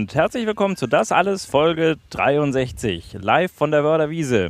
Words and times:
Und 0.00 0.14
herzlich 0.14 0.46
willkommen 0.46 0.76
zu 0.78 0.86
Das 0.86 1.12
Alles 1.12 1.44
Folge 1.44 1.98
63, 2.08 3.18
live 3.20 3.52
von 3.52 3.70
der 3.70 3.84
Wörder 3.84 4.08
Wiese. 4.08 4.48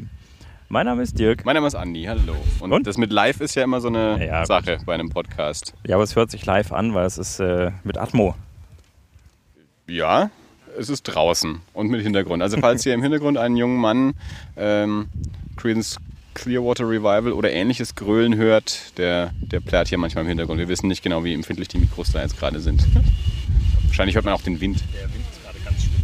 Mein 0.68 0.86
Name 0.86 1.02
ist 1.02 1.18
Dirk. 1.18 1.45
Mein 1.45 1.56
Name 1.56 1.66
ist 1.66 1.74
Andi, 1.74 2.04
hallo. 2.04 2.36
Und, 2.60 2.73
Und? 2.73 2.86
das 2.86 2.96
mit 2.98 3.10
live 3.10 3.40
ist 3.40 3.56
ja 3.56 3.64
immer 3.64 3.80
so 3.80 3.88
eine 3.88 4.24
Ja, 4.24 4.46
Sache 4.46 4.78
bei 4.86 4.95
einem 4.95 5.10
Podcast. 5.10 5.74
Ja, 5.84 5.96
aber 5.96 6.04
es 6.04 6.14
hört 6.14 6.30
sich 6.30 6.46
live 6.46 6.70
an, 6.70 6.95
weil 6.95 7.04
es 7.04 7.18
ist 7.18 7.40
äh, 7.40 7.73
mit 7.82 7.98
Atmo. 7.98 8.36
Ja, 9.88 10.30
es 10.78 10.88
ist 10.88 11.02
draußen 11.02 11.60
und 11.74 11.90
mit 11.90 12.01
Hintergrund. 12.01 12.45
Also 12.45 12.56
falls 12.60 12.87
ihr 12.87 12.95
im 12.95 13.02
Hintergrund 13.02 13.37
einen 13.37 13.56
jungen 13.56 13.78
Mann 13.80 14.14
ähm, 14.56 15.09
Creedence 15.56 15.96
Clearwater 16.34 16.88
Revival 16.88 17.32
oder 17.32 17.51
ähnliches 17.51 17.96
Grölen 17.96 18.37
hört, 18.37 18.96
der, 18.98 19.32
der 19.40 19.59
plärt 19.59 19.88
hier 19.88 19.98
manchmal 19.98 20.23
im 20.23 20.28
Hintergrund. 20.28 20.60
Wir 20.60 20.68
wissen 20.68 20.87
nicht 20.87 21.02
genau, 21.02 21.24
wie 21.24 21.34
empfindlich 21.34 21.66
die 21.66 21.78
Mikros 21.78 22.12
da 22.12 22.23
jetzt 22.23 22.38
gerade 22.38 22.60
sind. 22.60 22.87
Wahrscheinlich 23.87 24.14
hört 24.14 24.24
man 24.24 24.35
auch 24.35 24.42
den 24.42 24.60
Wind. 24.60 24.80
Der 24.95 25.12
Wind 25.12 25.24
ist 25.29 25.42
gerade 25.42 25.59
ganz 25.64 25.82
schlimm. 25.82 26.02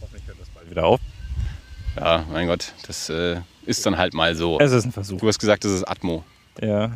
Hoffentlich 0.00 0.26
hört 0.26 0.40
das 0.40 0.48
bald 0.48 0.57
wieder 0.70 0.84
auf. 0.84 1.00
Ja, 1.96 2.24
mein 2.30 2.46
Gott, 2.46 2.72
das 2.86 3.08
äh, 3.10 3.40
ist 3.66 3.84
dann 3.84 3.98
halt 3.98 4.14
mal 4.14 4.34
so. 4.34 4.58
Es 4.60 4.72
ist 4.72 4.84
ein 4.84 4.92
Versuch. 4.92 5.18
Du 5.18 5.26
hast 5.26 5.38
gesagt, 5.38 5.64
das 5.64 5.72
ist 5.72 5.84
Atmo. 5.84 6.24
Ja. 6.60 6.92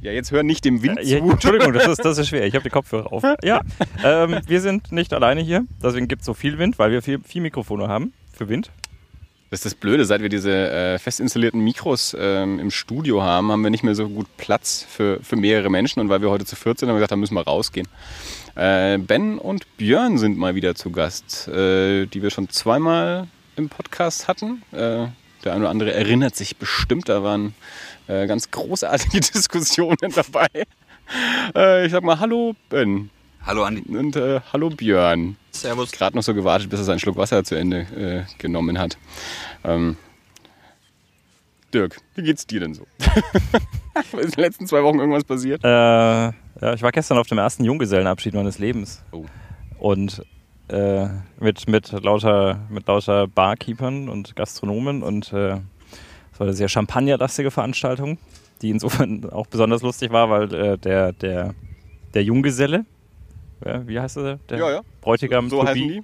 Ja, 0.00 0.12
jetzt 0.12 0.30
hör 0.30 0.44
nicht 0.44 0.64
dem 0.64 0.82
Wind 0.82 1.00
ja 1.02 1.18
zu. 1.18 1.30
Entschuldigung, 1.30 1.72
das 1.72 1.86
ist, 1.88 2.04
das 2.04 2.18
ist 2.18 2.28
schwer. 2.28 2.46
Ich 2.46 2.54
habe 2.54 2.62
die 2.62 2.70
Kopfhörer 2.70 3.12
auf. 3.12 3.24
Ja, 3.42 3.62
ähm, 4.04 4.40
wir 4.46 4.60
sind 4.60 4.92
nicht 4.92 5.12
alleine 5.12 5.40
hier. 5.40 5.66
Deswegen 5.82 6.06
gibt 6.06 6.22
es 6.22 6.26
so 6.26 6.34
viel 6.34 6.58
Wind, 6.58 6.78
weil 6.78 6.92
wir 6.92 7.02
vier, 7.02 7.20
vier 7.20 7.42
Mikrofone 7.42 7.88
haben 7.88 8.12
für 8.32 8.48
Wind. 8.48 8.70
Das 9.50 9.60
ist 9.60 9.64
das 9.64 9.74
Blöde, 9.74 10.04
seit 10.04 10.20
wir 10.20 10.28
diese 10.28 10.52
äh, 10.52 10.98
fest 10.98 11.20
installierten 11.20 11.60
Mikros 11.60 12.14
ähm, 12.18 12.58
im 12.58 12.70
Studio 12.70 13.22
haben, 13.22 13.50
haben 13.50 13.62
wir 13.62 13.70
nicht 13.70 13.82
mehr 13.82 13.94
so 13.94 14.08
gut 14.08 14.26
Platz 14.36 14.86
für, 14.88 15.20
für 15.22 15.36
mehrere 15.36 15.70
Menschen. 15.70 16.00
Und 16.00 16.10
weil 16.10 16.20
wir 16.20 16.30
heute 16.30 16.44
zu 16.44 16.54
14 16.54 16.88
haben 16.88 16.94
wir 16.94 16.98
gesagt, 16.98 17.12
da 17.12 17.16
müssen 17.16 17.34
wir 17.34 17.42
rausgehen. 17.42 17.88
Äh, 18.58 18.98
ben 18.98 19.38
und 19.38 19.76
Björn 19.76 20.18
sind 20.18 20.36
mal 20.36 20.56
wieder 20.56 20.74
zu 20.74 20.90
Gast, 20.90 21.46
äh, 21.46 22.06
die 22.06 22.22
wir 22.22 22.30
schon 22.30 22.48
zweimal 22.48 23.28
im 23.54 23.68
Podcast 23.68 24.26
hatten. 24.26 24.62
Äh, 24.72 25.06
der 25.44 25.52
eine 25.52 25.60
oder 25.60 25.70
andere 25.70 25.92
erinnert 25.94 26.34
sich 26.34 26.56
bestimmt, 26.56 27.08
da 27.08 27.22
waren 27.22 27.54
äh, 28.08 28.26
ganz 28.26 28.50
großartige 28.50 29.20
Diskussionen 29.32 30.12
dabei. 30.12 30.48
Äh, 31.54 31.86
ich 31.86 31.92
sag 31.92 32.02
mal 32.02 32.18
Hallo 32.18 32.56
Ben 32.68 33.10
Hallo 33.46 33.62
Andi. 33.62 33.96
und 33.96 34.16
äh, 34.16 34.40
Hallo 34.52 34.70
Björn 34.70 35.36
Servus. 35.52 35.92
gerade 35.92 36.16
noch 36.16 36.24
so 36.24 36.34
gewartet, 36.34 36.68
bis 36.68 36.80
er 36.80 36.84
seinen 36.84 36.98
Schluck 36.98 37.16
Wasser 37.16 37.44
zu 37.44 37.54
Ende 37.54 37.82
äh, 37.96 38.38
genommen 38.38 38.80
hat. 38.80 38.98
Ähm, 39.62 39.96
Dirk, 41.72 42.00
wie 42.16 42.22
geht's 42.22 42.44
dir 42.44 42.58
denn 42.58 42.74
so? 42.74 42.88
ist 43.98 44.14
in 44.14 44.30
den 44.32 44.40
letzten 44.40 44.66
zwei 44.66 44.82
Wochen 44.82 44.98
irgendwas 44.98 45.22
passiert? 45.22 45.62
Äh, 45.62 46.32
ja, 46.60 46.74
ich 46.74 46.82
war 46.82 46.92
gestern 46.92 47.18
auf 47.18 47.26
dem 47.26 47.38
ersten 47.38 47.64
Junggesellenabschied 47.64 48.34
meines 48.34 48.58
Lebens. 48.58 49.04
Oh. 49.12 49.24
Und 49.78 50.22
äh, 50.68 51.06
mit, 51.40 51.68
mit, 51.68 51.92
lauter, 51.92 52.60
mit 52.68 52.86
lauter 52.86 53.26
Barkeepern 53.26 54.08
und 54.08 54.36
Gastronomen 54.36 55.02
und 55.02 55.32
äh, 55.32 55.60
es 56.32 56.40
war 56.40 56.46
eine 56.46 56.52
sehr 56.52 56.68
champagnerlastige 56.68 57.50
Veranstaltung, 57.50 58.18
die 58.60 58.70
insofern 58.70 59.28
auch 59.30 59.46
besonders 59.46 59.82
lustig 59.82 60.12
war, 60.12 60.30
weil 60.30 60.54
äh, 60.54 60.78
der, 60.78 61.12
der, 61.12 61.54
der 62.14 62.22
Junggeselle, 62.22 62.84
wie 63.60 63.98
heißt 63.98 64.18
er? 64.18 64.38
Der 64.48 64.58
Ja, 64.58 64.70
ja. 64.70 64.80
Bräutigam 65.00 65.50
so 65.50 65.60
to 65.60 65.66
heißen 65.66 65.88
be, 65.88 65.94
die? 65.94 66.02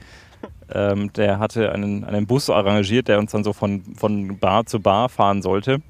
ähm, 0.75 1.13
der 1.13 1.39
hatte 1.39 1.73
einen, 1.73 2.05
einen 2.05 2.27
Bus 2.27 2.51
arrangiert, 2.51 3.09
der 3.09 3.19
uns 3.19 3.33
dann 3.33 3.45
so 3.45 3.53
von, 3.53 3.83
von 3.97 4.39
Bar 4.39 4.67
zu 4.67 4.81
Bar 4.81 5.09
fahren 5.09 5.43
sollte. 5.43 5.81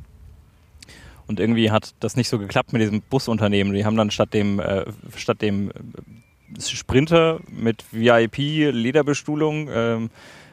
Und 1.26 1.40
irgendwie 1.40 1.70
hat 1.70 1.94
das 2.00 2.16
nicht 2.16 2.28
so 2.28 2.38
geklappt 2.38 2.72
mit 2.72 2.82
diesem 2.82 3.00
Busunternehmen. 3.02 3.72
Die 3.72 3.84
haben 3.84 3.96
dann 3.96 4.10
statt 4.10 4.34
dem, 4.34 4.60
äh, 4.60 4.84
statt 5.16 5.40
dem 5.42 5.70
äh, 5.70 5.72
Sprinter 6.60 7.40
mit 7.48 7.84
VIP-Lederbestuhlung, 7.92 9.68
ähm, 9.72 10.10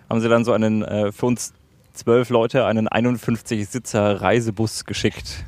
haben 0.09 0.22
sie 0.22 0.30
dann 0.30 0.46
so 0.46 0.54
einen 0.54 0.84
äh, 0.84 1.12
für 1.12 1.26
uns 1.26 1.54
zwölf 1.94 2.30
Leute 2.30 2.66
einen 2.66 2.88
51-Sitzer-Reisebus 2.88 4.86
geschickt. 4.86 5.44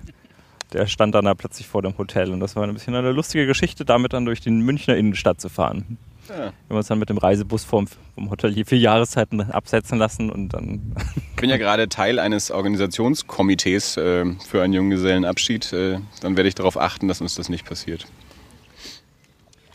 Der 0.74 0.88
stand 0.88 1.16
dann 1.16 1.26
da 1.26 1.34
plötzlich 1.36 1.68
vor 1.68 1.82
dem 1.82 1.98
Hotel. 1.98 2.32
Und 2.32 2.40
das 2.40 2.56
war 2.56 2.64
ein 2.64 2.74
bisschen 2.74 2.96
eine 2.96 3.12
lustige 3.12 3.46
Geschichte, 3.46 3.86
damit 3.86 4.14
dann 4.14 4.26
durch 4.26 4.42
die 4.42 4.52
Münchner 4.52 4.98
Innenstadt 4.98 5.40
zu 5.40 5.50
fahren. 5.50 5.98
Ja. 6.30 6.36
Wir 6.38 6.46
haben 6.70 6.78
uns 6.78 6.88
dann 6.88 7.00
mit 7.00 7.10
dem 7.10 7.18
Reisebus 7.18 7.64
vom, 7.64 7.88
vom 7.88 8.30
Hotel 8.30 8.54
hier 8.54 8.66
vier 8.66 8.78
Jahreszeiten 8.80 9.42
absetzen 9.42 9.98
lassen 9.98 10.30
und 10.30 10.50
dann. 10.50 10.96
Ich 11.16 11.36
bin 11.36 11.50
ja 11.50 11.58
gerade 11.58 11.90
Teil 11.90 12.20
eines 12.20 12.50
Organisationskomitees 12.52 13.98
äh, 13.98 14.26
für 14.48 14.62
einen 14.64 14.74
Junggesellenabschied. 14.74 15.74
Äh, 15.74 16.00
dann 16.22 16.38
werde 16.38 16.48
ich 16.48 16.56
darauf 16.56 16.78
achten, 16.78 17.08
dass 17.08 17.20
uns 17.22 17.36
das 17.36 17.50
nicht 17.50 17.66
passiert. 17.66 18.06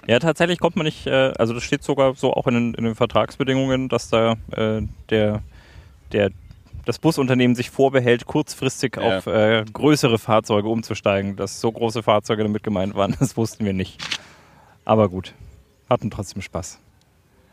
Ja, 0.06 0.18
tatsächlich 0.20 0.58
kommt 0.58 0.76
man 0.76 0.86
nicht, 0.86 1.06
äh, 1.06 1.32
also 1.38 1.52
das 1.52 1.62
steht 1.64 1.84
sogar 1.84 2.14
so 2.14 2.32
auch 2.32 2.46
in 2.46 2.54
den, 2.54 2.74
in 2.74 2.84
den 2.84 2.94
Vertragsbedingungen, 2.94 3.90
dass 3.90 4.08
da 4.08 4.36
äh, 4.52 4.80
der, 5.10 5.42
der, 6.12 6.30
das 6.86 6.98
Busunternehmen 6.98 7.54
sich 7.54 7.68
vorbehält, 7.68 8.24
kurzfristig 8.24 8.96
Ja. 8.96 9.18
auf 9.18 9.26
äh, 9.26 9.66
größere 9.70 10.18
Fahrzeuge 10.18 10.68
umzusteigen. 10.68 11.36
Dass 11.36 11.60
so 11.60 11.70
große 11.70 12.02
Fahrzeuge 12.02 12.42
damit 12.42 12.62
gemeint 12.62 12.94
waren, 12.94 13.14
das 13.20 13.36
wussten 13.36 13.66
wir 13.66 13.74
nicht. 13.74 13.98
Aber 14.86 15.10
gut, 15.10 15.34
hatten 15.88 16.10
trotzdem 16.10 16.42
Spaß. 16.42 16.78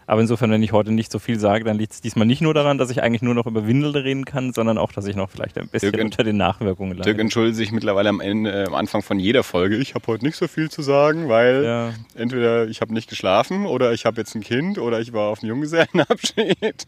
Aber 0.08 0.22
insofern, 0.22 0.52
wenn 0.52 0.62
ich 0.62 0.72
heute 0.72 0.92
nicht 0.92 1.12
so 1.12 1.18
viel 1.18 1.40
sage, 1.40 1.64
dann 1.64 1.80
liegt 1.80 1.94
es 1.94 2.00
diesmal 2.02 2.28
nicht 2.28 2.40
nur 2.40 2.54
daran, 2.54 2.78
dass 2.78 2.92
ich 2.92 3.02
eigentlich 3.02 3.24
nur 3.24 3.34
noch 3.34 3.48
über 3.48 3.66
Windeln 3.66 3.96
reden 3.96 4.24
kann, 4.24 4.54
sondern 4.54 4.78
auch, 4.78 4.92
dass 4.92 5.08
ich 5.08 5.16
noch 5.16 5.32
vielleicht 5.32 5.58
ein 5.58 5.68
bisschen 5.68 5.94
Dirk, 5.94 6.04
unter 6.06 6.24
den 6.24 6.38
Nachwirkungen 6.38 6.94
Dirk 6.96 7.08
leide. 7.08 7.22
entschuldigt 7.22 7.56
sich 7.58 7.72
mittlerweile 7.72 8.10
am, 8.10 8.22
Ende, 8.22 8.52
äh, 8.52 8.68
am 8.68 8.76
Anfang 8.76 9.02
von 9.02 9.18
jeder 9.20 9.44
Folge. 9.44 9.78
Ich 9.78 9.96
habe 9.96 10.06
heute 10.06 10.24
nicht 10.24 10.36
so 10.38 10.48
viel 10.48 10.70
zu 10.70 10.84
sagen, 10.84 11.28
weil 11.28 11.64
Ja. 11.64 11.94
entweder 12.14 12.68
ich 12.68 12.82
habe 12.82 12.94
nicht 12.94 13.10
geschlafen 13.10 13.66
oder 13.66 13.94
ich 13.94 14.06
habe 14.06 14.18
jetzt 14.22 14.36
ein 14.36 14.42
Kind 14.42 14.78
oder 14.78 15.00
ich 15.00 15.12
war 15.12 15.30
auf 15.30 15.42
einem 15.42 15.50
Junggesellenabschied. 15.50 16.86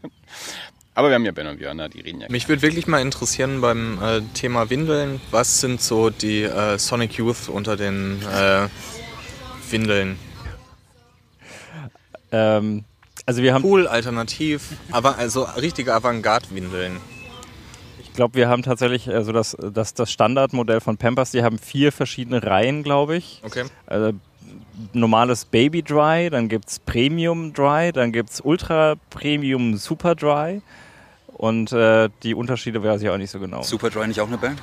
Aber 0.94 1.08
wir 1.08 1.14
haben 1.14 1.24
ja 1.24 1.30
Ben 1.32 1.46
und 1.46 1.58
Björn, 1.58 1.80
die 1.92 2.00
reden 2.00 2.20
ja. 2.20 2.26
Mich 2.28 2.48
würde 2.48 2.62
wirklich 2.62 2.86
mal 2.88 3.00
interessieren 3.00 3.60
beim 3.60 3.98
äh, 4.02 4.20
Thema 4.34 4.68
Windeln, 4.70 5.20
was 5.30 5.60
sind 5.60 5.80
so 5.80 6.10
die 6.10 6.42
äh, 6.42 6.76
Sonic 6.78 7.14
Youth 7.18 7.48
unter 7.48 7.76
den 7.76 8.20
äh, 8.22 8.66
Windeln? 9.70 10.18
Ähm, 12.32 12.84
also 13.26 13.42
wir 13.42 13.52
haben 13.52 13.64
Cool, 13.64 13.86
alternativ, 13.86 14.72
aber 14.90 15.18
also 15.18 15.42
richtige 15.42 15.94
Avantgarde-Windeln. 15.94 16.96
Ich 18.00 18.12
glaube, 18.14 18.34
wir 18.34 18.48
haben 18.48 18.62
tatsächlich 18.62 19.08
also 19.10 19.32
das, 19.32 19.56
das, 19.60 19.94
das 19.94 20.10
Standardmodell 20.10 20.80
von 20.80 20.96
Pampers, 20.96 21.30
die 21.30 21.42
haben 21.42 21.58
vier 21.58 21.92
verschiedene 21.92 22.42
Reihen, 22.42 22.82
glaube 22.82 23.16
ich. 23.16 23.40
Okay. 23.44 23.64
Also 23.86 24.12
normales 24.92 25.44
Baby 25.44 25.82
Dry, 25.82 26.30
dann 26.30 26.48
gibt 26.48 26.68
es 26.68 26.78
Premium 26.78 27.52
Dry, 27.52 27.92
dann 27.92 28.12
gibt 28.12 28.30
es 28.30 28.40
Ultra 28.40 28.94
Premium 29.10 29.76
Super 29.76 30.14
Dry. 30.14 30.62
Und 31.38 31.70
äh, 31.72 32.08
die 32.24 32.34
Unterschiede 32.34 32.82
weiß 32.82 33.00
ich 33.00 33.08
auch 33.10 33.16
nicht 33.16 33.30
so 33.30 33.38
genau. 33.38 33.62
Superdry 33.62 34.08
nicht 34.08 34.20
auch 34.20 34.26
eine 34.26 34.38
Band? 34.38 34.60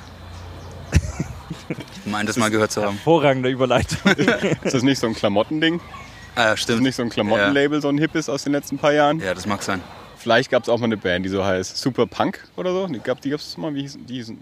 ich 1.70 2.10
meine, 2.10 2.26
das 2.26 2.36
mal 2.36 2.50
gehört 2.50 2.70
zu 2.70 2.82
haben. 2.82 2.96
Hervorragende 2.96 3.48
Überleitung. 3.48 4.12
Ist 4.62 4.74
das 4.74 4.82
nicht 4.82 4.98
so 4.98 5.06
ein 5.06 5.14
Klamottending? 5.14 5.80
Ah, 6.36 6.42
Ist 6.44 6.50
das 6.52 6.60
stimmt. 6.60 6.82
nicht 6.82 6.94
so 6.94 7.02
ein 7.02 7.08
Klamottenlabel, 7.10 7.80
so 7.82 7.88
ein 7.88 7.98
hippes 7.98 8.28
aus 8.28 8.44
den 8.44 8.52
letzten 8.52 8.78
paar 8.78 8.92
Jahren? 8.92 9.18
Ja, 9.20 9.34
das 9.34 9.46
mag 9.46 9.62
sein. 9.62 9.80
Vielleicht 10.18 10.50
gab 10.50 10.62
es 10.62 10.68
auch 10.68 10.78
mal 10.78 10.84
eine 10.84 10.96
Band, 10.96 11.24
die 11.24 11.30
so 11.30 11.44
heißt 11.44 11.76
Super 11.76 12.06
Punk 12.06 12.44
oder 12.56 12.72
so. 12.72 12.86
Die 12.86 12.98
gab 13.00 13.18
es 13.22 13.56
mal, 13.56 13.74
wie 13.74 13.82
hießen 13.82 14.06
die? 14.06 14.14
hießen 14.14 14.38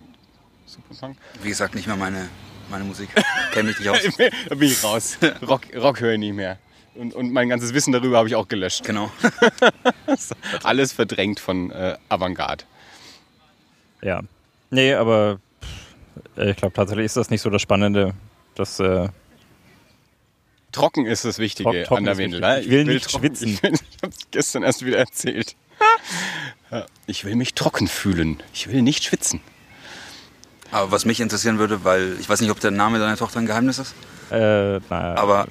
Super 0.66 0.94
Punk? 0.98 1.16
Wie 1.42 1.48
gesagt, 1.48 1.74
nicht 1.74 1.86
mehr 1.86 1.96
meine, 1.96 2.28
meine 2.70 2.84
Musik. 2.84 3.08
Kenn 3.52 3.66
mich 3.66 3.78
nicht 3.78 3.88
aus. 3.88 3.98
da 4.48 4.54
bin 4.54 4.68
ich 4.68 4.82
raus. 4.82 5.18
Rock, 5.46 5.62
Rock 5.76 6.00
höre 6.00 6.12
ich 6.12 6.18
nicht 6.18 6.34
mehr. 6.34 6.58
Und, 6.94 7.12
und 7.14 7.32
mein 7.32 7.48
ganzes 7.48 7.74
Wissen 7.74 7.92
darüber 7.92 8.18
habe 8.18 8.28
ich 8.28 8.34
auch 8.36 8.46
gelöscht. 8.48 8.84
Genau. 8.84 9.10
Alles 10.62 10.92
verdrängt 10.92 11.40
von 11.40 11.70
äh, 11.70 11.96
Avantgarde. 12.08 12.64
ja. 14.02 14.20
Nee, 14.70 14.94
aber 14.94 15.38
pff, 15.62 16.38
ich 16.38 16.56
glaube 16.56 16.74
tatsächlich 16.74 17.04
ist 17.04 17.16
das 17.16 17.30
nicht 17.30 17.42
so 17.42 17.50
das 17.50 17.62
Spannende. 17.62 18.12
Das, 18.56 18.80
äh, 18.80 19.08
Trocken 20.74 21.06
ist 21.06 21.24
das 21.24 21.38
Wichtige 21.38 21.70
Trock- 21.70 21.84
trocken 21.84 21.98
an 22.00 22.04
der 22.04 22.18
Windel. 22.18 22.40
wichtig. 22.42 22.56
ne? 22.56 22.60
Ich 22.64 22.70
will 22.70 22.84
nicht 22.84 23.04
trocken- 23.10 23.20
schwitzen. 23.26 23.48
Ich, 23.48 23.62
will- 23.62 23.72
ich 23.96 24.02
habe 24.02 24.12
es 24.12 24.30
gestern 24.30 24.62
erst 24.62 24.84
wieder 24.84 24.98
erzählt. 24.98 25.56
Ich 27.06 27.24
will 27.24 27.36
mich 27.36 27.54
trocken 27.54 27.86
fühlen. 27.88 28.42
Ich 28.52 28.68
will 28.68 28.82
nicht 28.82 29.04
schwitzen. 29.04 29.40
Aber 30.72 30.90
was 30.90 31.04
mich 31.04 31.20
interessieren 31.20 31.58
würde, 31.58 31.84
weil 31.84 32.16
ich 32.20 32.28
weiß 32.28 32.40
nicht, 32.40 32.50
ob 32.50 32.58
der 32.58 32.72
Name 32.72 32.98
deiner 32.98 33.16
Tochter 33.16 33.38
ein 33.38 33.46
Geheimnis 33.46 33.78
ist, 33.78 33.94
äh, 34.30 34.36
naja, 34.80 35.14
aber 35.16 35.46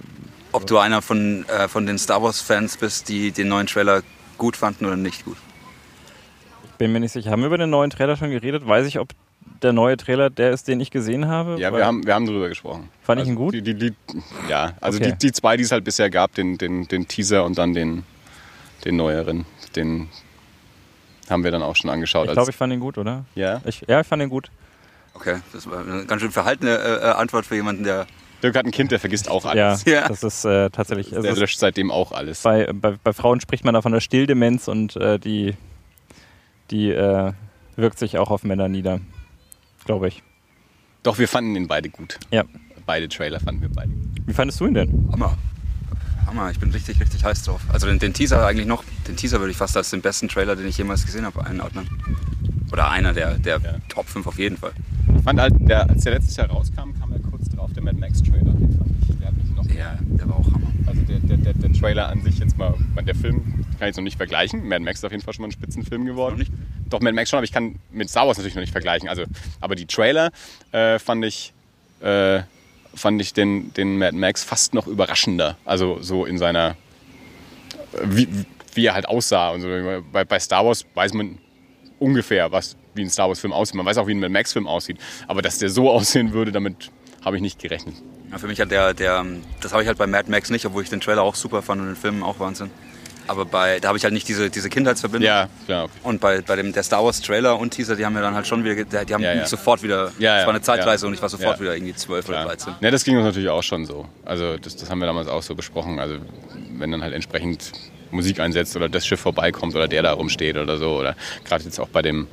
ob 0.52 0.68
du 0.68 0.78
einer 0.80 1.02
von, 1.02 1.48
äh, 1.48 1.68
von 1.70 1.86
den 1.86 1.98
Star 1.98 2.22
Wars-Fans 2.22 2.76
bist, 2.78 3.08
die 3.08 3.32
den 3.32 3.48
neuen 3.48 3.68
Trailer 3.68 4.02
gut 4.38 4.58
fanden 4.58 4.86
oder 4.86 4.98
nicht 4.98 5.24
gut. 5.24 5.38
ich 6.66 6.72
bin 6.78 6.92
mir 6.92 7.00
nicht 7.00 7.14
sicher. 7.14 7.32
Haben 7.32 7.42
wir 7.42 7.48
über 7.48 7.58
den 7.58 7.70
neuen 7.70 7.90
Trailer 7.90 8.18
schon 8.18 8.32
geredet? 8.32 8.68
Weiß 8.68 8.86
ich, 8.86 9.00
ob 9.00 9.10
der 9.62 9.74
neue 9.74 9.98
Trailer 9.98 10.30
der 10.30 10.52
ist, 10.52 10.68
den 10.68 10.80
ich 10.80 10.92
gesehen 10.92 11.28
habe? 11.28 11.58
Ja, 11.60 11.74
wir 11.74 11.86
haben, 11.86 12.06
wir 12.06 12.14
haben 12.14 12.26
drüber 12.26 12.50
gesprochen. 12.50 12.90
Fand 13.02 13.20
ich 13.22 13.28
also 13.28 13.32
ihn 13.32 13.36
gut? 13.36 13.54
Die, 13.54 13.62
die, 13.62 13.76
die, 13.76 13.94
ja, 14.50 14.74
also 14.82 14.98
Okay. 15.00 15.12
die, 15.14 15.28
die 15.28 15.32
zwei, 15.32 15.58
die 15.58 15.64
es 15.64 15.72
halt 15.72 15.84
bisher 15.84 16.10
gab, 16.10 16.34
den, 16.36 16.58
den, 16.58 16.88
den 16.88 17.08
Teaser 17.08 17.46
und 17.46 17.58
dann 17.58 17.74
den, 17.74 18.04
den 18.86 18.96
neueren, 18.98 19.46
den 19.76 20.10
haben 21.30 21.44
wir 21.44 21.52
dann 21.52 21.64
auch 21.64 21.76
schon 21.76 21.90
angeschaut. 21.90 22.28
Ich 22.28 22.34
glaube, 22.34 22.52
ich 22.52 22.58
fand 22.58 22.74
ihn 22.74 22.80
gut, 22.80 22.98
oder? 22.98 23.26
ja? 23.36 23.62
Ich, 23.66 23.84
ja, 23.88 24.02
ich 24.02 24.08
fand 24.08 24.22
ihn 24.22 24.30
gut. 24.30 24.50
Okay, 25.14 25.38
das 25.54 25.70
war 25.70 25.80
eine 25.80 26.06
ganz 26.06 26.22
schön 26.22 26.32
verhaltene 26.32 26.72
äh, 26.78 26.96
äh, 26.96 27.12
Antwort 27.12 27.46
für 27.46 27.56
jemanden, 27.56 27.84
der 27.84 28.08
Dirk 28.42 28.58
hat 28.58 28.66
ein 28.66 28.72
Kind, 28.72 28.92
der 28.92 29.00
vergisst 29.00 29.32
auch 29.32 29.46
Ja, 29.46 29.70
alles. 29.70 29.86
Ja. 29.86 30.06
das 30.10 30.22
ist 30.22 30.44
äh, 30.44 30.70
tatsächlich. 30.70 31.14
Es 31.14 31.22
Der 31.22 31.32
ist, 31.32 31.40
löscht 31.40 31.60
seitdem 31.60 31.92
auch 31.92 32.12
alles. 32.12 32.42
bei, 32.42 32.68
bei, 32.74 32.96
bei 33.02 33.14
Frauen 33.14 33.40
spricht 33.40 33.64
man 33.64 33.74
da 33.74 33.82
von 33.82 33.94
der 33.94 34.02
Stilldemenz 34.02 34.68
und 34.68 34.98
äh, 34.98 35.18
die, 35.18 35.54
die 36.70 36.90
äh, 36.90 37.32
wirkt 37.78 38.00
sich 38.00 38.18
auch 38.18 38.32
auf 38.32 38.44
Männer 38.44 38.68
nieder. 38.68 39.00
Glaube 39.86 40.08
ich. 40.08 40.24
Doch, 41.04 41.18
wir 41.20 41.28
fanden 41.28 41.56
ihn 41.56 41.68
beide 41.68 41.90
gut. 41.90 42.20
Ja. 42.32 42.44
Beide 42.86 43.08
Trailer 43.10 43.40
fanden 43.40 43.62
wir 43.62 43.70
beide. 43.70 43.92
Wie 44.26 44.34
fandest 44.34 44.60
du 44.60 44.68
ihn 44.68 44.74
denn? 44.74 45.10
Hammer. 45.12 45.38
Hammer, 46.26 46.52
ich 46.52 46.60
bin 46.60 46.72
richtig, 46.72 47.00
richtig 47.00 47.24
heiß 47.24 47.44
drauf. 47.44 47.62
Also 47.70 47.88
den, 47.88 48.00
den 48.00 48.14
Teaser 48.14 48.46
eigentlich 48.46 48.68
noch, 48.68 48.84
den 49.08 49.16
Teaser 49.16 49.40
würde 49.40 49.52
ich 49.52 49.58
fast 49.58 49.76
als 49.76 49.90
den 49.90 50.02
besten 50.02 50.28
Trailer, 50.30 50.56
den 50.56 50.68
ich 50.68 50.78
jemals 50.78 51.06
gesehen 51.06 51.26
habe, 51.26 51.46
einordnen. 51.46 51.88
Oder 52.72 52.90
einer 52.90 53.14
der, 53.14 53.38
der 53.38 53.60
Ja. 53.60 53.76
Top 53.90 54.08
5 54.08 54.26
auf 54.28 54.40
jeden 54.40 54.58
Fall. 54.58 54.72
Ich 55.18 55.24
fand 55.24 55.40
halt, 55.40 55.54
der, 55.60 55.90
als 55.90 56.04
der 56.04 56.14
letztes 56.14 56.36
Jahr 56.38 56.48
rauskam, 56.50 56.92
kam 57.00 57.12
er 57.12 57.20
drauf, 57.64 57.74
der 57.74 57.84
Mad 57.84 57.98
Max 57.98 58.22
Trailer. 58.22 58.52
Den 58.52 58.78
fand 58.78 58.92
ich, 59.10 59.18
der 59.18 59.28
hat 59.28 59.36
mich 59.38 59.56
noch 59.56 59.76
Ja, 59.76 59.98
der 60.02 60.30
war 60.30 60.38
auch 60.38 60.46
Hammer. 60.46 60.72
Also 60.86 61.02
der, 61.02 61.20
der, 61.20 61.38
der, 61.38 61.54
der 61.54 61.74
Trailer 61.74 62.10
an 62.10 62.22
sich 62.22 62.40
jetzt 62.40 62.58
mal, 62.58 62.74
der 63.06 63.16
Film 63.16 63.42
kann 63.80 63.82
ich 63.82 63.88
jetzt 63.88 63.98
noch 63.98 64.04
nicht 64.04 64.18
vergleichen. 64.18 64.68
Mad 64.68 64.84
Max 64.84 65.00
ist 65.00 65.06
auf 65.06 65.12
jeden 65.12 65.24
Fall 65.24 65.34
schon 65.34 65.44
mal 65.44 65.48
ein 65.48 65.54
Spitzenfilm 65.54 66.06
geworden. 66.06 66.38
Nicht? 66.38 66.52
Doch, 66.90 67.00
Mad 67.00 67.14
Max 67.14 67.30
schon, 67.30 67.38
aber 67.38 67.46
ich 67.46 67.52
kann 67.52 67.76
mit 67.92 68.10
Star 68.10 68.28
Wars 68.28 68.38
natürlich 68.38 68.56
noch 68.56 68.62
nicht 68.62 68.72
vergleichen. 68.72 69.08
Also, 69.08 69.24
aber 69.62 69.76
die 69.76 69.86
Trailer 69.86 70.32
äh, 70.72 71.00
fand 71.00 71.24
ich, 71.26 71.54
äh, 72.02 72.42
fand 72.94 73.22
ich 73.22 73.34
den, 73.34 73.74
den 73.74 73.98
Mad 73.98 74.16
Max 74.16 74.44
fast 74.44 74.74
noch 74.74 74.88
überraschender. 74.88 75.58
Also 75.66 76.02
so 76.02 76.26
in 76.26 76.38
seiner, 76.38 76.76
wie, 78.04 78.28
wie 78.74 78.86
er 78.86 78.94
halt 78.94 79.08
aussah. 79.08 79.52
Und 79.52 79.62
so. 79.62 80.02
bei, 80.12 80.26
bei 80.26 80.40
Star 80.40 80.66
Wars 80.66 80.86
weiß 80.96 81.14
man 81.14 81.38
ungefähr, 82.00 82.52
was, 82.52 82.76
wie 82.94 83.04
ein 83.04 83.10
Star 83.10 83.30
Wars 83.30 83.40
Film 83.40 83.54
aussieht. 83.54 83.76
Man 83.76 83.86
weiß 83.86 83.98
auch, 83.98 84.08
wie 84.08 84.14
ein 84.14 84.20
Mad 84.20 84.34
Max 84.34 84.52
Film 84.52 84.68
aussieht. 84.68 84.98
Aber 85.28 85.42
dass 85.42 85.60
der 85.60 85.70
so 85.70 85.90
aussehen 85.92 86.34
würde, 86.34 86.52
damit 86.52 86.92
habe 87.26 87.36
ich 87.38 87.42
nicht 87.42 87.60
gerechnet. 87.60 87.96
Ja, 88.32 88.38
für 88.38 88.48
mich 88.48 88.60
halt 88.60 88.72
der, 88.72 88.94
der, 88.94 89.26
das 89.62 89.72
habe 89.72 89.84
ich 89.84 89.88
halt 89.88 89.98
bei 89.98 90.08
Mad 90.08 90.30
Max 90.30 90.50
nicht, 90.50 90.66
obwohl 90.66 90.84
ich 90.84 90.90
den 90.90 91.02
Trailer 91.02 91.22
auch 91.22 91.36
super 91.36 91.62
fand 91.62 91.82
und 91.82 91.88
den 91.88 91.96
Film 91.96 92.24
auch 92.24 92.40
Wahnsinn. 92.40 92.70
Aber 93.26 93.46
bei, 93.46 93.80
da 93.80 93.88
habe 93.88 93.98
ich 93.98 94.04
halt 94.04 94.14
nicht 94.14 94.28
diese, 94.28 94.50
diese 94.50 94.70
Kindheitsverbindung. 94.70 95.26
Ja, 95.28 95.48
klar. 95.66 95.90
Und 96.04 96.20
bei, 96.20 96.42
bei 96.42 96.58
dem 96.58 96.74
der 96.74 96.84
Star 96.84 97.06
Wars 97.06 97.22
Trailer 97.22 97.58
und 97.58 97.72
Teaser, 97.72 97.96
die 97.96 98.06
haben 98.06 98.14
mir 98.14 98.22
dann 98.22 98.36
halt 98.36 98.46
schon 98.46 98.66
wieder, 98.66 98.84
die 99.06 99.14
haben 99.14 99.22
Ja, 99.24 99.34
ja. 99.34 99.46
sofort 99.46 99.82
wieder, 99.82 100.12
Ja, 100.20 100.40
es 100.40 100.46
war 100.46 100.54
eine 100.54 100.62
Zeitreise 100.62 101.08
und 101.08 101.14
ich 101.14 101.22
war 101.22 101.30
sofort 101.30 101.60
wieder 101.62 101.74
irgendwie 101.74 101.96
12 101.96 102.28
oder 102.28 102.38
Klar. 102.40 102.48
13. 102.50 102.74
Ja, 102.82 102.92
das 102.92 103.06
ging 103.06 103.16
uns 103.16 103.26
natürlich 103.26 103.48
auch 103.50 103.64
schon 103.64 103.86
so. 103.86 104.06
Also 104.26 104.58
das, 104.58 104.76
das 104.76 104.90
haben 104.90 105.00
wir 105.00 105.06
damals 105.06 105.30
auch 105.30 105.42
so 105.42 105.56
besprochen. 105.56 106.00
Also 106.00 106.16
wenn 106.78 106.92
dann 106.92 107.02
halt 107.02 107.14
entsprechend 107.14 107.72
Musik 108.12 108.40
einsetzt 108.42 108.76
oder 108.76 108.90
das 108.90 109.08
Schiff 109.08 109.22
vorbeikommt 109.22 109.74
oder 109.74 109.88
der 109.88 110.04
da 110.04 110.12
rumsteht 110.12 110.58
oder 110.58 110.78
so. 110.78 110.98
Oder 110.98 111.16
gerade 111.46 111.64
jetzt 111.64 111.80
auch 111.80 111.88
bei 111.90 112.02
dem, 112.02 112.28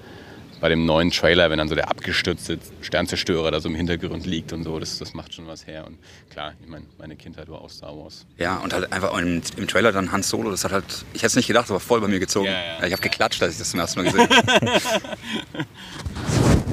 bei 0.60 0.68
dem 0.68 0.84
neuen 0.84 1.10
Trailer, 1.10 1.50
wenn 1.50 1.58
dann 1.58 1.68
so 1.68 1.74
der 1.74 1.88
abgestürzte 1.88 2.58
Sternzerstörer 2.82 3.50
da 3.50 3.60
so 3.60 3.68
im 3.68 3.74
Hintergrund 3.74 4.26
liegt 4.26 4.52
und 4.52 4.64
so, 4.64 4.78
das, 4.78 4.98
das 4.98 5.14
macht 5.14 5.34
schon 5.34 5.46
was 5.46 5.66
her. 5.66 5.86
Und 5.86 5.98
klar, 6.30 6.52
ich 6.62 6.68
meine, 6.68 6.84
meine 6.98 7.16
Kindheit 7.16 7.48
war 7.48 7.60
auch 7.62 7.70
Star 7.70 7.96
Wars. 7.96 8.26
Ja, 8.36 8.58
und 8.58 8.72
halt 8.72 8.92
einfach 8.92 9.16
im, 9.18 9.42
im 9.56 9.68
Trailer 9.68 9.92
dann 9.92 10.12
Hans 10.12 10.28
Solo, 10.28 10.50
das 10.50 10.64
hat 10.64 10.72
halt, 10.72 10.84
ich 11.12 11.22
hätte 11.22 11.28
es 11.28 11.36
nicht 11.36 11.46
gedacht, 11.46 11.70
aber 11.70 11.80
voll 11.80 12.00
bei 12.00 12.08
mir 12.08 12.20
gezogen. 12.20 12.46
Ja, 12.46 12.78
ja. 12.80 12.86
ich 12.86 12.92
habe 12.92 13.02
geklatscht, 13.02 13.42
als 13.42 13.54
ich 13.54 13.58
das 13.58 13.70
zum 13.70 13.80
ersten 13.80 14.02
Mal 14.02 14.10
gesehen 14.10 14.28
habe. 14.28 14.80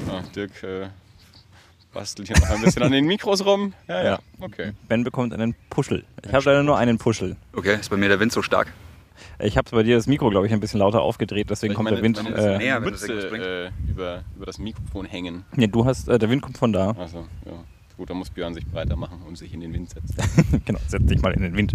Ah, 0.10 0.24
Dirk 0.34 0.64
äh, 0.64 0.88
bastelt 1.94 2.30
hier 2.30 2.38
noch 2.40 2.50
ein 2.50 2.62
bisschen 2.62 2.82
an 2.82 2.94
den 2.94 3.06
Mikros 3.06 3.44
rum. 3.46 3.74
Ja, 3.90 3.98
ja. 3.98 4.04
Ja. 4.06 4.20
Okay. 4.40 4.72
Ben 4.88 5.04
bekommt 5.04 5.34
einen 5.34 5.54
Puschel. 5.70 6.06
Ich 6.26 6.32
habe 6.32 6.46
leider 6.46 6.64
nur 6.64 6.78
einen 6.78 6.98
Puschel. 6.98 7.36
Okay, 7.54 7.76
ist 7.76 7.90
bei 7.90 7.98
mir 7.98 8.08
der 8.08 8.20
Wind 8.22 8.32
so 8.32 8.42
stark. 8.42 8.72
Ich 9.40 9.58
habe 9.58 9.70
bei 9.72 9.84
dir 9.84 9.96
das 9.96 10.08
Mikro, 10.08 10.30
glaube 10.30 10.48
ich, 10.48 10.54
ein 10.54 10.60
bisschen 10.60 10.80
lauter 10.80 11.02
aufgedreht, 11.02 11.50
deswegen 11.50 11.74
kommt 11.74 11.92
der 11.92 12.02
Wind. 12.02 12.18
Äh, 12.18 12.58
näher, 12.58 12.80
das 12.80 13.08
Mütze 13.08 13.14
äh, 13.14 13.90
über, 13.90 14.24
über 14.36 14.46
das 14.46 14.60
Mikrofon 14.60 15.06
hängen. 15.06 15.46
nee, 15.56 15.68
du 15.68 15.86
hast, 15.86 16.08
äh, 16.08 16.20
der 16.20 16.30
Wind 16.30 16.42
kommt 16.42 16.58
von 16.58 16.74
da. 16.74 16.92
Also, 16.92 17.26
ja. 17.46 17.54
Gut, 17.98 18.12
dann 18.12 18.18
muss 18.18 18.30
Björn 18.30 18.54
sich 18.54 18.66
breiter 18.68 18.96
machen 18.96 19.22
und 19.28 19.38
sich 19.38 19.54
in 19.54 19.60
den 19.60 19.74
Wind 19.74 19.90
setzen. 19.90 20.62
genau, 20.66 20.80
setz 20.88 21.06
dich 21.08 21.22
mal 21.22 21.34
in 21.34 21.42
den 21.42 21.58
Wind. 21.58 21.74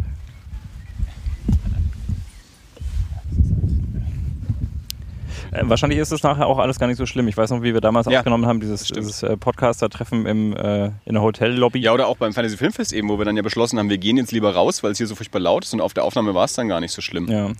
Äh, 5.52 5.62
wahrscheinlich 5.64 5.98
ist 5.98 6.10
es 6.12 6.22
nachher 6.22 6.46
auch 6.46 6.58
alles 6.58 6.78
gar 6.78 6.86
nicht 6.86 6.96
so 6.96 7.06
schlimm. 7.06 7.28
Ich 7.28 7.36
weiß 7.36 7.50
noch, 7.50 7.62
wie 7.62 7.74
wir 7.74 7.80
damals 7.80 8.06
Ja, 8.06 8.18
aufgenommen 8.18 8.46
haben, 8.46 8.60
dieses, 8.60 8.84
dieses 8.84 9.22
äh, 9.22 9.36
Podcaster-Treffen 9.36 10.26
im, 10.26 10.56
äh, 10.56 10.86
in 11.04 11.12
der 11.12 11.22
Hotellobby. 11.22 11.78
Ja, 11.78 11.92
oder 11.92 12.08
auch 12.08 12.16
beim 12.16 12.32
Fantasy 12.32 12.56
Filmfest 12.56 12.92
eben, 12.92 13.08
wo 13.08 13.18
wir 13.18 13.24
dann 13.26 13.36
ja 13.36 13.42
beschlossen 13.42 13.78
haben, 13.78 13.90
wir 13.90 13.98
gehen 13.98 14.16
jetzt 14.16 14.32
lieber 14.32 14.54
raus, 14.54 14.82
weil 14.82 14.92
es 14.92 14.98
hier 14.98 15.06
so 15.06 15.14
furchtbar 15.14 15.40
laut 15.40 15.64
ist 15.64 15.74
und 15.74 15.80
auf 15.80 15.92
der 15.94 16.04
Aufnahme 16.04 16.34
war 16.34 16.46
es 16.46 16.54
dann 16.54 16.68
gar 16.68 16.80
nicht 16.80 16.92
so 16.92 17.02
schlimm. 17.02 17.28
Ja. 17.30 17.52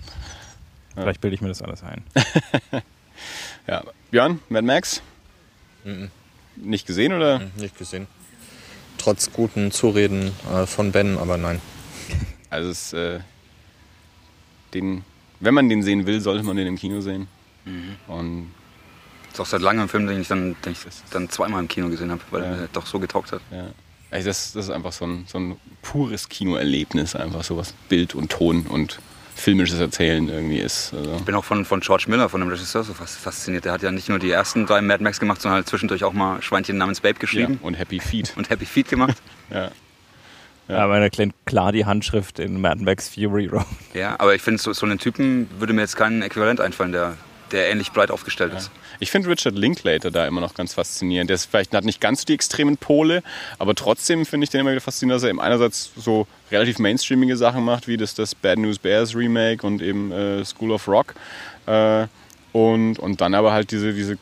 Vielleicht 0.94 1.20
bilde 1.20 1.34
ich 1.34 1.40
mir 1.40 1.48
das 1.48 1.62
alles 1.62 1.82
ein. 1.82 2.02
Ja. 3.68 3.84
Björn, 4.10 4.40
Mad 4.48 4.66
Max? 4.66 5.00
Mhm. 5.84 6.10
Nicht 6.56 6.86
gesehen 6.86 7.12
oder? 7.12 7.40
Nicht 7.56 7.78
gesehen. 7.78 8.08
Trotz 8.98 9.32
guten 9.32 9.70
Zureden 9.70 10.32
äh, 10.52 10.66
von 10.66 10.90
Ben, 10.92 11.18
aber 11.18 11.36
nein. 11.36 11.60
Also 12.50 12.70
es, 12.70 12.92
äh, 12.92 13.20
den, 14.74 15.04
wenn 15.40 15.54
man 15.54 15.68
den 15.68 15.82
sehen 15.82 16.06
will, 16.06 16.20
sollte 16.20 16.42
man 16.44 16.56
den 16.56 16.66
im 16.66 16.76
Kino 16.76 17.00
sehen. 17.00 17.28
Und 18.06 18.50
Das 19.28 19.34
ist 19.34 19.40
auch 19.40 19.46
seit 19.46 19.60
langem 19.62 19.82
ein 19.82 19.88
Film, 19.88 20.06
den 20.06 20.20
ich 20.20 20.28
dann, 20.28 20.56
den 20.64 20.72
ich 20.72 20.78
dann 21.10 21.28
zweimal 21.30 21.60
im 21.60 21.68
Kino 21.68 21.88
gesehen 21.88 22.10
habe, 22.10 22.20
weil 22.30 22.42
Ja. 22.42 22.48
er 22.62 22.68
doch 22.72 22.86
so 22.86 22.98
getaugt 22.98 23.32
hat. 23.32 23.40
ja. 23.50 23.66
Also 24.10 24.26
das, 24.28 24.52
das 24.52 24.66
ist 24.66 24.70
einfach 24.70 24.92
so 24.92 25.06
ein, 25.06 25.24
so 25.26 25.38
ein 25.38 25.56
pures 25.80 26.28
Kinoerlebnis, 26.28 27.16
einfach 27.16 27.42
so 27.44 27.56
was 27.56 27.72
Bild 27.88 28.14
und 28.14 28.30
Ton 28.30 28.66
und 28.66 28.98
filmisches 29.34 29.80
Erzählen 29.80 30.28
irgendwie 30.28 30.58
ist. 30.58 30.92
Also. 30.92 31.16
Ich 31.16 31.22
bin 31.22 31.34
auch 31.34 31.46
von, 31.46 31.64
von 31.64 31.80
George 31.80 32.04
Miller, 32.08 32.28
von 32.28 32.40
dem 32.42 32.50
Regisseur, 32.50 32.84
so 32.84 32.92
fas- 32.92 33.16
fasziniert. 33.16 33.64
Der 33.64 33.72
hat 33.72 33.80
ja 33.80 33.90
nicht 33.90 34.10
nur 34.10 34.18
die 34.18 34.30
ersten 34.30 34.66
drei 34.66 34.82
Mad 34.82 35.02
Max 35.02 35.18
gemacht, 35.18 35.40
sondern 35.40 35.56
halt 35.56 35.66
zwischendurch 35.68 36.04
auch 36.04 36.12
mal 36.12 36.42
Schweinchen 36.42 36.76
namens 36.76 37.00
Babe 37.00 37.14
Ja, 37.14 37.20
geschrieben 37.20 37.58
und 37.62 37.78
Happy 37.78 38.00
Feet. 38.00 38.32
und 38.36 38.50
Happy 38.50 38.66
Feet 38.66 38.88
gemacht. 38.90 39.16
Ja. 39.50 39.70
Ja. 40.68 40.76
Aber 40.84 41.00
da 41.00 41.08
klingt 41.08 41.34
klar 41.46 41.72
die 41.72 41.86
Handschrift 41.86 42.38
in 42.38 42.60
Mad 42.60 42.82
Max 42.84 43.08
Fury 43.08 43.46
Road. 43.46 43.64
Ja, 43.94 44.16
aber 44.20 44.34
ich 44.34 44.42
finde, 44.42 44.60
so, 44.62 44.72
so 44.74 44.84
einen 44.84 44.98
Typen 44.98 45.48
würde 45.58 45.72
mir 45.72 45.80
jetzt 45.80 45.96
kein 45.96 46.20
Äquivalent 46.22 46.60
einfallen, 46.60 46.92
der, 46.92 47.16
der 47.52 47.70
ähnlich 47.70 47.92
breit 47.92 48.10
aufgestellt 48.10 48.52
ist. 48.54 48.70
Ich 48.98 49.10
finde 49.10 49.28
Richard 49.28 49.56
Linklater 49.56 50.10
da 50.10 50.26
immer 50.26 50.40
noch 50.40 50.54
ganz 50.54 50.74
faszinierend. 50.74 51.30
Der 51.30 51.34
ist 51.36 51.46
vielleicht 51.46 51.74
hat 51.74 51.84
nicht 51.84 52.00
ganz 52.00 52.20
so 52.20 52.24
die 52.26 52.34
extremen 52.34 52.76
Pole, 52.76 53.22
aber 53.58 53.74
trotzdem 53.74 54.26
finde 54.26 54.44
ich 54.44 54.50
den 54.50 54.60
immer 54.60 54.70
wieder 54.70 54.80
faszinierend, 54.80 55.16
dass 55.16 55.24
er 55.24 55.30
eben 55.30 55.40
einerseits 55.40 55.90
so 55.96 56.26
relativ 56.50 56.78
mainstreamige 56.78 57.36
Sachen 57.36 57.64
macht, 57.64 57.88
wie 57.88 57.96
das, 57.96 58.14
das 58.14 58.34
Bad 58.34 58.58
News 58.58 58.78
Bears 58.78 59.14
Remake 59.14 59.66
und 59.66 59.82
eben 59.82 60.12
äh, 60.12 60.44
School 60.44 60.72
of 60.72 60.88
Rock. 60.88 61.14
Äh, 61.66 62.06
und, 62.52 62.98
und 62.98 63.20
dann 63.20 63.34
aber 63.34 63.52
halt 63.52 63.70
diese, 63.70 63.92
diese 63.92 64.18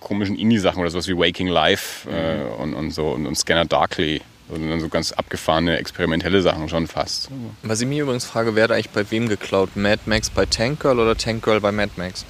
komischen 0.00 0.36
Indie-Sachen 0.36 0.80
oder 0.80 0.90
sowas 0.90 1.08
wie 1.08 1.16
Waking 1.16 1.48
Life 1.48 2.08
äh, 2.10 2.42
und, 2.60 2.74
und 2.74 2.90
so 2.90 3.08
und, 3.08 3.26
und 3.26 3.36
Scanner 3.36 3.64
Darkly. 3.64 4.20
Und 4.48 4.68
dann 4.68 4.80
so 4.80 4.88
ganz 4.88 5.12
abgefahrene, 5.12 5.78
experimentelle 5.78 6.42
Sachen 6.42 6.68
schon 6.68 6.86
fast. 6.86 7.30
Was 7.62 7.80
ich 7.80 7.86
mich 7.86 7.98
übrigens 7.98 8.26
frage, 8.26 8.54
wer 8.54 8.64
hat 8.64 8.72
eigentlich 8.72 8.90
bei 8.90 9.10
wem 9.10 9.28
geklaut? 9.28 9.76
Mad 9.76 10.02
Max 10.04 10.28
bei 10.28 10.44
Tank 10.44 10.80
Girl 10.80 10.98
oder 10.98 11.16
Tank 11.16 11.42
Girl 11.42 11.60
bei 11.60 11.72
Mad 11.72 11.92
Max? 11.96 12.26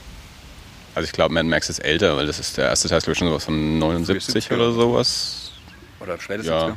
Also 0.95 1.07
ich 1.07 1.13
glaube, 1.13 1.33
Mad 1.35 1.49
Max 1.49 1.69
ist 1.71 1.79
älter, 1.79 2.17
weil 2.17 2.27
das 2.27 2.39
ist 2.39 2.57
der 2.59 2.67
erste 2.67 2.89
Teil, 2.89 3.01
glaube 3.01 3.13
ich, 3.13 3.19
schon 3.19 3.29
sowas 3.29 3.45
von 3.45 3.79
79 3.79 4.49
70er. 4.51 4.55
oder 4.55 4.73
sowas. 4.73 5.53
Oder 6.01 6.19
spätestens, 6.21 6.49
Ja. 6.51 6.69
ja. 6.69 6.77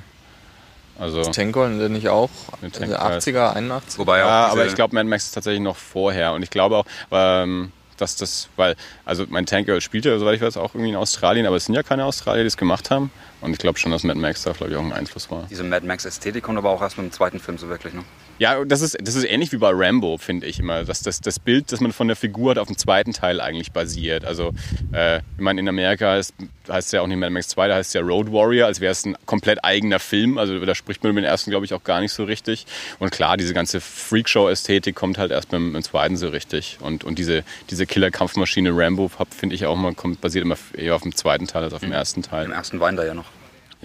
Also, 0.97 1.23
Tank 1.23 1.53
Girl 1.53 1.77
denn 1.77 1.91
nicht 1.91 2.07
auch? 2.07 2.29
Mit 2.61 2.79
Also 2.81 2.93
Tank 2.95 3.25
Girl. 3.27 3.41
80er, 3.51 3.53
81? 3.55 3.99
Wobei 3.99 4.23
auch 4.23 4.27
ja, 4.27 4.47
aber 4.47 4.65
ich 4.65 4.75
glaube, 4.75 4.95
Mad 4.95 5.09
Max 5.09 5.25
ist 5.25 5.31
tatsächlich 5.31 5.61
noch 5.61 5.75
vorher. 5.75 6.31
Und 6.31 6.41
ich 6.43 6.49
glaube 6.49 6.77
auch, 6.77 6.85
ähm, 7.11 7.73
dass 7.97 8.15
das, 8.15 8.47
weil, 8.55 8.75
also 9.03 9.25
mein 9.27 9.45
Tank 9.45 9.65
Girl 9.65 9.81
spielt 9.81 10.05
ja, 10.05 10.17
soweit 10.17 10.35
ich 10.35 10.41
weiß, 10.41 10.55
auch 10.55 10.73
irgendwie 10.73 10.91
in 10.91 10.95
Australien, 10.95 11.45
aber 11.47 11.57
es 11.57 11.65
sind 11.65 11.75
ja 11.75 11.83
keine 11.83 12.05
Australier, 12.05 12.43
die 12.43 12.47
es 12.47 12.55
gemacht 12.55 12.91
haben. 12.91 13.11
Und 13.41 13.51
ich 13.51 13.57
glaube 13.57 13.77
schon, 13.77 13.91
dass 13.91 14.03
Mad 14.03 14.17
Max 14.19 14.43
da, 14.43 14.53
glaube 14.53 14.71
ich, 14.71 14.77
auch 14.77 14.83
ein 14.83 14.93
Einfluss 14.93 15.29
war. 15.29 15.45
diese 15.49 15.63
Mad 15.63 15.85
Max-Ästhetik 15.85 16.43
kommt 16.43 16.57
aber 16.57 16.69
auch 16.69 16.81
erst 16.81 16.97
mit 16.97 17.05
dem 17.07 17.11
zweiten 17.11 17.39
Film 17.41 17.57
so 17.57 17.67
wirklich. 17.67 17.93
Ne? 17.93 18.03
Ja, 18.37 18.65
das 18.65 18.81
ist, 18.81 18.97
das 19.01 19.15
ist 19.15 19.23
ähnlich 19.23 19.53
wie 19.53 19.57
bei 19.57 19.71
Rambo, 19.73 20.17
finde 20.17 20.45
ich 20.47 20.59
immer. 20.59 20.83
Dass 20.83 21.01
das, 21.01 21.21
das 21.21 21.39
Bild, 21.39 21.71
das 21.71 21.79
man 21.79 21.93
von 21.93 22.07
der 22.07 22.17
Figur 22.17 22.51
hat, 22.51 22.57
auf 22.57 22.67
dem 22.67 22.77
zweiten 22.77 23.13
Teil 23.13 23.39
eigentlich 23.39 23.71
basiert. 23.71 24.25
Also, 24.25 24.53
äh, 24.91 25.17
ich 25.17 25.23
meine, 25.39 25.61
in 25.61 25.69
Amerika 25.69 26.11
heißt, 26.11 26.33
heißt 26.69 26.87
es 26.87 26.91
ja 26.91 27.01
auch 27.01 27.07
nicht 27.07 27.17
Mad 27.17 27.31
Max 27.31 27.47
2, 27.49 27.67
da 27.69 27.75
heißt 27.75 27.89
es 27.89 27.93
ja 27.93 28.01
Road 28.01 28.31
Warrior, 28.31 28.67
als 28.67 28.81
wäre 28.81 28.91
es 28.91 29.05
ein 29.05 29.15
komplett 29.25 29.63
eigener 29.63 29.99
Film. 29.99 30.37
Also, 30.37 30.59
da 30.65 30.75
spricht 30.75 31.01
man 31.03 31.11
über 31.11 31.21
den 31.21 31.25
ersten, 31.25 31.49
glaube 31.49 31.65
ich, 31.65 31.73
auch 31.73 31.83
gar 31.83 32.01
nicht 32.01 32.11
so 32.11 32.25
richtig. 32.25 32.65
Und 32.99 33.11
klar, 33.11 33.37
diese 33.37 33.53
ganze 33.53 33.79
Freakshow-Ästhetik 33.79 34.95
kommt 34.95 35.17
halt 35.17 35.31
erst 35.31 35.53
mit 35.53 35.61
dem 35.61 35.81
zweiten 35.83 36.17
so 36.17 36.27
richtig. 36.27 36.77
Und, 36.81 37.05
und 37.05 37.17
diese, 37.17 37.43
diese 37.69 37.85
Killer-Kampfmaschine 37.85 38.71
Rambo, 38.73 39.09
finde 39.29 39.55
ich 39.55 39.65
auch 39.65 39.77
mal, 39.77 39.93
kommt, 39.93 40.19
basiert 40.19 40.43
immer 40.43 40.57
eher 40.75 40.95
auf 40.95 41.03
dem 41.03 41.15
zweiten 41.15 41.47
Teil 41.47 41.63
als 41.63 41.73
auf 41.73 41.81
dem 41.81 41.93
ersten 41.93 42.21
Teil. 42.21 42.45
Im 42.45 42.51
ersten 42.51 42.81
weint 42.81 42.99
er 42.99 43.05
ja 43.05 43.13
noch. 43.13 43.25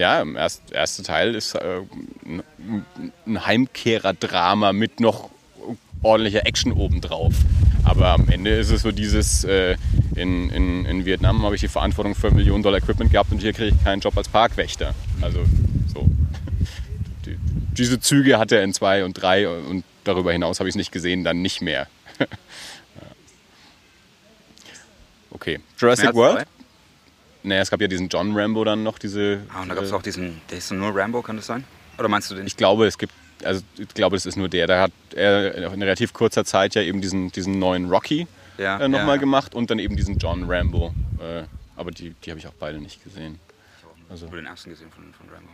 Ja, 0.01 0.23
im 0.23 0.35
erst, 0.35 0.73
erste 0.73 1.03
Teil 1.03 1.35
ist 1.35 1.55
äh, 1.57 1.83
ein, 3.27 3.47
Heimkehrer-Drama 3.47 4.73
mit 4.73 4.99
noch 4.99 5.29
ordentlicher 6.03 6.47
Action 6.47 6.73
obendrauf. 6.73 7.35
Aber 7.85 8.09
am 8.09 8.31
Ende 8.31 8.49
ist 8.49 8.71
es 8.71 8.81
so 8.81 8.93
dieses, 8.93 9.45
äh, 9.45 9.77
in, 10.17 10.49
in, 10.49 10.87
in 10.87 11.05
Vietnam 11.05 11.43
habe 11.43 11.55
ich 11.55 11.61
die 11.61 11.69
Verantwortung 11.69 12.15
für 12.15 12.31
Millionen 12.31 12.63
Dollar 12.63 12.79
Equipment 12.79 13.13
gehabt 13.13 13.31
und 13.31 13.43
hier 13.43 13.53
kriege 13.53 13.77
ich 13.77 13.85
keinen 13.85 14.01
Job 14.01 14.17
als 14.17 14.31
Parkwächter. 14.31 14.95
Also 15.21 15.41
so. 15.93 16.09
Die, 17.27 17.37
diese 17.77 18.01
Züge 18.01 18.39
hat 18.39 18.53
er 18.53 18.63
in 18.63 18.73
zwei 18.73 19.05
und 19.05 19.21
drei 19.21 19.51
und 19.51 19.85
darüber 20.05 20.33
hinaus 20.33 20.61
habe 20.61 20.71
ich 20.71 20.73
es 20.73 20.79
nicht 20.79 20.93
gesehen, 20.93 21.25
dann 21.25 21.43
nicht 21.43 21.61
mehr. 21.61 21.89
Okay, 25.33 25.61
Jurassic 25.79 26.13
World? 26.13 26.47
Naja, 27.43 27.63
es 27.63 27.71
gab 27.71 27.81
ja 27.81 27.89
diesen 27.89 28.09
John 28.09 28.37
Rambo 28.37 28.65
dann 28.65 28.83
noch, 28.83 28.99
diese. 28.99 29.43
Ah, 29.53 29.63
und 29.63 29.69
da 29.69 29.75
gab 29.75 29.85
es 29.85 29.93
auch 29.93 30.03
diesen, 30.03 30.41
der 30.51 30.61
so 30.61 30.75
nur 30.75 30.95
Rambo, 30.95 31.23
kann 31.23 31.37
das 31.37 31.47
sein? 31.47 31.65
Oder 31.99 32.09
meinst 32.09 32.31
du 32.31 32.35
den? 32.35 32.47
Ich 32.47 32.57
glaube, 32.57 32.87
es 32.87 32.99
gibt, 32.99 33.13
also 33.45 33.63
ich 33.79 33.89
glaube, 33.89 34.17
das 34.17 34.27
ist 34.27 34.37
nur 34.37 34.49
der. 34.49 34.67
Da 34.67 34.83
hat 34.83 34.93
er 35.15 35.73
in 35.73 35.83
relativ 35.83 36.13
kurzer 36.13 36.45
Zeit 36.45 36.75
ja 36.75 36.83
eben 36.83 37.01
diesen, 37.01 37.31
diesen 37.33 37.59
neuen 37.59 37.91
Rocky 37.91 38.27
Ja, 38.59 38.79
äh, 38.79 38.89
nochmal 38.89 39.17
ja. 39.17 39.21
gemacht 39.21 39.55
und 39.55 39.71
dann 39.71 39.79
eben 39.79 39.97
diesen 39.97 40.19
John 40.19 40.51
Rambo. 40.51 40.95
Äh, 41.19 41.45
aber 41.77 41.91
die, 41.91 42.15
die 42.25 42.31
habe 42.31 42.39
ich 42.39 42.47
auch 42.47 42.55
beide 42.59 42.79
nicht 42.79 43.03
gesehen. 43.03 43.39
Also. 44.11 44.27
Ich 44.27 44.33
habe 44.33 44.43
den 44.43 44.47
ersten 44.47 44.71
gesehen 44.71 44.91
von, 44.91 45.05
von 45.15 45.29
Rambo. 45.29 45.51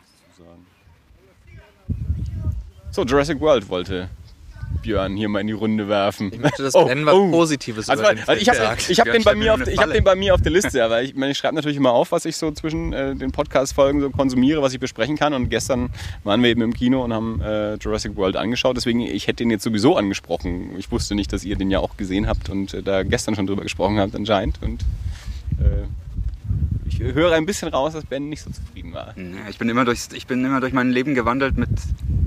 So, 2.90 3.04
Jurassic 3.04 3.40
World 3.40 3.68
wollte 3.68 4.08
Björn 4.82 5.16
hier 5.16 5.28
mal 5.28 5.40
in 5.40 5.46
die 5.48 5.52
Runde 5.52 5.88
werfen. 5.88 6.30
Ich 6.32 6.38
möchte, 6.38 6.62
dass 6.62 6.74
Oh, 6.74 6.84
Ben 6.86 7.04
was 7.04 7.14
oh. 7.14 7.30
Positives 7.30 7.88
Also, 7.88 8.04
also 8.04 8.32
ich 8.32 8.48
habe 8.48 8.60
hab 8.60 9.12
den, 9.12 9.24
bei 9.24 9.34
mir 9.34 9.54
auf, 9.54 9.66
ich 9.66 9.78
hab 9.78 9.92
den 9.92 10.04
bei 10.04 10.14
mir 10.14 10.34
auf 10.34 10.42
der 10.42 10.52
Liste, 10.52 10.84
aber 10.84 11.02
ich, 11.02 11.16
ich 11.16 11.38
schreibe 11.38 11.54
natürlich 11.54 11.76
immer 11.76 11.92
auf, 11.92 12.12
was 12.12 12.24
ich 12.24 12.36
so 12.36 12.50
zwischen 12.52 12.92
äh, 12.92 13.14
den 13.14 13.32
Podcast-Folgen 13.32 14.00
so 14.00 14.10
konsumiere, 14.10 14.62
was 14.62 14.72
ich 14.72 14.80
besprechen 14.80 15.16
kann. 15.16 15.34
Und 15.34 15.48
gestern 15.48 15.90
waren 16.24 16.42
wir 16.42 16.50
eben 16.50 16.62
im 16.62 16.72
Kino 16.72 17.02
und 17.02 17.12
haben 17.12 17.40
äh, 17.40 17.74
Jurassic 17.74 18.16
World 18.16 18.36
angeschaut. 18.36 18.76
Deswegen, 18.76 19.00
ich 19.00 19.26
hätte 19.26 19.36
den 19.36 19.50
jetzt 19.50 19.64
sowieso 19.64 19.96
angesprochen. 19.96 20.76
Ich 20.78 20.90
wusste 20.90 21.14
nicht, 21.14 21.32
dass 21.32 21.44
ihr 21.44 21.56
den 21.56 21.70
ja 21.70 21.80
auch 21.80 21.96
gesehen 21.96 22.26
habt 22.26 22.48
und 22.48 22.74
äh, 22.74 22.82
da 22.82 23.02
gestern 23.02 23.34
schon 23.34 23.46
drüber 23.46 23.62
gesprochen 23.62 23.98
habt 23.98 24.14
anscheinend. 24.14 24.60
Und 24.62 24.82
äh, 25.60 25.86
ich 26.88 27.00
höre 27.00 27.32
ein 27.32 27.46
bisschen 27.46 27.68
raus, 27.68 27.92
dass 27.92 28.04
Ben 28.04 28.28
nicht 28.28 28.42
so 28.42 28.50
zufrieden 28.50 28.92
war. 28.92 29.14
Ich, 29.48 29.58
bin 29.58 29.68
immer 29.68 29.84
durch, 29.84 30.08
ich 30.12 30.26
bin 30.26 30.44
immer 30.44 30.60
durch 30.60 30.72
mein 30.72 30.90
Leben 30.90 31.14
gewandelt 31.14 31.56
mit 31.56 31.68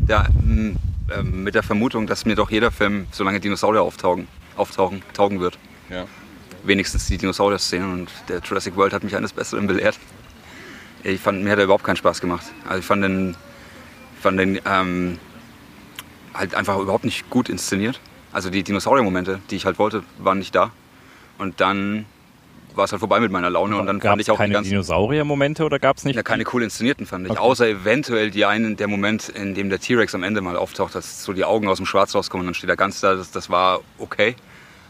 der, 0.08 0.28
m, 0.44 0.78
äh, 1.10 1.24
mit 1.24 1.56
der 1.56 1.64
Vermutung, 1.64 2.08
dass 2.08 2.26
mir 2.26 2.36
doch 2.36 2.52
jeder 2.52 2.72
Film, 2.72 3.08
solange 3.12 3.40
Dinosaurier 3.40 3.82
auftauchen, 3.82 4.28
auftauchen 4.56 5.02
taugen 5.14 5.40
wird. 5.40 5.58
Ja. 5.90 6.06
Wenigstens 6.64 7.08
die 7.08 7.18
Dinosaurier-Szene 7.18 7.86
und 7.86 8.10
der 8.28 8.42
Jurassic 8.42 8.76
World 8.76 8.94
hat 8.94 9.04
mich 9.04 9.16
eines 9.16 9.34
Besseren 9.34 9.66
belehrt. 9.68 9.98
Ich 11.04 11.22
fand, 11.22 11.44
mir 11.44 11.52
hat 11.52 11.58
er 11.60 11.64
überhaupt 11.64 11.86
keinen 11.86 11.96
Spaß 11.96 12.20
gemacht. 12.20 12.46
Also 12.66 12.80
ich 12.80 12.86
fand 12.86 13.04
den, 13.04 13.36
fand 14.20 14.40
den 14.40 14.60
ähm, 14.66 15.18
halt 16.34 16.54
einfach 16.54 16.78
überhaupt 16.78 17.06
nicht 17.06 17.30
gut 17.30 17.50
inszeniert. 17.50 18.00
Also 18.32 18.50
die 18.50 18.64
Dinosaurier-Momente, 18.64 19.40
die 19.50 19.56
ich 19.56 19.66
halt 19.66 19.80
wollte, 19.80 20.04
waren 20.18 20.40
nicht 20.40 20.54
da. 20.54 20.72
Und 21.38 21.62
dann 21.62 22.06
war 22.76 22.86
es 22.86 22.92
halt 22.92 23.00
vorbei 23.00 23.20
mit 23.20 23.32
meiner 23.32 23.50
Laune 23.50 23.78
und 23.78 23.86
dann 23.86 24.00
Gab 24.00 24.12
fand 24.12 24.22
ich 24.22 24.32
auch 24.32 24.38
keine 24.38 24.62
Dinosaurier-Momente 24.62 25.64
oder 25.64 25.80
gab 25.80 25.98
es 25.98 26.06
nicht? 26.06 26.16
ja, 26.16 26.24
keine 26.24 26.44
cool 26.54 26.64
inszenierten 26.64 27.06
fand 27.06 27.26
ich. 27.26 27.32
Okay. 27.32 27.40
Außer 27.40 27.68
eventuell 27.68 28.32
die 28.32 28.46
einen, 28.46 28.78
der 28.78 28.88
Moment, 28.88 29.30
in 29.30 29.56
dem 29.56 29.70
der 29.70 29.80
T-Rex 29.80 30.16
am 30.16 30.24
Ende 30.24 30.42
mal 30.42 30.56
auftaucht, 30.56 30.96
dass 30.96 31.24
so 31.24 31.34
die 31.34 31.46
Augen 31.46 31.68
aus 31.68 31.78
dem 31.78 31.86
Schwarz 31.86 32.16
rauskommen 32.16 32.42
und 32.42 32.48
dann 32.48 32.54
steht 32.56 32.70
er 32.70 32.76
ganz 32.76 33.00
da. 33.02 33.16
Das, 33.16 33.32
das 33.32 33.50
war 33.50 33.82
okay. 33.98 34.36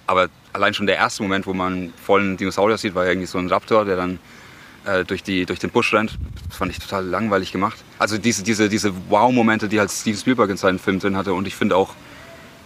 Aber 0.07 0.27
allein 0.53 0.74
schon 0.74 0.88
der 0.88 0.95
erste 0.95 1.21
Moment, 1.21 1.45
wo 1.45 1.53
man 1.53 1.93
vollen 2.01 2.36
Dinosaurier 2.38 2.77
sieht, 2.77 2.95
war 2.95 3.05
ja 3.05 3.12
irgendwie 3.12 3.27
so 3.27 3.38
ein 3.38 3.48
Raptor, 3.48 3.86
der 3.86 3.95
dann 3.95 4.19
äh, 4.86 5.05
durch, 5.05 5.24
die, 5.24 5.45
durch 5.45 5.59
den 5.59 5.69
Busch 5.69 5.93
rennt. 5.93 6.17
Das 6.48 6.57
fand 6.57 6.71
ich 6.71 6.79
total 6.79 7.05
langweilig 7.05 7.51
gemacht. 7.51 7.77
Also 8.00 8.17
diese, 8.17 8.43
diese, 8.43 8.69
diese 8.69 8.91
Wow-Momente, 9.09 9.67
die 9.67 9.79
halt 9.79 9.91
Steven 9.91 10.17
Spielberg 10.17 10.50
in 10.50 10.57
seinen 10.57 10.79
Filmen 10.79 11.00
drin 11.00 11.15
hatte. 11.15 11.33
Und 11.33 11.48
ich 11.48 11.55
finde 11.55 11.75
auch 11.75 11.93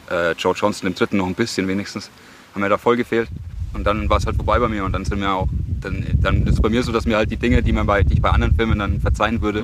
äh, 0.10 0.32
Joe 0.34 0.53
Johnston 0.55 0.88
im 0.88 0.96
dritten 0.96 1.17
noch 1.17 1.27
ein 1.27 1.36
bisschen 1.36 1.67
wenigstens, 1.67 2.10
haben 2.53 2.62
mir 2.62 2.70
da 2.70 2.77
voll 2.77 2.96
gefehlt. 2.96 3.27
Und 3.74 3.86
dann 3.86 4.10
war 4.10 4.18
es 4.18 4.25
halt 4.25 4.36
vorbei 4.36 4.60
bei 4.60 4.68
mir 4.68 4.86
und 4.86 4.92
dann 4.94 5.03
sind 5.06 5.20
mir 5.20 5.32
auch, 5.32 5.48
dann, 5.82 6.06
dann 6.22 6.44
ist 6.48 6.53
es 6.56 6.62
bei 6.62 6.70
mir 6.70 6.84
so, 6.84 6.92
dass 6.92 7.06
mir 7.06 7.18
halt 7.18 7.32
die 7.32 7.38
Dinge, 7.38 7.63
die, 7.63 7.74
man 7.74 7.86
bei, 7.88 8.03
die 8.03 8.13
ich 8.13 8.22
bei 8.22 8.30
anderen 8.30 8.56
Filmen 8.56 8.80
dann 8.80 9.01
verzeihen 9.01 9.42
würde, 9.42 9.63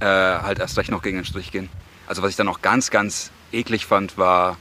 äh, 0.00 0.04
halt 0.06 0.58
erst 0.58 0.76
recht 0.76 0.90
noch 0.90 1.02
gegen 1.02 1.16
den 1.18 1.24
Strich 1.24 1.52
gehen. 1.52 1.68
Also 2.06 2.22
was 2.22 2.30
ich 2.30 2.36
dann 2.36 2.48
auch 2.48 2.62
ganz, 2.62 2.90
ganz 2.90 3.30
eklig 3.52 3.86
fand, 3.86 4.18
war, 4.18 4.56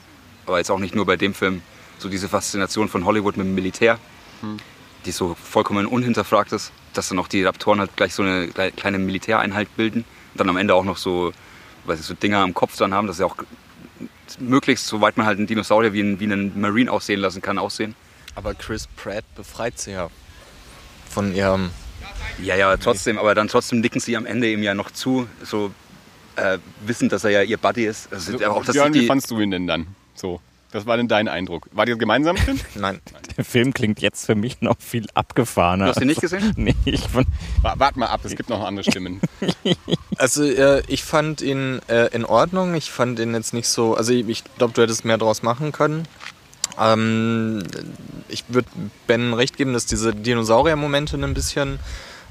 aber 0.45 0.59
jetzt 0.59 0.69
auch 0.71 0.79
nicht 0.79 0.95
nur 0.95 1.05
bei 1.05 1.17
dem 1.17 1.33
Film, 1.33 1.61
so 1.97 2.07
diese 2.09 2.29
Faszination 2.29 2.87
von 2.87 3.05
Hollywood 3.05 3.37
mit 3.37 3.47
dem 3.47 3.55
Militär, 3.55 3.97
die 5.05 5.11
so 5.11 5.35
vollkommen 5.35 5.85
unhinterfragt 5.87 6.51
ist, 6.51 6.71
dass 6.93 7.09
dann 7.09 7.19
auch 7.19 7.27
die 7.27 7.43
Raptoren 7.43 7.79
halt 7.79 7.95
gleich 7.95 8.13
so 8.13 8.23
eine 8.23 8.47
klei- 8.47 8.71
kleine 8.71 8.99
Militäreinheit 8.99 9.75
bilden 9.75 9.99
und 10.33 10.39
dann 10.39 10.49
am 10.49 10.57
Ende 10.57 10.75
auch 10.75 10.83
noch 10.83 10.97
so, 10.97 11.31
weiß 11.85 11.99
ich, 11.99 12.05
so 12.05 12.13
Dinger 12.13 12.39
am 12.39 12.53
Kopf 12.53 12.77
dann 12.77 12.93
haben, 12.93 13.07
dass 13.07 13.17
sie 13.17 13.25
auch 13.25 13.35
möglichst, 14.39 14.87
soweit 14.87 15.17
man 15.17 15.25
halt 15.25 15.37
einen 15.37 15.47
Dinosaurier 15.47 15.93
wie 15.93 16.01
einen, 16.01 16.19
wie 16.19 16.25
einen 16.25 16.59
Marine 16.59 16.91
aussehen 16.91 17.19
lassen 17.19 17.41
kann, 17.41 17.57
aussehen. 17.57 17.95
Aber 18.35 18.53
Chris 18.53 18.87
Pratt 18.95 19.23
befreit 19.35 19.79
sie 19.79 19.91
ja 19.91 20.09
von 21.09 21.33
ihrem. 21.33 21.71
Ja, 22.41 22.55
ja, 22.55 22.75
trotzdem, 22.77 23.17
aber 23.17 23.33
dann 23.35 23.47
trotzdem 23.47 23.79
nicken 23.79 23.99
sie 24.01 24.15
am 24.17 24.25
Ende 24.25 24.51
ihm 24.51 24.61
ja 24.61 24.73
noch 24.73 24.91
zu, 24.91 25.27
so 25.43 25.71
äh, 26.35 26.57
wissend, 26.85 27.11
dass 27.13 27.23
er 27.23 27.29
ja 27.31 27.41
ihr 27.43 27.57
Buddy 27.57 27.85
ist. 27.85 28.11
Also, 28.11 28.37
So, 28.37 28.45
auch, 28.45 28.65
Björn, 28.65 28.91
die, 28.93 29.01
wie 29.01 29.07
fandst 29.07 29.31
du 29.31 29.39
ihn 29.39 29.51
denn 29.51 29.67
dann? 29.67 29.87
So, 30.15 30.41
das 30.71 30.85
war 30.85 30.97
denn 30.97 31.07
dein 31.07 31.29
Eindruck? 31.29 31.67
War 31.71 31.87
ihr 31.87 31.95
gemeinsam 31.95 32.35
drin? 32.35 32.59
Nein, 32.75 32.99
Der 33.37 33.45
Film 33.45 33.73
klingt 33.73 34.01
jetzt 34.01 34.25
für 34.25 34.35
mich 34.35 34.59
noch 34.61 34.75
viel 34.79 35.05
abgefahrener. 35.13 35.85
Du 35.85 35.91
hast 35.91 36.01
ihn 36.01 36.07
nicht 36.07 36.19
gesehen? 36.21 36.53
Nee, 36.57 36.75
ich 36.83 37.01
fand, 37.07 37.27
Wa- 37.61 37.75
Wart 37.77 37.95
mal 37.95 38.07
ab, 38.07 38.19
es 38.25 38.35
gibt 38.35 38.49
noch 38.49 38.61
andere 38.65 38.83
Stimmen. 38.89 39.21
Also 40.17 40.43
äh, 40.45 40.81
ich 40.87 41.03
fand 41.03 41.41
ihn 41.41 41.81
äh, 41.89 42.07
in 42.15 42.23
Ordnung. 42.23 42.73
Ich 42.75 42.89
fand 42.89 43.19
ihn 43.19 43.33
jetzt 43.33 43.53
nicht 43.53 43.67
so. 43.67 43.95
Also 43.95 44.13
ich, 44.13 44.27
ich 44.29 44.43
glaube, 44.57 44.73
du 44.73 44.81
hättest 44.81 45.03
mehr 45.03 45.17
draus 45.17 45.43
machen 45.43 45.73
können. 45.73 46.07
Ähm, 46.79 47.63
ich 48.27 48.43
würde 48.47 48.67
Ben 49.07 49.33
recht 49.33 49.57
geben, 49.57 49.73
dass 49.73 49.85
diese 49.85 50.13
Dinosaurier-Momente 50.13 51.17
ein 51.17 51.33
bisschen 51.33 51.79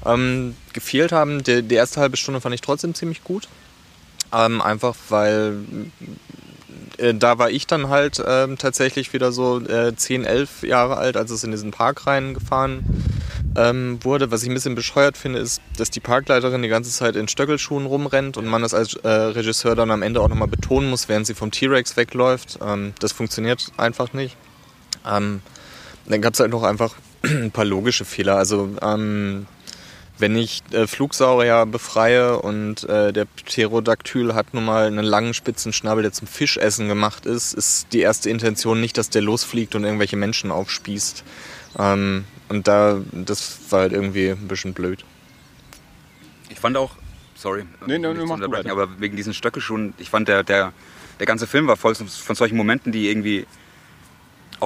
ähm, 0.05 0.55
gefehlt 0.73 1.11
haben. 1.11 1.43
Die, 1.43 1.63
die 1.63 1.75
erste 1.75 2.01
halbe 2.01 2.17
Stunde 2.17 2.41
fand 2.41 2.55
ich 2.55 2.61
trotzdem 2.61 2.93
ziemlich 2.93 3.23
gut. 3.23 3.47
Ähm, 4.33 4.61
einfach 4.61 4.95
weil 5.09 5.57
da 6.97 7.37
war 7.37 7.49
ich 7.49 7.67
dann 7.67 7.89
halt 7.89 8.23
ähm, 8.25 8.57
tatsächlich 8.57 9.13
wieder 9.13 9.31
so 9.31 9.59
äh, 9.61 9.95
10, 9.95 10.25
11 10.25 10.63
Jahre 10.63 10.97
alt, 10.97 11.17
als 11.17 11.31
es 11.31 11.43
in 11.43 11.51
diesen 11.51 11.71
Park 11.71 12.07
reingefahren 12.07 12.83
ähm, 13.55 13.99
wurde. 14.03 14.31
Was 14.31 14.43
ich 14.43 14.49
ein 14.49 14.53
bisschen 14.53 14.75
bescheuert 14.75 15.17
finde, 15.17 15.39
ist, 15.39 15.61
dass 15.77 15.89
die 15.89 15.99
Parkleiterin 15.99 16.61
die 16.61 16.67
ganze 16.67 16.91
Zeit 16.91 17.15
in 17.15 17.27
Stöckelschuhen 17.27 17.85
rumrennt 17.85 18.37
und 18.37 18.45
man 18.45 18.61
das 18.61 18.73
als 18.73 18.95
äh, 18.95 19.09
Regisseur 19.09 19.75
dann 19.75 19.91
am 19.91 20.01
Ende 20.01 20.21
auch 20.21 20.29
nochmal 20.29 20.47
betonen 20.47 20.89
muss, 20.89 21.09
während 21.09 21.27
sie 21.27 21.33
vom 21.33 21.51
T-Rex 21.51 21.97
wegläuft. 21.97 22.59
Ähm, 22.61 22.93
das 22.99 23.11
funktioniert 23.11 23.71
einfach 23.77 24.13
nicht. 24.13 24.37
Ähm, 25.07 25.41
dann 26.07 26.21
gab 26.21 26.33
es 26.33 26.39
halt 26.39 26.51
noch 26.51 26.63
einfach 26.63 26.95
ein 27.23 27.51
paar 27.51 27.65
logische 27.65 28.05
Fehler. 28.05 28.35
Also 28.37 28.69
ähm, 28.81 29.47
wenn 30.17 30.35
ich 30.35 30.63
äh, 30.71 30.87
Flugsaurier 30.87 31.65
befreie 31.65 32.39
und 32.39 32.83
äh, 32.85 33.11
der 33.11 33.25
Pterodactyl 33.25 34.33
hat 34.33 34.53
nun 34.53 34.65
mal 34.65 34.87
einen 34.87 35.03
langen 35.03 35.33
spitzen 35.33 35.73
Schnabel, 35.73 36.03
der 36.03 36.13
zum 36.13 36.27
Fischessen 36.27 36.87
gemacht 36.87 37.25
ist, 37.25 37.53
ist 37.53 37.87
die 37.91 37.99
erste 37.99 38.29
Intention 38.29 38.79
nicht, 38.79 38.97
dass 38.97 39.09
der 39.09 39.21
losfliegt 39.21 39.75
und 39.75 39.83
irgendwelche 39.83 40.15
Menschen 40.15 40.51
aufspießt. 40.51 41.23
Ähm, 41.77 42.25
und 42.47 42.67
da, 42.67 43.01
das 43.11 43.59
war 43.69 43.81
halt 43.81 43.93
irgendwie 43.93 44.29
ein 44.29 44.47
bisschen 44.47 44.73
blöd. 44.73 45.03
Ich 46.49 46.59
fand 46.59 46.77
auch, 46.77 46.91
sorry, 47.35 47.65
Nee, 47.85 47.97
nee, 47.97 48.07
nicht 48.07 48.25
nee, 48.25 48.31
unterbrechen, 48.31 48.71
aber 48.71 48.99
wegen 48.99 49.17
diesen 49.17 49.33
Stöckelschuhen, 49.33 49.93
ich 49.97 50.09
fand 50.09 50.27
der, 50.27 50.43
der, 50.43 50.71
der 51.19 51.25
ganze 51.25 51.47
Film 51.47 51.67
war 51.67 51.75
voll 51.75 51.95
von 51.95 52.35
solchen 52.35 52.55
Momenten, 52.55 52.91
die 52.91 53.09
irgendwie 53.09 53.45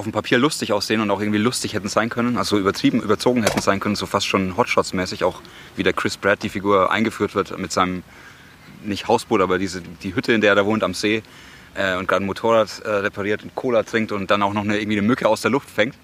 auf 0.00 0.06
dem 0.06 0.12
Papier 0.12 0.38
lustig 0.38 0.72
aussehen 0.72 1.02
und 1.02 1.10
auch 1.10 1.20
irgendwie 1.20 1.38
lustig 1.38 1.74
hätten 1.74 1.88
sein 1.88 2.08
können, 2.08 2.38
also 2.38 2.58
übertrieben, 2.58 3.02
überzogen 3.02 3.42
hätten 3.42 3.60
sein 3.60 3.80
können, 3.80 3.96
so 3.96 4.06
fast 4.06 4.26
schon 4.26 4.56
Hotshots-mäßig, 4.56 5.24
auch 5.24 5.42
wie 5.76 5.82
der 5.82 5.92
Chris 5.92 6.16
Pratt, 6.16 6.42
die 6.42 6.48
Figur, 6.48 6.90
eingeführt 6.90 7.34
wird 7.34 7.56
mit 7.58 7.70
seinem, 7.70 8.02
nicht 8.82 9.08
Hausboot, 9.08 9.42
aber 9.42 9.58
diese, 9.58 9.82
die 10.02 10.14
Hütte, 10.14 10.32
in 10.32 10.40
der 10.40 10.52
er 10.52 10.54
da 10.56 10.64
wohnt 10.64 10.82
am 10.82 10.94
See 10.94 11.22
äh, 11.74 11.96
und 11.96 12.08
gerade 12.08 12.24
ein 12.24 12.26
Motorrad 12.26 12.80
äh, 12.82 12.88
repariert 12.88 13.42
und 13.42 13.54
Cola 13.54 13.82
trinkt 13.82 14.10
und 14.10 14.30
dann 14.30 14.42
auch 14.42 14.54
noch 14.54 14.62
eine, 14.62 14.78
irgendwie 14.78 14.96
eine 14.96 15.06
Mücke 15.06 15.28
aus 15.28 15.42
der 15.42 15.50
Luft 15.50 15.68
fängt. 15.68 15.94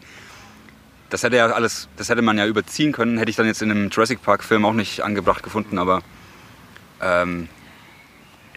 Das 1.08 1.22
hätte 1.22 1.36
ja 1.36 1.46
alles, 1.46 1.88
das 1.96 2.10
hätte 2.10 2.20
man 2.20 2.36
ja 2.36 2.46
überziehen 2.46 2.92
können, 2.92 3.16
hätte 3.16 3.30
ich 3.30 3.36
dann 3.36 3.46
jetzt 3.46 3.62
in 3.62 3.70
einem 3.70 3.88
Jurassic 3.88 4.20
Park 4.20 4.44
Film 4.44 4.66
auch 4.66 4.74
nicht 4.74 5.00
angebracht 5.00 5.42
gefunden, 5.42 5.78
aber 5.78 6.02
ähm, 7.00 7.48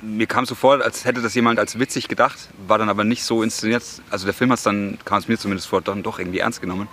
mir 0.01 0.27
kam 0.27 0.45
so 0.45 0.55
vor, 0.55 0.83
als 0.83 1.05
hätte 1.05 1.21
das 1.21 1.33
jemand 1.35 1.59
als 1.59 1.79
witzig 1.79 2.07
gedacht, 2.07 2.37
war 2.67 2.77
dann 2.77 2.89
aber 2.89 3.03
nicht 3.03 3.23
so 3.23 3.43
inszeniert. 3.43 3.83
Also 4.09 4.25
der 4.25 4.33
Film 4.33 4.51
hat 4.51 4.57
es 4.59 4.63
dann, 4.63 4.97
kam 5.05 5.19
es 5.19 5.27
mir 5.27 5.37
zumindest 5.37 5.67
vor, 5.67 5.81
dann 5.81 6.03
doch 6.03 6.19
irgendwie 6.19 6.39
ernst 6.39 6.61
genommen. 6.61 6.87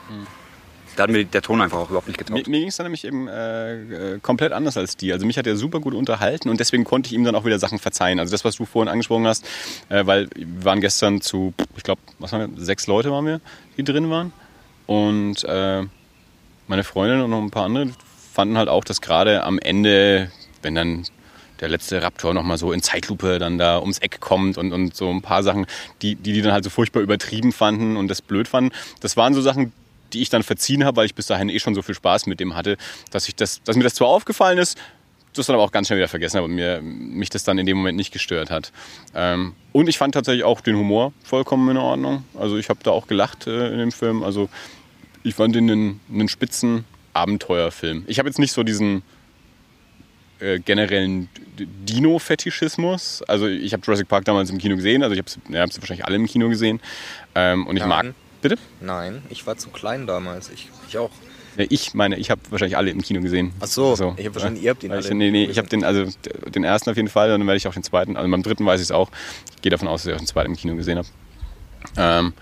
Da 0.97 1.03
hat 1.03 1.11
mir 1.11 1.25
der 1.25 1.43
Ton 1.43 1.61
einfach 1.61 1.79
auch 1.79 1.91
überhaupt 1.91 2.09
nicht 2.09 2.19
Mir, 2.19 2.25
getaugt. 2.25 2.49
mir 2.49 2.59
ging 2.61 2.69
es 2.69 2.77
dann 2.77 2.85
nämlich 2.87 3.05
eben 3.05 3.29
äh, 3.29 4.15
äh, 4.15 4.19
komplett 4.21 4.53
anders 4.53 4.77
als 4.79 4.97
die. 4.97 5.13
Also 5.13 5.27
mich 5.27 5.37
hat 5.37 5.47
er 5.47 5.57
super 5.57 5.81
gut 5.81 5.93
unterhalten 5.93 6.49
und 6.49 6.59
deswegen 6.59 6.85
konnte 6.85 7.09
ich 7.09 7.13
ihm 7.13 7.23
dann 7.23 7.35
auch 7.35 7.45
wieder 7.45 7.59
Sachen 7.59 7.79
verzeihen. 7.79 8.19
Also 8.19 8.33
das, 8.33 8.45
was 8.47 8.57
du 8.57 8.65
vorhin 8.65 8.91
angesprochen 8.91 9.27
hast, 9.27 9.45
äh, 9.91 10.07
weil 10.07 10.29
wir 10.35 10.65
waren 10.65 10.81
gestern 10.81 11.21
zu, 11.21 11.53
ich 11.77 11.83
glaube, 11.83 12.01
was 12.19 12.33
waren 12.33 12.57
wir, 12.57 12.65
sechs 12.65 12.87
Leute 12.87 13.11
waren 13.11 13.27
wir, 13.27 13.41
die 13.77 13.85
drin 13.85 14.09
waren. 14.09 14.33
Und 14.87 15.45
äh, 15.45 15.83
meine 16.67 16.85
Freundin 16.85 17.21
und 17.21 17.31
noch 17.31 17.43
ein 17.43 17.51
paar 17.51 17.65
andere 17.65 17.89
fanden 18.33 18.57
halt 18.57 18.69
auch, 18.71 18.85
dass 18.85 19.01
gerade 19.03 19.45
am 19.45 19.59
Ende, 19.59 20.31
wenn 20.63 20.75
dann 20.75 21.05
der 21.61 21.69
letzte 21.69 22.03
Raptor 22.03 22.35
nochmal 22.35 22.59
so 22.59 22.73
in 22.73 22.83
Zeitlupe 22.83 23.39
dann 23.39 23.59
da 23.59 23.79
ums 23.79 23.99
Eck 23.99 24.21
kommt 24.21 24.59
und, 24.59 24.73
und 24.73 24.95
so 24.95 25.11
ein 25.11 25.23
paar 25.23 25.43
Sachen, 25.43 25.67
die, 26.03 26.15
die 26.15 26.33
die 26.33 26.43
dann 26.43 26.53
halt 26.53 26.65
so 26.65 26.71
furchtbar 26.71 27.01
übertrieben 27.01 27.53
fanden 27.53 27.97
und 27.97 28.09
das 28.09 28.23
blöd 28.23 28.49
fanden. 28.49 28.73
Das 29.01 29.17
waren 29.17 29.35
so 29.35 29.41
Sachen, 29.41 29.73
die 30.13 30.23
ich 30.23 30.31
dann 30.31 30.43
verziehen 30.43 30.85
habe, 30.85 30.99
weil 30.99 31.07
ich 31.07 31.15
bis 31.15 31.27
dahin 31.27 31.49
eh 31.49 31.59
schon 31.59 31.75
so 31.75 31.83
viel 31.83 31.95
Spaß 31.95 32.27
mit 32.27 32.41
dem 32.41 32.55
hatte, 32.55 32.77
dass, 33.11 33.29
ich 33.29 33.35
das, 33.35 33.63
dass 33.65 33.77
mir 33.77 33.85
das 33.85 33.95
zwar 33.95 34.09
aufgefallen 34.09 34.59
ist, 34.59 34.79
das 35.35 35.47
dann 35.47 35.55
aber 35.55 35.65
auch 35.65 35.73
ganz 35.73 35.89
schnell 35.89 35.99
wieder 35.99 36.09
vergessen 36.09 36.37
habe 36.37 36.47
und 36.47 36.55
mir, 36.55 36.81
mich 36.83 37.29
das 37.29 37.45
dann 37.45 37.59
in 37.59 37.67
dem 37.67 37.77
Moment 37.77 37.97
nicht 37.97 38.13
gestört 38.13 38.51
hat. 38.51 38.73
Ähm, 39.15 39.55
und 39.73 39.89
ich 39.89 39.99
fand 39.99 40.15
tatsächlich 40.15 40.45
auch 40.45 40.61
den 40.61 40.77
Humor 40.77 41.13
vollkommen 41.23 41.69
in 41.71 41.77
Ordnung. 41.77 42.25
Also 42.39 42.57
ich 42.57 42.69
habe 42.69 42.81
da 42.83 42.91
auch 42.91 43.07
gelacht 43.07 43.47
äh, 43.47 43.73
in 43.73 43.79
dem 43.79 43.93
Film. 43.93 44.23
Also 44.23 44.49
ich 45.23 45.35
fand 45.35 45.55
den 45.55 45.71
einen, 45.71 46.01
einen 46.11 46.29
spitzen 46.29 46.85
Abenteuerfilm. 47.13 48.05
Ich 48.07 48.19
habe 48.19 48.29
jetzt 48.29 48.39
nicht 48.39 48.53
so 48.53 48.63
diesen 48.63 49.03
äh, 50.41 50.59
generellen 50.59 51.29
Dino-Fetischismus. 51.59 53.23
Also 53.23 53.47
ich 53.47 53.73
habe 53.73 53.83
Jurassic 53.85 54.09
Park 54.09 54.25
damals 54.25 54.51
im 54.51 54.59
Kino 54.59 54.77
gesehen, 54.77 55.03
also 55.03 55.15
ich 55.15 55.19
habe 55.19 55.31
sie 55.31 55.41
ja, 55.49 55.61
wahrscheinlich 55.61 56.05
alle 56.05 56.17
im 56.17 56.27
Kino 56.27 56.49
gesehen. 56.49 56.81
Ähm, 57.35 57.67
und 57.67 57.77
ich 57.77 57.81
Nein. 57.81 57.89
mag. 57.89 58.15
Bitte? 58.43 58.57
Nein, 58.81 59.23
ich 59.31 59.47
war 59.47 59.57
zu 59.57 59.71
klein 59.71 60.07
damals. 60.07 60.51
Ich, 60.51 60.69
ich 60.89 60.99
auch. 60.99 61.11
Ja, 61.57 61.65
ich 61.71 61.95
meine, 61.95 62.17
ich 62.17 62.31
habe 62.31 62.41
wahrscheinlich 62.51 62.77
alle 62.77 62.91
im 62.91 63.01
Kino 63.01 63.23
gesehen. 63.23 63.53
Ach 63.61 63.67
so, 63.67 63.91
Also, 63.91 64.15
ich 64.19 64.27
habe 64.27 64.35
wahrscheinlich, 64.35 64.63
ja. 64.63 64.67
ihr 64.67 64.71
habt 64.73 64.85
ihn 64.85 64.93
alle. 64.93 65.01
Ich, 65.01 65.11
nee, 65.11 65.31
nee, 65.31 65.45
ich 65.47 65.57
habe 65.57 65.69
den, 65.69 65.85
also 65.85 66.05
den 66.55 66.65
ersten 66.65 66.91
auf 66.91 66.97
jeden 66.97 67.09
Fall, 67.09 67.31
dann 67.31 67.47
werde 67.47 67.57
ich 67.57 67.67
auch 67.67 67.73
den 67.73 67.83
zweiten, 67.83 68.17
also 68.17 68.31
beim 68.31 68.43
dritten 68.43 68.67
weiß 68.67 68.81
ich 68.81 68.89
es 68.89 68.91
auch. 68.91 69.11
Ich 69.55 69.63
gehe 69.63 69.71
davon 69.71 69.89
aus, 69.89 70.03
dass 70.03 70.11
ich 70.11 70.15
auch 70.15 70.21
den 70.21 70.27
zweiten 70.27 70.51
im 70.51 70.57
Kino 70.57 70.77
gesehen 70.77 70.99
habe. 70.99 71.09
Ähm, 71.97 72.35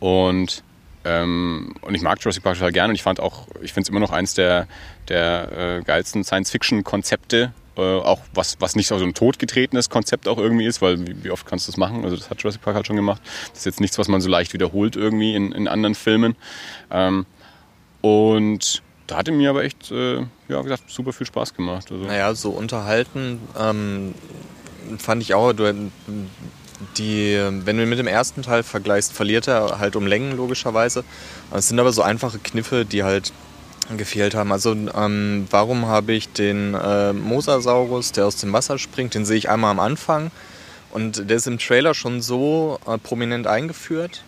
und, 0.00 0.64
ähm, 1.08 1.74
und 1.80 1.94
ich 1.94 2.02
mag 2.02 2.18
Jurassic 2.22 2.42
Park 2.42 2.56
total 2.56 2.72
gerne 2.72 2.90
und 2.90 2.94
ich 2.94 3.02
fand 3.02 3.18
auch, 3.18 3.46
ich 3.62 3.72
finde 3.72 3.86
es 3.86 3.88
immer 3.88 4.00
noch 4.00 4.10
eins 4.10 4.34
der, 4.34 4.68
der 5.08 5.78
äh, 5.78 5.82
geilsten 5.82 6.22
Science-Fiction-Konzepte. 6.22 7.52
Äh, 7.76 7.80
auch 7.80 8.20
was, 8.34 8.56
was 8.60 8.76
nicht 8.76 8.88
so 8.88 8.96
ein 8.96 9.14
totgetretenes 9.14 9.88
Konzept 9.88 10.28
auch 10.28 10.36
irgendwie 10.36 10.66
ist, 10.66 10.82
weil 10.82 11.06
wie, 11.06 11.24
wie 11.24 11.30
oft 11.30 11.46
kannst 11.46 11.66
du 11.66 11.72
das 11.72 11.78
machen? 11.78 12.04
Also 12.04 12.16
das 12.16 12.28
hat 12.28 12.42
Jurassic 12.42 12.60
Park 12.60 12.76
halt 12.76 12.86
schon 12.86 12.96
gemacht. 12.96 13.22
Das 13.50 13.60
ist 13.60 13.64
jetzt 13.64 13.80
nichts, 13.80 13.98
was 13.98 14.08
man 14.08 14.20
so 14.20 14.28
leicht 14.28 14.52
wiederholt 14.52 14.96
irgendwie 14.96 15.34
in, 15.34 15.52
in 15.52 15.66
anderen 15.66 15.94
Filmen. 15.94 16.36
Ähm, 16.90 17.24
und 18.02 18.82
da 19.06 19.16
hatte 19.16 19.32
mir 19.32 19.48
aber 19.48 19.64
echt, 19.64 19.90
äh, 19.90 20.16
ja, 20.48 20.58
wie 20.60 20.64
gesagt, 20.64 20.90
super 20.90 21.14
viel 21.14 21.26
Spaß 21.26 21.54
gemacht. 21.54 21.90
Also, 21.90 22.04
Naja, 22.04 22.34
so 22.34 22.50
unterhalten 22.50 23.40
ähm, 23.58 24.14
fand 24.98 25.22
ich 25.22 25.32
auch, 25.32 25.54
du, 25.54 25.90
die, 26.96 27.36
wenn 27.64 27.76
du 27.76 27.86
mit 27.86 27.98
dem 27.98 28.06
ersten 28.06 28.42
Teil 28.42 28.62
vergleichst, 28.62 29.12
verliert 29.12 29.48
er 29.48 29.78
halt 29.78 29.96
um 29.96 30.06
Längen 30.06 30.36
logischerweise. 30.36 31.04
Es 31.52 31.68
sind 31.68 31.80
aber 31.80 31.92
so 31.92 32.02
einfache 32.02 32.38
Kniffe, 32.38 32.84
die 32.84 33.02
halt 33.02 33.32
gefehlt 33.96 34.34
haben. 34.34 34.52
Also 34.52 34.72
ähm, 34.72 35.46
warum 35.50 35.86
habe 35.86 36.12
ich 36.12 36.28
den 36.32 36.74
äh, 36.74 37.12
Mosasaurus, 37.12 38.12
der 38.12 38.26
aus 38.26 38.36
dem 38.36 38.52
Wasser 38.52 38.78
springt, 38.78 39.14
den 39.14 39.24
sehe 39.24 39.38
ich 39.38 39.48
einmal 39.48 39.70
am 39.70 39.80
Anfang 39.80 40.30
und 40.90 41.28
der 41.28 41.36
ist 41.36 41.46
im 41.46 41.58
Trailer 41.58 41.94
schon 41.94 42.20
so 42.20 42.78
äh, 42.86 42.98
prominent 42.98 43.46
eingeführt, 43.46 44.22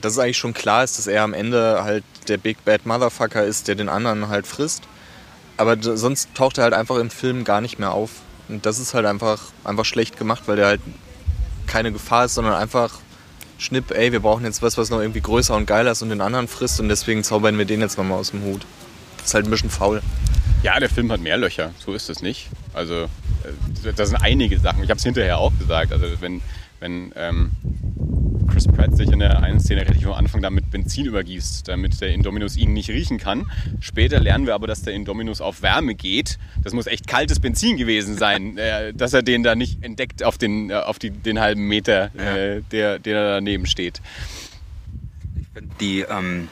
dass 0.00 0.12
es 0.12 0.18
eigentlich 0.18 0.38
schon 0.38 0.54
klar 0.54 0.84
ist, 0.84 0.98
dass 0.98 1.06
er 1.06 1.22
am 1.22 1.34
Ende 1.34 1.82
halt 1.82 2.04
der 2.28 2.36
Big 2.38 2.64
Bad 2.64 2.86
Motherfucker 2.86 3.44
ist, 3.44 3.68
der 3.68 3.74
den 3.74 3.88
anderen 3.88 4.28
halt 4.28 4.46
frisst. 4.46 4.82
Aber 5.56 5.76
sonst 5.80 6.34
taucht 6.34 6.58
er 6.58 6.64
halt 6.64 6.74
einfach 6.74 6.96
im 6.96 7.08
Film 7.08 7.44
gar 7.44 7.62
nicht 7.62 7.78
mehr 7.78 7.92
auf. 7.92 8.10
Und 8.48 8.66
das 8.66 8.78
ist 8.78 8.92
halt 8.92 9.06
einfach, 9.06 9.40
einfach 9.64 9.86
schlecht 9.86 10.18
gemacht, 10.18 10.42
weil 10.46 10.56
der 10.56 10.66
halt 10.66 10.80
keine 11.66 11.92
Gefahr 11.92 12.26
ist, 12.26 12.34
sondern 12.34 12.54
einfach 12.54 13.00
Schnipp, 13.58 13.90
ey, 13.90 14.12
wir 14.12 14.20
brauchen 14.20 14.44
jetzt 14.44 14.62
was, 14.62 14.76
was 14.76 14.90
noch 14.90 15.00
irgendwie 15.00 15.20
größer 15.20 15.56
und 15.56 15.66
geiler 15.66 15.92
ist 15.92 16.02
und 16.02 16.10
den 16.10 16.20
anderen 16.20 16.48
frisst 16.48 16.78
und 16.80 16.88
deswegen 16.88 17.24
zaubern 17.24 17.56
wir 17.56 17.64
den 17.64 17.80
jetzt 17.80 17.96
nochmal 17.96 18.18
aus 18.18 18.30
dem 18.30 18.42
Hut. 18.42 18.66
Ist 19.24 19.34
halt 19.34 19.46
ein 19.46 19.50
bisschen 19.50 19.70
faul. 19.70 20.02
Ja, 20.62 20.78
der 20.78 20.88
Film 20.88 21.10
hat 21.10 21.20
mehr 21.20 21.36
Löcher, 21.36 21.72
so 21.78 21.94
ist 21.94 22.10
es 22.10 22.22
nicht. 22.22 22.48
Also, 22.74 23.04
äh, 23.04 23.92
da 23.94 24.04
sind 24.04 24.16
einige 24.16 24.58
Sachen. 24.58 24.82
Ich 24.82 24.90
habe 24.90 24.98
es 24.98 25.04
hinterher 25.04 25.38
auch 25.38 25.52
gesagt. 25.58 25.92
Also, 25.92 26.06
wenn, 26.20 26.42
wenn 26.80 27.12
ähm, 27.16 27.52
Chris 28.46 28.66
Pratt 28.66 28.96
sich 28.96 29.10
in 29.10 29.18
der 29.18 29.42
einen 29.42 29.60
Szene 29.60 29.82
relativ 29.82 30.06
am 30.06 30.14
Anfang 30.14 30.42
damit 30.42 30.70
Benzin 30.70 31.06
übergießt, 31.06 31.68
damit 31.68 32.00
der 32.00 32.10
Indominus 32.10 32.56
ihn 32.56 32.72
nicht 32.72 32.90
riechen 32.90 33.18
kann. 33.18 33.50
Später 33.80 34.20
lernen 34.20 34.46
wir 34.46 34.54
aber, 34.54 34.66
dass 34.66 34.82
der 34.82 34.94
Indominus 34.94 35.40
auf 35.40 35.62
Wärme 35.62 35.94
geht. 35.94 36.38
Das 36.62 36.72
muss 36.72 36.86
echt 36.86 37.06
kaltes 37.06 37.40
Benzin 37.40 37.76
gewesen 37.76 38.16
sein, 38.16 38.56
äh, 38.58 38.92
dass 38.94 39.12
er 39.12 39.22
den 39.22 39.42
da 39.42 39.54
nicht 39.54 39.82
entdeckt 39.82 40.22
auf 40.22 40.38
den, 40.38 40.70
äh, 40.70 40.74
auf 40.74 40.98
die, 40.98 41.10
den 41.10 41.40
halben 41.40 41.66
Meter, 41.68 42.10
äh, 42.16 42.62
der, 42.70 42.98
der 42.98 43.14
da 43.22 43.34
daneben 43.34 43.66
steht. 43.66 44.00
Die, 45.80 46.00
ähm, 46.00 46.48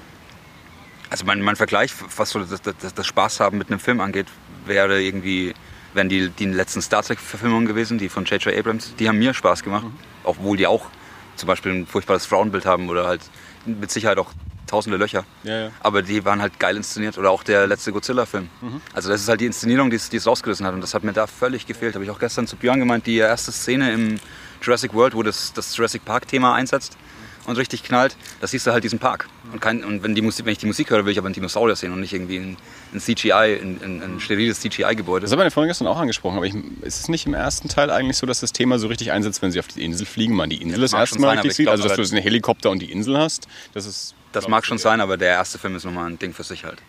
also 1.10 1.24
mein, 1.24 1.40
mein 1.42 1.56
Vergleich, 1.56 1.92
was 2.16 2.30
so 2.30 2.40
das, 2.40 2.60
das, 2.62 2.94
das 2.94 3.06
Spaß 3.06 3.40
haben 3.40 3.58
mit 3.58 3.68
einem 3.68 3.80
Film 3.80 4.00
angeht, 4.00 4.26
wäre 4.66 5.00
irgendwie, 5.02 5.54
wären 5.92 6.08
die, 6.08 6.30
die 6.30 6.46
letzten 6.46 6.82
Star 6.82 7.02
Trek-Verfilmungen 7.02 7.66
gewesen, 7.66 7.98
die 7.98 8.08
von 8.08 8.24
J.J. 8.24 8.56
Abrams. 8.56 8.94
Die 8.98 9.08
haben 9.08 9.18
mir 9.18 9.34
Spaß 9.34 9.62
gemacht, 9.62 9.86
obwohl 10.24 10.56
die 10.56 10.66
auch 10.66 10.90
zum 11.36 11.46
Beispiel 11.46 11.72
ein 11.72 11.86
furchtbares 11.86 12.26
Frauenbild 12.26 12.66
haben 12.66 12.88
oder 12.88 13.06
halt 13.06 13.22
mit 13.66 13.90
Sicherheit 13.90 14.18
auch 14.18 14.30
tausende 14.66 14.96
Löcher. 14.96 15.24
Ja, 15.42 15.58
ja. 15.64 15.70
Aber 15.80 16.02
die 16.02 16.24
waren 16.24 16.40
halt 16.40 16.58
geil 16.58 16.76
inszeniert. 16.76 17.18
Oder 17.18 17.30
auch 17.30 17.42
der 17.42 17.66
letzte 17.66 17.92
Godzilla-Film. 17.92 18.48
Also 18.92 19.08
das 19.08 19.20
ist 19.20 19.28
halt 19.28 19.40
die 19.40 19.46
Inszenierung, 19.46 19.90
die 19.90 19.96
es, 19.96 20.08
die 20.08 20.16
es 20.16 20.26
rausgerissen 20.26 20.66
hat. 20.66 20.74
Und 20.74 20.80
das 20.80 20.94
hat 20.94 21.04
mir 21.04 21.12
da 21.12 21.26
völlig 21.26 21.66
gefehlt. 21.66 21.94
Habe 21.94 22.04
ich 22.04 22.10
auch 22.10 22.18
gestern 22.18 22.46
zu 22.46 22.56
Björn 22.56 22.78
gemeint, 22.78 23.06
die 23.06 23.16
erste 23.16 23.52
Szene 23.52 23.92
im 23.92 24.20
Jurassic 24.62 24.94
World, 24.94 25.14
wo 25.14 25.22
das, 25.22 25.52
das 25.52 25.76
Jurassic 25.76 26.04
Park-Thema 26.04 26.54
einsetzt 26.54 26.96
und 27.46 27.56
richtig 27.56 27.82
knallt, 27.82 28.16
da 28.40 28.46
siehst 28.46 28.66
du 28.66 28.72
halt 28.72 28.84
diesen 28.84 28.98
Park. 28.98 29.28
Und, 29.52 29.60
kein, 29.60 29.84
und 29.84 30.02
wenn, 30.02 30.14
die 30.14 30.22
Musik, 30.22 30.46
wenn 30.46 30.52
ich 30.52 30.58
die 30.58 30.66
Musik 30.66 30.90
höre, 30.90 31.04
will 31.04 31.12
ich 31.12 31.18
aber 31.18 31.26
einen 31.26 31.34
Dinosaurier 31.34 31.76
sehen 31.76 31.92
und 31.92 32.00
nicht 32.00 32.12
irgendwie 32.12 32.38
ein, 32.38 32.56
ein 32.92 33.00
CGI, 33.00 33.32
ein, 33.32 33.80
ein, 33.82 34.02
ein 34.02 34.20
steriles 34.20 34.60
CGI-Gebäude. 34.60 35.24
Das 35.24 35.32
haben 35.32 35.38
wir 35.38 35.50
vorhin 35.50 35.68
gestern 35.68 35.86
auch 35.86 35.98
angesprochen, 35.98 36.36
aber 36.36 36.46
ich, 36.46 36.54
ist 36.82 37.00
es 37.00 37.08
nicht 37.08 37.26
im 37.26 37.34
ersten 37.34 37.68
Teil 37.68 37.90
eigentlich 37.90 38.16
so, 38.16 38.26
dass 38.26 38.40
das 38.40 38.52
Thema 38.52 38.78
so 38.78 38.86
richtig 38.88 39.12
einsetzt, 39.12 39.42
wenn 39.42 39.50
sie 39.50 39.60
auf 39.60 39.68
die 39.68 39.84
Insel 39.84 40.06
fliegen, 40.06 40.34
man 40.34 40.50
die 40.50 40.60
Insel 40.62 40.80
das 40.80 40.92
mag 40.92 41.00
erste 41.00 41.18
Mal 41.20 41.28
sein, 41.28 41.38
richtig 41.38 41.50
ich 41.50 41.56
sieht, 41.56 41.64
glaub, 41.66 41.72
also 41.76 41.88
dass 41.88 42.08
du 42.08 42.14
einen 42.14 42.22
Helikopter 42.22 42.70
und 42.70 42.80
die 42.80 42.90
Insel 42.90 43.18
hast, 43.18 43.46
das 43.72 43.86
ist... 43.86 44.14
Das 44.32 44.48
mag 44.48 44.66
schon 44.66 44.78
sein, 44.78 45.00
aber 45.00 45.16
der 45.16 45.28
erste 45.28 45.58
Film 45.58 45.76
ist 45.76 45.84
nochmal 45.84 46.10
ein 46.10 46.18
Ding 46.18 46.32
für 46.32 46.42
sich 46.42 46.64
halt. 46.64 46.82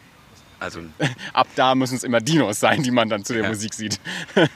Also, 0.59 0.79
Ab 1.33 1.47
da 1.55 1.75
müssen 1.75 1.95
es 1.95 2.03
immer 2.03 2.21
Dinos 2.21 2.59
sein, 2.59 2.81
die 2.81 2.89
man 2.91 3.09
dann 3.09 3.23
zu 3.23 3.33
der 3.33 3.43
Ja. 3.43 3.49
Musik 3.49 3.73
sieht. 3.73 3.99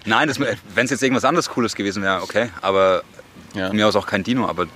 nein, 0.05 0.31
wenn 0.73 0.85
es 0.85 0.91
jetzt 0.91 1.03
irgendwas 1.03 1.25
anderes 1.25 1.49
Cooles 1.49 1.75
gewesen 1.75 2.01
wäre, 2.01 2.23
okay. 2.23 2.49
Aber 2.61 3.03
Ja. 3.53 3.71
mir 3.73 3.87
aus 3.87 3.95
auch 3.95 4.07
kein 4.07 4.23
Dino, 4.23 4.47
aber 4.47 4.67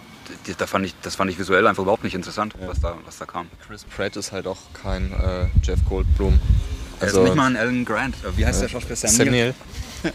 da 0.58 0.68
fand 0.68 0.86
ich, 0.86 0.96
das 1.02 1.16
fand 1.16 1.32
ich 1.32 1.40
visuell 1.40 1.66
einfach 1.68 1.84
überhaupt 1.84 2.04
nicht 2.04 2.16
interessant, 2.16 2.54
was, 2.66 2.80
da, 2.80 2.96
was 3.06 3.18
da 3.18 3.26
kam. 3.26 3.48
Chris 3.68 3.84
Pratt 3.84 4.16
ist 4.16 4.32
halt 4.32 4.48
auch 4.48 4.60
kein 4.74 5.12
äh, 5.12 5.48
Jeff 5.64 5.80
Goldblum. 5.88 6.40
Er 7.00 7.08
ist 7.08 7.16
nicht 7.16 7.36
mal 7.36 7.48
ein 7.48 7.58
Alan 7.58 7.86
Grant. 7.86 8.16
Äh, 8.24 8.38
Wie 8.38 8.46
heißt 8.46 8.62
der 8.62 8.70
Schauspieler? 8.70 8.96
Sam 8.96 9.10
Sam 9.12 9.28
Neill? 9.28 9.54
Neill. 10.04 10.14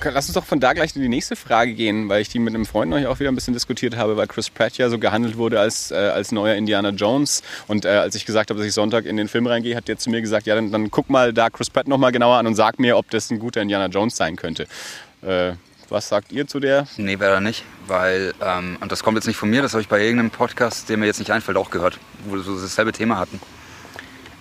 Dann 0.00 0.14
lass 0.14 0.26
uns 0.26 0.34
doch 0.34 0.44
von 0.44 0.58
da 0.58 0.72
gleich 0.72 0.96
in 0.96 1.02
die 1.02 1.08
nächste 1.08 1.36
Frage 1.36 1.74
gehen, 1.74 2.08
weil 2.08 2.22
ich 2.22 2.28
die 2.28 2.38
mit 2.38 2.54
einem 2.54 2.64
Freund 2.64 2.90
neulich 2.90 3.06
auch 3.06 3.20
wieder 3.20 3.30
ein 3.30 3.34
bisschen 3.34 3.52
diskutiert 3.52 3.96
habe, 3.96 4.16
weil 4.16 4.26
Chris 4.26 4.48
Pratt 4.48 4.78
ja 4.78 4.88
so 4.88 4.98
gehandelt 4.98 5.36
wurde 5.36 5.60
als, 5.60 5.90
äh, 5.90 5.96
als 5.96 6.32
neuer 6.32 6.54
Indiana 6.54 6.90
Jones. 6.90 7.42
Und 7.68 7.84
äh, 7.84 7.88
als 7.88 8.14
ich 8.14 8.24
gesagt 8.24 8.50
habe, 8.50 8.58
dass 8.58 8.66
ich 8.66 8.72
Sonntag 8.72 9.04
in 9.04 9.16
den 9.18 9.28
Film 9.28 9.46
reingehe, 9.46 9.76
hat 9.76 9.88
der 9.88 9.98
zu 9.98 10.08
mir 10.08 10.22
gesagt, 10.22 10.46
ja, 10.46 10.54
dann, 10.54 10.72
dann 10.72 10.90
guck 10.90 11.10
mal 11.10 11.32
da 11.34 11.50
Chris 11.50 11.68
Pratt 11.68 11.88
nochmal 11.88 12.10
genauer 12.10 12.36
an 12.36 12.46
und 12.46 12.54
sag 12.54 12.78
mir, 12.78 12.96
ob 12.96 13.10
das 13.10 13.30
ein 13.30 13.38
guter 13.38 13.60
Indiana 13.60 13.86
Jones 13.86 14.16
sein 14.16 14.36
könnte. 14.36 14.66
Äh, 15.20 15.52
was 15.92 16.08
sagt 16.08 16.32
ihr 16.32 16.46
zu 16.46 16.58
der? 16.58 16.86
Nee, 16.96 17.18
wäre 17.18 17.34
er 17.34 17.40
nicht, 17.40 17.64
weil, 17.86 18.34
ähm, 18.40 18.78
und 18.80 18.90
das 18.90 19.02
kommt 19.02 19.16
jetzt 19.16 19.26
nicht 19.26 19.36
von 19.36 19.50
mir, 19.50 19.62
das 19.62 19.72
habe 19.72 19.82
ich 19.82 19.88
bei 19.88 20.00
irgendeinem 20.00 20.30
Podcast, 20.30 20.88
der 20.88 20.96
mir 20.96 21.06
jetzt 21.06 21.18
nicht 21.18 21.30
einfällt, 21.30 21.56
auch 21.56 21.70
gehört, 21.70 21.98
wo 22.24 22.34
wir 22.34 22.42
so 22.42 22.60
dasselbe 22.60 22.92
Thema 22.92 23.18
hatten. 23.18 23.40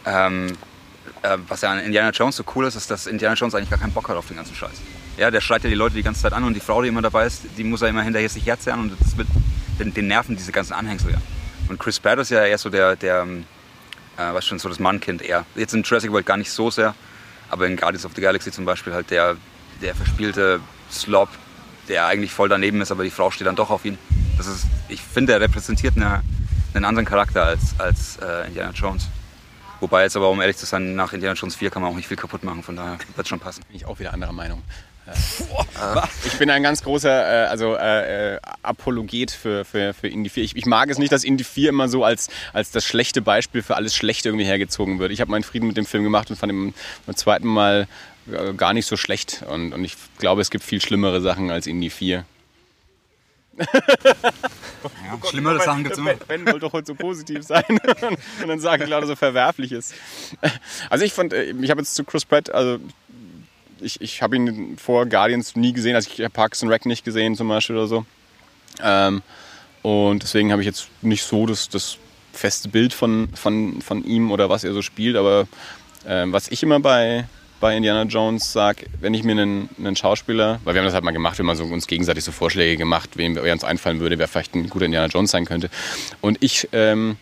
Ähm, 0.06 0.58
äh, 1.22 1.38
was 1.48 1.62
ja 1.62 1.72
an 1.72 1.80
Indiana 1.80 2.12
Jones 2.12 2.38
so 2.38 2.44
cool 2.56 2.66
ist, 2.66 2.76
ist, 2.76 2.90
dass 2.90 3.06
Indiana 3.06 3.36
Jones 3.36 3.54
eigentlich 3.54 3.70
gar 3.70 3.80
keinen 3.80 3.94
Bock 3.94 4.10
hat 4.10 4.18
auf 4.18 4.28
den 4.28 4.38
ganzen 4.38 4.56
Scheiß. 4.56 4.82
Ja, 5.18 5.30
der 5.30 5.42
schreit 5.42 5.64
ja 5.64 5.70
die 5.70 5.76
Leute 5.76 5.96
die 5.96 6.04
ganze 6.04 6.22
Zeit 6.22 6.34
an 6.34 6.44
und 6.44 6.54
die 6.54 6.62
Frau, 6.62 6.82
die 6.82 6.88
immer 6.88 7.02
dabei 7.02 7.28
ist, 7.28 7.44
die 7.58 7.64
muss 7.64 7.82
er 7.82 7.90
immer 7.90 8.02
hinterher 8.02 8.30
sich 8.30 8.46
herzerren 8.46 8.80
und 8.80 9.00
das 9.00 9.18
wird, 9.18 9.28
den, 9.80 9.94
den 9.94 10.08
nerven 10.08 10.36
diese 10.36 10.52
ganzen 10.52 10.74
Anhängsel 10.74 11.12
ja. 11.12 11.22
Und 11.68 11.80
Chris 11.80 12.00
Pratt 12.00 12.18
ist 12.20 12.32
ja 12.32 12.44
eher 12.44 12.58
so 12.58 12.70
der, 12.70 12.96
der 12.96 13.22
ähm, 13.22 13.46
äh, 14.18 14.34
was 14.34 14.46
schon 14.46 14.58
so 14.58 14.70
das 14.70 14.80
Mannkind 14.80 15.22
eher. 15.22 15.46
Jetzt 15.56 15.74
in 15.74 15.84
Jurassic 15.84 16.12
World 16.12 16.26
gar 16.26 16.38
nicht 16.38 16.52
so 16.52 16.72
sehr, 16.72 16.96
aber 17.50 17.68
in 17.68 17.76
Guardians 17.76 18.06
of 18.06 18.14
the 18.16 18.22
Galaxy 18.22 18.52
zum 18.52 18.66
Beispiel 18.66 18.94
halt 18.94 19.12
der, 19.12 19.36
der 19.82 19.94
verspielte 19.96 20.62
Slob, 20.92 21.30
der 21.88 22.06
eigentlich 22.06 22.32
voll 22.32 22.50
daneben 22.50 22.82
ist, 22.82 22.92
aber 22.92 23.04
die 23.04 23.10
Frau 23.10 23.32
steht 23.32 23.48
dann 23.48 23.56
doch 23.56 23.70
auf 23.70 23.86
ihn. 23.86 23.98
Das 24.38 24.48
ist, 24.48 24.66
ich 24.90 25.02
finde, 25.02 25.34
er 25.34 25.42
repräsentiert 25.42 25.96
eine, 25.96 26.22
einen 26.74 26.86
anderen 26.86 27.06
Charakter 27.06 27.46
als, 27.46 27.76
als 27.78 28.18
äh, 28.18 28.48
Indiana 28.48 28.72
Jones. 28.72 29.08
Wobei 29.80 30.04
jetzt 30.04 30.16
aber, 30.16 30.30
um 30.30 30.40
ehrlich 30.40 30.58
zu 30.58 30.66
sein, 30.66 30.96
nach 30.96 31.12
Indiana 31.14 31.36
Jones 31.36 31.56
4 31.56 31.72
kann 31.72 31.82
man 31.82 31.92
auch 31.92 31.96
nicht 31.96 32.08
viel 32.08 32.18
kaputt 32.18 32.44
machen, 32.44 32.62
von 32.62 32.76
daher 32.76 32.98
wird 33.16 33.28
schon 33.28 33.40
passen. 33.40 33.64
Bin 33.68 33.76
ich 33.76 33.86
auch 33.86 34.00
wieder 34.00 34.14
anderer 34.14 34.32
Meinung. 34.32 34.62
Äh, 35.08 35.12
Ich 36.26 36.38
bin 36.38 36.50
ein 36.52 36.62
ganz 36.62 36.84
großer 36.84 37.10
äh, 37.46 37.48
also, 37.48 37.76
äh, 37.76 38.36
äh, 38.36 38.40
Apologet 38.62 39.32
für, 39.32 39.66
für, 39.66 39.94
für 39.94 40.08
Indie 40.08 40.30
4. 40.30 40.44
Ich, 40.44 40.56
ich 40.56 40.66
mag 40.68 40.90
es 40.90 41.00
nicht, 41.00 41.12
dass 41.12 41.24
Indie 41.24 41.44
4 41.44 41.70
immer 41.70 41.90
so 41.90 42.04
als, 42.04 42.30
als 42.54 42.70
das 42.72 42.86
schlechte 42.86 43.22
Beispiel 43.22 43.64
für 43.64 43.76
alles 43.76 43.96
Schlechte 43.96 44.30
irgendwie 44.30 44.46
hergezogen 44.46 45.00
wird. 45.00 45.12
Ich 45.12 45.20
habe 45.22 45.32
meinen 45.32 45.44
Frieden 45.44 45.68
mit 45.68 45.78
dem 45.78 45.86
Film 45.88 46.04
gemacht 46.04 46.30
und 46.30 46.36
fand 46.38 46.52
ihn 46.52 46.74
beim 47.08 47.16
zweiten 47.16 47.48
Mal 47.48 47.82
äh, 47.82 47.86
gar 48.58 48.74
nicht 48.74 48.86
so 48.86 48.98
schlecht. 48.98 49.44
Und, 49.48 49.74
und 49.74 49.84
ich 49.84 49.96
glaube, 50.18 50.42
es 50.42 50.50
gibt 50.50 50.64
viel 50.64 50.82
schlimmere 50.82 51.22
Sachen 51.22 51.52
als 51.52 51.68
Indie 51.68 51.90
4. 51.90 52.26
Ja, 54.84 55.30
schlimmere 55.30 55.62
Sachen 55.62 55.84
gibt 55.84 55.94
es 55.94 56.00
immer. 56.00 56.14
Ben, 56.14 56.44
ben 56.44 56.46
wollte 56.48 56.60
doch 56.62 56.74
heute 56.74 56.88
so 56.88 56.96
positiv 56.96 57.44
sein 57.44 57.64
und 58.42 58.48
dann 58.48 58.60
sagen 58.60 58.88
Leute 58.88 59.08
so 59.08 59.16
Verwerfliches. 59.16 59.94
Also 60.90 61.06
ich 61.06 61.14
fand, 61.14 61.34
äh, 61.34 61.54
ich 61.62 61.70
habe 61.70 61.82
jetzt 61.82 61.94
zu 61.96 62.04
Chris 62.04 62.26
Pratt, 62.26 62.50
also 62.50 62.80
ich, 63.80 64.02
ich 64.02 64.22
habe 64.22 64.36
ihn 64.36 64.78
vor 64.78 65.06
Guardians 65.06 65.56
nie 65.56 65.74
gesehen, 65.74 65.96
also 65.96 66.10
ich 66.12 66.20
habe 66.20 66.30
Parks 66.32 66.64
and 66.64 66.72
Rec 66.72 66.86
nicht 66.86 67.04
gesehen 67.04 67.36
zum 67.36 67.48
Beispiel 67.48 67.76
oder 67.76 67.88
so. 67.88 68.06
Ähm, 68.82 69.22
und 69.82 70.24
deswegen 70.24 70.52
habe 70.52 70.62
ich 70.62 70.66
jetzt 70.66 70.88
nicht 71.02 71.24
so 71.24 71.46
das, 71.46 71.70
das 71.70 71.98
feste 72.34 72.70
Bild 72.70 72.94
von, 72.94 73.30
von, 73.36 73.82
von 73.82 74.04
ihm 74.04 74.32
oder 74.32 74.50
was 74.50 74.64
er 74.64 74.74
so 74.74 74.82
spielt, 74.82 75.16
aber 75.16 75.48
ähm, 76.08 76.32
was 76.34 76.48
ich 76.50 76.64
immer 76.64 76.80
bei, 76.80 77.26
bei 77.62 77.78
Indiana 77.78 78.04
Jones 78.04 78.52
sage, 78.52 78.88
wenn 79.00 79.14
ich 79.14 79.24
mir 79.24 79.34
einen, 79.34 79.70
einen 79.78 79.96
Schauspieler, 79.96 80.60
weil 80.66 80.74
wir 80.74 80.82
haben 80.82 80.86
das 80.86 80.94
halt 80.94 81.06
mal 81.06 81.12
gemacht, 81.12 81.38
wir 81.38 81.46
haben 81.46 81.56
so 81.56 81.64
uns 81.64 81.88
gegenseitig 81.88 82.24
so 82.24 82.34
Vorschläge 82.34 82.76
gemacht, 82.76 83.12
wem 83.16 83.36
wer 83.36 83.54
uns 83.54 83.64
einfallen 83.64 84.02
würde, 84.02 84.20
wer 84.20 84.28
vielleicht 84.28 84.56
ein 84.56 84.70
guter 84.70 84.86
Indiana 84.86 85.08
Jones 85.08 85.32
sein 85.32 85.46
könnte. 85.46 85.70
Und 86.20 86.38
ich, 86.42 86.68
ähm, 86.74 87.18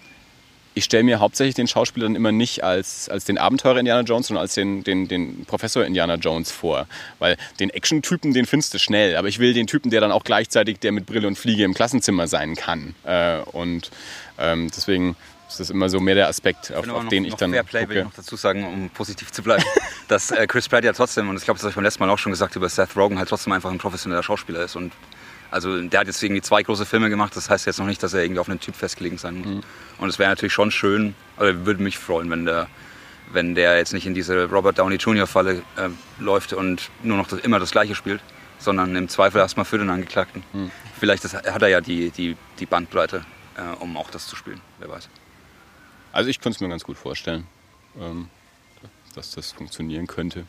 ich 0.74 0.86
stelle 0.86 1.04
mir 1.04 1.20
hauptsächlich 1.20 1.56
den 1.56 1.68
Schauspieler 1.68 2.06
dann 2.06 2.16
immer 2.16 2.32
nicht 2.32 2.64
als, 2.64 3.10
als 3.10 3.26
den 3.26 3.38
Abenteurer 3.38 3.80
Indiana 3.80 4.02
Jones, 4.02 4.28
sondern 4.28 4.42
als 4.42 4.56
den, 4.56 4.84
den, 4.84 5.08
den 5.10 5.46
Professor 5.46 5.84
Indiana 5.84 6.16
Jones 6.16 6.52
vor. 6.52 6.88
Weil 7.20 7.36
den 7.60 7.70
Action-Typen, 7.70 8.34
den 8.34 8.46
findest 8.46 8.74
du 8.74 8.80
schnell. 8.80 9.18
Aber 9.18 9.28
ich 9.28 9.40
will 9.40 9.54
den 9.54 9.68
Typen, 9.68 9.92
der 9.92 10.00
dann 10.00 10.12
auch 10.12 10.24
gleichzeitig 10.24 10.80
der 10.80 10.94
mit 10.94 11.06
Brille 11.06 11.28
und 11.28 11.38
Fliege 11.38 11.66
im 11.66 11.74
Klassenzimmer 11.74 12.28
sein 12.28 12.56
kann. 12.56 12.96
Äh, 13.04 13.40
und 13.52 13.92
ähm, 14.38 14.72
deswegen 14.74 15.18
ist 15.50 15.60
das 15.60 15.70
immer 15.72 15.90
so 15.90 16.00
mehr 16.00 16.16
der 16.16 16.28
Aspekt, 16.28 16.72
auf, 16.72 16.80
auf 16.80 16.86
noch, 16.86 17.10
den 17.10 17.26
ich 17.26 17.34
dann. 17.34 17.52
Fairplay 17.52 17.88
will 17.90 17.98
ich 17.98 18.04
gucke. 18.04 18.10
noch 18.10 18.16
dazu 18.16 18.36
sagen, 18.36 18.66
um 18.66 18.90
positiv 18.92 19.32
zu 19.32 19.42
bleiben, 19.42 19.64
dass 20.08 20.32
äh, 20.32 20.46
Chris 20.48 20.70
Pratt 20.70 20.84
ja 20.84 20.94
trotzdem, 20.94 21.28
und 21.28 21.38
ich 21.38 21.44
glaube, 21.44 21.58
das 21.58 21.64
habe 21.64 21.72
ich 21.72 21.76
beim 21.76 21.84
letzten 21.84 22.04
Mal 22.04 22.10
auch 22.10 22.20
schon 22.20 22.32
gesagt, 22.32 22.56
über 22.56 22.70
Seth 22.70 22.96
Rogen 22.96 23.18
halt 23.18 23.30
trotzdem 23.30 23.54
einfach 23.54 23.72
ein 23.72 23.80
professioneller 23.80 24.24
Schauspieler 24.24 24.64
ist. 24.64 24.76
Und 24.76 24.94
also 25.52 25.82
der 25.82 26.02
hat 26.02 26.08
jetzt 26.08 26.22
irgendwie 26.22 26.42
zwei 26.42 26.62
große 26.62 26.86
Filme 26.86 27.10
gemacht, 27.10 27.36
das 27.36 27.50
heißt 27.50 27.66
jetzt 27.66 27.80
noch 27.80 27.88
nicht, 27.88 28.04
dass 28.04 28.14
er 28.14 28.22
irgendwie 28.22 28.40
auf 28.40 28.50
einen 28.50 28.60
Typ 28.60 28.76
festgelegen 28.76 29.18
sein 29.18 29.40
muss. 29.40 29.48
Mhm. 29.48 29.62
Und 29.98 30.10
es 30.10 30.20
wäre 30.20 30.30
natürlich 30.30 30.54
schon 30.54 30.70
schön, 30.70 31.16
oder 31.38 31.66
würde 31.66 31.82
mich 31.82 31.98
freuen, 31.98 32.30
wenn 32.30 32.46
der, 32.46 32.68
wenn 33.32 33.56
der 33.56 33.78
jetzt 33.78 33.94
nicht 33.94 34.06
in 34.06 34.14
diese 34.14 34.46
Robert 34.50 34.78
Downey 34.78 34.98
Jr. 34.98 35.26
Falle 35.26 35.64
äh, 35.78 35.90
läuft 36.20 36.54
und 36.54 36.92
nur 37.02 37.18
noch 37.18 37.28
das, 37.28 37.40
immer 37.40 37.60
das 37.60 37.72
Gleiche 37.72 37.96
spielt, 37.96 38.22
sondern 38.60 38.96
im 38.96 39.10
Zweifel 39.10 39.40
erstmal 39.40 39.66
für 39.66 39.80
den 39.80 39.90
Angeklagten. 39.90 40.44
Mhm. 40.54 40.72
Vielleicht 41.00 41.24
das, 41.24 41.34
hat 41.34 41.62
er 41.62 41.70
ja 41.70 41.82
die, 41.82 42.12
die, 42.12 42.38
die 42.60 42.66
Bandbreite, 42.68 43.26
äh, 43.58 43.76
um 43.80 43.98
auch 43.98 44.12
das 44.12 44.28
zu 44.28 44.36
spielen, 44.36 44.62
wer 44.78 44.90
weiß. 44.90 45.10
Also 46.12 46.30
ich 46.30 46.40
könnte 46.40 46.58
es 46.58 46.62
mir 46.62 46.70
ganz 46.70 46.84
gut 46.84 46.98
vorstellen, 46.98 47.46
ähm, 48.00 48.30
dass 49.16 49.32
das 49.32 49.52
funktionieren 49.52 50.08
könnte. 50.08 50.46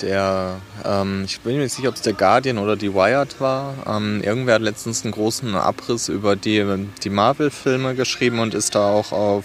Der, 0.00 0.60
ähm, 0.84 1.22
ich 1.24 1.40
bin 1.40 1.54
mir 1.56 1.62
nicht 1.62 1.74
sicher, 1.74 1.88
ob 1.88 1.94
es 1.94 2.02
der 2.02 2.12
Guardian 2.12 2.58
oder 2.58 2.76
die 2.76 2.92
Wired 2.92 3.40
war. 3.40 3.74
Ähm, 3.86 4.20
irgendwer 4.22 4.56
hat 4.56 4.62
letztens 4.62 5.04
einen 5.04 5.12
großen 5.12 5.54
Abriss 5.54 6.08
über 6.08 6.34
die, 6.34 6.88
die 7.02 7.10
Marvel-Filme 7.10 7.94
geschrieben 7.94 8.40
und 8.40 8.54
ist 8.54 8.74
da 8.74 8.90
auch 8.90 9.12
auf 9.12 9.44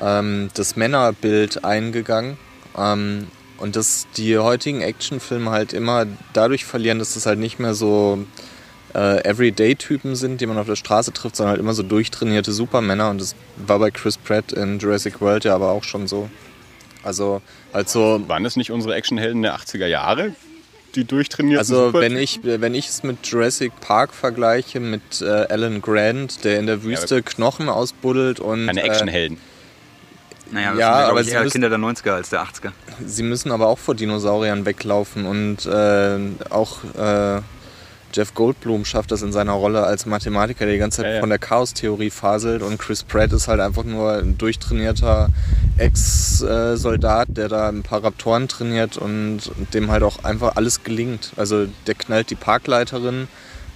ähm, 0.00 0.50
das 0.54 0.76
Männerbild 0.76 1.64
eingegangen. 1.64 2.36
Ähm, 2.76 3.28
und 3.56 3.76
dass 3.76 4.06
die 4.16 4.38
heutigen 4.38 4.82
Actionfilme 4.82 5.50
halt 5.50 5.72
immer 5.72 6.06
dadurch 6.32 6.64
verlieren, 6.64 6.98
dass 6.98 7.16
es 7.16 7.26
halt 7.26 7.38
nicht 7.38 7.58
mehr 7.58 7.74
so 7.74 8.24
äh, 8.94 9.22
Everyday-Typen 9.28 10.16
sind, 10.16 10.40
die 10.40 10.46
man 10.46 10.58
auf 10.58 10.66
der 10.66 10.76
Straße 10.76 11.12
trifft, 11.12 11.36
sondern 11.36 11.52
halt 11.52 11.60
immer 11.60 11.74
so 11.74 11.82
durchtrainierte 11.82 12.52
Supermänner. 12.52 13.10
Und 13.10 13.20
das 13.20 13.34
war 13.56 13.78
bei 13.78 13.90
Chris 13.90 14.16
Pratt 14.16 14.52
in 14.52 14.78
Jurassic 14.78 15.20
World 15.20 15.44
ja 15.44 15.54
aber 15.54 15.70
auch 15.70 15.84
schon 15.84 16.06
so. 16.08 16.28
Also, 17.02 17.40
halt 17.72 17.88
so 17.88 18.22
Waren 18.28 18.44
das 18.44 18.56
nicht 18.56 18.70
unsere 18.70 18.94
Actionhelden 18.94 19.42
der 19.42 19.56
80er 19.56 19.86
Jahre, 19.86 20.32
die 20.94 21.04
durchtrainierten 21.04 21.58
Also 21.58 21.92
wenn 21.94 22.16
ich, 22.16 22.40
wenn 22.42 22.74
ich 22.74 22.88
es 22.88 23.02
mit 23.02 23.24
Jurassic 23.26 23.72
Park 23.80 24.12
vergleiche, 24.14 24.80
mit 24.80 25.20
äh, 25.22 25.26
Alan 25.48 25.80
Grant, 25.80 26.44
der 26.44 26.58
in 26.58 26.66
der 26.66 26.82
Wüste 26.82 27.22
Knochen 27.22 27.68
ausbuddelt 27.68 28.40
und 28.40 28.66
Keine 28.66 28.82
äh, 28.82 28.86
Actionhelden. 28.86 29.38
Naja, 30.50 30.70
das 30.70 30.78
Ja, 30.80 30.86
sind, 30.94 30.98
glaub 31.02 31.10
aber 31.10 31.20
ich, 31.20 31.28
eher 31.28 31.42
müssen- 31.42 31.52
Kinder 31.52 31.68
der 31.68 31.78
90er 31.78 32.10
als 32.12 32.30
der 32.30 32.42
80er. 32.42 32.72
sie 33.06 33.22
müssen 33.22 33.52
aber 33.52 33.66
auch 33.68 33.78
vor 33.78 33.94
Dinosauriern 33.94 34.64
weglaufen 34.64 35.26
und 35.26 35.66
äh, 35.66 36.18
auch 36.50 36.78
äh, 36.94 37.42
Jeff 38.12 38.34
Goldblum 38.34 38.84
schafft 38.84 39.10
das 39.10 39.22
in 39.22 39.32
seiner 39.32 39.52
Rolle 39.52 39.84
als 39.84 40.06
Mathematiker, 40.06 40.64
der 40.64 40.74
die 40.74 40.78
ganze 40.78 40.98
Zeit 40.98 41.06
Ja, 41.06 41.14
ja. 41.14 41.20
von 41.20 41.28
der 41.28 41.38
Chaostheorie 41.38 42.10
faselt 42.10 42.62
und 42.62 42.78
Chris 42.78 43.02
Pratt 43.02 43.32
ist 43.32 43.48
halt 43.48 43.60
einfach 43.60 43.84
nur 43.84 44.12
ein 44.14 44.38
durchtrainierter 44.38 45.28
Ex-Soldat, 45.76 47.28
der 47.30 47.48
da 47.48 47.68
ein 47.68 47.82
paar 47.82 48.02
Raptoren 48.02 48.48
trainiert 48.48 48.96
und 48.96 49.50
dem 49.74 49.90
halt 49.90 50.02
auch 50.02 50.24
einfach 50.24 50.56
alles 50.56 50.82
gelingt. 50.82 51.32
Also 51.36 51.66
der 51.86 51.94
knallt 51.94 52.30
die 52.30 52.34
Parkleiterin 52.34 53.28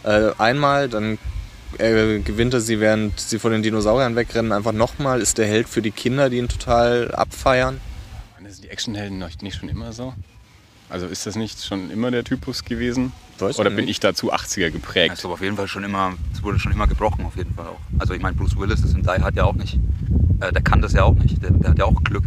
äh, 0.04 0.30
einmal, 0.38 0.88
dann 0.88 1.18
äh, 1.78 2.18
gewinnt 2.20 2.54
er 2.54 2.60
sie, 2.60 2.80
während 2.80 3.18
sie 3.20 3.38
von 3.38 3.52
den 3.52 3.62
Dinosauriern 3.62 4.16
wegrennen, 4.16 4.52
einfach 4.52 4.72
nochmal, 4.72 5.20
ist 5.20 5.38
der 5.38 5.46
Held 5.46 5.68
für 5.68 5.82
die 5.82 5.90
Kinder, 5.90 6.30
die 6.30 6.38
ihn 6.38 6.48
total 6.48 7.14
abfeiern. 7.14 7.80
Das 8.42 8.60
die 8.60 8.68
Actionhelden 8.68 9.18
nicht 9.40 9.56
schon 9.56 9.70
immer 9.70 9.92
so? 9.92 10.12
Also 10.92 11.06
ist 11.06 11.24
das 11.24 11.36
nicht 11.36 11.64
schon 11.64 11.90
immer 11.90 12.10
der 12.10 12.22
Typus 12.22 12.64
gewesen? 12.64 13.12
Weiß 13.38 13.58
Oder 13.58 13.70
bin 13.70 13.88
ich 13.88 13.98
da 13.98 14.12
zu 14.12 14.30
80er 14.30 14.70
geprägt? 14.70 15.12
Also 15.12 15.30
auf 15.32 15.40
jeden 15.40 15.56
Fall 15.56 15.66
schon 15.66 15.84
immer, 15.84 16.12
es 16.34 16.42
wurde 16.42 16.58
schon 16.58 16.70
immer 16.70 16.86
gebrochen, 16.86 17.24
auf 17.24 17.34
jeden 17.34 17.54
Fall 17.54 17.64
auch. 17.66 17.80
Also 17.98 18.12
ich 18.12 18.20
meine, 18.20 18.36
Bruce 18.36 18.58
Willis 18.58 18.80
ist 18.84 18.94
in 18.94 19.02
Die 19.02 19.08
Hard 19.08 19.34
ja 19.34 19.44
auch 19.44 19.54
nicht. 19.54 19.78
Äh, 20.40 20.52
der 20.52 20.60
kann 20.60 20.82
das 20.82 20.92
ja 20.92 21.04
auch 21.04 21.14
nicht. 21.14 21.42
Der, 21.42 21.50
der 21.50 21.70
hat 21.70 21.78
ja 21.78 21.86
auch 21.86 21.94
Glück 22.04 22.24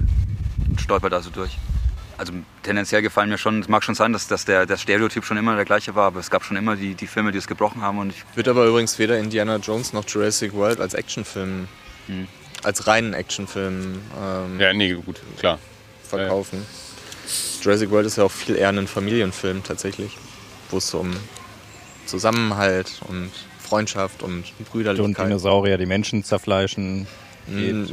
und 0.68 0.82
stolpert 0.82 1.14
da 1.14 1.22
so 1.22 1.30
durch. 1.30 1.60
Also 2.18 2.34
tendenziell 2.64 3.04
gefallen 3.04 3.30
mir 3.30 3.38
schon, 3.38 3.60
es 3.62 3.68
mag 3.68 3.84
schon 3.84 3.94
sein, 3.94 4.14
dass, 4.14 4.28
dass 4.28 4.46
der, 4.46 4.66
der 4.66 4.78
Stereotyp 4.78 5.26
schon 5.26 5.38
immer 5.38 5.56
der 5.56 5.66
gleiche 5.66 5.94
war, 5.94 6.08
aber 6.08 6.20
es 6.20 6.32
gab 6.32 6.44
schon 6.44 6.58
immer 6.58 6.76
die, 6.76 6.96
die 6.96 7.08
Filme, 7.08 7.32
die 7.32 7.38
es 7.38 7.46
gebrochen 7.46 7.84
haben 7.84 8.00
und 8.00 8.10
ich, 8.10 8.24
Wird 8.34 8.48
aber 8.48 8.66
übrigens 8.66 8.98
weder 8.98 9.20
Indiana 9.20 9.58
Jones 9.58 9.94
noch 9.94 10.06
Jurassic 10.10 10.54
World 10.54 10.80
als 10.80 10.96
Actionfilm, 10.96 11.68
Hm. 12.08 12.28
als 12.64 12.88
reinen 12.88 13.14
Actionfilm 13.14 14.00
ähm, 14.20 14.60
Ja, 14.60 14.74
nee, 14.74 14.94
gut, 14.94 15.22
klar. 15.38 15.60
verkaufen. 16.04 16.66
Jurassic 17.66 17.90
World 17.90 18.06
ist 18.06 18.18
ja 18.18 18.24
auch 18.24 18.32
viel 18.32 18.56
eher 18.56 18.70
ein 18.70 18.86
Familienfilm 18.86 19.64
tatsächlich, 19.64 20.16
wo 20.70 20.78
es 20.78 20.94
um 20.94 21.16
Zusammenhalt 22.06 23.02
und 23.08 23.32
Freundschaft 23.60 24.22
und 24.22 24.44
Und 24.60 24.70
Brüderlichkeit 24.70 25.26
Dinosaurier, 25.26 25.80
die 25.80 25.88
Menschen 25.88 26.24
zerfleischen. 26.24 27.08
Mm, 27.48 27.86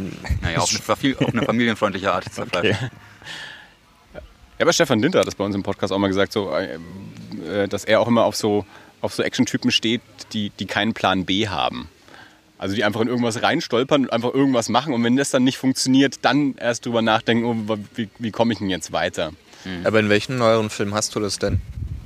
naja, 0.43 0.59
auf 0.59 0.71
eine, 0.71 1.17
auf 1.19 1.29
eine 1.33 1.43
familienfreundliche 1.43 2.13
Art 2.13 2.33
zerfleischt. 2.33 2.83
Okay. 4.13 4.21
Ja, 4.59 4.67
aber 4.67 4.75
Stefan 4.75 5.01
Dinter 5.01 5.21
hat 5.21 5.27
das 5.27 5.35
bei 5.35 5.45
uns 5.45 5.55
im 5.55 5.63
Podcast 5.63 5.93
auch 5.93 5.99
mal 5.99 6.09
gesagt, 6.09 6.33
so, 6.33 6.55
äh, 6.55 6.79
äh, 7.49 7.67
dass 7.67 7.85
er 7.85 8.01
auch 8.01 8.07
immer 8.07 8.25
auf 8.25 8.37
so, 8.37 8.67
auf 9.01 9.15
so 9.15 9.23
Action-Typen 9.23 9.71
steht, 9.71 10.03
die, 10.35 10.51
die 10.51 10.67
keinen 10.67 10.93
Plan 10.93 11.25
B 11.25 11.49
haben. 11.49 11.89
Also 12.59 12.77
die 12.77 12.85
einfach 12.85 13.01
in 13.01 13.09
irgendwas 13.09 13.43
reinstolpern 13.43 14.05
und 14.05 14.13
einfach 14.13 14.33
irgendwas 14.33 14.69
machen 14.69 14.93
und 14.93 15.03
wenn 15.03 15.17
das 15.17 15.31
dann 15.31 15.43
nicht 15.43 15.57
funktioniert, 15.57 16.19
dann 16.23 16.55
erst 16.59 16.85
drüber 16.85 17.03
nachdenken, 17.03 17.45
oh, 17.45 17.79
wie, 17.97 18.09
wie 18.19 18.31
komme 18.31 18.53
ich 18.53 18.59
denn 18.59 18.71
jetzt 18.71 18.93
weiter? 18.93 19.33
Aber 19.85 20.01
in 20.01 20.09
welchem 20.09 20.37
neueren 20.39 20.71
Film 20.71 20.95
hast 20.95 21.15
du 21.15 21.21
das 21.21 21.39
denn? 21.39 21.61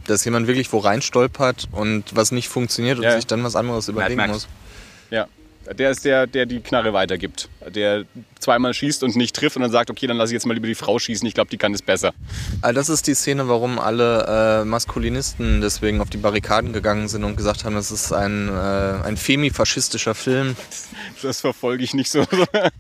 Dass 0.07 0.25
jemand 0.25 0.47
wirklich 0.47 0.73
wo 0.73 0.79
reinstolpert 0.79 1.69
und 1.73 2.05
was 2.15 2.31
nicht 2.33 2.49
funktioniert 2.49 2.99
und 2.99 3.05
Ja. 3.05 3.17
sich 3.17 3.27
dann 3.27 3.43
was 3.45 3.57
anderes 3.57 3.89
überlegen 3.89 4.27
muss. 4.29 4.47
Ja, 5.11 5.27
der 5.77 5.91
ist 5.91 6.05
der, 6.05 6.29
der 6.29 6.47
die 6.47 6.61
Knarre 6.61 6.93
weitergibt. 6.93 7.49
Der 7.75 8.05
zweimal 8.39 8.73
schießt 8.73 9.03
und 9.03 9.17
nicht 9.17 9.35
trifft 9.35 9.57
und 9.57 9.63
dann 9.63 9.73
sagt, 9.73 9.91
okay, 9.91 10.07
dann 10.07 10.17
lasse 10.17 10.31
ich 10.31 10.35
jetzt 10.35 10.47
mal 10.47 10.55
lieber 10.55 10.69
die 10.69 10.77
Frau 10.77 10.99
schießen, 11.01 11.27
ich 11.27 11.35
glaube, 11.35 11.51
die 11.51 11.57
kann 11.59 11.73
das 11.73 11.83
besser. 11.83 12.13
Ah, 12.63 12.73
Das 12.73 12.89
ist 12.89 13.09
die 13.09 13.15
Szene, 13.15 13.49
warum 13.49 13.81
alle 13.81 14.61
äh, 14.63 14.65
Maskulinisten 14.65 15.61
deswegen 15.61 16.01
auf 16.01 16.09
die 16.09 16.19
Barrikaden 16.19 16.73
gegangen 16.73 17.09
sind 17.09 17.25
und 17.25 17.35
gesagt 17.37 17.65
haben, 17.65 17.75
das 17.75 17.91
ist 17.91 18.13
ein, 18.13 18.49
äh, 18.49 18.53
ein 18.53 19.17
femifaschistischer 19.17 20.15
Film. 20.15 20.55
Das 21.23 21.41
verfolge 21.41 21.83
ich 21.83 21.95
nicht 21.95 22.11
so. 22.13 22.25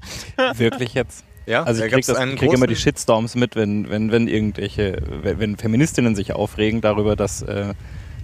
Wirklich 0.56 0.94
jetzt? 0.94 1.24
Ja, 1.46 1.62
Also 1.62 1.82
ich 1.84 1.90
krieg, 1.90 1.98
gab's 1.98 2.06
das, 2.08 2.16
einen 2.18 2.36
krieg 2.36 2.52
immer 2.52 2.66
die 2.66 2.76
Shitstorms 2.76 3.36
mit, 3.36 3.54
wenn, 3.56 3.88
wenn, 3.88 4.10
wenn 4.10 4.26
irgendwelche, 4.28 5.00
wenn, 5.22 5.56
Feministinnen 5.56 6.16
sich 6.16 6.32
aufregen 6.32 6.80
darüber, 6.80 7.14
dass, 7.14 7.42
äh, 7.42 7.74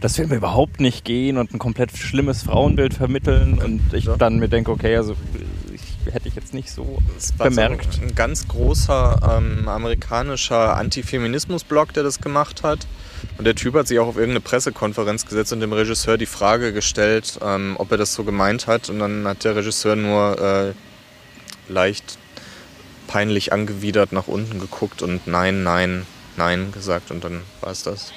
dass 0.01 0.17
Filme 0.17 0.35
überhaupt 0.35 0.81
nicht 0.81 1.05
gehen 1.05 1.39
und 1.39 1.55
ein 1.55 1.61
komplett 1.61 1.97
schlimmes 1.97 2.43
Frauenbild 2.43 2.95
vermitteln 2.95 3.61
und 3.63 3.81
ich 3.95 4.07
Ja. 4.07 4.17
dann 4.17 4.39
mir 4.41 4.49
denke, 4.49 4.73
okay, 4.73 4.97
also 4.97 5.15
ich, 5.73 6.13
hätte 6.13 6.27
ich 6.27 6.35
jetzt 6.35 6.53
nicht 6.53 6.71
so 6.73 6.99
Es 7.17 7.39
war 7.39 7.49
bemerkt. 7.49 7.93
So 7.95 8.03
ein 8.03 8.15
ganz 8.17 8.49
großer 8.49 9.39
ähm, 9.39 9.69
amerikanischer 9.69 10.77
Antifeminismus-Blog, 10.77 11.93
der 11.93 12.03
das 12.03 12.21
gemacht 12.21 12.65
hat. 12.65 12.89
Und 13.39 13.45
der 13.45 13.55
Typ 13.55 13.75
hat 13.75 13.87
sich 13.87 14.01
auch 14.01 14.09
auf 14.09 14.17
irgendeine 14.17 14.41
Pressekonferenz 14.41 15.25
gesetzt 15.27 15.53
und 15.53 15.61
dem 15.61 15.73
Regisseur 15.73 16.19
die 16.19 16.27
Frage 16.27 16.73
gestellt, 16.73 17.39
ähm, 17.41 17.77
ob 17.79 17.93
er 17.93 17.99
das 17.99 18.15
so 18.15 18.25
gemeint 18.25 18.67
hat. 18.67 18.91
Und 18.91 18.99
dann 18.99 19.29
hat 19.29 19.45
der 19.45 19.55
Regisseur 19.55 19.95
nur 19.95 20.41
äh, 20.41 21.73
leicht 21.73 22.19
peinlich 23.13 23.53
angewidert 23.53 24.13
nach 24.13 24.27
unten 24.27 24.59
geguckt 24.59 25.03
und 25.03 25.27
nein, 25.27 25.63
nein, 25.63 26.07
nein 26.39 26.73
gesagt. 26.73 27.11
Und 27.11 27.23
dann 27.23 27.43
war 27.61 27.71
es 27.71 27.83
das. 27.83 28.11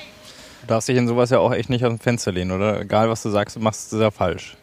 Du 0.61 0.67
darfst 0.67 0.87
dich 0.87 0.95
in 0.95 1.05
sowas 1.05 1.29
ja 1.31 1.39
auch 1.39 1.53
echt 1.53 1.69
nicht 1.69 1.83
aus 1.83 1.89
dem 1.89 1.99
Fenster 1.99 2.31
lehnen, 2.31 2.51
oder? 2.51 2.79
Egal 2.79 3.09
was 3.09 3.21
du 3.21 3.29
sagst, 3.29 3.57
du 3.57 3.59
machst 3.59 3.91
es 3.91 3.99
ja 3.99 4.09
falsch. 4.09 4.55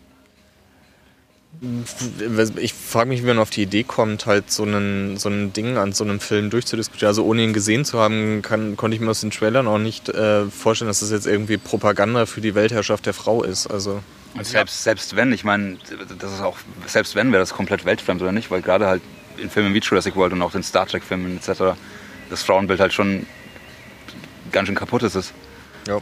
Ich 2.59 2.73
frage 2.73 3.11
mich, 3.11 3.23
wie 3.23 3.27
man 3.27 3.39
auf 3.39 3.51
die 3.51 3.63
Idee 3.63 3.83
kommt, 3.83 4.25
halt 4.25 4.51
so 4.51 4.65
ein, 4.65 5.19
so 5.19 5.29
ein 5.29 5.53
Ding 5.53 5.77
an 5.77 5.93
so 5.93 6.03
einem 6.03 6.19
Film 6.19 6.49
durchzudiskutieren. 6.49 7.09
Also 7.09 7.27
ohne 7.27 7.43
ihn 7.43 7.53
gesehen 7.53 7.85
zu 7.85 7.99
haben, 7.99 8.41
kann, 8.41 8.75
konnte 8.79 8.95
ich 8.95 9.03
mir 9.03 9.11
aus 9.11 9.21
den 9.21 9.31
Trailern 9.31 9.67
auch 9.67 9.79
nicht 9.79 10.09
äh, 10.09 10.47
vorstellen, 10.47 10.89
dass 10.89 11.01
das 11.01 11.11
jetzt 11.11 11.27
irgendwie 11.27 11.59
Propaganda 11.59 12.25
für 12.25 12.41
die 12.41 12.55
Weltherrschaft 12.55 13.05
der 13.05 13.13
Frau 13.13 13.43
ist. 13.43 13.67
Also 13.67 14.03
Und 14.35 14.47
selbst, 14.47 14.83
selbst 14.83 15.15
wenn, 15.15 15.31
ich 15.31 15.45
meine, 15.45 15.77
das 16.19 16.33
ist 16.33 16.41
auch, 16.41 16.57
selbst 16.87 17.15
wenn, 17.17 17.33
wäre 17.33 17.43
das 17.43 17.53
komplett 17.53 17.85
weltfremd 17.85 18.23
oder 18.23 18.33
nicht, 18.33 18.51
weil 18.51 18.63
gerade 18.63 18.87
halt 18.87 19.03
in 19.39 19.51
Filmen 19.51 19.75
wie 19.75 19.79
Jurassic 19.79 20.17
World 20.17 20.33
und 20.33 20.43
auch 20.43 20.53
den 20.53 20.63
Star 20.63 20.87
Trek-Filmen 20.87 21.37
etc. 21.37 21.77
das 22.31 22.43
Frauenbild 22.43 22.81
halt 22.81 22.93
schon 22.93 23.27
ganz 24.51 24.67
schön 24.67 24.77
kaputt 24.77 25.03
ist. 25.03 25.33
ja. 25.87 26.01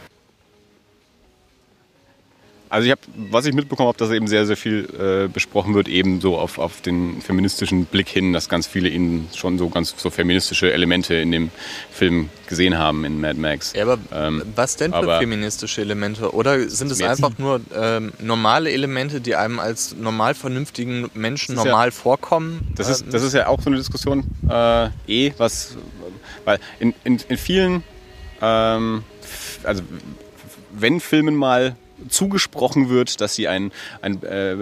Also 2.71 2.85
ich 2.85 2.91
habe, 2.91 3.01
was 3.29 3.45
ich 3.45 3.53
mitbekommen 3.53 3.89
habe, 3.89 3.97
dass 3.97 4.11
eben 4.11 4.27
sehr, 4.27 4.45
sehr 4.45 4.55
viel 4.55 4.87
äh, 4.97 5.27
besprochen 5.27 5.73
wird, 5.73 5.89
eben 5.89 6.21
so 6.21 6.37
auf, 6.37 6.57
auf 6.57 6.79
den 6.79 7.21
feministischen 7.21 7.83
Blick 7.83 8.07
hin, 8.07 8.31
dass 8.31 8.47
ganz 8.47 8.65
viele 8.65 8.87
ihnen 8.87 9.27
schon 9.35 9.57
so 9.57 9.67
ganz 9.67 9.93
so 9.97 10.09
feministische 10.09 10.71
Elemente 10.71 11.15
in 11.15 11.31
dem 11.33 11.51
Film 11.91 12.29
gesehen 12.47 12.77
haben 12.77 13.03
in 13.03 13.19
Mad 13.19 13.37
Max. 13.37 13.73
Ja, 13.73 13.83
aber 13.83 13.97
Ähm, 14.13 14.43
was 14.55 14.77
denn 14.77 14.93
für 14.93 15.19
feministische 15.19 15.81
Elemente? 15.81 16.33
Oder 16.33 16.69
sind 16.69 16.89
es 16.93 17.01
einfach 17.01 17.37
nur 17.37 17.59
ähm, 17.75 18.13
normale 18.21 18.71
Elemente, 18.71 19.19
die 19.19 19.35
einem 19.35 19.59
als 19.59 19.93
normal 19.93 20.33
vernünftigen 20.33 21.11
Menschen 21.13 21.55
ist 21.55 21.65
ja- 21.65 21.71
normal 21.71 21.91
vorkommen? 21.91 22.65
Das 22.77 22.87
ist, 22.87 23.03
das 23.11 23.21
ist 23.21 23.33
ja 23.33 23.47
auch 23.47 23.59
so 23.61 23.67
eine 23.69 23.75
Diskussion, 23.77 24.23
äh, 24.49 24.85
eh, 25.07 25.33
was, 25.37 25.75
weil 26.45 26.57
in, 26.79 26.93
in, 27.03 27.19
in 27.27 27.37
vielen, 27.37 27.83
ähm, 28.41 29.03
also 29.63 29.83
wenn 30.71 31.01
Filmen 31.01 31.35
mal 31.35 31.75
zugesprochen 32.09 32.89
wird, 32.89 33.21
dass 33.21 33.35
sie 33.35 33.47
ein, 33.47 33.71
ein 34.01 34.23
äh, 34.23 34.57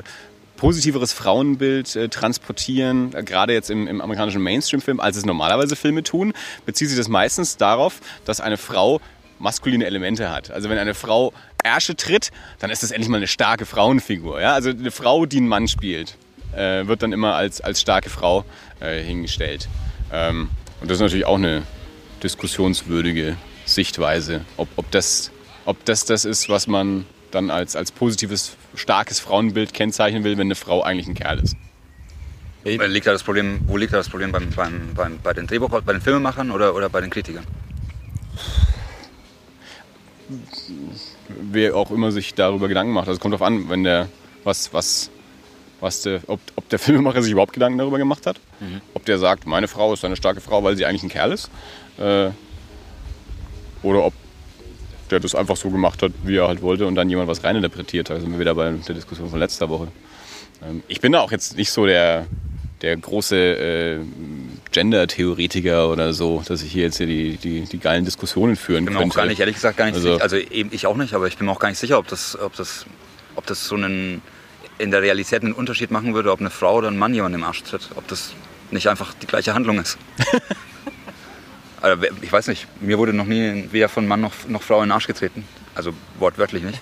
positiveres 0.60 1.13
Frauenbild 1.13 1.95
äh, 1.95 2.10
transportieren, 2.10 3.13
äh, 3.15 3.23
gerade 3.23 3.54
jetzt 3.54 3.69
im, 3.69 3.88
im 3.88 4.02
amerikanischen 4.02 4.41
Mainstream-Film, 4.41 4.99
als 4.99 5.15
es 5.15 5.25
normalerweise 5.25 5.75
Filme 5.75 6.04
tun, 6.04 6.34
bezieht 6.65 6.89
sich 6.89 6.97
das 6.97 7.08
meistens 7.08 7.58
darauf, 7.58 8.02
dass 8.25 8.41
eine 8.41 8.58
Frau 8.58 8.99
maskuline 9.39 9.86
Elemente 9.86 10.30
hat. 10.30 10.52
Also 10.52 10.69
wenn 10.69 10.78
eine 10.78 10.93
Frau 10.93 11.34
Ärsche 11.63 11.95
tritt, 11.95 12.32
dann 12.60 12.69
ist 12.69 12.84
das 12.84 12.91
endlich 12.91 13.10
mal 13.10 13.17
eine 13.17 13.28
starke 13.28 13.65
Frauenfigur. 13.65 14.41
Ja? 14.41 14.54
Also 14.54 14.69
eine 14.69 14.91
Frau, 14.91 15.25
die 15.25 15.38
einen 15.38 15.47
Mann 15.47 15.67
spielt, 15.69 16.17
äh, 16.54 16.88
wird 16.88 17.04
dann 17.04 17.13
immer 17.13 17.36
als, 17.36 17.62
als 17.62 17.80
starke 17.80 18.10
Frau 18.10 18.43
äh, 18.82 19.02
hingestellt. 19.02 19.69
Ähm, 20.12 20.49
und 20.82 20.89
das 20.89 20.97
ist 20.97 21.02
natürlich 21.02 21.25
auch 21.25 21.38
eine 21.38 21.63
diskussionswürdige 22.21 23.38
Sichtweise, 23.65 24.41
ob, 24.58 24.67
ob, 24.75 24.91
das, 24.91 25.32
ob 25.65 25.86
das 25.86 26.06
das 26.06 26.25
ist, 26.25 26.49
was 26.49 26.67
man 26.67 27.06
dann 27.32 27.50
als, 27.50 27.76
als 27.76 27.92
positives, 27.92 28.56
starkes 28.76 29.20
Frauenbild 29.20 29.74
kennzeichnen 29.74 30.24
will, 30.24 30.38
wenn 30.38 30.48
eine 30.48 30.56
Frau 30.56 30.82
eigentlich 30.82 31.08
ein 31.08 31.15
Kerl 31.15 31.39
ist. 31.39 31.56
Liegt 32.63 33.08
da 33.08 33.12
das 33.13 33.24
Problem, 33.24 33.62
wo 33.68 33.78
liegt 33.78 33.94
da 33.94 33.98
das 33.98 34.10
Problem 34.10 34.32
beim, 34.32 34.50
beim, 34.50 34.94
beim, 34.94 35.20
bei 35.24 35.34
den 35.34 35.48
Drehbuch, 35.48 35.70
bei 35.70 35.94
den 35.94 36.02
Filmemachern 36.02 36.52
oder, 36.52 36.76
oder 36.76 36.89
bei 36.89 37.02
den 37.02 37.10
Kritikern? 37.10 37.46
Wer 41.30 41.76
auch 41.76 41.89
immer 41.92 42.12
sich 42.12 42.34
darüber 42.34 42.68
Gedanken 42.68 42.92
macht. 42.94 43.08
Also 43.08 43.18
es 43.18 43.20
kommt 43.22 43.34
darauf 43.34 43.48
an, 43.48 43.70
wenn 43.70 43.84
der, 43.84 44.10
was, 44.44 44.74
was, 44.74 45.10
was 45.80 46.02
der, 46.02 46.22
ob, 46.28 46.39
ob 46.56 46.68
der 46.70 46.80
Filmemacher 46.80 47.24
sich 47.24 47.32
überhaupt 47.32 47.54
Gedanken 47.54 47.78
darüber 47.78 47.98
gemacht 47.98 48.26
hat. 48.26 48.39
Ob 48.94 49.06
der 49.06 49.18
sagt, 49.18 49.48
meine 49.48 49.68
Frau 49.68 49.94
ist 49.94 50.04
eine 50.04 50.18
starke 50.18 50.42
Frau, 50.42 50.63
weil 50.63 50.76
sie 50.76 50.86
eigentlich 50.86 51.04
ein 51.04 51.10
Kerl 51.10 51.32
ist. 51.32 51.50
Äh, 51.98 52.32
oder 53.82 54.04
ob 54.06 54.13
der 55.12 55.19
das 55.19 55.36
einfach 55.36 55.58
so 55.58 55.69
gemacht 55.69 56.02
hat, 56.02 56.12
wie 56.24 56.38
er 56.38 56.48
halt 56.48 56.62
wollte 56.62 56.86
und 56.86 56.95
dann 56.95 57.10
jemand 57.10 57.28
was 57.28 57.43
reininterpretiert 57.43 58.10
hat. 58.10 58.17
Da 58.17 58.22
sind 58.22 58.32
wir 58.32 58.39
wieder 58.39 58.56
bei 58.56 58.72
der 58.72 58.95
Diskussion 58.95 59.30
von 59.30 59.39
letzter 59.39 59.69
Woche. 59.69 59.88
Ähm, 60.63 60.84
ich 60.88 61.02
bin 61.02 61.12
da 61.12 61.22
auch 61.22 61.32
jetzt 61.32 61.58
nicht 61.58 61.72
so 61.72 61.86
der, 61.86 62.28
der 62.82 62.98
große 62.98 63.36
äh, 63.38 64.00
Gender-Theoretiker 64.72 65.89
oder 65.89 66.13
so, 66.13 66.43
dass 66.48 66.62
ich 66.62 66.72
hier 66.72 66.84
jetzt 66.84 66.98
hier 66.98 67.08
die, 67.08 67.38
die, 67.38 67.62
die 67.62 67.80
geilen 67.80 68.06
Diskussionen 68.06 68.56
führen 68.56 68.84
Ich 68.84 68.86
bin 68.86 68.93
mir 68.93 69.00
könnte. 69.00 69.13
auch 69.13 69.17
gar 69.17 69.26
nicht, 69.26 69.39
ehrlich 69.39 69.56
gesagt, 69.56 69.78
gar 69.78 69.86
nicht 69.86 69.95
Also-. 69.95 70.22
Also 70.22 70.38
eben 70.38 70.69
ich 70.72 70.88
auch 70.88 70.98
nicht, 70.98 71.13
aber 71.13 71.28
ich 71.28 71.38
bin 71.38 71.48
mir 71.48 71.52
auch 71.52 71.60
gar 71.60 71.69
nicht 71.69 71.80
sicher, 71.80 71.98
ob 71.98 72.08
das, 72.08 72.38
ob 72.39 72.56
das, 72.56 72.86
ob 73.36 73.45
das 73.45 73.67
so 73.67 73.76
einen, 73.76 74.22
in 74.78 74.91
der 74.91 75.02
Realität 75.02 75.43
einen 75.43 75.54
Unterschied 75.54 75.91
machen 75.91 76.13
würde, 76.13 76.32
ob 76.32 76.39
eine 76.39 76.50
Frau 76.50 76.76
oder 76.76 76.89
ein 76.89 76.98
Mann 76.98 77.13
jemanden 77.13 77.39
im 77.39 77.43
Arsch 77.43 77.63
tritt. 77.63 77.89
Ob 77.95 78.08
das 78.08 78.34
nicht 78.72 78.88
einfach 78.88 79.13
die 79.13 79.28
gleiche 79.28 79.54
Handlung 79.54 79.80
ist. 79.80 79.98
also, 81.82 82.04
ich 82.22 82.32
weiß 82.32 82.48
nicht, 82.48 82.68
mir 82.82 82.98
wurde 82.98 83.13
noch 83.13 83.26
nie 83.26 83.68
weder 83.72 83.89
von 83.89 84.08
Mann 84.08 84.22
noch, 84.22 84.34
noch 84.48 84.62
Frau 84.62 84.78
in 84.82 84.88
den 84.88 84.92
Arsch 84.92 85.08
getreten. 85.08 85.44
Also 85.76 85.94
wortwörtlich 86.18 86.63
nicht. 86.63 86.82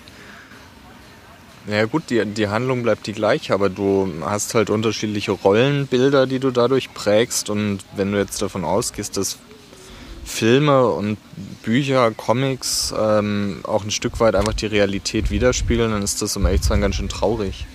Ja 1.68 1.84
gut, 1.84 2.04
die, 2.08 2.24
die 2.24 2.48
Handlung 2.48 2.82
bleibt 2.82 3.06
die 3.06 3.12
gleiche, 3.12 3.52
aber 3.52 3.68
du 3.68 4.10
hast 4.22 4.54
halt 4.54 4.70
unterschiedliche 4.70 5.32
Rollenbilder, 5.32 6.26
die 6.26 6.38
du 6.38 6.50
dadurch 6.50 6.94
prägst. 6.94 7.50
Und 7.50 7.80
wenn 7.94 8.10
du 8.10 8.18
jetzt 8.18 8.40
davon 8.40 8.64
ausgehst, 8.64 9.18
dass 9.18 9.38
Filme 10.24 10.86
und 10.86 11.18
Bücher, 11.62 12.10
Comics 12.12 12.94
ähm, 12.98 13.60
auch 13.64 13.84
ein 13.84 13.90
Stück 13.90 14.18
weit 14.20 14.34
einfach 14.34 14.54
die 14.54 14.66
Realität 14.66 15.30
widerspiegeln, 15.30 15.90
dann 15.90 16.02
ist 16.02 16.22
das 16.22 16.36
um 16.36 16.46
ehrlich 16.46 16.62
zu 16.62 16.68
sein 16.68 16.80
ganz 16.80 16.96
schön 16.96 17.08
traurig. 17.08 17.66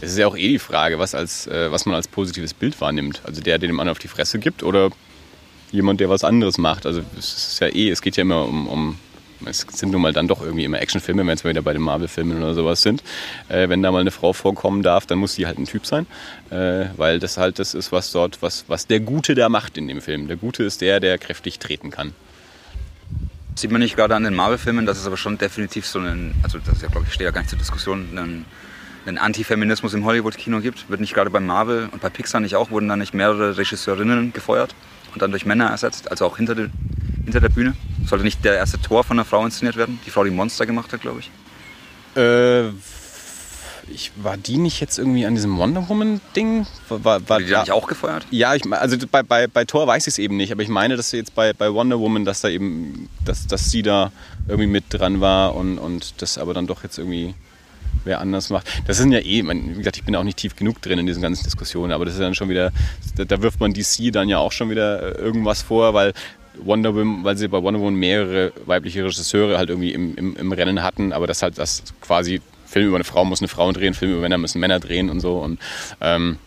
Es 0.00 0.12
ist 0.12 0.18
ja 0.18 0.26
auch 0.26 0.36
eh 0.36 0.48
die 0.48 0.58
Frage, 0.58 0.98
was, 0.98 1.14
als, 1.14 1.46
äh, 1.46 1.72
was 1.72 1.86
man 1.86 1.94
als 1.94 2.08
positives 2.08 2.52
Bild 2.52 2.78
wahrnimmt. 2.80 3.22
Also 3.24 3.40
der, 3.40 3.58
der 3.58 3.68
dem 3.68 3.80
anderen 3.80 3.92
auf 3.92 3.98
die 3.98 4.08
Fresse 4.08 4.38
gibt 4.38 4.62
oder 4.62 4.90
jemand, 5.76 6.00
der 6.00 6.08
was 6.08 6.24
anderes 6.24 6.58
macht. 6.58 6.86
Also 6.86 7.02
es 7.18 7.34
ist 7.34 7.60
ja 7.60 7.68
eh, 7.68 7.90
es 7.90 8.02
geht 8.02 8.16
ja 8.16 8.22
immer 8.22 8.44
um, 8.44 8.66
um 8.66 8.98
es 9.44 9.66
sind 9.70 9.92
nun 9.92 10.00
mal 10.00 10.12
dann 10.12 10.28
doch 10.28 10.40
irgendwie 10.40 10.64
immer 10.64 10.80
Actionfilme, 10.80 11.26
wenn 11.26 11.38
wir 11.38 11.50
wieder 11.50 11.62
bei 11.62 11.72
den 11.72 11.82
Marvel-Filmen 11.82 12.38
oder 12.38 12.54
sowas 12.54 12.82
sind. 12.82 13.02
Äh, 13.48 13.68
wenn 13.68 13.82
da 13.82 13.92
mal 13.92 14.00
eine 14.00 14.10
Frau 14.10 14.32
vorkommen 14.32 14.82
darf, 14.82 15.06
dann 15.06 15.18
muss 15.18 15.34
die 15.34 15.46
halt 15.46 15.58
ein 15.58 15.66
Typ 15.66 15.86
sein, 15.86 16.06
äh, 16.50 16.86
weil 16.96 17.18
das 17.18 17.36
halt 17.36 17.58
das 17.58 17.74
ist, 17.74 17.92
was 17.92 18.12
dort, 18.12 18.40
was, 18.42 18.64
was 18.68 18.86
der 18.86 19.00
Gute 19.00 19.34
da 19.34 19.48
macht 19.48 19.76
in 19.76 19.88
dem 19.88 20.00
Film. 20.00 20.28
Der 20.28 20.36
Gute 20.36 20.64
ist 20.64 20.80
der, 20.80 21.00
der 21.00 21.18
kräftig 21.18 21.58
treten 21.58 21.90
kann. 21.90 22.14
Sieht 23.54 23.70
man 23.70 23.80
nicht 23.80 23.96
gerade 23.96 24.14
an 24.14 24.24
den 24.24 24.34
Marvel-Filmen, 24.34 24.86
dass 24.86 24.98
es 24.98 25.06
aber 25.06 25.16
schon 25.16 25.38
definitiv 25.38 25.86
so 25.86 25.98
einen, 25.98 26.34
also 26.42 26.58
das 26.58 26.76
ist 26.76 26.82
ja, 26.82 26.88
glaube 26.88 27.06
ich, 27.06 27.14
steht 27.14 27.24
ja 27.24 27.30
gar 27.30 27.40
nicht 27.40 27.50
zur 27.50 27.58
Diskussion, 27.58 28.08
einen, 28.10 28.44
einen 29.06 29.18
Antifeminismus 29.18 29.94
im 29.94 30.04
Hollywood-Kino 30.04 30.60
gibt. 30.60 30.90
Wird 30.90 31.00
nicht 31.00 31.14
gerade 31.14 31.30
bei 31.30 31.40
Marvel 31.40 31.88
und 31.90 32.02
bei 32.02 32.10
Pixar 32.10 32.40
nicht 32.40 32.56
auch, 32.56 32.70
wurden 32.70 32.88
da 32.88 32.96
nicht 32.96 33.14
mehrere 33.14 33.56
Regisseurinnen 33.56 34.32
gefeuert 34.32 34.74
und 35.16 35.22
dann 35.22 35.30
durch 35.30 35.46
Männer 35.46 35.70
ersetzt, 35.70 36.10
also 36.10 36.26
auch 36.26 36.36
hinter, 36.36 36.54
der 36.54 36.68
hinter 37.24 37.40
der 37.40 37.48
Bühne? 37.48 37.74
Sollte 38.06 38.22
nicht 38.22 38.44
der 38.44 38.54
erste 38.54 38.78
Tor 38.78 39.02
von 39.02 39.18
einer 39.18 39.24
Frau 39.24 39.42
inszeniert 39.46 39.76
werden? 39.76 39.98
Die 40.04 40.10
Frau, 40.10 40.24
die 40.24 40.30
Monster 40.30 40.66
gemacht 40.66 40.92
hat, 40.92 41.00
glaube 41.00 41.20
ich. 41.20 41.30
Äh, 42.20 42.68
ich, 43.88 44.12
war 44.16 44.36
die 44.36 44.58
nicht 44.58 44.78
jetzt 44.78 44.98
irgendwie 44.98 45.24
an 45.24 45.34
diesem 45.34 45.56
Wonder 45.56 45.88
Woman-Ding? 45.88 46.66
War, 46.90 47.26
war, 47.28 47.38
die 47.38 47.46
da 47.46 47.60
nicht 47.60 47.72
auch 47.72 47.86
gefeuert? 47.86 48.26
Ja, 48.30 48.54
ich, 48.54 48.70
also 48.70 48.98
bei, 49.10 49.22
bei, 49.22 49.46
bei 49.46 49.64
Thor 49.64 49.86
weiß 49.86 50.06
ich 50.06 50.12
es 50.12 50.18
eben 50.18 50.36
nicht, 50.36 50.52
aber 50.52 50.60
ich 50.60 50.68
meine, 50.68 50.96
dass 50.96 51.12
jetzt 51.12 51.34
bei, 51.34 51.54
bei 51.54 51.72
Wonder 51.72 51.98
Woman, 51.98 52.26
dass 52.26 52.42
da 52.42 52.48
eben, 52.48 53.08
dass, 53.24 53.46
dass 53.46 53.70
sie 53.70 53.80
da 53.80 54.12
irgendwie 54.48 54.68
mit 54.68 54.84
dran 54.90 55.22
war 55.22 55.56
und, 55.56 55.78
und 55.78 56.20
das 56.20 56.36
aber 56.36 56.52
dann 56.52 56.66
doch 56.66 56.82
jetzt 56.82 56.98
irgendwie 56.98 57.34
wer 58.04 58.20
anders 58.20 58.50
macht. 58.50 58.66
Das 58.86 58.96
sind 58.98 59.12
ja 59.12 59.20
eh, 59.20 59.42
man, 59.42 59.70
wie 59.70 59.78
gesagt, 59.78 59.96
ich 59.96 60.04
bin 60.04 60.16
auch 60.16 60.24
nicht 60.24 60.38
tief 60.38 60.56
genug 60.56 60.80
drin 60.82 60.98
in 60.98 61.06
diesen 61.06 61.22
ganzen 61.22 61.44
Diskussionen, 61.44 61.92
aber 61.92 62.04
das 62.04 62.14
ist 62.14 62.20
dann 62.20 62.34
schon 62.34 62.48
wieder, 62.48 62.72
da, 63.16 63.24
da 63.24 63.42
wirft 63.42 63.60
man 63.60 63.72
DC 63.72 64.12
dann 64.12 64.28
ja 64.28 64.38
auch 64.38 64.52
schon 64.52 64.70
wieder 64.70 65.16
äh, 65.16 65.20
irgendwas 65.20 65.62
vor, 65.62 65.94
weil 65.94 66.12
Wonder 66.58 66.94
Woman, 66.94 67.24
weil 67.24 67.36
sie 67.36 67.48
bei 67.48 67.62
Wonder 67.62 67.80
Woman 67.80 67.94
mehrere 67.94 68.52
weibliche 68.64 69.04
Regisseure 69.04 69.58
halt 69.58 69.70
irgendwie 69.70 69.92
im, 69.92 70.16
im, 70.16 70.36
im 70.36 70.52
Rennen 70.52 70.82
hatten, 70.82 71.12
aber 71.12 71.26
das 71.26 71.42
halt 71.42 71.58
das 71.58 71.82
quasi 72.00 72.40
Film 72.66 72.88
über 72.88 72.96
eine 72.96 73.04
Frau 73.04 73.24
muss 73.24 73.40
eine 73.40 73.48
Frau 73.48 73.70
drehen, 73.72 73.94
Film 73.94 74.12
über 74.12 74.20
Männer 74.22 74.38
müssen 74.38 74.60
Männer 74.60 74.80
drehen 74.80 75.10
und 75.10 75.20
so 75.20 75.38
und 75.38 75.60
ähm, 76.00 76.38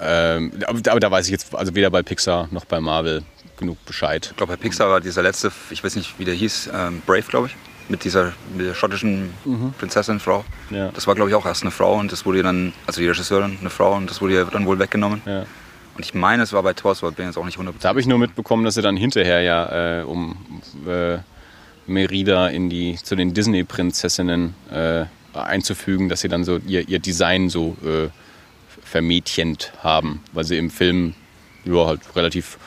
ähm, 0.00 0.52
aber, 0.66 0.90
aber 0.90 1.00
da 1.00 1.10
weiß 1.10 1.26
ich 1.26 1.32
jetzt 1.32 1.54
also 1.54 1.74
weder 1.74 1.90
bei 1.90 2.02
Pixar 2.02 2.48
noch 2.50 2.64
bei 2.64 2.80
Marvel 2.80 3.22
genug 3.58 3.84
Bescheid. 3.84 4.28
Ich 4.30 4.36
glaube, 4.36 4.54
bei 4.54 4.56
Pixar 4.56 4.88
war 4.88 5.00
dieser 5.00 5.22
letzte, 5.22 5.52
ich 5.70 5.84
weiß 5.84 5.94
nicht, 5.96 6.18
wie 6.18 6.24
der 6.24 6.34
hieß, 6.34 6.70
ähm, 6.74 7.02
Brave, 7.04 7.22
glaube 7.22 7.48
ich, 7.48 7.56
mit 7.90 8.04
dieser, 8.04 8.32
mit 8.56 8.66
der 8.66 8.74
schottischen 8.74 9.30
Prinzessin-Frau. 9.78 10.44
Ja. 10.70 10.90
Das 10.92 11.06
war, 11.06 11.14
glaube 11.14 11.30
ich, 11.30 11.36
auch 11.36 11.44
erst 11.44 11.62
eine 11.62 11.70
Frau 11.70 11.98
und 11.98 12.12
das 12.12 12.24
wurde 12.24 12.38
ihr 12.38 12.44
dann, 12.44 12.72
also 12.86 13.00
die 13.00 13.08
Regisseurin, 13.08 13.58
eine 13.60 13.70
Frau 13.70 13.94
und 13.94 14.08
das 14.08 14.22
wurde 14.22 14.34
ihr 14.34 14.44
dann 14.44 14.64
wohl 14.64 14.78
weggenommen. 14.78 15.20
Ja. 15.26 15.44
Und 15.96 16.04
ich 16.04 16.14
meine, 16.14 16.44
es 16.44 16.52
war 16.52 16.62
bei 16.62 16.70
aber 16.70 17.12
bin 17.12 17.26
jetzt 17.26 17.36
auch 17.36 17.44
nicht 17.44 17.58
100%. 17.58 17.72
Da 17.80 17.90
habe 17.90 18.00
ich 18.00 18.06
nur 18.06 18.18
mitbekommen, 18.18 18.64
dass 18.64 18.74
sie 18.74 18.82
dann 18.82 18.96
hinterher 18.96 19.42
ja, 19.42 20.00
äh, 20.00 20.02
um 20.04 20.36
äh, 20.86 21.18
Merida 21.86 22.48
in 22.48 22.70
die, 22.70 22.96
zu 22.96 23.16
den 23.16 23.34
Disney-Prinzessinnen 23.34 24.54
äh, 24.70 25.04
einzufügen, 25.34 26.08
dass 26.08 26.20
sie 26.20 26.28
dann 26.28 26.44
so 26.44 26.58
ihr, 26.66 26.88
ihr 26.88 27.00
Design 27.00 27.50
so 27.50 27.76
äh, 27.84 28.08
vermädchent 28.82 29.72
haben, 29.82 30.22
weil 30.32 30.44
sie 30.44 30.56
im 30.56 30.70
Film 30.70 31.14
ja, 31.64 31.86
halt 31.86 32.00
relativ 32.16 32.58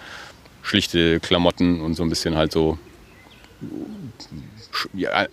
schlichte 0.61 1.19
Klamotten 1.19 1.81
und 1.81 1.95
so 1.95 2.03
ein 2.03 2.09
bisschen 2.09 2.35
halt 2.35 2.51
so 2.51 2.77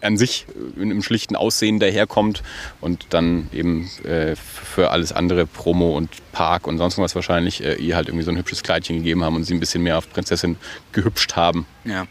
an 0.01 0.17
sich 0.17 0.47
in 0.77 0.91
einem 0.91 1.03
schlichten 1.03 1.37
Aussehen 1.37 1.81
daherkommt 1.81 2.43
und 2.81 3.07
dann 3.11 3.49
eben 3.53 3.91
äh, 4.05 4.37
für 4.37 4.91
alles 4.91 5.13
andere 5.13 5.47
Promo 5.47 5.97
und 5.97 6.11
Park 6.33 6.67
und 6.67 6.79
sonst 6.79 6.99
was 6.99 7.15
wahrscheinlich 7.15 7.65
äh, 7.65 7.75
ihr 7.75 7.97
halt 7.97 8.09
irgendwie 8.09 8.25
so 8.25 8.31
ein 8.31 8.37
hübsches 8.37 8.63
Kleidchen 8.63 8.97
gegeben 8.99 9.25
haben 9.25 9.37
und 9.37 9.45
sie 9.45 9.55
ein 9.55 9.61
bisschen 9.61 9.83
mehr 9.83 9.99
auf 9.99 10.11
Prinzessin 10.11 10.57
gehübscht 10.93 11.37
haben. 11.37 11.67
Ja. 11.85 12.07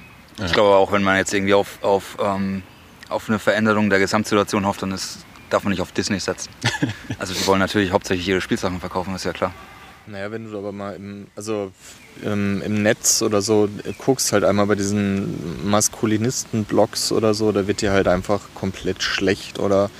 Ich 0.46 0.54
glaube 0.54 0.76
auch, 0.76 0.92
wenn 0.92 1.04
man 1.04 1.18
jetzt 1.18 1.34
irgendwie 1.34 1.54
auf, 1.54 1.80
auf, 1.82 2.18
ähm, 2.22 2.64
auf 3.10 3.30
eine 3.30 3.40
Veränderung 3.40 3.90
der 3.90 4.00
Gesamtsituation 4.00 4.66
hofft, 4.66 4.82
dann 4.82 4.92
ist, 4.92 5.26
darf 5.50 5.64
man 5.64 5.72
nicht 5.72 5.82
auf 5.82 5.92
Disney 5.92 6.20
setzen. 6.20 6.50
also 7.20 7.34
die 7.34 7.46
wollen 7.46 7.60
natürlich 7.60 7.92
hauptsächlich 7.92 8.28
ihre 8.28 8.42
Spielsachen 8.42 8.80
verkaufen, 8.80 9.14
ist 9.16 9.26
ja 9.26 9.34
klar. 9.34 9.54
Naja, 10.12 10.32
wenn 10.32 10.52
du 10.52 10.58
aber 10.58 10.72
mal 10.72 10.96
im, 10.96 11.28
also 11.36 11.72
im, 12.24 12.62
im 12.64 12.82
Netz 12.82 13.22
oder 13.22 13.42
so 13.42 13.70
guckst, 14.00 14.34
halt 14.34 14.44
einmal 14.44 14.66
bei 14.66 14.76
diesen 14.76 15.70
Maskulinisten-Blogs 15.70 17.12
oder 17.12 17.34
so, 17.34 17.52
da 17.52 17.68
wird 17.68 17.82
dir 17.82 17.92
halt 17.92 18.08
einfach 18.08 18.42
komplett 18.56 19.04
schlecht 19.04 19.60
oder 19.60 19.92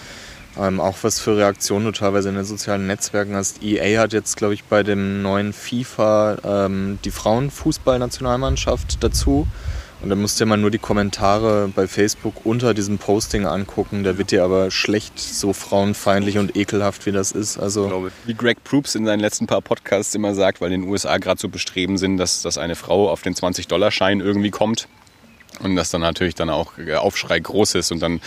ähm, 0.58 0.82
auch 0.82 0.98
was 1.04 1.20
für 1.20 1.38
Reaktionen 1.38 1.86
du 1.86 1.92
teilweise 1.92 2.30
in 2.30 2.36
den 2.36 2.44
sozialen 2.44 2.88
Netzwerken 2.88 3.36
hast. 3.36 3.62
EA 3.64 4.02
hat 4.02 4.14
jetzt, 4.14 4.36
glaube 4.36 4.56
ich, 4.56 4.64
bei 4.64 4.82
dem 4.82 5.22
neuen 5.22 5.54
FIFA 5.54 6.38
ähm, 6.44 6.98
die 7.06 7.12
Frauenfußballnationalmannschaft 7.12 9.04
dazu 9.04 9.48
Und 10.02 10.10
dann 10.10 10.22
musst 10.22 10.40
du 10.40 10.46
dir 10.46 10.50
mal 10.50 10.58
nur 10.58 10.72
die 10.72 10.78
Kommentare 10.78 11.70
bei 11.76 11.88
Facebook 11.88 12.46
unter 12.46 12.74
diesem 12.74 12.98
Posting 12.98 13.46
angucken. 13.46 14.04
Da 14.04 14.18
wird 14.18 14.32
dir 14.32 14.44
aber 14.44 14.72
schlecht 14.72 15.20
so 15.20 15.52
frauenfeindlich 15.52 16.38
und 16.38 16.56
ekelhaft, 16.56 17.06
wie 17.06 17.12
das 17.12 17.34
ist. 17.34 17.58
Also 17.58 18.10
Wie 18.26 18.34
Greg 18.34 18.64
Proops 18.64 18.96
in 18.96 19.06
seinen 19.06 19.20
letzten 19.20 19.46
paar 19.46 19.62
Podcasts 19.62 20.16
immer 20.16 20.34
sagt, 20.36 20.62
weil 20.62 20.72
in 20.72 20.82
den 20.82 20.90
USA 20.90 21.18
gerade 21.18 21.40
so 21.40 21.50
bestreben 21.50 21.98
sind, 21.98 22.18
dass, 22.18 22.42
dass 22.42 22.58
eine 22.58 22.76
Frau 22.76 23.10
auf 23.10 23.24
den 23.24 23.36
20-Dollar-Schein 23.36 24.22
irgendwie 24.22 24.52
kommt. 24.52 24.88
Und 25.62 25.76
dass 25.76 25.90
dann 25.90 26.02
natürlich 26.02 26.36
dann 26.36 26.50
auch 26.50 26.74
der 26.78 27.02
Aufschrei 27.02 27.40
groß 27.40 27.76
ist 27.76 27.92
und 27.92 28.00
dann 28.00 28.22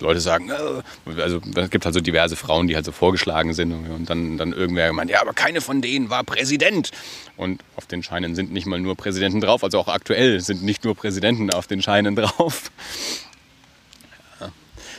Leute 0.00 0.20
sagen, 0.20 0.50
äh, 0.50 1.20
also 1.20 1.40
es 1.56 1.70
gibt 1.70 1.84
halt 1.84 1.94
so 1.94 2.00
diverse 2.00 2.36
Frauen, 2.36 2.68
die 2.68 2.76
halt 2.76 2.84
so 2.84 2.92
vorgeschlagen 2.92 3.54
sind 3.54 3.72
und 3.72 4.08
dann, 4.08 4.38
dann 4.38 4.52
irgendwer 4.52 4.92
meint, 4.92 5.10
ja, 5.10 5.20
aber 5.20 5.32
keine 5.32 5.60
von 5.60 5.82
denen 5.82 6.10
war 6.10 6.22
Präsident. 6.22 6.90
Und 7.36 7.62
auf 7.76 7.86
den 7.86 8.02
Scheinen 8.02 8.34
sind 8.34 8.52
nicht 8.52 8.66
mal 8.66 8.78
nur 8.78 8.94
Präsidenten 8.96 9.40
drauf, 9.40 9.64
also 9.64 9.78
auch 9.78 9.88
aktuell 9.88 10.40
sind 10.40 10.62
nicht 10.62 10.84
nur 10.84 10.94
Präsidenten 10.94 11.50
auf 11.50 11.66
den 11.66 11.82
Scheinen 11.82 12.14
drauf. 12.16 12.70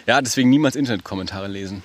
Ja, 0.06 0.22
deswegen 0.22 0.50
niemals 0.50 0.78
Internetkommentare 0.78 1.48
lesen. 1.48 1.84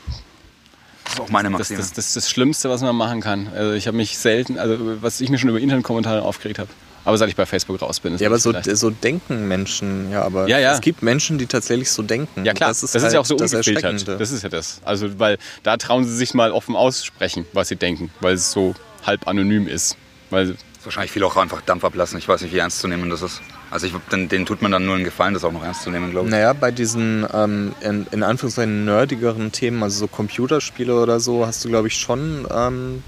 Das 1.05 1.15
ist 1.15 1.21
auch 1.21 1.29
meine 1.29 1.49
Das, 1.51 1.59
Maxime. 1.59 1.79
das, 1.81 1.93
das 1.93 2.07
ist 2.07 2.17
das 2.17 2.31
Schlimmste, 2.31 2.71
was 2.71 2.81
man 2.81 2.95
machen 2.95 3.21
kann. 3.21 3.49
Also 3.55 3.73
ich 3.73 3.89
habe 3.89 3.97
mich 3.97 4.17
selten, 4.17 4.59
also 4.59 5.03
was 5.03 5.21
ich 5.21 5.29
mir 5.29 5.39
schon 5.39 5.51
über 5.51 5.59
Internetkommentare 5.59 6.23
aufgeregt 6.23 6.61
habe. 6.61 6.71
Aber 7.05 7.19
seit 7.19 7.29
ich 7.29 7.37
bei 7.37 7.47
Facebook 7.47 7.81
raus 7.83 8.01
bin, 8.01 8.15
ist 8.15 8.21
Ja, 8.21 8.29
aber 8.29 8.39
so, 8.39 8.53
so 8.63 8.91
denken 8.91 9.49
Menschen, 9.49 10.11
ja, 10.13 10.23
aber 10.23 10.49
Ja, 10.49 10.59
ja. 10.59 10.73
es 10.75 10.81
gibt 10.81 11.03
Menschen, 11.03 11.39
die 11.39 11.47
tatsächlich 11.47 11.91
so 11.91 12.03
denken. 12.03 12.45
Ja 12.45 12.53
klar, 12.53 12.71
das 12.71 12.81
das 12.81 12.91
ist, 12.91 12.97
ist, 12.97 13.03
halt 13.03 13.15
ja 13.15 13.21
auch 13.21 13.25
so 13.25 13.37
das 13.37 13.53
ungefiltert. 13.53 13.85
Erschreckende. 13.85 14.19
Das 14.19 14.31
ist 14.31 14.43
ja 14.43 14.49
das. 14.49 14.81
Also, 14.85 15.19
weil 15.19 15.39
da 15.63 15.77
trauen 15.77 16.05
sie 16.05 16.15
sich 16.15 16.35
mal 16.35 16.53
offen 16.53 16.77
aussprechen, 16.77 17.47
was 17.53 17.69
sie 17.69 17.77
denken, 17.77 18.11
weil 18.21 18.35
es 18.35 18.53
so 18.53 18.75
halb 19.05 19.27
anonym 19.27 19.67
ist. 19.67 19.97
Weil, 20.31 20.51
ist 20.51 20.87
wahrscheinlich 20.87 21.13
viel 21.13 21.23
auch 21.25 21.37
einfach 21.37 21.61
Dampf 21.63 21.85
ablassen. 21.85 22.19
Ich 22.19 22.29
weiß 22.29 22.43
nicht, 22.43 22.53
wie 22.53 22.59
ernst 22.59 22.81
zu 22.81 22.89
nehmen 22.89 23.11
das 23.11 23.23
ist. 23.23 23.41
Also 23.71 23.87
ich, 23.87 23.93
den, 24.11 24.29
denen 24.29 24.47
tut 24.47 24.61
man 24.63 24.71
dann 24.71 24.85
nur 24.85 24.95
einen 24.97 25.05
Gefallen, 25.05 25.33
das 25.33 25.45
auch 25.45 25.53
noch 25.53 25.65
ernst 25.65 25.83
zu 25.83 25.91
nehmen, 25.91 26.11
glaube 26.11 26.27
ich. 26.27 26.31
Naja, 26.33 26.53
bei 26.53 26.71
diesen 26.71 27.27
ähm, 27.33 27.75
in, 27.81 28.07
in 28.11 28.23
Anführungszeichen 28.23 28.85
nerdigeren 28.85 29.51
Themen, 29.51 29.83
also 29.83 30.01
so 30.01 30.07
Computerspiele 30.09 30.95
oder 30.95 31.21
so, 31.21 31.47
hast 31.47 31.65
du, 31.65 31.69
glaube 31.69 31.89
ich, 31.89 31.97
schon 31.97 32.47
ähm, 32.55 33.03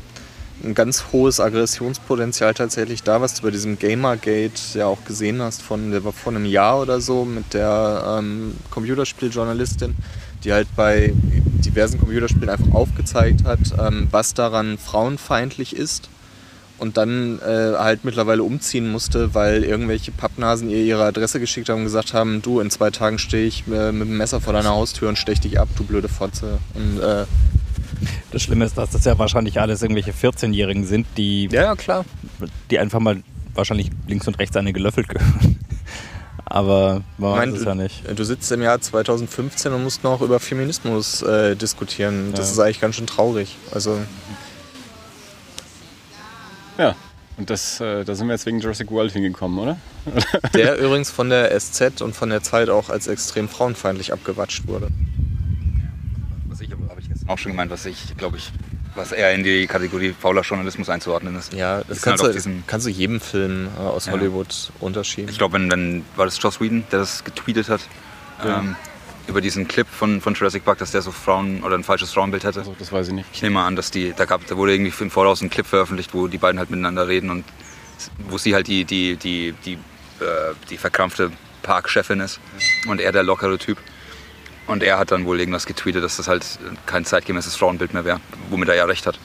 ein 0.64 0.74
ganz 0.74 1.06
hohes 1.12 1.40
Aggressionspotenzial 1.40 2.54
tatsächlich 2.54 3.02
da, 3.02 3.20
was 3.20 3.34
du 3.34 3.42
bei 3.42 3.50
diesem 3.50 3.78
Gamergate 3.78 4.52
ja 4.74 4.86
auch 4.86 5.04
gesehen 5.04 5.42
hast, 5.42 5.62
von, 5.62 5.90
der 5.90 6.04
war 6.04 6.12
vor 6.12 6.32
einem 6.34 6.46
Jahr 6.46 6.80
oder 6.80 7.00
so 7.00 7.24
mit 7.24 7.54
der 7.54 8.18
ähm, 8.18 8.56
Computerspieljournalistin, 8.70 9.94
die 10.42 10.52
halt 10.52 10.68
bei 10.76 11.12
diversen 11.14 11.98
Computerspielen 11.98 12.48
einfach 12.48 12.72
aufgezeigt 12.72 13.44
hat, 13.44 13.60
ähm, 13.78 14.08
was 14.10 14.34
daran 14.34 14.78
frauenfeindlich 14.78 15.76
ist 15.76 16.08
und 16.78 16.96
dann 16.96 17.38
äh, 17.40 17.74
halt 17.78 18.04
mittlerweile 18.04 18.42
umziehen 18.42 18.90
musste, 18.90 19.34
weil 19.34 19.64
irgendwelche 19.64 20.12
Pappnasen 20.12 20.68
ihr 20.70 20.78
ihre 20.78 21.04
Adresse 21.04 21.40
geschickt 21.40 21.68
haben 21.68 21.78
und 21.78 21.84
gesagt 21.84 22.14
haben, 22.14 22.42
du, 22.42 22.60
in 22.60 22.70
zwei 22.70 22.90
Tagen 22.90 23.18
stehe 23.18 23.46
ich 23.46 23.64
äh, 23.68 23.92
mit 23.92 24.08
dem 24.08 24.16
Messer 24.16 24.40
vor 24.40 24.52
deiner 24.52 24.70
Haustür 24.70 25.08
und 25.08 25.16
stech 25.16 25.40
dich 25.40 25.60
ab, 25.60 25.68
du 25.76 25.84
blöde 25.84 26.08
Fotze. 26.08 26.58
Und, 26.74 27.00
äh, 27.00 27.24
Das 28.32 28.42
Schlimme 28.42 28.64
ist, 28.64 28.76
dass 28.76 28.90
das 28.90 29.04
ja 29.04 29.18
wahrscheinlich 29.18 29.60
alles 29.60 29.82
irgendwelche 29.82 30.12
14-Jährigen 30.12 30.84
sind, 30.84 31.06
die, 31.16 31.48
ja, 31.50 31.62
ja, 31.62 31.74
klar. 31.76 32.04
die 32.70 32.78
einfach 32.78 33.00
mal 33.00 33.22
wahrscheinlich 33.54 33.90
links 34.08 34.26
und 34.26 34.38
rechts 34.38 34.56
eine 34.56 34.72
gelöffelt 34.72 35.08
gehören. 35.08 35.58
Aber 36.46 37.02
man 37.16 37.30
Ich 37.30 37.38
weiß 37.38 37.46
mein, 37.46 37.54
es 37.54 37.64
ja 37.64 37.74
nicht. 37.74 38.18
Du 38.18 38.24
sitzt 38.24 38.52
im 38.52 38.62
Jahr 38.62 38.80
2015 38.80 39.72
und 39.72 39.82
musst 39.82 40.04
noch 40.04 40.20
über 40.20 40.38
Feminismus 40.40 41.22
äh, 41.22 41.56
diskutieren. 41.56 42.32
Das 42.34 42.48
Ja. 42.48 42.52
ist 42.52 42.58
eigentlich 42.60 42.80
ganz 42.80 42.96
schön 42.96 43.06
traurig. 43.06 43.56
Also, 43.72 43.98
ja. 46.78 46.94
Und 47.36 47.50
das, 47.50 47.80
äh, 47.80 48.04
da 48.04 48.14
sind 48.14 48.28
wir 48.28 48.34
jetzt 48.34 48.46
wegen 48.46 48.60
Jurassic 48.60 48.90
World 48.92 49.12
hingekommen, 49.12 49.58
oder? 49.58 49.76
der 50.54 50.78
übrigens 50.78 51.10
von 51.10 51.30
der 51.30 51.58
SZ 51.58 52.00
und 52.00 52.14
von 52.14 52.30
der 52.30 52.42
Zeit 52.42 52.68
auch 52.68 52.90
als 52.90 53.08
extrem 53.08 53.48
frauenfeindlich 53.48 54.12
abgewatscht 54.12 54.68
wurde. 54.68 54.88
Auch 57.26 57.38
schon 57.38 57.52
gemeint, 57.52 57.70
was 57.70 57.86
ich, 57.86 58.16
glaube 58.16 58.36
ich, 58.36 58.52
was 58.94 59.12
eher 59.12 59.34
in 59.34 59.42
die 59.42 59.66
Kategorie 59.66 60.14
fauler 60.18 60.42
Journalismus 60.42 60.88
einzuordnen 60.88 61.34
ist. 61.36 61.52
Ja, 61.52 61.82
das 61.88 61.98
Die 61.98 62.04
kannst, 62.04 62.22
halt 62.22 62.44
du, 62.44 62.50
kannst 62.66 62.86
du 62.86 62.90
jedem 62.90 63.20
Film 63.20 63.68
äh, 63.78 63.80
aus 63.80 64.06
Ja. 64.06 64.12
Hollywood 64.12 64.70
unterschieben. 64.80 65.30
Ich 65.30 65.38
glaube, 65.38 65.54
wenn, 65.54 65.70
wenn, 65.70 66.04
war 66.16 66.26
das 66.26 66.40
Joss 66.40 66.60
Whedon, 66.60 66.84
der 66.92 67.00
das 67.00 67.24
getweetet 67.24 67.68
hat, 67.68 67.80
ähm, 68.44 68.76
über 69.26 69.40
diesen 69.40 69.66
Clip 69.66 69.86
von, 69.88 70.20
von 70.20 70.34
Jurassic 70.34 70.64
Park, 70.64 70.78
dass 70.78 70.90
der 70.90 71.00
so 71.00 71.10
Frauen 71.10 71.62
oder 71.64 71.76
ein 71.76 71.82
falsches 71.84 72.12
Frauenbild 72.12 72.44
hätte. 72.44 72.58
Also, 72.60 72.76
das 72.78 72.92
weiß 72.92 73.08
ich 73.08 73.14
nicht. 73.14 73.28
Ich 73.32 73.42
nehme 73.42 73.54
mal 73.54 73.66
an, 73.66 73.74
dass 73.74 73.90
die, 73.90 74.12
da, 74.14 74.26
gab, 74.26 74.46
da 74.46 74.56
wurde 74.56 74.74
irgendwie 74.74 74.92
im 75.02 75.10
Voraus 75.10 75.40
ein 75.40 75.48
Clip 75.48 75.66
veröffentlicht, 75.66 76.12
wo 76.12 76.26
die 76.28 76.38
beiden 76.38 76.58
halt 76.58 76.70
miteinander 76.70 77.08
reden 77.08 77.30
und 77.30 77.44
wo 78.28 78.36
sie 78.36 78.54
halt 78.54 78.66
die, 78.66 78.84
die, 78.84 79.16
die, 79.16 79.54
die, 79.64 79.74
äh, 79.74 80.54
die 80.68 80.76
verkrampfte 80.76 81.30
Parkchefin 81.62 82.20
ist 82.20 82.38
und 82.86 83.00
er 83.00 83.12
der 83.12 83.22
lockere 83.22 83.56
Typ. 83.56 83.78
Und 84.66 84.82
er 84.82 84.98
hat 84.98 85.10
dann 85.10 85.26
wohl 85.26 85.38
irgendwas 85.38 85.66
getweetet, 85.66 86.02
dass 86.02 86.16
das 86.16 86.28
halt 86.28 86.58
kein 86.86 87.04
zeitgemäßes 87.04 87.56
Frauenbild 87.56 87.92
mehr 87.92 88.04
wäre, 88.04 88.20
womit 88.50 88.68
er 88.68 88.76
ja 88.76 88.84
recht 88.84 89.06
hat. 89.06 89.18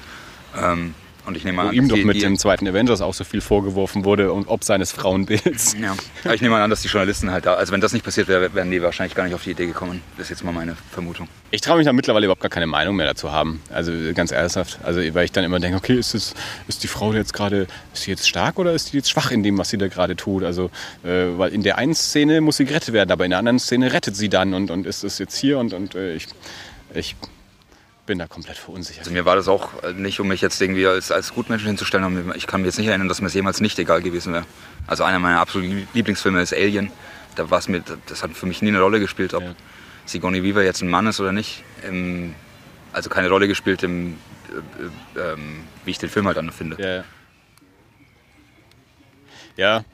Ähm, 0.58 0.94
und 1.30 1.38
ich 1.38 1.46
nehme 1.46 1.56
mal 1.58 1.66
Wo 1.66 1.70
an, 1.70 1.76
ihm 1.76 1.88
doch 1.88 1.96
mit 1.98 2.18
die- 2.18 2.22
dem 2.22 2.38
zweiten 2.38 2.68
Avengers 2.68 3.00
auch 3.02 3.14
so 3.14 3.24
viel 3.24 3.40
vorgeworfen 3.40 4.04
wurde 4.04 4.34
und 4.34 4.48
ob 4.50 4.64
seines 4.66 4.92
Frauenbilds. 4.92 5.76
Ja, 5.80 5.96
aber 6.26 6.34
ich 6.36 6.42
nehme 6.42 6.56
mal 6.56 6.62
an, 6.64 6.70
dass 6.70 6.82
die 6.82 6.90
Journalisten 6.90 7.32
halt 7.32 7.46
da, 7.46 7.54
also 7.54 7.72
wenn 7.72 7.80
das 7.80 7.94
nicht 7.94 8.04
passiert 8.04 8.28
wäre, 8.28 8.54
wären 8.54 8.70
die 8.70 8.82
wahrscheinlich 8.82 9.16
gar 9.16 9.24
nicht 9.24 9.34
auf 9.34 9.44
die 9.44 9.52
Idee 9.52 9.68
gekommen. 9.68 10.02
Das 10.18 10.26
ist 10.26 10.32
jetzt 10.32 10.44
mal 10.44 10.52
meine 10.52 10.76
Vermutung. 10.92 11.30
Ich 11.52 11.62
traue 11.62 11.78
mich 11.78 11.86
da 11.86 11.94
mittlerweile 11.94 12.26
überhaupt 12.26 12.42
gar 12.42 12.50
keine 12.50 12.68
Meinung 12.68 12.96
mehr 12.98 13.06
dazu 13.08 13.32
haben. 13.32 13.62
Also 13.72 13.92
ganz 14.14 14.32
ernsthaft. 14.32 14.80
Also 14.84 15.00
weil 15.14 15.26
ich 15.26 15.32
dann 15.32 15.44
immer 15.46 15.60
denke, 15.60 15.78
okay, 15.78 15.96
ist, 15.98 16.14
es, 16.14 16.36
ist 16.68 16.84
die 16.84 16.88
Frau 16.88 17.14
jetzt 17.14 17.34
gerade, 17.34 17.68
ist 17.94 18.04
sie 18.04 18.12
jetzt 18.12 18.28
stark 18.28 18.60
oder 18.60 18.74
ist 18.74 18.88
sie 18.88 18.98
jetzt 18.98 19.10
schwach 19.10 19.32
in 19.32 19.42
dem, 19.44 19.58
was 19.58 19.70
sie 19.70 19.78
da 19.78 19.88
gerade 19.88 20.16
tut? 20.16 20.44
Also, 20.44 20.70
äh, 21.04 21.38
weil 21.38 21.54
in 21.54 21.64
der 21.64 21.78
einen 21.78 21.96
Szene 21.96 22.42
muss 22.42 22.58
sie 22.58 22.66
gerettet 22.66 22.94
werden, 22.94 23.12
aber 23.12 23.24
in 23.26 23.30
der 23.32 23.40
anderen 23.40 23.60
Szene 23.60 23.94
rettet 23.94 24.16
sie 24.16 24.30
dann 24.30 24.54
und, 24.54 24.70
und 24.72 24.86
ist 24.86 25.04
es 25.04 25.18
jetzt 25.20 25.38
hier 25.38 25.60
und, 25.60 25.74
und 25.74 25.96
äh, 25.96 26.14
ich, 26.16 26.28
ich 26.94 27.16
bin 28.10 28.18
da 28.18 28.26
komplett 28.26 28.58
verunsichert. 28.58 29.02
Also 29.02 29.12
mir 29.12 29.24
war 29.26 29.36
das 29.36 29.48
auch 29.48 29.84
äh, 29.84 29.94
nicht, 29.94 30.20
um 30.20 30.28
mich 30.28 30.42
jetzt 30.42 30.60
irgendwie 30.60 30.88
als, 30.88 31.12
als 31.12 31.32
Gutmenschen 31.32 31.68
hinzustellen, 31.68 32.04
aber 32.26 32.36
ich 32.36 32.48
kann 32.48 32.62
mir 32.62 32.68
jetzt 32.68 32.80
nicht 32.80 32.88
erinnern, 32.88 33.08
dass 33.08 33.22
mir 33.22 33.28
es 33.28 33.36
jemals 33.36 33.62
nicht 33.62 33.78
egal 33.78 34.02
gewesen 34.02 34.34
wäre. 34.34 34.46
Also 34.88 35.04
einer 35.04 35.20
meiner 35.20 35.40
absoluten 35.40 35.88
Lieblingsfilme 35.94 36.42
ist 36.42 36.52
Alien. 36.52 36.92
Da 37.36 37.52
war 37.52 37.60
es 37.60 37.68
mir, 37.68 37.84
das 38.08 38.24
hat 38.24 38.32
für 38.32 38.48
mich 38.48 38.64
nie 38.64 38.70
eine 38.70 38.82
Rolle 38.82 39.00
gespielt, 39.00 39.36
ob 39.36 39.44
Ja. 39.44 39.54
Sigourney 40.06 40.42
Weaver 40.44 40.64
jetzt 40.64 40.82
ein 40.82 40.90
Mann 40.90 41.06
ist 41.06 41.20
oder 41.20 41.32
nicht. 41.32 41.64
Im, 41.88 42.34
also 42.94 43.12
keine 43.12 43.30
Rolle 43.30 43.48
gespielt, 43.48 43.84
im, 43.84 44.18
äh, 45.16 45.20
äh, 45.20 45.34
ähm, 45.34 45.60
wie 45.86 45.92
ich 45.92 46.00
den 46.00 46.10
Film 46.10 46.26
halt 46.26 46.38
dann 46.38 46.52
finde. 46.52 46.82
Ja. 46.82 46.96
ja. 46.96 47.04
Ja. 49.56 49.86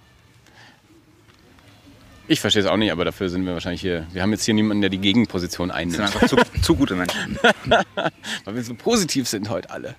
Ich 2.27 2.41
verstehe 2.41 2.63
es 2.63 2.67
auch 2.67 2.77
nicht, 2.77 2.91
aber 2.91 3.05
dafür 3.05 3.29
sind 3.29 3.45
wir 3.45 3.53
wahrscheinlich 3.53 3.81
hier. 3.81 4.07
Wir 4.11 4.21
haben 4.23 4.31
jetzt 4.31 4.45
hier 4.45 4.53
niemanden, 4.55 4.81
der 4.81 4.89
die 4.89 4.97
Gegenposition 4.97 5.69
Das 5.69 5.77
sind 5.77 5.95
einnimmt. 5.95 6.15
einfach 6.15 6.27
zu, 6.27 6.61
zu 6.61 6.75
gute 6.75 6.95
Menschen. 6.95 7.37
Weil 8.45 8.55
wir 8.55 8.63
so 8.63 8.73
positiv 8.73 9.27
sind 9.27 9.49
heute 9.49 9.69
alle. 9.69 9.95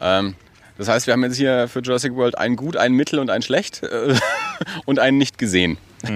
ähm, 0.00 0.36
das 0.78 0.88
heißt, 0.88 1.06
wir 1.06 1.14
haben 1.14 1.24
jetzt 1.24 1.36
hier 1.36 1.68
für 1.68 1.80
Jurassic 1.80 2.14
World 2.14 2.38
ein 2.38 2.54
Gut, 2.54 2.76
ein 2.76 2.92
Mittel 2.92 3.18
und 3.18 3.28
ein 3.30 3.42
Schlecht 3.42 3.82
äh, 3.82 4.14
und 4.84 4.98
einen 5.00 5.18
nicht 5.18 5.38
gesehen. 5.38 5.78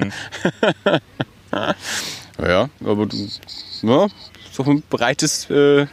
ja, 1.51 2.69
aber 2.85 3.09
ja, 3.83 4.09
so 4.53 4.63
ein 4.65 4.83
breites. 4.89 5.51
Äh, 5.51 5.87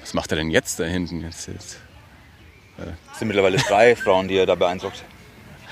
was 0.00 0.14
macht 0.14 0.30
er 0.30 0.36
denn 0.36 0.50
jetzt 0.50 0.78
da 0.78 0.84
hinten? 0.84 1.22
Jetzt, 1.22 1.48
jetzt. 1.48 1.78
Es 3.12 3.18
sind 3.18 3.28
mittlerweile 3.28 3.56
drei 3.56 3.96
Frauen, 3.96 4.28
die 4.28 4.36
er 4.36 4.46
da 4.46 4.54
beeindruckt. 4.54 5.02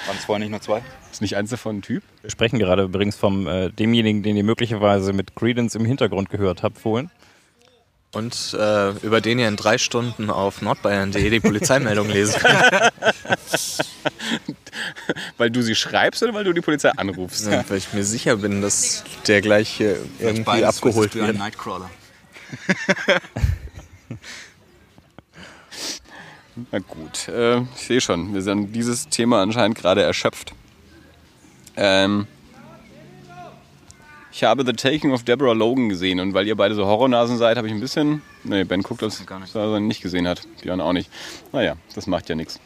Waren 0.07 0.17
es 0.19 0.25
vorher 0.25 0.41
nicht 0.41 0.51
nur 0.51 0.61
zwei? 0.61 0.83
Ist 1.11 1.23
nicht 1.23 1.37
eins 1.37 1.51
davon 1.51 1.79
ein 1.79 1.83
Typ? 1.83 2.03
Wir 2.23 2.31
sprechen 2.31 2.59
gerade 2.59 2.83
übrigens 2.85 3.17
vom 3.17 3.47
äh, 3.47 3.71
demjenigen, 3.71 4.23
den 4.23 4.37
ihr 4.37 4.45
möglicherweise 4.45 5.13
mit 5.13 5.35
Credence 5.35 5.75
im 5.75 5.85
Hintergrund 5.85 6.31
gehört 6.31 6.63
habt 6.63 6.79
vorhin. 6.79 7.11
Und 8.13 8.57
äh, 8.59 8.91
über 9.05 9.21
den 9.21 9.39
ihr 9.39 9.49
in 9.49 9.57
drei 9.57 9.79
Stunden 9.79 10.31
auf 10.31 10.63
nordbayern.de 10.63 11.29
die 11.29 11.41
Polizeimeldung 11.41 12.09
lesen 12.09 12.41
könnt. 12.41 12.93
Weil 15.37 15.51
du 15.51 15.63
sie 15.63 15.75
schreibst 15.75 16.23
oder 16.23 16.35
weil 16.35 16.45
du 16.45 16.53
die 16.53 16.61
Polizei 16.61 16.91
anrufst? 16.91 17.47
Ja, 17.47 17.65
weil 17.69 17.79
ich 17.79 17.93
mir 17.93 18.05
sicher 18.05 18.37
bin, 18.37 18.63
dass 18.63 19.05
der 19.27 19.41
gleich 19.41 19.69
hier 19.69 19.97
irgendwie 20.19 20.65
abgeholt 20.65 21.15
wird. 21.15 21.37
Nightcrawler. 21.37 21.91
Na 26.73 26.79
gut, 26.79 27.29
äh, 27.29 27.61
ich 27.61 27.87
sehe 27.87 28.01
schon, 28.01 28.33
wir 28.35 28.43
sind 28.43 28.73
dieses 28.73 29.09
Thema 29.09 29.43
anscheinend 29.43 29.77
gerade 29.77 30.03
erschöpft. 30.03 30.53
Ähm, 31.77 32.27
ich 34.33 34.45
habe 34.45 34.65
The 34.65 34.73
Taking 34.73 35.13
of 35.13 35.23
Deborah 35.23 35.53
Logan 35.53 35.89
gesehen 35.89 36.21
und 36.21 36.35
weil 36.35 36.47
ihr 36.47 36.57
beide 36.57 36.75
so 36.75 36.87
Horrornasen 36.87 37.39
seid, 37.39 37.57
habe 37.57 37.67
ich 37.69 37.75
ein 37.75 37.81
bisschen. 37.81 38.23
Nee, 38.45 38.65
Ben 38.65 38.83
guckt, 38.83 39.03
ob 39.03 39.13
er 39.55 39.77
ihn 39.77 39.87
nicht 39.87 40.03
gesehen 40.03 40.27
hat. 40.29 40.43
Björn 40.63 40.81
auch 40.81 40.93
nicht. 40.93 41.11
Naja, 41.53 41.77
das 41.95 42.07
macht 42.07 42.29
ja 42.29 42.35
nichts. 42.35 42.59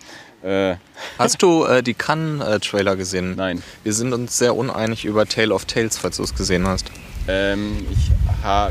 Äh, 0.42 0.76
Hast 1.18 1.42
du 1.42 1.64
äh, 1.64 1.82
die 1.82 1.94
Cannes-Trailer 1.94 2.96
gesehen? 2.96 3.34
nein. 3.36 3.62
Wir 3.84 3.92
sind 3.92 4.12
uns 4.12 4.38
sehr 4.38 4.56
uneinig 4.56 5.04
über 5.04 5.26
Tale 5.26 5.52
of 5.54 5.64
Tales, 5.66 5.98
falls 5.98 6.16
du 6.16 6.22
es 6.22 6.34
gesehen 6.34 6.66
hast. 6.66 6.90
Ähm, 7.30 7.86
ich, 7.90 8.10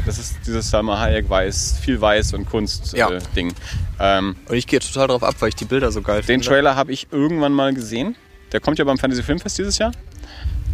das 0.06 0.18
ist 0.18 0.36
dieses 0.46 0.70
Salma 0.70 1.00
Hayek 1.00 1.30
weiß, 1.30 1.78
viel 1.82 2.00
weiß 2.02 2.34
und 2.34 2.46
Kunst 2.50 2.94
Ja. 2.94 3.10
äh. 3.10 3.54
Ähm, 4.00 4.36
Und 4.48 4.56
ich 4.56 4.68
gehe 4.68 4.80
total 4.80 5.08
drauf 5.08 5.24
ab, 5.24 5.36
weil 5.40 5.50
ich 5.50 5.56
die 5.56 5.66
Bilder 5.66 5.92
so 5.92 6.02
geil 6.02 6.18
den 6.22 6.26
finde. 6.26 6.48
Trailer 6.48 6.76
habe 6.76 6.92
ich 6.92 7.08
irgendwann 7.12 7.54
mal 7.54 7.74
gesehen. 7.74 8.16
Der 8.52 8.60
kommt 8.60 8.80
ja 8.80 8.86
beim 8.86 8.98
Fantasy 8.98 9.24
Filmfest 9.24 9.58
dieses 9.58 9.78
Jahr. 9.78 9.92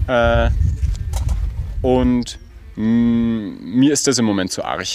Äh, 0.07 0.49
und 1.81 2.39
mh, 2.75 2.83
mir 3.61 3.93
ist 3.93 4.07
das 4.07 4.17
im 4.17 4.25
Moment 4.25 4.51
zu 4.51 4.63
arg. 4.63 4.85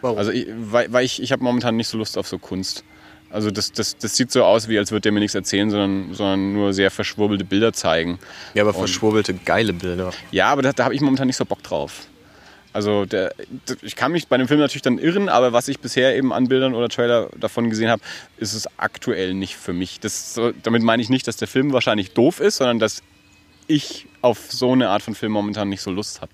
Warum? 0.00 0.18
Also 0.18 0.30
ich, 0.30 0.46
weil, 0.70 0.92
weil 0.92 1.04
ich, 1.04 1.22
ich 1.22 1.32
habe 1.32 1.42
momentan 1.42 1.76
nicht 1.76 1.88
so 1.88 1.98
Lust 1.98 2.18
auf 2.18 2.26
so 2.28 2.38
Kunst. 2.38 2.84
Also 3.30 3.50
das, 3.50 3.72
das, 3.72 3.96
das 3.98 4.16
sieht 4.16 4.30
so 4.30 4.44
aus, 4.44 4.68
wie 4.68 4.78
als 4.78 4.90
würde 4.92 5.02
der 5.02 5.12
mir 5.12 5.20
nichts 5.20 5.34
erzählen, 5.34 5.68
sondern, 5.70 6.14
sondern 6.14 6.52
nur 6.52 6.72
sehr 6.72 6.90
verschwurbelte 6.90 7.44
Bilder 7.44 7.72
zeigen. 7.72 8.18
Ja, 8.54 8.62
aber 8.62 8.70
Und- 8.70 8.78
verschwurbelte 8.78 9.34
geile 9.34 9.72
Bilder. 9.72 10.12
Ja, 10.30 10.48
aber 10.48 10.62
da, 10.62 10.72
da 10.72 10.84
habe 10.84 10.94
ich 10.94 11.00
momentan 11.00 11.26
nicht 11.26 11.36
so 11.36 11.44
Bock 11.44 11.62
drauf. 11.62 12.06
Also 12.76 13.06
der, 13.06 13.34
ich 13.80 13.96
kann 13.96 14.12
mich 14.12 14.28
bei 14.28 14.36
dem 14.36 14.48
Film 14.48 14.60
natürlich 14.60 14.82
dann 14.82 14.98
irren, 14.98 15.30
aber 15.30 15.54
was 15.54 15.66
ich 15.66 15.80
bisher 15.80 16.14
eben 16.14 16.30
an 16.30 16.46
Bildern 16.46 16.74
oder 16.74 16.90
Trailer 16.90 17.30
davon 17.34 17.70
gesehen 17.70 17.88
habe, 17.88 18.02
ist 18.36 18.52
es 18.52 18.68
aktuell 18.76 19.32
nicht 19.32 19.56
für 19.56 19.72
mich. 19.72 19.98
Das, 19.98 20.38
damit 20.62 20.82
meine 20.82 21.00
ich 21.02 21.08
nicht, 21.08 21.26
dass 21.26 21.38
der 21.38 21.48
Film 21.48 21.72
wahrscheinlich 21.72 22.12
doof 22.12 22.38
ist, 22.38 22.58
sondern 22.58 22.78
dass 22.78 23.02
ich 23.66 24.08
auf 24.20 24.52
so 24.52 24.72
eine 24.72 24.90
Art 24.90 25.00
von 25.00 25.14
Film 25.14 25.32
momentan 25.32 25.70
nicht 25.70 25.80
so 25.80 25.90
Lust 25.90 26.20
habe. 26.20 26.32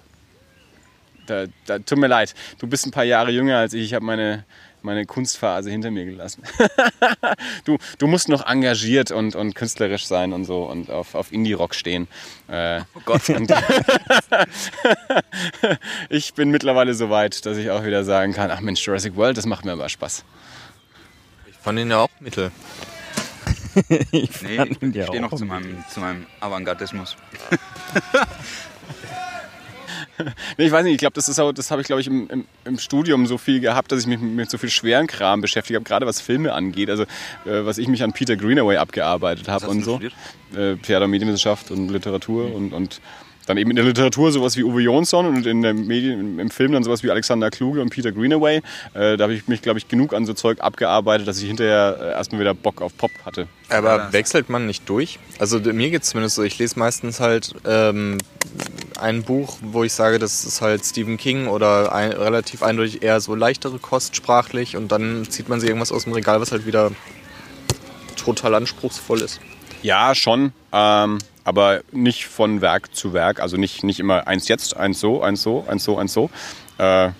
Da, 1.27 1.45
da, 1.67 1.79
tut 1.79 1.99
mir 1.99 2.09
leid, 2.09 2.35
du 2.59 2.67
bist 2.67 2.87
ein 2.87 2.91
paar 2.91 3.05
Jahre 3.05 3.31
jünger 3.31 3.59
als 3.59 3.73
ich. 3.73 3.85
Ich 3.85 3.95
habe 3.95 4.05
meine, 4.05 4.45
meine 4.85 5.07
Kunstphase 5.07 5.71
hinter 5.71 5.91
mir 5.91 6.05
gelassen. 6.05 6.43
du, 7.65 7.79
du 7.99 8.07
musst 8.07 8.29
noch 8.29 8.47
engagiert 8.47 9.11
und, 9.11 9.35
und 9.35 9.55
künstlerisch 9.55 10.07
sein 10.07 10.33
und 10.33 10.45
so 10.45 10.65
und 10.65 10.91
auf, 10.91 11.15
auf 11.15 11.33
Indie-Rock 11.33 11.75
stehen. 11.75 12.09
Äh, 12.49 12.81
Oh 12.95 13.01
Gott. 13.05 13.23
ich 16.09 16.35
bin 16.35 16.51
mittlerweile 16.51 16.95
so 16.95 17.11
weit, 17.11 17.47
dass 17.47 17.57
ich 17.57 17.71
auch 17.71 17.85
wieder 17.85 18.05
sagen 18.05 18.33
kann, 18.33 18.51
ach 18.51 18.61
Mensch, 18.61 18.87
Jurassic 18.87 19.17
World, 19.17 19.37
das 19.37 19.47
macht 19.47 19.65
mir 19.65 19.73
aber 19.73 19.89
Spaß. 19.89 20.25
Ich 21.51 21.57
fand 21.57 21.79
ihn 21.79 21.91
ja 21.91 21.99
auch 21.99 22.11
mittel. 22.21 22.51
ich 23.89 24.43
Nee, 24.43 24.63
ich 24.65 25.07
stehe 25.07 25.21
noch 25.21 25.35
zu 25.35 25.45
meinem, 25.45 25.85
zu 25.89 26.01
meinem 26.01 26.27
Avantgardismus. 26.41 27.17
Nee, 30.59 30.67
ich 30.67 30.73
weiß 30.73 30.85
nicht, 30.85 30.93
ich 30.93 30.99
glaube, 30.99 31.15
das 31.15 31.29
ist 31.29 31.39
auch, 31.39 31.53
das 31.53 31.71
habe 31.71 31.81
ich, 31.81 31.87
glaube 31.87 32.01
ich, 32.01 32.07
im, 32.07 32.29
im, 32.29 32.45
im 32.65 32.79
Studium 32.79 33.27
so 33.27 33.39
viel 33.39 33.61
gehabt, 33.61 33.93
dass 33.93 34.01
ich 34.01 34.07
mich 34.07 34.21
mit 34.21 34.51
so 34.51 34.59
viel 34.59 34.71
schweren 34.71 35.07
Kram 35.07 35.41
beschäftigt 35.41 35.77
habe, 35.77 35.85
gerade 35.85 36.07
was 36.07 36.21
Filme 36.21 36.53
angeht. 36.53 36.91
Also, 36.91 37.05
äh, 37.05 37.65
was 37.65 37.79
ich 37.79 37.89
mich 37.89 38.03
an 38.03 38.13
Peter 38.13 38.37
Greenaway 38.37 38.77
abgearbeitet 38.77 39.49
habe 39.49 39.69
und 39.69 39.85
so. 39.85 39.93
studiert? 39.93 40.13
Äh, 40.55 40.77
Theater- 40.77 41.07
und 41.07 41.11
Medienwissenschaft 41.11 41.71
und 41.71 41.89
Literatur 41.89 42.55
und, 42.55 42.73
und 42.73 43.01
dann 43.47 43.57
eben 43.59 43.71
in 43.71 43.77
der 43.77 43.85
Literatur 43.85 44.31
sowas 44.33 44.57
wie 44.57 44.65
Uwe 44.65 44.81
Jonsson 44.83 45.27
und 45.27 45.47
in 45.47 45.63
der 45.63 45.75
Medien, 45.75 46.39
im- 46.39 46.51
Film 46.51 46.73
dann 46.73 46.85
sowas 46.85 47.03
wie 47.03 47.11
Alexander 47.11 47.51
Kluge 47.51 47.81
und 47.81 47.91
Peter 47.91 48.13
Greenaway. 48.13 48.63
Äh, 48.95 49.17
da 49.17 49.25
habe 49.25 49.35
ich 49.35 49.49
mich, 49.49 49.63
glaube 49.63 49.79
ich, 49.79 49.89
genug 49.89 50.13
an 50.15 50.27
so 50.27 50.35
Zeug 50.35 50.61
abgearbeitet, 50.61 51.27
dass 51.27 51.41
ich 51.41 51.49
hinterher 51.49 51.97
äh, 52.01 52.11
erstmal 52.13 52.41
wieder 52.43 52.55
Bock 52.55 52.83
auf 52.83 52.97
Pop 52.97 53.11
hatte. 53.25 53.47
Aber 53.69 54.13
wechselt 54.13 54.51
man 54.51 54.67
nicht 54.67 54.89
durch? 54.89 55.19
Also 55.39 55.59
mir 55.59 55.91
geht 55.91 56.03
es 56.03 56.11
zumindest 56.11 56.37
so, 56.37 56.43
ich 56.43 56.59
lese 56.59 56.79
meistens 56.79 57.21
halt 57.21 57.55
ähm, 57.67 58.19
ein 59.01 59.23
Buch, 59.23 59.57
wo 59.63 59.83
ich 59.83 59.93
sage, 59.95 60.19
das 60.19 60.45
ist 60.45 60.61
halt 60.61 60.85
Stephen 60.85 61.17
King 61.17 61.47
oder 61.47 61.93
ein, 61.95 62.13
relativ 62.13 62.63
eindeutig 62.63 63.03
eher 63.03 63.21
so 63.21 63.35
leichtere 63.35 63.79
Kost 63.79 64.15
sprachlich 64.15 64.77
und 64.77 64.93
dann 64.93 65.25
zieht 65.31 65.49
man 65.49 65.59
sich 65.59 65.69
irgendwas 65.71 65.91
aus 65.91 66.05
dem 66.05 66.13
Regal, 66.13 66.41
was 66.41 66.53
halt 66.53 66.67
wieder 66.67 66.91
total 68.17 68.55
anspruchsvoll 68.55 69.21
ist. 69.23 69.41
Ja, 69.83 70.15
schon, 70.15 70.53
ähm, 70.73 71.19
aber 71.45 71.83
nicht 71.93 72.27
von 72.27 72.61
Werk 72.61 72.95
zu 72.95 73.13
Werk. 73.13 73.41
Also 73.41 73.57
nicht, 73.57 73.85
nicht 73.85 74.01
immer 74.01 74.27
eins 74.27 74.49
jetzt, 74.49 74.77
eins 74.77 75.01
so, 75.01 75.23
eins 75.23 75.43
so, 75.43 75.65
eins 75.69 75.85
so, 75.85 75.99
eins 75.99 76.13
so. 76.13 76.31
Äh, 76.79 77.11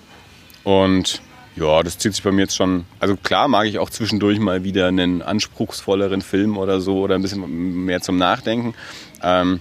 und 0.63 1.21
ja, 1.55 1.83
das 1.83 1.97
zieht 1.97 2.13
sich 2.13 2.23
bei 2.23 2.31
mir 2.31 2.41
jetzt 2.41 2.55
schon. 2.55 2.85
Also 2.99 3.15
klar 3.15 3.47
mag 3.47 3.67
ich 3.67 3.79
auch 3.79 3.89
zwischendurch 3.89 4.39
mal 4.39 4.63
wieder 4.63 4.87
einen 4.87 5.21
anspruchsvolleren 5.21 6.21
Film 6.21 6.57
oder 6.57 6.81
so 6.81 6.99
oder 6.99 7.15
ein 7.15 7.21
bisschen 7.21 7.85
mehr 7.85 8.01
zum 8.01 8.17
Nachdenken. 8.17 8.73
Ähm, 9.21 9.59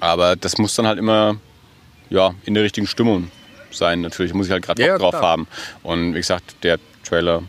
aber 0.00 0.36
das 0.36 0.58
muss 0.58 0.74
dann 0.74 0.86
halt 0.86 0.98
immer 0.98 1.36
ja, 2.10 2.34
in 2.44 2.54
der 2.54 2.62
richtigen 2.62 2.86
Stimmung 2.86 3.30
sein. 3.70 4.00
Natürlich 4.00 4.34
muss 4.34 4.46
ich 4.46 4.52
halt 4.52 4.64
gerade 4.64 4.80
Bock 4.82 4.88
Ja, 4.88 4.98
drauf 4.98 5.14
haben. 5.14 5.46
Und 5.82 6.14
wie 6.14 6.18
gesagt, 6.18 6.56
der 6.62 6.78
Trailer 7.04 7.42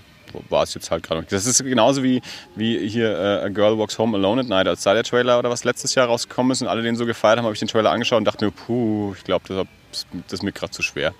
war 0.49 0.63
es 0.63 0.73
jetzt 0.73 0.91
halt 0.91 1.03
gerade. 1.03 1.25
Das 1.29 1.45
ist 1.45 1.63
genauso 1.63 2.03
wie, 2.03 2.21
wie 2.55 2.87
hier 2.87 3.09
äh, 3.17 3.45
A 3.45 3.49
Girl 3.49 3.77
Walks 3.77 3.97
Home 3.97 4.17
Alone 4.17 4.41
at 4.41 4.47
Night. 4.47 4.67
Als 4.67 4.83
da 4.83 4.93
der 4.93 5.03
Trailer 5.03 5.39
oder 5.39 5.49
was 5.49 5.63
letztes 5.63 5.95
Jahr 5.95 6.07
rausgekommen 6.07 6.51
ist 6.51 6.61
und 6.61 6.67
alle 6.67 6.81
den 6.81 6.95
so 6.95 7.05
gefeiert 7.05 7.37
haben, 7.37 7.45
habe 7.45 7.53
ich 7.53 7.59
den 7.59 7.67
Trailer 7.67 7.91
angeschaut 7.91 8.17
und 8.19 8.25
dachte 8.25 8.45
mir, 8.45 8.51
puh, 8.51 9.13
ich 9.17 9.23
glaube, 9.23 9.45
das, 9.47 10.05
das 10.25 10.33
ist 10.33 10.43
mir 10.43 10.51
gerade 10.51 10.71
zu 10.71 10.81
schwer. 10.81 11.13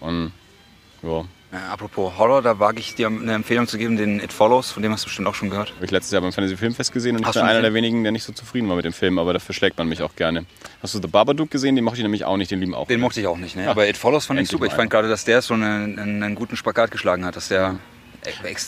Und 0.00 0.32
ja, 1.02 1.24
Äh, 1.52 1.56
apropos 1.70 2.18
Horror, 2.18 2.42
da 2.42 2.58
wage 2.58 2.80
ich 2.80 2.96
dir 2.96 3.06
eine 3.06 3.34
Empfehlung 3.34 3.68
zu 3.68 3.78
geben, 3.78 3.96
den 3.96 4.18
It 4.18 4.32
Follows, 4.32 4.72
von 4.72 4.82
dem 4.82 4.90
hast 4.92 5.04
du 5.04 5.06
bestimmt 5.06 5.28
auch 5.28 5.34
schon 5.36 5.48
gehört. 5.48 5.72
habe 5.76 5.84
ich 5.84 5.92
letztes 5.92 6.10
Jahr 6.10 6.20
beim 6.20 6.32
Fantasy 6.32 6.56
Filmfest 6.56 6.92
gesehen 6.92 7.14
und 7.14 7.22
ich 7.22 7.26
Hast 7.28 7.34
bin 7.34 7.44
du 7.44 7.48
einer 7.48 7.62
der 7.62 7.72
wenigen, 7.72 8.02
der 8.02 8.10
nicht 8.10 8.24
so 8.24 8.32
zufrieden 8.32 8.68
war 8.68 8.74
mit 8.74 8.84
dem 8.84 8.92
Film, 8.92 9.18
aber 9.20 9.32
dafür 9.32 9.54
schlägt 9.54 9.78
man 9.78 9.88
mich 9.88 10.02
auch 10.02 10.16
gerne. 10.16 10.44
Hast 10.82 10.94
du 10.94 11.00
The 11.00 11.06
Babadook 11.06 11.48
gesehen? 11.50 11.76
Den 11.76 11.84
mochte 11.84 11.98
ich 11.98 12.02
nämlich 12.02 12.24
auch 12.24 12.36
nicht, 12.36 12.50
den 12.50 12.58
lieben 12.60 12.74
auch. 12.74 12.88
Den 12.88 13.00
mochte 13.00 13.20
ich 13.20 13.28
auch 13.28 13.36
nicht, 13.38 13.54
ne? 13.54 13.64
Ja. 13.66 13.70
aber 13.70 13.88
It 13.88 13.96
Follows 13.96 14.26
fand 14.26 14.40
ich 14.40 14.48
super. 14.48 14.66
Ich 14.66 14.72
fand 14.72 14.90
gerade, 14.90 15.08
dass 15.08 15.24
der 15.24 15.40
so 15.40 15.54
einen, 15.54 15.98
einen, 15.98 16.22
einen 16.22 16.34
guten 16.34 16.56
Spagat 16.56 16.90
geschlagen 16.90 17.24
hat, 17.24 17.36
dass 17.36 17.46
der 17.48 17.76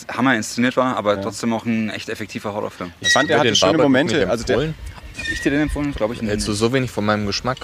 hammer 0.09 0.35
inszeniert 0.35 0.77
war, 0.77 0.95
aber 0.97 1.21
trotzdem 1.21 1.53
auch 1.53 1.65
ein 1.65 1.89
echt 1.89 2.09
effektiver 2.09 2.53
Horrorfilm. 2.53 2.91
ich 3.01 3.11
fand, 3.11 3.29
du 3.29 3.35
hatte 3.35 3.47
den 3.47 3.55
schöne 3.55 3.73
Babadook 3.73 3.85
Momente. 3.85 4.29
Also 4.29 4.43
der? 4.45 4.57
Hab 4.59 5.27
ich 5.31 5.41
dir 5.41 5.51
den 5.51 5.61
empfohlen? 5.61 5.93
Glaube 5.93 6.13
ich 6.13 6.21
nicht. 6.21 6.29
Hältst 6.29 6.47
du 6.47 6.53
so 6.53 6.71
wenig 6.73 6.91
von 6.91 7.05
meinem 7.05 7.25
Geschmack, 7.25 7.57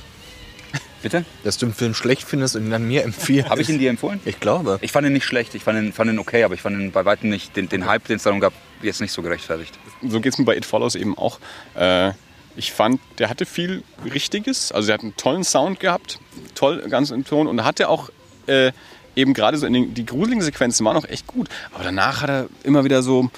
Bitte? 1.02 1.26
dass 1.44 1.58
du 1.58 1.68
den 1.68 1.74
Film 1.74 1.94
schlecht 1.94 2.24
findest 2.24 2.56
und 2.56 2.66
ihn 2.66 2.72
dann 2.72 2.88
mir 2.88 3.04
empfiehlst? 3.04 3.50
Habe 3.50 3.62
ich 3.62 3.70
ihn 3.70 3.80
dir 3.80 3.90
empfohlen? 3.90 4.20
Ich 4.26 4.40
glaube. 4.40 4.78
Ich 4.82 4.92
fand 4.92 5.08
ihn 5.08 5.14
nicht 5.14 5.26
schlecht, 5.26 5.56
ich 5.56 5.64
fand 5.64 5.78
ihn, 5.80 5.94
fand 5.94 6.12
ihn 6.12 6.20
okay, 6.20 6.44
aber 6.44 6.54
ich 6.54 6.62
fand 6.62 6.78
ihn 6.80 6.92
bei 6.92 7.06
weitem 7.06 7.30
nicht, 7.30 7.56
den, 7.56 7.70
den 7.70 7.86
Hype, 7.86 8.06
den 8.08 8.18
es 8.18 8.24
darum 8.24 8.40
gab, 8.40 8.54
jetzt 8.82 9.02
nicht 9.02 9.12
so 9.12 9.22
gerechtfertigt. 9.22 9.78
so 10.02 10.20
geht 10.20 10.34
es 10.34 10.40
mir 10.40 10.46
bei 10.46 10.58
It 10.58 10.66
Follows 10.66 10.96
eben 10.96 11.18
auch. 11.18 11.40
Äh, 11.76 12.12
ich 12.58 12.72
fand, 12.72 13.02
der 13.20 13.30
hatte 13.30 13.46
viel 13.46 13.84
Richtiges. 14.14 14.72
Also, 14.72 14.88
der 14.88 14.96
hat 14.96 15.02
einen 15.02 15.16
tollen 15.18 15.44
Sound 15.44 15.80
gehabt, 15.80 16.20
toll, 16.56 16.86
ganz 16.90 17.12
im 17.12 17.26
Ton 17.26 17.48
und 17.48 17.64
hatte 17.64 17.90
auch 17.90 18.10
äh, 18.48 18.72
eben 19.16 19.34
gerade 19.34 19.58
so 19.58 19.66
in 19.66 19.74
den, 19.74 19.94
die 19.94 20.06
gruseligen 20.06 20.42
Sequenzen 20.44 20.86
waren 20.86 20.98
auch 20.98 21.06
echt 21.08 21.28
gut. 21.28 21.48
Aber 21.74 21.84
danach 21.84 22.22
hat 22.22 22.30
er 22.30 22.48
immer 22.64 22.84
wieder 22.84 23.02
so, 23.02 23.30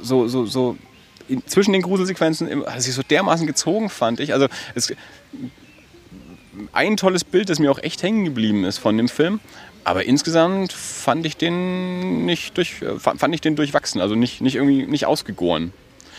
so, 0.00 0.28
so, 0.28 0.46
so 0.46 0.76
zwischen 1.46 1.72
den 1.72 1.82
Gruselsequenzen 1.82 2.48
hat 2.66 2.74
er 2.76 2.80
sich 2.80 2.94
so 2.94 3.02
dermaßen 3.02 3.46
gezogen, 3.46 3.90
fand 3.90 4.20
ich. 4.20 4.32
Also, 4.32 4.46
es, 4.74 4.92
ein 6.72 6.96
tolles 6.96 7.24
Bild, 7.24 7.48
das 7.50 7.58
mir 7.58 7.70
auch 7.70 7.78
echt 7.82 8.02
hängen 8.02 8.24
geblieben 8.24 8.64
ist 8.64 8.78
von 8.78 8.96
dem 8.96 9.08
Film. 9.08 9.40
Aber 9.84 10.04
insgesamt 10.04 10.72
fand 10.72 11.24
ich 11.26 11.36
den 11.36 12.24
nicht 12.26 12.56
durch, 12.56 12.82
äh, 12.82 12.98
fa- 12.98 13.14
fand 13.16 13.34
ich 13.34 13.40
den 13.40 13.54
durchwachsen, 13.56 14.00
also 14.00 14.14
nicht, 14.16 14.40
nicht 14.40 14.56
irgendwie 14.56 14.84
nicht 14.86 15.06
ausgegoren. 15.06 15.72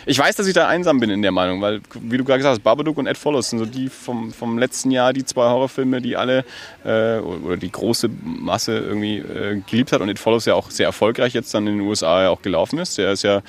Ich 0.10 0.18
weiß, 0.18 0.38
dass 0.38 0.48
ich 0.48 0.54
da 0.54 0.70
einsam 0.70 1.02
bin 1.02 1.10
in 1.10 1.22
der 1.22 1.34
Meinung, 1.34 1.60
weil, 1.60 1.82
wie 1.94 2.18
du 2.18 2.24
gerade 2.24 2.40
gesagt 2.40 2.54
hast, 2.54 2.64
Babadook 2.64 2.98
und 2.98 3.08
Ed 3.08 3.18
Follows 3.18 3.50
sind 3.50 3.60
so 3.60 3.66
die 3.66 3.90
vom, 3.90 4.32
vom 4.32 4.58
letzten 4.58 4.90
Jahr, 4.90 5.12
die 5.12 5.26
zwei 5.26 5.50
Horrorfilme, 5.50 6.02
die 6.02 6.16
alle 6.16 6.46
äh, 6.86 7.18
oder 7.18 7.58
die 7.58 7.70
große 7.70 8.10
Masse 8.24 8.78
irgendwie 8.78 9.18
äh, 9.18 9.62
geliebt 9.70 9.92
hat 9.92 10.00
und 10.00 10.08
Ed 10.08 10.18
Follows 10.18 10.46
ja 10.46 10.54
auch 10.54 10.72
sehr 10.72 10.86
erfolgreich 10.86 11.34
jetzt 11.34 11.54
dann 11.54 11.68
in 11.68 11.80
den 11.80 11.86
USA 11.86 12.24
ja 12.24 12.30
auch 12.30 12.42
gelaufen 12.42 12.80
ist. 12.80 12.98
Der 12.98 13.12
ist 13.12 13.24
ja 13.24 13.42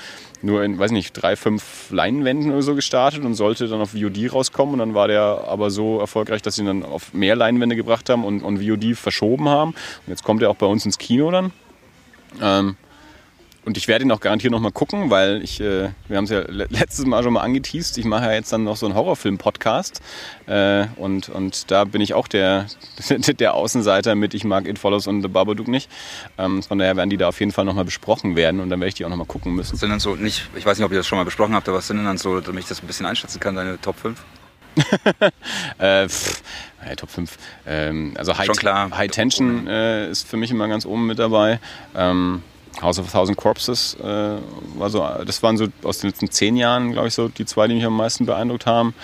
nur 0.42 0.64
in, 0.64 0.80
weiß 0.80 0.90
nicht, 0.90 1.12
drei, 1.12 1.36
fünf 1.36 1.92
Leinwänden 1.92 2.50
oder 2.50 2.62
so 2.62 2.74
gestartet 2.74 3.22
und 3.22 3.34
sollte 3.34 3.68
dann 3.68 3.80
auf 3.80 3.92
VOD 3.92 4.32
rauskommen 4.32 4.72
und 4.72 4.80
dann 4.80 4.94
war 4.94 5.06
der 5.06 5.44
aber 5.46 5.70
so 5.70 6.00
erfolgreich, 6.00 6.42
dass 6.42 6.56
sie 6.56 6.62
ihn 6.62 6.66
dann 6.66 6.82
auf 6.82 7.14
mehr 7.14 7.36
Leinwände 7.36 7.76
gebracht 7.76 8.10
haben 8.10 8.24
und, 8.24 8.42
und 8.42 8.58
VOD 8.58 8.96
verschoben 8.96 9.48
haben. 9.48 9.70
Und 9.70 10.08
jetzt 10.08 10.24
kommt 10.24 10.42
er 10.42 10.50
auch 10.50 10.56
bei 10.56 10.66
uns 10.66 10.84
ins 10.84 10.98
Kino 10.98 11.30
dann. 11.30 11.52
Ähm, 12.42 12.76
und 13.68 13.76
ich 13.76 13.86
werde 13.86 14.04
ihn 14.06 14.10
auch 14.12 14.20
garantiert 14.20 14.50
noch 14.50 14.60
mal 14.60 14.72
gucken, 14.72 15.10
weil 15.10 15.42
ich, 15.42 15.60
äh, 15.60 15.90
wir 16.08 16.16
haben 16.16 16.24
es 16.24 16.30
ja 16.30 16.40
le- 16.40 16.66
letztes 16.70 17.04
Mal 17.04 17.22
schon 17.22 17.34
mal 17.34 17.42
angeteased, 17.42 17.98
ich 17.98 18.06
mache 18.06 18.24
ja 18.24 18.32
jetzt 18.32 18.50
dann 18.50 18.64
noch 18.64 18.76
so 18.78 18.86
einen 18.86 18.94
Horrorfilm-Podcast 18.94 20.00
äh, 20.46 20.86
und, 20.96 21.28
und 21.28 21.70
da 21.70 21.84
bin 21.84 22.00
ich 22.00 22.14
auch 22.14 22.28
der, 22.28 22.66
der 23.10 23.52
Außenseiter 23.54 24.14
mit 24.14 24.32
Ich 24.32 24.44
mag 24.44 24.66
It 24.66 24.78
Follows 24.78 25.06
und 25.06 25.20
The 25.20 25.28
Babadook 25.28 25.68
nicht. 25.68 25.90
Ähm, 26.38 26.62
von 26.62 26.78
daher 26.78 26.96
werden 26.96 27.10
die 27.10 27.18
da 27.18 27.28
auf 27.28 27.38
jeden 27.40 27.52
Fall 27.52 27.66
noch 27.66 27.74
mal 27.74 27.84
besprochen 27.84 28.36
werden 28.36 28.60
und 28.60 28.70
dann 28.70 28.80
werde 28.80 28.88
ich 28.88 28.94
die 28.94 29.04
auch 29.04 29.10
noch 29.10 29.16
mal 29.16 29.26
gucken 29.26 29.54
müssen. 29.54 29.74
Was 29.74 29.80
sind 29.80 29.90
dann 29.90 30.00
so, 30.00 30.16
nicht, 30.16 30.48
ich 30.56 30.64
weiß 30.64 30.78
nicht, 30.78 30.86
ob 30.86 30.92
ihr 30.92 30.98
das 30.98 31.06
schon 31.06 31.18
mal 31.18 31.24
besprochen 31.24 31.54
habt, 31.54 31.68
aber 31.68 31.76
was 31.76 31.86
sind 31.88 31.98
denn 31.98 32.06
dann 32.06 32.16
so, 32.18 32.40
damit 32.40 32.62
ich 32.62 32.68
das 32.68 32.82
ein 32.82 32.86
bisschen 32.86 33.04
einschätzen 33.06 33.38
kann, 33.38 33.54
deine 33.54 33.78
Top 33.80 33.96
5? 33.98 34.18
Äh, 35.78 36.08
pff, 36.08 36.42
ja, 36.86 36.94
Top 36.96 37.10
5. 37.10 37.36
Ähm, 37.66 38.14
also 38.16 38.36
High. 38.38 38.48
High 38.48 39.10
Tension 39.10 39.66
äh, 39.66 40.10
ist 40.10 40.26
für 40.28 40.36
mich 40.36 40.50
immer 40.50 40.68
ganz 40.68 40.86
oben 40.86 41.06
mit 41.06 41.18
dabei. 41.18 41.60
Ähm, 41.94 42.42
House 42.80 42.98
of 42.98 43.08
a 43.08 43.10
Thousand 43.10 43.36
Corpses 43.36 43.96
äh, 44.00 44.36
war 44.76 44.90
so, 44.90 45.06
das 45.24 45.42
waren 45.42 45.56
so 45.56 45.66
aus 45.82 45.98
den 45.98 46.10
letzten 46.10 46.30
zehn 46.30 46.56
Jahren, 46.56 46.92
glaube 46.92 47.08
ich, 47.08 47.14
so 47.14 47.28
die 47.28 47.44
zwei, 47.44 47.66
die 47.66 47.74
mich 47.74 47.84
am 47.84 47.96
meisten 47.96 48.26
beeindruckt 48.26 48.66
haben. 48.66 48.94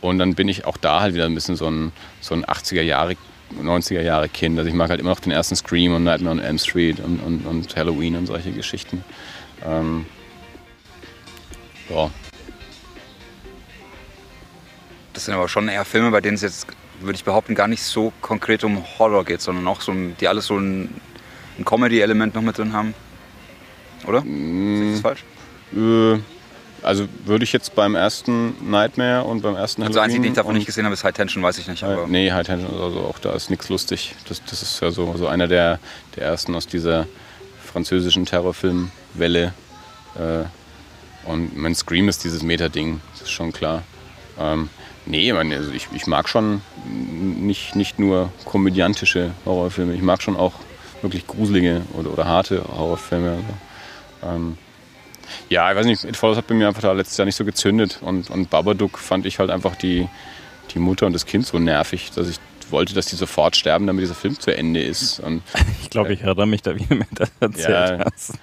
Und 0.00 0.18
dann 0.18 0.34
bin 0.34 0.48
ich 0.48 0.66
auch 0.66 0.76
da 0.76 1.00
halt 1.00 1.14
wieder 1.14 1.24
ein 1.24 1.34
bisschen 1.34 1.56
so 1.56 1.66
ein, 1.66 1.92
so 2.20 2.34
ein 2.34 2.44
80er 2.44 2.82
Jahre, 2.82 3.16
90er 3.62 4.02
Jahre 4.02 4.28
Kind. 4.28 4.58
Also 4.58 4.68
ich 4.68 4.74
mag 4.74 4.90
halt 4.90 5.00
immer 5.00 5.10
noch 5.10 5.20
den 5.20 5.32
ersten 5.32 5.56
Scream 5.56 5.94
und 5.94 6.04
Nightmare 6.04 6.36
on 6.36 6.42
Elm 6.42 6.58
Street 6.58 7.00
und, 7.00 7.20
und, 7.20 7.46
und 7.46 7.74
Halloween 7.76 8.16
und 8.16 8.26
solche 8.26 8.52
Geschichten. 8.52 9.02
Ähm, 9.64 10.04
ja. 11.88 12.10
Das 15.14 15.24
sind 15.24 15.34
aber 15.34 15.48
schon 15.48 15.68
eher 15.68 15.84
Filme, 15.84 16.10
bei 16.10 16.20
denen 16.20 16.34
es 16.34 16.42
jetzt, 16.42 16.66
würde 17.00 17.16
ich 17.16 17.24
behaupten, 17.24 17.54
gar 17.54 17.68
nicht 17.68 17.82
so 17.82 18.12
konkret 18.20 18.64
um 18.64 18.84
Horror 18.98 19.24
geht, 19.24 19.40
sondern 19.40 19.66
auch 19.68 19.80
so, 19.80 19.94
die 20.20 20.28
alles 20.28 20.46
so 20.46 20.58
ein, 20.58 21.00
ein 21.58 21.64
Comedy-Element 21.64 22.34
noch 22.34 22.42
mit 22.42 22.58
drin 22.58 22.72
haben. 22.72 22.94
Oder? 24.06 24.18
Ist 24.18 24.94
das 24.94 25.00
falsch? 25.00 25.24
Äh, 25.76 26.18
also 26.82 27.06
würde 27.24 27.44
ich 27.44 27.52
jetzt 27.52 27.74
beim 27.74 27.94
ersten 27.94 28.54
Nightmare 28.70 29.24
und 29.24 29.40
beim 29.42 29.56
ersten 29.56 29.82
Also 29.82 30.00
einzig, 30.00 30.20
den 30.20 30.30
ich 30.32 30.36
davon 30.36 30.54
nicht 30.54 30.66
gesehen 30.66 30.84
habe, 30.84 30.92
ist 30.94 31.02
High 31.04 31.14
Tension, 31.14 31.42
weiß 31.42 31.58
ich 31.58 31.66
nicht. 31.66 31.82
äh, 31.82 31.86
Aber 31.86 32.06
nee, 32.06 32.30
High 32.30 32.46
Tension, 32.46 32.70
also 32.78 33.00
auch 33.00 33.18
da 33.18 33.32
ist 33.32 33.48
nichts 33.50 33.68
lustig. 33.70 34.14
Das, 34.28 34.42
das 34.44 34.60
ist 34.62 34.80
ja 34.80 34.90
so, 34.90 35.14
so 35.16 35.26
einer 35.26 35.48
der, 35.48 35.78
der 36.16 36.24
ersten 36.24 36.54
aus 36.54 36.66
dieser 36.66 37.06
französischen 37.64 38.26
Terrorfilmwelle. 38.26 39.54
Äh, 40.16 40.44
und 41.28 41.56
mein 41.56 41.74
Scream 41.74 42.08
ist 42.10 42.22
dieses 42.24 42.42
Meta-Ding, 42.42 43.00
das 43.12 43.22
ist 43.22 43.30
schon 43.30 43.52
klar. 43.52 43.82
Ähm, 44.38 44.68
nee, 45.06 45.32
also 45.32 45.72
ich, 45.72 45.88
ich 45.94 46.06
mag 46.06 46.28
schon 46.28 46.60
nicht, 46.82 47.76
nicht 47.76 47.98
nur 47.98 48.30
komödiantische 48.44 49.30
Horrorfilme, 49.46 49.94
ich 49.94 50.02
mag 50.02 50.22
schon 50.22 50.36
auch 50.36 50.52
wirklich 51.00 51.26
gruselige 51.26 51.80
oder, 51.94 52.12
oder 52.12 52.26
harte 52.26 52.62
Horrorfilme. 52.68 53.30
Also, 53.30 53.42
ähm, 54.24 54.58
ja, 55.48 55.70
ich 55.70 55.76
weiß 55.76 55.86
nicht, 55.86 56.04
It 56.04 56.16
Follows 56.16 56.36
hat 56.36 56.46
bei 56.46 56.54
mir 56.54 56.68
einfach 56.68 56.82
da 56.82 56.92
letztes 56.92 57.16
Jahr 57.16 57.24
nicht 57.26 57.36
so 57.36 57.44
gezündet. 57.44 57.98
Und, 58.02 58.30
und 58.30 58.50
Babadook 58.50 58.98
fand 58.98 59.26
ich 59.26 59.38
halt 59.38 59.50
einfach 59.50 59.74
die, 59.76 60.08
die 60.74 60.78
Mutter 60.78 61.06
und 61.06 61.12
das 61.12 61.26
Kind 61.26 61.46
so 61.46 61.58
nervig, 61.58 62.10
dass 62.14 62.28
ich 62.28 62.36
wollte, 62.70 62.94
dass 62.94 63.06
die 63.06 63.16
sofort 63.16 63.56
sterben, 63.56 63.86
damit 63.86 64.02
dieser 64.02 64.14
Film 64.14 64.38
zu 64.38 64.54
Ende 64.56 64.82
ist. 64.82 65.20
Und 65.20 65.42
Ich 65.82 65.90
glaube, 65.90 66.12
ich 66.12 66.22
erinnere 66.22 66.46
mich 66.46 66.62
da, 66.62 66.74
wie 66.76 66.84
du 66.84 66.94
mir 66.96 67.06
das 67.12 67.30
erzählt 67.40 68.00
Ja. 68.00 68.04
hast. 68.12 68.34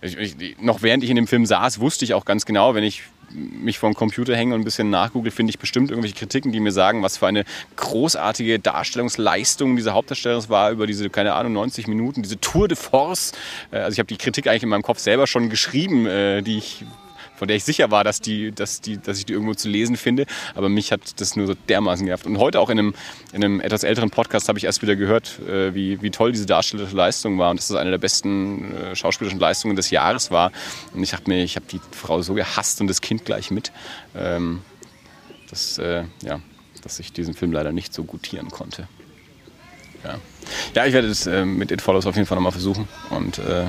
ich, 0.00 0.16
ich, 0.16 0.58
noch 0.60 0.82
während 0.82 1.04
ich 1.04 1.10
in 1.10 1.16
dem 1.16 1.26
Film 1.26 1.46
saß, 1.46 1.78
wusste 1.80 2.04
ich 2.04 2.14
auch 2.14 2.24
ganz 2.24 2.44
genau, 2.46 2.74
wenn 2.74 2.84
ich 2.84 3.02
mich 3.34 3.78
vor 3.78 3.90
dem 3.90 3.94
Computer 3.94 4.36
hänge 4.36 4.54
und 4.54 4.60
ein 4.60 4.64
bisschen 4.64 4.90
nachgoogle, 4.90 5.30
finde 5.30 5.50
ich 5.50 5.58
bestimmt 5.58 5.90
irgendwelche 5.90 6.16
Kritiken, 6.16 6.52
die 6.52 6.60
mir 6.60 6.72
sagen, 6.72 7.02
was 7.02 7.16
für 7.16 7.26
eine 7.26 7.44
großartige 7.76 8.58
Darstellungsleistung 8.58 9.76
dieser 9.76 9.94
Hauptdarsteller 9.94 10.48
war 10.48 10.70
über 10.70 10.86
diese, 10.86 11.10
keine 11.10 11.34
Ahnung, 11.34 11.52
90 11.54 11.86
Minuten, 11.88 12.22
diese 12.22 12.40
Tour 12.40 12.68
de 12.68 12.76
Force. 12.76 13.32
Äh, 13.70 13.78
Also 13.78 13.94
ich 13.94 13.98
habe 13.98 14.06
die 14.08 14.16
Kritik 14.16 14.46
eigentlich 14.46 14.62
in 14.62 14.68
meinem 14.68 14.82
Kopf 14.82 14.98
selber 14.98 15.26
schon 15.26 15.50
geschrieben, 15.50 16.06
äh, 16.06 16.42
die 16.42 16.58
ich 16.58 16.84
von 17.42 17.48
der 17.48 17.56
ich 17.56 17.64
sicher 17.64 17.90
war, 17.90 18.04
dass, 18.04 18.20
die, 18.20 18.52
dass, 18.52 18.80
die, 18.80 18.98
dass 18.98 19.18
ich 19.18 19.26
die 19.26 19.32
irgendwo 19.32 19.54
zu 19.54 19.68
lesen 19.68 19.96
finde. 19.96 20.26
Aber 20.54 20.68
mich 20.68 20.92
hat 20.92 21.20
das 21.20 21.34
nur 21.34 21.48
so 21.48 21.54
dermaßen 21.68 22.06
genervt. 22.06 22.24
Und 22.24 22.38
heute 22.38 22.60
auch 22.60 22.70
in 22.70 22.78
einem, 22.78 22.94
in 23.32 23.42
einem 23.42 23.60
etwas 23.60 23.82
älteren 23.82 24.10
Podcast 24.10 24.48
habe 24.48 24.60
ich 24.60 24.64
erst 24.64 24.80
wieder 24.80 24.94
gehört, 24.94 25.40
äh, 25.40 25.74
wie, 25.74 26.00
wie 26.02 26.12
toll 26.12 26.30
diese 26.30 26.46
darstellerische 26.46 26.94
Leistung 26.94 27.40
war 27.40 27.50
und 27.50 27.56
dass 27.58 27.66
das 27.66 27.78
eine 27.78 27.90
der 27.90 27.98
besten 27.98 28.72
äh, 28.76 28.94
schauspielerischen 28.94 29.40
Leistungen 29.40 29.74
des 29.74 29.90
Jahres 29.90 30.30
war. 30.30 30.52
Und 30.94 31.02
ich 31.02 31.14
habe 31.14 31.24
mir, 31.26 31.44
habe 31.44 31.66
die 31.68 31.80
Frau 31.90 32.22
so 32.22 32.34
gehasst 32.34 32.80
und 32.80 32.86
das 32.86 33.00
Kind 33.00 33.24
gleich 33.24 33.50
mit, 33.50 33.72
ähm, 34.14 34.60
dass, 35.50 35.78
äh, 35.78 36.04
ja, 36.22 36.38
dass 36.84 37.00
ich 37.00 37.12
diesen 37.12 37.34
Film 37.34 37.50
leider 37.50 37.72
nicht 37.72 37.92
so 37.92 38.04
gutieren 38.04 38.50
konnte. 38.50 38.86
Ja, 40.04 40.20
ja 40.76 40.86
ich 40.86 40.92
werde 40.92 41.08
es 41.08 41.26
äh, 41.26 41.44
mit 41.44 41.72
It 41.72 41.82
Follows 41.82 42.06
auf 42.06 42.14
jeden 42.14 42.28
Fall 42.28 42.36
nochmal 42.36 42.52
versuchen 42.52 42.86
und 43.10 43.38
äh, 43.38 43.66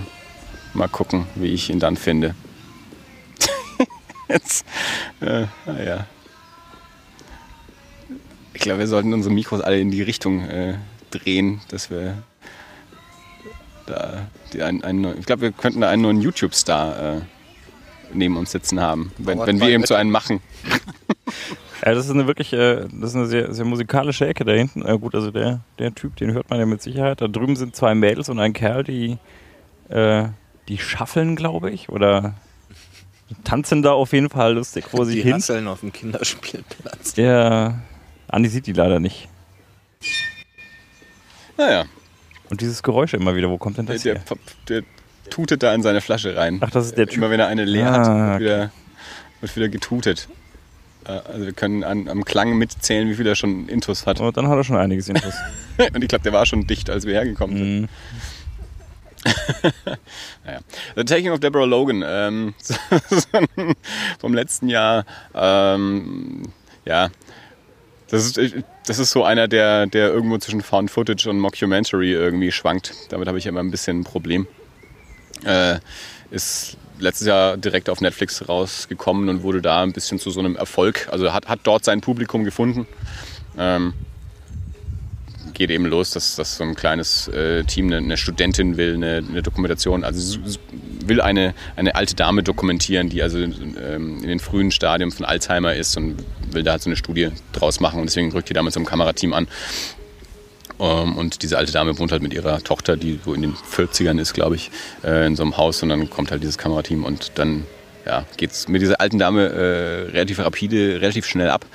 mal 0.75 0.89
gucken, 0.89 1.25
wie 1.33 1.47
ich 1.47 1.71
ihn 1.71 1.79
dann 1.79 1.97
finde. 1.97 2.35
Jetzt, 4.33 4.65
äh, 5.21 5.45
naja. 5.65 6.05
Ich 8.53 8.61
glaube, 8.61 8.79
wir 8.79 8.87
sollten 8.87 9.13
unsere 9.13 9.33
Mikros 9.33 9.61
alle 9.61 9.79
in 9.79 9.91
die 9.91 10.01
Richtung 10.01 10.41
äh, 10.47 10.75
drehen, 11.11 11.61
dass 11.69 11.89
wir 11.89 12.17
da 13.85 14.27
die, 14.53 14.61
einen, 14.63 14.83
einen, 14.83 15.01
neuen- 15.01 15.19
ich 15.19 15.25
glaube, 15.25 15.41
wir 15.43 15.51
könnten 15.51 15.81
da 15.81 15.89
einen 15.89 16.01
neuen 16.01 16.21
YouTube-Star 16.21 17.17
äh, 17.17 17.21
neben 18.13 18.37
uns 18.37 18.51
sitzen 18.51 18.79
haben, 18.79 19.11
wenn, 19.17 19.39
wenn 19.39 19.59
wir 19.59 19.69
eben 19.69 19.85
zu 19.85 19.95
einem 19.95 20.11
machen. 20.11 20.39
Ja, 21.85 21.93
das 21.93 22.05
ist 22.05 22.11
eine 22.11 22.27
wirklich, 22.27 22.53
äh, 22.53 22.85
das 22.91 23.09
ist 23.09 23.15
eine 23.15 23.25
sehr, 23.25 23.53
sehr 23.53 23.65
musikalische 23.65 24.25
Ecke 24.27 24.45
da 24.45 24.53
hinten. 24.53 24.85
Äh, 24.85 24.97
gut, 24.97 25.15
also 25.15 25.31
der, 25.31 25.59
der 25.79 25.93
Typ, 25.93 26.15
den 26.15 26.31
hört 26.31 26.49
man 26.49 26.59
ja 26.59 26.65
mit 26.65 26.81
Sicherheit. 26.81 27.21
Da 27.21 27.27
drüben 27.27 27.55
sind 27.55 27.75
zwei 27.75 27.93
Mädels 27.95 28.29
und 28.29 28.39
ein 28.39 28.53
Kerl, 28.53 28.83
die, 28.83 29.17
äh, 29.89 30.25
die 30.69 30.77
schaffeln, 30.77 31.35
glaube 31.35 31.71
ich, 31.71 31.89
oder 31.89 32.35
tanzen 33.43 33.81
da 33.81 33.91
auf 33.91 34.13
jeden 34.13 34.29
Fall 34.29 34.53
lustig 34.53 34.85
vor 34.89 35.05
sich 35.05 35.15
Die 35.15 35.21
hin. 35.23 35.33
Hasseln 35.35 35.67
auf 35.67 35.79
dem 35.81 35.91
Kinderspielplatz. 35.93 37.13
Der 37.13 37.79
Andi 38.27 38.49
sieht 38.49 38.67
die 38.67 38.73
leider 38.73 38.99
nicht. 38.99 39.27
Naja, 41.57 41.85
Und 42.49 42.61
dieses 42.61 42.81
Geräusch 42.83 43.13
immer 43.13 43.35
wieder, 43.35 43.49
wo 43.49 43.57
kommt 43.57 43.77
denn 43.77 43.85
der, 43.85 43.95
das 43.95 44.03
der, 44.03 44.15
her? 44.15 44.23
der 44.69 44.83
tutet 45.29 45.63
da 45.63 45.73
in 45.73 45.81
seine 45.83 46.01
Flasche 46.01 46.35
rein. 46.35 46.57
Ach, 46.61 46.69
das 46.71 46.85
ist 46.87 46.97
der 46.97 47.07
Typ. 47.07 47.17
Immer 47.17 47.29
wenn 47.29 47.39
er 47.39 47.47
eine 47.47 47.65
leer 47.65 47.87
Ah, 47.87 47.93
hat, 47.93 48.01
okay. 48.01 48.09
wird 48.09 48.39
wieder, 48.41 48.71
wird 49.41 49.55
wieder 49.55 49.69
getutet. 49.69 50.27
Äh, 51.05 51.11
Also 51.11 51.45
wir 51.45 51.53
können 51.53 51.83
an, 51.83 52.07
am 52.09 52.25
Klang 52.25 52.57
mitzählen, 52.57 53.07
wie 53.09 53.15
viel 53.15 53.27
er 53.27 53.35
schon 53.35 53.67
Intus 53.69 54.05
hat. 54.05 54.19
Und 54.19 54.27
Oh, 54.27 54.31
dann 54.31 54.47
hat 54.47 54.57
er 54.57 54.63
schon 54.63 54.77
einiges 54.77 55.09
Infos. 55.09 55.33
Und 55.93 56.01
ich 56.03 56.07
glaube, 56.09 56.23
der 56.23 56.33
war 56.33 56.45
schon 56.45 56.65
dicht, 56.67 56.89
als 56.89 57.05
wir 57.05 57.13
hergekommen 57.13 57.57
sind. 57.57 57.81
Mhm. 57.81 57.87
Naja. 60.45 60.59
The 60.95 61.03
Taking 61.03 61.31
of 61.31 61.39
Deborah 61.39 61.65
Logan 61.65 62.03
ähm, 62.05 62.53
vom 64.19 64.33
letzten 64.33 64.69
Jahr. 64.69 65.05
Ähm, 65.33 66.43
ja, 66.85 67.09
das 68.09 68.37
ist, 68.37 68.55
das 68.85 68.99
ist 68.99 69.11
so 69.11 69.23
einer, 69.23 69.47
der, 69.47 69.87
der 69.87 70.09
irgendwo 70.09 70.37
zwischen 70.37 70.61
Found 70.61 70.91
Footage 70.91 71.29
und 71.29 71.39
Mockumentary 71.39 72.11
irgendwie 72.11 72.51
schwankt. 72.51 72.93
Damit 73.09 73.27
habe 73.27 73.37
ich 73.37 73.45
immer 73.45 73.61
ein 73.61 73.71
bisschen 73.71 74.01
ein 74.01 74.03
Problem. 74.03 74.47
Äh, 75.43 75.79
ist 76.31 76.77
letztes 76.99 77.27
Jahr 77.27 77.57
direkt 77.57 77.89
auf 77.89 78.01
Netflix 78.01 78.47
rausgekommen 78.47 79.29
und 79.29 79.43
wurde 79.43 79.61
da 79.61 79.83
ein 79.83 79.93
bisschen 79.93 80.19
zu 80.19 80.29
so 80.31 80.39
einem 80.39 80.55
Erfolg. 80.55 81.07
Also 81.11 81.33
hat, 81.33 81.47
hat 81.47 81.61
dort 81.63 81.85
sein 81.85 82.01
Publikum 82.01 82.43
gefunden. 82.43 82.87
Ähm, 83.57 83.93
geht 85.53 85.69
eben 85.69 85.85
los, 85.85 86.11
dass, 86.11 86.35
dass 86.35 86.57
so 86.57 86.63
ein 86.63 86.75
kleines 86.75 87.27
äh, 87.27 87.63
Team 87.63 87.87
eine, 87.87 87.97
eine 87.97 88.17
Studentin 88.17 88.77
will, 88.77 88.95
eine, 88.95 89.23
eine 89.27 89.41
Dokumentation, 89.41 90.03
also 90.03 90.39
will 91.05 91.21
eine, 91.21 91.53
eine 91.75 91.95
alte 91.95 92.15
Dame 92.15 92.43
dokumentieren, 92.43 93.09
die 93.09 93.21
also 93.21 93.37
ähm, 93.39 94.19
in 94.21 94.27
den 94.27 94.39
frühen 94.39 94.71
Stadien 94.71 95.11
von 95.11 95.25
Alzheimer 95.25 95.75
ist 95.75 95.95
und 95.97 96.17
will 96.51 96.63
da 96.63 96.71
halt 96.71 96.81
so 96.81 96.89
eine 96.89 96.97
Studie 96.97 97.29
draus 97.51 97.79
machen. 97.79 97.99
Und 97.99 98.07
deswegen 98.07 98.31
rückt 98.31 98.49
die 98.49 98.53
Dame 98.53 98.71
zum 98.71 98.85
Kamerateam 98.85 99.33
an. 99.33 99.47
Ähm, 100.79 101.17
und 101.17 101.43
diese 101.43 101.57
alte 101.57 101.71
Dame 101.71 101.97
wohnt 101.99 102.11
halt 102.11 102.21
mit 102.21 102.33
ihrer 102.33 102.61
Tochter, 102.63 102.97
die 102.97 103.19
so 103.23 103.33
in 103.33 103.41
den 103.41 103.53
40ern 103.53 104.19
ist, 104.19 104.33
glaube 104.33 104.55
ich, 104.55 104.71
äh, 105.03 105.27
in 105.27 105.35
so 105.35 105.43
einem 105.43 105.57
Haus. 105.57 105.83
Und 105.83 105.89
dann 105.89 106.09
kommt 106.09 106.31
halt 106.31 106.41
dieses 106.41 106.57
Kamerateam 106.57 107.03
und 107.03 107.31
dann 107.35 107.65
ja, 108.05 108.25
geht 108.37 108.51
es 108.51 108.67
mit 108.67 108.81
dieser 108.81 108.99
alten 108.99 109.19
Dame 109.19 109.47
äh, 109.47 110.11
relativ 110.11 110.39
rapide, 110.39 110.99
relativ 111.01 111.25
schnell 111.25 111.49
ab 111.49 111.65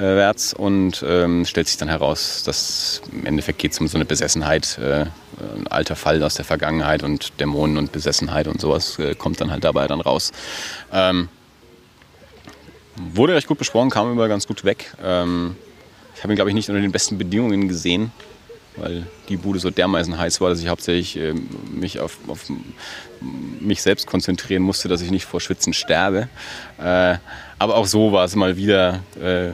wärts 0.00 0.54
und 0.54 1.04
ähm, 1.06 1.44
stellt 1.44 1.68
sich 1.68 1.76
dann 1.76 1.88
heraus, 1.88 2.42
dass 2.44 3.02
im 3.12 3.26
Endeffekt 3.26 3.58
geht 3.58 3.72
es 3.72 3.80
um 3.80 3.88
so 3.88 3.96
eine 3.96 4.04
Besessenheit, 4.04 4.78
äh, 4.78 5.06
ein 5.56 5.66
alter 5.68 5.96
Fall 5.96 6.22
aus 6.22 6.34
der 6.34 6.44
Vergangenheit 6.44 7.02
und 7.02 7.40
Dämonen 7.40 7.78
und 7.78 7.92
Besessenheit 7.92 8.48
und 8.48 8.60
sowas 8.60 8.98
äh, 8.98 9.14
kommt 9.14 9.40
dann 9.40 9.50
halt 9.50 9.64
dabei 9.64 9.86
dann 9.86 10.00
raus. 10.00 10.32
Ähm, 10.92 11.28
wurde 12.96 13.34
recht 13.34 13.46
gut 13.46 13.58
besprochen, 13.58 13.90
kam 13.90 14.12
über 14.12 14.28
ganz 14.28 14.46
gut 14.46 14.64
weg. 14.64 14.92
Ähm, 15.02 15.56
ich 16.14 16.22
habe 16.22 16.32
ihn, 16.32 16.36
glaube 16.36 16.50
ich, 16.50 16.54
nicht 16.54 16.68
unter 16.68 16.80
den 16.80 16.92
besten 16.92 17.18
Bedingungen 17.18 17.68
gesehen, 17.68 18.12
weil 18.76 19.06
die 19.28 19.36
Bude 19.36 19.58
so 19.58 19.70
dermaßen 19.70 20.18
heiß 20.18 20.40
war, 20.40 20.50
dass 20.50 20.60
ich 20.60 20.68
hauptsächlich 20.68 21.16
ähm, 21.16 21.48
mich 21.72 22.00
auf, 22.00 22.18
auf 22.28 22.46
mich 23.60 23.82
selbst 23.82 24.06
konzentrieren 24.06 24.62
musste, 24.62 24.88
dass 24.88 25.00
ich 25.00 25.10
nicht 25.10 25.24
vor 25.24 25.40
Schwitzen 25.40 25.72
sterbe. 25.72 26.28
Äh, 27.58 27.58
aber 27.58 27.76
auch 27.76 27.86
so 27.86 28.12
war 28.12 28.24
es 28.24 28.36
mal 28.36 28.56
wieder, 28.56 29.00
äh, 29.20 29.50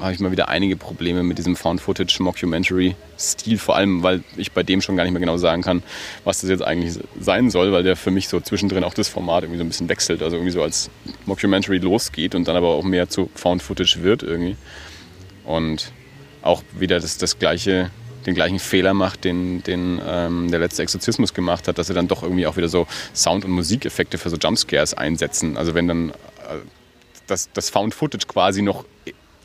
habe 0.00 0.12
ich 0.12 0.20
mal 0.20 0.32
wieder 0.32 0.48
einige 0.48 0.76
Probleme 0.76 1.22
mit 1.22 1.38
diesem 1.38 1.56
Found-Footage-Mockumentary-Stil, 1.56 3.58
vor 3.58 3.76
allem, 3.76 4.02
weil 4.02 4.22
ich 4.36 4.52
bei 4.52 4.62
dem 4.62 4.80
schon 4.80 4.96
gar 4.96 5.04
nicht 5.04 5.12
mehr 5.12 5.20
genau 5.20 5.36
sagen 5.36 5.62
kann, 5.62 5.82
was 6.24 6.40
das 6.40 6.50
jetzt 6.50 6.62
eigentlich 6.62 6.98
sein 7.18 7.50
soll, 7.50 7.72
weil 7.72 7.82
der 7.82 7.96
für 7.96 8.10
mich 8.10 8.28
so 8.28 8.40
zwischendrin 8.40 8.84
auch 8.84 8.94
das 8.94 9.08
Format 9.08 9.44
irgendwie 9.44 9.58
so 9.58 9.64
ein 9.64 9.68
bisschen 9.68 9.88
wechselt, 9.88 10.22
also 10.22 10.36
irgendwie 10.36 10.52
so 10.52 10.62
als 10.62 10.90
Mockumentary 11.26 11.78
losgeht 11.78 12.34
und 12.34 12.48
dann 12.48 12.56
aber 12.56 12.68
auch 12.68 12.84
mehr 12.84 13.08
zu 13.08 13.30
Found-Footage 13.34 14.02
wird 14.02 14.22
irgendwie. 14.22 14.56
Und 15.44 15.92
auch 16.42 16.62
wieder 16.78 17.00
das, 17.00 17.18
das 17.18 17.38
gleiche, 17.38 17.90
den 18.24 18.34
gleichen 18.34 18.58
Fehler 18.58 18.94
macht, 18.94 19.24
den, 19.24 19.62
den 19.62 20.00
ähm, 20.06 20.50
der 20.50 20.60
letzte 20.60 20.82
Exorzismus 20.82 21.34
gemacht 21.34 21.68
hat, 21.68 21.78
dass 21.78 21.88
sie 21.88 21.94
dann 21.94 22.08
doch 22.08 22.22
irgendwie 22.22 22.46
auch 22.46 22.56
wieder 22.56 22.68
so 22.68 22.86
Sound- 23.14 23.44
und 23.44 23.50
Musikeffekte 23.50 24.16
für 24.16 24.30
so 24.30 24.36
Jumpscares 24.36 24.94
einsetzen. 24.94 25.56
Also 25.56 25.74
wenn 25.74 25.88
dann 25.88 26.12
das, 27.30 27.50
das 27.52 27.70
Found-Footage 27.70 28.26
quasi 28.26 28.62
noch 28.62 28.84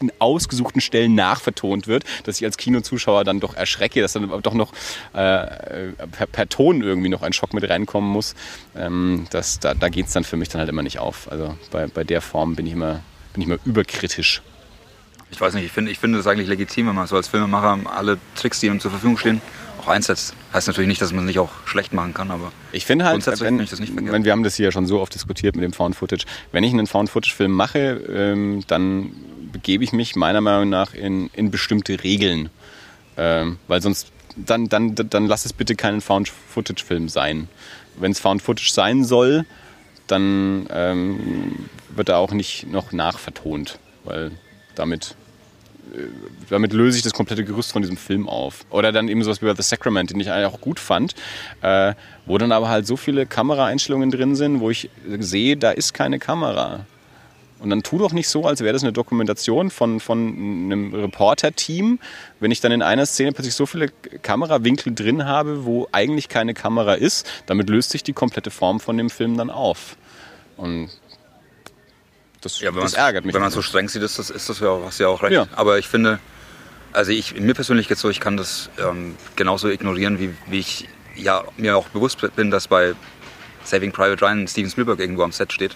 in 0.02 0.12
ausgesuchten 0.20 0.82
Stellen 0.82 1.16
nachvertont 1.16 1.88
wird, 1.88 2.04
dass 2.24 2.38
ich 2.38 2.46
als 2.46 2.58
Kinozuschauer 2.58 3.24
dann 3.24 3.40
doch 3.40 3.56
erschrecke, 3.56 4.02
dass 4.02 4.14
dann 4.14 4.30
doch 4.42 4.54
noch 4.54 4.74
äh, 5.14 5.94
per, 6.12 6.28
per 6.32 6.50
Ton 6.50 6.82
irgendwie 6.82 7.10
noch 7.10 7.22
ein 7.22 7.34
Schock 7.34 7.54
mit 7.54 7.70
reinkommen 7.70 8.10
muss. 8.10 8.36
Ähm, 8.76 9.26
das, 9.30 9.60
da 9.60 9.74
da 9.74 9.90
geht 9.90 10.08
es 10.08 10.14
dann 10.14 10.24
für 10.24 10.38
mich 10.38 10.50
dann 10.50 10.60
halt 10.60 10.70
immer 10.70 10.84
nicht 10.84 11.00
auf. 11.00 11.32
Also 11.32 11.58
bei, 11.72 11.88
bei 11.88 12.04
der 12.04 12.22
Form 12.22 12.56
bin 12.56 12.68
ich 12.68 12.74
immer, 12.74 13.02
bin 13.34 13.42
ich 13.42 13.48
immer 13.48 13.60
überkritisch. 13.66 14.42
Ich 15.32 15.42
weiß 15.42 15.54
nicht, 15.56 15.66
ich 15.66 15.72
finde 15.72 15.92
ich 15.92 16.00
finde 16.00 16.18
das 16.18 16.28
eigentlich 16.28 16.48
legitim, 16.48 16.88
wenn 16.88 16.96
man 16.96 17.08
so 17.08 17.16
als 17.16 17.28
Filmemacher 17.28 17.80
alle 17.86 18.20
Tricks, 18.36 18.60
die 18.60 18.68
ihm 18.68 18.80
zur 18.80 18.92
Verfügung 18.92 19.18
stehen, 19.18 19.42
auch 19.86 19.92
einsetzt. 19.92 20.34
Heißt 20.54 20.68
natürlich 20.68 20.88
nicht, 20.88 21.02
dass 21.02 21.12
man 21.12 21.26
es 21.26 21.28
nicht 21.28 21.40
auch 21.40 21.52
schlecht 21.66 21.94
machen 21.94 22.14
kann, 22.14 22.32
aber 22.32 22.52
Ich 22.72 22.86
finde 22.86 23.06
halt, 23.06 23.14
Grundsätzlich 23.14 23.48
wenn, 23.48 23.60
ich 23.60 23.70
das 23.70 23.80
nicht 23.80 23.94
verkehrt. 23.94 24.14
wenn, 24.14 24.26
wir 24.26 24.32
haben 24.32 24.44
das 24.44 24.56
hier 24.56 24.66
ja 24.66 24.72
schon 24.72 24.88
so 24.88 25.00
oft 25.00 25.14
diskutiert 25.14 25.56
mit 25.56 25.64
dem 25.64 25.74
Found 25.74 25.96
Footage. 25.96 26.26
Wenn 26.52 26.64
ich 26.64 26.74
einen 26.74 26.88
Found 26.88 27.10
Footage 27.10 27.34
Film 27.34 27.52
mache, 27.52 28.02
ähm, 28.10 28.64
dann 28.68 29.12
begebe 29.52 29.84
ich 29.84 29.94
mich 29.94 30.16
meiner 30.16 30.42
Meinung 30.42 30.70
nach 30.70 30.94
in, 30.94 31.30
in 31.34 31.52
bestimmte 31.52 32.04
Regeln. 32.04 32.50
Ähm, 33.18 33.58
weil 33.68 33.82
sonst, 33.82 34.12
dann, 34.36 34.68
dann, 34.68 34.96
dann 34.96 35.28
lass 35.28 35.46
es 35.46 35.54
bitte 35.54 35.76
keinen 35.76 36.02
Found 36.02 36.30
Footage 36.30 36.84
Film 36.84 37.08
sein. 37.10 37.48
Wenn 37.98 38.12
es 38.12 38.20
Found 38.20 38.42
Footage 38.42 38.72
sein 38.72 39.06
soll, 39.06 39.46
dann 40.08 40.68
ähm, 40.70 41.70
wird 41.90 42.10
er 42.10 42.18
auch 42.18 42.32
nicht 42.32 42.68
noch 42.72 42.92
nachvertont, 42.92 43.80
weil 44.04 44.32
damit 44.76 45.16
damit 46.50 46.74
löse 46.74 46.98
ich 46.98 47.04
das 47.04 47.14
komplette 47.14 47.44
Gerüst 47.44 47.72
von 47.72 47.82
diesem 47.82 47.98
Film 47.98 48.28
auf. 48.28 48.66
Oder 48.70 48.92
dann 48.92 49.08
eben 49.08 49.24
sowas 49.24 49.42
wie 49.42 49.54
The 49.56 49.62
Sacrament, 49.62 50.12
den 50.12 50.20
ich 50.20 50.32
eigentlich 50.32 50.54
auch 50.54 50.62
gut 50.62 50.80
fand, 50.80 51.16
äh, 51.62 51.94
wo 52.26 52.38
dann 52.38 52.52
aber 52.52 52.70
halt 52.70 52.88
so 52.88 52.98
viele 52.98 53.26
Kameraeinstellungen 53.26 54.12
drin 54.12 54.36
sind, 54.36 54.60
wo 54.60 54.70
ich 54.70 54.90
sehe, 55.20 55.58
da 55.58 55.72
ist 55.72 55.94
keine 55.94 56.20
Kamera. 56.20 56.86
Und 57.60 57.70
dann 57.70 57.84
tu 57.84 57.98
doch 57.98 58.12
nicht 58.12 58.28
so, 58.28 58.46
als 58.46 58.62
wäre 58.62 58.74
das 58.74 58.84
eine 58.84 58.92
Dokumentation 58.92 59.72
von, 59.72 60.00
von 60.00 60.20
einem 60.20 60.94
Reporter-Team, 60.94 62.00
wenn 62.40 62.52
ich 62.52 62.60
dann 62.60 62.72
in 62.72 62.82
einer 62.82 63.06
Szene 63.06 63.32
plötzlich 63.32 63.56
so 63.56 63.66
viele 63.66 63.88
Kamerawinkel 64.22 64.94
drin 64.94 65.26
habe, 65.26 65.66
wo 65.66 65.88
eigentlich 65.92 66.28
keine 66.28 66.54
Kamera 66.54 66.96
ist. 66.96 67.26
Damit 67.46 67.70
löst 67.70 67.92
sich 67.92 68.04
die 68.04 68.14
komplette 68.14 68.52
Form 68.52 68.80
von 68.80 68.98
dem 68.98 69.10
Film 69.10 69.38
dann 69.38 69.50
auf. 69.50 69.96
Und 70.58 70.90
das, 72.46 72.60
Ja, 72.60 72.74
wenn 72.74 72.82
das 72.82 72.94
ärgert 72.94 73.26
mich. 73.26 73.34
Wenn 73.34 73.42
man 73.42 73.52
so 73.52 73.62
streng 73.62 73.90
sieht, 73.90 74.02
ist 74.02 74.20
das, 74.20 74.30
ist 74.30 74.50
das 74.50 74.60
ja, 74.60 74.80
hast 74.86 75.00
du 75.00 75.04
ja 75.04 75.10
auch 75.10 75.24
recht. 75.24 75.34
Ja. 75.34 75.48
Aber 75.56 75.78
ich 75.78 75.88
finde, 75.88 76.20
also 76.94 77.12
ich, 77.12 77.40
mir 77.40 77.54
persönlich 77.54 77.88
geht 77.88 77.98
so, 77.98 78.10
ich 78.10 78.20
kann 78.20 78.38
das 78.38 78.70
ähm, 78.80 79.16
genauso 79.36 79.70
ignorieren, 79.70 80.20
wie, 80.20 80.34
wie 80.48 80.60
ich 80.60 80.88
ja, 81.16 81.44
mir 81.58 81.78
auch 81.78 81.88
bewusst 81.90 82.20
bin, 82.36 82.52
dass 82.52 82.68
bei 82.68 82.94
Saving 83.64 83.92
Private 83.92 84.24
Ryan 84.24 84.48
Steven 84.48 84.70
Spielberg 84.70 85.00
irgendwo 85.00 85.24
am 85.24 85.32
Set 85.32 85.52
steht. 85.52 85.76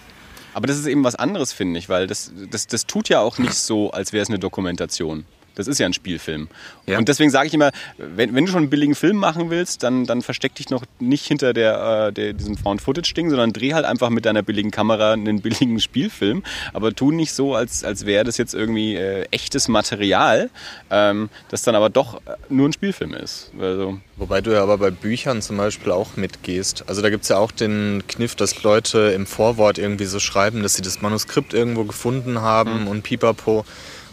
Aber 0.54 0.66
das 0.66 0.78
ist 0.78 0.86
eben 0.86 1.04
was 1.04 1.14
anderes, 1.14 1.52
finde 1.52 1.78
ich, 1.78 1.88
weil 1.88 2.06
das, 2.06 2.32
das, 2.50 2.66
das 2.66 2.86
tut 2.86 3.08
ja 3.08 3.20
auch 3.20 3.38
nicht 3.38 3.54
so, 3.54 3.90
als 3.92 4.12
wäre 4.12 4.22
es 4.22 4.28
eine 4.28 4.38
Dokumentation. 4.38 5.24
Das 5.60 5.68
ist 5.68 5.78
ja 5.78 5.86
ein 5.86 5.92
Spielfilm. 5.92 6.48
Ja. 6.86 6.98
Und 6.98 7.08
deswegen 7.08 7.30
sage 7.30 7.46
ich 7.46 7.54
immer, 7.54 7.70
wenn, 7.98 8.34
wenn 8.34 8.46
du 8.46 8.50
schon 8.50 8.62
einen 8.62 8.70
billigen 8.70 8.94
Film 8.94 9.16
machen 9.16 9.50
willst, 9.50 9.82
dann, 9.82 10.06
dann 10.06 10.22
versteck 10.22 10.54
dich 10.54 10.70
noch 10.70 10.84
nicht 10.98 11.26
hinter 11.26 11.52
der, 11.52 12.08
äh, 12.08 12.12
der, 12.12 12.32
diesem 12.32 12.56
Found-Footage-Ding, 12.56 13.30
sondern 13.30 13.52
dreh 13.52 13.74
halt 13.74 13.84
einfach 13.84 14.10
mit 14.10 14.24
deiner 14.24 14.42
billigen 14.42 14.70
Kamera 14.70 15.12
einen 15.12 15.40
billigen 15.40 15.80
Spielfilm. 15.80 16.42
Aber 16.72 16.94
tu 16.94 17.12
nicht 17.12 17.32
so, 17.32 17.54
als, 17.54 17.84
als 17.84 18.06
wäre 18.06 18.24
das 18.24 18.38
jetzt 18.38 18.54
irgendwie 18.54 18.96
äh, 18.96 19.26
echtes 19.30 19.68
Material, 19.68 20.50
ähm, 20.90 21.28
das 21.48 21.62
dann 21.62 21.74
aber 21.74 21.90
doch 21.90 22.16
äh, 22.16 22.36
nur 22.48 22.68
ein 22.68 22.72
Spielfilm 22.72 23.14
ist. 23.14 23.52
Also, 23.58 23.98
Wobei 24.20 24.42
du 24.42 24.52
ja 24.52 24.62
aber 24.62 24.76
bei 24.76 24.90
Büchern 24.90 25.40
zum 25.40 25.56
Beispiel 25.56 25.92
auch 25.92 26.16
mitgehst. 26.16 26.84
Also 26.86 27.00
da 27.00 27.08
gibt 27.08 27.22
es 27.22 27.30
ja 27.30 27.38
auch 27.38 27.50
den 27.50 28.02
Kniff, 28.06 28.34
dass 28.34 28.62
Leute 28.62 28.98
im 29.14 29.24
Vorwort 29.24 29.78
irgendwie 29.78 30.04
so 30.04 30.20
schreiben, 30.20 30.62
dass 30.62 30.74
sie 30.74 30.82
das 30.82 31.00
Manuskript 31.00 31.54
irgendwo 31.54 31.84
gefunden 31.84 32.42
haben 32.42 32.86
und 32.86 33.02
pipapo. 33.02 33.64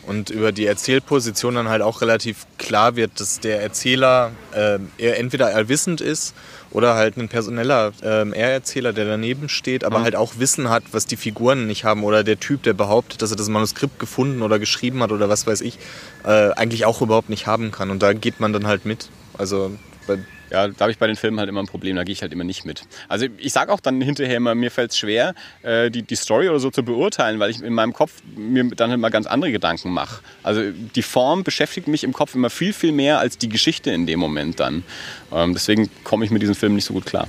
Und 0.08 0.30
über 0.30 0.54
die 0.54 0.66
Erzählposition 0.66 1.56
dann 1.56 1.68
halt 1.68 1.82
auch 1.82 2.02
relativ 2.02 2.48
klar 2.58 2.96
wird, 2.96 3.20
dass 3.20 3.42
der 3.42 3.62
Erzähler 3.62 4.32
äh, 4.54 4.80
eher 4.98 5.20
entweder 5.20 5.48
allwissend 5.48 6.00
ist 6.00 6.34
oder 6.72 6.96
halt 6.96 7.18
ein 7.18 7.28
personeller 7.28 7.92
ähm, 8.02 8.32
Er-Erzähler, 8.32 8.94
der 8.94 9.06
daneben 9.06 9.50
steht, 9.50 9.84
aber 9.84 10.02
halt 10.02 10.16
auch 10.16 10.34
Wissen 10.38 10.70
hat, 10.70 10.84
was 10.92 11.08
die 11.08 11.18
Figuren 11.18 11.68
nicht 11.68 11.84
haben 11.84 12.04
oder 12.06 12.24
der 12.24 12.40
Typ, 12.40 12.64
der 12.64 12.74
behauptet, 12.74 13.22
dass 13.22 13.32
er 13.32 13.38
das 13.38 13.50
Manuskript 13.50 14.00
gefunden 14.00 14.42
oder 14.42 14.60
geschrieben 14.60 15.04
hat 15.04 15.12
oder 15.12 15.28
was 15.28 15.46
weiß 15.46 15.60
ich, 15.62 15.78
äh, 16.24 16.52
eigentlich 16.52 16.86
auch 16.86 17.02
überhaupt 17.02 17.30
nicht 17.30 17.46
haben 17.46 17.72
kann. 17.72 17.90
Und 17.90 18.02
da 18.02 18.14
geht 18.14 18.40
man 18.40 18.54
dann 18.54 18.66
halt 18.66 18.86
mit. 18.86 19.10
Also 19.38 19.72
bei, 20.08 20.20
Ja, 20.50 20.68
da 20.68 20.80
habe 20.82 20.92
ich 20.92 20.98
bei 20.98 21.08
den 21.08 21.16
Filmen 21.16 21.40
halt 21.40 21.50
immer 21.50 21.62
ein 21.62 21.68
Problem, 21.68 21.96
da 21.96 22.04
gehe 22.04 22.14
ich 22.14 22.22
halt 22.22 22.32
immer 22.32 22.44
nicht 22.44 22.66
mit. 22.66 22.84
Also 23.08 23.26
ich 23.38 23.54
sage 23.54 23.72
auch 23.72 23.80
dann 23.80 24.02
hinterher 24.02 24.38
immer, 24.38 24.56
mir 24.56 24.72
fällt 24.72 24.92
es 24.92 24.98
schwer, 24.98 25.36
äh, 25.64 25.92
die, 25.92 26.04
die 26.04 26.16
Story 26.16 26.50
oder 26.50 26.60
so 26.60 26.72
zu 26.72 26.84
beurteilen, 26.84 27.40
weil 27.40 27.50
ich 27.50 27.62
in 27.62 27.74
meinem 27.74 27.94
Kopf 27.94 28.12
mir 28.36 28.64
dann 28.76 28.92
halt 28.92 29.00
mal 29.00 29.10
ganz 29.10 29.28
andere 29.28 29.52
Gedanken 29.52 29.92
mache. 29.92 30.22
Also 30.44 30.62
die 30.72 31.02
Form 31.02 31.44
beschäftigt 31.44 31.88
mich 31.88 32.04
im 32.04 32.14
Kopf 32.14 32.36
immer 32.36 32.50
viel, 32.50 32.74
viel 32.74 32.92
mehr 32.92 33.20
als 33.20 33.38
die 33.38 33.50
Geschichte 33.50 33.92
in 33.92 34.06
dem 34.06 34.20
Moment 34.20 34.60
dann. 34.60 34.84
Ähm, 35.32 35.54
deswegen 35.54 35.90
komme 36.04 36.26
ich 36.26 36.32
mit 36.32 36.42
diesem 36.42 36.56
Film 36.56 36.76
nicht 36.76 36.86
so 36.86 36.94
gut 36.94 37.06
klar. 37.06 37.28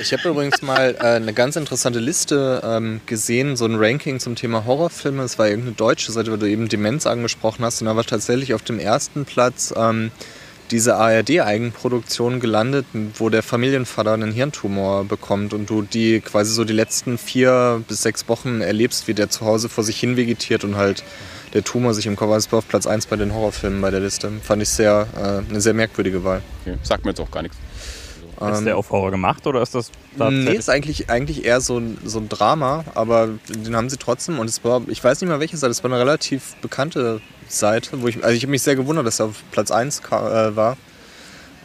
Ich 0.00 0.12
habe 0.12 0.28
übrigens 0.28 0.60
mal 0.60 0.96
äh, 0.98 1.04
eine 1.04 1.32
ganz 1.32 1.54
interessante 1.54 2.00
Liste 2.00 2.60
ähm, 2.64 3.00
gesehen, 3.06 3.56
so 3.56 3.64
ein 3.64 3.76
Ranking 3.76 4.18
zum 4.18 4.34
Thema 4.34 4.64
Horrorfilme. 4.64 5.22
Es 5.22 5.38
war 5.38 5.46
irgendeine 5.46 5.76
deutsche 5.76 6.10
Seite, 6.10 6.32
weil 6.32 6.38
du 6.38 6.48
eben 6.48 6.68
Demenz 6.68 7.06
angesprochen 7.06 7.64
hast. 7.64 7.80
Und 7.80 7.86
da 7.86 7.94
war 7.94 8.04
tatsächlich 8.04 8.54
auf 8.54 8.62
dem 8.62 8.80
ersten 8.80 9.24
Platz 9.24 9.72
ähm, 9.76 10.10
diese 10.70 10.96
ARD-Eigenproduktion 10.96 12.40
gelandet, 12.40 12.86
wo 13.14 13.28
der 13.28 13.42
Familienvater 13.42 14.12
einen 14.12 14.32
Hirntumor 14.32 15.04
bekommt 15.04 15.54
und 15.54 15.70
du 15.70 15.82
die 15.82 16.20
quasi 16.20 16.52
so 16.52 16.64
die 16.64 16.72
letzten 16.72 17.16
vier 17.16 17.82
bis 17.86 18.02
sechs 18.02 18.28
Wochen 18.28 18.60
erlebst, 18.62 19.06
wie 19.06 19.14
der 19.14 19.30
zu 19.30 19.44
Hause 19.44 19.68
vor 19.68 19.84
sich 19.84 20.00
hin 20.00 20.16
vegetiert 20.16 20.64
und 20.64 20.76
halt 20.76 21.04
der 21.52 21.62
Tumor 21.62 21.94
sich 21.94 22.06
im 22.06 22.16
Kopf. 22.16 22.32
Also 22.32 22.50
war 22.52 22.58
auf 22.58 22.68
Platz 22.68 22.86
1 22.86 23.06
bei 23.06 23.16
den 23.16 23.32
Horrorfilmen 23.32 23.80
bei 23.80 23.90
der 23.90 24.00
Liste. 24.00 24.32
Fand 24.42 24.62
ich 24.62 24.70
sehr, 24.70 25.06
äh, 25.16 25.48
eine 25.48 25.60
sehr 25.60 25.74
merkwürdige 25.74 26.24
Wahl. 26.24 26.42
Okay. 26.62 26.78
Sagt 26.82 27.04
mir 27.04 27.12
jetzt 27.12 27.20
auch 27.20 27.30
gar 27.30 27.42
nichts. 27.42 27.56
Ist 28.40 28.64
der 28.64 28.76
auf 28.76 28.90
Horror 28.90 29.10
gemacht 29.10 29.46
oder 29.46 29.62
ist 29.62 29.74
das 29.74 29.90
Nee, 30.12 30.18
tatsächlich? 30.18 30.58
ist 30.58 30.70
eigentlich, 30.70 31.10
eigentlich 31.10 31.44
eher 31.44 31.60
so 31.60 31.78
ein, 31.78 31.98
so 32.04 32.18
ein 32.18 32.28
Drama, 32.28 32.84
aber 32.94 33.28
den 33.48 33.74
haben 33.76 33.88
sie 33.90 33.96
trotzdem 33.96 34.38
und 34.38 34.48
es 34.48 34.62
war, 34.64 34.82
ich 34.88 35.02
weiß 35.02 35.20
nicht 35.20 35.28
mehr 35.30 35.40
welche 35.40 35.56
Seite, 35.56 35.70
es 35.70 35.82
war 35.84 35.90
eine 35.90 36.00
relativ 36.00 36.54
bekannte 36.62 37.20
Seite, 37.48 38.02
wo 38.02 38.08
ich, 38.08 38.22
also 38.24 38.34
ich 38.36 38.42
habe 38.42 38.50
mich 38.50 38.62
sehr 38.62 38.76
gewundert, 38.76 39.06
dass 39.06 39.20
er 39.20 39.26
auf 39.26 39.42
Platz 39.52 39.70
1 39.70 40.02
ka- 40.02 40.48
äh, 40.48 40.56
war. 40.56 40.76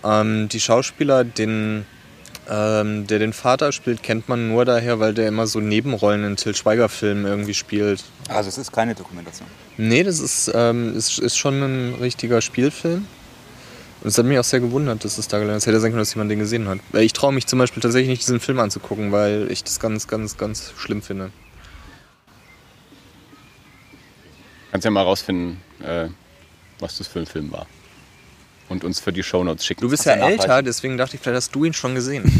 Ähm, 0.03 0.47
die 0.49 0.59
Schauspieler, 0.59 1.23
den, 1.23 1.85
ähm, 2.49 3.05
der 3.07 3.19
den 3.19 3.33
Vater 3.33 3.71
spielt, 3.71 4.01
kennt 4.03 4.29
man 4.29 4.47
nur 4.49 4.63
daher, 4.65 4.99
weil 4.99 5.13
der 5.13 5.27
immer 5.27 5.45
so 5.47 5.59
Nebenrollen 5.59 6.23
in 6.23 6.35
Till 6.35 6.55
Schweiger-Filmen 6.55 7.25
irgendwie 7.25 7.53
spielt. 7.53 8.03
Also 8.29 8.49
es 8.49 8.57
ist 8.57 8.71
keine 8.71 8.95
Dokumentation. 8.95 9.47
Nee, 9.77 10.03
das 10.03 10.19
ist, 10.19 10.51
ähm, 10.53 10.95
ist, 10.95 11.19
ist 11.19 11.37
schon 11.37 11.61
ein 11.61 11.95
richtiger 11.99 12.41
Spielfilm. 12.41 13.07
Und 14.01 14.07
es 14.07 14.17
hat 14.17 14.25
mich 14.25 14.39
auch 14.39 14.43
sehr 14.43 14.61
gewundert, 14.61 15.03
dass 15.03 15.17
es 15.17 15.27
da 15.27 15.39
gelandet 15.39 15.57
ist. 15.63 15.67
Hätte 15.67 15.79
sein 15.79 15.91
können, 15.91 15.99
dass 15.99 16.13
jemand 16.13 16.31
den 16.31 16.39
gesehen 16.39 16.67
hat. 16.69 16.79
Ich 16.93 17.11
traue 17.11 17.33
mich 17.33 17.47
zum 17.47 17.59
Beispiel 17.59 17.81
tatsächlich 17.81 18.09
nicht, 18.09 18.21
diesen 18.21 18.39
Film 18.39 18.59
anzugucken, 18.59 19.11
weil 19.11 19.47
ich 19.51 19.63
das 19.63 19.79
ganz, 19.79 20.07
ganz, 20.07 20.37
ganz 20.37 20.73
schlimm 20.77 21.01
finde. 21.01 21.31
Kannst 24.71 24.85
ja 24.85 24.91
mal 24.91 25.03
rausfinden, 25.03 25.59
äh, 25.83 26.07
was 26.79 26.97
das 26.97 27.07
für 27.07 27.19
ein 27.19 27.25
Film 27.25 27.51
war. 27.51 27.65
Und 28.69 28.83
uns 28.83 28.99
für 28.99 29.11
die 29.11 29.23
Shownotes 29.23 29.65
schicken. 29.65 29.81
Du 29.81 29.89
bist 29.89 30.05
ja 30.05 30.13
älter, 30.13 30.61
deswegen 30.61 30.95
dachte 30.95 31.15
ich, 31.15 31.21
vielleicht 31.21 31.37
hast 31.37 31.55
du 31.55 31.65
ihn 31.65 31.73
schon 31.73 31.95
gesehen. 31.95 32.31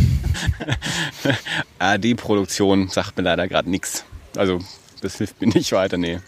ARD-Produktion 1.80 2.88
sagt 2.88 3.18
mir 3.18 3.24
leider 3.24 3.48
gerade 3.48 3.70
nichts. 3.70 4.06
Also, 4.38 4.60
das 5.02 5.18
hilft 5.18 5.42
mir 5.42 5.48
nicht 5.48 5.72
weiter, 5.72 5.98
nee. 5.98 6.20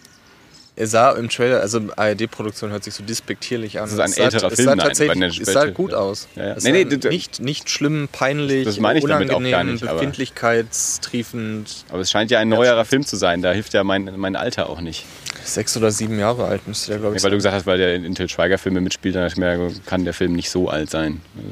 Er 0.78 0.88
sah 0.88 1.12
im 1.12 1.28
Trailer, 1.28 1.60
also 1.60 1.82
ARD-Produktion 1.98 2.72
hört 2.72 2.86
sich 2.86 2.94
so 2.94 3.04
despektierlich 3.04 3.78
an. 3.80 3.84
Das 3.86 3.92
ist 3.94 4.00
ein 4.00 4.10
Es 4.10 4.16
sah- 4.16 4.24
älterer 4.24 4.48
es 4.52 4.56
Film, 4.56 4.70
sah 4.70 4.76
tatsächlich, 4.78 5.42
es 5.42 5.52
sah 5.52 5.66
gut 5.66 5.94
aus. 5.94 6.30
Ja, 6.36 6.48
ja. 6.48 6.54
Es 6.56 6.64
Nee, 6.64 6.86
nee, 6.86 6.98
nicht, 7.10 7.42
nicht 7.42 7.70
schlimm, 7.70 8.08
peinlich, 8.10 8.64
Das 8.64 8.80
meine 8.80 9.00
ich 9.00 9.06
damit 9.06 9.30
auch 9.32 9.38
unangenehm, 9.38 9.52
gar 9.52 9.64
nicht, 9.66 9.82
befindlichkeitstriefend. 9.82 11.86
Aber 11.90 12.00
es 12.00 12.10
scheint 12.10 12.32
ja 12.32 12.40
ein 12.40 12.48
neuerer 12.48 12.86
Film 12.86 13.06
zu 13.06 13.18
sein. 13.18 13.42
Da 13.42 13.52
hilft 13.52 13.74
ja 13.74 13.84
mein, 13.84 14.18
mein 14.18 14.38
Alter 14.38 14.70
auch 14.70 14.80
nicht. 14.80 15.06
Sechs 15.44 15.76
oder 15.76 15.92
sieben 15.92 16.18
Jahre 16.20 16.46
alt 16.46 16.66
müsste 16.68 16.92
der, 16.92 17.00
glaube 17.00 17.16
ich, 17.16 17.22
Ja, 17.22 17.26
weil 17.26 17.32
du 17.32 17.38
gesagt 17.38 17.56
hast, 17.56 17.66
weil 17.66 17.78
der 17.78 17.96
in 17.96 18.16
Till 18.16 18.30
Schweiger-Filme 18.30 18.80
mitspielt, 18.80 19.16
dann 19.16 19.30
mir, 19.36 19.72
kann 19.86 20.06
der 20.06 20.14
Film 20.14 20.34
nicht 20.34 20.50
so 20.50 20.70
alt 20.70 20.90
sein. 20.90 21.20
Also, 21.36 21.50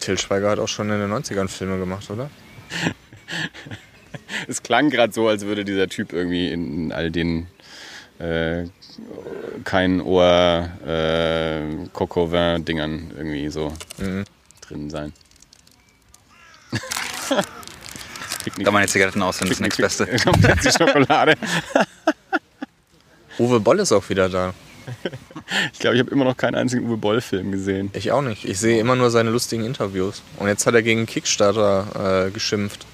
Till 0.00 0.18
Schweiger 0.18 0.50
hat 0.50 0.58
auch 0.58 0.68
schon 0.68 0.90
in 0.90 1.00
den 1.00 1.10
90ern 1.10 1.48
Filme 1.48 1.78
gemacht, 1.78 2.10
oder? 2.10 2.28
Es 4.46 4.62
klang 4.62 4.90
gerade 4.90 5.12
so, 5.12 5.28
als 5.28 5.44
würde 5.44 5.64
dieser 5.64 5.88
Typ 5.88 6.12
irgendwie 6.12 6.50
in 6.50 6.92
all 6.92 7.10
den 7.10 7.46
äh, 8.18 8.64
kein 9.64 10.00
Ohr 10.00 10.68
äh, 10.86 11.86
Cocovin-Dingern 11.92 13.12
irgendwie 13.16 13.48
so 13.48 13.72
Mhm. 13.98 14.24
drin 14.60 14.90
sein. 14.90 15.12
Picknick, 18.44 18.64
Kann 18.66 18.74
meine 18.74 18.86
Zigaretten 18.88 19.22
aus, 19.22 19.38
das 19.38 19.50
ist 19.50 19.60
nichts 19.60 19.76
Beste. 19.76 20.06
Komplett 20.24 20.64
die 20.64 20.70
Schokolade. 20.70 21.34
Uwe 23.38 23.60
Boll 23.60 23.78
ist 23.80 23.92
auch 23.92 24.08
wieder 24.08 24.28
da. 24.28 24.52
Ich 25.72 25.78
glaube, 25.78 25.96
ich 25.96 26.00
habe 26.00 26.10
immer 26.10 26.24
noch 26.24 26.36
keinen 26.36 26.54
einzigen 26.56 26.86
Uwe 26.86 26.96
Boll-Film 26.96 27.52
gesehen. 27.52 27.90
Ich 27.92 28.10
auch 28.10 28.22
nicht. 28.22 28.44
Ich 28.44 28.58
sehe 28.58 28.80
immer 28.80 28.96
nur 28.96 29.10
seine 29.10 29.30
lustigen 29.30 29.64
Interviews. 29.64 30.22
Und 30.38 30.48
jetzt 30.48 30.66
hat 30.66 30.74
er 30.74 30.82
gegen 30.82 31.06
Kickstarter 31.06 32.26
äh, 32.26 32.30
geschimpft. 32.30 32.86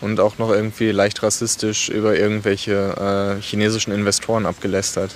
Und 0.00 0.20
auch 0.20 0.38
noch 0.38 0.50
irgendwie 0.50 0.90
leicht 0.90 1.22
rassistisch 1.22 1.88
über 1.88 2.16
irgendwelche 2.16 3.38
äh, 3.38 3.42
chinesischen 3.42 3.92
Investoren 3.92 4.46
abgelästert. 4.46 5.12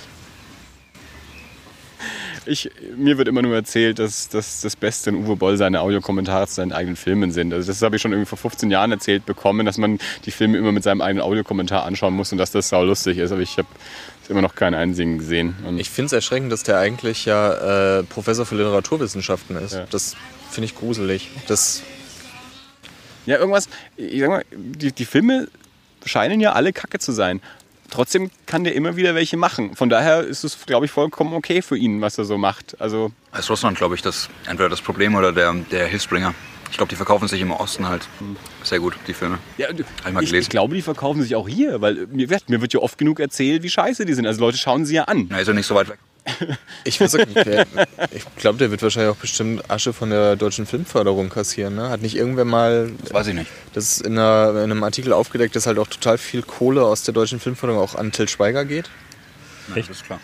Ich, 2.45 2.69
mir 2.97 3.17
wird 3.17 3.29
immer 3.29 3.41
nur 3.41 3.55
erzählt, 3.55 3.99
dass, 3.99 4.27
dass 4.27 4.61
das 4.61 4.75
Beste 4.75 5.11
in 5.11 5.15
Uwe 5.15 5.37
Boll 5.37 5.57
seine 5.57 5.79
Audiokommentare 5.79 6.47
zu 6.47 6.55
seinen 6.55 6.73
eigenen 6.73 6.97
Filmen 6.97 7.31
sind. 7.31 7.53
Also 7.53 7.71
das 7.71 7.81
habe 7.81 7.95
ich 7.95 8.01
schon 8.01 8.11
irgendwie 8.11 8.27
vor 8.27 8.37
15 8.37 8.69
Jahren 8.69 8.91
erzählt 8.91 9.25
bekommen, 9.25 9.65
dass 9.65 9.77
man 9.77 9.99
die 10.25 10.31
Filme 10.31 10.57
immer 10.57 10.73
mit 10.73 10.83
seinem 10.83 11.01
eigenen 11.01 11.23
Audiokommentar 11.23 11.85
anschauen 11.85 12.13
muss 12.13 12.31
und 12.33 12.37
dass 12.37 12.51
das 12.51 12.69
sau 12.69 12.83
lustig 12.83 13.17
ist. 13.17 13.31
Aber 13.31 13.41
ich 13.41 13.57
habe 13.57 13.67
immer 14.27 14.41
noch 14.41 14.55
keinen 14.55 14.75
einzigen 14.75 15.19
gesehen. 15.19 15.55
Und 15.65 15.79
Ich 15.79 15.89
finde 15.89 16.07
es 16.07 16.13
erschreckend, 16.13 16.51
dass 16.51 16.63
der 16.63 16.79
eigentlich 16.79 17.25
ja 17.25 17.99
äh, 17.99 18.03
Professor 18.03 18.45
für 18.45 18.55
Literaturwissenschaften 18.55 19.55
ist. 19.57 19.73
Ja. 19.73 19.85
Das 19.89 20.15
finde 20.51 20.65
ich 20.65 20.75
gruselig. 20.75 21.29
Das, 21.47 21.81
ja, 23.25 23.37
irgendwas, 23.37 23.69
ich 23.97 24.19
sag 24.19 24.29
mal, 24.29 24.45
die, 24.51 24.91
die 24.91 25.05
Filme 25.05 25.47
scheinen 26.05 26.39
ja 26.39 26.53
alle 26.53 26.73
kacke 26.73 26.99
zu 26.99 27.11
sein. 27.11 27.41
Trotzdem 27.89 28.31
kann 28.47 28.63
der 28.63 28.73
immer 28.73 28.95
wieder 28.95 29.13
welche 29.13 29.37
machen. 29.37 29.75
Von 29.75 29.89
daher 29.89 30.21
ist 30.21 30.43
es, 30.43 30.65
glaube 30.65 30.85
ich, 30.85 30.91
vollkommen 30.91 31.33
okay 31.33 31.61
für 31.61 31.77
ihn, 31.77 32.01
was 32.01 32.17
er 32.17 32.25
so 32.25 32.37
macht. 32.37 32.79
Also, 32.81 33.11
Als 33.31 33.49
Russland, 33.49 33.77
glaube 33.77 33.93
ich, 33.95 34.01
das 34.01 34.29
entweder 34.47 34.69
das 34.69 34.81
Problem 34.81 35.13
oder 35.15 35.31
der, 35.31 35.53
der 35.71 35.87
Hilfsbringer. 35.87 36.33
Ich 36.71 36.77
glaube, 36.77 36.89
die 36.89 36.95
verkaufen 36.95 37.27
sich 37.27 37.39
im 37.39 37.51
Osten 37.51 37.87
halt 37.87 38.07
sehr 38.63 38.79
gut, 38.79 38.95
die 39.07 39.13
Filme. 39.13 39.37
Ja, 39.59 39.67
ich 39.69 40.23
ich, 40.23 40.33
ich 40.33 40.49
glaube, 40.49 40.73
die 40.73 40.81
verkaufen 40.81 41.21
sich 41.21 41.35
auch 41.35 41.47
hier, 41.47 41.81
weil 41.81 42.07
mir 42.07 42.31
wird, 42.31 42.49
mir 42.49 42.61
wird 42.61 42.73
ja 42.73 42.79
oft 42.79 42.97
genug 42.97 43.19
erzählt, 43.19 43.61
wie 43.61 43.69
scheiße 43.69 44.05
die 44.05 44.13
sind. 44.15 44.25
Also 44.25 44.39
Leute 44.41 44.57
schauen 44.57 44.83
sie 44.83 44.95
ja 44.95 45.03
an. 45.03 45.27
Na, 45.29 45.39
ist 45.39 45.47
ja 45.47 45.53
nicht 45.53 45.67
so 45.67 45.75
weit 45.75 45.89
weg. 45.89 45.99
Ich 46.85 46.99
weiß 46.99 47.15
auch 47.15 47.25
nicht, 47.25 47.67
ich 48.11 48.35
glaube, 48.35 48.57
der 48.57 48.71
wird 48.71 48.81
wahrscheinlich 48.81 49.11
auch 49.11 49.17
bestimmt 49.17 49.69
Asche 49.69 49.93
von 49.93 50.09
der 50.09 50.35
deutschen 50.35 50.65
Filmförderung 50.65 51.29
kassieren. 51.29 51.75
Ne? 51.75 51.89
Hat 51.89 52.01
nicht 52.01 52.15
irgendwer 52.15 52.45
mal 52.45 52.91
Das 53.01 53.13
weiß 53.13 53.27
ich 53.27 53.33
nicht. 53.35 53.51
das 53.73 53.99
in, 54.01 54.17
einer, 54.17 54.49
in 54.51 54.71
einem 54.71 54.83
Artikel 54.83 55.13
aufgedeckt, 55.13 55.55
dass 55.55 55.65
halt 55.65 55.79
auch 55.79 55.87
total 55.87 56.17
viel 56.17 56.41
Kohle 56.41 56.83
aus 56.83 57.03
der 57.03 57.13
deutschen 57.13 57.39
Filmförderung 57.39 57.81
auch 57.81 57.95
an 57.95 58.11
Till 58.11 58.27
Schweiger 58.27 58.65
geht? 58.65 58.89
Ja, 59.69 59.75
das 59.75 59.89
ist 59.89 60.05
klar. 60.05 60.19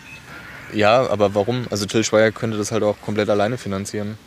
Ja, 0.72 1.06
aber 1.08 1.34
warum? 1.34 1.66
Also 1.70 1.86
Till 1.86 2.04
Schweiger 2.04 2.30
könnte 2.32 2.58
das 2.58 2.72
halt 2.72 2.82
auch 2.82 3.00
komplett 3.00 3.28
alleine 3.30 3.58
finanzieren. 3.58 4.18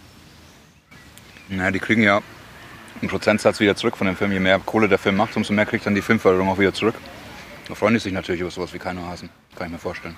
Naja, 1.49 1.71
die 1.71 1.79
kriegen 1.79 2.03
ja 2.03 2.21
einen 3.01 3.09
Prozentsatz 3.09 3.59
wieder 3.59 3.75
zurück 3.75 3.97
von 3.97 4.07
dem 4.07 4.15
Film. 4.15 4.31
Je 4.31 4.39
mehr 4.39 4.59
Kohle 4.59 4.87
der 4.89 4.97
Film 4.97 5.17
macht, 5.17 5.35
umso 5.35 5.53
mehr 5.53 5.65
kriegt 5.65 5.85
dann 5.85 5.95
die 5.95 6.01
Filmförderung 6.01 6.49
auch 6.49 6.59
wieder 6.59 6.73
zurück. 6.73 6.95
Da 7.67 7.75
freuen 7.75 7.93
die 7.93 7.99
sich 7.99 8.13
natürlich 8.13 8.41
über 8.41 8.51
sowas 8.51 8.73
wie 8.73 8.79
keine 8.79 9.05
Hasen. 9.05 9.29
Kann 9.55 9.67
ich 9.67 9.73
mir 9.73 9.79
vorstellen. 9.79 10.15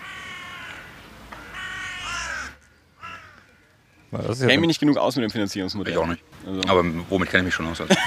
Das 3.97 4.04
ist 4.04 4.04
Ich 4.31 4.39
kenne 4.39 4.57
mich 4.59 4.67
nicht 4.67 4.79
genug 4.79 4.97
aus 4.97 5.15
mit 5.15 5.23
dem 5.23 5.31
Finanzierungsmodell. 5.31 5.93
Ich 5.93 5.99
auch 5.99 6.07
nicht. 6.07 6.23
Also, 6.45 6.61
Aber 6.67 6.83
womit 7.09 7.29
kenne 7.29 7.41
ich 7.41 7.45
mich 7.45 7.53
schon 7.53 7.67
aus? 7.67 7.81
Also. 7.81 7.93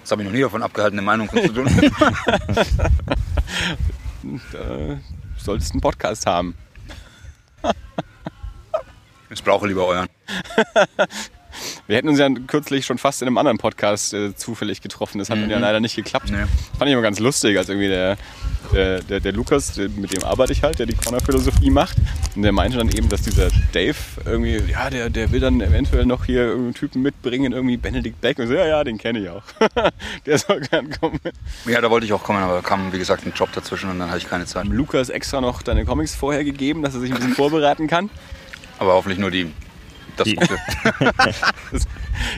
Das 0.00 0.10
habe 0.10 0.22
ich 0.22 0.26
noch 0.26 0.34
nie 0.34 0.40
davon 0.42 0.62
abgehalten, 0.62 0.98
eine 0.98 1.06
Meinung 1.06 1.30
zu 1.30 1.48
tun. 1.52 1.66
äh, 4.52 4.96
solltest 5.38 5.72
einen 5.72 5.80
Podcast 5.80 6.26
haben. 6.26 6.54
Ich 9.30 9.42
brauche 9.42 9.66
lieber 9.66 9.86
euren. 9.86 10.06
Wir 11.88 11.96
hätten 11.96 12.08
uns 12.08 12.18
ja 12.20 12.28
kürzlich 12.46 12.86
schon 12.86 12.98
fast 12.98 13.20
in 13.20 13.26
einem 13.26 13.38
anderen 13.38 13.58
Podcast 13.58 14.14
äh, 14.14 14.36
zufällig 14.36 14.80
getroffen. 14.80 15.18
Das 15.18 15.28
hat 15.28 15.38
dann 15.38 15.50
ja 15.50 15.58
leider 15.58 15.80
nicht 15.80 15.96
geklappt. 15.96 16.30
Nee. 16.30 16.44
Fand 16.78 16.88
ich 16.88 16.92
immer 16.92 17.02
ganz 17.02 17.18
lustig, 17.18 17.58
als 17.58 17.68
irgendwie 17.68 17.88
der, 17.88 18.16
der, 18.72 19.00
der, 19.02 19.20
der 19.20 19.32
Lukas, 19.32 19.72
der, 19.74 19.88
mit 19.88 20.12
dem 20.12 20.24
arbeite 20.24 20.52
ich 20.52 20.62
halt, 20.62 20.78
der 20.78 20.86
die 20.86 20.94
Corner-Philosophie 20.94 21.70
macht. 21.70 21.96
Und 22.34 22.42
der 22.42 22.52
meinte 22.52 22.78
dann 22.78 22.88
eben, 22.88 23.08
dass 23.08 23.22
dieser 23.22 23.48
Dave 23.72 23.94
irgendwie, 24.24 24.60
ja, 24.70 24.90
der, 24.90 25.10
der 25.10 25.30
will 25.32 25.40
dann 25.40 25.60
eventuell 25.60 26.06
noch 26.06 26.24
hier 26.24 26.42
irgendeinen 26.42 26.74
Typen 26.74 27.02
mitbringen, 27.02 27.52
irgendwie 27.52 27.76
Benedict 27.76 28.20
Beck. 28.20 28.38
Und 28.38 28.48
so, 28.48 28.54
ja, 28.54 28.66
ja, 28.66 28.84
den 28.84 28.98
kenne 28.98 29.20
ich 29.20 29.28
auch. 29.28 29.42
der 30.26 30.38
soll 30.38 30.60
gern 30.60 30.90
kommen. 30.90 31.20
Ja, 31.66 31.80
da 31.80 31.90
wollte 31.90 32.06
ich 32.06 32.12
auch 32.12 32.22
kommen, 32.22 32.42
aber 32.42 32.56
da 32.56 32.60
kam, 32.62 32.92
wie 32.92 32.98
gesagt, 32.98 33.26
ein 33.26 33.32
Job 33.34 33.50
dazwischen 33.52 33.90
und 33.90 33.98
dann 33.98 34.08
hatte 34.08 34.18
ich 34.18 34.28
keine 34.28 34.46
Zeit. 34.46 34.66
Lukas 34.66 35.08
extra 35.10 35.40
noch 35.40 35.62
deine 35.62 35.84
Comics 35.84 36.14
vorher 36.14 36.44
gegeben, 36.44 36.82
dass 36.82 36.94
er 36.94 37.00
sich 37.00 37.10
ein 37.10 37.16
bisschen 37.16 37.34
vorbereiten 37.34 37.86
kann. 37.86 38.10
Aber 38.78 38.94
hoffentlich 38.94 39.18
nur 39.18 39.30
die, 39.30 39.52
das 40.16 40.24
Die- 40.24 40.34
Gute. 40.36 40.56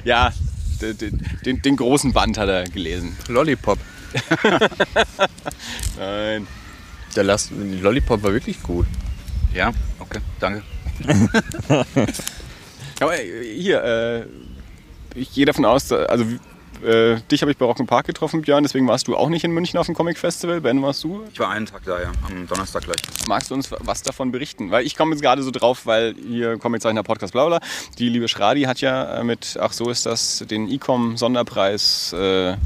Ja, 0.04 0.32
den, 0.80 1.22
den, 1.44 1.62
den 1.62 1.76
großen 1.76 2.12
Band 2.12 2.38
hat 2.38 2.48
er 2.48 2.64
gelesen. 2.64 3.16
Lollipop. 3.28 3.78
Nein. 5.98 6.46
Der 7.14 7.24
Last 7.24 7.50
Lollipop 7.52 8.22
war 8.22 8.32
wirklich 8.32 8.62
gut. 8.62 8.86
Ja, 9.54 9.72
okay, 9.98 10.20
danke. 10.38 10.62
Aber 13.00 13.18
äh, 13.18 13.54
hier, 13.54 13.82
äh, 13.82 14.26
ich 15.18 15.32
gehe 15.32 15.46
davon 15.46 15.64
aus, 15.64 15.88
da- 15.88 16.04
also 16.04 16.24
äh, 16.84 17.16
dich 17.30 17.40
habe 17.40 17.50
ich 17.50 17.56
bei 17.56 17.64
Rock 17.64 17.84
Park 17.86 18.06
getroffen, 18.06 18.42
Björn, 18.42 18.62
deswegen 18.62 18.86
warst 18.86 19.08
du 19.08 19.16
auch 19.16 19.30
nicht 19.30 19.44
in 19.44 19.50
München 19.52 19.78
auf 19.78 19.86
dem 19.86 19.94
Comic 19.94 20.18
Festival. 20.18 20.60
Ben, 20.60 20.82
warst 20.82 21.04
du? 21.04 21.24
Ich 21.32 21.38
war 21.38 21.48
einen 21.48 21.64
Tag 21.64 21.84
da, 21.84 22.00
ja, 22.02 22.12
am 22.26 22.46
Donnerstag 22.46 22.82
gleich. 22.84 22.96
Magst 23.26 23.50
du 23.50 23.54
uns 23.54 23.70
was 23.80 24.02
davon 24.02 24.30
berichten? 24.30 24.70
Weil 24.70 24.84
ich 24.84 24.94
komme 24.94 25.12
jetzt 25.12 25.22
gerade 25.22 25.42
so 25.42 25.50
drauf, 25.50 25.86
weil 25.86 26.14
hier 26.28 26.58
Comiczeichner 26.58 27.02
Podcast 27.02 27.32
bla 27.32 27.46
bla. 27.46 27.60
Die 27.98 28.10
liebe 28.10 28.28
Schradi 28.28 28.62
hat 28.64 28.82
ja 28.82 29.20
äh, 29.20 29.24
mit, 29.24 29.56
ach 29.58 29.72
so 29.72 29.88
ist 29.88 30.04
das, 30.04 30.44
den 30.50 30.68
Ecom 30.70 31.16
Sonderpreis 31.16 32.12
äh, 32.12 32.56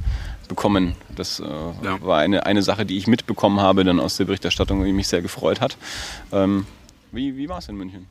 bekommen. 0.51 0.95
Das 1.17 1.41
äh, 1.41 1.45
Ja. 1.45 2.03
war 2.03 2.19
eine, 2.19 2.45
eine 2.45 2.63
Sache, 2.63 2.85
die 2.85 2.99
ich 2.99 3.07
mitbekommen 3.07 3.61
habe 3.61 3.83
dann 3.85 3.99
aus 3.99 4.19
der 4.19 4.27
Berichterstattung, 4.27 4.85
die 4.85 4.93
mich 4.93 5.09
sehr 5.09 5.23
gefreut 5.23 5.63
hat. 5.63 5.79
Ähm, 6.33 6.67
wie 7.13 7.37
wie 7.39 7.49
war 7.49 7.59
es 7.59 7.69
in 7.69 7.77
München? 7.77 8.07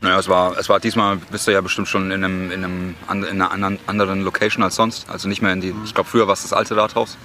Naja, 0.00 0.18
es 0.18 0.28
war, 0.28 0.58
es 0.58 0.68
war 0.68 0.78
diesmal, 0.80 1.16
bist 1.30 1.46
du 1.46 1.52
ja 1.52 1.60
bestimmt 1.62 1.88
schon 1.88 2.10
in, 2.10 2.22
einem, 2.24 2.50
in, 2.50 2.64
einem, 2.64 2.94
in 3.08 3.24
einer 3.24 3.50
anderen, 3.50 3.78
anderen 3.86 4.22
Location 4.22 4.62
als 4.64 4.74
sonst. 4.74 5.08
Also 5.08 5.26
nicht 5.28 5.40
mehr 5.40 5.52
in 5.52 5.60
die, 5.62 5.72
ich 5.84 5.94
glaube 5.94 6.10
früher 6.10 6.26
war 6.26 6.34
es 6.34 6.42
das 6.42 6.52
alte 6.52 6.76
Rathaus. 6.76 7.16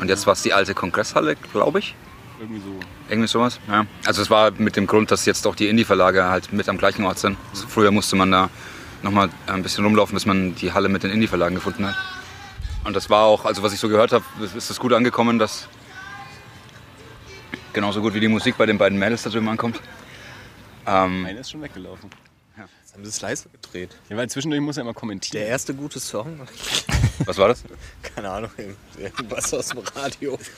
Und 0.00 0.08
jetzt 0.08 0.26
war 0.26 0.32
es 0.32 0.42
die 0.42 0.54
alte 0.54 0.72
Kongresshalle, 0.74 1.36
glaube 1.52 1.80
ich. 1.80 1.94
Irgendwie 2.40 2.60
so. 2.60 2.74
Irgendwie 3.10 3.28
sowas. 3.28 3.60
Ja. 3.68 3.84
Also 4.06 4.22
es 4.22 4.30
war 4.30 4.50
mit 4.52 4.76
dem 4.76 4.86
Grund, 4.86 5.10
dass 5.10 5.26
jetzt 5.26 5.46
auch 5.46 5.54
die 5.54 5.68
Indie-Verlage 5.68 6.24
halt 6.24 6.52
mit 6.52 6.68
am 6.68 6.78
gleichen 6.78 7.04
Ort 7.04 7.18
sind. 7.18 7.36
Also 7.50 7.66
früher 7.68 7.90
musste 7.90 8.16
man 8.16 8.30
da 8.32 8.48
nochmal 9.02 9.28
ein 9.46 9.62
bisschen 9.62 9.84
rumlaufen, 9.84 10.14
bis 10.14 10.24
man 10.26 10.54
die 10.54 10.72
Halle 10.72 10.88
mit 10.88 11.02
den 11.02 11.10
Indie-Verlagen 11.10 11.54
gefunden 11.56 11.86
hat. 11.86 11.94
Und 12.84 12.94
das 12.94 13.08
war 13.10 13.24
auch, 13.24 13.44
also 13.44 13.62
was 13.62 13.72
ich 13.72 13.80
so 13.80 13.88
gehört 13.88 14.12
habe, 14.12 14.24
ist 14.56 14.70
es 14.70 14.78
gut 14.78 14.92
angekommen, 14.92 15.38
dass 15.38 15.68
genauso 17.72 18.00
gut 18.00 18.14
wie 18.14 18.20
die 18.20 18.28
Musik 18.28 18.56
bei 18.58 18.66
den 18.66 18.78
beiden 18.78 18.98
Mädels 18.98 19.22
da 19.22 19.30
drüben 19.30 19.48
ankommt. 19.48 19.80
Ähm, 20.86 21.24
Einer 21.26 21.40
ist 21.40 21.50
schon 21.50 21.62
weggelaufen. 21.62 22.10
Jetzt 22.56 22.94
haben 22.94 23.04
sie 23.04 23.10
es 23.10 23.20
leise 23.22 23.48
gedreht. 23.48 23.96
Ja, 24.10 24.16
weil 24.18 24.28
zwischendurch 24.28 24.60
muss 24.60 24.76
er 24.76 24.82
immer 24.82 24.92
Der 24.92 25.00
kommentieren. 25.00 25.46
erste 25.46 25.74
gute 25.74 25.98
Song? 25.98 26.40
was 27.24 27.38
war 27.38 27.48
das? 27.48 27.64
Keine 28.02 28.28
Ahnung, 28.28 28.50
irgendwas 28.98 29.54
aus 29.54 29.68
dem 29.68 29.78
Radio. 29.78 30.38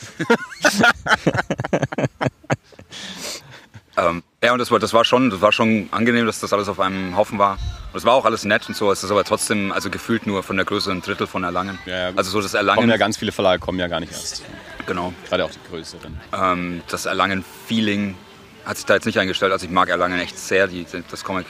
Ähm, 3.96 4.24
ja, 4.42 4.52
und 4.52 4.58
das 4.58 4.70
war, 4.70 4.80
das, 4.80 4.92
war 4.92 5.04
schon, 5.04 5.30
das 5.30 5.40
war 5.40 5.52
schon 5.52 5.88
angenehm, 5.92 6.26
dass 6.26 6.40
das 6.40 6.52
alles 6.52 6.68
auf 6.68 6.80
einem 6.80 7.16
Haufen 7.16 7.38
war. 7.38 7.58
Und 7.94 7.98
es 7.98 8.04
war 8.04 8.14
auch 8.14 8.24
alles 8.24 8.44
nett 8.44 8.66
und 8.66 8.76
so. 8.76 8.90
Es 8.90 9.04
ist 9.04 9.12
aber 9.12 9.22
trotzdem, 9.22 9.70
also 9.70 9.88
gefühlt 9.88 10.26
nur 10.26 10.42
von 10.42 10.56
der 10.56 10.66
Größe 10.66 10.90
ein 10.90 11.00
Drittel 11.00 11.28
von 11.28 11.44
Erlangen. 11.44 11.78
Ja, 11.86 12.10
ja, 12.10 12.12
also 12.16 12.28
so 12.28 12.40
das 12.40 12.50
kommen 12.50 12.66
Erlangen, 12.66 12.90
ja 12.90 12.96
ganz 12.96 13.16
viele 13.16 13.30
Verlage 13.30 13.60
kommen 13.60 13.78
ja 13.78 13.86
gar 13.86 14.00
nicht 14.00 14.10
erst. 14.10 14.42
genau. 14.84 15.12
Gerade 15.28 15.44
auch 15.44 15.50
die 15.52 15.70
größeren. 15.70 16.20
Ähm, 16.32 16.82
das 16.88 17.06
Erlangen-Feeling 17.06 18.16
hat 18.64 18.78
sich 18.78 18.86
da 18.86 18.94
jetzt 18.94 19.04
nicht 19.04 19.20
eingestellt. 19.20 19.52
Also 19.52 19.66
ich 19.66 19.70
mag 19.70 19.90
Erlangen 19.90 20.18
echt 20.18 20.36
sehr, 20.36 20.66
die, 20.66 20.84
das 21.08 21.22
Comic, 21.22 21.46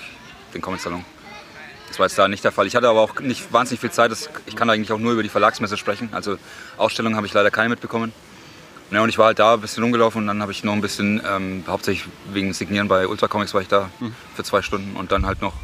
den 0.53 0.61
Comic-Salon. 0.61 1.03
Das 1.89 1.99
war 1.99 2.05
jetzt 2.05 2.19
da 2.19 2.29
nicht 2.29 2.45
der 2.45 2.53
Fall. 2.53 2.67
Ich 2.67 2.77
hatte 2.77 2.91
aber 2.91 3.01
auch 3.01 3.21
nicht 3.21 3.51
wahnsinnig 3.51 3.81
viel 3.81 3.91
Zeit. 3.91 4.11
Das, 4.11 4.29
ich 4.45 4.55
kann 4.55 4.69
eigentlich 4.69 4.93
auch 4.93 4.99
nur 4.99 5.13
über 5.13 5.23
die 5.23 5.31
Verlagsmesse 5.31 5.79
sprechen. 5.79 6.11
Also 6.13 6.37
Ausstellungen 6.77 7.17
habe 7.17 7.27
ich 7.27 7.33
leider 7.33 7.51
keine 7.51 7.71
mitbekommen. 7.71 8.13
Ja, 8.91 9.01
und 9.01 9.09
ich 9.09 9.17
war 9.17 9.27
halt 9.27 9.39
da 9.39 9.55
ein 9.55 9.63
bisschen 9.63 9.83
rumgelaufen 9.83 10.21
und 10.21 10.27
dann 10.27 10.43
habe 10.43 10.53
ich 10.53 10.63
noch 10.63 10.75
ein 10.75 10.83
bisschen, 10.83 11.23
ähm, 11.27 11.65
hauptsächlich 11.67 12.07
wegen 12.35 12.53
Signieren 12.53 12.87
bei 12.87 13.09
Ultra 13.09 13.29
Comics 13.29 13.55
war 13.55 13.63
ich 13.63 13.69
da 13.69 13.89
für 14.35 14.45
zwei 14.45 14.61
Stunden 14.61 14.95
und 14.95 15.11
dann 15.11 15.25
halt 15.25 15.41
noch, 15.41 15.55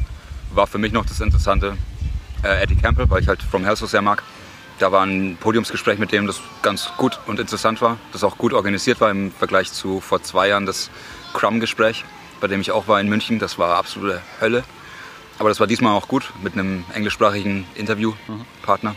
war 0.53 0.67
für 0.67 0.77
mich 0.77 0.91
noch 0.91 1.05
das 1.05 1.19
Interessante 1.19 1.77
äh, 2.43 2.63
Eddie 2.63 2.75
Campbell, 2.75 3.09
weil 3.09 3.21
ich 3.21 3.27
halt 3.27 3.41
From 3.41 3.63
Hell 3.63 3.75
so 3.75 3.85
sehr 3.85 4.01
mag. 4.01 4.23
Da 4.79 4.91
war 4.91 5.05
ein 5.05 5.37
Podiumsgespräch 5.39 5.99
mit 5.99 6.11
dem, 6.11 6.25
das 6.27 6.41
ganz 6.61 6.89
gut 6.97 7.19
und 7.27 7.39
interessant 7.39 7.81
war, 7.81 7.97
das 8.13 8.23
auch 8.23 8.37
gut 8.37 8.53
organisiert 8.53 8.99
war 8.99 9.11
im 9.11 9.31
Vergleich 9.31 9.71
zu 9.71 10.01
vor 10.01 10.23
zwei 10.23 10.47
Jahren 10.47 10.65
das 10.65 10.89
Crumb-Gespräch, 11.33 12.03
bei 12.39 12.47
dem 12.47 12.61
ich 12.61 12.71
auch 12.71 12.87
war 12.87 12.99
in 12.99 13.07
München. 13.07 13.37
Das 13.37 13.59
war 13.59 13.77
absolute 13.77 14.21
Hölle. 14.39 14.63
Aber 15.37 15.49
das 15.49 15.59
war 15.59 15.67
diesmal 15.67 15.95
auch 15.95 16.07
gut 16.07 16.31
mit 16.43 16.53
einem 16.53 16.83
englischsprachigen 16.93 17.65
Interviewpartner. 17.75 18.95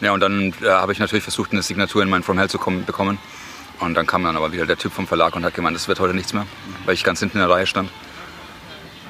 Ja, 0.00 0.12
und 0.12 0.20
dann 0.20 0.52
äh, 0.62 0.68
habe 0.68 0.92
ich 0.92 0.98
natürlich 0.98 1.22
versucht, 1.22 1.52
eine 1.52 1.62
Signatur 1.62 2.02
in 2.02 2.10
mein 2.10 2.22
From 2.22 2.38
Hell 2.38 2.50
zu 2.50 2.58
kommen, 2.58 2.84
bekommen. 2.84 3.18
Und 3.78 3.94
dann 3.94 4.06
kam 4.06 4.24
dann 4.24 4.36
aber 4.36 4.52
wieder 4.52 4.66
der 4.66 4.76
Typ 4.76 4.92
vom 4.92 5.06
Verlag 5.06 5.34
und 5.34 5.44
hat 5.44 5.54
gemeint, 5.54 5.76
das 5.76 5.88
wird 5.88 5.98
heute 6.00 6.14
nichts 6.14 6.32
mehr, 6.32 6.46
weil 6.84 6.94
ich 6.94 7.04
ganz 7.04 7.20
hinten 7.20 7.38
in 7.38 7.46
der 7.46 7.50
Reihe 7.50 7.66
stand. 7.66 7.90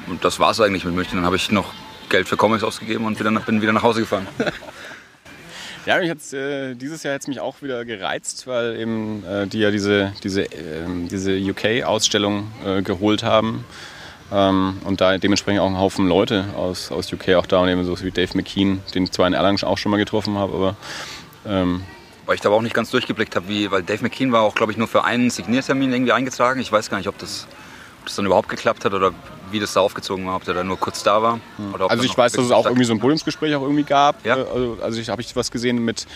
Und 0.09 0.25
das 0.25 0.39
war 0.39 0.51
es 0.51 0.61
eigentlich 0.61 0.85
mit 0.85 0.95
München. 0.95 1.17
Dann 1.17 1.27
habe 1.27 1.37
ich 1.37 1.51
noch 1.51 1.73
Geld 2.09 2.29
für 2.29 2.37
Comics 2.37 2.63
ausgegeben 2.63 3.05
und 3.07 3.19
wieder 3.19 3.31
nach, 3.31 3.45
bin 3.45 3.63
wieder 3.63 3.73
nach 3.73 3.83
Hause 3.83 4.01
gefahren. 4.01 4.27
Ja, 5.85 5.99
mich 5.99 6.11
hat's, 6.11 6.33
äh, 6.33 6.77
dieses 6.77 7.03
Jahr 7.03 7.15
hat 7.15 7.23
es 7.23 7.27
mich 7.27 7.41
auch 7.41 7.61
wieder 7.61 7.85
gereizt, 7.85 8.47
weil 8.47 8.79
eben 8.79 9.25
äh, 9.27 9.49
die 9.49 9.59
ja 9.59 9.73
diese, 9.73 10.13
diese, 10.23 10.43
ähm, 10.43 11.09
diese 11.09 11.37
UK-Ausstellung 11.37 12.53
äh, 12.65 12.83
geholt 12.83 13.25
haben. 13.25 13.65
Ähm, 14.31 14.79
und 14.85 15.01
da 15.01 15.19
dementsprechend 15.19 15.61
auch 15.61 15.67
ein 15.67 15.77
Haufen 15.77 16.07
Leute 16.07 16.45
aus, 16.57 16.93
aus 16.93 17.13
UK 17.13 17.31
auch 17.31 17.47
da 17.47 17.59
und 17.59 17.69
eben 17.69 17.85
so 17.85 18.01
wie 18.01 18.13
Dave 18.13 18.31
McKean, 18.35 18.81
den 18.95 19.05
ich 19.05 19.11
zwar 19.11 19.27
in 19.27 19.33
Erlangen 19.33 19.61
auch 19.65 19.77
schon 19.77 19.91
mal 19.91 19.99
getroffen 19.99 20.39
habe, 20.39 20.55
aber 20.55 20.77
ähm, 21.45 21.83
Weil 22.27 22.37
ich 22.37 22.41
da 22.41 22.49
aber 22.49 22.57
auch 22.57 22.63
nicht 22.63 22.75
ganz 22.75 22.91
durchgeblickt 22.93 23.35
habe, 23.35 23.49
wie, 23.49 23.71
weil 23.73 23.83
Dave 23.83 24.05
McKean 24.05 24.31
war 24.31 24.43
auch, 24.43 24.55
glaube 24.55 24.71
ich, 24.71 24.79
nur 24.79 24.87
für 24.87 25.03
einen 25.03 25.31
Signiertermin 25.31 25.93
irgendwie 25.93 26.13
eingetragen. 26.13 26.61
Ich 26.61 26.71
weiß 26.71 26.91
gar 26.91 26.99
nicht, 26.99 27.09
ob 27.09 27.19
das, 27.19 27.49
ob 28.01 28.07
das 28.07 28.15
dann 28.15 28.25
überhaupt 28.25 28.49
geklappt 28.49 28.85
hat 28.85 28.95
oder 28.95 29.13
wie 29.53 29.61
das 29.61 29.73
da 29.73 29.81
aufgezogen 29.81 30.27
war, 30.27 30.37
ob 30.37 30.45
der 30.45 30.55
da 30.55 30.65
nur 30.65 30.79
kurz 30.79 31.03
da 31.03 31.23
war. 31.23 31.41
Ob 31.73 31.91
also 31.91 32.05
ich 32.05 32.17
weiß, 32.17 32.33
dass 32.33 32.47
es 32.47 32.51
auch 32.51 32.67
irgendwie 32.67 32.85
so 32.85 32.93
ein 32.93 33.01
Podiumsgespräch 33.01 33.55
auch 33.55 33.63
irgendwie 33.63 33.85
gab. 33.85 34.25
Ja. 34.25 34.37
Äh, 34.37 34.41
Also, 34.41 34.79
also 34.83 35.01
ich 35.01 35.09
habe 35.09 35.23
ich 35.23 35.35
was 35.37 35.51
gesehen 35.51 35.85
mit 35.85 36.07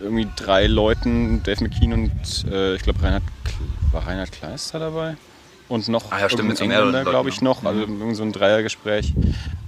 irgendwie 0.00 0.28
drei 0.36 0.66
Leuten, 0.66 1.42
Dave 1.42 1.62
McKean 1.62 1.92
und 1.92 2.44
äh, 2.50 2.74
ich 2.74 2.82
glaube 2.82 3.02
Reinhard, 3.02 3.22
war 3.92 4.06
Reinhard 4.06 4.32
Kleister 4.32 4.78
dabei? 4.78 5.16
Und 5.68 5.88
noch 5.88 6.10
Ah 6.12 6.20
ja, 6.20 6.28
stimmt, 6.28 6.60
Engländer, 6.60 7.04
glaube 7.04 7.30
ich, 7.30 7.40
noch. 7.40 7.64
Also 7.64 7.80
irgendwie 7.80 8.14
so 8.14 8.22
ein 8.24 8.32
Dreiergespräch. 8.32 9.14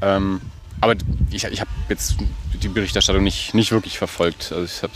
Ähm, 0.02 0.40
aber 0.80 0.96
ich, 1.30 1.44
ich 1.44 1.60
habe 1.60 1.70
jetzt 1.88 2.16
die 2.62 2.68
Berichterstattung 2.68 3.22
nicht, 3.22 3.54
nicht 3.54 3.72
wirklich 3.72 3.96
verfolgt. 3.96 4.52
Also 4.52 4.64
ich 4.64 4.82
habe 4.82 4.92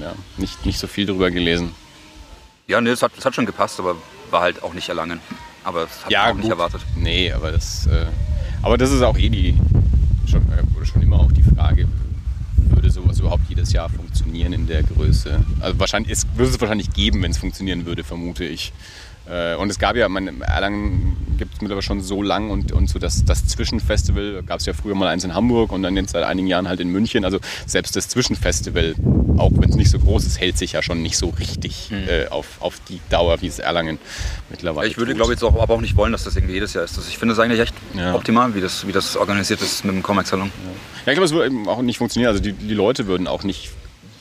ja, 0.00 0.12
nicht, 0.36 0.64
nicht 0.64 0.78
so 0.78 0.86
viel 0.86 1.06
darüber 1.06 1.30
gelesen. 1.30 1.74
Ja, 2.68 2.80
nee, 2.80 2.90
das 2.90 3.02
hat, 3.02 3.12
das 3.16 3.24
hat 3.24 3.34
schon 3.34 3.46
gepasst, 3.46 3.80
aber 3.80 3.96
war 4.30 4.42
halt 4.42 4.62
auch 4.62 4.72
nicht 4.72 4.88
erlangen. 4.88 5.20
Aber 5.66 5.80
das 5.82 6.04
hat 6.04 6.12
Ja, 6.12 6.20
man 6.22 6.30
auch 6.30 6.34
nicht 6.36 6.42
gut. 6.44 6.50
erwartet. 6.52 6.80
Nee, 6.94 7.32
aber 7.32 7.50
das, 7.50 7.86
äh, 7.88 8.06
aber 8.62 8.78
das 8.78 8.92
ist 8.92 9.02
auch 9.02 9.18
eh 9.18 9.28
die, 9.28 9.52
schon, 10.30 10.42
äh, 10.42 10.62
wurde 10.72 10.86
schon 10.86 11.02
immer 11.02 11.18
auch 11.18 11.32
die 11.32 11.42
Frage, 11.42 11.88
würde 12.56 12.88
sowas 12.88 13.18
überhaupt 13.18 13.42
jedes 13.48 13.72
Jahr 13.72 13.88
funktionieren 13.88 14.52
in 14.52 14.68
der 14.68 14.84
Größe? 14.84 15.44
Also 15.58 15.78
wahrscheinlich, 15.80 16.12
es 16.12 16.24
würde 16.36 16.52
es 16.52 16.60
wahrscheinlich 16.60 16.92
geben, 16.92 17.20
wenn 17.22 17.32
es 17.32 17.38
funktionieren 17.38 17.84
würde, 17.84 18.04
vermute 18.04 18.44
ich. 18.44 18.72
Äh, 19.30 19.56
und 19.56 19.70
es 19.70 19.78
gab 19.78 19.96
ja, 19.96 20.08
man, 20.08 20.40
Erlangen 20.42 21.16
gibt 21.38 21.54
es 21.54 21.60
mittlerweile 21.60 21.82
schon 21.82 22.00
so 22.00 22.22
lang 22.22 22.50
und, 22.50 22.72
und 22.72 22.88
so 22.88 22.98
das, 22.98 23.24
das 23.24 23.46
Zwischenfestival, 23.46 24.42
gab 24.46 24.60
es 24.60 24.66
ja 24.66 24.72
früher 24.72 24.94
mal 24.94 25.08
eins 25.08 25.24
in 25.24 25.34
Hamburg 25.34 25.70
und 25.72 25.82
dann 25.82 25.94
jetzt 25.96 26.12
seit 26.12 26.24
einigen 26.24 26.48
Jahren 26.48 26.66
halt 26.68 26.80
in 26.80 26.88
München. 26.90 27.24
Also 27.24 27.38
selbst 27.66 27.94
das 27.96 28.08
Zwischenfestival, 28.08 28.94
auch 29.36 29.50
wenn 29.54 29.68
es 29.68 29.76
nicht 29.76 29.90
so 29.90 29.98
groß 29.98 30.24
ist, 30.26 30.40
hält 30.40 30.56
sich 30.56 30.72
ja 30.72 30.82
schon 30.82 31.02
nicht 31.02 31.16
so 31.18 31.28
richtig 31.30 31.90
Mhm. 31.90 32.08
äh, 32.08 32.26
auf, 32.28 32.46
auf 32.60 32.80
die 32.88 33.00
Dauer, 33.10 33.40
wie 33.42 33.46
es 33.48 33.58
Erlangen 33.58 33.98
mittlerweile 34.50 34.88
Ich 34.88 34.96
würde, 34.96 35.14
glaube 35.14 35.32
ich, 35.32 35.40
jetzt 35.40 35.44
auch, 35.44 35.60
aber 35.60 35.74
auch 35.74 35.80
nicht 35.80 35.96
wollen, 35.96 36.12
dass 36.12 36.24
das 36.24 36.36
irgendwie 36.36 36.54
jedes 36.54 36.72
Jahr 36.74 36.84
ist. 36.84 36.96
Also 36.96 37.08
ich 37.08 37.18
finde 37.18 37.34
es 37.34 37.38
eigentlich 37.38 37.60
echt 37.60 37.74
Ja. 37.94 38.14
optimal, 38.14 38.54
wie 38.54 38.60
das, 38.60 38.86
wie 38.86 38.92
das 38.92 39.16
organisiert 39.16 39.60
ist 39.60 39.84
mit 39.84 39.94
dem 39.94 40.02
Comic-Salon. 40.02 40.50
Ja, 41.04 41.12
ich 41.12 41.16
glaube, 41.16 41.24
es 41.26 41.32
würde 41.32 41.46
eben 41.46 41.68
auch 41.68 41.82
nicht 41.82 41.98
funktionieren. 41.98 42.30
Also 42.30 42.42
die, 42.42 42.52
die 42.52 42.74
Leute 42.74 43.06
würden 43.06 43.26
auch 43.26 43.42
nicht 43.44 43.70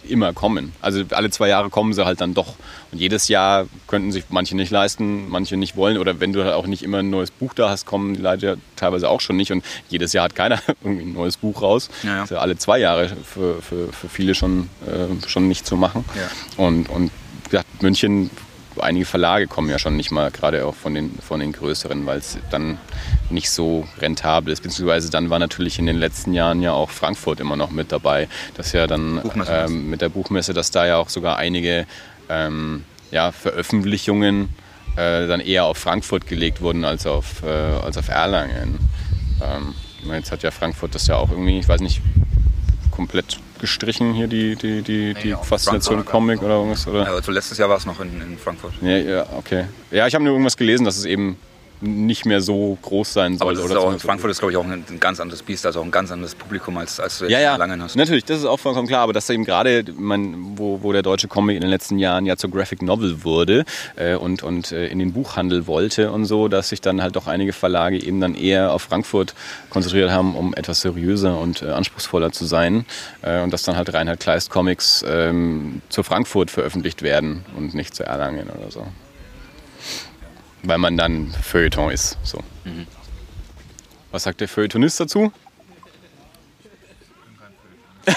immer 0.09 0.33
kommen. 0.33 0.73
Also 0.81 1.03
alle 1.11 1.29
zwei 1.29 1.47
Jahre 1.49 1.69
kommen 1.69 1.93
sie 1.93 2.05
halt 2.05 2.21
dann 2.21 2.33
doch. 2.33 2.55
Und 2.91 2.99
jedes 2.99 3.27
Jahr 3.27 3.67
könnten 3.87 4.11
sich 4.11 4.25
manche 4.29 4.55
nicht 4.55 4.71
leisten, 4.71 5.29
manche 5.29 5.57
nicht 5.57 5.75
wollen. 5.75 5.97
Oder 5.97 6.19
wenn 6.19 6.33
du 6.33 6.43
halt 6.43 6.53
auch 6.53 6.67
nicht 6.67 6.83
immer 6.83 6.99
ein 6.99 7.09
neues 7.09 7.31
Buch 7.31 7.53
da 7.53 7.69
hast, 7.69 7.85
kommen 7.85 8.13
die 8.13 8.21
Leute 8.21 8.57
teilweise 8.75 9.09
auch 9.09 9.21
schon 9.21 9.37
nicht. 9.37 9.51
Und 9.51 9.63
jedes 9.89 10.13
Jahr 10.13 10.25
hat 10.25 10.35
keiner 10.35 10.59
irgendwie 10.83 11.05
ein 11.05 11.13
neues 11.13 11.37
Buch 11.37 11.61
raus. 11.61 11.89
Ja, 12.03 12.17
ja. 12.17 12.23
Ist 12.23 12.31
ja 12.31 12.37
alle 12.37 12.57
zwei 12.57 12.79
Jahre 12.79 13.09
für, 13.09 13.61
für, 13.61 13.91
für 13.91 14.09
viele 14.09 14.35
schon, 14.35 14.69
äh, 14.85 15.27
schon 15.27 15.47
nicht 15.47 15.65
zu 15.65 15.75
machen. 15.75 16.05
Ja. 16.15 16.63
Und, 16.63 16.89
und 16.89 17.11
gesagt, 17.49 17.81
München, 17.81 18.29
einige 18.79 19.05
Verlage 19.05 19.47
kommen 19.47 19.69
ja 19.69 19.79
schon 19.79 19.95
nicht 19.95 20.11
mal, 20.11 20.31
gerade 20.31 20.65
auch 20.65 20.75
von 20.75 20.93
den, 20.93 21.17
von 21.19 21.39
den 21.39 21.51
größeren, 21.51 22.05
weil 22.05 22.19
es 22.19 22.37
dann 22.49 22.77
nicht 23.29 23.49
so 23.49 23.87
rentabel 23.99 24.53
ist. 24.53 24.63
Beziehungsweise 24.63 25.09
dann 25.09 25.29
war 25.29 25.39
natürlich 25.39 25.79
in 25.79 25.85
den 25.85 25.97
letzten 25.97 26.33
Jahren 26.33 26.61
ja 26.61 26.71
auch 26.71 26.89
Frankfurt 26.89 27.39
immer 27.39 27.55
noch 27.55 27.71
mit 27.71 27.91
dabei. 27.91 28.27
Das 28.55 28.71
ja 28.71 28.87
dann 28.87 29.21
ähm, 29.47 29.89
mit 29.89 30.01
der 30.01 30.09
Buchmesse, 30.09 30.53
dass 30.53 30.71
da 30.71 30.85
ja 30.85 30.97
auch 30.97 31.09
sogar 31.09 31.37
einige 31.37 31.85
ähm, 32.29 32.83
ja, 33.11 33.31
Veröffentlichungen 33.31 34.49
äh, 34.95 35.27
dann 35.27 35.39
eher 35.39 35.65
auf 35.65 35.77
Frankfurt 35.77 36.27
gelegt 36.27 36.61
wurden 36.61 36.85
als 36.85 37.05
auf, 37.05 37.43
äh, 37.43 37.49
als 37.49 37.97
auf 37.97 38.09
Erlangen. 38.09 38.79
Ähm, 39.43 39.73
jetzt 40.13 40.31
hat 40.31 40.43
ja 40.43 40.51
Frankfurt 40.51 40.95
das 40.95 41.07
ja 41.07 41.17
auch 41.17 41.31
irgendwie, 41.31 41.59
ich 41.59 41.67
weiß 41.67 41.81
nicht, 41.81 42.01
komplett 42.91 43.39
gestrichen 43.59 44.13
hier 44.13 44.27
die, 44.27 44.55
die, 44.55 44.81
die, 44.81 45.13
die 45.13 45.33
auf 45.33 45.47
Faszination 45.47 45.95
Frankfurt. 45.95 46.11
Comic 46.11 46.41
oder 46.41 46.55
irgendwas? 46.55 46.87
Oder? 46.87 47.03
Ja, 47.03 47.13
also 47.13 47.31
letztes 47.31 47.57
Jahr 47.57 47.69
war 47.69 47.77
es 47.77 47.85
noch 47.85 47.99
in, 47.99 48.21
in 48.21 48.37
Frankfurt. 48.37 48.73
Ja, 48.81 48.97
ja, 48.97 49.25
okay. 49.37 49.65
Ja, 49.91 50.07
ich 50.07 50.13
habe 50.15 50.23
nur 50.23 50.33
irgendwas 50.33 50.57
gelesen, 50.57 50.85
dass 50.85 50.97
es 50.97 51.05
eben 51.05 51.37
nicht 51.81 52.25
mehr 52.25 52.41
so 52.41 52.77
groß 52.81 53.13
sein 53.13 53.37
soll. 53.37 53.47
Aber 53.47 53.53
das 53.55 53.65
ist 53.65 53.71
oder 53.71 53.81
auch, 53.81 53.99
Frankfurt 53.99 54.31
ist, 54.31 54.39
glaube 54.39 54.51
ich, 54.51 54.57
auch 54.57 54.63
ein, 54.63 54.83
ein 54.89 54.99
ganz 54.99 55.19
anderes 55.19 55.43
Biest, 55.43 55.65
also 55.65 55.79
auch 55.79 55.85
ein 55.85 55.91
ganz 55.91 56.11
anderes 56.11 56.35
Publikum, 56.35 56.77
als, 56.77 56.99
als 56.99 57.19
du 57.19 57.25
jetzt 57.25 57.33
ja, 57.33 57.39
ja, 57.39 57.53
in 57.53 57.59
Langen 57.59 57.81
hast. 57.81 57.95
natürlich, 57.95 58.25
das 58.25 58.39
ist 58.39 58.45
auch 58.45 58.59
vollkommen 58.59 58.87
klar, 58.87 59.01
aber 59.01 59.13
dass 59.13 59.29
eben 59.29 59.45
gerade, 59.45 59.83
man, 59.97 60.57
wo, 60.57 60.81
wo 60.81 60.91
der 60.91 61.01
deutsche 61.01 61.27
Comic 61.27 61.55
in 61.55 61.61
den 61.61 61.69
letzten 61.69 61.99
Jahren 61.99 62.25
ja 62.25 62.37
zur 62.37 62.51
Graphic 62.51 62.81
Novel 62.81 63.23
wurde 63.23 63.65
äh, 63.95 64.15
und, 64.15 64.43
und 64.43 64.71
äh, 64.71 64.87
in 64.87 64.99
den 64.99 65.13
Buchhandel 65.13 65.67
wollte 65.67 66.11
und 66.11 66.25
so, 66.25 66.47
dass 66.47 66.69
sich 66.69 66.81
dann 66.81 67.01
halt 67.01 67.15
doch 67.15 67.27
einige 67.27 67.53
Verlage 67.53 68.01
eben 68.01 68.19
dann 68.21 68.35
eher 68.35 68.71
auf 68.71 68.83
Frankfurt 68.83 69.33
konzentriert 69.69 70.11
haben, 70.11 70.35
um 70.35 70.53
etwas 70.53 70.81
seriöser 70.81 71.39
und 71.39 71.61
äh, 71.61 71.71
anspruchsvoller 71.71 72.31
zu 72.31 72.45
sein 72.45 72.85
äh, 73.21 73.41
und 73.41 73.51
dass 73.51 73.63
dann 73.63 73.75
halt 73.75 73.93
Reinhard 73.93 74.19
Kleist 74.19 74.49
Comics 74.49 75.03
ähm, 75.07 75.81
zu 75.89 76.03
Frankfurt 76.03 76.51
veröffentlicht 76.51 77.01
werden 77.01 77.45
und 77.57 77.73
nicht 77.73 77.95
zu 77.95 78.03
Erlangen 78.03 78.49
oder 78.49 78.71
so. 78.71 78.87
Weil 80.65 80.77
man 80.77 80.97
dann 80.97 81.31
Feuilleton 81.43 81.91
ist. 81.91 82.17
So. 82.23 82.43
Was 84.11 84.23
sagt 84.23 84.41
der 84.41 84.47
Feuilletonist 84.47 84.99
dazu? 84.99 85.31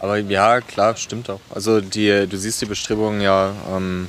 Aber 0.00 0.18
ja, 0.18 0.60
klar, 0.60 0.96
stimmt 0.96 1.30
auch. 1.30 1.40
Also 1.54 1.80
die, 1.80 2.26
du 2.28 2.36
siehst 2.36 2.60
die 2.62 2.66
Bestrebungen 2.66 3.20
ja 3.20 3.52
ähm, 3.70 4.08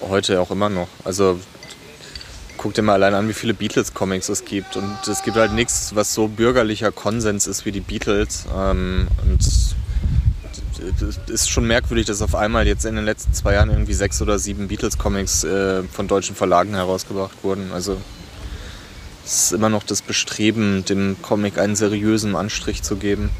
heute 0.00 0.40
auch 0.40 0.50
immer 0.50 0.68
noch. 0.68 0.88
Also 1.04 1.40
guck 2.56 2.74
dir 2.74 2.82
mal 2.82 2.94
allein 2.94 3.14
an, 3.14 3.28
wie 3.28 3.32
viele 3.32 3.54
Beatles-Comics 3.54 4.28
es 4.28 4.44
gibt. 4.44 4.76
Und 4.76 5.08
es 5.08 5.22
gibt 5.22 5.36
halt 5.36 5.52
nichts, 5.52 5.94
was 5.94 6.12
so 6.12 6.28
bürgerlicher 6.28 6.92
Konsens 6.92 7.46
ist 7.46 7.64
wie 7.64 7.72
die 7.72 7.80
Beatles. 7.80 8.44
Ähm, 8.54 9.08
und 9.22 9.40
ist 11.28 11.50
schon 11.50 11.66
merkwürdig, 11.66 12.06
dass 12.06 12.22
auf 12.22 12.34
einmal 12.34 12.66
jetzt 12.66 12.84
in 12.84 12.96
den 12.96 13.04
letzten 13.04 13.32
zwei 13.34 13.54
Jahren 13.54 13.70
irgendwie 13.70 13.94
sechs 13.94 14.20
oder 14.22 14.38
sieben 14.38 14.68
Beatles-Comics 14.68 15.44
äh, 15.44 15.82
von 15.84 16.08
deutschen 16.08 16.36
Verlagen 16.36 16.74
herausgebracht 16.74 17.42
wurden. 17.42 17.72
Also 17.72 17.98
es 19.24 19.44
ist 19.44 19.52
immer 19.52 19.68
noch 19.68 19.84
das 19.84 20.02
Bestreben, 20.02 20.84
dem 20.84 21.16
Comic 21.22 21.58
einen 21.58 21.76
seriösen 21.76 22.34
Anstrich 22.34 22.82
zu 22.82 22.96
geben. 22.96 23.30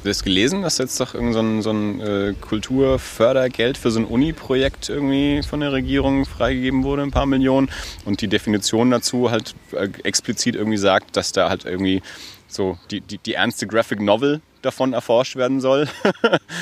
Hast 0.00 0.04
du 0.04 0.08
das 0.08 0.22
gelesen, 0.24 0.62
dass 0.62 0.78
jetzt 0.78 0.98
doch 0.98 1.14
irgend 1.14 1.34
so 1.34 1.40
ein, 1.40 1.60
so 1.60 1.70
ein 1.70 2.00
äh, 2.00 2.34
Kulturfördergeld 2.40 3.76
für 3.76 3.90
so 3.90 4.00
ein 4.00 4.06
Uni-Projekt 4.06 4.88
irgendwie 4.88 5.42
von 5.42 5.60
der 5.60 5.72
Regierung 5.72 6.24
freigegeben 6.24 6.84
wurde, 6.84 7.02
ein 7.02 7.10
paar 7.10 7.26
Millionen. 7.26 7.68
Und 8.06 8.22
die 8.22 8.28
Definition 8.28 8.90
dazu 8.90 9.30
halt 9.30 9.54
äh, 9.72 9.88
explizit 10.04 10.56
irgendwie 10.56 10.78
sagt, 10.78 11.16
dass 11.16 11.32
da 11.32 11.50
halt 11.50 11.66
irgendwie 11.66 12.00
so 12.48 12.78
die, 12.90 13.02
die, 13.02 13.18
die 13.18 13.34
ernste 13.34 13.66
Graphic 13.66 14.00
Novel 14.00 14.40
davon 14.62 14.92
erforscht 14.92 15.36
werden 15.36 15.60
soll. 15.60 15.88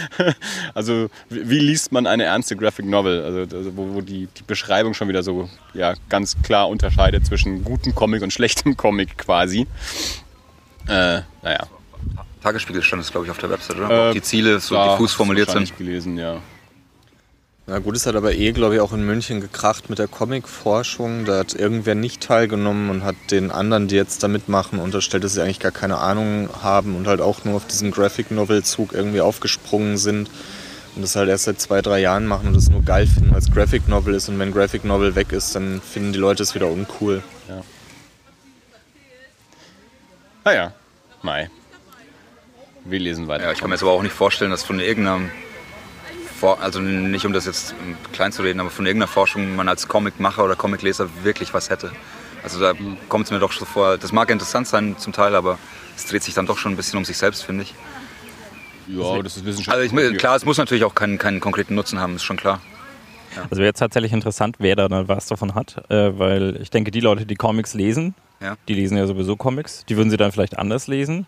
also 0.75 1.09
wie, 1.29 1.59
liest 1.59 1.93
man 1.93 2.07
eine 2.07 2.25
ernste 2.25 2.57
Graphic 2.57 2.87
Novel? 2.87 3.23
Also, 3.23 3.77
wo, 3.77 3.95
wo 3.95 4.01
die, 4.01 4.29
die 4.37 4.43
Beschreibung 4.47 4.95
schon 4.95 5.09
wieder 5.09 5.23
so 5.23 5.49
ja, 5.75 5.95
ganz 6.09 6.37
klar 6.43 6.69
unterscheidet 6.69 7.27
zwischen 7.27 7.65
gutem 7.65 7.95
Comic 7.95 8.23
und 8.23 8.33
schlechtem 8.33 8.77
Comic 8.77 9.19
quasi. 9.19 9.67
Äh, 10.87 11.21
naja, 11.43 11.67
Tagesspiegel 12.43 12.83
stand 12.83 13.03
es, 13.03 13.11
glaube 13.11 13.27
ich, 13.27 13.31
auf 13.31 13.39
der 13.39 13.51
Website, 13.51 13.77
oder? 13.77 14.11
Äh, 14.11 14.15
die 14.15 14.23
Ziele 14.23 14.61
so 14.61 14.83
diffus 14.83 15.13
formuliert 15.13 15.51
sind. 15.51 15.77
gelesen, 15.77 16.19
ja. 16.19 16.41
Na 17.71 17.81
gut, 17.81 17.97
es 17.97 18.07
hat 18.07 18.17
aber 18.17 18.33
eh, 18.33 18.53
glaube 18.53 18.77
ich, 18.77 18.81
auch 18.81 18.95
in 18.95 19.05
München 19.05 19.43
gekracht 19.43 19.91
mit 19.91 19.99
der 19.99 20.09
Comic-Forschung. 20.09 21.27
Da 21.27 21.41
hat 21.41 21.53
irgendwer 21.53 21.95
nicht 21.95 22.23
teilgenommen 22.23 22.89
und 22.89 23.05
hat 23.05 23.17
den 23.31 23.51
anderen, 23.51 23.89
die 23.89 23.95
jetzt 23.95 24.23
da 24.23 24.29
mitmachen, 24.29 24.79
unterstellt, 24.79 25.23
dass 25.23 25.35
sie 25.35 25.43
eigentlich 25.43 25.61
gar 25.61 25.71
keine 25.71 25.99
Ahnung 25.99 26.49
haben 26.63 26.97
und 26.97 27.07
halt 27.07 27.21
auch 27.21 27.45
nur 27.45 27.57
auf 27.57 27.67
diesen 27.67 27.91
Graphic-Novel-Zug 27.91 28.95
irgendwie 28.95 29.21
aufgesprungen 29.21 29.99
sind 29.99 30.31
und 30.97 31.03
das 31.03 31.15
halt 31.15 31.29
erst 31.29 31.45
seit 31.45 31.61
zwei, 31.61 31.83
drei 31.83 32.01
Jahren 32.01 32.27
machen 32.27 32.49
und 32.49 32.57
das 32.57 32.71
nur 32.71 32.83
geil 32.83 33.07
finden, 33.07 33.33
weil 33.33 33.39
es 33.39 33.53
Graphic-Novel 33.53 34.15
ist 34.15 34.31
und 34.31 34.39
wenn 34.39 34.51
Graphic-Novel 34.55 35.15
weg 35.15 35.33
ist, 35.33 35.55
dann 35.55 35.83
finden 35.83 36.15
die 36.15 36.19
Leute 36.19 36.45
es 36.45 36.55
wieder 36.55 36.69
uncool. 36.69 37.23
Naja, 40.43 40.73
Mai. 41.21 41.51
Wir 42.87 42.99
lesen 42.99 43.29
weiter. 43.29 43.45
Ja, 43.45 43.53
ich 43.53 43.59
kann 43.59 43.69
mir 43.69 43.75
jetzt 43.75 43.83
aber 43.83 43.93
auch 43.93 44.03
nicht 44.03 44.15
vorstellen, 44.15 44.51
dass 44.51 44.65
von 44.65 44.81
irgendeinem, 44.81 45.31
also 46.43 46.81
nicht 46.81 47.27
um 47.27 47.33
das 47.33 47.47
jetzt 47.47 47.75
klein 48.13 48.33
zu 48.33 48.43
reden, 48.43 48.61
aber 48.61 48.71
von 48.71 48.87
irgendeiner 48.87 49.09
Forschung 49.09 49.57
man 49.57 49.69
als 49.69 49.89
Comicmacher 49.89 50.45
oder 50.45 50.57
Comicleser 50.57 51.09
wirklich 51.23 51.55
was 51.55 51.71
hätte. 51.71 51.91
Also 52.43 52.61
da 52.61 52.73
kommt 53.09 53.27
es 53.27 53.31
mir 53.31 53.39
doch 53.41 53.53
so 53.53 53.65
vor, 53.65 53.99
das 53.99 54.13
mag 54.13 54.31
interessant 54.31 54.67
sein 54.69 54.97
zum 54.99 55.13
Teil, 55.13 55.35
aber 55.35 55.59
es 55.97 56.07
dreht 56.07 56.23
sich 56.23 56.35
dann 56.35 56.47
doch 56.47 56.59
schon 56.59 56.73
ein 56.73 56.77
bisschen 56.77 56.99
um 56.99 57.05
sich 57.05 57.17
selbst, 57.19 57.45
finde 57.45 57.65
ich. 57.65 57.75
ja, 58.87 59.23
das 59.23 59.37
ist 59.37 59.45
Wissenschaft. 59.45 59.77
Also 59.77 59.97
ich, 59.97 60.19
klar, 60.19 60.37
es 60.37 60.45
muss 60.45 60.57
natürlich 60.59 60.85
auch 60.85 60.95
keinen, 60.95 61.19
keinen 61.19 61.41
konkreten 61.41 61.75
Nutzen 61.75 61.99
haben, 62.01 62.17
ist 62.17 62.23
schon 62.25 62.37
klar. 62.37 62.61
Also 63.51 63.57
wäre 63.57 63.67
jetzt 63.67 63.79
tatsächlich 63.79 64.13
interessant, 64.13 64.57
wer 64.59 64.77
da 64.77 64.89
dann 64.89 65.09
was 65.09 65.27
davon 65.27 65.55
hat, 65.55 65.85
äh, 65.91 66.19
weil 66.19 66.59
ich 66.61 66.71
denke, 66.71 66.91
die 66.91 67.01
Leute, 67.01 67.27
die 67.27 67.35
Comics 67.35 67.75
lesen, 67.75 68.15
Ja. 68.41 68.57
die 68.69 68.75
lesen 68.75 68.97
ja 68.97 69.07
sowieso 69.07 69.37
Comics, 69.37 69.85
die 69.89 69.97
würden 69.97 70.11
sie 70.11 70.17
dann 70.17 70.33
vielleicht 70.33 70.59
anders 70.59 70.87
lesen. 70.87 71.27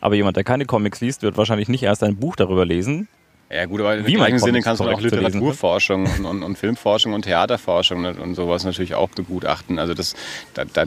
Aber 0.00 0.14
jemand, 0.14 0.36
der 0.36 0.44
keine 0.44 0.66
Comics 0.66 1.00
liest, 1.00 1.22
wird 1.22 1.36
wahrscheinlich 1.36 1.68
nicht 1.68 1.82
erst 1.82 2.02
ein 2.02 2.16
Buch 2.16 2.36
darüber 2.36 2.64
lesen. 2.66 3.08
Ja 3.50 3.66
gut, 3.66 3.80
aber 3.80 3.96
im 3.96 4.06
Wie 4.06 4.16
man 4.16 4.26
gleichen 4.26 4.38
Sinne 4.40 4.60
kannst 4.60 4.80
du 4.80 4.84
auch 4.88 5.00
ne? 5.00 5.08
Literaturforschung 5.08 6.06
und, 6.06 6.24
und, 6.24 6.42
und 6.42 6.58
Filmforschung 6.58 7.12
und 7.12 7.22
Theaterforschung 7.22 8.04
und, 8.04 8.34
sowas 8.34 8.64
natürlich 8.64 8.94
auch 8.94 9.08
begutachten. 9.10 9.78
Also 9.78 9.94
das, 9.94 10.14
da, 10.54 10.64
da 10.64 10.86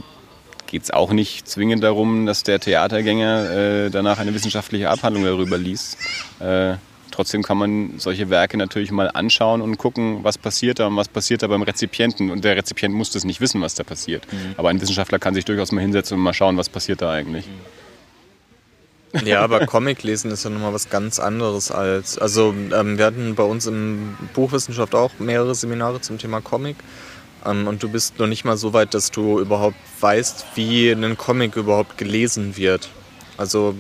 geht 0.67 0.83
es 0.83 0.91
auch 0.91 1.11
nicht 1.11 1.47
zwingend 1.47 1.83
darum, 1.83 2.25
dass 2.25 2.43
der 2.43 2.59
Theatergänger 2.59 3.49
äh, 3.85 3.89
danach 3.89 4.19
eine 4.19 4.33
wissenschaftliche 4.33 4.89
Abhandlung 4.89 5.23
darüber 5.23 5.57
liest. 5.57 5.97
Äh, 6.39 6.75
trotzdem 7.11 7.43
kann 7.43 7.57
man 7.57 7.93
solche 7.97 8.29
Werke 8.29 8.57
natürlich 8.57 8.91
mal 8.91 9.09
anschauen 9.09 9.61
und 9.61 9.77
gucken, 9.77 10.23
was 10.23 10.37
passiert 10.37 10.79
da 10.79 10.87
und 10.87 10.97
was 10.97 11.07
passiert 11.07 11.41
da 11.41 11.47
beim 11.47 11.61
Rezipienten. 11.61 12.29
Und 12.29 12.43
der 12.43 12.57
Rezipient 12.57 12.93
muss 12.93 13.09
das 13.11 13.23
nicht 13.23 13.39
wissen, 13.39 13.61
was 13.61 13.75
da 13.75 13.83
passiert. 13.83 14.27
Aber 14.57 14.69
ein 14.69 14.81
Wissenschaftler 14.81 15.17
kann 15.17 15.33
sich 15.33 15.45
durchaus 15.45 15.71
mal 15.71 15.81
hinsetzen 15.81 16.17
und 16.17 16.23
mal 16.23 16.33
schauen, 16.33 16.57
was 16.57 16.67
passiert 16.67 17.01
da 17.01 17.11
eigentlich. 17.11 17.45
Ja, 19.25 19.41
aber 19.41 19.65
Comic 19.65 20.03
lesen 20.03 20.31
ist 20.31 20.43
ja 20.43 20.49
nochmal 20.49 20.73
was 20.73 20.89
ganz 20.89 21.19
anderes 21.19 21.71
als. 21.71 22.17
Also, 22.19 22.53
ähm, 22.53 22.97
wir 22.97 23.05
hatten 23.05 23.35
bei 23.35 23.43
uns 23.43 23.65
im 23.65 24.17
Buchwissenschaft 24.33 24.93
auch 24.93 25.11
mehrere 25.19 25.55
Seminare 25.55 26.01
zum 26.01 26.17
Thema 26.17 26.41
Comic. 26.41 26.75
Ähm, 27.45 27.67
und 27.67 27.81
du 27.81 27.89
bist 27.89 28.19
noch 28.19 28.27
nicht 28.27 28.45
mal 28.45 28.57
so 28.57 28.73
weit, 28.73 28.93
dass 28.93 29.11
du 29.11 29.39
überhaupt 29.39 29.77
weißt, 29.99 30.45
wie 30.55 30.91
ein 30.91 31.17
Comic 31.17 31.55
überhaupt 31.55 31.97
gelesen 31.97 32.57
wird. 32.57 32.89
Also 33.39 33.73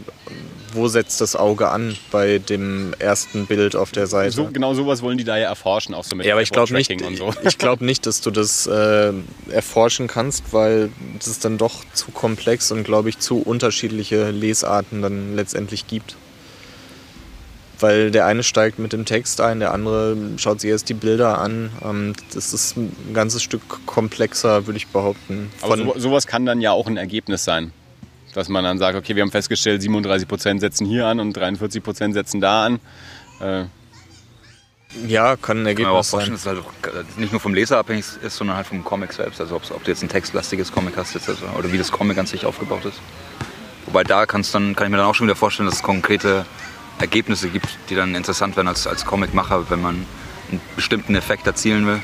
wo 0.73 0.87
setzt 0.87 1.19
das 1.19 1.35
Auge 1.35 1.67
an 1.69 1.97
bei 2.11 2.37
dem 2.37 2.93
ersten 2.97 3.45
Bild 3.45 3.75
auf 3.75 3.91
der 3.91 4.07
Seite? 4.07 4.31
So, 4.31 4.45
genau 4.45 4.73
sowas 4.73 5.01
wollen 5.01 5.17
die 5.17 5.25
da 5.25 5.37
ja 5.37 5.49
erforschen, 5.49 5.93
auch 5.93 6.05
so 6.05 6.15
mit 6.15 6.25
ja, 6.25 6.33
aber 6.33 6.41
ich 6.41 6.51
glaube 6.51 6.71
nicht, 6.73 6.89
so. 7.17 7.33
ich 7.43 7.57
glaube 7.57 7.83
nicht, 7.83 8.05
dass 8.05 8.21
du 8.21 8.31
das 8.31 8.67
äh, 8.67 9.11
erforschen 9.51 10.07
kannst, 10.07 10.53
weil 10.53 10.91
das 11.17 11.27
ist 11.27 11.43
dann 11.43 11.57
doch 11.57 11.83
zu 11.93 12.11
komplex 12.11 12.71
und 12.71 12.85
glaube 12.85 13.09
ich 13.09 13.19
zu 13.19 13.41
unterschiedliche 13.41 14.31
Lesarten 14.31 15.01
dann 15.01 15.35
letztendlich 15.35 15.87
gibt. 15.87 16.15
Weil 17.81 18.11
der 18.11 18.25
eine 18.25 18.43
steigt 18.43 18.79
mit 18.79 18.93
dem 18.93 19.03
Text 19.03 19.41
ein, 19.41 19.59
der 19.59 19.73
andere 19.73 20.15
schaut 20.37 20.61
sich 20.61 20.69
erst 20.69 20.87
die 20.87 20.93
Bilder 20.93 21.39
an. 21.39 21.71
Ähm, 21.83 22.13
das 22.33 22.53
ist 22.53 22.77
ein 22.77 22.95
ganzes 23.13 23.43
Stück 23.43 23.85
komplexer, 23.85 24.67
würde 24.67 24.77
ich 24.77 24.87
behaupten. 24.87 25.51
Aber 25.61 25.75
Von, 25.75 25.85
so, 25.85 25.99
sowas 25.99 26.27
kann 26.27 26.45
dann 26.45 26.61
ja 26.61 26.71
auch 26.71 26.87
ein 26.87 26.95
Ergebnis 26.95 27.43
sein. 27.43 27.73
Dass 28.33 28.49
man 28.49 28.63
dann 28.63 28.77
sagt, 28.77 28.97
okay, 28.97 29.15
wir 29.15 29.23
haben 29.23 29.31
festgestellt, 29.31 29.81
37% 29.81 30.59
setzen 30.59 30.85
hier 30.85 31.07
an 31.07 31.19
und 31.19 31.37
43% 31.37 32.13
setzen 32.13 32.41
da 32.41 32.65
an. 32.65 32.79
Äh, 33.41 33.65
ja, 35.07 35.35
kann 35.35 35.63
ein 35.63 35.67
Ich 35.67 35.77
kann 35.77 35.85
auch 35.85 35.97
Ergebnis 35.97 36.09
vorstellen, 36.09 36.37
sein. 36.37 36.55
dass 36.55 36.65
es 36.65 36.93
halt 36.95 37.17
nicht 37.19 37.31
nur 37.31 37.39
vom 37.39 37.53
Leser 37.53 37.77
abhängig 37.77 38.05
ist, 38.23 38.35
sondern 38.35 38.55
halt 38.55 38.67
vom 38.67 38.83
Comic 38.83 39.13
selbst. 39.13 39.39
Also 39.39 39.55
ob 39.55 39.83
du 39.83 39.91
jetzt 39.91 40.01
ein 40.01 40.09
textlastiges 40.09 40.71
Comic 40.71 40.97
hast 40.97 41.13
jetzt 41.13 41.29
also, 41.29 41.45
oder 41.57 41.71
wie 41.71 41.77
das 41.77 41.91
Comic 41.91 42.17
an 42.17 42.25
sich 42.25 42.45
aufgebaut 42.45 42.85
ist. 42.85 42.99
Wobei 43.85 44.03
da 44.03 44.25
kann's 44.25 44.51
dann, 44.51 44.75
kann 44.75 44.87
ich 44.87 44.91
mir 44.91 44.97
dann 44.97 45.05
auch 45.05 45.15
schon 45.15 45.27
wieder 45.27 45.35
vorstellen, 45.35 45.67
dass 45.67 45.77
es 45.77 45.83
konkrete 45.83 46.45
Ergebnisse 46.99 47.49
gibt, 47.49 47.67
die 47.89 47.95
dann 47.95 48.15
interessant 48.15 48.55
werden 48.55 48.67
als, 48.67 48.87
als 48.87 49.05
Comicmacher, 49.05 49.69
wenn 49.69 49.81
man 49.81 50.05
einen 50.49 50.61
bestimmten 50.75 51.15
Effekt 51.15 51.45
erzielen 51.45 51.85
will. 51.85 52.01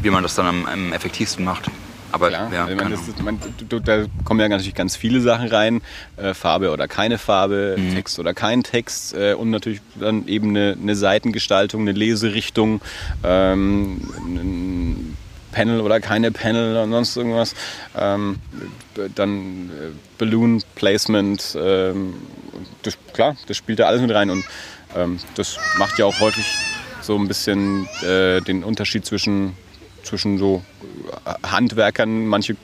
Wie 0.00 0.10
man 0.10 0.22
das 0.22 0.34
dann 0.34 0.46
am, 0.46 0.66
am 0.66 0.92
effektivsten 0.92 1.44
macht. 1.44 1.70
Aber 2.10 2.28
Klar, 2.28 2.52
ja, 2.52 2.64
Ahnung. 2.64 2.92
ist, 2.92 3.22
man, 3.22 3.38
du, 3.68 3.80
da 3.80 4.04
kommen 4.24 4.40
ja 4.40 4.48
natürlich 4.48 4.74
ganz 4.74 4.96
viele 4.96 5.20
Sachen 5.20 5.48
rein. 5.48 5.82
Äh, 6.16 6.32
Farbe 6.34 6.70
oder 6.70 6.88
keine 6.88 7.18
Farbe, 7.18 7.76
Mhm. 7.78 7.94
Text 7.94 8.18
oder 8.18 8.34
kein 8.34 8.62
Text 8.62 9.14
äh, 9.14 9.34
und 9.34 9.50
natürlich 9.50 9.80
dann 9.98 10.26
eben 10.26 10.50
eine, 10.50 10.76
eine 10.80 10.96
Seitengestaltung, 10.96 11.82
eine 11.82 11.92
Leserichtung, 11.92 12.80
ähm, 13.24 14.00
ein 14.26 15.16
Panel 15.52 15.80
oder 15.80 16.00
keine 16.00 16.30
Panel 16.30 16.76
und 16.76 16.90
sonst 16.90 17.16
irgendwas. 17.16 17.54
Ähm, 17.96 18.38
dann 19.14 19.70
äh, 19.70 19.90
Balloon 20.18 20.62
Placement, 20.74 21.56
ähm, 21.60 22.14
das, 22.82 22.96
klar, 23.12 23.36
das 23.46 23.56
spielt 23.56 23.78
da 23.80 23.86
alles 23.86 24.00
mit 24.00 24.12
rein 24.12 24.30
und 24.30 24.44
ähm, 24.96 25.18
das 25.34 25.58
macht 25.78 25.98
ja 25.98 26.04
auch 26.06 26.18
häufig 26.20 26.44
so 27.02 27.16
ein 27.16 27.28
bisschen 27.28 27.86
äh, 28.02 28.40
den 28.40 28.64
Unterschied 28.64 29.04
zwischen, 29.06 29.52
zwischen 30.08 30.38
so 30.38 30.62
äh, 31.24 31.34
Handwerkern. 31.46 32.26
Manche 32.26 32.56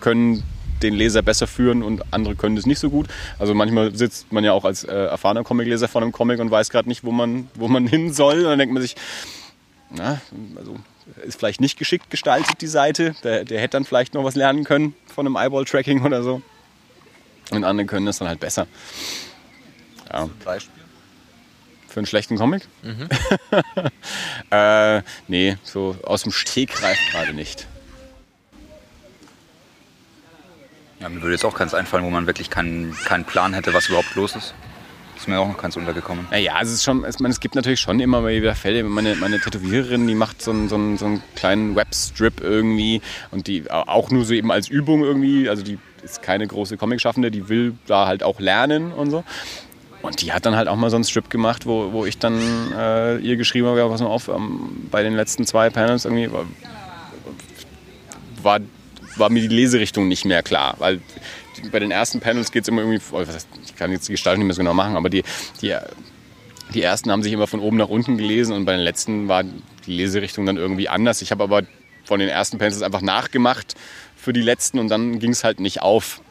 können 0.00 0.42
den 0.82 0.94
Leser 0.94 1.22
besser 1.22 1.46
führen 1.46 1.82
und 1.82 2.02
andere 2.10 2.36
können 2.36 2.56
das 2.56 2.66
nicht 2.66 2.78
so 2.78 2.90
gut. 2.90 3.08
Also 3.38 3.54
manchmal 3.54 3.94
sitzt 3.94 4.32
man 4.32 4.44
ja 4.44 4.52
auch 4.52 4.64
als 4.64 4.84
äh, 4.84 4.92
erfahrener 4.92 5.44
Comicleser 5.44 5.88
vor 5.88 6.02
einem 6.02 6.12
Comic 6.12 6.40
und 6.40 6.50
weiß 6.50 6.70
gerade 6.70 6.88
nicht, 6.88 7.04
wo 7.04 7.12
man, 7.12 7.48
wo 7.54 7.68
man 7.68 7.86
hin 7.88 8.12
soll. 8.12 8.38
Und 8.38 8.44
dann 8.44 8.58
denkt 8.58 8.72
man 8.72 8.82
sich, 8.82 8.96
na, 9.90 10.20
also 10.56 10.76
ist 11.26 11.38
vielleicht 11.38 11.60
nicht 11.60 11.78
geschickt 11.78 12.10
gestaltet, 12.10 12.60
die 12.60 12.66
Seite. 12.66 13.14
Der, 13.24 13.44
der 13.44 13.60
hätte 13.60 13.72
dann 13.72 13.84
vielleicht 13.84 14.14
noch 14.14 14.24
was 14.24 14.36
lernen 14.36 14.64
können 14.64 14.94
von 15.06 15.26
einem 15.26 15.36
Eyeball-Tracking 15.36 16.04
oder 16.04 16.22
so. 16.22 16.40
Und 17.50 17.64
andere 17.64 17.86
können 17.86 18.06
das 18.06 18.18
dann 18.18 18.28
halt 18.28 18.40
besser. 18.40 18.66
Ja. 20.12 20.28
Beispiel? 20.44 20.79
Für 21.90 21.98
einen 21.98 22.06
schlechten 22.06 22.36
Comic? 22.36 22.62
äh, 24.50 25.02
nee, 25.26 25.56
so 25.64 25.96
aus 26.04 26.22
dem 26.22 26.30
Stegreif 26.30 26.96
gerade 27.10 27.34
nicht. 27.34 27.66
Ja, 31.00 31.08
mir 31.08 31.20
würde 31.20 31.32
jetzt 31.32 31.44
auch 31.44 31.54
keins 31.54 31.74
einfallen, 31.74 32.04
wo 32.04 32.10
man 32.10 32.28
wirklich 32.28 32.48
keinen, 32.48 32.96
keinen 33.04 33.24
Plan 33.24 33.54
hätte, 33.54 33.74
was 33.74 33.88
überhaupt 33.88 34.14
los 34.14 34.36
ist. 34.36 34.54
Ist 35.16 35.26
mir 35.26 35.40
auch 35.40 35.48
noch 35.48 35.58
keins 35.58 35.76
untergekommen. 35.76 36.28
Naja, 36.30 36.58
es 36.62 36.70
ist 36.70 36.84
schon, 36.84 37.02
es, 37.04 37.18
man, 37.18 37.32
es 37.32 37.40
gibt 37.40 37.56
natürlich 37.56 37.80
schon 37.80 37.98
immer 37.98 38.20
mal 38.20 38.30
wieder 38.30 38.54
Fälle. 38.54 38.84
Meine, 38.84 39.16
meine 39.16 39.40
Tätowiererin, 39.40 40.06
die 40.06 40.14
macht 40.14 40.40
so 40.40 40.52
einen, 40.52 40.68
so, 40.68 40.76
einen, 40.76 40.96
so 40.96 41.06
einen 41.06 41.22
kleinen 41.34 41.74
Webstrip 41.74 42.40
irgendwie 42.40 43.02
und 43.32 43.48
die 43.48 43.68
auch 43.68 44.10
nur 44.10 44.24
so 44.24 44.32
eben 44.32 44.52
als 44.52 44.68
Übung 44.68 45.02
irgendwie. 45.02 45.48
Also 45.48 45.64
die 45.64 45.78
ist 46.04 46.22
keine 46.22 46.46
große 46.46 46.76
Comicschaffende, 46.76 47.32
die 47.32 47.48
will 47.48 47.74
da 47.86 48.06
halt 48.06 48.22
auch 48.22 48.38
lernen 48.38 48.92
und 48.92 49.10
so. 49.10 49.24
Und 50.02 50.22
die 50.22 50.32
hat 50.32 50.46
dann 50.46 50.56
halt 50.56 50.68
auch 50.68 50.76
mal 50.76 50.90
so 50.90 50.96
einen 50.96 51.04
Strip 51.04 51.28
gemacht, 51.28 51.66
wo, 51.66 51.92
wo 51.92 52.06
ich 52.06 52.18
dann 52.18 52.40
äh, 52.72 53.18
ihr 53.18 53.36
geschrieben 53.36 53.66
habe, 53.66 53.86
pass 53.88 54.00
mal 54.00 54.06
auf, 54.06 54.28
ähm, 54.28 54.88
bei 54.90 55.02
den 55.02 55.14
letzten 55.14 55.44
zwei 55.44 55.68
Panels 55.68 56.04
irgendwie 56.06 56.32
war, 56.32 56.46
war, 58.42 58.60
war 59.16 59.30
mir 59.30 59.42
die 59.42 59.54
Leserichtung 59.54 60.08
nicht 60.08 60.24
mehr 60.24 60.42
klar. 60.42 60.76
Weil 60.78 61.00
bei 61.70 61.78
den 61.78 61.90
ersten 61.90 62.20
Panels 62.20 62.50
geht 62.50 62.62
es 62.62 62.68
immer 62.68 62.80
irgendwie, 62.80 63.00
oh, 63.12 63.18
heißt, 63.18 63.48
ich 63.64 63.76
kann 63.76 63.92
jetzt 63.92 64.08
die 64.08 64.12
Gestaltung 64.12 64.40
nicht 64.40 64.46
mehr 64.46 64.54
so 64.54 64.60
genau 64.62 64.74
machen, 64.74 64.96
aber 64.96 65.10
die, 65.10 65.22
die, 65.60 65.76
die 66.72 66.82
ersten 66.82 67.10
haben 67.10 67.22
sich 67.22 67.32
immer 67.32 67.46
von 67.46 67.60
oben 67.60 67.76
nach 67.76 67.88
unten 67.88 68.16
gelesen 68.16 68.54
und 68.54 68.64
bei 68.64 68.72
den 68.72 68.80
letzten 68.80 69.28
war 69.28 69.44
die 69.44 69.92
Leserichtung 69.92 70.46
dann 70.46 70.56
irgendwie 70.56 70.88
anders. 70.88 71.20
Ich 71.20 71.30
habe 71.30 71.44
aber 71.44 71.62
von 72.04 72.20
den 72.20 72.28
ersten 72.28 72.58
Panels 72.58 72.80
einfach 72.80 73.02
nachgemacht 73.02 73.74
für 74.16 74.32
die 74.32 74.40
letzten 74.40 74.78
und 74.78 74.88
dann 74.88 75.18
ging 75.18 75.32
es 75.32 75.44
halt 75.44 75.60
nicht 75.60 75.82
auf. 75.82 76.22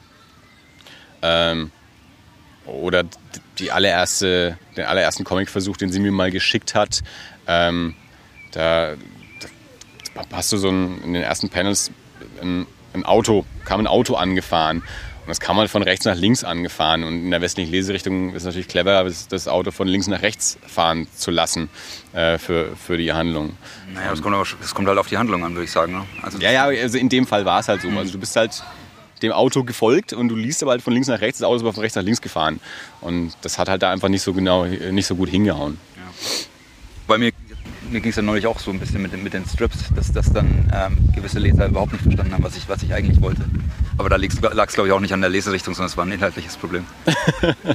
Ähm, 1.21 1.71
oder 2.69 3.03
die 3.59 3.71
allererste, 3.71 4.57
den 4.77 4.85
allerersten 4.85 5.23
Comicversuch, 5.23 5.77
den 5.77 5.91
sie 5.91 5.99
mir 5.99 6.11
mal 6.11 6.31
geschickt 6.31 6.75
hat. 6.75 7.01
Ähm, 7.47 7.95
da, 8.51 8.95
da 10.13 10.21
hast 10.31 10.51
du 10.51 10.57
so 10.57 10.69
ein, 10.69 11.01
in 11.03 11.13
den 11.13 11.23
ersten 11.23 11.49
Panels 11.49 11.91
ein, 12.41 12.65
ein 12.93 13.05
Auto, 13.05 13.45
kam 13.65 13.79
ein 13.79 13.87
Auto 13.87 14.15
angefahren. 14.15 14.77
Und 14.77 15.27
das 15.27 15.39
kam 15.39 15.57
halt 15.57 15.69
von 15.69 15.83
rechts 15.83 16.05
nach 16.05 16.15
links 16.15 16.43
angefahren. 16.43 17.03
Und 17.03 17.25
in 17.25 17.29
der 17.29 17.41
westlichen 17.41 17.71
Leserichtung 17.71 18.29
ist 18.29 18.37
es 18.37 18.45
natürlich 18.45 18.67
clever, 18.67 19.03
das, 19.03 19.47
Auto 19.47 19.69
von 19.69 19.87
links 19.87 20.07
nach 20.07 20.23
rechts 20.23 20.57
fahren 20.65 21.07
zu 21.15 21.29
lassen 21.29 21.69
äh, 22.13 22.39
für, 22.39 22.75
für 22.75 22.97
die 22.97 23.13
Handlung. 23.13 23.55
Naja, 23.93 24.09
das 24.09 24.23
kommt, 24.23 24.35
kommt 24.73 24.87
halt 24.87 24.97
auf 24.97 25.07
die 25.07 25.17
Handlung 25.17 25.43
an, 25.43 25.53
würde 25.53 25.65
ich 25.65 25.71
sagen. 25.71 25.93
Ne? 25.93 26.05
Also, 26.23 26.39
Ja, 26.39 26.51
ja, 26.51 26.63
also 26.63 26.97
in 26.97 27.09
dem 27.09 27.27
Fall 27.27 27.45
war 27.45 27.59
es 27.59 27.67
halt 27.67 27.81
so. 27.81 27.89
Also 27.89 28.13
du 28.13 28.19
bist 28.19 28.35
halt 28.35 28.63
dem 29.21 29.31
Auto 29.31 29.63
gefolgt 29.63 30.13
und 30.13 30.29
du 30.29 30.35
liest 30.35 30.61
aber 30.63 30.71
halt 30.71 30.81
von 30.81 30.93
links 30.93 31.07
nach 31.07 31.21
rechts, 31.21 31.39
das 31.39 31.47
Auto 31.47 31.57
ist 31.57 31.61
aber 31.63 31.73
von 31.73 31.81
rechts 31.81 31.95
nach 31.95 32.03
links 32.03 32.21
gefahren. 32.21 32.59
Und 33.01 33.33
das 33.41 33.57
hat 33.57 33.69
halt 33.69 33.81
da 33.81 33.91
einfach 33.91 34.09
nicht 34.09 34.21
so 34.23 34.33
genau, 34.33 34.65
nicht 34.65 35.07
so 35.07 35.15
gut 35.15 35.29
hingehauen. 35.29 35.77
Bei 37.07 37.17
mir, 37.17 37.31
mir 37.89 38.01
ging 38.01 38.11
es 38.11 38.15
ja 38.17 38.21
neulich 38.21 38.45
auch 38.47 38.59
so 38.59 38.69
ein 38.71 38.79
bisschen 38.79 39.01
mit, 39.01 39.11
den- 39.13 39.23
mit 39.23 39.33
den 39.33 39.45
Strips, 39.47 39.77
dass, 39.95 40.11
dass 40.11 40.31
dann 40.31 40.71
ähm, 40.73 40.97
gewisse 41.15 41.39
Leser 41.39 41.67
überhaupt 41.67 41.91
nicht 41.93 42.03
verstanden 42.03 42.33
haben, 42.33 42.43
was 42.43 42.55
ich, 42.55 42.69
was 42.69 42.83
ich 42.83 42.93
eigentlich 42.93 43.19
wollte. 43.21 43.41
Aber 43.97 44.09
da 44.09 44.15
lag 44.15 44.67
es, 44.67 44.73
glaube 44.73 44.87
ich, 44.87 44.93
auch 44.93 44.99
nicht 44.99 45.13
an 45.13 45.21
der 45.21 45.29
Leserichtung, 45.29 45.73
sondern 45.73 45.89
es 45.89 45.97
war 45.97 46.05
ein 46.05 46.11
inhaltliches 46.11 46.57
Problem. 46.57 46.85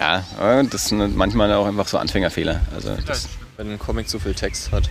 Ja, 0.00 0.24
das 0.70 0.88
sind 0.88 1.14
manchmal 1.16 1.52
auch 1.52 1.66
einfach 1.66 1.86
so 1.86 1.98
Anfängerfehler. 1.98 2.62
Also 2.74 2.96
das, 3.06 3.28
Wenn 3.58 3.70
ein 3.72 3.78
Comic 3.78 4.08
zu 4.08 4.18
viel 4.18 4.34
Text 4.34 4.72
hat. 4.72 4.88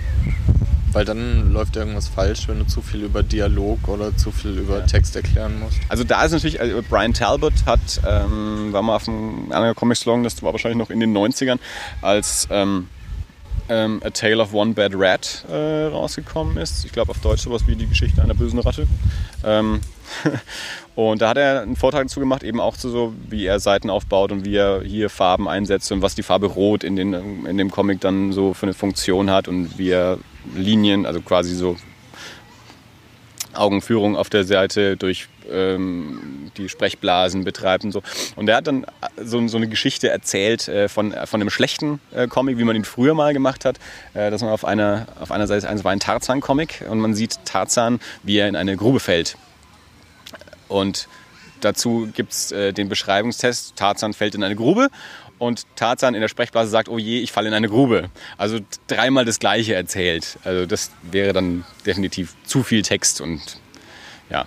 Weil 0.93 1.05
dann 1.05 1.53
läuft 1.53 1.75
irgendwas 1.75 2.07
falsch, 2.07 2.47
wenn 2.47 2.59
du 2.59 2.67
zu 2.67 2.81
viel 2.81 3.03
über 3.03 3.23
Dialog 3.23 3.87
oder 3.87 4.15
zu 4.17 4.31
viel 4.31 4.57
über 4.57 4.85
Text 4.85 5.15
erklären 5.15 5.59
musst. 5.59 5.77
Also 5.87 6.03
da 6.03 6.23
ist 6.23 6.31
natürlich, 6.31 6.59
also 6.59 6.81
Brian 6.87 7.13
Talbot 7.13 7.53
hat, 7.65 7.79
ähm, 8.05 8.73
war 8.73 8.81
mal 8.81 8.97
auf 8.97 9.07
einem 9.07 9.51
anderen 9.51 9.75
Comic-Salon, 9.75 10.23
das 10.23 10.41
war 10.43 10.51
wahrscheinlich 10.51 10.77
noch 10.77 10.89
in 10.89 10.99
den 10.99 11.15
90ern, 11.15 11.59
als 12.01 12.47
ähm, 12.51 12.87
ähm, 13.71 14.01
A 14.03 14.09
Tale 14.09 14.41
of 14.41 14.53
One 14.53 14.73
Bad 14.73 14.91
Rat 14.95 15.45
äh, 15.49 15.85
rausgekommen 15.85 16.57
ist. 16.57 16.83
Ich 16.85 16.91
glaube 16.91 17.11
auf 17.11 17.19
Deutsch 17.19 17.41
sowas 17.41 17.67
wie 17.67 17.75
die 17.75 17.87
Geschichte 17.87 18.21
einer 18.21 18.33
bösen 18.33 18.59
Ratte. 18.59 18.85
Ähm, 19.45 19.79
und 20.95 21.21
da 21.21 21.29
hat 21.29 21.37
er 21.37 21.61
einen 21.61 21.77
Vortrag 21.77 22.03
dazu 22.03 22.19
gemacht, 22.19 22.43
eben 22.43 22.59
auch 22.59 22.75
zu 22.75 22.89
so, 22.89 23.13
wie 23.29 23.45
er 23.45 23.59
Seiten 23.61 23.89
aufbaut 23.89 24.33
und 24.33 24.45
wie 24.45 24.57
er 24.57 24.81
hier 24.81 25.09
Farben 25.09 25.47
einsetzt 25.47 25.91
und 25.91 26.01
was 26.01 26.15
die 26.15 26.23
Farbe 26.23 26.47
Rot 26.47 26.83
in, 26.83 26.97
den, 26.97 27.45
in 27.45 27.57
dem 27.57 27.71
Comic 27.71 28.01
dann 28.01 28.33
so 28.33 28.53
für 28.53 28.65
eine 28.65 28.73
Funktion 28.73 29.31
hat 29.31 29.47
und 29.47 29.77
wie 29.77 29.89
er 29.89 30.17
Linien, 30.55 31.05
also 31.05 31.21
quasi 31.21 31.55
so 31.55 31.77
Augenführung 33.53 34.15
auf 34.15 34.29
der 34.29 34.43
Seite 34.43 34.97
durch 34.97 35.27
ähm, 35.49 36.51
die 36.57 36.69
Sprechblasen 36.69 37.43
betreibt 37.43 37.83
und 37.83 37.91
so. 37.91 38.01
Und 38.35 38.47
er 38.49 38.57
hat 38.57 38.67
dann 38.67 38.85
so, 39.21 39.45
so 39.47 39.57
eine 39.57 39.67
Geschichte 39.67 40.09
erzählt 40.09 40.67
äh, 40.67 40.87
von, 40.87 41.13
von 41.25 41.41
einem 41.41 41.49
schlechten 41.49 41.99
äh, 42.11 42.27
Comic, 42.27 42.57
wie 42.57 42.63
man 42.63 42.75
ihn 42.75 42.85
früher 42.85 43.13
mal 43.13 43.33
gemacht 43.33 43.65
hat. 43.65 43.77
Äh, 44.13 44.31
dass 44.31 44.41
man 44.41 44.51
auf 44.51 44.65
einer, 44.65 45.07
auf 45.19 45.31
einer 45.31 45.47
Seite, 45.47 45.67
eins 45.69 45.83
war 45.83 45.91
ein 45.91 45.99
Tarzan-Comic 45.99 46.85
und 46.89 46.99
man 46.99 47.13
sieht 47.13 47.39
Tarzan, 47.45 47.99
wie 48.23 48.37
er 48.37 48.47
in 48.47 48.55
eine 48.55 48.77
Grube 48.77 48.99
fällt. 48.99 49.37
Und 50.67 51.07
dazu 51.59 52.09
gibt 52.13 52.31
es 52.31 52.51
äh, 52.51 52.71
den 52.71 52.89
Beschreibungstest, 52.89 53.75
Tarzan 53.75 54.13
fällt 54.13 54.35
in 54.35 54.43
eine 54.43 54.55
Grube 54.55 54.89
und 55.41 55.65
Tarzan 55.75 56.13
in 56.13 56.21
der 56.21 56.27
Sprechblase 56.27 56.69
sagt, 56.69 56.87
oh 56.87 56.99
je, 56.99 57.19
ich 57.19 57.31
falle 57.31 57.47
in 57.47 57.55
eine 57.55 57.67
Grube. 57.67 58.11
Also 58.37 58.59
dreimal 58.85 59.25
das 59.25 59.39
Gleiche 59.39 59.73
erzählt. 59.73 60.37
Also 60.43 60.67
das 60.67 60.91
wäre 61.01 61.33
dann 61.33 61.65
definitiv 61.83 62.35
zu 62.43 62.61
viel 62.61 62.83
Text 62.83 63.21
und 63.21 63.41
ja. 64.29 64.45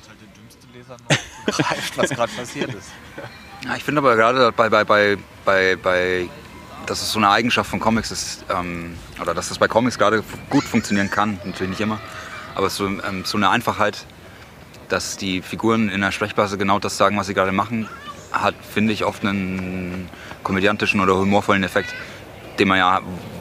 Begreift, 1.46 1.98
was 1.98 2.10
gerade 2.10 2.32
passiert 2.32 2.72
ist. 2.72 2.90
Ja, 3.64 3.74
ich 3.74 3.82
finde 3.82 3.98
aber 4.02 4.14
gerade 4.14 4.52
bei, 4.52 4.68
bei, 4.68 4.84
bei, 4.84 5.18
bei, 5.44 5.76
bei, 5.82 6.28
dass 6.86 7.02
es 7.02 7.10
so 7.10 7.18
eine 7.18 7.28
Eigenschaft 7.28 7.68
von 7.68 7.80
Comics 7.80 8.12
ist, 8.12 8.44
ähm, 8.48 8.96
oder 9.20 9.34
dass 9.34 9.48
das 9.48 9.58
bei 9.58 9.66
Comics 9.66 9.98
gerade 9.98 10.22
gut 10.48 10.62
funktionieren 10.62 11.10
kann, 11.10 11.40
natürlich 11.44 11.70
nicht 11.70 11.80
immer, 11.80 11.98
aber 12.54 12.70
so, 12.70 12.86
ähm, 12.86 13.24
so 13.24 13.36
eine 13.36 13.50
Einfachheit, 13.50 14.06
dass 14.88 15.16
die 15.16 15.42
Figuren 15.42 15.88
in 15.88 16.02
der 16.02 16.12
Sprechblase 16.12 16.56
genau 16.56 16.78
das 16.78 16.96
sagen, 16.96 17.16
was 17.16 17.26
sie 17.26 17.34
gerade 17.34 17.50
machen, 17.50 17.88
hat, 18.30 18.54
finde 18.72 18.92
ich, 18.92 19.04
oft 19.04 19.24
einen 19.24 20.08
komödiantischen 20.44 21.00
oder 21.00 21.16
humorvollen 21.16 21.64
Effekt, 21.64 21.94
den 22.58 22.68
man 22.68 22.78
ja 22.78 23.00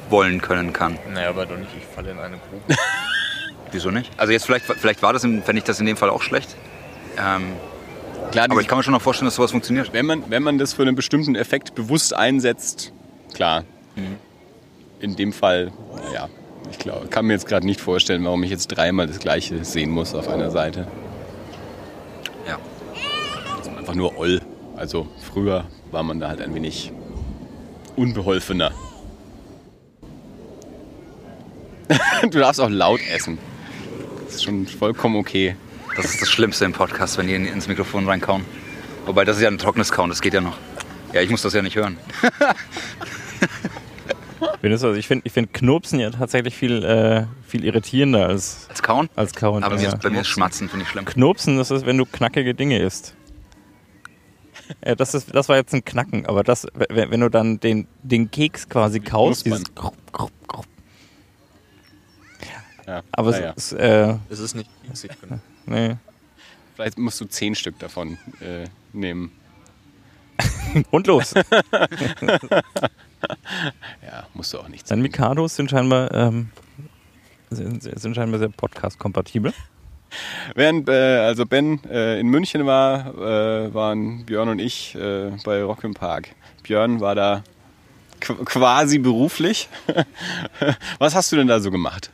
wollen 0.10 0.41
können 0.41 0.74
kann. 0.74 0.97
Naja, 1.14 1.30
aber 1.30 1.45
doch 1.45 1.58
nicht, 1.58 1.70
ich 1.78 1.86
falle 1.86 2.12
in 2.12 2.20
eine 2.20 2.38
Grube. 2.38 2.80
Wieso 3.72 3.91
nicht? 3.91 4.12
Also 4.18 4.34
jetzt 4.34 4.45
vielleicht, 4.45 4.66
vielleicht 4.66 5.01
war 5.01 5.14
das, 5.14 5.22
fände 5.24 5.58
ich 5.58 5.64
das 5.64 5.80
in 5.80 5.86
dem 5.86 5.97
Fall 5.97 6.10
auch 6.10 6.22
schlecht. 6.22 6.56
Ähm, 7.18 7.54
Klar, 8.32 8.47
aber 8.49 8.62
ich 8.62 8.68
kann 8.68 8.80
mir 8.80 8.84
schon 8.84 8.93
noch 8.93 9.01
vorstellen, 9.01 9.28
dass 9.28 9.36
sowas 9.36 9.51
funktioniert. 9.51 9.93
wenn, 9.93 10.08
man, 10.08 10.24
wenn 10.30 10.41
man 10.41 10.58
das 10.58 10.74
für 10.74 10.82
einen 10.82 10.95
bestimmten 10.95 11.36
Effekt 11.36 11.76
bewusst 11.76 12.16
einsetzt, 12.16 12.91
klar. 13.34 13.64
Mhm. 13.95 14.18
In 14.99 15.16
dem 15.16 15.34
Fall, 15.34 15.72
naja, 16.08 16.30
ich 16.72 16.80
glaube, 16.80 17.08
kann 17.08 17.26
mir 17.26 17.34
jetzt 17.34 17.45
gerade 17.47 17.66
nicht 17.66 17.80
vorstellen, 17.80 18.24
warum 18.26 18.41
ich 18.41 18.49
jetzt 18.49 18.68
dreimal 18.68 19.06
das 19.06 19.20
Gleiche 19.20 19.64
sehen 19.64 19.91
muss 19.91 20.16
auf 20.16 20.28
einer 20.30 20.49
Seite. 20.49 20.88
Ja. 22.47 22.58
Das 23.58 23.68
ist 23.68 23.78
einfach 23.78 23.93
nur 23.93 24.18
Oll. 24.18 24.41
Also 24.76 25.08
früher 25.22 25.66
war 25.94 26.04
man 26.04 26.20
da 26.20 26.28
halt 26.28 26.41
ein 26.41 26.54
wenig 26.56 26.91
unbeholfener. 27.96 28.72
du 32.24 32.39
darfst 32.39 32.60
auch 32.60 32.70
laut 32.70 33.00
essen. 33.14 33.38
Das 34.26 34.36
ist 34.36 34.44
schon 34.44 34.66
vollkommen 34.66 35.16
okay. 35.16 35.56
Das 35.96 36.06
ist 36.06 36.22
das 36.22 36.32
Schlimmste 36.32 36.66
im 36.66 36.74
Podcast, 36.74 37.18
wenn 37.20 37.28
die 37.28 37.36
in- 37.36 37.46
ins 37.46 37.68
Mikrofon 37.68 38.08
reinkauen. 38.10 38.44
Wobei, 39.06 39.24
das 39.26 39.38
ist 39.38 39.44
ja 39.44 39.50
ein 39.50 39.60
trockenes 39.60 39.91
Kauen, 39.91 40.10
das 40.10 40.22
geht 40.22 40.34
ja 40.34 40.41
noch. 40.41 40.58
Ja, 41.14 41.22
ich 41.22 41.30
muss 41.30 41.44
das 41.44 41.54
ja 41.54 41.62
nicht 41.62 41.76
hören. 41.76 41.98
Also 44.62 44.94
ich 44.94 45.08
finde 45.08 45.26
ich 45.26 45.34
find 45.34 45.54
Knurpsen 45.54 46.00
ja 46.00 46.10
tatsächlich 46.10 46.56
viel, 46.56 46.86
äh, 46.86 47.26
viel 47.46 47.66
irritierender 47.66 48.28
als, 48.28 48.66
Als 48.70 48.82
Kauen? 48.82 49.10
als 49.14 49.34
Kauen. 49.34 49.62
Aber 49.62 49.78
ja. 49.78 49.94
bei 50.02 50.10
mir 50.10 50.22
ist 50.22 50.30
Schmatzen, 50.30 50.70
finde 50.70 50.84
ich 50.86 50.89
schlimm. 50.89 51.04
Knurpsen, 51.04 51.58
das 51.58 51.70
ist, 51.70 51.86
wenn 51.86 51.98
du 51.98 52.06
knackige 52.06 52.54
Dinge 52.54 52.80
isst. 52.80 53.14
Ja, 54.86 54.95
das, 54.95 55.14
ist, 55.14 55.34
das 55.34 55.49
war 55.49 55.57
jetzt 55.57 55.74
ein 55.74 55.84
Knacken, 55.84 56.26
aber 56.26 56.43
das, 56.43 56.68
wenn, 56.74 57.11
wenn 57.11 57.20
du 57.20 57.30
dann 57.30 57.59
den, 57.59 57.88
den 58.01 58.32
Keks 58.32 58.68
quasi 58.70 58.99
kaust, 58.99 59.43
Knuspern. 59.43 59.64
dieses 59.64 59.76
Krupp, 59.76 60.14
Krupp, 60.14 60.32
Krupp. 60.47 60.66
Ja. 62.88 63.01
Aber 63.11 63.32
naja. 63.32 63.53
es 63.55 63.72
ist, 63.72 63.80
äh, 63.80 64.16
Es 64.30 64.39
ist 64.39 64.55
nicht 64.55 64.70
witzig. 64.84 65.11
nee. 65.66 65.95
Vielleicht 66.76 66.97
musst 66.97 67.22
du 67.22 67.26
zehn 67.26 67.55
Stück 67.55 67.78
davon 67.80 68.18
äh, 68.41 68.66
nehmen. 68.93 69.32
Und 70.91 71.07
los. 71.07 71.34
Ja, 74.01 74.28
musst 74.34 74.53
du 74.53 74.59
auch 74.59 74.68
nicht. 74.68 74.89
Dann 74.91 75.01
Mikados 75.01 75.55
sind 75.55 75.70
scheinbar, 75.70 76.14
ähm, 76.14 76.49
sind, 77.49 77.82
sind 77.82 78.16
scheinbar 78.16 78.39
sehr 78.39 78.49
podcast-kompatibel. 78.49 79.53
Während 80.55 80.89
äh, 80.89 81.18
also 81.20 81.45
Ben 81.45 81.84
äh, 81.89 82.20
in 82.20 82.28
München 82.28 82.66
war, 82.66 83.14
äh, 83.16 83.74
waren 83.74 84.26
Björn 84.26 84.49
und 84.49 84.59
ich 84.59 84.95
äh, 84.95 85.32
bei 85.43 85.64
Rock 85.64 85.84
im 85.84 85.93
Park. 85.93 86.30
Björn 86.64 86.99
war 87.01 87.16
da 87.16 87.43
qu 88.22 88.34
quasi 88.45 88.99
beruflich. 88.99 89.70
Was 90.99 91.16
hast 91.16 91.32
du 91.32 91.36
denn 91.36 91.47
da 91.47 91.59
so 91.59 91.72
gemacht? 91.72 92.09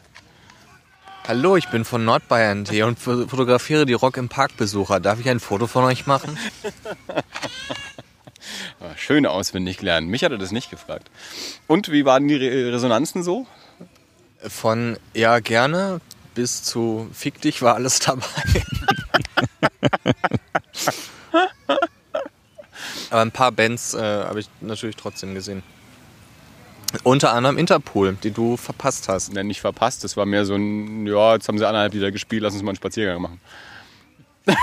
Hallo, 1.28 1.56
ich 1.58 1.68
bin 1.70 1.86
von 1.86 2.04
Nordbayern.de 2.06 2.82
und 2.84 2.98
fo- 2.98 3.28
fotografiere 3.28 3.86
die 3.86 3.94
Rock 3.94 4.18
im 4.18 4.30
Park 4.30 4.58
Besucher. 4.58 5.00
Darf 5.00 5.20
ich 5.20 5.30
ein 5.30 5.40
Foto 5.40 5.68
von 5.68 5.84
euch 5.84 6.08
machen? 6.08 6.38
Ah, 8.80 8.96
Schön 8.96 9.26
auswendig 9.26 9.78
gelernt. 9.78 10.08
Mich 10.08 10.24
hatte 10.24 10.38
das 10.38 10.52
nicht 10.52 10.70
gefragt. 10.72 11.10
Und 11.68 11.92
wie 11.92 12.06
waren 12.06 12.28
die 12.28 12.36
Re 12.36 12.72
Resonanzen 12.74 13.24
so? 13.24 13.46
Von 14.48 14.98
ja 15.14 15.40
gerne 15.40 16.00
bis 16.40 16.64
zu 16.64 17.10
fick 17.12 17.42
dich 17.42 17.62
war 17.62 17.76
alles 17.76 18.00
dabei. 18.00 18.24
Aber 23.10 23.22
ein 23.22 23.32
paar 23.32 23.52
Bands 23.52 23.94
äh, 23.94 24.00
habe 24.24 24.40
ich 24.40 24.48
natürlich 24.62 24.96
trotzdem 24.96 25.34
gesehen. 25.34 25.64
Unter 27.04 27.34
anderem 27.34 27.58
Interpol, 27.58 28.18
die 28.24 28.32
du 28.32 28.56
verpasst 28.56 29.10
hast. 29.10 29.36
Ja, 29.36 29.44
nicht 29.44 29.60
verpasst. 29.60 30.06
Das 30.06 30.16
war 30.16 30.26
mehr 30.26 30.46
so 30.46 30.56
ein, 30.56 31.06
ja, 31.06 31.34
jetzt 31.34 31.50
haben 31.50 31.58
sie 31.58 31.68
anderthalb 31.68 31.94
Lieder 31.94 32.14
gespielt, 32.14 32.42
lass 32.42 32.54
uns 32.54 32.64
mal 32.64 32.70
einen 32.70 32.78
Spaziergang 32.78 33.22
machen. 33.22 33.42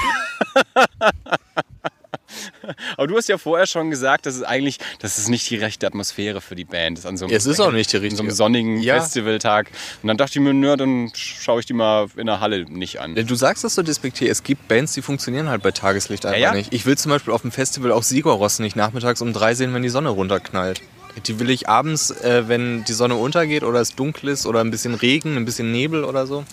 Aber 2.97 3.07
du 3.07 3.17
hast 3.17 3.29
ja 3.29 3.39
vorher 3.39 3.67
schon 3.67 3.91
gesagt, 3.91 4.27
dass 4.27 4.37
es 4.37 4.43
eigentlich, 4.43 4.79
das 5.01 5.19
ist 5.19 5.29
nicht 5.29 5.49
die 5.51 5.57
rechte 5.57 5.87
Atmosphäre 5.87 6.41
für 6.41 6.55
die 6.55 6.65
Band. 6.65 6.99
Ist 6.99 7.07
an 7.07 7.17
so 7.17 7.27
einem, 7.27 7.35
Es 7.35 7.47
ist 7.47 7.61
auch 7.61 7.73
nicht 7.73 7.93
die 7.93 7.97
an 7.97 8.01
so 8.03 8.07
einem 8.07 8.13
richtige. 8.13 8.33
sonnigen 8.33 8.81
Ja. 8.83 9.01
Festivaltag. 9.01 9.71
Und 10.03 10.09
dann 10.09 10.17
dachte 10.17 10.39
ich 10.39 10.41
mir, 10.45 10.55
nö, 10.55 10.77
dann 10.77 11.11
schaue 11.15 11.61
ich 11.61 11.67
die 11.67 11.73
mal 11.73 12.07
in 12.17 12.27
der 12.27 12.41
Halle 12.41 12.65
nicht 12.65 13.01
an. 13.01 13.15
Du 13.15 13.35
sagst 13.35 13.65
das 13.65 13.75
so 13.75 13.83
despektiert. 13.83 14.31
Es 14.31 14.43
gibt 14.43 14.69
Bands, 14.69 14.93
die 14.93 15.03
funktionieren 15.03 15.49
halt 15.49 15.63
bei 15.63 15.71
Tageslicht 15.73 16.27
einfach 16.27 16.39
ja. 16.41 16.55
nicht. 16.55 16.73
Ich 16.73 16.87
will 16.87 16.97
zum 16.99 17.11
Beispiel 17.11 17.33
auf 17.33 17.43
dem 17.43 17.53
Festival 17.53 17.93
auch 17.93 18.03
Sigoros 18.03 18.59
nicht 18.59 18.77
nachmittags 18.77 19.21
um 19.23 19.33
drei 19.33 19.55
sehen, 19.55 19.75
wenn 19.75 19.83
die 19.83 19.89
Sonne 19.89 20.11
runterknallt. 20.11 20.83
Die 21.27 21.39
will 21.41 21.49
ich 21.49 21.67
abends, 21.69 22.11
äh, 22.11 22.47
wenn 22.47 22.85
die 22.85 22.93
Sonne 22.93 23.15
untergeht 23.17 23.63
oder 23.63 23.81
es 23.81 23.95
dunkel 23.95 24.29
ist 24.29 24.45
oder 24.45 24.61
ein 24.61 24.71
bisschen 24.71 24.95
Regen, 24.95 25.37
ein 25.37 25.47
bisschen 25.47 25.73
Nebel 25.73 26.05
oder 26.05 26.27
so. 26.27 26.45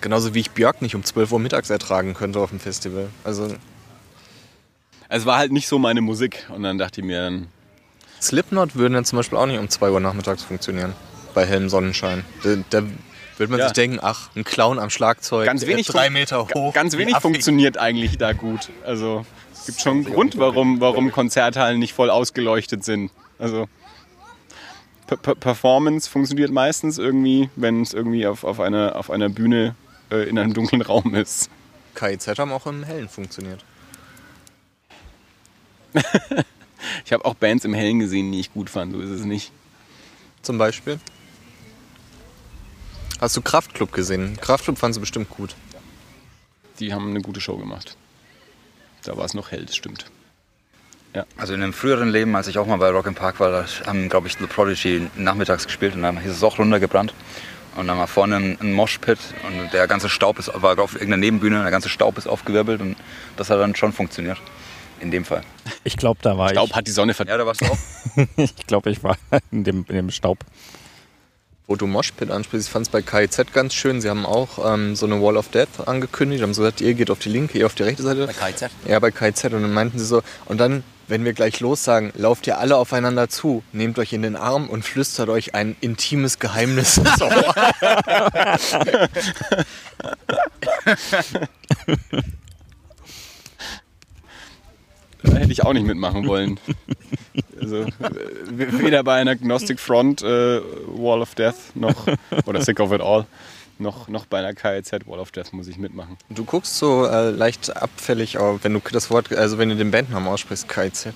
Genauso 0.00 0.34
wie 0.34 0.40
ich 0.40 0.50
Björk 0.50 0.82
nicht 0.82 0.94
um 0.94 1.04
12 1.04 1.32
Uhr 1.32 1.40
mittags 1.40 1.70
ertragen 1.70 2.14
könnte 2.14 2.38
auf 2.38 2.50
dem 2.50 2.60
Festival. 2.60 3.08
Also 3.24 3.48
Es 5.08 5.24
war 5.26 5.38
halt 5.38 5.52
nicht 5.52 5.68
so 5.68 5.78
meine 5.78 6.00
Musik. 6.00 6.46
Und 6.54 6.62
dann 6.62 6.78
dachte 6.78 7.00
ich 7.00 7.06
mir, 7.06 7.22
dann, 7.22 7.48
Slipknot 8.20 8.74
würden 8.76 8.94
dann 8.94 9.04
zum 9.04 9.18
Beispiel 9.18 9.38
auch 9.38 9.46
nicht 9.46 9.58
um 9.58 9.68
2 9.68 9.90
Uhr 9.90 10.00
nachmittags 10.00 10.42
funktionieren. 10.42 10.94
Bei 11.34 11.44
hellem 11.46 11.68
Sonnenschein. 11.68 12.24
Da, 12.42 12.56
da 12.70 12.82
würde 13.36 13.50
man 13.50 13.60
Ja. 13.60 13.66
sich 13.66 13.74
denken, 13.74 13.98
ach, 14.02 14.30
ein 14.34 14.44
Clown 14.44 14.78
am 14.78 14.88
Schlagzeug, 14.90 15.44
ganz 15.46 15.62
äh, 15.62 15.66
wenig, 15.68 15.86
drei 15.86 16.04
fun- 16.06 16.14
Meter 16.14 16.48
hoch. 16.54 16.72
ganz 16.72 16.96
wenig 16.96 17.16
funktioniert 17.18 17.76
eigentlich 17.76 18.16
da 18.16 18.32
gut. 18.32 18.70
Also 18.84 19.26
es 19.52 19.66
gibt 19.66 19.80
schon 19.82 19.92
einen 19.98 20.04
Grund, 20.06 20.38
warum, 20.38 20.80
warum 20.80 21.12
Konzerthallen 21.12 21.78
nicht 21.78 21.92
voll 21.92 22.08
ausgeleuchtet 22.08 22.84
sind. 22.84 23.10
Also 23.38 23.68
P 25.06 25.16
P 25.16 25.34
Performance 25.34 26.08
funktioniert 26.10 26.50
meistens 26.50 26.96
irgendwie, 26.98 27.50
wenn 27.54 27.82
es 27.82 27.92
irgendwie 27.92 28.26
auf, 28.26 28.42
auf, 28.44 28.58
einer, 28.60 28.96
auf 28.96 29.10
einer 29.10 29.28
Bühne 29.28 29.74
äh, 30.10 30.28
in 30.28 30.38
einem 30.38 30.54
dunklen 30.54 30.80
Raum 30.82 31.14
ist. 31.14 31.50
KIZ 31.94 32.38
haben 32.38 32.50
auch 32.52 32.66
im 32.66 32.82
Hellen 32.82 33.08
funktioniert. 33.08 33.62
Ich 37.04 37.12
habe 37.12 37.24
auch 37.24 37.34
Bands 37.34 37.64
im 37.64 37.74
Hellen 37.74 37.98
gesehen, 37.98 38.30
die 38.32 38.40
ich 38.40 38.52
gut 38.52 38.70
fand, 38.70 38.92
so 38.92 39.00
ist 39.00 39.10
es 39.10 39.24
nicht. 39.24 39.50
Zum 40.42 40.58
Beispiel. 40.58 41.00
Hast 43.20 43.36
du 43.36 43.42
Kraftklub 43.42 43.92
gesehen? 43.92 44.36
Kraftklub 44.40 44.78
fandst 44.78 44.98
du 44.98 45.00
bestimmt 45.00 45.30
gut. 45.30 45.56
Die 46.78 46.92
haben 46.92 47.10
eine 47.10 47.22
gute 47.22 47.40
Show 47.40 47.56
gemacht. 47.56 47.96
Da 49.04 49.16
war 49.16 49.24
es 49.24 49.34
noch 49.34 49.50
hell, 49.50 49.64
das 49.64 49.74
stimmt. 49.74 50.06
Also 51.38 51.54
in 51.54 51.62
einem 51.62 51.72
früheren 51.72 52.10
Leben, 52.10 52.36
als 52.36 52.46
ich 52.46 52.58
auch 52.58 52.66
mal 52.66 52.76
bei 52.76 52.90
Rock 52.90 53.06
im 53.06 53.14
Park 53.14 53.40
war, 53.40 53.50
da 53.50 53.66
haben, 53.86 54.10
glaube 54.10 54.26
ich, 54.26 54.36
The 54.36 54.46
Prodigy 54.46 55.08
nachmittags 55.16 55.64
gespielt 55.64 55.94
und 55.94 56.02
dann 56.02 56.20
hieß 56.20 56.30
es 56.30 56.42
auch 56.42 56.58
runtergebrannt. 56.58 57.14
Und 57.76 57.86
dann 57.86 57.96
war 57.96 58.06
vorne 58.06 58.36
ein, 58.36 58.58
ein 58.60 58.72
Moshpit 58.72 59.18
und 59.48 59.72
der 59.72 59.86
ganze 59.86 60.10
Staub 60.10 60.38
ist, 60.38 60.50
war 60.54 60.78
auf 60.78 60.94
irgendeiner 60.94 61.18
Nebenbühne, 61.18 61.62
der 61.62 61.70
ganze 61.70 61.88
Staub 61.88 62.18
ist 62.18 62.26
aufgewirbelt 62.26 62.80
und 62.80 62.96
das 63.36 63.48
hat 63.48 63.58
dann 63.58 63.74
schon 63.74 63.92
funktioniert. 63.92 64.38
In 65.00 65.10
dem 65.10 65.24
Fall. 65.24 65.42
Ich 65.84 65.96
glaube, 65.96 66.20
da 66.22 66.38
war 66.38 66.50
Staub 66.50 66.72
hat 66.74 66.86
die 66.86 66.90
Sonne 66.90 67.14
ver 67.14 67.26
Ja, 67.26 67.36
da 67.36 67.46
warst 67.46 67.60
du 67.60 67.66
auch. 67.66 67.78
ich. 68.36 68.54
Ich 68.58 68.66
glaube, 68.66 68.90
ich 68.90 69.02
war 69.02 69.16
in 69.50 69.64
dem, 69.64 69.84
in 69.88 69.94
dem 69.94 70.10
Staub. 70.10 70.38
Wo 71.66 71.74
du 71.74 71.86
Moshpit 71.86 72.30
ansprichst, 72.30 72.68
ich 72.68 72.72
fand 72.72 72.86
es 72.86 72.90
bei 72.90 73.02
KIZ 73.02 73.52
ganz 73.52 73.74
schön. 73.74 74.00
Sie 74.00 74.08
haben 74.08 74.24
auch 74.24 74.72
ähm, 74.72 74.94
so 74.94 75.04
eine 75.04 75.20
Wall 75.20 75.36
of 75.36 75.48
Death 75.48 75.86
angekündigt. 75.86 76.42
Haben 76.42 76.54
so 76.54 76.62
gesagt, 76.62 76.80
ihr 76.80 76.94
geht 76.94 77.10
auf 77.10 77.18
die 77.18 77.28
linke, 77.28 77.58
ihr 77.58 77.66
auf 77.66 77.74
die 77.74 77.82
rechte 77.82 78.04
Seite. 78.04 78.26
Bei 78.26 78.52
KIZ? 78.52 78.70
Ja, 78.86 79.00
bei 79.00 79.10
KIZ. 79.10 79.44
Und 79.46 79.62
dann 79.62 79.72
meinten 79.72 79.98
sie 79.98 80.06
so, 80.06 80.22
und 80.44 80.58
dann, 80.58 80.84
wenn 81.08 81.24
wir 81.24 81.32
gleich 81.32 81.58
lossagen, 81.58 82.12
lauft 82.14 82.46
ihr 82.46 82.58
alle 82.58 82.76
aufeinander 82.76 83.28
zu, 83.28 83.64
nehmt 83.72 83.98
euch 83.98 84.12
in 84.12 84.22
den 84.22 84.36
Arm 84.36 84.68
und 84.70 84.84
flüstert 84.84 85.28
euch 85.28 85.56
ein 85.56 85.74
intimes 85.80 86.38
Geheimnis 86.38 86.96
ins 86.98 87.20
Ohr. 87.20 87.54
Da 95.26 95.36
hätte 95.36 95.52
ich 95.52 95.64
auch 95.64 95.72
nicht 95.72 95.86
mitmachen 95.86 96.26
wollen. 96.26 96.58
Also, 97.60 97.82
äh, 97.82 97.88
weder 98.48 99.02
bei 99.02 99.16
einer 99.16 99.36
Gnostic 99.36 99.80
Front 99.80 100.22
äh, 100.22 100.60
Wall 100.86 101.20
of 101.20 101.34
Death 101.34 101.74
noch, 101.74 102.06
oder 102.46 102.62
Sick 102.62 102.80
of 102.80 102.92
It 102.92 103.00
All, 103.00 103.26
noch, 103.78 104.08
noch 104.08 104.26
bei 104.26 104.38
einer 104.38 104.54
KIZ 104.54 105.06
Wall 105.06 105.18
of 105.18 105.32
Death 105.32 105.52
muss 105.52 105.66
ich 105.66 105.78
mitmachen. 105.78 106.16
Du 106.30 106.44
guckst 106.44 106.78
so 106.78 107.06
äh, 107.06 107.30
leicht 107.30 107.76
abfällig 107.76 108.38
auf, 108.38 108.64
wenn 108.64 108.74
du 108.74 108.80
das 108.92 109.10
Wort, 109.10 109.32
also 109.32 109.58
wenn 109.58 109.68
du 109.68 109.76
den 109.76 109.90
Bandnamen 109.90 110.28
aussprichst, 110.28 110.68
KIZ. 110.68 111.08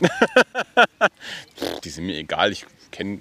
Die 1.84 1.88
sind 1.88 2.06
mir 2.06 2.16
egal, 2.16 2.52
ich 2.52 2.66
kenne 2.90 3.20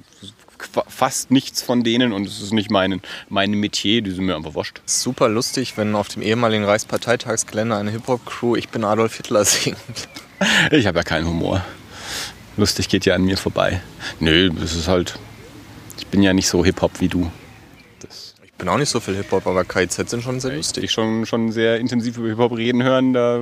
fast 0.87 1.31
nichts 1.31 1.61
von 1.61 1.83
denen 1.83 2.13
und 2.13 2.27
es 2.27 2.41
ist 2.41 2.53
nicht 2.53 2.71
mein, 2.71 3.01
mein 3.29 3.51
Metier, 3.51 4.01
die 4.01 4.11
sind 4.11 4.25
mir 4.25 4.35
einfach 4.35 4.53
wurscht. 4.53 4.81
Super 4.85 5.29
lustig, 5.29 5.77
wenn 5.77 5.95
auf 5.95 6.07
dem 6.07 6.21
ehemaligen 6.21 6.63
Reichsparteitagsgelände 6.63 7.75
eine 7.75 7.91
Hip-Hop-Crew 7.91 8.55
Ich 8.55 8.69
bin 8.69 8.83
Adolf 8.83 9.17
Hitler 9.17 9.45
singt. 9.45 9.77
Ich 10.71 10.87
habe 10.87 10.99
ja 10.99 11.03
keinen 11.03 11.27
Humor. 11.27 11.63
Lustig 12.57 12.89
geht 12.89 13.05
ja 13.05 13.15
an 13.15 13.23
mir 13.23 13.37
vorbei. 13.37 13.81
Nö, 14.19 14.49
das 14.49 14.75
ist 14.75 14.87
halt. 14.87 15.17
Ich 15.97 16.07
bin 16.07 16.21
ja 16.21 16.33
nicht 16.33 16.47
so 16.47 16.65
Hip-Hop 16.65 16.99
wie 16.99 17.07
du. 17.07 17.31
Das, 17.99 18.35
bin 18.61 18.69
auch 18.69 18.77
nicht 18.77 18.89
so 18.89 18.99
viel 18.99 19.15
Hip-Hop, 19.15 19.47
aber 19.47 19.65
KIZ 19.65 20.09
sind 20.09 20.23
schon 20.23 20.39
sehr 20.39 20.55
lustig. 20.55 20.83
dich 20.83 20.91
schon, 20.91 21.25
schon 21.25 21.51
sehr 21.51 21.79
intensiv 21.79 22.17
über 22.17 22.27
Hip-Hop 22.27 22.55
reden 22.55 22.83
hören, 22.83 23.11
da 23.11 23.41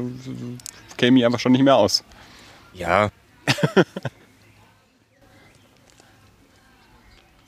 käme 0.96 1.20
ich 1.20 1.26
einfach 1.26 1.42
schon 1.42 1.52
nicht 1.52 1.64
mehr 1.64 1.76
aus. 1.76 2.06
Ja. 2.74 3.10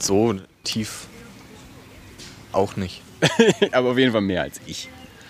so 0.04 0.36
tief 0.64 1.08
auch 2.52 2.76
nicht. 2.76 3.02
Aber 3.72 3.92
auf 3.92 3.98
jeden 3.98 4.12
Fall 4.12 4.22
mehr 4.22 4.44
als 4.44 4.60
ich. 4.66 4.90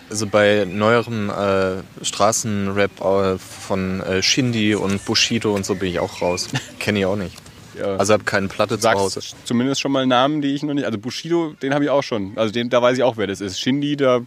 Also 0.10 0.28
bei 0.28 0.66
neuerem 0.70 1.30
äh, 1.30 2.04
Straßenrap 2.04 3.02
äh, 3.02 3.38
von 3.38 4.02
äh, 4.02 4.22
Shindy 4.22 4.76
und 4.76 5.06
Bushido 5.06 5.56
und 5.56 5.66
so 5.66 5.76
bin 5.76 5.90
ich 5.90 6.00
auch 6.00 6.22
raus. 6.22 6.50
Kenne 6.80 7.00
ich 7.00 7.06
auch 7.06 7.16
nicht. 7.16 7.36
Ja. 7.80 7.96
Also 7.96 8.14
habe 8.14 8.26
keine 8.26 8.50
Platte 8.50 8.78
zu 8.78 8.92
Hause. 8.92 9.22
zumindest 9.46 9.80
schon 9.80 9.94
mal 9.94 10.06
Namen, 10.06 10.42
die 10.42 10.54
ich 10.54 10.62
noch 10.62 10.74
nicht. 10.74 10.86
Also 10.86 10.98
Bushido, 10.98 11.54
den 11.62 11.74
habe 11.74 11.86
ich 11.86 11.90
auch 11.90 12.04
schon. 12.04 12.34
Also 12.36 12.52
den, 12.52 12.70
da 12.70 12.82
weiß 12.82 12.98
ich 12.98 13.04
auch, 13.04 13.16
wer 13.16 13.28
das 13.28 13.40
ist. 13.40 13.62
Shindy, 13.62 13.96
da, 13.96 14.20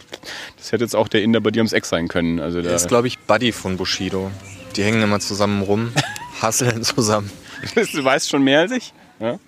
das 0.57 0.73
hätte 0.73 0.83
jetzt 0.83 0.97
auch 0.97 1.09
der 1.09 1.23
Inder 1.23 1.41
bei 1.41 1.51
dir 1.51 1.61
ums 1.61 1.75
Eck 1.75 1.85
sein 1.85 2.09
können. 2.09 2.41
Also 2.41 2.63
Der 2.63 2.71
da, 2.71 2.77
ist, 2.77 2.89
glaube 2.89 3.07
ich, 3.07 3.19
Buddy 3.19 3.53
von 3.53 3.77
Bushido. 3.77 4.31
Die 4.77 4.83
hängen 4.83 5.03
immer 5.03 5.21
zusammen 5.21 5.63
rum, 5.63 5.93
hasseln 6.41 6.83
zusammen. 6.83 7.31
du 7.75 8.03
weißt 8.05 8.31
schon 8.31 8.43
mehr 8.43 8.61
als 8.61 8.73
ich. 8.73 8.95
Ja? 9.21 9.39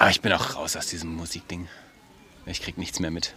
Aber 0.00 0.08
ich 0.08 0.22
bin 0.22 0.32
auch 0.32 0.56
raus 0.56 0.76
aus 0.76 0.86
diesem 0.86 1.14
Musikding. 1.14 1.68
Ich 2.46 2.62
krieg 2.62 2.78
nichts 2.78 3.00
mehr 3.00 3.10
mit. 3.10 3.34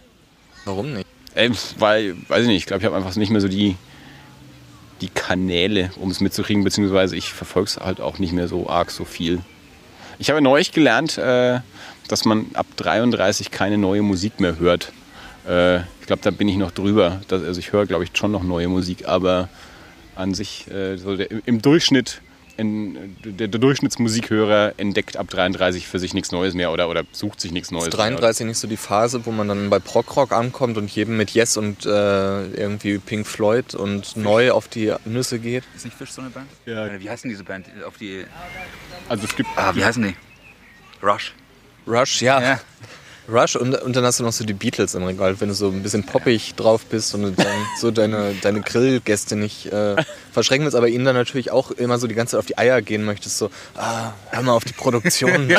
Warum 0.64 0.94
nicht? 0.94 1.06
Ey, 1.34 1.50
weil, 1.78 2.16
weiß 2.28 2.40
ich 2.40 2.46
nicht, 2.46 2.56
ich 2.56 2.66
glaube, 2.66 2.80
ich 2.80 2.86
habe 2.86 2.96
einfach 2.96 3.14
nicht 3.16 3.28
mehr 3.28 3.42
so 3.42 3.48
die, 3.48 3.76
die 5.02 5.10
Kanäle, 5.10 5.90
um 5.96 6.10
es 6.10 6.20
mitzukriegen, 6.20 6.64
beziehungsweise 6.64 7.16
ich 7.16 7.34
verfolge 7.34 7.68
es 7.68 7.76
halt 7.76 8.00
auch 8.00 8.18
nicht 8.18 8.32
mehr 8.32 8.48
so 8.48 8.66
arg 8.66 8.90
so 8.90 9.04
viel. 9.04 9.40
Ich 10.18 10.30
habe 10.30 10.40
neulich 10.40 10.72
gelernt, 10.72 11.18
äh, 11.18 11.60
dass 12.08 12.24
man 12.24 12.46
ab 12.54 12.66
33 12.76 13.50
keine 13.50 13.76
neue 13.76 14.00
Musik 14.00 14.40
mehr 14.40 14.58
hört. 14.58 14.90
Äh, 15.46 15.80
ich 15.80 16.06
glaube, 16.06 16.22
da 16.22 16.30
bin 16.30 16.48
ich 16.48 16.56
noch 16.56 16.70
drüber. 16.70 17.20
Das, 17.28 17.42
also 17.42 17.60
ich 17.60 17.72
höre, 17.72 17.84
glaube 17.84 18.04
ich, 18.04 18.10
schon 18.14 18.32
noch 18.32 18.42
neue 18.42 18.68
Musik, 18.68 19.06
aber 19.06 19.50
an 20.16 20.32
sich, 20.32 20.66
äh, 20.70 20.96
so 20.96 21.14
der, 21.14 21.28
im 21.44 21.60
Durchschnitt, 21.60 22.22
in, 22.56 23.16
der, 23.24 23.48
der 23.48 23.60
Durchschnittsmusikhörer 23.60 24.74
entdeckt 24.76 25.16
ab 25.16 25.28
33 25.28 25.86
für 25.86 25.98
sich 25.98 26.14
nichts 26.14 26.30
Neues 26.32 26.54
mehr 26.54 26.70
oder, 26.72 26.88
oder 26.88 27.04
sucht 27.12 27.40
sich 27.40 27.52
nichts 27.52 27.70
Neues 27.70 27.88
Ist 27.88 27.96
mehr. 27.96 28.06
33 28.10 28.46
nicht 28.46 28.58
so 28.58 28.68
die 28.68 28.76
Phase, 28.76 29.26
wo 29.26 29.32
man 29.32 29.48
dann 29.48 29.70
bei 29.70 29.78
Prog-Rock 29.78 30.32
ankommt 30.32 30.76
und 30.78 30.90
jedem 30.90 31.16
mit 31.16 31.30
Yes 31.30 31.56
und 31.56 31.84
äh, 31.84 31.88
irgendwie 31.88 32.98
Pink 32.98 33.26
Floyd 33.26 33.74
und 33.74 34.16
neu 34.16 34.52
auf 34.52 34.68
die 34.68 34.92
Nüsse 35.04 35.38
geht? 35.38 35.64
Ist 35.74 35.84
nicht 35.84 35.96
Fisch 35.96 36.10
so 36.12 36.20
eine 36.20 36.30
Band? 36.30 36.46
Ja. 36.66 36.86
Äh, 36.86 37.00
Wie 37.00 37.10
heißen 37.10 37.28
diese 37.28 37.44
Band? 37.44 37.66
Auf 37.86 37.96
die. 37.98 38.24
Also 39.08 39.24
es 39.24 39.34
gibt 39.34 39.48
Ah, 39.56 39.74
wie 39.74 39.84
heißen 39.84 40.02
die? 40.02 40.14
Rush. 41.02 41.34
Rush, 41.86 42.22
ja. 42.22 42.40
Ja. 42.40 42.60
Rush 43.28 43.56
und, 43.56 43.74
und 43.74 43.96
dann 43.96 44.04
hast 44.04 44.20
du 44.20 44.24
noch 44.24 44.32
so 44.32 44.44
die 44.44 44.52
Beatles 44.52 44.94
im 44.94 45.04
Regal, 45.04 45.40
wenn 45.40 45.48
du 45.48 45.54
so 45.54 45.68
ein 45.68 45.82
bisschen 45.82 46.04
poppig 46.04 46.54
drauf 46.54 46.84
bist 46.86 47.14
und 47.14 47.22
du 47.22 47.30
dann 47.30 47.46
so 47.78 47.90
deine, 47.90 48.34
deine 48.42 48.60
Grillgäste 48.60 49.36
nicht 49.36 49.66
äh, 49.66 49.96
verschrecken 50.32 50.64
willst, 50.64 50.76
aber 50.76 50.88
ihnen 50.88 51.04
dann 51.04 51.16
natürlich 51.16 51.50
auch 51.50 51.70
immer 51.70 51.98
so 51.98 52.06
die 52.06 52.14
ganze 52.14 52.32
Zeit 52.32 52.40
auf 52.40 52.46
die 52.46 52.58
Eier 52.58 52.82
gehen 52.82 53.04
möchtest, 53.04 53.38
so, 53.38 53.50
ah, 53.76 54.12
hör 54.30 54.42
mal 54.42 54.52
auf 54.52 54.64
die 54.64 54.74
Produktion. 54.74 55.48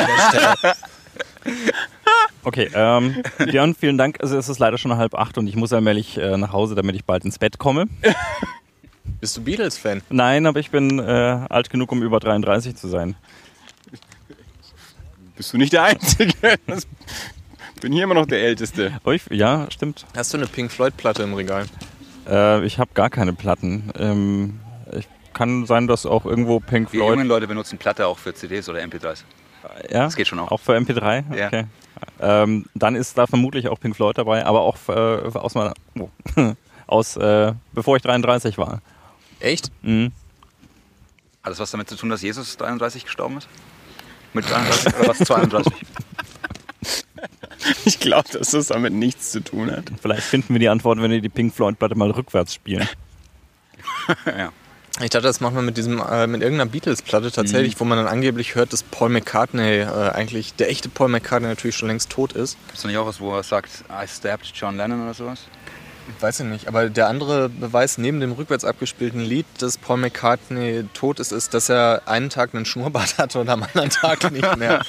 Okay, 2.42 2.70
ähm, 2.74 3.22
Björn, 3.38 3.74
vielen 3.74 3.98
Dank. 3.98 4.18
Also 4.20 4.38
es 4.38 4.48
ist 4.48 4.60
leider 4.60 4.78
schon 4.78 4.96
halb 4.96 5.16
acht 5.16 5.36
und 5.36 5.48
ich 5.48 5.56
muss 5.56 5.72
allmählich 5.72 6.16
äh, 6.16 6.36
nach 6.36 6.52
Hause, 6.52 6.76
damit 6.76 6.94
ich 6.94 7.04
bald 7.04 7.24
ins 7.24 7.38
Bett 7.40 7.58
komme. 7.58 7.86
Bist 9.20 9.36
du 9.36 9.42
Beatles-Fan? 9.42 10.02
Nein, 10.10 10.46
aber 10.46 10.60
ich 10.60 10.70
bin 10.70 11.00
äh, 11.00 11.02
alt 11.02 11.70
genug, 11.70 11.90
um 11.90 12.04
über 12.04 12.20
33 12.20 12.76
zu 12.76 12.86
sein. 12.86 13.16
bist 15.36 15.52
du 15.52 15.56
nicht 15.56 15.72
der 15.72 15.84
Einzige. 15.84 16.32
Das 16.66 16.86
bin 17.80 17.92
hier 17.92 18.04
immer 18.04 18.14
noch 18.14 18.26
der 18.26 18.40
Älteste. 18.42 18.98
Oh, 19.04 19.10
ich, 19.12 19.22
ja, 19.30 19.66
stimmt. 19.70 20.06
Hast 20.16 20.32
du 20.32 20.38
eine 20.38 20.46
Pink 20.46 20.70
Floyd-Platte 20.72 21.22
im 21.22 21.34
Regal? 21.34 21.66
Äh, 22.28 22.64
ich 22.64 22.78
habe 22.78 22.90
gar 22.94 23.10
keine 23.10 23.32
Platten. 23.32 23.90
Ähm, 23.98 24.60
ich 24.96 25.06
kann 25.32 25.66
sein, 25.66 25.86
dass 25.86 26.06
auch 26.06 26.24
irgendwo 26.24 26.60
Pink 26.60 26.90
Die 26.90 26.96
jungen 26.98 27.14
Floyd. 27.14 27.26
Leute 27.28 27.46
benutzen 27.48 27.78
Platte 27.78 28.06
auch 28.06 28.18
für 28.18 28.34
CDs 28.34 28.68
oder 28.68 28.80
MP3s. 28.80 29.24
Ja, 29.90 30.04
Das 30.04 30.16
geht 30.16 30.26
schon 30.28 30.38
auch. 30.38 30.50
Auch 30.52 30.60
für 30.60 30.76
MP3? 30.76 31.36
Ja. 31.36 31.46
Okay. 31.48 31.64
Ähm, 32.20 32.66
dann 32.74 32.94
ist 32.94 33.16
da 33.18 33.26
vermutlich 33.26 33.68
auch 33.68 33.80
Pink 33.80 33.96
Floyd 33.96 34.16
dabei, 34.18 34.44
aber 34.44 34.60
auch 34.60 34.76
äh, 34.88 34.92
aus 34.92 35.54
meiner. 35.54 35.72
Oh, 35.98 36.08
aus, 36.86 37.16
äh, 37.16 37.52
bevor 37.72 37.96
ich 37.96 38.02
33 38.02 38.58
war. 38.58 38.80
Echt? 39.40 39.70
Mhm. 39.82 40.12
Alles 41.42 41.58
was 41.58 41.70
damit 41.70 41.88
zu 41.88 41.96
tun, 41.96 42.10
dass 42.10 42.22
Jesus 42.22 42.56
33 42.56 43.04
gestorben 43.04 43.38
ist? 43.38 43.48
Mit 44.34 44.48
33 44.48 44.94
oder 44.98 45.08
was? 45.08 45.18
32? 45.26 45.72
Ich 47.84 48.00
glaube, 48.00 48.28
dass 48.30 48.50
das 48.50 48.68
damit 48.68 48.92
nichts 48.92 49.32
zu 49.32 49.40
tun 49.40 49.70
hat. 49.70 49.84
Vielleicht 50.00 50.22
finden 50.22 50.54
wir 50.54 50.58
die 50.58 50.68
Antwort, 50.68 51.00
wenn 51.00 51.10
wir 51.10 51.20
die 51.20 51.28
Pink 51.28 51.54
Floyd-Platte 51.54 51.94
mal 51.94 52.10
rückwärts 52.10 52.54
spielen. 52.54 52.88
ja. 54.26 54.52
Ich 55.02 55.10
dachte, 55.10 55.26
das 55.26 55.40
macht 55.40 55.54
man 55.54 55.66
mit 55.66 55.76
diesem, 55.76 56.00
äh, 56.00 56.26
mit 56.26 56.40
irgendeiner 56.40 56.70
Beatles-Platte 56.70 57.30
tatsächlich, 57.30 57.78
wo 57.78 57.84
man 57.84 57.98
dann 57.98 58.06
angeblich 58.06 58.54
hört, 58.54 58.72
dass 58.72 58.82
Paul 58.82 59.10
McCartney 59.10 59.80
äh, 59.80 59.84
eigentlich, 59.84 60.54
der 60.54 60.70
echte 60.70 60.88
Paul 60.88 61.08
McCartney 61.08 61.48
natürlich 61.48 61.76
schon 61.76 61.88
längst 61.88 62.08
tot 62.08 62.32
ist. 62.32 62.56
Gibt 62.68 62.78
es 62.78 62.84
nicht 62.84 62.96
auch 62.96 63.06
was, 63.06 63.20
wo 63.20 63.36
er 63.36 63.42
sagt, 63.42 63.84
I 63.90 64.08
stabbed 64.08 64.50
John 64.54 64.78
Lennon 64.78 65.02
oder 65.02 65.12
sowas? 65.12 65.40
Weiß 66.20 66.40
ich 66.40 66.46
nicht, 66.46 66.68
aber 66.68 66.88
der 66.88 67.08
andere 67.08 67.50
Beweis 67.50 67.98
neben 67.98 68.20
dem 68.20 68.32
rückwärts 68.32 68.64
abgespielten 68.64 69.20
Lied, 69.20 69.44
dass 69.58 69.76
Paul 69.76 69.98
McCartney 69.98 70.84
tot 70.94 71.20
ist, 71.20 71.32
ist, 71.32 71.52
dass 71.52 71.68
er 71.68 72.02
einen 72.06 72.30
Tag 72.30 72.54
einen 72.54 72.64
Schnurrbart 72.64 73.18
hatte 73.18 73.38
und 73.38 73.50
am 73.50 73.64
anderen 73.64 73.90
Tag 73.90 74.30
nicht 74.32 74.56
mehr. 74.56 74.82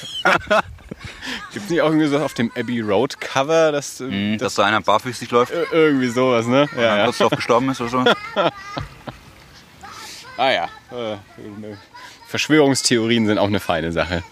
Gibt 1.54 1.66
es 1.66 1.70
nicht 1.72 1.82
auch 1.82 1.88
irgendwie 1.88 2.08
so 2.08 2.20
auf 2.20 2.34
dem 2.34 2.52
Abbey 2.56 2.82
Road 2.82 3.20
Cover, 3.20 3.72
dass, 3.72 4.02
äh, 4.02 4.38
Dass 4.38 4.56
da 4.56 4.66
einer 4.66 4.82
barfüßig 4.82 5.32
läuft 5.32 5.52
äh, 5.52 5.66
irgendwie 5.72 6.08
sowas, 6.08 6.48
ne? 6.48 6.68
und 6.72 6.82
Ja, 6.82 6.98
ja. 6.98 7.12
kurz 7.12 7.36
gestorben 7.36 7.70
ist 7.70 7.82
oder 7.82 7.90
so? 7.90 8.04
Ah 10.40 10.52
ja. 10.52 10.64
Äh, 10.92 11.18
Verschwörungstheorien 12.28 13.26
sind 13.26 13.40
auch 13.40 13.48
eine 13.48 13.60
feine 13.60 13.92
Sache. 13.92 14.24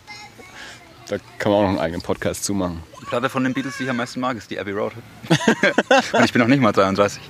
Da 1.08 1.18
kann 1.40 1.52
man 1.52 1.60
auch 1.60 1.64
noch 1.64 1.70
einen 1.70 1.80
eigenen 1.80 2.02
Podcast 2.02 2.44
zu 2.44 2.54
machen. 2.54 2.84
Die 3.02 3.06
Platte 3.06 3.30
von 3.30 3.44
den 3.44 3.54
Beatles, 3.54 3.78
die 3.78 3.84
ich 3.84 3.90
am 3.90 3.98
meisten 3.98 4.20
mag, 4.20 4.38
ist 4.38 4.50
die 4.52 4.60
Abbey 4.60 4.72
Road. 4.72 4.94
und 6.14 6.24
ich 6.24 6.32
bin 6.32 6.42
noch 6.42 6.48
nicht 6.48 6.62
mal 6.62 6.72
33. 6.72 7.22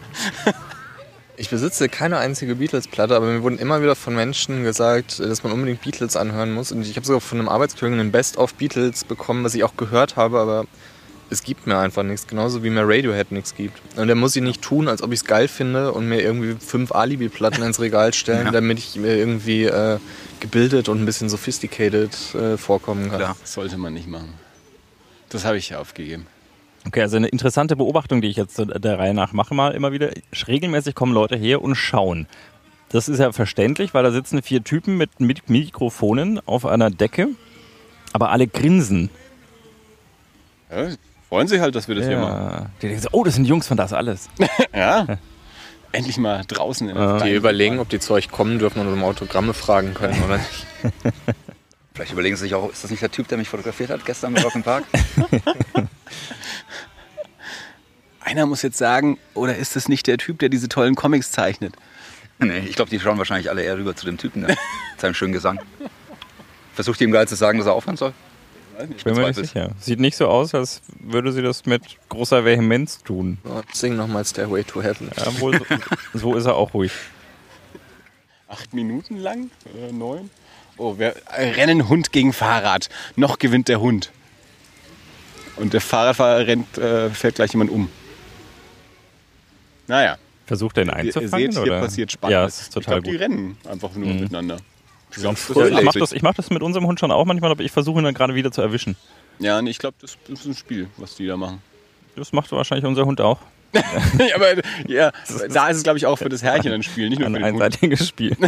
Ich 1.37 1.49
besitze 1.49 1.89
keine 1.89 2.17
einzige 2.17 2.55
Beatles-Platte, 2.55 3.15
aber 3.15 3.25
mir 3.27 3.43
wurden 3.43 3.57
immer 3.59 3.81
wieder 3.81 3.95
von 3.95 4.15
Menschen 4.15 4.63
gesagt, 4.63 5.19
dass 5.19 5.43
man 5.43 5.51
unbedingt 5.51 5.81
Beatles 5.81 6.15
anhören 6.15 6.53
muss. 6.53 6.71
Und 6.71 6.81
ich 6.83 6.95
habe 6.95 7.05
sogar 7.05 7.19
von 7.19 7.39
einem 7.39 7.49
Arbeitskollegen 7.49 7.99
einen 7.99 8.11
Best-of 8.11 8.53
Beatles 8.53 9.03
bekommen, 9.03 9.43
was 9.43 9.53
ich 9.53 9.63
auch 9.65 9.75
gehört 9.75 10.15
habe, 10.15 10.39
aber 10.39 10.65
es 11.29 11.43
gibt 11.43 11.67
mir 11.67 11.77
einfach 11.77 12.03
nichts. 12.03 12.27
Genauso 12.27 12.63
wie 12.63 12.69
mir 12.69 12.83
Radiohead 12.87 13.31
nichts 13.33 13.53
gibt. 13.53 13.81
Und 13.97 14.07
da 14.07 14.15
muss 14.15 14.35
ich 14.35 14.43
nicht 14.43 14.61
tun, 14.61 14.87
als 14.87 15.01
ob 15.03 15.11
ich 15.11 15.19
es 15.19 15.25
geil 15.25 15.49
finde 15.49 15.91
und 15.91 16.07
mir 16.07 16.21
irgendwie 16.21 16.55
fünf 16.63 16.93
Alibi-Platten 16.93 17.63
ins 17.63 17.81
Regal 17.81 18.13
stellen, 18.13 18.45
Ja. 18.45 18.51
damit 18.51 18.79
ich 18.79 18.95
mir 18.95 19.17
irgendwie 19.17 19.65
äh, 19.65 19.97
gebildet 20.39 20.87
und 20.87 21.01
ein 21.01 21.05
bisschen 21.05 21.27
sophisticated 21.27 22.15
äh, 22.35 22.55
vorkommen 22.57 23.09
kann. 23.09 23.17
Klar. 23.19 23.35
Das 23.41 23.53
sollte 23.53 23.77
man 23.77 23.93
nicht 23.93 24.07
machen. 24.07 24.33
Das 25.29 25.43
habe 25.43 25.57
ich 25.57 25.69
ja 25.69 25.79
aufgegeben. 25.79 26.27
Okay, 26.87 27.01
also 27.01 27.17
eine 27.17 27.27
interessante 27.27 27.75
Beobachtung, 27.75 28.21
die 28.21 28.27
ich 28.29 28.37
jetzt 28.37 28.57
der 28.59 28.99
Reihe 28.99 29.13
nach 29.13 29.33
mache, 29.33 29.55
mal 29.55 29.71
immer 29.73 29.91
wieder. 29.91 30.11
Regelmäßig 30.47 30.95
kommen 30.95 31.13
Leute 31.13 31.35
her 31.35 31.61
und 31.61 31.75
schauen. 31.75 32.27
Das 32.89 33.09
ist 33.09 33.19
ja 33.19 33.31
verständlich, 33.31 33.93
weil 33.93 34.03
da 34.03 34.11
sitzen 34.11 34.41
vier 34.41 34.63
Typen 34.63 34.97
mit, 34.97 35.19
mit 35.19 35.49
Mikrofonen 35.49 36.39
auf 36.45 36.65
einer 36.65 36.91
Decke, 36.91 37.29
aber 38.13 38.29
alle 38.29 38.47
grinsen. 38.47 39.09
Ja, 40.69 40.89
freuen 41.27 41.47
sich 41.47 41.59
halt, 41.59 41.75
dass 41.75 41.87
wir 41.87 41.95
das 41.95 42.05
hier 42.05 42.17
machen. 42.19 42.51
Ja. 42.51 42.65
Die 42.81 42.87
denken 42.87 43.01
so, 43.01 43.09
oh, 43.11 43.23
das 43.23 43.35
sind 43.35 43.45
Jungs 43.45 43.67
von 43.67 43.77
das 43.77 43.93
alles. 43.93 44.29
Ja. 44.73 45.17
Endlich 45.91 46.17
mal 46.17 46.43
draußen 46.45 46.89
in 46.89 46.95
der 46.95 47.03
Ja. 47.05 47.19
Die 47.19 47.33
überlegen, 47.33 47.79
ob 47.79 47.87
die 47.87 47.99
zu 47.99 48.13
euch 48.13 48.29
kommen 48.29 48.59
dürfen 48.59 48.79
und 48.81 48.91
um 48.91 49.03
Autogramme 49.03 49.53
fragen 49.53 49.93
können 49.93 50.21
oder 50.23 50.37
nicht. 50.37 50.67
Vielleicht 51.93 52.11
überlegen 52.11 52.35
sie 52.35 52.43
sich 52.43 52.55
auch, 52.55 52.69
ist 52.69 52.83
das 52.83 52.91
nicht 52.91 53.01
der 53.01 53.11
Typ, 53.11 53.29
der 53.29 53.37
mich 53.37 53.47
fotografiert 53.47 53.89
hat 53.89 54.05
gestern 54.05 54.35
im 54.35 54.43
Rock 54.43 54.55
im 54.55 54.63
Park? 54.63 54.83
Einer 58.25 58.47
muss 58.47 58.63
jetzt 58.63 58.77
sagen, 58.79 59.19
oder 59.35 59.55
ist 59.55 59.75
das 59.75 59.87
nicht 59.87 60.07
der 60.07 60.17
Typ, 60.17 60.39
der 60.39 60.49
diese 60.49 60.67
tollen 60.67 60.95
Comics 60.95 61.31
zeichnet? 61.31 61.75
nee, 62.39 62.57
ich 62.67 62.75
glaube, 62.75 62.89
die 62.89 62.99
schauen 62.99 63.19
wahrscheinlich 63.19 63.51
alle 63.51 63.61
eher 63.61 63.77
rüber 63.77 63.95
zu 63.95 64.07
dem 64.07 64.17
Typen 64.17 64.41
da. 64.41 64.47
Mit 64.47 64.57
seinem 64.97 65.13
schönen 65.13 65.31
Gesang. 65.31 65.59
Versucht 66.73 66.99
ihm 67.01 67.11
geil 67.11 67.27
zu 67.27 67.35
sagen, 67.35 67.59
dass 67.59 67.67
er 67.67 67.73
aufhören 67.73 67.97
soll? 67.97 68.13
Ich 68.97 69.03
bin 69.03 69.13
mir 69.13 69.27
nicht 69.27 69.35
sicher. 69.35 69.71
Sieht 69.79 69.99
nicht 69.99 70.17
so 70.17 70.27
aus, 70.27 70.55
als 70.55 70.81
würde 70.99 71.31
sie 71.31 71.43
das 71.43 71.67
mit 71.67 71.83
großer 72.09 72.43
Vehemenz 72.43 73.03
tun. 73.03 73.37
Sing 73.71 73.95
nochmal 73.95 74.25
Stairway 74.25 74.63
to 74.63 74.81
Heaven. 74.81 75.11
Ja, 75.15 75.39
wohl, 75.39 75.59
so, 76.13 76.19
so 76.19 76.35
ist 76.35 76.45
er 76.45 76.55
auch 76.55 76.73
ruhig. 76.73 76.91
Acht 78.47 78.73
Minuten 78.73 79.17
lang? 79.17 79.51
Äh, 79.65 79.91
neun? 79.93 80.31
Oh, 80.77 80.97
wir 80.97 81.15
äh, 81.31 81.51
rennen 81.51 81.87
Hund 81.89 82.11
gegen 82.11 82.33
Fahrrad. 82.33 82.89
Noch 83.15 83.37
gewinnt 83.37 83.67
der 83.67 83.79
Hund. 83.79 84.11
Und 85.57 85.73
der 85.73 85.81
Fahrradfahrer 85.81 86.47
rennt, 86.47 86.77
äh, 86.79 87.11
fährt 87.11 87.35
gleich 87.35 87.53
jemand 87.53 87.69
um. 87.69 87.89
Naja, 89.87 90.17
Versucht 90.47 90.77
er 90.77 90.83
ihn 90.83 90.89
ihr, 90.89 90.95
einzufangen? 90.95 91.51
seht, 91.51 91.63
hier 91.63 91.71
oder? 91.73 91.79
passiert 91.81 92.11
Spannendes. 92.11 92.41
Ja, 92.41 92.45
es 92.47 92.61
ist 92.61 92.67
ich 92.67 92.73
total 92.85 93.01
glaube, 93.01 93.17
die 93.17 93.23
rennen 93.23 93.57
einfach 93.69 93.93
nur 93.95 94.07
Mhm. 94.09 94.19
miteinander. 94.21 94.57
Ich. 95.11 95.17
Ich 95.23 95.83
mache 95.83 95.99
das, 95.99 96.11
ich 96.11 96.21
mach 96.21 96.33
das 96.33 96.49
mit 96.49 96.61
unserem 96.61 96.85
Hund 96.87 96.99
schon 96.99 97.09
auch 97.11 97.23
manchmal, 97.25 97.49
aber 97.51 97.63
ich 97.63 97.71
versuche 97.71 97.99
ihn 97.99 98.03
dann 98.03 98.13
gerade 98.13 98.35
wieder 98.35 98.51
zu 98.51 98.61
erwischen. 98.61 98.95
Ja, 99.39 99.61
nee, 99.61 99.69
ich 99.69 99.79
glaube, 99.79 99.95
das 100.01 100.17
ist 100.27 100.45
ein 100.45 100.53
Spiel, 100.55 100.87
was 100.97 101.15
die 101.15 101.25
da 101.25 101.37
machen. 101.37 101.61
Das 102.15 102.33
macht 102.33 102.51
wahrscheinlich 102.51 102.85
unser 102.85 103.05
Hund 103.05 103.21
auch. 103.21 103.39
aber 104.35 104.55
ja, 104.87 105.11
da 105.53 105.67
ist 105.69 105.77
es, 105.77 105.83
glaube 105.83 105.97
ich, 105.97 106.05
auch 106.05 106.15
für 106.17 106.29
das 106.29 106.41
Herrchen 106.43 106.71
ein 106.73 106.83
Spiel, 106.83 107.09
nicht 107.09 107.19
nur 107.19 107.29
für 107.29 107.35
Ein 107.37 107.41
den 107.43 107.53
Hund. 107.53 107.63
einseitiges 107.63 108.07
Spiel. 108.07 108.35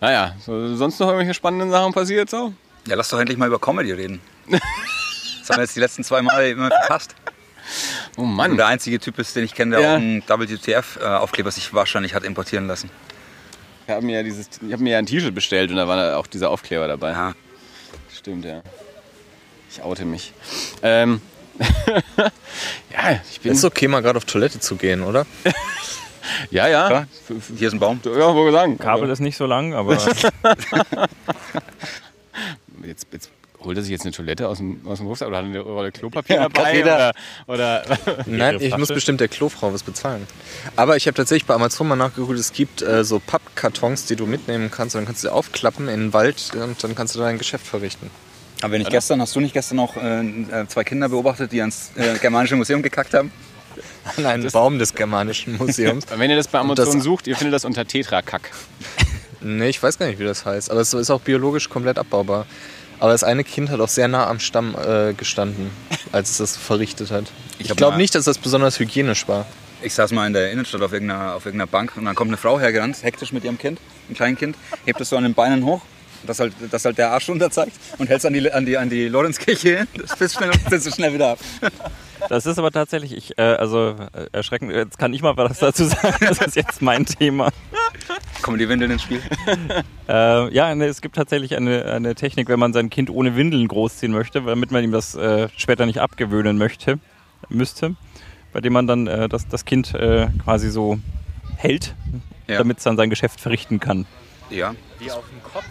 Naja, 0.00 0.34
so, 0.40 0.74
sonst 0.74 0.98
noch 0.98 1.06
irgendwelche 1.06 1.34
spannenden 1.34 1.70
Sachen 1.70 1.92
passiert 1.92 2.28
so? 2.28 2.52
Ja, 2.88 2.96
lass 2.96 3.08
doch 3.10 3.20
endlich 3.20 3.38
mal 3.38 3.46
über 3.46 3.60
Comedy 3.60 3.92
reden. 3.92 4.20
Das 4.50 4.60
haben 5.48 5.56
wir 5.58 5.62
jetzt 5.62 5.76
die 5.76 5.80
letzten 5.80 6.02
zwei 6.02 6.22
Mal 6.22 6.46
immer 6.50 6.68
verpasst. 6.70 7.14
Oh 8.16 8.22
Und 8.22 8.34
Mann. 8.34 8.56
der 8.56 8.66
einzige 8.66 8.98
Typ 8.98 9.18
ist, 9.18 9.34
den 9.36 9.44
ich 9.44 9.54
kenne, 9.54 9.76
der 9.76 9.84
Ja. 9.84 9.92
auch 9.92 9.96
einen 9.96 10.22
WTF-Aufkleber 10.22 11.50
sich 11.50 11.72
wahrscheinlich 11.74 12.14
hat 12.14 12.24
importieren 12.24 12.66
lassen. 12.66 12.90
Ich 13.86 13.92
habe 13.94 14.04
mir, 14.06 14.18
ja 14.18 14.22
dieses, 14.22 14.48
ich 14.66 14.72
hab 14.72 14.80
mir 14.80 14.90
ja 14.92 14.98
ein 14.98 15.06
T-Shirt 15.06 15.34
bestellt 15.34 15.70
und 15.70 15.76
da 15.76 15.88
war 15.88 16.16
auch 16.18 16.26
dieser 16.26 16.50
Aufkleber 16.50 16.86
dabei. 16.88 17.10
Ja. 17.10 17.32
Stimmt, 18.16 18.44
ja. 18.44 18.62
Ich 19.70 19.82
oute 19.82 20.04
mich. 20.04 20.32
Ähm, 20.82 21.20
ja, 22.18 23.20
ich 23.30 23.40
bin. 23.40 23.52
Ist 23.52 23.64
okay, 23.64 23.88
mal 23.88 24.02
gerade 24.02 24.16
auf 24.18 24.24
Toilette 24.24 24.60
zu 24.60 24.76
gehen, 24.76 25.02
oder? 25.02 25.26
Ja, 26.50 26.68
ja. 26.68 26.86
Klar. 26.86 27.06
Hier 27.56 27.66
ist 27.66 27.74
ein 27.74 27.80
Baum. 27.80 28.00
Ja, 28.04 28.32
wo 28.34 28.50
sagen. 28.52 28.78
Kabel 28.78 29.10
ist 29.10 29.18
nicht 29.18 29.36
so 29.36 29.44
lang, 29.44 29.74
aber 29.74 29.94
Jetzt, 32.84 33.06
jetzt 33.12 33.30
holt 33.64 33.76
er 33.76 33.82
sich 33.82 33.90
jetzt 33.92 34.02
eine 34.02 34.12
Toilette 34.12 34.48
aus 34.48 34.58
dem, 34.58 34.80
aus 34.86 34.98
dem 34.98 35.06
Rucksack 35.06 35.28
oder 35.28 35.38
hat 35.38 35.44
er 35.44 35.48
eine 35.50 35.60
Rolle 35.60 35.92
Klopapier 35.92 36.36
Ja, 36.40 36.48
dabei? 36.48 36.82
Oder, 36.82 37.12
oder 37.46 37.82
Nein, 38.26 38.58
ich 38.60 38.76
muss 38.76 38.88
bestimmt 38.88 39.20
der 39.20 39.28
Klofrau 39.28 39.72
was 39.72 39.82
bezahlen. 39.82 40.26
Aber 40.76 40.96
ich 40.96 41.06
habe 41.06 41.14
tatsächlich 41.16 41.46
bei 41.46 41.54
Amazon 41.54 41.88
mal 41.88 41.96
nachgeguckt, 41.96 42.38
es 42.38 42.52
gibt 42.52 42.82
äh, 42.82 43.04
so 43.04 43.20
Pappkartons, 43.20 44.06
die 44.06 44.16
du 44.16 44.26
mitnehmen 44.26 44.70
kannst. 44.70 44.94
Und 44.94 45.00
dann 45.00 45.06
kannst 45.06 45.22
du 45.24 45.28
sie 45.28 45.32
aufklappen 45.32 45.88
in 45.88 46.00
den 46.00 46.12
Wald 46.12 46.50
und 46.54 46.82
dann 46.82 46.94
kannst 46.94 47.14
du 47.14 47.18
da 47.18 47.26
ein 47.26 47.38
Geschäft 47.38 47.66
verrichten. 47.66 48.10
Aber 48.62 48.72
wenn 48.72 48.80
ich 48.82 48.88
gestern, 48.90 49.20
hast 49.20 49.34
du 49.34 49.40
nicht 49.40 49.54
gestern 49.54 49.76
noch 49.76 49.96
äh, 49.96 50.20
äh, 50.20 50.66
zwei 50.68 50.84
Kinder 50.84 51.08
beobachtet, 51.08 51.50
die 51.52 51.60
ans 51.60 51.90
äh, 51.96 52.16
Germanische 52.18 52.54
Museum 52.56 52.80
gekackt 52.82 53.12
haben? 53.14 53.32
An 54.16 54.26
einen 54.26 54.50
Baum 54.50 54.78
des 54.78 54.94
Germanischen 54.94 55.56
Museums. 55.56 56.04
wenn 56.14 56.30
ihr 56.30 56.36
das 56.36 56.46
bei 56.48 56.58
Amazon 56.58 56.94
das- 56.96 57.04
sucht, 57.04 57.26
ihr 57.26 57.36
findet 57.36 57.54
das 57.54 57.64
unter 57.64 57.86
Tetrakack. 57.86 58.50
nee, 59.40 59.68
ich 59.68 59.82
weiß 59.82 59.98
gar 59.98 60.06
nicht, 60.06 60.18
wie 60.18 60.24
das 60.24 60.44
heißt. 60.44 60.70
Aber 60.70 60.80
es 60.80 60.92
ist 60.94 61.10
auch 61.10 61.20
biologisch 61.22 61.68
komplett 61.68 61.98
abbaubar. 61.98 62.46
Aber 63.02 63.10
das 63.10 63.24
eine 63.24 63.42
Kind 63.42 63.68
hat 63.70 63.80
auch 63.80 63.88
sehr 63.88 64.06
nah 64.06 64.28
am 64.28 64.38
Stamm 64.38 64.76
äh, 64.76 65.12
gestanden, 65.12 65.72
als 66.12 66.30
es 66.30 66.38
das 66.38 66.56
verrichtet 66.56 67.10
hat. 67.10 67.24
Ich, 67.58 67.68
hab 67.68 67.76
glaube 67.76 67.96
nicht, 67.96 68.14
dass 68.14 68.26
das 68.26 68.38
besonders 68.38 68.78
hygienisch 68.78 69.26
war. 69.26 69.44
Ich 69.82 69.92
saß 69.92 70.12
mal 70.12 70.28
in 70.28 70.32
der 70.32 70.52
Innenstadt 70.52 70.82
auf 70.82 70.92
irgendeiner, 70.92 71.34
auf 71.34 71.44
irgendeiner 71.44 71.66
Bank 71.66 71.96
und 71.96 72.04
dann 72.04 72.14
kommt 72.14 72.28
eine 72.28 72.36
Frau 72.36 72.60
hergerannt, 72.60 73.02
hektisch 73.02 73.32
mit 73.32 73.42
ihrem 73.42 73.58
Kind, 73.58 73.80
ein 74.08 74.14
kleines 74.14 74.38
Kind, 74.38 74.56
hebt 74.84 75.00
es 75.00 75.08
so 75.08 75.16
an 75.16 75.24
den 75.24 75.34
Beinen 75.34 75.64
hoch, 75.64 75.82
dass 76.26 76.40
halt, 76.40 76.52
dass 76.70 76.84
halt 76.84 76.98
der 76.98 77.10
Arsch 77.12 77.28
runter 77.28 77.50
zeigt 77.50 77.72
und 77.98 78.08
hält 78.08 78.20
es 78.20 78.24
an 78.24 78.32
die, 78.32 78.50
an 78.52 78.64
die, 78.66 78.76
an 78.78 78.90
die 78.90 79.08
Lorenzkirche 79.08 79.78
hin. 79.78 79.88
Das 80.00 80.16
bist 80.16 80.36
schnell 80.36 80.50
setzt 80.70 80.86
es 80.86 80.94
schnell 80.94 81.12
wieder 81.14 81.30
ab. 81.32 81.38
das 82.28 82.46
ist 82.46 82.58
aber 82.58 82.70
tatsächlich, 82.70 83.12
ich, 83.12 83.38
äh, 83.38 83.42
also 83.42 83.96
äh, 84.12 84.26
erschreckend, 84.32 84.72
jetzt 84.72 84.98
kann 84.98 85.12
ich 85.12 85.22
mal 85.22 85.36
was 85.36 85.58
dazu 85.58 85.84
sagen, 85.84 86.16
das 86.20 86.38
ist 86.40 86.56
jetzt 86.56 86.82
mein 86.82 87.04
Thema. 87.06 87.50
Kommen 88.42 88.58
die 88.58 88.68
Windeln 88.68 88.90
ins 88.90 89.02
Spiel? 89.02 89.20
Äh, 90.08 90.52
ja, 90.54 90.74
ne, 90.74 90.86
es 90.86 91.00
gibt 91.00 91.14
tatsächlich 91.16 91.56
eine, 91.56 91.84
eine 91.86 92.14
Technik, 92.14 92.48
wenn 92.48 92.58
man 92.58 92.72
sein 92.72 92.90
Kind 92.90 93.08
ohne 93.10 93.36
Windeln 93.36 93.66
großziehen 93.68 94.12
möchte, 94.12 94.42
damit 94.42 94.70
man 94.70 94.82
ihm 94.82 94.92
das 94.92 95.14
äh, 95.14 95.48
später 95.56 95.86
nicht 95.86 96.00
abgewöhnen 96.00 96.58
möchte, 96.58 96.98
müsste, 97.48 97.94
bei 98.52 98.60
dem 98.60 98.72
man 98.72 98.86
dann 98.86 99.06
äh, 99.06 99.28
das, 99.28 99.46
das 99.48 99.64
Kind 99.64 99.94
äh, 99.94 100.26
quasi 100.44 100.70
so 100.70 100.98
hält, 101.56 101.94
Ja. 102.48 102.58
damit 102.58 102.78
es 102.78 102.84
dann 102.84 102.96
sein 102.96 103.10
Geschäft 103.10 103.40
verrichten 103.40 103.78
kann. 103.80 104.06
Ja. 104.50 104.74
Wie 104.98 105.10
auf 105.10 105.24
dem 105.30 105.42
Kopf? 105.42 105.64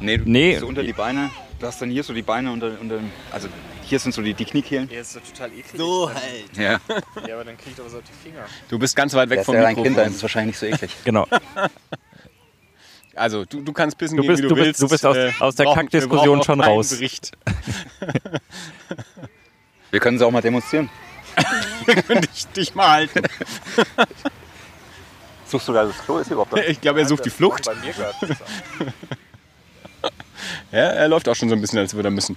Nee, 0.00 0.18
du 0.18 0.24
Nee. 0.30 0.58
so 0.58 0.66
unter 0.66 0.82
die 0.82 0.92
Beine. 0.92 1.30
Du 1.58 1.66
hast 1.66 1.82
dann 1.82 1.90
hier 1.90 2.04
so 2.04 2.12
die 2.12 2.22
Beine 2.22 2.52
unter, 2.52 2.78
unter 2.80 3.00
also 3.32 3.48
hier 3.84 3.98
sind 3.98 4.12
so 4.14 4.22
die, 4.22 4.34
die 4.34 4.44
Kniekehlen. 4.44 4.88
Ja, 4.92 5.00
ist 5.00 5.12
so 5.14 5.20
total 5.20 5.48
eklig. 5.50 5.66
So 5.76 6.08
halt. 6.12 6.56
Ja. 6.56 6.78
Ja, 7.26 7.34
aber 7.34 7.44
dann 7.44 7.56
kriegt 7.58 7.78
er 7.78 7.84
was 7.86 7.94
auf 7.94 8.02
die 8.02 8.28
Finger. 8.28 8.44
Du 8.68 8.78
bist 8.78 8.94
ganz 8.94 9.14
weit 9.14 9.28
weg 9.30 9.38
Das 9.38 9.42
ist 9.42 9.46
vom 9.46 9.54
ja 9.56 9.62
dein 9.62 9.74
Kind, 9.74 9.86
dann 9.86 9.92
Mikrofon. 9.92 10.10
ist 10.10 10.16
es 10.16 10.22
wahrscheinlich 10.22 10.60
nicht 10.62 10.78
so 10.78 10.84
eklig. 10.84 10.90
Genau. 11.04 11.26
Also, 13.14 13.44
du, 13.44 13.60
du 13.62 13.72
kannst 13.72 13.98
pissen 13.98 14.16
Du 14.16 14.22
gehen, 14.22 14.28
bist- 14.30 14.38
wie 14.44 14.48
du, 14.48 14.48
du 14.50 14.54
bist- 14.54 14.66
willst. 14.66 14.82
du 14.82 14.88
bist 14.88 15.04
aus- 15.04 15.16
Äh, 15.16 15.32
aus 15.40 15.54
der 15.56 15.66
Kackdiskussion 15.74 16.38
wir 16.38 16.44
schon 16.44 16.60
raus. 16.60 16.90
Bericht. 16.90 17.32
Wir 19.90 20.00
können 20.00 20.18
sie 20.18 20.24
auch 20.26 20.30
mal 20.30 20.42
demonstrieren. 20.42 20.90
dich, 22.08 22.46
dich 22.48 22.74
mal 22.74 22.88
halten. 22.90 23.22
Suchst 25.46 25.66
du 25.66 25.72
da 25.72 25.84
das 25.86 25.96
Klo? 26.04 26.18
Ist 26.18 26.26
hier 26.26 26.34
überhaupt 26.34 26.52
da? 26.52 26.58
Ich 26.58 26.78
glaube, 26.80 27.00
er 27.00 27.06
sucht 27.08 27.24
die 27.24 27.30
Flucht. 27.30 27.64
Bei 27.64 27.74
mir 27.76 27.92
gerade. 27.94 28.14
Ja, 30.72 30.78
er 30.78 31.08
läuft 31.08 31.28
auch 31.28 31.34
schon 31.34 31.48
so 31.48 31.54
ein 31.54 31.60
bisschen, 31.60 31.78
als 31.78 31.94
würde 31.94 32.08
er 32.08 32.12
müssen. 32.12 32.36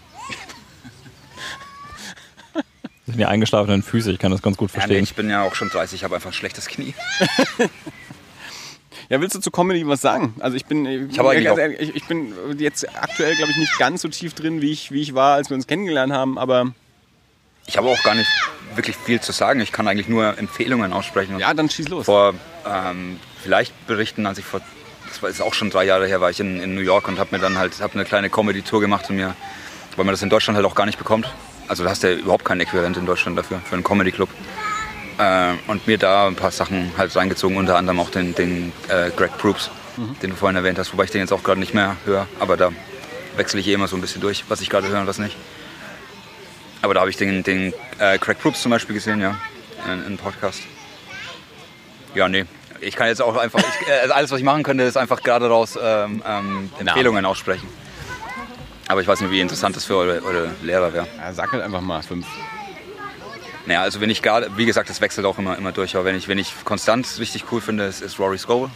Das 2.53 2.63
sind 3.07 3.17
die 3.17 3.25
eingeschlafenen 3.25 3.83
Füße, 3.83 4.11
ich 4.11 4.19
kann 4.19 4.31
das 4.31 4.41
ganz 4.41 4.57
gut 4.57 4.69
Ja, 4.71 4.77
nee, 4.77 4.81
verstehen. 4.81 5.03
ich 5.03 5.15
bin 5.15 5.29
ja 5.29 5.43
auch 5.43 5.55
schon 5.55 5.69
30, 5.69 5.99
ich 5.99 6.03
habe 6.03 6.15
einfach 6.15 6.29
ein 6.29 6.33
schlechtes 6.33 6.67
Knie. 6.67 6.93
Ja, 9.09 9.19
willst 9.19 9.35
du 9.35 9.39
zu 9.41 9.51
Comedy 9.51 9.85
was 9.85 9.99
sagen? 9.99 10.35
Also 10.39 10.55
ich 10.55 10.65
bin, 10.65 10.85
ich, 10.85 11.13
ganz 11.17 11.19
auch- 11.19 11.33
ehrlich, 11.33 11.79
ich, 11.81 11.95
ich 11.97 12.05
bin 12.05 12.33
jetzt 12.59 12.87
aktuell, 12.97 13.35
glaube 13.35 13.51
ich, 13.51 13.57
nicht 13.57 13.77
ganz 13.77 14.03
so 14.03 14.07
tief 14.07 14.33
drin, 14.33 14.61
wie 14.61 14.71
ich, 14.71 14.91
wie 14.93 15.01
ich 15.01 15.13
war, 15.13 15.33
als 15.35 15.49
wir 15.49 15.55
uns 15.55 15.67
kennengelernt 15.67 16.13
haben, 16.13 16.37
aber 16.37 16.73
Ich 17.67 17.75
habe 17.75 17.89
auch 17.89 18.01
gar 18.03 18.15
nicht 18.15 18.29
wirklich 18.73 18.95
viel 18.95 19.19
zu 19.19 19.33
sagen. 19.33 19.59
Ich 19.59 19.73
kann 19.73 19.85
eigentlich 19.89 20.07
nur 20.07 20.37
Empfehlungen 20.37 20.93
aussprechen. 20.93 21.39
Ja, 21.39 21.53
dann 21.53 21.69
schieß 21.69 21.89
los. 21.89 22.05
vor 22.05 22.35
ähm, 22.65 23.19
vielleicht 23.43 23.73
berichten, 23.85 24.25
als 24.25 24.37
ich 24.37 24.45
vor, 24.45 24.61
das 25.11 25.21
war 25.21 25.29
ist 25.29 25.41
auch 25.41 25.53
schon 25.53 25.69
drei 25.69 25.83
Jahre 25.83 26.07
her, 26.07 26.21
war 26.21 26.29
ich 26.29 26.39
in, 26.39 26.61
in 26.61 26.73
New 26.73 26.81
York 26.81 27.07
und 27.07 27.19
habe 27.19 27.35
mir 27.35 27.41
dann 27.41 27.57
halt 27.57 27.81
hab 27.81 27.93
eine 27.93 28.05
kleine 28.05 28.29
Comedy-Tour 28.29 28.79
gemacht 28.79 29.09
und 29.09 29.17
mir, 29.17 29.35
weil 29.95 30.05
man 30.05 30.13
das 30.13 30.21
in 30.21 30.29
Deutschland 30.29 30.55
halt 30.55 30.65
auch 30.65 30.75
gar 30.75 30.85
nicht 30.85 30.97
bekommt. 30.97 31.31
Also 31.67 31.83
da 31.83 31.89
hast 31.89 32.03
du 32.03 32.11
ja 32.11 32.17
überhaupt 32.17 32.45
kein 32.45 32.59
Äquivalent 32.59 32.97
in 32.97 33.05
Deutschland 33.05 33.37
dafür, 33.37 33.59
für 33.59 33.75
einen 33.75 33.83
Comedy-Club. 33.83 34.29
Äh, 35.17 35.53
und 35.67 35.85
mir 35.85 35.97
da 35.97 36.27
ein 36.27 36.35
paar 36.35 36.51
Sachen 36.51 36.91
halt 36.97 37.15
reingezogen, 37.15 37.57
unter 37.57 37.77
anderem 37.77 37.99
auch 37.99 38.09
den, 38.09 38.33
den 38.35 38.71
äh, 38.87 39.09
Greg 39.15 39.37
Proops, 39.37 39.69
den 40.21 40.29
du 40.29 40.35
vorhin 40.35 40.55
erwähnt 40.55 40.79
hast, 40.79 40.93
wobei 40.93 41.03
ich 41.03 41.11
den 41.11 41.21
jetzt 41.21 41.33
auch 41.33 41.43
gerade 41.43 41.59
nicht 41.59 41.73
mehr 41.73 41.97
höre, 42.05 42.27
aber 42.39 42.55
da 42.55 42.71
wechsle 43.35 43.59
ich 43.59 43.67
eh 43.67 43.73
immer 43.73 43.87
so 43.87 43.97
ein 43.97 44.01
bisschen 44.01 44.21
durch, 44.21 44.45
was 44.47 44.61
ich 44.61 44.69
gerade 44.69 44.87
höre 44.87 45.01
und 45.01 45.07
was 45.07 45.19
nicht. 45.19 45.35
Aber 46.81 46.93
da 46.93 47.01
habe 47.01 47.09
ich 47.09 47.17
den, 47.17 47.43
den 47.43 47.73
äh, 47.99 48.17
Craig 48.17 48.39
Proops 48.39 48.61
zum 48.61 48.71
Beispiel 48.71 48.95
gesehen, 48.95 49.21
ja, 49.21 49.35
in, 49.85 49.91
in 49.91 50.05
einem 50.05 50.17
Podcast. 50.17 50.61
Ja, 52.15 52.27
nee. 52.27 52.45
Ich 52.81 52.95
kann 52.95 53.07
jetzt 53.07 53.21
auch 53.21 53.37
einfach, 53.37 53.59
ich, 53.59 53.87
äh, 53.87 54.01
also 54.01 54.13
alles 54.13 54.31
was 54.31 54.39
ich 54.39 54.43
machen 54.45 54.63
könnte, 54.63 54.83
ist 54.83 54.97
einfach 54.97 55.21
gerade 55.21 55.47
raus 55.47 55.77
ähm, 55.81 56.21
ähm, 56.27 56.69
Empfehlungen 56.79 57.25
aussprechen. 57.25 57.67
Aber 58.87 59.01
ich 59.01 59.07
weiß 59.07 59.21
nicht, 59.21 59.31
wie 59.31 59.39
interessant 59.39 59.75
das 59.75 59.85
für 59.85 59.95
eure, 59.95 60.23
eure 60.23 60.49
Lehrer 60.63 60.91
wäre. 60.91 61.07
Ja, 61.17 61.31
sag 61.33 61.51
halt 61.53 61.63
einfach 61.63 61.81
mal 61.81 62.01
fünf. 62.01 62.25
Naja, 63.67 63.83
also 63.83 64.01
wenn 64.01 64.09
ich 64.09 64.21
gerade, 64.21 64.49
wie 64.57 64.65
gesagt, 64.65 64.89
das 64.89 64.99
wechselt 64.99 65.25
auch 65.25 65.37
immer, 65.37 65.57
immer 65.57 65.71
durch, 65.71 65.95
aber 65.95 66.05
wenn 66.05 66.15
ich, 66.15 66.27
wenn 66.27 66.39
ich 66.39 66.53
konstant 66.65 67.07
richtig 67.19 67.45
cool 67.51 67.61
finde, 67.61 67.85
ist, 67.85 68.01
ist 68.01 68.19
Rory 68.19 68.37
Scovel, 68.37 68.69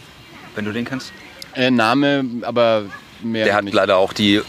wenn 0.54 0.64
du 0.64 0.72
den 0.72 0.84
kennst. 0.84 1.12
Äh, 1.54 1.70
Name, 1.70 2.24
aber 2.42 2.84
mehr 3.20 3.44
Der 3.44 3.54
hat 3.54 3.64
nicht. 3.64 3.74
leider 3.74 3.96
auch 3.96 4.12
die, 4.12 4.40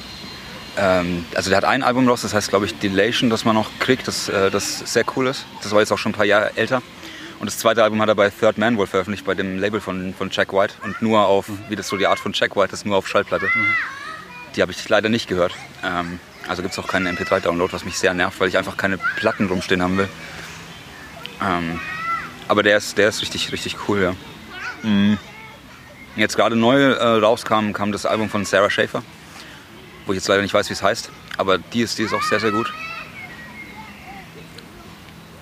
ähm, 0.77 1.25
also 1.33 1.49
der 1.49 1.57
hat 1.57 1.65
ein 1.65 1.81
Album 1.81 2.07
raus, 2.07 2.21
das 2.21 2.33
heißt 2.35 2.49
glaube 2.49 2.67
ich 2.67 2.77
Delation, 2.77 3.29
das 3.31 3.43
man 3.43 3.55
noch 3.55 3.69
kriegt, 3.79 4.07
das, 4.07 4.29
äh, 4.29 4.51
das 4.51 4.79
sehr 4.79 5.03
cool 5.15 5.27
ist. 5.27 5.45
Das 5.63 5.71
war 5.71 5.79
jetzt 5.79 5.91
auch 5.91 5.97
schon 5.97 6.11
ein 6.11 6.15
paar 6.15 6.25
Jahre 6.25 6.51
älter. 6.55 6.83
Und 7.39 7.45
das 7.45 7.59
zweite 7.59 7.83
Album 7.83 8.01
hat 8.01 8.09
er 8.09 8.15
bei 8.15 8.29
Third 8.29 8.57
Man 8.57 8.77
wohl 8.77 8.87
veröffentlicht, 8.87 9.25
bei 9.25 9.35
dem 9.35 9.59
Label 9.59 9.79
von, 9.79 10.13
von 10.13 10.29
Jack 10.31 10.53
White. 10.53 10.73
Und 10.83 11.01
nur 11.01 11.25
auf, 11.25 11.49
wie 11.69 11.75
das 11.75 11.87
so 11.87 11.97
die 11.97 12.07
Art 12.07 12.19
von 12.19 12.33
Jack 12.33 12.55
White 12.55 12.73
ist, 12.73 12.85
nur 12.85 12.97
auf 12.97 13.07
Schallplatte. 13.07 13.47
Die 14.55 14.61
habe 14.61 14.71
ich 14.71 14.89
leider 14.89 15.09
nicht 15.09 15.27
gehört. 15.27 15.53
Ähm, 15.83 16.19
also 16.47 16.61
gibt 16.61 16.73
es 16.73 16.79
auch 16.79 16.87
keinen 16.87 17.15
MP3-Download, 17.15 17.71
was 17.73 17.85
mich 17.85 17.97
sehr 17.97 18.13
nervt, 18.13 18.39
weil 18.39 18.47
ich 18.47 18.57
einfach 18.57 18.77
keine 18.77 18.97
Platten 18.97 19.47
rumstehen 19.47 19.83
haben 19.83 19.97
will. 19.97 20.09
Ähm, 21.41 21.79
aber 22.47 22.63
der 22.63 22.77
ist, 22.77 22.97
der 22.97 23.09
ist 23.09 23.21
richtig, 23.21 23.51
richtig 23.51 23.75
cool, 23.87 24.01
ja. 24.01 24.15
Mhm. 24.81 25.17
Jetzt 26.15 26.35
gerade 26.35 26.55
neu 26.55 26.93
äh, 26.93 27.19
rauskam, 27.19 27.73
kam 27.73 27.91
das 27.91 28.07
Album 28.07 28.29
von 28.29 28.45
Sarah 28.45 28.71
Schaefer, 28.71 29.03
wo 30.05 30.13
ich 30.13 30.17
jetzt 30.17 30.27
leider 30.27 30.41
nicht 30.41 30.53
weiß, 30.53 30.69
wie 30.69 30.73
es 30.73 30.81
heißt, 30.81 31.11
aber 31.37 31.59
die 31.59 31.81
ist, 31.81 31.99
die 31.99 32.03
ist 32.03 32.13
auch 32.13 32.23
sehr, 32.23 32.39
sehr 32.39 32.51
gut. 32.51 32.73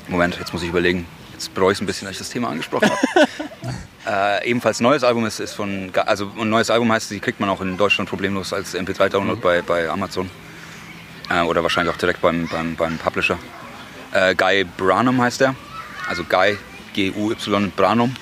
Moment, 0.07 0.37
jetzt 0.37 0.51
muss 0.51 0.63
ich 0.63 0.69
überlegen. 0.69 1.07
Jetzt 1.35 1.53
bereue 1.53 1.73
ich 1.73 1.77
es 1.79 1.81
ein 1.81 1.85
bisschen, 1.85 2.05
dass 2.05 2.13
ich 2.13 2.19
das 2.19 2.29
Thema 2.29 2.47
angesprochen 2.47 2.89
habe. 2.89 4.39
äh, 4.41 4.49
ebenfalls 4.49 4.79
neues 4.79 5.03
Album 5.03 5.25
ist, 5.25 5.41
ist 5.41 5.53
von, 5.53 5.91
also 6.05 6.31
ein 6.39 6.49
neues 6.49 6.69
Album 6.69 6.89
heißt, 6.93 7.11
die 7.11 7.19
kriegt 7.19 7.41
man 7.41 7.49
auch 7.49 7.59
in 7.59 7.75
Deutschland 7.75 8.09
problemlos 8.09 8.53
als 8.53 8.73
MP3-Download 8.73 9.41
bei, 9.41 9.61
bei 9.61 9.89
Amazon. 9.89 10.29
Äh, 11.29 11.41
oder 11.41 11.61
wahrscheinlich 11.61 11.93
auch 11.93 11.97
direkt 11.97 12.21
beim, 12.21 12.47
beim, 12.47 12.77
beim 12.77 12.97
Publisher. 12.97 13.37
Äh, 14.13 14.33
Guy 14.33 14.63
Branum 14.63 15.21
heißt 15.21 15.41
er. 15.41 15.55
Also 16.07 16.23
Guy, 16.23 16.57
G-U-Y 16.93 17.71
Branum. 17.75 18.15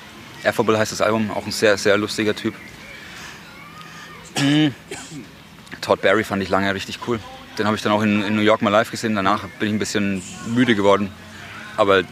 Affable 0.43 0.79
heißt 0.79 0.91
das 0.91 1.01
Album, 1.01 1.29
auch 1.29 1.45
ein 1.45 1.51
sehr, 1.51 1.77
sehr 1.77 1.95
lustiger 1.95 2.35
Typ. 2.35 2.55
Todd 5.81 6.01
Barry 6.01 6.23
fand 6.23 6.41
ich 6.41 6.49
lange 6.49 6.73
richtig 6.73 6.97
cool. 7.07 7.19
Den 7.59 7.67
habe 7.67 7.77
ich 7.77 7.83
dann 7.83 7.91
auch 7.91 8.01
in, 8.01 8.23
in 8.23 8.35
New 8.35 8.41
York 8.41 8.63
mal 8.63 8.71
live 8.71 8.89
gesehen. 8.89 9.13
Danach 9.13 9.43
bin 9.59 9.67
ich 9.67 9.75
ein 9.75 9.79
bisschen 9.79 10.23
müde 10.47 10.73
geworden. 10.73 11.11
Aber 11.77 12.03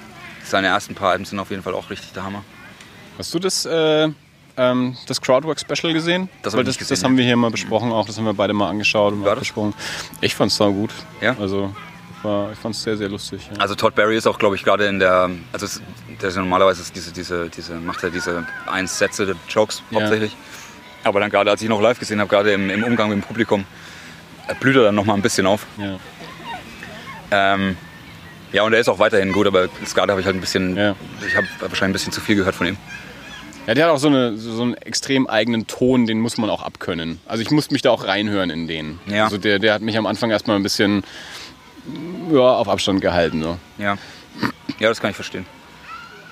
seine 0.43 0.67
ersten 0.67 0.95
paar 0.95 1.11
Alben 1.11 1.25
sind 1.25 1.39
auf 1.39 1.49
jeden 1.49 1.63
Fall 1.63 1.73
auch 1.73 1.89
richtig 1.89 2.11
der 2.13 2.23
Hammer. 2.23 2.43
Hast 3.17 3.33
du 3.33 3.39
das 3.39 3.65
äh, 3.65 4.09
ähm, 4.57 4.97
das 5.07 5.21
Crowdwork-Special 5.21 5.93
gesehen? 5.93 6.29
Das 6.41 6.53
hab 6.55 6.63
das, 6.65 6.77
gesehen, 6.77 6.89
das 6.95 7.03
haben 7.03 7.17
wir 7.17 7.23
hier 7.25 7.37
mal 7.37 7.51
besprochen, 7.51 7.91
auch 7.91 8.05
das 8.05 8.17
haben 8.17 8.25
wir 8.25 8.33
beide 8.33 8.53
mal 8.53 8.69
angeschaut 8.69 9.13
und 9.13 9.21
mal 9.21 9.35
besprochen. 9.35 9.73
Ich 10.21 10.35
fand's 10.35 10.55
sau 10.57 10.71
gut. 10.71 10.91
Ja? 11.21 11.35
Also 11.39 11.73
war, 12.23 12.51
ich 12.51 12.59
fand's 12.59 12.83
sehr, 12.83 12.97
sehr 12.97 13.09
lustig. 13.09 13.49
Ja. 13.53 13.59
Also 13.59 13.75
Todd 13.75 13.95
Barry 13.95 14.17
ist 14.17 14.27
auch, 14.27 14.37
glaube 14.37 14.55
ich, 14.55 14.63
gerade 14.63 14.85
in 14.87 14.99
der, 14.99 15.29
also 15.53 15.65
es- 15.65 15.81
der 16.21 16.29
ist 16.29 16.35
ja 16.35 16.41
normalerweise 16.41 16.81
ist 16.81 16.95
diese, 16.95 17.11
diese, 17.11 17.49
diese, 17.49 17.73
macht 17.75 18.03
er 18.03 18.09
diese 18.11 18.45
eins 18.67 18.97
Sätze 18.97 19.35
Jokes 19.49 19.81
Ja. 19.89 20.01
hauptsächlich. 20.01 20.35
Aber 21.03 21.19
dann 21.19 21.31
gerade, 21.31 21.49
als 21.49 21.61
ich 21.63 21.69
noch 21.69 21.81
live 21.81 21.97
gesehen 21.97 22.19
habe, 22.19 22.29
gerade 22.29 22.51
im, 22.53 22.69
im 22.69 22.83
Umgang 22.83 23.09
mit 23.09 23.17
dem 23.17 23.23
Publikum, 23.23 23.65
äh, 24.47 24.53
blüht 24.55 24.75
er 24.75 24.83
dann 24.83 24.95
noch 24.95 25.05
mal 25.05 25.15
ein 25.15 25.21
bisschen 25.21 25.47
auf. 25.47 25.65
ja. 25.77 25.97
Ähm, 27.31 27.77
ja, 28.53 28.63
und 28.63 28.73
er 28.73 28.79
ist 28.79 28.89
auch 28.89 28.99
weiterhin 28.99 29.31
gut, 29.31 29.47
aber 29.47 29.67
gerade 29.93 30.11
habe 30.11 30.21
ich 30.21 30.25
halt 30.27 30.35
ein 30.35 30.41
bisschen, 30.41 30.75
Ja. 30.75 30.95
ich 31.25 31.35
habe 31.35 31.47
wahrscheinlich 31.59 31.83
ein 31.83 31.93
bisschen 31.93 32.13
zu 32.13 32.21
viel 32.21 32.35
gehört 32.35 32.55
von 32.55 32.67
ihm. 32.67 32.77
Ja, 33.67 33.75
der 33.75 33.85
hat 33.85 33.91
auch 33.93 33.99
so, 33.99 34.07
eine, 34.07 34.37
so 34.37 34.63
einen 34.63 34.73
extrem 34.73 35.27
eigenen 35.27 35.67
Ton, 35.67 36.07
den 36.07 36.19
muss 36.19 36.37
man 36.37 36.49
auch 36.49 36.63
abkönnen. 36.63 37.19
Also 37.27 37.43
ich 37.43 37.51
musste 37.51 37.73
mich 37.73 37.83
da 37.83 37.91
auch 37.91 38.05
reinhören 38.07 38.49
in 38.49 38.67
den. 38.67 38.99
Ja. 39.05 39.25
Also 39.25 39.37
der, 39.37 39.59
der 39.59 39.73
hat 39.75 39.81
mich 39.81 39.97
am 39.97 40.07
Anfang 40.07 40.31
erstmal 40.31 40.55
ein 40.55 40.63
bisschen 40.63 41.03
ja, 42.31 42.39
auf 42.39 42.67
Abstand 42.67 43.01
gehalten. 43.01 43.41
So. 43.43 43.57
Ja, 43.77 43.97
ja 44.79 44.89
das 44.89 44.99
kann 44.99 45.11
ich 45.11 45.15
verstehen. 45.15 45.45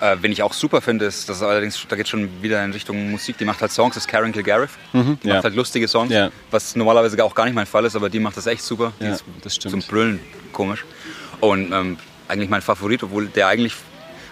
Äh, 0.02 0.18
wen 0.22 0.32
ich 0.32 0.42
auch 0.44 0.54
super 0.54 0.82
finde, 0.82 1.06
ist, 1.06 1.28
das 1.28 1.38
ist 1.38 1.44
allerdings, 1.44 1.86
da 1.88 1.96
geht 1.98 2.08
schon 2.08 2.42
wieder 2.42 2.64
in 2.64 2.72
Richtung 2.72 3.12
Musik, 3.12 3.38
die 3.38 3.44
macht 3.46 3.62
halt 3.62 3.72
Songs, 3.72 3.96
das 3.96 4.04
ist 4.06 4.08
Karen 4.08 4.32
Kilgariff. 4.32 4.78
Die 4.94 5.28
ja. 5.28 5.36
macht 5.36 5.44
halt 5.44 5.56
lustige 5.56 5.88
Songs, 5.90 6.12
Ja. 6.12 6.32
was 6.52 6.76
normalerweise 6.76 7.22
auch 7.24 7.36
gar 7.36 7.46
nicht 7.46 7.54
mein 7.54 7.66
Fall 7.66 7.84
ist, 7.86 7.96
aber 7.98 8.10
die 8.10 8.20
macht 8.20 8.38
das 8.38 8.48
echt 8.48 8.64
super. 8.64 8.94
Die 9.00 9.04
Ja, 9.06 9.12
ist 9.12 9.26
das 9.44 9.56
stimmt. 9.56 9.72
Zum 9.72 9.82
Brüllen 9.82 10.20
komisch. 10.54 10.86
Und 11.42 11.74
ähm, 11.74 11.98
eigentlich 12.30 12.50
mein 12.50 12.62
Favorit, 12.62 13.04
obwohl 13.04 13.28
der 13.28 13.48
eigentlich, 13.48 13.74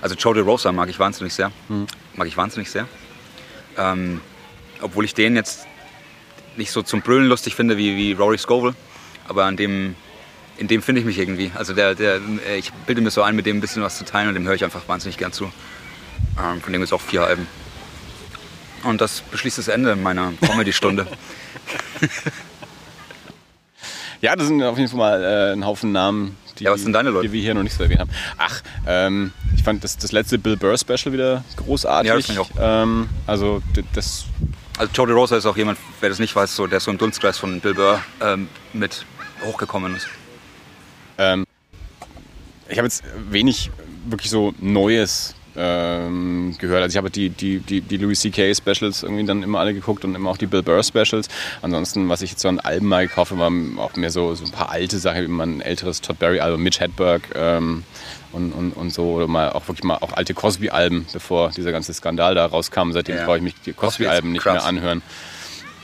also 0.02 0.16
Joe 0.16 0.34
DeRosa 0.34 0.72
mag 0.72 0.90
ich 0.90 1.00
wahnsinnig 1.00 1.34
sehr. 1.34 1.52
Mhm. 1.68 1.88
Mag 2.16 2.28
ich 2.28 2.38
wahnsinnig 2.38 2.70
sehr. 2.70 2.88
Ähm, 3.78 4.22
obwohl 4.82 5.06
ich 5.06 5.14
den 5.14 5.36
jetzt 5.36 5.68
nicht 6.56 6.72
so 6.72 6.82
zum 6.82 7.02
Brüllen 7.02 7.28
lustig 7.28 7.56
finde 7.56 7.78
wie, 7.78 7.96
wie 7.98 8.14
Rory 8.14 8.38
Scovel, 8.38 8.76
aber 9.28 9.46
an 9.46 9.58
dem, 9.58 9.96
in 10.58 10.68
dem 10.68 10.82
finde 10.82 11.02
ich 11.02 11.06
mich 11.06 11.20
irgendwie. 11.20 11.52
Also 11.56 11.74
der, 11.74 11.96
der, 11.96 12.20
ich 12.58 12.72
bilde 12.86 13.02
mir 13.02 13.12
so 13.12 13.22
ein, 13.22 13.36
mit 13.36 13.46
dem 13.46 13.58
ein 13.58 13.62
bisschen 13.62 13.84
was 13.84 13.98
zu 13.98 14.06
teilen 14.06 14.30
und 14.30 14.36
dem 14.36 14.48
höre 14.48 14.56
ich 14.56 14.64
einfach 14.64 14.88
wahnsinnig 14.88 15.18
gern 15.18 15.34
zu. 15.34 15.52
Ähm, 16.40 16.62
von 16.62 16.74
dem 16.74 16.82
ist 16.82 16.94
auch 16.94 17.02
vier 17.02 17.24
Alben. 17.24 17.48
Und 18.84 19.02
das 19.02 19.22
beschließt 19.22 19.58
das 19.58 19.68
Ende 19.68 19.96
meiner 19.96 20.34
Comedy-Stunde. 20.42 21.08
Ja, 24.22 24.36
das 24.36 24.48
sind 24.48 24.64
auf 24.64 24.78
jeden 24.78 24.90
Fall 24.90 24.98
mal 24.98 25.24
äh, 25.24 25.54
ein 25.54 25.64
Haufen 25.66 25.92
Namen, 25.92 26.38
die, 26.60 26.66
Ja, 26.66 26.72
was 26.72 26.82
sind 26.82 26.94
deine 26.94 27.10
Leute? 27.10 27.28
die 27.28 27.34
wir 27.34 27.42
hier 27.42 27.54
noch 27.54 27.64
nicht 27.64 27.76
so 27.76 27.84
erwähnt 27.84 28.00
haben. 28.02 28.12
Ach, 28.38 28.62
ähm, 28.86 29.32
ich 29.56 29.64
fand 29.64 29.84
das, 29.84 29.98
das 29.98 30.12
letzte 30.12 30.38
Bill 30.38 30.58
Burr 30.58 30.78
Special 30.78 31.12
wieder 31.14 31.44
großartig. 31.56 32.10
Ja, 32.10 32.16
das 32.16 32.30
ich 32.30 32.40
auch. 32.40 32.50
Ähm, 32.60 33.10
also 33.26 33.62
das, 33.94 34.26
Also 34.78 34.92
Joe 34.94 35.08
DeRosa 35.08 35.38
ist 35.38 35.46
auch 35.46 35.58
jemand, 35.58 35.78
wer 36.02 36.10
das 36.10 36.20
nicht 36.20 36.36
weiß, 36.36 36.56
so, 36.56 36.68
der 36.68 36.80
so 36.80 36.92
im 36.92 36.98
Dunstkreis 36.98 37.38
von 37.38 37.60
Bill 37.62 37.74
Burr 37.74 38.02
ähm, 38.22 38.48
mit 38.74 39.06
hochgekommen 39.44 39.96
ist. 39.96 40.08
ähm, 41.18 41.46
ich 42.70 42.78
habe 42.78 42.88
jetzt 42.88 43.04
wenig 43.30 43.72
wirklich 44.06 44.30
so 44.30 44.54
Neues 44.60 45.36
ähm, 45.58 46.56
gehört. 46.60 46.84
Also 46.84 46.94
ich 46.94 46.98
habe 46.98 47.10
die, 47.10 47.30
die, 47.30 47.60
die, 47.60 47.82
die 47.82 47.98
Louis 47.98 48.20
C.K. 48.20 48.54
Specials 48.54 49.04
irgendwie 49.04 49.26
dann 49.26 49.44
immer 49.44 49.60
alle 49.60 49.74
geguckt 49.74 50.06
und 50.06 50.16
immer 50.16 50.30
auch 50.30 50.38
die 50.38 50.46
Bill 50.46 50.64
Burr 50.64 50.84
Specials. 50.84 51.28
Ansonsten, 51.62 52.08
was 52.10 52.22
ich 52.22 52.32
jetzt 52.32 52.42
so 52.42 52.48
an 52.50 52.60
Alben 52.60 52.88
mal 52.88 53.08
gekauft 53.08 53.32
habe, 53.32 53.42
waren 53.42 53.78
auch 53.80 53.96
mehr 53.96 54.12
so, 54.12 54.36
so 54.36 54.46
ein 54.46 54.52
paar 54.52 54.70
alte 54.70 55.00
Sachen, 55.00 55.24
wie 55.24 55.28
man 55.28 55.58
ein 55.58 55.62
älteres 55.62 56.02
Todd 56.02 56.20
Berry 56.20 56.40
Album, 56.40 56.62
Mitch 56.64 56.80
Hedberg 56.80 57.24
ähm, 57.36 57.84
und, 58.32 58.52
und, 58.52 58.72
und 58.72 58.94
so. 58.94 59.14
Oder 59.14 59.28
mal 59.28 59.52
auch 59.52 59.68
wirklich 59.68 59.84
mal 59.84 59.98
auch 59.98 60.14
alte 60.14 60.34
Cosby-Alben, 60.34 61.08
bevor 61.12 61.50
dieser 61.50 61.72
ganze 61.72 61.94
Skandal 61.94 62.36
da 62.36 62.46
rauskam. 62.46 62.92
Seitdem 62.92 63.18
Ja. 63.18 63.26
brauche 63.26 63.38
ich 63.38 63.44
mich 63.44 63.56
die 63.66 63.74
Cosby 63.74 64.04
Cosby-Alben 64.06 64.32
nicht 64.32 64.46
mehr 64.46 64.64
anhören. 64.64 65.02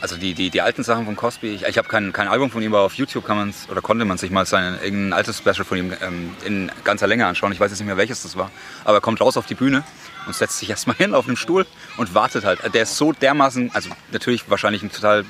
Also 0.03 0.17
die, 0.17 0.33
die, 0.33 0.49
die 0.49 0.61
alten 0.61 0.83
Sachen 0.83 1.05
von 1.05 1.15
Cosby, 1.15 1.47
ich, 1.55 1.63
ich 1.63 1.77
habe 1.77 1.87
kein, 1.87 2.11
kein 2.11 2.27
Album 2.27 2.51
von 2.51 2.61
ihm, 2.61 2.75
aber 2.75 2.83
auf 2.83 2.95
YouTube 2.95 3.25
kann 3.25 3.37
man 3.37 3.53
oder 3.71 3.79
konnte 3.79 4.03
man 4.03 4.17
sich 4.17 4.31
mal 4.31 4.45
sein 4.45 4.77
irgendein 4.83 5.13
altes 5.13 5.37
Special 5.37 5.63
von 5.63 5.77
ihm 5.77 5.93
ähm, 6.01 6.31
in 6.43 6.69
ganzer 6.83 7.07
Länge 7.07 7.25
anschauen. 7.25 7.53
Ich 7.53 7.59
weiß 7.61 7.71
jetzt 7.71 7.79
nicht 7.79 7.87
mehr 7.87 7.95
welches 7.95 8.21
das 8.21 8.35
war. 8.35 8.51
Aber 8.83 8.97
er 8.97 9.01
kommt 9.01 9.21
raus 9.21 9.37
auf 9.37 9.45
die 9.45 9.55
Bühne 9.55 9.85
und 10.27 10.35
setzt 10.35 10.59
sich 10.59 10.69
erstmal 10.69 10.97
hin 10.97 11.13
auf 11.15 11.25
einem 11.27 11.37
Stuhl 11.37 11.65
und 11.95 12.13
wartet 12.13 12.43
halt. 12.43 12.59
Der 12.73 12.83
ist 12.83 12.97
so 12.97 13.13
dermaßen, 13.13 13.71
also 13.73 13.91
natürlich 14.11 14.49
wahrscheinlich 14.49 14.83
ein 14.83 14.91
total 14.91 15.23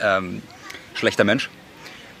ähm, 0.00 0.42
schlechter 0.94 1.22
Mensch. 1.22 1.48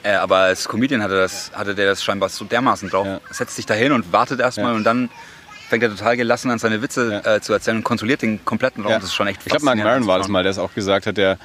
Äh, 0.04 0.12
aber 0.12 0.36
als 0.36 0.68
Comedian 0.68 1.02
hatte, 1.02 1.16
das, 1.16 1.50
hatte 1.54 1.74
der 1.74 1.86
das 1.86 2.04
scheinbar 2.04 2.28
so 2.28 2.44
dermaßen 2.44 2.88
drauf. 2.88 3.04
Ja. 3.08 3.20
Setzt 3.30 3.56
sich 3.56 3.66
da 3.66 3.74
hin 3.74 3.90
und 3.90 4.12
wartet 4.12 4.38
erstmal 4.38 4.70
Ja. 4.70 4.76
und 4.76 4.84
dann 4.84 5.10
fängt 5.68 5.82
er 5.82 5.90
total 5.90 6.16
gelassen 6.16 6.52
an 6.52 6.60
seine 6.60 6.80
Witze 6.82 7.20
Ja. 7.24 7.34
äh, 7.34 7.40
zu 7.40 7.52
erzählen 7.52 7.78
und 7.78 7.82
kontrolliert 7.82 8.22
den 8.22 8.44
kompletten 8.44 8.84
Raum. 8.84 8.92
Das 8.92 9.02
ist 9.02 9.14
schon 9.14 9.26
echt 9.26 9.40
Ich 9.44 9.50
glaube, 9.50 9.64
Mark 9.64 9.78
Maron 9.78 10.06
war 10.06 10.18
das 10.18 10.28
mal, 10.28 10.44
der 10.44 10.52
es 10.52 10.58
auch 10.58 10.72
gesagt 10.72 11.06
hat, 11.08 11.16
der, 11.16 11.36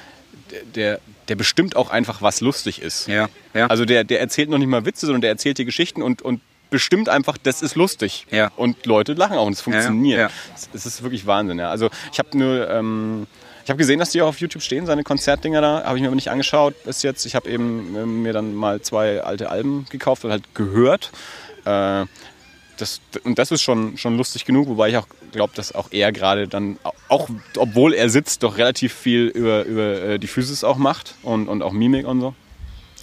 der, 0.74 1.00
der, 1.28 1.36
bestimmt 1.36 1.76
auch 1.76 1.90
einfach, 1.90 2.22
was 2.22 2.40
lustig 2.40 2.80
ist. 2.80 3.08
Ja, 3.08 3.28
ja. 3.54 3.66
Also 3.66 3.84
der, 3.84 4.04
der 4.04 4.20
erzählt 4.20 4.50
noch 4.50 4.58
nicht 4.58 4.68
mal 4.68 4.84
Witze, 4.84 5.06
sondern 5.06 5.20
der 5.22 5.30
erzählt 5.30 5.58
dir 5.58 5.64
Geschichten 5.64 6.02
und, 6.02 6.22
und 6.22 6.40
bestimmt 6.70 7.08
einfach, 7.08 7.38
das 7.38 7.62
ist 7.62 7.76
lustig. 7.76 8.26
Ja. 8.30 8.50
Und 8.56 8.86
Leute 8.86 9.12
lachen 9.12 9.36
auch 9.36 9.46
und 9.46 9.52
es 9.52 9.60
funktioniert. 9.60 10.18
ja. 10.18 10.30
Es 10.54 10.68
es 10.72 10.86
ist 10.86 11.02
wirklich 11.02 11.26
Wahnsinn. 11.26 11.58
Ja. 11.58 11.70
Also 11.70 11.90
ich 12.12 12.18
habe 12.18 12.36
nur... 12.36 12.68
Ähm, 12.68 13.26
ich 13.64 13.70
habe 13.70 13.78
gesehen, 13.78 14.00
dass 14.00 14.10
die 14.10 14.20
auch 14.20 14.26
auf 14.26 14.40
YouTube 14.40 14.62
stehen, 14.62 14.86
seine 14.86 15.04
Konzertdinger 15.04 15.60
da. 15.60 15.84
Habe 15.84 15.96
ich 15.96 16.02
mir 16.02 16.08
aber 16.08 16.16
nicht 16.16 16.32
angeschaut 16.32 16.74
bis 16.84 17.04
jetzt. 17.04 17.24
Ich 17.26 17.36
habe 17.36 17.48
eben 17.48 17.94
äh, 17.94 18.06
mir 18.06 18.32
dann 18.32 18.54
mal 18.54 18.80
zwei 18.80 19.22
alte 19.22 19.50
Alben 19.50 19.86
gekauft 19.88 20.24
und 20.24 20.32
halt 20.32 20.52
gehört. 20.54 21.12
Äh, 21.64 22.06
das, 22.82 23.00
und 23.22 23.38
das 23.38 23.52
ist 23.52 23.62
schon, 23.62 23.96
schon 23.96 24.16
lustig 24.16 24.44
genug, 24.44 24.68
wobei 24.68 24.88
ich 24.90 24.96
auch 24.96 25.06
glaube, 25.30 25.52
dass 25.54 25.72
auch 25.72 25.88
er 25.92 26.10
gerade 26.12 26.48
dann, 26.48 26.78
auch 27.08 27.28
obwohl 27.56 27.94
er 27.94 28.10
sitzt, 28.10 28.42
doch 28.42 28.58
relativ 28.58 28.92
viel 28.92 29.28
über, 29.28 29.64
über 29.64 30.02
äh, 30.02 30.18
die 30.18 30.26
Physis 30.26 30.64
auch 30.64 30.76
macht 30.76 31.14
und, 31.22 31.48
und 31.48 31.62
auch 31.62 31.72
Mimik 31.72 32.06
und 32.06 32.20
so. 32.20 32.34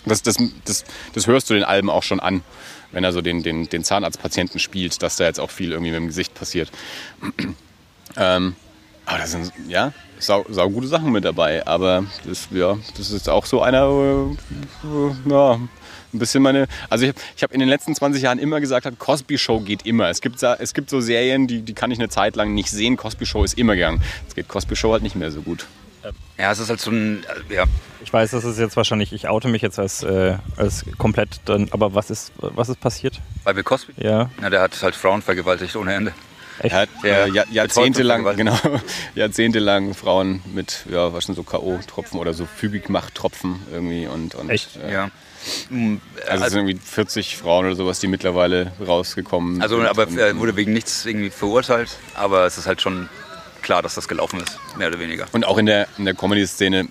Das, 0.06 0.22
das, 0.22 0.38
das, 0.66 0.84
das 1.14 1.28
hörst 1.28 1.50
du 1.50 1.54
den 1.54 1.64
Alben 1.64 1.90
auch 1.90 2.04
schon 2.04 2.20
an, 2.20 2.42
wenn 2.92 3.04
er 3.04 3.14
so 3.14 3.22
den, 3.22 3.42
den, 3.42 3.70
den 3.70 3.84
Zahnarztpatienten 3.84 4.60
spielt, 4.60 5.02
dass 5.02 5.16
da 5.16 5.24
jetzt 5.26 5.40
auch 5.40 5.52
viel 5.52 5.72
irgendwie 5.72 5.92
mit 5.92 6.00
dem 6.00 6.08
Gesicht 6.08 6.34
passiert. 6.34 6.70
ähm, 8.18 8.56
aber 9.06 9.18
da 9.18 9.28
sind 9.28 9.52
ja 9.68 9.94
sau, 10.20 10.46
sau 10.50 10.70
gute 10.70 10.88
Sachen 10.88 11.12
mit 11.12 11.26
dabei. 11.26 11.66
Aber 11.66 12.06
das, 12.26 12.50
ja, 12.52 12.78
das 12.98 13.12
ist 13.12 13.30
auch 13.30 13.46
so 13.46 13.62
einer, 13.62 13.88
äh, 13.88 15.30
ja, 15.30 15.60
ein 16.14 16.20
bisschen 16.20 16.42
meine. 16.44 16.68
Also 16.90 17.06
ich, 17.06 17.14
ich 17.36 17.44
habe 17.44 17.54
in 17.54 17.60
den 17.60 17.70
letzten 17.70 17.94
20 17.96 18.22
Jahren 18.22 18.40
immer 18.40 18.60
gesagt, 18.60 18.88
Cosby 19.00 19.38
Show 19.38 19.60
geht 19.60 19.86
immer. 19.86 20.10
Es 20.10 20.22
gibt, 20.22 20.42
es 20.42 20.74
gibt 20.74 20.90
so 20.90 21.02
Serien, 21.02 21.48
die, 21.48 21.62
die 21.62 21.74
kann 21.74 21.92
ich 21.92 22.00
eine 22.00 22.10
Zeit 22.10 22.36
lang 22.36 22.54
nicht 22.54 22.70
sehen. 22.72 22.98
Cosby 22.98 23.26
Show 23.26 23.44
ist 23.44 23.58
immer 23.58 23.76
gern. 23.76 24.02
Jetzt 24.24 24.36
geht 24.36 24.48
Cosby 24.48 24.76
Show 24.76 24.92
halt 24.94 25.04
nicht 25.04 25.16
mehr 25.16 25.32
so 25.32 25.42
gut. 25.42 25.66
Ja, 26.38 26.52
es 26.54 26.60
ist 26.60 26.70
halt 26.70 26.80
so 26.80 26.92
ein, 26.92 27.26
äh, 27.50 27.56
ja, 27.56 27.66
Ich 28.02 28.12
weiß, 28.14 28.32
das 28.32 28.46
ist 28.46 28.58
jetzt 28.58 28.78
wahrscheinlich, 28.78 29.12
ich 29.12 29.28
oute 29.28 29.50
mich 29.50 29.62
jetzt 29.62 29.78
als, 29.78 30.02
äh, 30.02 30.38
als 30.56 30.86
komplett 30.98 31.42
dann, 31.44 31.68
aber 31.72 31.94
was 31.94 32.10
ist, 32.10 32.32
was 32.38 32.70
ist 32.70 32.80
passiert? 32.80 33.20
bei 33.44 33.52
Bill 33.52 33.64
Cosby. 33.64 33.92
Ja, 33.98 34.30
Na, 34.40 34.50
der 34.50 34.62
hat 34.62 34.82
halt 34.82 34.96
Frauen 34.96 35.22
vergewaltigt 35.22 35.76
ohne 35.76 35.94
Ende. 35.94 36.14
echt? 36.60 36.74
Er 36.74 36.82
hat 36.84 36.90
äh, 37.04 37.30
Jahr- 37.32 37.46
jahrzehntelang, 37.52 38.24
genau, 38.38 38.58
jahrzehntelang 39.16 39.94
Frauen 39.94 40.42
mit, 40.54 40.86
ja, 40.90 41.12
was 41.14 41.26
sind 41.26 41.36
so 41.36 41.44
K.O.-Tropfen 41.44 42.16
oder 42.18 42.34
so 42.34 42.46
Fügigmachttropfen 42.46 43.60
irgendwie 43.72 44.08
und, 44.08 44.36
und 44.36 44.50
Echt? 44.50 44.78
Äh, 44.78 44.94
Ja. 44.94 45.12
Mm, 45.70 45.96
Also 46.28 46.46
es 46.46 46.52
sind 46.54 46.68
irgendwie 46.68 46.86
40 46.86 47.38
Frauen 47.38 47.66
oder 47.66 47.76
sowas, 47.76 48.00
die 48.00 48.08
mittlerweile 48.08 48.72
rausgekommen 48.86 49.62
Also, 49.62 49.78
sind. 49.78 49.86
aber 49.88 50.08
Und- 50.08 50.18
er 50.18 50.38
wurde 50.38 50.56
wegen 50.56 50.74
nichts 50.74 51.06
irgendwie 51.06 51.30
verurteilt, 51.30 51.98
aber 52.16 52.46
es 52.46 52.58
ist 52.58 52.68
halt 52.68 52.82
schon 52.82 53.10
klar, 53.62 53.82
dass 53.82 53.96
das 53.96 54.08
gelaufen 54.08 54.40
ist, 54.42 54.58
mehr 54.78 54.88
oder 54.88 55.00
weniger. 55.00 55.26
Und 55.32 55.46
auch 55.46 55.58
in 55.58 55.66
der, 55.66 55.88
in 55.98 56.06
der 56.06 56.14
Comedy-Szene 56.14 56.88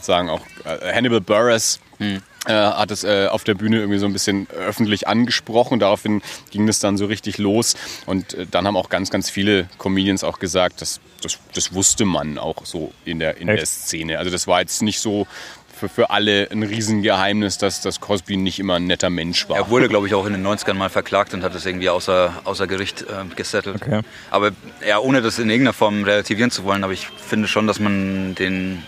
sagen 0.00 0.28
auch 0.30 0.42
äh, 0.64 0.92
Hannibal 0.94 1.20
Buress 1.20 1.80
Hm. 1.98 2.22
äh, 2.46 2.52
hat 2.52 2.90
es 2.90 3.04
äh, 3.04 3.26
auf 3.26 3.44
der 3.44 3.52
Bühne 3.54 3.76
irgendwie 3.80 3.98
so 3.98 4.06
ein 4.06 4.14
bisschen 4.14 4.48
öffentlich 4.50 5.06
angesprochen. 5.06 5.78
Daraufhin 5.80 6.22
ging 6.50 6.66
es 6.66 6.78
dann 6.80 6.96
so 6.96 7.04
richtig 7.04 7.36
los. 7.36 7.74
Und 8.06 8.32
äh, 8.32 8.46
dann 8.50 8.66
haben 8.66 8.78
auch 8.78 8.88
ganz, 8.88 9.10
ganz 9.10 9.28
viele 9.28 9.68
Comedians 9.76 10.24
auch 10.24 10.38
gesagt, 10.38 10.80
das, 10.80 10.98
das, 11.22 11.38
das 11.54 11.74
wusste 11.74 12.06
man 12.06 12.38
auch 12.38 12.64
so 12.64 12.92
in 13.04 13.18
der, 13.18 13.36
in 13.36 13.48
der? 13.48 13.66
Szene. 13.66 14.18
Also 14.18 14.30
das 14.30 14.46
war 14.46 14.60
jetzt 14.62 14.80
nicht 14.80 14.98
so 15.00 15.26
für, 15.80 15.88
für 15.88 16.10
alle 16.10 16.48
ein 16.52 16.62
Riesengeheimnis, 16.62 17.58
dass, 17.58 17.80
dass 17.80 18.00
Cosby 18.00 18.36
nicht 18.36 18.58
immer 18.58 18.74
ein 18.76 18.86
netter 18.86 19.10
Mensch 19.10 19.48
war. 19.48 19.56
Er 19.56 19.70
wurde, 19.70 19.88
glaube 19.88 20.06
ich, 20.06 20.14
auch 20.14 20.26
in 20.26 20.32
den 20.34 20.46
90ern 20.46 20.74
mal 20.74 20.90
verklagt 20.90 21.34
und 21.34 21.42
hat 21.42 21.54
das 21.54 21.66
irgendwie 21.66 21.88
außer, 21.88 22.32
außer 22.44 22.66
Gericht 22.66 23.02
äh, 23.02 23.34
gesettelt. 23.34 23.76
Okay. 23.82 24.02
Aber 24.30 24.50
ja, 24.86 24.98
ohne 24.98 25.22
das 25.22 25.38
in 25.38 25.48
irgendeiner 25.50 25.72
Form 25.72 26.04
relativieren 26.04 26.50
zu 26.50 26.64
wollen, 26.64 26.84
aber 26.84 26.92
ich 26.92 27.06
finde 27.08 27.48
schon, 27.48 27.66
dass 27.66 27.80
man 27.80 28.34
den 28.34 28.82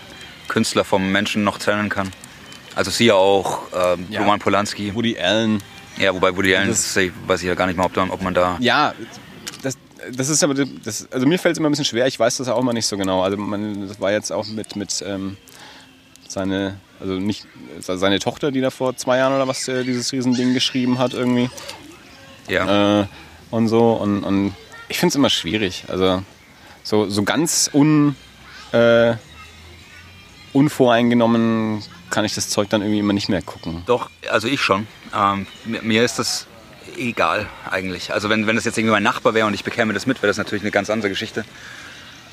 Künstler 0.47 0.83
vom 0.83 1.11
Menschen 1.11 1.43
noch 1.43 1.57
trennen 1.57 1.89
kann. 1.89 2.11
Also 2.75 2.91
sie 2.91 3.05
ja 3.05 3.15
auch, 3.15 3.63
ähm, 3.73 4.05
Ja. 4.09 4.21
Roman 4.21 4.39
Polanski. 4.39 4.93
Woody 4.95 5.17
Allen 5.19 5.61
Ja, 5.97 6.13
wobei 6.13 6.35
Woody 6.35 6.55
Allen, 6.55 6.69
Das- 6.69 6.93
das 6.93 7.03
weiß 7.27 7.41
ich 7.41 7.47
ja 7.47 7.55
gar 7.55 7.67
nicht 7.67 7.77
mal, 7.77 7.85
ob, 7.85 7.93
da, 7.93 8.05
ob 8.09 8.21
man 8.21 8.33
da... 8.33 8.57
Ja, 8.59 8.93
das, 9.61 9.77
das 10.11 10.27
ist 10.29 10.43
aber, 10.43 10.53
das, 10.55 11.07
also 11.11 11.25
mir 11.25 11.37
fällt 11.39 11.53
es 11.53 11.59
immer 11.59 11.69
ein 11.69 11.71
bisschen 11.71 11.85
schwer, 11.85 12.07
ich 12.07 12.19
weiß 12.19 12.37
das 12.37 12.47
auch 12.49 12.59
immer 12.59 12.73
nicht 12.73 12.85
so 12.87 12.97
genau. 12.97 13.21
Also 13.23 13.37
man, 13.37 13.87
das 13.87 13.99
war 13.99 14.11
jetzt 14.11 14.31
auch 14.31 14.45
mit, 14.47 14.75
mit 14.75 15.03
ähm, 15.07 15.37
seine, 16.33 16.79
also 16.99 17.13
nicht 17.13 17.45
seine 17.79 18.19
Tochter, 18.19 18.51
die 18.51 18.61
da 18.61 18.69
vor 18.69 18.95
zwei 18.97 19.17
Jahren 19.17 19.33
oder 19.33 19.47
was 19.47 19.67
äh, 19.67 19.83
dieses 19.83 20.11
Riesending 20.11 20.53
geschrieben 20.53 20.99
hat 20.99 21.13
irgendwie 21.13 21.49
Ja. 22.47 23.01
äh, 23.01 23.05
und 23.51 23.67
so 23.67 23.93
und, 23.93 24.23
und 24.23 24.53
ich 24.89 24.97
finde 24.99 25.09
es 25.11 25.15
immer 25.15 25.29
schwierig. 25.29 25.85
Also 25.87 26.23
so, 26.83 27.09
so 27.09 27.23
ganz 27.23 27.69
un, 27.73 28.15
äh, 28.71 29.13
unvoreingenommen 30.53 31.83
kann 32.09 32.25
ich 32.25 32.35
das 32.35 32.49
Zeug 32.49 32.69
dann 32.69 32.81
irgendwie 32.81 32.99
immer 32.99 33.13
nicht 33.13 33.29
mehr 33.29 33.41
gucken. 33.41 33.83
Doch, 33.85 34.09
also 34.29 34.47
ich 34.47 34.61
schon. 34.61 34.87
Ähm, 35.15 35.47
mir, 35.65 35.81
mir 35.81 36.03
ist 36.03 36.19
das 36.19 36.47
egal 36.97 37.47
eigentlich. 37.69 38.13
Also 38.13 38.29
wenn, 38.29 38.45
wenn 38.45 38.55
das 38.55 38.65
jetzt 38.65 38.77
irgendwie 38.77 38.91
mein 38.91 39.03
Nachbar 39.03 39.33
wäre 39.33 39.47
und 39.47 39.53
ich 39.53 39.63
bekäme 39.63 39.93
das 39.93 40.05
mit, 40.05 40.17
wäre 40.21 40.27
das 40.27 40.37
natürlich 40.37 40.63
eine 40.63 40.71
ganz 40.71 40.89
andere 40.89 41.09
Geschichte. 41.09 41.43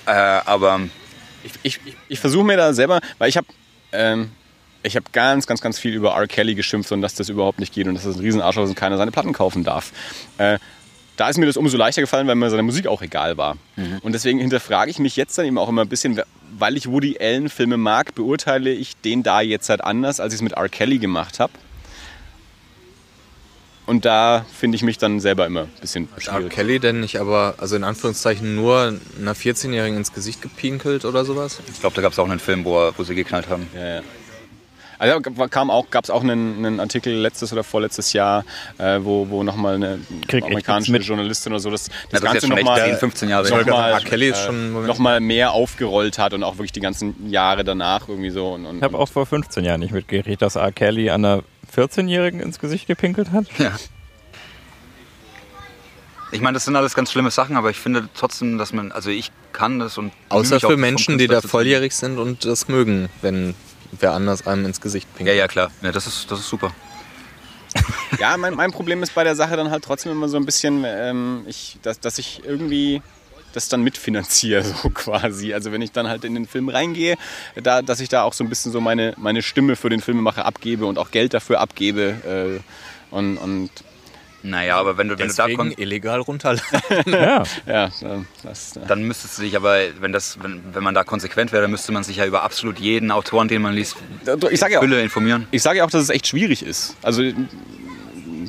Äh, 0.06 0.10
aber 0.12 0.80
Ich, 1.44 1.52
ich, 1.62 1.80
ich, 1.86 1.96
ich 2.08 2.20
versuche 2.20 2.44
mir 2.44 2.56
da 2.58 2.74
selber, 2.74 3.00
weil 3.18 3.30
ich 3.30 3.36
habe 3.38 3.46
ähm, 3.92 4.30
ich 4.82 4.96
habe 4.96 5.06
ganz, 5.12 5.46
ganz, 5.46 5.60
ganz 5.60 5.78
viel 5.78 5.94
über 5.94 6.14
R. 6.14 6.26
Kelly 6.26 6.54
geschimpft 6.54 6.90
und 6.92 7.02
dass 7.02 7.14
das 7.14 7.28
überhaupt 7.28 7.60
nicht 7.60 7.74
geht 7.74 7.86
und 7.86 7.94
dass 7.94 8.04
das 8.04 8.16
ein 8.16 8.20
Riesenarschloch 8.22 8.64
ist 8.64 8.70
und 8.70 8.76
keiner 8.76 8.96
seine 8.96 9.10
Platten 9.10 9.32
kaufen 9.32 9.62
darf. 9.64 9.92
Äh, 10.38 10.58
da 11.16 11.28
ist 11.28 11.36
mir 11.36 11.44
das 11.44 11.58
umso 11.58 11.76
leichter 11.76 12.00
gefallen, 12.00 12.26
weil 12.26 12.34
mir 12.34 12.48
seine 12.48 12.62
Musik 12.62 12.86
auch 12.86 13.02
egal 13.02 13.36
war. 13.36 13.58
Und 14.02 14.12
deswegen 14.12 14.38
hinterfrage 14.38 14.90
ich 14.90 14.98
mich 14.98 15.16
jetzt 15.16 15.36
dann 15.36 15.44
eben 15.44 15.58
auch 15.58 15.68
immer 15.68 15.82
ein 15.82 15.88
bisschen, 15.88 16.22
weil 16.58 16.78
ich 16.78 16.88
Woody 16.90 17.18
Allen 17.20 17.50
Filme 17.50 17.76
mag, 17.76 18.14
beurteile 18.14 18.70
ich 18.70 18.96
den 18.96 19.22
da 19.22 19.42
jetzt 19.42 19.68
halt 19.68 19.84
anders, 19.84 20.18
als 20.18 20.32
ich 20.32 20.38
es 20.38 20.42
mit 20.42 20.52
R. 20.52 20.70
Kelly 20.70 20.98
gemacht 20.98 21.38
habe. 21.38 21.52
Und 23.90 24.04
da 24.04 24.46
finde 24.56 24.76
ich 24.76 24.84
mich 24.84 24.98
dann 24.98 25.18
selber 25.18 25.46
immer 25.46 25.62
ein 25.62 25.68
bisschen 25.80 26.08
R. 26.14 26.20
schwierig. 26.20 26.52
Kelly 26.52 26.78
denn 26.78 27.00
nicht 27.00 27.18
aber, 27.18 27.54
also 27.58 27.74
in 27.74 27.82
Anführungszeichen, 27.82 28.54
nur 28.54 28.94
einer 29.18 29.34
14-Jährigen 29.34 29.96
ins 29.96 30.12
Gesicht 30.12 30.40
gepinkelt 30.42 31.04
oder 31.04 31.24
sowas? 31.24 31.60
ich 31.72 31.80
glaube, 31.80 31.96
da 31.96 32.02
gab 32.02 32.12
es 32.12 32.18
auch 32.20 32.28
einen 32.30 32.38
Film, 32.38 32.64
wo, 32.64 32.78
er- 32.78 32.92
wo 32.96 33.02
sie 33.02 33.16
geknallt 33.16 33.48
haben. 33.48 33.66
Ja, 33.74 33.96
ja. 33.96 34.00
Also 35.00 35.18
kam 35.48 35.70
auch, 35.70 35.88
gab 35.90 36.04
es 36.04 36.10
auch 36.10 36.22
einen, 36.22 36.58
einen 36.64 36.78
Artikel 36.78 37.14
letztes 37.14 37.52
oder 37.54 37.64
vorletztes 37.64 38.12
Jahr, 38.12 38.44
äh, 38.76 38.98
wo, 39.02 39.26
wo 39.30 39.42
nochmal 39.42 39.76
eine 39.76 39.98
Krieg 40.28 40.44
amerikanische. 40.44 40.94
Journalistin 40.98 41.52
oder 41.54 41.60
so 41.60 41.70
das, 41.70 41.86
Ja, 41.86 41.92
das 42.10 42.20
das 42.20 42.20
ist 42.20 42.34
jetzt 42.34 42.42
Ganze 42.50 42.64
nochmal 42.64 42.84
10, 42.90 42.96
15 42.98 43.28
Jahre 43.30 43.46
Ich 43.46 43.50
wollte 43.50 43.64
her. 43.64 43.72
gerade 43.72 44.04
noch 44.04 44.10
mal, 44.10 44.22
ist 44.22 44.48
äh, 44.84 44.86
noch 44.86 44.98
mal 44.98 45.20
mehr 45.20 45.52
aufgerollt 45.52 46.18
hat 46.18 46.34
und 46.34 46.44
auch 46.44 46.58
wirklich 46.58 46.72
die 46.72 46.80
ganzen 46.80 47.30
Jahre 47.30 47.64
danach 47.64 48.08
irgendwie 48.08 48.28
so. 48.28 48.48
Und, 48.50 48.66
und, 48.66 48.76
Ich 48.76 48.82
habe 48.82 48.98
auch 48.98 49.08
vor 49.08 49.24
15 49.24 49.64
Jahren 49.64 49.80
nicht 49.80 49.92
mitgekriegt, 49.92 50.42
dass 50.42 50.56
R. 50.56 50.70
Kelly 50.70 51.08
einer 51.08 51.42
14-Jährigen 51.74 52.40
ins 52.40 52.58
Gesicht 52.58 52.86
gepinkelt 52.86 53.32
hat. 53.32 53.46
Ja. 53.58 53.72
Ich 56.32 56.40
meine, 56.40 56.54
das 56.54 56.64
sind 56.64 56.76
alles 56.76 56.94
ganz 56.94 57.10
schlimme 57.10 57.30
Sachen, 57.32 57.56
aber 57.56 57.70
ich 57.70 57.78
finde 57.78 58.08
trotzdem, 58.14 58.56
dass 58.56 58.72
man, 58.72 58.92
also 58.92 59.10
ich 59.10 59.32
kann 59.52 59.80
das 59.80 59.98
und 59.98 60.12
Außer 60.28 60.60
für 60.60 60.76
Menschen, 60.76 61.18
die 61.18 61.26
da 61.26 61.40
volljährig 61.40 61.92
sind 61.94 62.18
und 62.18 62.44
das 62.44 62.68
mögen, 62.68 63.08
wenn 63.20 63.54
wer 63.98 64.12
anders 64.12 64.46
einem 64.46 64.64
ins 64.66 64.80
Gesicht 64.80 65.08
Ja, 65.12 65.16
pinkelt. 65.16 65.36
ja, 65.38 65.48
klar. 65.48 65.70
Ja, 65.82 65.90
das, 65.90 66.06
ist, 66.06 66.30
das 66.30 66.38
ist 66.38 66.48
super. 66.48 66.72
Ja, 68.20 68.36
mein, 68.36 68.54
mein 68.54 68.70
Problem 68.70 69.02
ist 69.02 69.14
bei 69.14 69.24
der 69.24 69.34
Sache 69.34 69.56
dann 69.56 69.70
halt 69.70 69.82
trotzdem 69.84 70.12
immer 70.12 70.28
so 70.28 70.36
ein 70.36 70.44
bisschen, 70.44 70.84
ähm, 70.86 71.42
ich, 71.46 71.78
dass, 71.82 71.98
dass 71.98 72.18
ich 72.18 72.42
irgendwie 72.44 73.02
das 73.52 73.68
dann 73.68 73.82
mitfinanziere, 73.82 74.64
so 74.82 74.90
quasi. 74.90 75.54
Also 75.54 75.72
wenn 75.72 75.82
ich 75.82 75.92
dann 75.92 76.08
halt 76.08 76.24
in 76.24 76.34
den 76.34 76.46
Film 76.46 76.68
reingehe, 76.68 77.16
da, 77.62 77.82
dass 77.82 78.00
ich 78.00 78.08
da 78.08 78.22
auch 78.22 78.32
so 78.32 78.44
ein 78.44 78.48
bisschen 78.48 78.72
so 78.72 78.80
meine, 78.80 79.14
meine 79.16 79.42
Stimme 79.42 79.76
für 79.76 79.88
den 79.88 80.00
Filmemacher 80.00 80.44
abgebe 80.44 80.86
und 80.86 80.98
auch 80.98 81.10
Geld 81.10 81.34
dafür 81.34 81.60
abgebe. 81.60 82.60
Äh, 82.60 83.14
und, 83.14 83.38
und 83.38 83.70
Naja, 84.42 84.76
aber 84.76 84.96
wenn 84.96 85.08
du, 85.08 85.18
wenn 85.18 85.28
du 85.28 85.34
da 85.34 85.48
kon 85.48 85.72
illegal 85.72 86.20
runterladen. 86.20 86.62
Ja, 87.06 87.44
ja, 87.66 87.90
das, 88.42 88.76
äh, 88.76 88.80
dann 88.86 89.02
müsstest 89.02 89.38
du 89.38 89.42
dich 89.42 89.56
aber, 89.56 89.78
wenn, 90.00 90.12
das, 90.12 90.38
wenn, 90.42 90.62
wenn 90.72 90.82
man 90.82 90.94
da 90.94 91.04
konsequent 91.04 91.52
wäre, 91.52 91.62
dann 91.62 91.70
müsste 91.70 91.92
man 91.92 92.04
sich 92.04 92.16
ja 92.16 92.26
über 92.26 92.42
absolut 92.42 92.78
jeden 92.78 93.10
Autoren, 93.10 93.48
den 93.48 93.62
man 93.62 93.74
liest, 93.74 93.96
ich 94.50 94.60
sage 94.60 94.74
ja 94.74 94.78
auch, 94.78 94.82
Fülle 94.82 95.02
informieren. 95.02 95.46
ich 95.50 95.62
sage 95.62 95.78
ja 95.78 95.84
auch, 95.84 95.90
dass 95.90 96.02
es 96.02 96.08
echt 96.08 96.26
schwierig 96.26 96.62
ist. 96.62 96.96
Also 97.02 97.22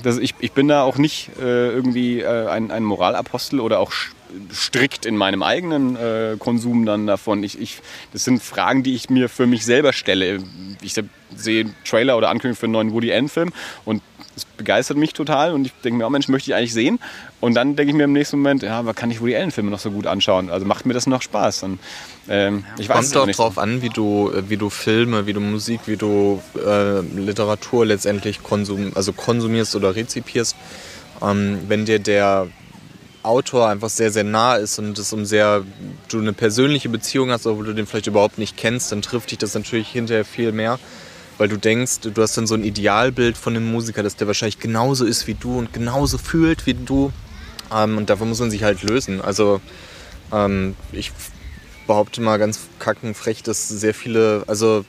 das, 0.04 0.18
ich, 0.18 0.36
ich 0.40 0.52
bin 0.52 0.68
da 0.68 0.84
auch 0.84 0.98
nicht 0.98 1.30
äh, 1.40 1.70
irgendwie 1.70 2.22
äh, 2.22 2.48
ein, 2.48 2.72
ein 2.72 2.84
Moralapostel 2.84 3.60
oder 3.60 3.80
auch 3.80 3.92
strikt 4.54 5.06
in 5.06 5.18
meinem 5.18 5.44
eigenen 5.44 5.96
äh, 5.96 6.36
Konsum 6.38 6.86
dann 6.86 7.08
davon. 7.08 7.44
Ich, 7.44 7.60
ich, 7.60 7.80
das 8.14 8.24
sind 8.24 8.42
Fragen, 8.42 8.84
die 8.84 8.96
ich 8.96 9.10
mir 9.10 9.30
für 9.30 9.48
mich 9.48 9.66
selber 9.66 9.94
stelle. 9.94 10.40
Ich 10.82 10.96
sehe 11.36 11.74
Trailer 11.86 12.18
oder 12.18 12.30
Ankündigung 12.30 12.58
für 12.58 12.66
einen 12.66 12.74
neuen 12.74 12.94
Woody 12.94 13.12
Allen-Film 13.12 13.52
und 13.86 14.02
es 14.36 14.46
begeistert 14.46 14.98
mich 14.98 15.14
total 15.14 15.54
und 15.54 15.66
ich 15.66 15.74
denke 15.84 15.98
mir, 15.98 16.08
oh 16.08 16.10
Mensch, 16.10 16.30
möchte 16.30 16.52
ich 16.52 16.56
eigentlich 16.56 16.74
sehen. 16.74 17.00
Und 17.42 17.56
dann 17.56 17.76
denke 17.76 17.92
ich 17.92 17.98
mir 17.98 18.06
im 18.06 18.14
nächsten 18.14 18.38
Moment, 18.38 18.64
ja, 18.64 18.80
aber 18.80 18.94
kann 18.94 19.12
ich 19.12 19.20
Woody 19.20 19.36
Allen-Filme 19.36 19.70
noch 19.70 19.80
so 19.80 19.92
gut 19.92 20.08
anschauen? 20.08 20.50
Also 20.50 20.66
macht 20.66 20.86
mir 20.86 20.94
das 20.94 21.06
noch 21.06 21.22
Spaß? 21.22 21.64
Und, 21.64 21.80
ähm, 22.30 22.64
ich 22.78 22.88
weiß 22.88 23.06
es 23.06 23.12
Kommt 23.12 23.16
doch 23.16 23.26
nicht. 23.26 23.40
drauf 23.40 23.58
an, 23.58 23.82
wie 23.82 23.90
du, 23.90 24.32
wie 24.48 24.58
du 24.58 24.70
Filme, 24.70 25.26
wie 25.28 25.34
du 25.34 25.42
Musik, 25.42 25.82
wie 25.86 25.98
du 25.98 26.42
äh, 26.66 27.02
Literatur 27.02 27.86
letztendlich 27.86 28.42
konsum, 28.42 28.92
also 28.96 29.12
konsumierst 29.12 29.76
oder 29.76 29.96
rezipierst. 29.96 30.56
Ähm, 31.22 31.60
wenn 31.68 31.86
dir 31.86 32.00
der 32.00 32.48
Autor 33.24 33.70
einfach 33.70 33.90
sehr, 33.90 34.12
sehr 34.12 34.24
nah 34.24 34.56
ist 34.56 34.80
und 34.80 34.98
es 34.98 35.12
um 35.14 35.26
sehr, 35.26 35.64
du 36.10 36.20
eine 36.20 36.34
persönliche 36.34 36.90
Beziehung 36.90 37.32
hast, 37.32 37.46
obwohl 37.46 37.66
du 37.66 37.74
den 37.74 37.86
vielleicht 37.86 38.08
überhaupt 38.08 38.38
nicht 38.38 38.58
kennst, 38.58 38.92
dann 38.92 39.02
trifft 39.02 39.32
dich 39.32 39.38
das 39.38 39.54
natürlich 39.54 39.90
hinterher 39.90 40.26
viel 40.26 40.52
mehr. 40.52 40.80
Weil 41.38 41.48
du 41.48 41.58
denkst, 41.58 42.02
du 42.02 42.22
hast 42.22 42.38
dann 42.38 42.46
so 42.46 42.56
ein 42.56 42.64
Idealbild 42.64 43.38
von 43.38 43.54
dem 43.54 43.72
Musiker, 43.72 44.04
dass 44.04 44.16
der 44.16 44.28
wahrscheinlich 44.28 44.60
genauso 44.60 45.06
ist 45.06 45.28
wie 45.28 45.34
du 45.34 45.58
und 45.58 45.74
genauso 45.74 46.18
fühlt 46.18 46.66
wie 46.66 46.74
du. 46.74 47.12
Ähm, 47.74 47.98
und 47.98 48.10
davon 48.10 48.30
muss 48.30 48.40
man 48.40 48.52
sich 48.52 48.64
halt 48.64 48.84
lösen. 48.84 49.22
Also 49.22 49.62
ähm, 50.32 50.76
ich 50.92 51.12
behaupte 51.88 52.22
mal 52.22 52.38
ganz 52.38 52.60
kackenfrech, 52.80 53.44
dass 53.44 53.68
sehr 53.68 53.94
viele, 53.94 54.44
also 54.48 54.86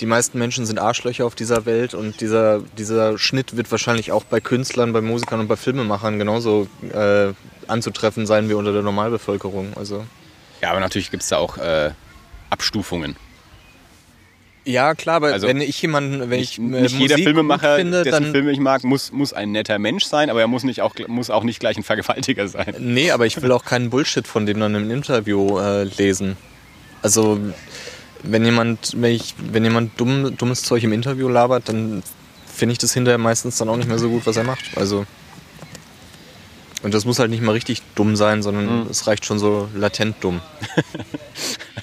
die 0.00 0.06
meisten 0.06 0.38
Menschen 0.38 0.66
sind 0.66 0.78
Arschlöcher 0.78 1.26
auf 1.26 1.34
dieser 1.34 1.66
Welt 1.66 1.94
und 1.94 2.20
dieser, 2.20 2.60
dieser 2.78 3.18
Schnitt 3.18 3.56
wird 3.56 3.70
wahrscheinlich 3.70 4.12
auch 4.12 4.24
bei 4.24 4.40
Künstlern, 4.40 4.92
bei 4.92 5.00
Musikern 5.00 5.40
und 5.40 5.48
bei 5.48 5.56
Filmemachern 5.56 6.18
genauso 6.18 6.68
äh, 6.92 7.32
anzutreffen 7.68 8.26
sein 8.26 8.48
wie 8.48 8.54
unter 8.54 8.72
der 8.72 8.82
Normalbevölkerung. 8.82 9.72
Also 9.76 10.04
Ja, 10.60 10.70
aber 10.70 10.80
natürlich 10.80 11.10
gibt 11.10 11.22
es 11.22 11.28
da 11.28 11.36
auch 11.38 11.58
äh, 11.58 11.90
Abstufungen. 12.50 13.16
ja 14.64 14.94
klar, 14.94 15.16
aber 15.16 15.32
Also, 15.32 15.46
wenn 15.46 15.60
ich 15.60 15.80
jemanden, 15.80 16.30
wenn 16.30 16.40
nicht, 16.40 16.52
ich 16.52 16.58
äh, 16.58 16.62
nicht 16.62 16.98
jeder 16.98 17.14
Musik 17.14 17.24
Filmemacher, 17.24 17.68
gut 17.68 17.76
finde, 17.78 18.02
dessen 18.02 18.22
dann 18.24 18.32
Filme 18.32 18.50
ich 18.52 18.60
mag, 18.60 18.84
muss, 18.84 19.12
muss 19.12 19.32
ein 19.32 19.52
netter 19.52 19.78
Mensch 19.78 20.04
sein, 20.04 20.30
aber 20.30 20.40
er 20.40 20.48
muss, 20.48 20.64
nicht 20.64 20.82
auch, 20.82 20.94
muss 21.06 21.30
auch 21.30 21.44
nicht 21.44 21.60
gleich 21.60 21.76
ein 21.76 21.82
Vergewaltiger 21.84 22.48
sein. 22.48 22.74
Nee, 22.78 23.10
aber 23.10 23.26
ich 23.26 23.40
will 23.40 23.52
auch 23.52 23.64
keinen 23.64 23.90
Bullshit 23.90 24.26
von 24.26 24.46
dem 24.46 24.60
dann 24.60 24.74
im 24.74 24.90
Interview 24.90 25.58
äh, 25.58 25.84
lesen. 25.84 26.36
Also 27.02 27.38
wenn 28.22 28.44
jemand, 28.44 28.94
wenn 29.00 29.12
ich, 29.12 29.34
wenn 29.38 29.64
jemand 29.64 29.98
dumm, 30.00 30.36
dummes 30.36 30.62
Zeug 30.62 30.82
im 30.82 30.92
Interview 30.92 31.28
labert, 31.28 31.68
dann 31.68 32.02
finde 32.52 32.72
ich 32.72 32.78
das 32.78 32.92
hinterher 32.92 33.18
meistens 33.18 33.56
dann 33.58 33.68
auch 33.68 33.76
nicht 33.76 33.88
mehr 33.88 33.98
so 33.98 34.08
gut, 34.08 34.26
was 34.26 34.36
er 34.36 34.44
macht. 34.44 34.64
Also 34.76 35.06
und 36.82 36.94
das 36.94 37.04
muss 37.04 37.18
halt 37.18 37.30
nicht 37.30 37.42
mal 37.42 37.52
richtig 37.52 37.82
dumm 37.94 38.14
sein, 38.16 38.42
sondern 38.42 38.86
es 38.90 39.06
reicht 39.06 39.24
schon 39.24 39.38
so 39.38 39.68
latent 39.74 40.16
dumm. 40.20 40.40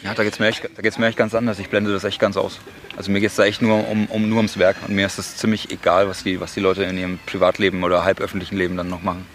Ja, 0.03 0.13
da 0.13 0.23
geht 0.23 0.33
es 0.33 0.39
mir, 0.39 0.45
echt- 0.47 0.63
da 0.75 0.83
geht's 0.83 0.99
mir 0.99 1.07
echt 1.07 1.17
ganz 1.17 1.33
anders. 1.33 1.57
Ich 1.57 1.67
blende 1.69 1.91
das 1.91 2.03
echt 2.03 2.19
ganz 2.19 2.37
aus. 2.37 2.59
Also 2.95 3.09
mir 3.11 3.19
geht 3.21 3.31
es 3.31 3.37
da 3.37 3.43
echt 3.45 3.63
nur, 3.63 3.87
um, 3.87 4.05
um, 4.05 4.29
nur 4.29 4.37
ums 4.37 4.59
Werk. 4.59 4.75
Und 4.87 4.93
mir 4.93 5.07
ist 5.07 5.17
es 5.17 5.35
ziemlich 5.37 5.71
egal, 5.71 6.07
was 6.07 6.21
die, 6.21 6.39
was 6.39 6.53
die 6.53 6.59
Leute 6.59 6.83
in 6.83 6.95
ihrem 6.95 7.17
Privatleben 7.25 7.83
oder 7.83 8.03
halböffentlichen 8.05 8.55
Leben 8.55 8.77
dann 8.77 8.87
noch 8.87 9.01
machen. 9.01 9.25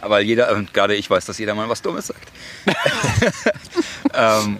Aber 0.00 0.18
jeder, 0.18 0.52
und 0.56 0.74
gerade 0.74 0.96
ich 0.96 1.08
weiß, 1.08 1.24
dass 1.26 1.38
jeder 1.38 1.54
mal 1.54 1.68
was 1.68 1.82
Dummes 1.82 2.08
sagt. 2.08 2.32
ähm, 4.14 4.58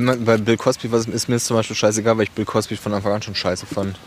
mein, 0.00 0.24
bei 0.24 0.38
Bill 0.38 0.56
Cosby 0.56 0.90
was, 0.92 1.04
ist 1.06 1.28
mir 1.28 1.34
jetzt 1.34 1.46
zum 1.46 1.56
Beispiel 1.58 1.76
scheißegal, 1.76 2.16
weil 2.16 2.24
ich 2.24 2.30
Bill 2.30 2.46
Cosby 2.46 2.76
von 2.76 2.94
Anfang 2.94 3.12
an 3.12 3.22
schon 3.22 3.34
scheiße 3.34 3.66
fand. 3.66 3.98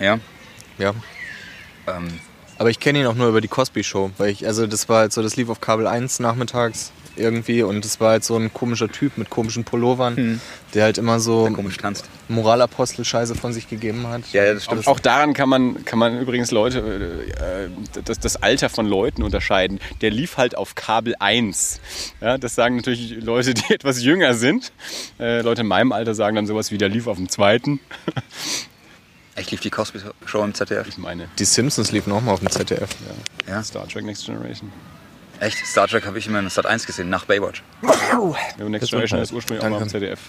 ja. 0.00 0.18
Ja. 0.78 0.92
Ähm, 1.86 2.08
Aber 2.58 2.70
ich 2.70 2.80
kenne 2.80 3.00
ihn 3.00 3.06
auch 3.06 3.14
nur 3.14 3.28
über 3.28 3.40
die 3.40 3.48
Cosby 3.48 3.82
Show, 3.84 4.10
weil 4.18 4.30
ich, 4.30 4.46
also 4.46 4.66
das 4.66 4.88
war 4.88 5.00
halt 5.00 5.12
so, 5.12 5.22
das 5.22 5.36
lief 5.36 5.48
auf 5.48 5.60
Kabel 5.60 5.86
1 5.86 6.20
nachmittags 6.20 6.92
irgendwie 7.16 7.62
und 7.62 7.84
das 7.84 8.00
war 8.00 8.10
halt 8.10 8.24
so 8.24 8.36
ein 8.36 8.52
komischer 8.52 8.88
Typ 8.88 9.18
mit 9.18 9.30
komischen 9.30 9.64
Pullovern, 9.64 10.40
der 10.74 10.84
halt 10.84 10.98
immer 10.98 11.20
so 11.20 11.44
der 11.44 11.54
komisch 11.54 11.76
tanzt. 11.76 12.08
Moralapostel-Scheiße 12.28 13.34
von 13.34 13.52
sich 13.52 13.68
gegeben 13.68 14.06
hat. 14.06 14.22
Ja, 14.32 14.44
ja, 14.44 14.54
das 14.54 14.64
stimmt. 14.64 14.86
Auch 14.86 15.00
daran 15.00 15.34
kann 15.34 15.48
man, 15.48 15.84
kann 15.84 15.98
man 15.98 16.18
übrigens 16.18 16.50
Leute, 16.50 17.26
äh, 17.38 18.00
das, 18.04 18.18
das 18.18 18.42
Alter 18.42 18.68
von 18.68 18.86
Leuten 18.86 19.22
unterscheiden. 19.22 19.80
Der 20.00 20.10
lief 20.10 20.36
halt 20.36 20.56
auf 20.56 20.74
Kabel 20.74 21.14
1. 21.18 21.80
Ja, 22.20 22.38
das 22.38 22.54
sagen 22.54 22.76
natürlich 22.76 23.22
Leute, 23.22 23.54
die 23.54 23.64
etwas 23.74 24.02
jünger 24.02 24.34
sind. 24.34 24.72
Äh, 25.20 25.42
Leute 25.42 25.62
in 25.62 25.66
meinem 25.66 25.92
Alter 25.92 26.14
sagen 26.14 26.36
dann 26.36 26.46
sowas 26.46 26.70
wie, 26.70 26.78
der 26.78 26.88
lief 26.88 27.06
auf 27.06 27.18
dem 27.18 27.28
zweiten. 27.28 27.80
Ich 29.36 29.50
lief 29.50 29.60
die 29.60 29.70
Cosby-Show 29.70 30.44
im 30.44 30.54
ZDF. 30.54 30.86
Ich 30.88 30.98
meine, 30.98 31.28
Die 31.38 31.44
Simpsons 31.44 31.90
liefen 31.92 32.12
auch 32.12 32.20
mal 32.20 32.32
auf 32.32 32.40
dem 32.40 32.50
ZDF. 32.50 32.90
Ja. 33.48 33.62
Star 33.62 33.88
Trek 33.88 34.04
Next 34.04 34.26
Generation. 34.26 34.70
Echt? 35.40 35.58
Star 35.66 35.88
Trek 35.88 36.06
habe 36.06 36.18
ich 36.18 36.26
immer 36.28 36.38
in 36.38 36.48
Sat 36.50 36.66
1 36.66 36.86
gesehen, 36.86 37.08
nach 37.10 37.24
Baywatch. 37.24 37.64
Ja, 37.82 38.68
Next 38.68 38.90
Generation 38.90 39.20
ist 39.20 39.32
ursprünglich 39.32 39.64
auch 39.64 39.70
mal 39.70 39.76
auf 39.76 39.82
dem 39.82 39.88
ZDF 39.88 40.20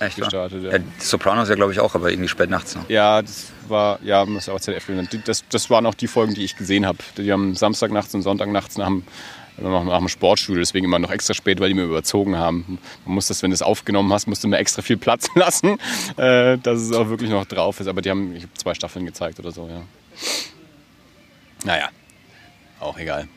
äh, 0.00 0.04
Echt? 0.04 0.16
gestartet. 0.16 0.64
Ja. 0.64 0.70
Ja. 0.70 0.76
Ja, 0.78 0.82
Sopranos 0.98 1.48
ja, 1.48 1.54
glaube 1.54 1.72
ich, 1.72 1.78
auch, 1.78 1.94
aber 1.94 2.10
irgendwie 2.10 2.28
spät 2.28 2.50
nachts 2.50 2.74
noch. 2.74 2.88
Ja, 2.88 3.22
das 3.22 3.52
war, 3.68 4.00
ja, 4.02 4.24
muss 4.24 4.48
auch 4.48 4.58
ZDF 4.58 4.86
gewesen. 4.86 5.22
Das, 5.26 5.44
das 5.48 5.70
waren 5.70 5.86
auch 5.86 5.94
die 5.94 6.08
Folgen, 6.08 6.34
die 6.34 6.42
ich 6.42 6.56
gesehen 6.56 6.86
habe. 6.86 6.98
Die 7.18 7.30
haben 7.30 7.54
Samstag 7.54 7.92
nachts 7.92 8.14
und 8.14 8.22
Sonntag 8.22 8.48
nachts 8.48 8.76
nach 9.60 9.64
dem, 9.64 9.72
nach, 9.72 9.84
nach 9.84 9.98
dem 9.98 10.08
Sportstudio, 10.08 10.60
deswegen 10.60 10.84
immer 10.84 10.98
noch 10.98 11.10
extra 11.10 11.34
spät, 11.34 11.60
weil 11.60 11.68
die 11.68 11.74
mir 11.74 11.84
überzogen 11.84 12.36
haben. 12.36 12.78
Man 13.04 13.14
muss 13.14 13.28
das, 13.28 13.42
wenn 13.42 13.50
du 13.50 13.54
es 13.54 13.62
aufgenommen 13.62 14.12
hast, 14.12 14.26
musst 14.26 14.44
du 14.44 14.48
mir 14.48 14.58
extra 14.58 14.82
viel 14.82 14.96
Platz 14.96 15.28
lassen, 15.34 15.78
äh, 16.16 16.58
dass 16.58 16.80
es 16.80 16.92
auch 16.92 17.08
wirklich 17.08 17.30
noch 17.30 17.44
drauf 17.44 17.80
ist. 17.80 17.86
Aber 17.86 18.02
die 18.02 18.10
haben, 18.10 18.34
ich 18.36 18.44
habe 18.44 18.54
zwei 18.54 18.74
Staffeln 18.74 19.06
gezeigt 19.06 19.38
oder 19.38 19.52
so, 19.52 19.68
ja. 19.68 19.82
Naja, 21.64 21.88
auch 22.80 22.98
egal. 22.98 23.28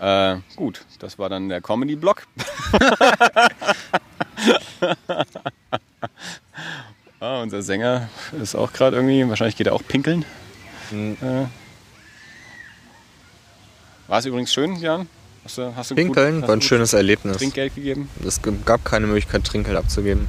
Äh, 0.00 0.36
gut, 0.54 0.84
das 1.00 1.18
war 1.18 1.28
dann 1.28 1.48
der 1.48 1.60
Comedy-Block. 1.60 2.26
ah, 7.20 7.42
unser 7.42 7.62
Sänger 7.62 8.08
ist 8.40 8.54
auch 8.54 8.72
gerade 8.72 8.96
irgendwie, 8.96 9.28
wahrscheinlich 9.28 9.56
geht 9.56 9.66
er 9.66 9.74
auch 9.74 9.82
pinkeln. 9.86 10.24
Äh. 10.92 11.46
War 14.06 14.20
es 14.20 14.24
übrigens 14.24 14.52
schön, 14.52 14.76
Jan? 14.76 15.08
Hast 15.44 15.58
du, 15.58 15.76
hast 15.76 15.90
du 15.90 15.94
Pinkeln 15.94 16.34
gut, 16.34 16.42
hast 16.42 16.48
war 16.48 16.56
ein 16.56 16.62
schönes 16.62 16.92
Erlebnis. 16.92 17.38
Trinkgeld 17.38 17.74
gegeben? 17.74 18.08
Es 18.26 18.40
gab 18.64 18.84
keine 18.84 19.06
Möglichkeit, 19.06 19.44
Trinkgeld 19.44 19.76
abzugeben. 19.76 20.26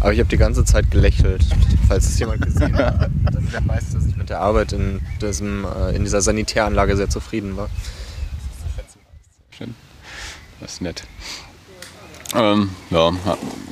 Aber 0.00 0.12
ich 0.12 0.18
habe 0.18 0.28
die 0.28 0.36
ganze 0.36 0.64
Zeit 0.64 0.90
gelächelt. 0.90 1.44
Falls 1.88 2.06
es 2.06 2.18
jemand 2.18 2.42
gesehen 2.42 2.76
hat, 2.76 3.10
dann 3.32 3.48
der 3.52 3.66
weiß, 3.66 3.92
dass 3.92 4.06
ich 4.06 4.16
mit 4.16 4.28
der 4.28 4.40
Arbeit 4.40 4.72
in, 4.72 5.00
diesem, 5.20 5.64
äh, 5.64 5.94
in 5.94 6.04
dieser 6.04 6.20
Sanitäranlage 6.20 6.96
sehr 6.96 7.08
zufrieden 7.08 7.56
war. 7.56 7.68
Schön. 9.50 9.74
Das 10.60 10.74
ist 10.74 10.82
nett. 10.82 11.04
Ähm, 12.34 12.70
ja, 12.90 13.12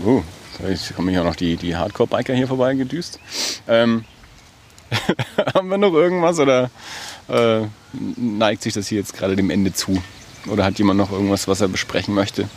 uh, 0.04 0.22
jetzt 0.68 0.94
kommen 0.94 1.08
hier 1.08 1.22
auch 1.22 1.26
noch 1.26 1.36
die, 1.36 1.56
die 1.56 1.76
Hardcore-Biker 1.76 2.34
hier 2.34 2.46
vorbei 2.46 2.74
gedüst. 2.74 3.18
Ähm, 3.66 4.04
haben 5.54 5.68
wir 5.68 5.78
noch 5.78 5.92
irgendwas 5.92 6.38
oder 6.38 6.70
äh, 7.28 7.62
neigt 8.16 8.62
sich 8.62 8.74
das 8.74 8.88
hier 8.88 8.98
jetzt 8.98 9.14
gerade 9.14 9.36
dem 9.36 9.50
Ende 9.50 9.72
zu? 9.72 10.02
Oder 10.46 10.64
hat 10.64 10.78
jemand 10.78 10.98
noch 10.98 11.10
irgendwas, 11.10 11.48
was 11.48 11.60
er 11.60 11.68
besprechen 11.68 12.14
möchte? 12.14 12.48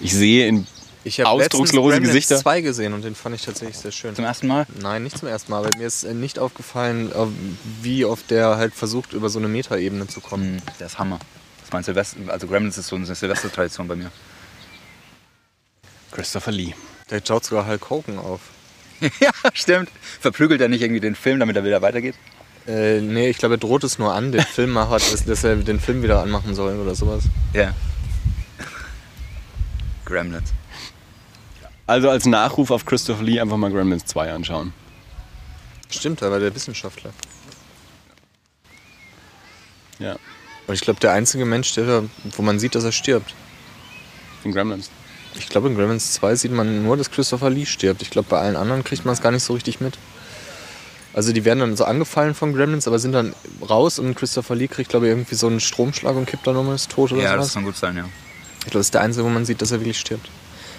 Ich 0.00 0.14
sehe 0.14 0.46
in 0.46 0.66
Ich 1.04 1.20
habe 1.20 1.28
Ausdruckslose 1.30 2.00
Gesichter. 2.00 2.38
2 2.38 2.60
gesehen 2.60 2.92
und 2.94 3.02
den 3.04 3.14
fand 3.14 3.34
ich 3.34 3.42
tatsächlich 3.42 3.76
sehr 3.76 3.92
schön. 3.92 4.14
Zum 4.14 4.24
ersten 4.24 4.46
Mal? 4.46 4.66
Nein, 4.80 5.02
nicht 5.02 5.18
zum 5.18 5.28
ersten 5.28 5.50
Mal, 5.50 5.58
aber 5.64 5.76
mir 5.76 5.86
ist 5.86 6.04
äh, 6.04 6.14
nicht 6.14 6.38
aufgefallen, 6.38 7.10
äh, 7.12 7.26
wie 7.82 8.04
oft 8.04 8.30
der 8.30 8.56
halt 8.56 8.74
versucht, 8.74 9.12
über 9.12 9.28
so 9.28 9.38
eine 9.38 9.48
Metaebene 9.48 10.06
zu 10.06 10.20
kommen. 10.20 10.56
Hm, 10.56 10.62
Der 10.78 10.86
ist 10.86 10.98
Hammer. 10.98 11.18
Das 11.58 11.68
ist 11.68 11.72
mein 11.72 11.82
Silvester, 11.82 12.16
also 12.28 12.46
Gremlins 12.46 12.78
ist 12.78 12.86
so 12.88 12.96
eine 12.96 13.06
Silvester-Tradition 13.06 13.88
bei 13.88 13.96
mir. 13.96 14.10
Christopher 16.12 16.52
Lee. 16.52 16.74
Der 17.10 17.20
schaut 17.26 17.44
sogar 17.44 17.66
Hulk 17.66 17.90
Hogan 17.90 18.18
auf. 18.18 18.40
ja, 19.20 19.30
stimmt. 19.54 19.90
Verprügelt 20.20 20.60
er 20.60 20.68
nicht 20.68 20.82
irgendwie 20.82 21.00
den 21.00 21.14
Film, 21.14 21.40
damit 21.40 21.56
er 21.56 21.64
wieder 21.64 21.82
weitergeht? 21.82 22.14
Äh, 22.66 23.00
nee, 23.00 23.28
ich 23.30 23.38
glaube, 23.38 23.54
er 23.54 23.58
droht 23.58 23.84
es 23.84 23.98
nur 23.98 24.12
an, 24.14 24.32
den 24.32 24.42
Filmmacher, 24.54 24.98
dass, 24.98 25.24
dass 25.24 25.44
er 25.44 25.56
den 25.56 25.80
Film 25.80 26.02
wieder 26.02 26.22
anmachen 26.22 26.54
soll 26.54 26.78
oder 26.78 26.94
sowas. 26.94 27.24
Ja. 27.52 27.74
Gremlins. 30.04 30.52
Also 31.86 32.08
als 32.10 32.26
Nachruf 32.26 32.70
auf 32.70 32.84
Christopher 32.86 33.22
Lee 33.22 33.40
einfach 33.40 33.56
mal 33.56 33.70
Gremlins 33.70 34.04
2 34.06 34.32
anschauen. 34.32 34.72
Stimmt, 35.90 36.22
er 36.22 36.30
war 36.30 36.38
der 36.38 36.54
Wissenschaftler. 36.54 37.10
Ja, 39.98 40.16
Und 40.66 40.74
ich 40.74 40.80
glaube, 40.80 41.00
der 41.00 41.12
einzige 41.12 41.44
Mensch, 41.44 41.74
der, 41.74 42.04
wo 42.36 42.42
man 42.42 42.58
sieht, 42.58 42.74
dass 42.74 42.84
er 42.84 42.92
stirbt. 42.92 43.34
in 44.44 44.52
Gremlins. 44.52 44.88
Ich 45.34 45.48
glaube, 45.48 45.68
in 45.68 45.74
Gremlins 45.76 46.12
2 46.14 46.36
sieht 46.36 46.52
man 46.52 46.82
nur, 46.82 46.96
dass 46.96 47.10
Christopher 47.10 47.50
Lee 47.50 47.66
stirbt. 47.66 48.02
Ich 48.02 48.10
glaube, 48.10 48.28
bei 48.30 48.38
allen 48.38 48.56
anderen 48.56 48.84
kriegt 48.84 49.04
man 49.04 49.14
es 49.14 49.20
gar 49.20 49.32
nicht 49.32 49.42
so 49.42 49.52
richtig 49.52 49.80
mit. 49.80 49.98
Also 51.12 51.32
die 51.32 51.44
werden 51.44 51.58
dann 51.60 51.76
so 51.76 51.84
angefallen 51.84 52.34
von 52.34 52.52
Gremlins, 52.54 52.86
aber 52.86 52.98
sind 52.98 53.12
dann 53.12 53.34
raus 53.68 53.98
und 53.98 54.14
Christopher 54.14 54.54
Lee 54.54 54.68
kriegt, 54.68 54.90
glaube 54.90 55.06
ich, 55.06 55.10
irgendwie 55.12 55.34
so 55.34 55.48
einen 55.48 55.58
Stromschlag 55.60 56.14
und 56.14 56.26
kippt 56.26 56.46
dann 56.46 56.56
um 56.56 56.72
ist 56.72 56.90
tot 56.90 57.12
oder 57.12 57.22
Ja, 57.22 57.36
das 57.36 57.46
sowas. 57.46 57.54
kann 57.54 57.64
gut 57.64 57.76
sein, 57.76 57.96
ja. 57.96 58.04
Ich 58.58 58.66
glaube, 58.66 58.78
das 58.78 58.86
ist 58.86 58.94
der 58.94 59.00
einzige, 59.00 59.24
wo 59.24 59.28
man 59.28 59.44
sieht, 59.44 59.60
dass 59.60 59.72
er 59.72 59.80
wirklich 59.80 59.98
stirbt. 59.98 60.30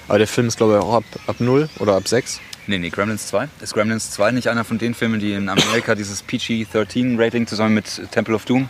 Aber 0.07 0.17
der 0.19 0.27
Film 0.27 0.47
ist, 0.47 0.57
glaube 0.57 0.77
ich, 0.77 0.83
auch 0.83 0.95
ab, 0.95 1.03
ab 1.27 1.35
0 1.39 1.69
oder 1.79 1.95
ab 1.95 2.07
6. 2.07 2.39
Nee, 2.67 2.77
nee, 2.77 2.89
Gremlins 2.89 3.27
2. 3.27 3.49
Ist 3.59 3.73
Gremlins 3.73 4.11
2 4.11 4.31
nicht 4.31 4.47
einer 4.47 4.63
von 4.63 4.77
den 4.77 4.93
Filmen, 4.93 5.19
die 5.19 5.33
in 5.33 5.49
Amerika 5.49 5.95
dieses 5.95 6.21
PG-13-Rating 6.23 7.47
zusammen 7.47 7.73
mit 7.73 8.01
Temple 8.11 8.35
of 8.35 8.45
Doom 8.45 8.69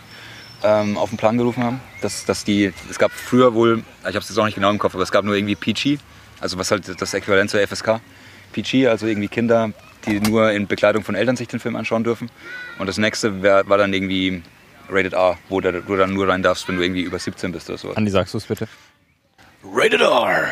ähm, 0.63 0.97
auf 0.97 1.09
den 1.09 1.17
Plan 1.17 1.37
gerufen 1.37 1.63
haben? 1.63 1.79
Dass, 2.01 2.25
dass 2.25 2.43
die, 2.43 2.73
es 2.89 2.97
gab 2.97 3.11
früher 3.11 3.53
wohl, 3.53 3.83
ich 4.01 4.05
habe 4.07 4.19
es 4.19 4.29
jetzt 4.29 4.37
auch 4.39 4.45
nicht 4.45 4.55
genau 4.55 4.69
im 4.71 4.79
Kopf, 4.79 4.93
aber 4.95 5.03
es 5.03 5.11
gab 5.11 5.25
nur 5.25 5.35
irgendwie 5.35 5.55
PG, 5.55 5.99
also 6.39 6.57
was 6.57 6.71
halt 6.71 6.99
das 7.01 7.13
Äquivalent 7.13 7.49
zur 7.51 7.59
FSK. 7.67 7.99
PG, 8.53 8.87
also 8.87 9.05
irgendwie 9.07 9.27
Kinder, 9.27 9.71
die 10.05 10.19
nur 10.19 10.51
in 10.51 10.67
Begleitung 10.67 11.03
von 11.03 11.15
Eltern 11.15 11.35
sich 11.35 11.47
den 11.47 11.59
Film 11.59 11.75
anschauen 11.75 12.03
dürfen. 12.03 12.29
Und 12.79 12.87
das 12.87 12.97
nächste 12.97 13.41
wär, 13.41 13.67
war 13.67 13.77
dann 13.77 13.93
irgendwie 13.93 14.41
Rated 14.89 15.13
R, 15.13 15.37
wo 15.49 15.61
du 15.61 15.81
du 15.81 15.95
dann 15.95 16.13
nur 16.13 16.27
rein 16.27 16.43
darfst, 16.43 16.67
wenn 16.67 16.77
du 16.77 16.83
irgendwie 16.83 17.01
über 17.01 17.19
17 17.19 17.51
bist 17.51 17.69
oder 17.69 17.77
so. 17.77 17.91
Andi, 17.93 18.11
sagst 18.11 18.33
du 18.33 18.37
es 18.37 18.45
bitte? 18.45 18.67
Rated 19.63 20.01
R. 20.01 20.49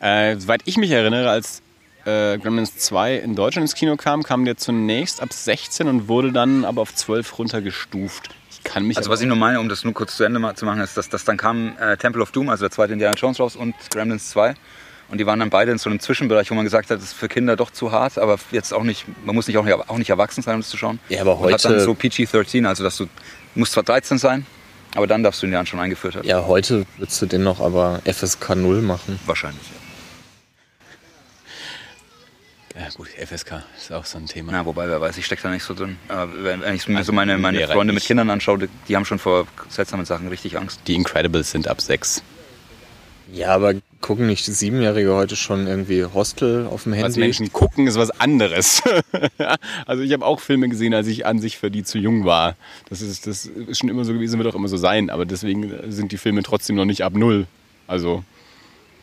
Äh, 0.00 0.36
soweit 0.38 0.62
ich 0.64 0.76
mich 0.76 0.90
erinnere, 0.90 1.30
als 1.30 1.62
äh, 2.04 2.38
Gremlins 2.38 2.76
2 2.76 3.16
in 3.16 3.34
Deutschland 3.34 3.64
ins 3.64 3.74
Kino 3.74 3.96
kam, 3.96 4.22
kam 4.22 4.44
der 4.44 4.56
zunächst 4.56 5.22
ab 5.22 5.32
16 5.32 5.88
und 5.88 6.08
wurde 6.08 6.32
dann 6.32 6.64
aber 6.64 6.82
auf 6.82 6.94
12 6.94 7.38
runtergestuft. 7.38 8.30
Ich 8.50 8.62
kann 8.62 8.86
mich 8.86 8.96
Also 8.96 9.10
was 9.10 9.20
ich 9.20 9.26
nur 9.26 9.36
meine, 9.36 9.60
um 9.60 9.68
das 9.68 9.84
nur 9.84 9.94
kurz 9.94 10.16
zu 10.16 10.24
Ende 10.24 10.40
zu 10.54 10.64
machen, 10.64 10.80
ist, 10.80 10.96
dass, 10.96 11.08
dass 11.08 11.24
dann 11.24 11.36
kam 11.36 11.76
äh, 11.78 11.96
Temple 11.96 12.22
of 12.22 12.30
Doom, 12.32 12.48
also 12.48 12.64
der 12.64 12.70
zweite 12.70 12.92
Indiana 12.92 13.14
Jones 13.16 13.40
raus 13.40 13.56
und 13.56 13.74
Gremlins 13.90 14.30
2. 14.30 14.54
Und 15.08 15.18
die 15.18 15.26
waren 15.26 15.38
dann 15.38 15.50
beide 15.50 15.70
in 15.70 15.78
so 15.78 15.90
einem 15.90 16.00
Zwischenbereich, 16.00 16.50
wo 16.50 16.54
man 16.54 16.64
gesagt 16.64 16.90
hat, 16.90 16.96
das 16.98 17.04
ist 17.04 17.12
für 17.12 17.28
Kinder 17.28 17.56
doch 17.56 17.70
zu 17.70 17.92
hart, 17.92 18.18
aber 18.18 18.38
jetzt 18.50 18.72
auch 18.72 18.82
nicht, 18.82 19.04
man 19.24 19.34
muss 19.34 19.46
nicht 19.46 19.58
auch 19.58 19.64
nicht, 19.64 19.74
auch 19.74 19.98
nicht 19.98 20.10
erwachsen 20.10 20.42
sein, 20.42 20.54
um 20.56 20.60
das 20.62 20.70
zu 20.70 20.76
schauen. 20.76 20.98
Ja, 21.08 21.20
aber 21.20 21.38
Und 21.38 21.52
hat 21.52 21.64
dann 21.64 21.72
heute- 21.72 21.84
so 21.84 21.94
PG-13, 21.94 22.66
also 22.66 22.82
dass 22.82 22.96
du, 22.96 23.06
musst 23.54 23.72
zwar 23.72 23.82
13 23.84 24.18
sein, 24.18 24.46
aber 24.94 25.06
dann 25.06 25.22
darfst 25.22 25.42
du 25.42 25.46
ihn 25.46 25.52
ja 25.52 25.64
schon 25.66 25.78
eingeführt 25.78 26.16
haben. 26.16 26.26
Ja, 26.26 26.46
heute 26.46 26.86
würdest 26.96 27.20
du 27.22 27.26
den 27.26 27.42
noch 27.42 27.60
aber 27.60 28.00
FSK 28.04 28.56
0 28.56 28.80
machen. 28.82 29.20
Wahrscheinlich. 29.26 29.62
Ja 32.76 32.88
gut, 32.96 33.08
FSK 33.08 33.62
ist 33.76 33.92
auch 33.92 34.04
so 34.04 34.18
ein 34.18 34.26
Thema. 34.26 34.52
Ja, 34.52 34.66
wobei, 34.66 34.88
wer 34.88 35.00
weiß, 35.00 35.16
ich 35.16 35.26
stecke 35.26 35.42
da 35.42 35.50
nicht 35.50 35.62
so 35.62 35.74
drin. 35.74 35.96
Aber 36.08 36.32
wenn 36.42 36.74
ich 36.74 36.88
mir 36.88 37.04
so 37.04 37.12
meine, 37.12 37.38
meine 37.38 37.68
Freunde 37.68 37.92
mit. 37.92 38.02
Kindern 38.04 38.30
anschaue, 38.30 38.58
die- 38.58 38.68
die 38.88 38.96
haben 38.96 39.04
schon 39.04 39.20
vor 39.20 39.46
seltsamen 39.68 40.04
Sachen 40.06 40.26
richtig 40.26 40.58
Angst. 40.58 40.80
Die 40.88 40.94
Incredibles 40.96 41.52
sind 41.52 41.68
ab 41.68 41.80
6. 41.80 42.22
Ja, 43.32 43.54
aber 43.54 43.74
gucken 44.04 44.26
nicht 44.26 44.44
Siebenjährige 44.44 45.14
heute 45.14 45.34
schon 45.34 45.66
irgendwie 45.66 46.04
Hostel 46.04 46.66
auf 46.66 46.82
dem 46.82 46.92
Was 46.92 46.98
Handy? 46.98 47.20
Menschen 47.20 47.50
gucken, 47.54 47.86
ist 47.86 47.96
was 47.96 48.10
anderes. 48.10 48.82
also 49.86 50.02
ich 50.02 50.12
habe 50.12 50.26
auch 50.26 50.40
Filme 50.40 50.68
gesehen, 50.68 50.92
als 50.92 51.06
ich 51.06 51.24
an 51.24 51.38
sich 51.38 51.56
für 51.56 51.70
die 51.70 51.84
zu 51.84 51.96
jung 51.96 52.26
war. 52.26 52.54
Das 52.90 53.00
ist, 53.00 53.26
das 53.26 53.46
ist 53.46 53.78
schon 53.78 53.88
immer 53.88 54.04
so 54.04 54.12
gewesen, 54.12 54.38
wird 54.38 54.52
auch 54.52 54.58
immer 54.58 54.68
so 54.68 54.76
sein. 54.76 55.08
Aber 55.08 55.24
deswegen 55.24 55.90
sind 55.90 56.12
die 56.12 56.18
Filme 56.18 56.42
trotzdem 56.42 56.76
noch 56.76 56.84
nicht 56.84 57.02
ab 57.02 57.14
null. 57.14 57.46
Also 57.86 58.22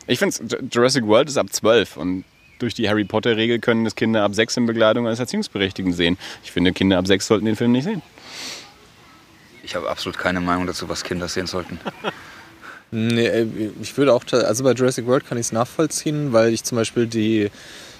ich 0.06 0.20
finde, 0.20 0.36
Jurassic 0.70 1.04
World 1.04 1.28
ist 1.28 1.36
ab 1.36 1.52
12 1.52 1.96
und 1.96 2.24
durch 2.60 2.74
die 2.74 2.88
Harry 2.88 3.02
Potter-Regel 3.02 3.58
können 3.58 3.82
das 3.82 3.96
Kinder 3.96 4.22
ab 4.22 4.36
6 4.36 4.58
in 4.58 4.66
Begleitung 4.66 5.08
eines 5.08 5.18
Erziehungsberechtigten 5.18 5.92
sehen. 5.92 6.16
Ich 6.44 6.52
finde, 6.52 6.72
Kinder 6.72 6.98
ab 6.98 7.08
6 7.08 7.26
sollten 7.26 7.46
den 7.46 7.56
Film 7.56 7.72
nicht 7.72 7.84
sehen. 7.84 8.02
Ich 9.64 9.74
habe 9.74 9.90
absolut 9.90 10.16
keine 10.16 10.40
Meinung 10.40 10.68
dazu, 10.68 10.88
was 10.88 11.02
Kinder 11.02 11.26
sehen 11.26 11.48
sollten. 11.48 11.80
Nee, 12.92 13.26
äh, 13.26 13.46
ich 13.80 13.96
würde 13.96 14.12
auch, 14.12 14.22
also 14.30 14.62
bei 14.62 14.72
Jurassic 14.72 15.06
World 15.06 15.26
kann 15.26 15.38
ich 15.38 15.46
es 15.46 15.52
nachvollziehen, 15.52 16.32
weil 16.32 16.52
ich 16.52 16.62
zum 16.62 16.76
Beispiel 16.76 17.06
die 17.06 17.50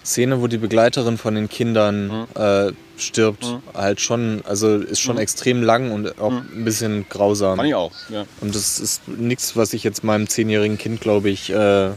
Szene, 0.05 0.40
wo 0.40 0.48
die 0.48 0.59
Begleiterin 0.59 1.16
von 1.16 1.35
den 1.35 1.48
Kindern 1.48 2.27
äh, 2.35 2.73
stirbt, 2.97 3.59
halt 3.73 4.01
schon, 4.01 4.43
also 4.47 4.77
ist 4.77 5.01
schon 5.01 5.16
extrem 5.16 5.62
lang 5.62 5.93
und 5.93 6.20
auch 6.20 6.32
ein 6.32 6.64
bisschen 6.64 7.06
grausam. 7.09 7.56
Fand 7.56 7.69
ich 7.69 7.74
auch. 7.74 7.93
Ja. 8.10 8.27
Und 8.40 8.55
das 8.55 8.78
ist 8.81 9.06
nichts, 9.09 9.56
was 9.56 9.73
ich 9.73 9.82
jetzt 9.85 10.05
meinem 10.05 10.28
zehnjährigen 10.28 10.77
Kind, 10.77 11.01
glaube 11.01 11.31
ich, 11.31 11.51
äh, 11.51 11.90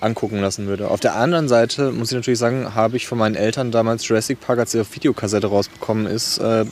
angucken 0.00 0.40
lassen 0.40 0.66
würde. 0.66 0.88
Auf 0.88 1.00
der 1.00 1.16
anderen 1.16 1.48
Seite 1.48 1.90
muss 1.90 2.12
ich 2.12 2.16
natürlich 2.16 2.38
sagen, 2.38 2.74
habe 2.74 2.96
ich 2.96 3.06
von 3.06 3.18
meinen 3.18 3.34
Eltern 3.34 3.72
damals 3.72 4.06
Jurassic 4.06 4.40
Park, 4.40 4.60
als 4.60 4.74
er 4.74 4.82
auf 4.82 4.94
Videokassette 4.94 5.48
rausbekommen 5.48 6.06
ist, 6.06 6.38
äh, 6.38 6.64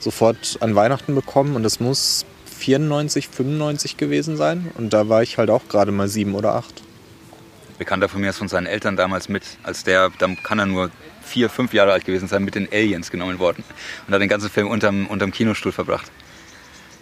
sofort 0.00 0.56
an 0.60 0.74
Weihnachten 0.74 1.14
bekommen 1.14 1.54
und 1.54 1.62
das 1.62 1.80
muss 1.80 2.24
94, 2.62 3.28
95 3.28 3.96
gewesen 3.96 4.36
sein. 4.36 4.70
Und 4.78 4.92
da 4.92 5.08
war 5.08 5.22
ich 5.22 5.36
halt 5.36 5.50
auch 5.50 5.66
gerade 5.68 5.90
mal 5.90 6.08
sieben 6.08 6.34
oder 6.34 6.54
acht. 6.54 6.82
Bekannter 7.78 8.08
von 8.08 8.20
mir 8.20 8.30
ist 8.30 8.38
von 8.38 8.48
seinen 8.48 8.66
Eltern 8.66 8.96
damals 8.96 9.28
mit, 9.28 9.42
als 9.64 9.82
der, 9.82 10.10
dann 10.18 10.40
kann 10.42 10.60
er 10.60 10.66
nur 10.66 10.90
vier, 11.22 11.48
fünf 11.48 11.74
Jahre 11.74 11.92
alt 11.92 12.04
gewesen 12.04 12.28
sein, 12.28 12.44
mit 12.44 12.54
den 12.54 12.68
Aliens 12.72 13.10
genommen 13.10 13.40
worden 13.40 13.64
und 14.06 14.14
hat 14.14 14.20
den 14.20 14.28
ganzen 14.28 14.50
Film 14.50 14.68
unterm, 14.68 15.06
unterm 15.06 15.32
Kinostuhl 15.32 15.72
verbracht. 15.72 16.10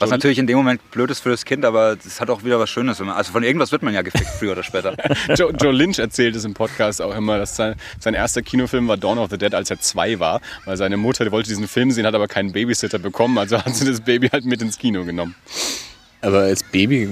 Was 0.00 0.08
Und- 0.08 0.16
natürlich 0.16 0.38
in 0.38 0.46
dem 0.46 0.56
Moment 0.56 0.90
blöd 0.90 1.10
ist 1.10 1.20
für 1.20 1.28
das 1.28 1.44
Kind, 1.44 1.64
aber 1.64 1.96
es 2.04 2.20
hat 2.20 2.30
auch 2.30 2.42
wieder 2.42 2.58
was 2.58 2.68
Schönes. 2.70 2.98
wenn 2.98 3.06
man- 3.06 3.16
Also 3.16 3.32
von 3.32 3.42
irgendwas 3.42 3.70
wird 3.70 3.82
man 3.82 3.92
ja 3.94 4.02
gefickt, 4.02 4.30
früher 4.38 4.52
oder 4.52 4.62
später. 4.62 4.94
Joe, 5.36 5.52
Joe 5.60 5.72
Lynch 5.72 5.98
erzählt 5.98 6.34
es 6.34 6.44
im 6.44 6.54
Podcast 6.54 7.00
auch 7.02 7.14
immer, 7.14 7.38
dass 7.38 7.54
sein, 7.54 7.74
sein 8.00 8.14
erster 8.14 8.42
Kinofilm 8.42 8.88
war 8.88 8.96
Dawn 8.96 9.18
of 9.18 9.30
the 9.30 9.38
Dead, 9.38 9.54
als 9.54 9.70
er 9.70 9.78
zwei 9.78 10.18
war, 10.18 10.40
weil 10.64 10.76
seine 10.76 10.96
Mutter 10.96 11.24
die 11.24 11.30
wollte 11.32 11.48
diesen 11.50 11.68
Film 11.68 11.90
sehen, 11.90 12.06
hat 12.06 12.14
aber 12.14 12.28
keinen 12.28 12.52
Babysitter 12.52 12.98
bekommen, 12.98 13.36
also 13.38 13.58
hat 13.62 13.76
sie 13.76 13.84
das 13.86 14.00
Baby 14.00 14.28
halt 14.28 14.44
mit 14.46 14.60
ins 14.62 14.78
Kino 14.78 15.04
genommen. 15.04 15.34
Aber 16.22 16.40
als 16.40 16.62
Baby 16.62 17.08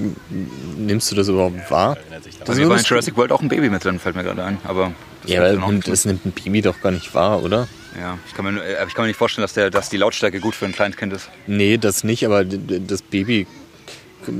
nimmst 0.77 1.11
du 1.11 1.15
das 1.15 1.27
überhaupt 1.29 1.71
wahr? 1.71 1.97
Das 2.45 2.57
in 2.57 2.67
würdest 2.69 2.85
du- 2.89 2.93
Jurassic 2.93 3.17
World 3.17 3.31
auch 3.31 3.41
ein 3.41 3.49
Baby 3.49 3.69
mit 3.69 3.83
drin, 3.83 3.99
fällt 3.99 4.15
mir 4.15 4.23
gerade 4.23 4.43
ein. 4.43 4.57
Aber 4.63 4.91
das 5.23 5.31
Ja, 5.31 5.41
aber 5.47 5.73
das 5.85 6.05
nimmt 6.05 6.25
ein 6.25 6.31
Baby 6.31 6.61
doch 6.61 6.79
gar 6.81 6.91
nicht 6.91 7.13
wahr, 7.15 7.41
oder? 7.43 7.67
Ja, 7.97 8.17
ich 8.27 8.33
kann, 8.33 8.45
mir, 8.53 8.61
äh, 8.63 8.85
ich 8.87 8.93
kann 8.93 9.03
mir 9.03 9.07
nicht 9.07 9.17
vorstellen, 9.17 9.43
dass, 9.43 9.53
der, 9.53 9.69
dass 9.69 9.89
die 9.89 9.97
Lautstärke 9.97 10.39
gut 10.39 10.55
für 10.55 10.65
ein 10.65 10.73
Kleinkind 10.73 11.13
ist. 11.13 11.29
Nee, 11.47 11.77
das 11.77 12.03
nicht, 12.03 12.25
aber 12.25 12.43
das 12.43 13.01
Baby 13.01 13.47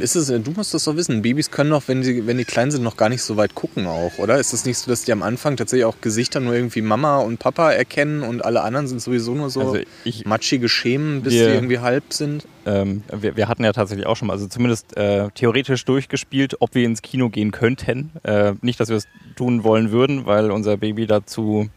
ist 0.02 0.16
es, 0.16 0.28
du 0.28 0.52
musst 0.56 0.74
das 0.74 0.84
doch 0.84 0.96
wissen. 0.98 1.22
Babys 1.24 1.50
können 1.50 1.72
doch, 1.72 1.84
wenn, 1.88 2.04
sie, 2.04 2.28
wenn 2.28 2.38
die 2.38 2.44
klein 2.46 2.70
sind, 2.70 2.84
noch 2.84 2.96
gar 2.98 3.10
nicht 3.10 3.24
so 3.24 3.38
weit 3.38 3.56
gucken 3.56 3.88
auch, 3.88 4.18
oder? 4.20 4.38
Ist 4.38 4.54
es 4.54 4.66
nicht 4.66 4.78
so, 4.78 4.92
dass 4.92 5.04
die 5.06 5.12
am 5.14 5.24
Anfang 5.24 5.56
tatsächlich 5.58 5.86
auch 5.86 5.96
Gesichter 6.02 6.42
nur 6.42 6.54
irgendwie 6.54 6.82
Mama 6.82 7.20
und 7.20 7.40
Papa 7.40 7.72
erkennen 7.72 8.22
und 8.22 8.44
alle 8.46 8.62
anderen 8.62 8.88
sind 8.88 9.02
sowieso 9.02 9.34
nur 9.34 9.50
so 9.50 9.62
Also 9.62 9.78
ich- 10.04 10.26
matschige 10.26 10.70
Schemen, 10.70 11.24
bis 11.24 11.34
Wir- 11.34 11.48
die 11.48 11.54
irgendwie 11.56 11.80
halb 11.80 12.04
sind? 12.14 12.46
Ähm, 12.68 13.04
wir, 13.12 13.36
wir 13.38 13.48
hatten 13.48 13.64
ja 13.64 13.72
tatsächlich 13.72 14.06
auch 14.06 14.18
schon 14.18 14.28
mal, 14.28 14.34
also 14.34 14.48
zumindest 14.48 14.96
äh, 14.98 15.30
theoretisch 15.34 15.86
durchgespielt, 15.86 16.58
ob 16.60 16.76
wir 16.76 16.84
ins 16.86 17.02
Kino 17.02 17.30
gehen 17.30 17.52
könnten. 17.52 18.12
Äh, 18.24 18.54
nicht, 18.62 18.80
dass 18.80 18.90
wir 18.90 18.98
es 18.98 19.08
tun 19.38 19.64
wollen 19.64 19.92
würden, 19.92 20.26
weil 20.28 20.52
unser 20.52 20.78
Baby 20.78 21.08
dazu 21.08 21.70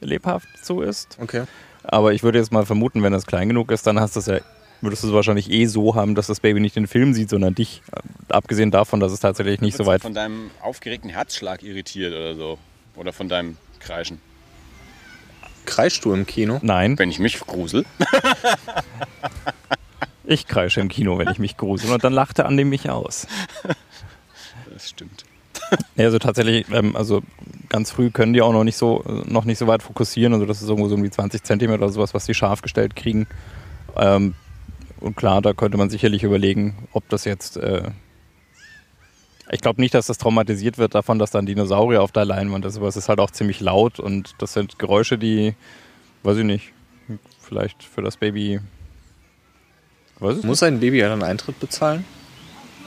lebhaft 0.00 0.48
so 0.62 0.82
ist. 0.82 1.16
Okay. 1.20 1.44
Aber 1.82 2.12
ich 2.12 2.22
würde 2.22 2.38
jetzt 2.38 2.52
mal 2.52 2.66
vermuten, 2.66 3.02
wenn 3.02 3.12
das 3.12 3.26
klein 3.26 3.48
genug 3.48 3.70
ist, 3.70 3.86
dann 3.86 4.00
hast 4.00 4.16
du 4.16 4.20
es 4.20 4.26
ja, 4.26 4.38
würdest 4.80 5.02
du 5.04 5.08
es 5.08 5.12
wahrscheinlich 5.14 5.50
eh 5.50 5.66
so 5.66 5.94
haben, 5.94 6.14
dass 6.14 6.26
das 6.26 6.40
Baby 6.40 6.60
nicht 6.60 6.74
den 6.76 6.86
Film 6.86 7.14
sieht, 7.14 7.30
sondern 7.30 7.54
dich. 7.54 7.82
Äh, 7.92 8.00
Abgesehen 8.28 8.72
davon, 8.72 8.98
dass 8.98 9.12
es 9.12 9.20
tatsächlich 9.20 9.60
nicht 9.60 9.76
so 9.76 9.86
weit. 9.86 10.02
Von 10.02 10.12
deinem 10.14 10.50
aufgeregten 10.60 11.10
Herzschlag 11.10 11.62
irritiert 11.62 12.12
oder 12.12 12.34
so. 12.34 12.58
Oder 12.96 13.12
von 13.12 13.28
deinem 13.28 13.56
Kreischen. 13.78 14.20
Kreischst 15.64 16.04
du 16.04 16.12
im 16.12 16.26
Kino? 16.26 16.58
Nein, 16.62 16.98
Wenn 16.98 17.10
ich 17.10 17.18
mich 17.20 17.38
grusel. 17.40 17.84
ich 20.24 20.46
kreische 20.46 20.80
im 20.80 20.88
Kino, 20.88 21.18
wenn 21.18 21.28
ich 21.28 21.38
mich 21.38 21.56
grusel. 21.56 21.92
Und 21.92 22.02
dann 22.04 22.12
lachte 22.12 22.46
Andi 22.46 22.64
mich 22.64 22.88
aus. 22.90 23.26
Das 24.72 24.88
stimmt. 24.88 25.24
Ja, 25.96 26.04
also 26.04 26.18
tatsächlich, 26.18 26.66
ähm, 26.72 26.94
also 26.94 27.22
ganz 27.68 27.90
früh 27.90 28.10
können 28.10 28.32
die 28.32 28.42
auch 28.42 28.52
noch 28.52 28.64
nicht 28.64 28.76
so, 28.76 29.02
noch 29.26 29.44
nicht 29.44 29.58
so 29.58 29.66
weit 29.66 29.82
fokussieren. 29.82 30.32
Also 30.34 30.46
das 30.46 30.62
ist 30.62 30.68
irgendwo 30.68 30.88
so 30.88 30.94
um 30.94 31.02
die 31.02 31.10
20 31.10 31.42
Zentimeter 31.42 31.82
oder 31.82 31.92
sowas, 31.92 32.14
was 32.14 32.26
die 32.26 32.34
scharf 32.34 32.62
gestellt 32.62 32.96
kriegen. 32.96 33.26
Ähm, 33.96 34.34
und 35.00 35.16
klar, 35.16 35.42
da 35.42 35.52
könnte 35.52 35.78
man 35.78 35.90
sicherlich 35.90 36.22
überlegen, 36.22 36.88
ob 36.92 37.08
das 37.08 37.24
jetzt. 37.24 37.56
Äh 37.56 37.90
ich 39.50 39.60
glaube 39.60 39.80
nicht, 39.80 39.94
dass 39.94 40.06
das 40.06 40.18
traumatisiert 40.18 40.76
wird 40.76 40.94
davon, 40.94 41.18
dass 41.18 41.30
da 41.30 41.38
ein 41.38 41.46
Dinosaurier 41.46 42.02
auf 42.02 42.10
der 42.10 42.24
Leinwand 42.24 42.64
ist, 42.64 42.76
aber 42.76 42.88
es 42.88 42.96
ist 42.96 43.08
halt 43.08 43.20
auch 43.20 43.30
ziemlich 43.30 43.60
laut 43.60 44.00
und 44.00 44.34
das 44.38 44.52
sind 44.52 44.78
Geräusche, 44.78 45.18
die, 45.18 45.54
weiß 46.24 46.38
ich 46.38 46.44
nicht, 46.44 46.72
vielleicht 47.40 47.84
für 47.84 48.02
das 48.02 48.16
Baby. 48.16 48.60
Muss 50.18 50.62
ein 50.62 50.80
Baby 50.80 51.04
einen 51.04 51.22
Eintritt 51.22 51.60
bezahlen? 51.60 52.04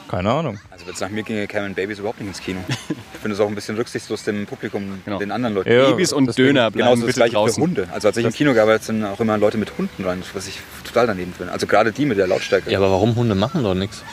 Keine 0.09 0.31
Ahnung. 0.31 0.59
Also 0.71 0.87
wenn 0.87 0.93
es 0.95 0.99
nach 1.01 1.09
mir 1.09 1.21
ginge, 1.23 1.45
kämen 1.47 1.75
Babys 1.75 1.99
überhaupt 1.99 2.19
nicht 2.19 2.29
ins 2.29 2.39
Kino. 2.41 2.59
Ich 2.67 3.19
finde 3.21 3.35
es 3.35 3.39
auch 3.39 3.47
ein 3.47 3.53
bisschen 3.53 3.75
rücksichtslos 3.77 4.23
dem 4.23 4.45
Publikum, 4.47 5.01
Genau. 5.05 5.19
den 5.19 5.31
anderen 5.31 5.53
Leuten. 5.55 5.71
Ja, 5.71 5.89
Babys 5.91 6.11
und 6.13 6.25
deswegen- 6.25 6.47
Döner 6.55 6.71
bleiben 6.71 6.77
Genauso 6.89 7.01
das 7.01 7.05
bitte 7.07 7.17
gleiche 7.19 7.33
draußen. 7.35 7.55
für 7.55 7.61
Hunde. 7.61 7.87
Also 7.91 8.07
als 8.07 8.17
ich 8.17 8.25
im 8.25 8.33
Kino 8.33 8.53
gearbeitet 8.53 8.83
sind 8.85 9.03
auch 9.05 9.19
immer 9.19 9.37
Leute 9.37 9.57
mit 9.59 9.77
Hunden 9.77 10.03
rein, 10.03 10.23
was 10.33 10.47
ich 10.47 10.59
total 10.83 11.05
daneben 11.07 11.33
finde. 11.33 11.53
Also 11.53 11.67
gerade 11.67 11.91
die 11.91 12.05
mit 12.05 12.17
der 12.17 12.25
Lautstärke. 12.27 12.71
Ja, 12.71 12.79
aber 12.79 12.89
warum 12.91 13.15
Hunde 13.15 13.35
machen 13.35 13.61
doch 13.63 13.75
nichts? 13.75 14.03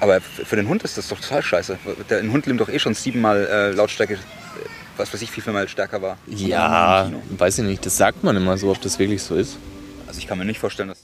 Aber 0.00 0.20
für 0.20 0.56
den 0.56 0.68
Hund 0.68 0.82
ist 0.82 0.98
das 0.98 1.08
doch 1.08 1.18
total 1.18 1.42
scheiße. 1.42 1.78
Der, 2.10 2.18
ein 2.18 2.30
Hund 2.30 2.46
nimmt 2.46 2.60
doch 2.60 2.68
eh 2.68 2.78
schon 2.78 2.92
siebenmal 2.94 3.46
äh, 3.46 3.70
Lautstärke, 3.70 4.14
äh, 4.14 4.18
was 4.98 5.14
weiß 5.14 5.22
ich, 5.22 5.34
wie 5.34 5.40
viel 5.40 5.52
mal 5.54 5.66
stärker 5.68 6.02
war. 6.02 6.18
Ja, 6.26 7.10
weiß 7.38 7.58
ich 7.60 7.64
nicht. 7.64 7.86
Das 7.86 7.96
sagt 7.96 8.22
man 8.24 8.36
immer 8.36 8.58
so, 8.58 8.70
ob 8.70 8.82
das 8.82 8.98
wirklich 8.98 9.22
so 9.22 9.36
ist. 9.36 9.56
Also 10.06 10.18
ich 10.18 10.26
kann 10.26 10.36
mir 10.36 10.44
nicht 10.44 10.58
vorstellen, 10.60 10.90
dass. 10.90 10.98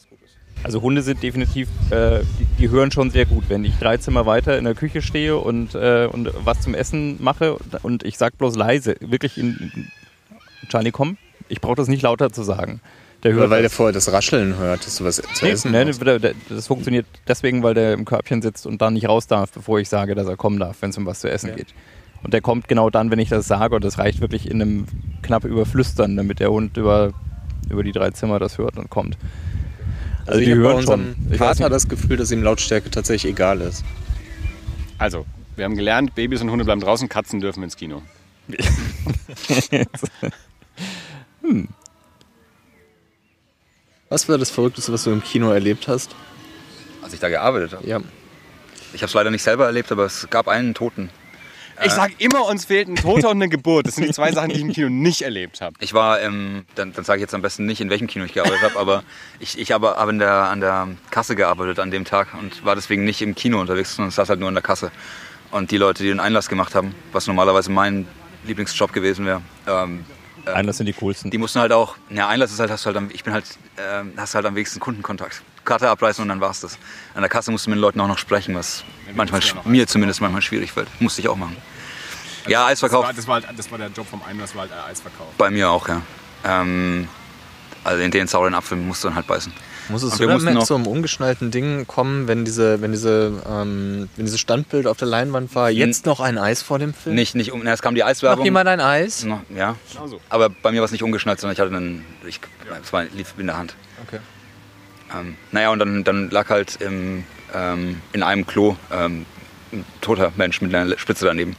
Also 0.63 0.83
Hunde 0.83 1.03
sind 1.03 1.23
definitiv, 1.23 1.69
äh, 1.91 2.21
die, 2.39 2.45
die 2.59 2.71
hören 2.71 2.91
schon 2.91 3.11
sehr 3.11 3.25
gut. 3.27 3.45
Wenn 3.49 3.65
ich 3.65 3.77
drei 3.79 3.97
Zimmer 3.97 4.27
weiter 4.27 4.59
in 4.59 4.65
der 4.65 4.75
Küche 4.75 5.01
stehe 5.03 5.37
und, 5.39 5.75
äh, 5.75 6.07
und 6.11 6.31
was 6.45 6.61
zum 6.61 6.75
Essen 6.75 7.17
mache 7.23 7.57
und 7.83 8.05
ich 8.05 8.19
sag 8.19 8.37
bloß 8.37 8.57
leise, 8.57 8.97
wirklich 9.01 9.39
in, 9.39 9.71
in 9.75 9.89
Charlie, 10.69 10.91
komm, 10.91 11.17
ich 11.49 11.61
brauche 11.61 11.77
das 11.77 11.89
nicht 11.89 12.03
lauter 12.03 12.31
zu 12.31 12.43
sagen. 12.43 12.81
Der 13.23 13.33
Oder 13.33 13.41
hört 13.41 13.51
weil 13.51 13.61
der 13.63 13.69
das. 13.69 13.77
vorher 13.77 13.93
das 13.93 14.13
Rascheln 14.13 14.57
hört, 14.57 14.87
dass 14.87 14.97
du 14.97 15.05
was 15.05 15.17
zu 15.17 15.23
Nee, 15.45 15.51
essen 15.51 15.73
nee, 15.73 15.85
hast. 15.85 16.01
der, 16.01 16.19
der, 16.19 16.35
das 16.49 16.67
funktioniert 16.67 17.07
deswegen, 17.29 17.63
weil 17.63 17.75
der 17.75 17.93
im 17.95 18.05
Körbchen 18.05 18.41
sitzt 18.43 18.67
und 18.67 18.81
dann 18.81 18.95
nicht 18.95 19.09
raus 19.09 19.27
darf, 19.27 19.51
bevor 19.53 19.79
ich 19.81 19.89
sage, 19.89 20.15
dass 20.15 20.27
er 20.27 20.37
kommen 20.37 20.59
darf, 20.59 20.77
wenn 20.81 20.91
es 20.91 20.97
um 20.99 21.05
was 21.07 21.21
zu 21.21 21.31
essen 21.31 21.55
geht. 21.57 21.69
Und 22.23 22.35
der 22.35 22.41
kommt 22.43 22.69
genau 22.69 22.91
dann, 22.91 23.11
wenn 23.11 23.19
ich 23.19 23.31
das 23.31 23.47
sage 23.47 23.75
und 23.75 23.85
das 23.85 23.99
reicht 23.99 24.21
wirklich 24.21 24.51
in 24.51 24.61
einem 24.61 24.87
knapp 25.23 25.45
überflüstern, 25.45 26.17
damit 26.17 26.39
der 26.41 26.51
Hund 26.51 26.77
über, 26.77 27.13
über 27.71 27.83
die 27.83 27.93
drei 27.93 28.11
Zimmer 28.11 28.39
das 28.39 28.59
hört 28.59 28.77
und 28.77 28.91
kommt. 28.91 29.17
Also, 30.31 30.39
Also, 30.39 30.43
ich 30.43 30.51
habe 30.51 30.61
bei 30.61 30.69
hören 30.69 30.77
unserem 30.77 31.15
schon. 31.15 31.31
Nicht. 31.31 31.73
das 31.73 31.89
Gefühl, 31.89 32.17
dass 32.17 32.31
ihm 32.31 32.43
Lautstärke 32.43 32.91
tatsächlich 32.91 33.33
egal 33.33 33.61
ist. 33.61 33.85
Also, 34.99 35.27
wir 35.57 35.65
haben 35.65 35.77
gelernt, 35.77 36.15
Babys 36.15 36.41
und 36.41 36.51
Hunde 36.51 36.65
bleiben 36.65 36.81
draußen, 36.81 37.09
Katzen 37.09 37.41
dürfen 37.41 37.63
ins 37.63 37.77
Kino. 37.77 38.03
Was 44.09 44.29
war 44.29 44.39
das 44.39 44.51
Verrückteste, 44.51 44.93
was 44.93 45.05
du 45.05 45.11
im 45.11 45.23
Kino 45.23 45.53
erlebt 45.53 45.87
hast? 45.87 46.17
Als 47.01 47.13
ich 47.13 47.21
da 47.21 47.29
gearbeitet 47.29 47.73
habe. 47.75 47.87
Ja. 47.87 48.01
Ich 48.93 49.03
habe 49.03 49.09
es 49.09 49.15
leider 49.15 49.31
nicht 49.31 49.43
selber 49.43 49.67
erlebt, 49.67 49.93
aber 49.93 50.05
es 50.05 50.27
gab 50.31 50.49
einen 50.49 50.75
Toten. 50.75 51.11
Ich 51.85 51.93
sag 51.93 52.13
immer, 52.19 52.47
uns 52.47 52.65
fehlt 52.65 52.89
ein 52.89 52.97
Toter 52.97 53.31
und 53.31 53.37
eine 53.37 53.49
Geburt. 53.49 53.87
Das 53.87 53.97
sind 53.97 54.07
die 54.07 54.13
zwei 54.13 54.33
Sachen, 54.33 54.51
die 54.51 54.57
ich 54.57 54.63
im 54.63 54.73
Kino 54.73 54.89
nicht 54.89 55.23
erlebt 55.23 55.61
habe. 55.61 55.75
Ich 55.81 55.95
war, 55.95 56.21
ähm, 56.21 56.65
dann, 56.75 56.93
dann 56.93 57.05
sage 57.05 57.19
ich 57.19 57.23
jetzt 57.23 57.35
am 57.35 57.43
besten 57.43 57.67
nicht, 57.67 57.81
in 57.81 57.91
welchem 57.91 58.07
Kino 58.07 58.25
ich 58.25 58.33
gearbeitet 58.33 58.63
habe, 58.63 58.79
aber 58.79 59.03
ich, 59.39 59.59
ich 59.59 59.73
habe 59.73 59.97
hab 59.97 60.09
in 60.09 60.19
der, 60.19 60.33
an 60.33 60.61
der 60.61 60.89
Kasse 61.11 61.37
gearbeitet 61.37 61.79
an 61.79 61.91
dem 61.91 62.05
Tag 62.05 62.29
und 62.39 62.65
war 62.65 62.75
deswegen 62.75 63.05
nicht 63.05 63.23
im 63.23 63.35
Kino 63.35 63.61
unterwegs, 63.61 63.97
sondern 63.97 64.11
saß 64.11 64.29
halt 64.29 64.41
nur 64.41 64.49
in 64.49 64.55
der 64.55 64.63
Kasse. 64.63 64.91
Und 65.51 65.71
die 65.71 65.79
Leute, 65.79 66.03
die 66.03 66.11
den 66.11 66.21
Einlass 66.21 66.49
gemacht 66.49 66.75
haben, 66.75 66.95
was 67.13 67.27
normalerweise 67.27 67.71
mein 67.71 68.07
Lieblingsjob 68.45 68.93
gewesen 68.93 69.27
wäre, 69.27 69.43
ähm, 69.67 70.05
Einlass 70.47 70.79
sind 70.79 70.87
die 70.87 70.93
coolsten. 70.95 71.31
die 71.31 71.39
mussten 71.39 71.61
halt 71.61 71.73
auch, 71.73 71.97
ja, 72.09 72.29
Einlass 72.29 72.53
ist 72.53 72.61
halt, 72.61 72.71
hast 72.71 72.85
du 72.85 72.87
halt 72.87 72.97
am, 72.97 73.11
ich 73.13 73.25
bin 73.25 73.33
halt, 73.33 73.45
ähm, 73.79 74.13
hast 74.17 74.35
halt 74.35 74.47
am 74.47 74.55
wenigsten 74.55 74.81
Kundenkontakt. 74.81 75.43
Karte 75.65 75.89
abreißen 75.89 76.23
und 76.23 76.29
dann 76.29 76.41
war's 76.41 76.61
das. 76.61 76.79
An 77.15 77.23
der 77.23 77.29
Kasse 77.29 77.51
musst 77.51 77.67
du 77.67 77.71
mit 77.71 77.77
den 77.77 77.81
Leuten 77.83 78.01
auch 78.01 78.09
noch 78.09 78.19
sprechen, 78.19 78.55
was 78.55 78.85
manchmal, 79.15 79.41
sch- 79.41 79.57
mir 79.65 79.87
zumindest 79.87 80.21
manchmal 80.21 80.43
schwierig 80.43 80.73
fällt. 80.73 80.89
Musste 81.01 81.21
ich 81.21 81.29
auch 81.29 81.37
machen. 81.37 81.57
Ja, 82.47 82.67
Eisverkauf. 82.67 83.07
Das 83.15 83.27
war, 83.29 83.41
das 83.41 83.71
war 83.71 83.79
der 83.79 83.89
Job 83.89 84.07
vom 84.09 84.23
einen, 84.23 84.41
das 84.41 84.55
war 84.55 84.63
halt 84.63 84.73
Eisverkauf. 84.89 85.29
Bei 85.37 85.51
mir 85.51 85.71
auch, 85.71 85.87
ja. 85.89 86.01
Ähm, 86.45 87.07
also 87.85 88.03
in 88.03 88.11
den 88.11 88.27
sauren 88.27 88.55
Apfel 88.55 88.79
musst 88.79 89.05
du 89.05 89.09
dann 89.09 89.15
halt 89.17 89.27
beißen. 89.27 89.53
Wir 89.89 89.99
dann 89.99 90.29
mussten 90.31 90.45
mit 90.45 90.55
noch- 90.55 90.67
so 90.67 90.77
einem 90.77 90.87
umgeschnallten 90.87 91.51
Ding 91.51 91.85
kommen, 91.87 92.29
wenn 92.29 92.45
diese, 92.45 92.81
wenn 92.81 92.93
diese, 92.93 93.43
ähm, 93.49 94.09
wenn 94.17 94.25
dieses 94.25 94.39
Standbild 94.39 94.87
auf 94.87 94.97
der 94.99 95.09
Leinwand 95.09 95.53
war, 95.57 95.69
jetzt 95.69 96.07
noch 96.07 96.21
ein 96.21 96.39
Eis 96.39 96.63
vor 96.63 96.79
dem 96.79 96.95
Film? 96.95 97.17
Nicht, 97.17 97.35
nicht 97.35 97.51
um, 97.51 97.61
na, 97.65 97.73
es 97.73 97.83
kam 97.83 97.95
die 97.97 98.01
Noch 98.03 98.07
Eiswerbung. 98.09 98.45
jemand 98.45 98.69
ein 98.69 98.81
Eis? 98.81 99.25
Noch, 99.25 99.41
ja. 99.55 99.75
Genau 99.93 100.07
so. 100.07 100.21
Aber 100.29 100.49
bei 100.49 100.71
mir 100.71 100.79
war 100.81 100.85
es 100.85 100.93
nicht 100.93 101.03
umgeschnallt, 101.03 101.41
sondern 101.41 101.55
ich 101.55 101.61
hatte 101.61 101.75
einen, 101.75 102.05
ich, 102.27 102.39
es 102.83 102.93
war 102.93 103.03
lief 103.05 103.35
in 103.37 103.47
der 103.49 103.57
Hand. 103.57 103.75
Okay. 104.07 104.21
Ähm, 105.15 105.37
naja, 105.53 105.71
und 105.71 105.79
dann, 105.79 106.05
dann 106.05 106.31
lag 106.31 106.51
halt 106.51 106.81
im, 106.81 107.25
ähm, 107.55 108.01
in 108.13 108.23
einem 108.23 108.47
Klo 108.47 108.77
ähm, 108.93 109.27
ein 109.73 109.85
toter 110.01 110.33
Mensch 110.37 110.61
mit 110.61 110.75
einer 110.75 110.99
Spitze 110.99 111.25
daneben. 111.25 111.57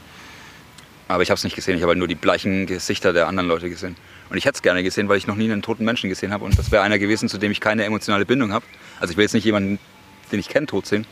Aber 1.08 1.22
ich 1.22 1.30
habe 1.30 1.36
es 1.36 1.44
nicht 1.44 1.56
gesehen, 1.56 1.76
ich 1.76 1.82
habe 1.82 1.90
halt 1.90 1.98
nur 1.98 2.08
die 2.08 2.14
bleichen 2.14 2.66
Gesichter 2.66 3.12
der 3.12 3.26
anderen 3.26 3.48
Leute 3.48 3.68
gesehen. 3.68 3.96
Und 4.30 4.38
ich 4.38 4.46
hätte 4.46 4.56
es 4.56 4.62
gerne 4.62 4.82
gesehen, 4.82 5.08
weil 5.08 5.18
ich 5.18 5.26
noch 5.26 5.34
nie 5.34 5.50
einen 5.50 5.60
toten 5.60 5.84
Menschen 5.84 6.08
gesehen 6.08 6.32
habe. 6.32 6.44
Und 6.44 6.58
das 6.58 6.70
wäre 6.70 6.82
einer 6.82 6.98
gewesen, 6.98 7.28
zu 7.28 7.36
dem 7.36 7.52
ich 7.52 7.60
keine 7.60 7.84
emotionale 7.84 8.24
Bindung 8.24 8.52
habe. 8.52 8.64
Also 8.98 9.12
ich 9.12 9.18
will 9.18 9.24
jetzt 9.24 9.34
nicht 9.34 9.44
jemanden, 9.44 9.78
den 10.30 10.40
ich 10.40 10.48
kenne, 10.48 10.66
tot 10.66 10.86
sehen. 10.86 11.06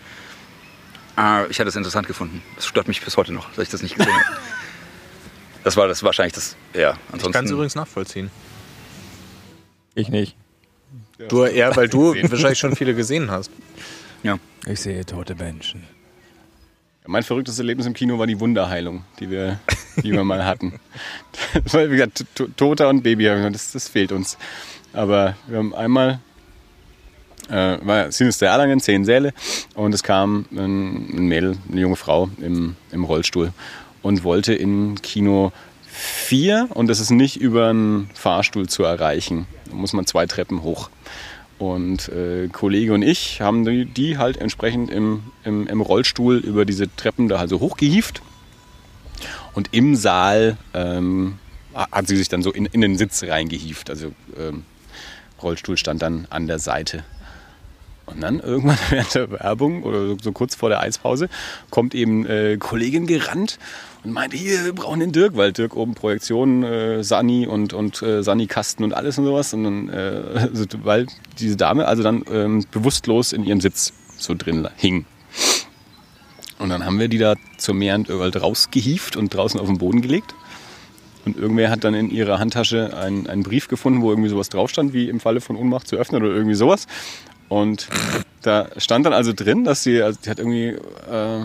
Aber 1.16 1.50
ich 1.50 1.58
hätte 1.58 1.68
es 1.68 1.76
interessant 1.76 2.06
gefunden. 2.06 2.42
Das 2.56 2.64
stört 2.64 2.88
mich 2.88 3.02
bis 3.02 3.18
heute 3.18 3.32
noch, 3.32 3.50
dass 3.50 3.64
ich 3.64 3.68
das 3.68 3.82
nicht 3.82 3.96
gesehen 3.96 4.14
habe. 4.14 4.38
Das 5.64 5.76
war 5.76 5.86
das 5.86 6.02
wahrscheinlich 6.02 6.32
das, 6.32 6.56
ja. 6.72 6.92
Ich 6.92 6.98
Ansonsten, 7.12 7.32
kann 7.32 7.44
es 7.44 7.50
übrigens 7.50 7.74
nachvollziehen. 7.74 8.30
Ich 9.94 10.08
nicht. 10.08 10.34
Du 11.28 11.44
eher, 11.44 11.74
weil 11.76 11.88
du 11.88 12.14
wahrscheinlich 12.30 12.58
schon 12.58 12.74
viele 12.76 12.94
gesehen 12.94 13.30
hast. 13.30 13.50
ja. 14.22 14.38
Ich 14.66 14.80
sehe 14.80 15.06
tote 15.06 15.34
Menschen. 15.34 15.84
Mein 17.06 17.22
verrücktes 17.22 17.58
Erlebnis 17.58 17.86
im 17.86 17.94
Kino 17.94 18.18
war 18.18 18.26
die 18.26 18.38
Wunderheilung, 18.38 19.04
die 19.18 19.30
wir, 19.30 19.58
die 20.04 20.12
wir 20.12 20.22
mal 20.22 20.44
hatten. 20.44 20.74
Weil, 21.72 21.90
wie 21.90 21.96
gesagt, 21.96 22.24
To- 22.34 22.48
Toter 22.56 22.90
und 22.90 23.02
Baby, 23.02 23.24
das, 23.24 23.72
das 23.72 23.88
fehlt 23.88 24.12
uns. 24.12 24.36
Aber 24.92 25.34
wir 25.48 25.56
haben 25.58 25.74
einmal, 25.74 26.20
äh, 27.48 27.78
war 27.80 28.12
Sinister 28.12 28.48
Erlangen, 28.48 28.80
zehn 28.80 29.06
Säle, 29.06 29.32
und 29.74 29.94
es 29.94 30.02
kam 30.02 30.44
ein, 30.52 31.08
ein 31.16 31.26
Mädel, 31.26 31.56
eine 31.72 31.80
junge 31.80 31.96
Frau 31.96 32.28
im, 32.40 32.76
im 32.92 33.04
Rollstuhl 33.04 33.52
und 34.02 34.22
wollte 34.22 34.52
in 34.54 35.00
Kino 35.00 35.52
4 35.92 36.68
und 36.74 36.86
das 36.88 37.00
ist 37.00 37.10
nicht 37.10 37.36
über 37.36 37.68
einen 37.68 38.10
Fahrstuhl 38.14 38.68
zu 38.68 38.84
erreichen. 38.84 39.46
Da 39.68 39.74
muss 39.74 39.92
man 39.92 40.06
zwei 40.06 40.26
Treppen 40.26 40.62
hoch. 40.62 40.90
Und 41.58 42.08
äh, 42.08 42.48
Kollege 42.48 42.94
und 42.94 43.02
ich 43.02 43.42
haben 43.42 43.64
die, 43.66 43.84
die 43.84 44.16
halt 44.16 44.38
entsprechend 44.38 44.90
im, 44.90 45.24
im, 45.44 45.66
im 45.66 45.80
Rollstuhl 45.82 46.38
über 46.38 46.64
diese 46.64 46.94
Treppen 46.96 47.28
da 47.28 47.36
also 47.36 47.60
hochgehieft. 47.60 48.22
Und 49.52 49.68
im 49.72 49.94
Saal 49.94 50.56
ähm, 50.72 51.38
hat 51.74 52.06
sie 52.06 52.16
sich 52.16 52.28
dann 52.28 52.42
so 52.42 52.50
in, 52.50 52.66
in 52.66 52.80
den 52.80 52.96
Sitz 52.96 53.22
reingehieft. 53.22 53.90
Also 53.90 54.12
ähm, 54.38 54.64
Rollstuhl 55.42 55.76
stand 55.76 56.00
dann 56.00 56.26
an 56.30 56.46
der 56.46 56.58
Seite. 56.58 57.04
Und 58.12 58.20
dann 58.20 58.40
irgendwann 58.40 58.78
während 58.90 59.14
der 59.14 59.30
Werbung 59.30 59.82
oder 59.82 60.16
so, 60.20 60.32
kurz 60.32 60.54
vor 60.54 60.68
der 60.68 60.80
Eispause 60.80 61.28
kommt 61.70 61.94
eben 61.94 62.26
äh, 62.26 62.56
Kollegin 62.58 63.06
gerannt 63.06 63.58
und 64.04 64.12
meinte, 64.12 64.36
hier, 64.36 64.64
wir 64.64 64.72
brauchen 64.72 65.00
den 65.00 65.12
Dirk, 65.12 65.36
weil 65.36 65.52
Dirk 65.52 65.76
oben 65.76 65.94
Projektionen, 65.94 66.62
äh, 66.62 67.04
Sani 67.04 67.46
und, 67.46 67.72
und 67.72 68.02
äh, 68.02 68.22
Sani-Kasten 68.22 68.84
und 68.84 68.94
alles 68.94 69.18
und 69.18 69.24
sowas. 69.24 69.52
Und 69.54 69.64
dann, 69.64 69.88
äh, 69.88 70.48
weil 70.84 71.06
diese 71.38 71.56
Dame 71.56 71.86
also 71.86 72.02
dann 72.02 72.24
ähm, 72.30 72.64
bewusstlos 72.70 73.32
in 73.32 73.44
ihrem 73.44 73.60
Sitz 73.60 73.92
so 74.16 74.34
drin 74.34 74.68
hing. 74.76 75.04
dann 76.58 76.84
haben 76.84 76.98
wir 76.98 77.08
die 77.08 77.18
da 77.18 77.34
zur 77.56 77.74
Meerend 77.74 78.08
überall 78.08 78.30
rausgehieft 78.30 79.16
und 79.16 79.34
draußen 79.34 79.58
auf 79.60 79.66
den 79.66 79.78
Boden 79.78 80.02
gelegt. 80.02 80.34
Und 81.26 81.36
irgendwer 81.36 81.70
hat 81.70 81.84
dann 81.84 81.94
in 81.94 82.10
ihrer 82.10 82.38
Handtasche 82.38 82.96
einen, 82.96 83.26
einen 83.26 83.42
Brief 83.42 83.68
gefunden, 83.68 84.00
wo 84.00 84.10
irgendwie 84.10 84.30
sowas 84.30 84.48
drauf 84.48 84.70
stand, 84.70 84.94
wie 84.94 85.08
im 85.08 85.20
Falle 85.20 85.40
von 85.40 85.56
Ohnmacht 85.56 85.86
zu 85.86 85.96
öffnen 85.96 86.22
oder 86.22 86.32
irgendwie 86.32 86.54
sowas. 86.54 86.86
Und 87.50 87.88
da 88.42 88.68
stand 88.76 89.04
dann 89.04 89.12
also 89.12 89.32
drin, 89.34 89.64
dass 89.64 89.82
sie, 89.82 90.00
also 90.02 90.18
die 90.24 90.30
hat 90.30 90.38
irgendwie 90.38 90.68
äh, 90.68 91.44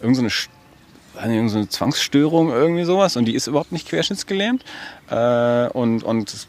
irgendeine 0.00 0.30
so 0.30 1.18
eine, 1.18 1.48
so 1.50 1.58
eine 1.58 1.68
Zwangsstörung, 1.68 2.50
irgendwie 2.50 2.84
sowas. 2.84 3.16
Und 3.16 3.26
die 3.26 3.34
ist 3.34 3.46
überhaupt 3.46 3.70
nicht 3.70 3.86
querschnittsgelähmt. 3.86 4.64
Äh, 5.10 5.68
und, 5.68 6.02
und 6.02 6.48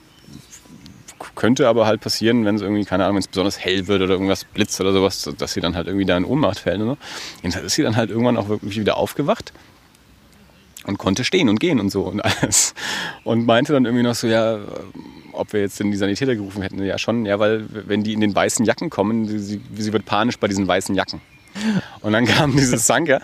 könnte 1.36 1.68
aber 1.68 1.86
halt 1.86 2.00
passieren, 2.00 2.46
wenn 2.46 2.56
es 2.56 2.62
irgendwie, 2.62 2.86
keine 2.86 3.04
Ahnung, 3.04 3.18
wenn 3.18 3.22
es 3.22 3.28
besonders 3.28 3.60
hell 3.60 3.88
wird 3.88 4.02
oder 4.02 4.14
irgendwas 4.14 4.46
blitzt 4.46 4.80
oder 4.80 4.94
sowas, 4.94 5.30
dass 5.38 5.54
sie 5.54 5.60
dann 5.60 5.76
halt 5.76 5.88
irgendwie 5.88 6.06
da 6.06 6.16
in 6.16 6.24
Ohnmacht 6.24 6.60
fällt. 6.60 6.80
Und 6.80 6.88
so. 6.88 6.98
Jedenfalls 7.42 7.66
ist 7.66 7.76
sie 7.76 7.84
dann 7.84 7.98
halt 7.98 8.10
irgendwann 8.10 8.38
auch 8.38 8.48
wirklich 8.48 8.80
wieder 8.80 8.96
aufgewacht 8.96 9.52
und 10.86 10.98
konnte 10.98 11.26
stehen 11.26 11.50
und 11.50 11.60
gehen 11.60 11.82
und 11.82 11.90
so 11.90 12.04
und 12.04 12.22
alles. 12.24 12.74
Und 13.26 13.46
meinte 13.46 13.74
dann 13.74 13.84
irgendwie 13.84 14.04
noch 14.04 14.16
so, 14.16 14.28
ja, 14.28 14.60
ob 15.34 15.54
wir 15.54 15.62
jetzt 15.62 15.80
denn 15.80 15.92
die 15.92 15.98
Sanitäter 15.98 16.36
gerufen 16.36 16.62
hätten. 16.62 16.84
Ja, 16.84 16.98
schon, 16.98 17.26
ja, 17.26 17.40
weil 17.40 17.66
wenn 17.70 18.04
die 18.04 18.14
in 18.14 18.22
den 18.22 18.34
weißen 18.34 18.66
Jacken 18.66 18.90
kommen, 18.90 19.28
sie, 19.40 19.62
sie 19.76 19.94
wird 19.94 20.06
panisch 20.06 20.38
bei 20.38 20.48
diesen 20.48 20.68
weißen 20.68 20.96
Jacken. 20.96 21.22
Und 22.02 22.14
dann 22.14 22.26
kam 22.26 22.56
dieses 22.56 22.88
Sanker 22.88 23.22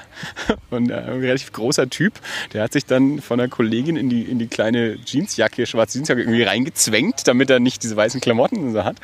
und 0.70 0.92
ein 0.92 1.20
relativ 1.22 1.54
großer 1.54 1.90
Typ, 1.90 2.14
der 2.54 2.64
hat 2.64 2.74
sich 2.74 2.86
dann 2.86 3.22
von 3.22 3.40
einer 3.40 3.50
Kollegin 3.50 3.96
in 3.96 4.10
die, 4.10 4.24
in 4.24 4.38
die 4.38 4.48
kleine 4.48 4.98
Jeansjacke, 5.06 5.66
schwarze 5.66 5.98
Jeansjacke 5.98 6.22
irgendwie 6.22 6.44
reingezwängt, 6.44 7.28
damit 7.28 7.50
er 7.50 7.60
nicht 7.60 7.84
diese 7.84 7.96
weißen 7.96 8.20
Klamotten 8.20 8.74
so 8.74 8.84
hat. 8.84 8.98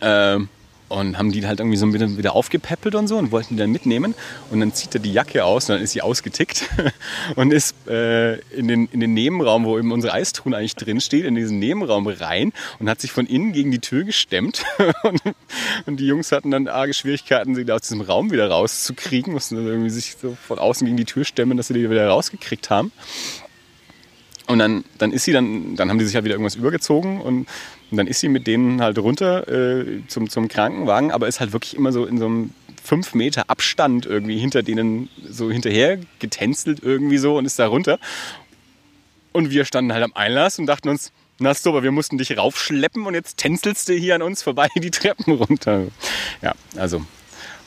Ähm, 0.00 0.48
und 0.94 1.18
haben 1.18 1.32
die 1.32 1.46
halt 1.46 1.60
irgendwie 1.60 1.76
so 1.76 1.92
wieder, 1.92 2.16
wieder 2.16 2.34
aufgepäppelt 2.34 2.94
und 2.94 3.08
so 3.08 3.16
und 3.16 3.32
wollten 3.32 3.54
die 3.54 3.60
dann 3.60 3.70
mitnehmen. 3.70 4.14
Und 4.50 4.60
dann 4.60 4.72
zieht 4.72 4.94
er 4.94 5.00
die 5.00 5.12
Jacke 5.12 5.44
aus 5.44 5.68
und 5.68 5.76
dann 5.76 5.82
ist 5.82 5.92
sie 5.92 6.02
ausgetickt 6.02 6.68
und 7.36 7.52
ist 7.52 7.74
äh, 7.88 8.36
in, 8.50 8.68
den, 8.68 8.88
in 8.92 9.00
den 9.00 9.12
Nebenraum, 9.14 9.64
wo 9.64 9.78
eben 9.78 9.92
unsere 9.92 10.12
Eistruhen 10.12 10.54
eigentlich 10.54 10.76
drin 10.76 11.00
in 11.10 11.34
diesen 11.34 11.58
Nebenraum 11.58 12.06
rein 12.06 12.52
und 12.78 12.88
hat 12.88 13.00
sich 13.00 13.12
von 13.12 13.26
innen 13.26 13.52
gegen 13.52 13.70
die 13.70 13.80
Tür 13.80 14.04
gestemmt. 14.04 14.64
und, 15.02 15.20
und, 15.86 16.00
die 16.00 16.06
Jungs 16.06 16.30
hatten 16.32 16.50
dann 16.50 16.68
arge 16.68 16.94
Schwierigkeiten, 16.94 17.54
sie 17.54 17.70
aus 17.70 17.82
diesem 17.82 18.00
Raum 18.00 18.30
wieder 18.30 18.48
rauszukriegen, 18.48 19.32
mussten 19.32 19.56
dann 19.56 19.66
irgendwie 19.66 19.90
sich 19.90 20.16
so 20.20 20.36
von 20.46 20.58
außen 20.58 20.84
gegen 20.84 20.96
die 20.96 21.04
Tür 21.04 21.24
stemmen, 21.24 21.56
dass 21.56 21.68
sie 21.68 21.74
die 21.74 21.90
wieder 21.90 22.08
rausgekriegt 22.08 22.70
haben. 22.70 22.92
Und 24.46 24.58
dann, 24.58 24.84
dann 24.98 25.10
ist 25.12 25.24
sie 25.24 25.32
dann, 25.32 25.74
dann 25.74 25.88
haben 25.88 25.98
die 25.98 26.04
sich 26.04 26.14
halt 26.14 26.24
wieder 26.24 26.34
irgendwas 26.34 26.54
übergezogen 26.54 27.20
und 27.20 27.46
und 27.94 27.98
dann 27.98 28.08
ist 28.08 28.18
sie 28.18 28.28
mit 28.28 28.48
denen 28.48 28.82
halt 28.82 28.98
runter 28.98 29.46
äh, 29.46 30.02
zum, 30.08 30.28
zum 30.28 30.48
Krankenwagen, 30.48 31.12
aber 31.12 31.28
ist 31.28 31.38
halt 31.38 31.52
wirklich 31.52 31.76
immer 31.76 31.92
so 31.92 32.06
in 32.06 32.18
so 32.18 32.26
einem 32.26 32.50
fünf 32.82 33.14
Meter 33.14 33.48
Abstand 33.48 34.04
irgendwie 34.04 34.36
hinter 34.36 34.64
denen 34.64 35.08
so 35.28 35.48
hinterher 35.48 36.00
getänzelt 36.18 36.80
irgendwie 36.82 37.18
so 37.18 37.38
und 37.38 37.44
ist 37.44 37.60
da 37.60 37.68
runter. 37.68 38.00
Und 39.30 39.52
wir 39.52 39.64
standen 39.64 39.92
halt 39.92 40.02
am 40.02 40.12
Einlass 40.12 40.58
und 40.58 40.66
dachten 40.66 40.88
uns, 40.88 41.12
na 41.38 41.54
super, 41.54 41.84
wir 41.84 41.92
mussten 41.92 42.18
dich 42.18 42.36
raufschleppen 42.36 43.06
und 43.06 43.14
jetzt 43.14 43.36
tänzelst 43.36 43.88
du 43.88 43.92
hier 43.92 44.16
an 44.16 44.22
uns 44.22 44.42
vorbei 44.42 44.66
die 44.74 44.90
Treppen 44.90 45.34
runter. 45.34 45.84
Ja, 46.42 46.54
also 46.74 47.00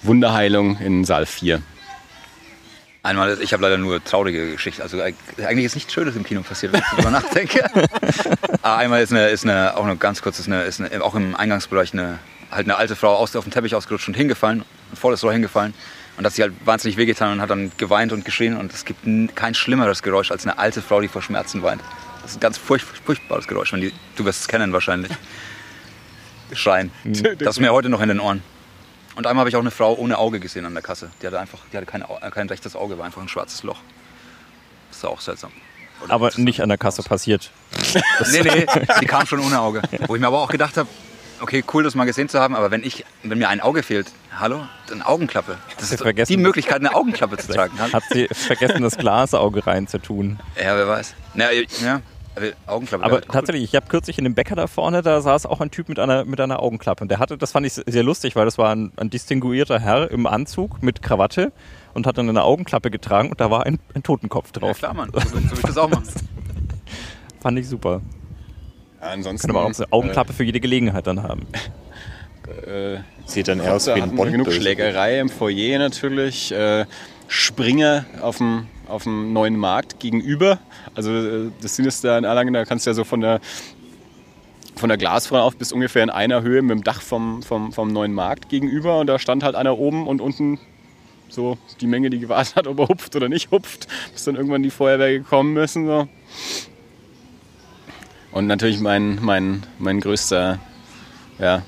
Wunderheilung 0.03 0.77
in 0.81 1.05
Saal 1.05 1.25
4. 1.25 1.63
Einmal, 3.03 3.37
ich 3.41 3.53
habe 3.53 3.63
leider 3.63 3.77
nur 3.77 4.03
traurige 4.03 4.51
Geschichten. 4.51 4.81
Also 4.81 5.01
eigentlich 5.01 5.65
ist 5.65 5.75
nichts 5.75 5.93
Schönes 5.93 6.15
im 6.15 6.23
Kino 6.23 6.41
passiert, 6.41 6.73
wenn 6.73 6.81
ich 6.81 6.87
darüber 6.91 7.11
nachdenke. 7.11 7.69
Aber 8.61 8.77
einmal 8.77 9.01
ist 9.01 9.11
eine, 9.11 9.29
ist 9.29 9.45
eine, 9.45 9.77
auch 9.77 9.85
eine 9.85 9.95
ganz 9.95 10.21
kurz, 10.21 10.39
ist 10.39 10.47
eine, 10.47 10.63
ist 10.63 10.81
eine, 10.81 11.03
auch 11.03 11.15
im 11.15 11.35
Eingangsbereich 11.35 11.93
eine, 11.93 12.19
halt 12.51 12.65
eine 12.65 12.75
alte 12.75 12.95
Frau 12.95 13.15
aus, 13.15 13.35
auf 13.35 13.45
den 13.45 13.51
Teppich 13.51 13.75
ausgerutscht 13.75 14.07
und 14.07 14.15
hingefallen, 14.15 14.65
volles 14.93 15.23
Rohr 15.23 15.33
hingefallen. 15.33 15.73
Und 16.17 16.25
hat 16.25 16.33
sich 16.33 16.41
halt 16.41 16.53
wahnsinnig 16.65 16.97
wehgetan 16.97 17.33
und 17.33 17.41
hat 17.41 17.51
dann 17.51 17.71
geweint 17.77 18.11
und 18.11 18.25
geschrien. 18.25 18.57
Und 18.57 18.73
es 18.73 18.85
gibt 18.85 19.01
kein 19.35 19.53
schlimmeres 19.53 20.01
Geräusch 20.01 20.31
als 20.31 20.45
eine 20.47 20.57
alte 20.57 20.81
Frau, 20.81 20.99
die 20.99 21.07
vor 21.07 21.21
Schmerzen 21.21 21.61
weint. 21.61 21.81
Das 22.23 22.31
ist 22.31 22.37
ein 22.37 22.39
ganz 22.39 22.57
furch 22.57 22.83
furchtbares 22.83 23.47
Geräusch. 23.47 23.71
Wenn 23.71 23.81
die, 23.81 23.93
du 24.15 24.25
wirst 24.25 24.41
es 24.41 24.47
kennen 24.47 24.73
wahrscheinlich. 24.73 25.11
Schreien. 26.53 26.91
Das 27.39 27.57
ist 27.57 27.59
mir 27.59 27.71
heute 27.71 27.89
noch 27.89 28.01
in 28.01 28.09
den 28.09 28.19
Ohren. 28.19 28.41
Und 29.17 29.25
einmal 29.25 29.41
habe 29.41 29.49
ich 29.49 29.55
auch 29.55 29.61
eine 29.61 29.71
Frau 29.71 29.95
ohne 29.95 30.15
Auge 30.19 30.39
gesehen 30.39 30.63
an 30.65 30.75
der 30.75 30.83
Kasse. 30.83 31.09
Die 31.19 31.25
hatte 31.25 31.39
einfach, 31.39 31.57
die 31.73 31.77
hatte 31.77 31.87
kein, 31.87 32.03
äh, 32.03 32.29
kein 32.29 32.47
rechtes 32.47 32.75
Auge, 32.75 32.99
war 32.99 33.05
einfach 33.05 33.19
ein 33.19 33.27
schwarzes 33.27 33.63
Loch. 33.63 33.79
Das 34.91 35.01
war 35.01 35.09
auch 35.09 35.21
seltsam. 35.21 35.51
Oder 36.03 36.13
aber 36.13 36.29
nicht 36.35 36.61
an 36.61 36.69
der 36.69 36.77
Kasse 36.77 37.01
passiert. 37.01 37.49
nee, 38.31 38.41
nee, 38.43 38.67
die 39.01 39.07
kam 39.07 39.25
schon 39.25 39.39
ohne 39.39 39.59
Auge. 39.59 39.81
Wo 40.05 40.13
ich 40.13 40.21
mir 40.21 40.27
aber 40.27 40.39
auch 40.39 40.49
gedacht 40.49 40.77
habe, 40.77 40.87
okay, 41.41 41.63
cool, 41.73 41.83
das 41.83 41.95
mal 41.95 42.05
gesehen 42.05 42.29
zu 42.29 42.39
haben, 42.39 42.55
aber 42.55 42.69
wenn, 42.69 42.83
ich, 42.83 43.05
wenn 43.23 43.39
mir 43.39 43.49
ein 43.49 43.59
Auge 43.59 43.81
fehlt, 43.81 44.11
hallo, 44.39 44.67
eine 44.91 45.07
Augenklappe. 45.07 45.57
Das 45.79 45.91
ist 45.91 45.99
vergessen. 45.99 46.31
die 46.31 46.37
Möglichkeit, 46.37 46.81
eine 46.81 46.93
Augenklappe 46.93 47.37
zu 47.37 47.51
tragen. 47.51 47.73
Hat 47.93 48.03
sie 48.11 48.27
vergessen, 48.27 48.83
das 48.83 48.99
Glasauge 48.99 49.65
reinzutun? 49.65 50.39
Ja, 50.55 50.77
wer 50.77 50.87
weiß. 50.87 51.15
Ja, 51.33 51.49
ja 51.49 52.01
Augenklappe. 52.65 53.03
Aber 53.03 53.21
tatsächlich, 53.21 53.63
ich 53.63 53.75
habe 53.75 53.87
kürzlich 53.87 54.17
in 54.17 54.23
dem 54.23 54.35
Bäcker 54.35 54.55
da 54.55 54.67
vorne, 54.67 55.01
da 55.01 55.21
saß 55.21 55.45
auch 55.45 55.61
ein 55.61 55.71
Typ 55.71 55.89
mit 55.89 55.99
einer, 55.99 56.25
mit 56.25 56.39
einer 56.39 56.61
Augenklappe. 56.61 57.03
Und 57.03 57.09
der 57.09 57.19
hatte, 57.19 57.37
das 57.37 57.51
fand 57.51 57.65
ich 57.65 57.73
sehr 57.73 58.03
lustig, 58.03 58.35
weil 58.35 58.45
das 58.45 58.57
war 58.57 58.73
ein, 58.75 58.91
ein 58.97 59.09
distinguierter 59.09 59.79
Herr 59.79 60.09
im 60.11 60.27
Anzug 60.27 60.81
mit 60.81 61.01
Krawatte 61.01 61.51
und 61.93 62.05
hat 62.07 62.17
dann 62.17 62.29
eine 62.29 62.43
Augenklappe 62.43 62.91
getragen 62.91 63.29
und 63.29 63.41
da 63.41 63.49
war 63.49 63.65
ein, 63.65 63.79
ein 63.93 64.03
Totenkopf 64.03 64.51
drauf. 64.51 64.81
Ja, 64.81 64.89
klar, 64.89 64.93
Mann. 64.93 65.11
So, 65.13 65.19
so 65.19 65.35
will 65.35 65.43
ich 65.53 65.61
das 65.61 65.77
auch 65.77 65.89
machen. 65.89 66.07
fand 67.39 67.59
ich 67.59 67.67
super. 67.67 68.01
Ja, 69.01 69.07
ansonsten. 69.07 69.47
Können 69.47 69.57
wir 69.57 69.65
auch 69.65 69.77
eine 69.77 69.91
Augenklappe 69.91 70.31
äh, 70.31 70.35
für 70.35 70.43
jede 70.43 70.59
Gelegenheit 70.59 71.07
dann 71.07 71.23
haben. 71.23 71.47
Äh, 72.65 72.99
Sieht 73.25 73.49
dann 73.49 73.59
aus 73.59 73.87
wie 73.87 74.01
ein 74.01 74.15
Bond. 74.15 74.31
Genug 74.31 74.53
Schlägerei 74.53 75.19
im 75.19 75.27
Foyer 75.27 75.79
natürlich. 75.79 76.49
Äh, 76.53 76.85
Springer 77.27 78.05
auf 78.21 78.37
dem 78.37 78.67
auf 78.87 79.03
dem 79.03 79.33
neuen 79.33 79.55
Markt 79.55 79.99
gegenüber. 79.99 80.59
Also 80.95 81.11
äh, 81.11 81.51
das 81.61 81.75
Sinn 81.75 81.85
ist 81.85 82.03
da 82.03 82.17
in 82.17 82.23
Erlangen, 82.23 82.53
da 82.53 82.65
kannst 82.65 82.85
du 82.85 82.89
ja 82.89 82.93
so 82.93 83.03
von 83.03 83.21
der 83.21 83.39
von 84.75 84.89
der 84.89 84.97
Glasfront 84.97 85.41
auf 85.41 85.55
bis 85.55 85.71
ungefähr 85.71 86.03
in 86.03 86.11
einer 86.11 86.43
Höhe 86.43 86.61
mit 86.61 86.71
dem 86.71 86.83
Dach 86.83 87.01
vom, 87.01 87.41
vom, 87.41 87.73
vom 87.73 87.91
neuen 87.91 88.13
Markt 88.13 88.47
gegenüber 88.47 88.99
und 88.99 89.07
da 89.07 89.17
stand 89.17 89.43
halt 89.43 89.55
einer 89.55 89.77
oben 89.79 90.07
und 90.07 90.21
unten 90.21 90.59
so 91.29 91.57
die 91.81 91.87
Menge, 91.87 92.09
die 92.09 92.19
gewartet 92.19 92.55
hat, 92.55 92.67
ob 92.67 92.79
er 92.79 92.87
hupft 92.87 93.15
oder 93.15 93.27
nicht 93.27 93.51
hupft, 93.51 93.87
bis 94.13 94.23
dann 94.23 94.35
irgendwann 94.35 94.63
die 94.63 94.69
Feuerwehr 94.69 95.17
gekommen 95.17 95.53
müssen. 95.53 95.87
So. 95.87 96.07
Und 98.31 98.47
natürlich 98.47 98.79
mein, 98.79 99.19
mein, 99.21 99.63
mein 99.79 99.99
größter, 99.99 100.59
ja, 101.39 101.63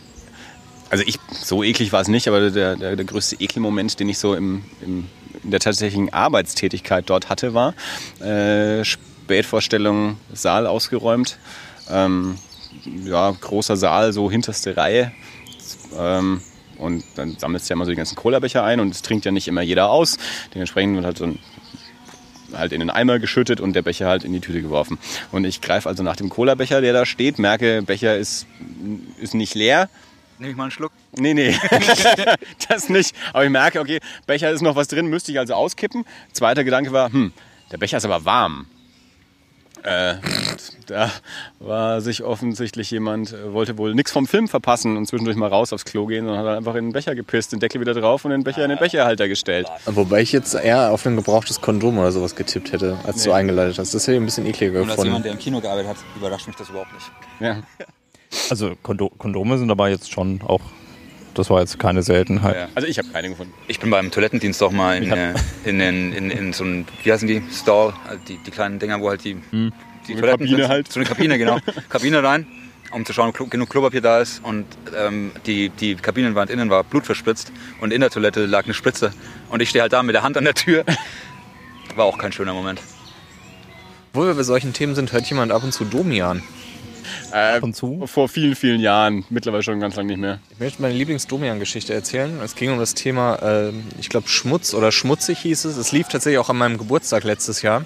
also 0.90 1.04
ich, 1.06 1.20
so 1.32 1.64
eklig 1.64 1.92
war 1.92 2.02
es 2.02 2.08
nicht, 2.08 2.28
aber 2.28 2.50
der, 2.50 2.76
der, 2.76 2.96
der 2.96 3.06
größte 3.06 3.36
Ekelmoment, 3.40 4.00
den 4.00 4.10
ich 4.10 4.18
so 4.18 4.34
im, 4.34 4.64
im 4.82 5.08
in 5.44 5.52
der 5.52 5.60
tatsächlichen 5.60 6.12
Arbeitstätigkeit 6.14 7.10
dort 7.10 7.30
hatte, 7.30 7.54
war. 7.54 7.74
Äh, 8.22 8.84
Spätvorstellung, 8.84 10.18
Saal 10.34 10.68
ausgeräumt. 10.68 11.38
Ähm, 11.90 12.38
ja, 13.06 13.32
großer 13.32 13.78
Saal, 13.78 14.14
so 14.14 14.30
hinterste 14.30 14.78
Reihe. 14.78 15.12
Ähm, 15.98 16.42
und 16.78 17.04
dann 17.16 17.38
sammelst 17.38 17.70
du 17.70 17.74
ja 17.74 17.76
immer 17.76 17.86
so 17.86 17.92
die 17.92 17.98
ganzen 17.98 18.16
Cola-Becher 18.16 18.64
ein 18.64 18.80
und 18.80 18.90
es 18.90 19.02
trinkt 19.02 19.26
ja 19.26 19.32
nicht 19.32 19.48
immer 19.48 19.62
jeder 19.62 19.90
aus. 19.90 20.18
Dementsprechend 20.54 20.96
wird 20.96 21.06
halt 21.06 21.18
so 21.18 21.26
ein 21.26 21.40
halt 22.54 22.72
in 22.72 22.80
den 22.80 22.90
Eimer 22.90 23.20
geschüttet 23.20 23.62
und 23.62 23.74
der 23.74 23.84
Becher 23.84 24.08
halt 24.08 24.24
in 24.24 24.34
die 24.34 24.40
Tüte 24.40 24.64
geworfen. 24.64 24.98
Und 25.32 25.46
ich 25.46 25.62
greife 25.62 25.88
also 25.88 26.02
nach 26.02 26.16
dem 26.16 26.30
Cola-Becher, 26.30 26.82
der 26.82 26.94
da 26.94 27.06
steht, 27.06 27.38
merke, 27.38 27.84
Becher 27.84 28.18
ist, 28.18 28.48
ist 29.20 29.36
nicht 29.36 29.54
leer, 29.54 29.88
Nehme 30.40 30.52
ich 30.52 30.58
mal 30.58 30.64
einen 30.64 30.72
Schluck? 30.72 30.94
Nee, 31.18 31.34
nee, 31.34 31.56
das 32.70 32.90
nicht. 32.90 33.16
Aber 33.34 33.44
ich 33.44 33.50
merke, 33.50 33.80
okay, 33.80 34.00
Becher 34.28 34.52
ist 34.52 34.62
noch 34.62 34.76
was 34.76 34.88
drin, 34.88 35.08
müsste 35.08 35.32
ich 35.32 35.40
also 35.40 35.54
auskippen. 35.56 36.06
Zweiter 36.34 36.64
Gedanke 36.64 36.92
war, 36.92 37.12
hm, 37.12 37.34
der 37.72 37.78
Becher 37.78 37.98
ist 37.98 38.06
aber 38.06 38.26
warm. 38.26 38.68
Äh, 39.84 40.16
da 40.88 41.10
war 41.60 42.02
sich 42.02 42.24
offensichtlich 42.24 42.92
jemand, 42.92 43.32
äh, 43.32 43.54
wollte 43.54 43.78
wohl 43.78 43.96
nichts 43.96 44.12
vom 44.12 44.28
Film 44.28 44.48
verpassen 44.48 44.98
und 44.98 45.06
zwischendurch 45.06 45.38
mal 45.38 45.48
raus 45.48 45.72
aufs 45.72 45.86
Klo 45.86 46.06
gehen, 46.06 46.26
sondern 46.26 46.46
hat 46.46 46.58
einfach 46.58 46.76
in 46.76 46.88
den 46.88 46.92
Becher 46.92 47.16
gepisst, 47.16 47.54
den 47.54 47.60
Deckel 47.60 47.80
wieder 47.80 47.94
drauf 47.94 48.26
und 48.26 48.32
den 48.32 48.44
Becher 48.44 48.64
in 48.64 48.70
den 48.70 48.80
Becherhalter 48.80 49.28
gestellt. 49.28 49.68
Wobei 49.86 50.22
ich 50.22 50.32
jetzt 50.32 50.54
eher 50.54 50.92
auf 50.92 51.06
ein 51.06 51.16
gebrauchtes 51.16 51.62
Kondom 51.62 51.98
oder 51.98 52.12
sowas 52.12 52.36
getippt 52.36 52.74
hätte, 52.74 52.98
als 53.06 53.18
nee. 53.18 53.26
du 53.26 53.32
eingeleitet 53.32 53.80
hast. 53.80 53.94
Das 53.94 54.04
hätte 54.04 54.14
ich 54.16 54.22
ein 54.22 54.26
bisschen 54.26 54.46
ekliger 54.46 54.72
gefunden. 54.74 54.92
Und 54.92 54.98
als 55.00 55.06
jemand, 55.06 55.26
der 55.26 55.32
im 55.32 55.40
Kino 55.40 55.62
gearbeitet 55.62 55.92
hat, 55.92 55.98
überrascht 56.16 56.48
mich 56.48 56.58
das 56.58 56.70
überhaupt 56.70 56.94
nicht. 56.94 57.12
Ja. 57.40 57.62
Also 58.50 58.74
Kondo 58.84 59.10
Kondome 59.18 59.58
sind 59.58 59.72
aber 59.72 59.90
jetzt 59.90 60.12
schon 60.12 60.42
auch, 60.42 60.62
das 61.34 61.50
war 61.50 61.60
jetzt 61.60 61.80
keine 61.80 62.04
Seltenheit. 62.04 62.56
Ja. 62.56 62.68
Also 62.76 62.88
ich 62.88 62.98
habe 62.98 63.10
keine 63.10 63.30
gefunden. 63.30 63.54
Ich 63.68 63.80
bin 63.80 63.90
beim 63.90 64.12
Toilettendienst 64.12 64.62
auch 64.64 64.72
mal 64.72 65.02
in, 65.02 65.12
äh, 65.12 65.34
in, 65.66 65.80
in, 65.80 66.14
in, 66.14 66.32
in, 66.32 66.54
so 66.54 66.64
einem, 66.64 66.86
wie 67.04 67.12
heißen 67.12 67.28
die, 67.28 67.42
Stall, 67.52 67.94
also 68.08 68.22
die, 68.28 68.38
die 68.38 68.52
kleinen 68.52 68.80
Dinger, 68.80 69.00
wo 69.00 69.10
halt 69.10 69.24
die, 69.24 69.38
hm. 69.50 69.72
die 70.08 70.14
so 70.14 70.20
Toiletten 70.20 70.46
Kabine 70.46 70.58
sind. 70.58 70.68
halt. 70.70 70.92
So 70.92 71.00
eine 71.00 71.08
Kabine, 71.08 71.38
genau. 71.38 71.60
Kabine 71.90 72.24
rein, 72.24 72.48
um 72.92 73.06
zu 73.06 73.14
schauen, 73.14 73.34
ob 73.38 73.50
genug 73.50 73.70
Klopapier 73.70 74.02
da 74.02 74.20
ist. 74.20 74.44
Und 74.44 74.66
ähm, 74.98 75.32
die, 75.46 75.70
die 75.70 75.96
Kabinenwand 75.96 76.50
innen 76.50 76.70
war 76.70 76.84
blutverspritzt 76.84 77.52
und 77.82 77.94
in 77.94 78.02
der 78.02 78.10
Toilette 78.10 78.46
lag 78.46 78.66
eine 78.66 78.74
Spritze. 78.74 79.14
Und 79.50 79.62
ich 79.62 79.70
stehe 79.70 79.82
halt 79.82 79.94
da 79.94 80.04
mit 80.04 80.16
der 80.16 80.24
Hand 80.24 80.38
an 80.38 80.44
der 80.44 80.56
Tür. 80.56 80.84
War 81.96 82.06
auch 82.06 82.18
kein 82.18 82.32
schöner 82.32 82.54
Moment. 82.54 82.82
Wo 84.14 84.26
wir 84.26 84.34
bei 84.34 84.44
solchen 84.44 84.74
Themen 84.74 84.96
sind, 84.96 85.12
hört 85.12 85.26
jemand 85.28 85.52
ab 85.52 85.64
und 85.64 85.74
zu 85.74 85.86
Domian. 85.86 86.42
Äh, 87.32 87.58
Ab 87.58 87.64
und 87.64 87.76
zu. 87.76 88.08
Vor 88.08 88.28
vielen, 88.28 88.56
vielen 88.56 88.82
Jahren. 88.82 89.26
Mittlerweile 89.30 89.64
schon 89.64 89.80
ganz 89.80 89.96
lange 89.96 90.08
nicht 90.08 90.20
mehr. 90.20 90.40
Ich 90.52 90.60
möchte 90.60 90.82
meine 90.82 90.94
Lieblings-Domian-Geschichte 90.96 91.94
erzählen. 91.94 92.40
Es 92.44 92.56
ging 92.56 92.72
um 92.72 92.80
das 92.80 92.94
Thema, 92.96 93.36
äh, 93.36 93.72
ich 94.00 94.10
glaube, 94.10 94.28
Schmutz 94.28 94.74
oder 94.74 94.92
schmutzig 94.92 95.40
hieß 95.40 95.66
es. 95.66 95.78
Es 95.78 95.92
lief 95.92 96.08
tatsächlich 96.08 96.40
auch 96.40 96.50
an 96.50 96.58
meinem 96.58 96.78
Geburtstag 96.78 97.24
letztes 97.24 97.62
Jahr. 97.62 97.86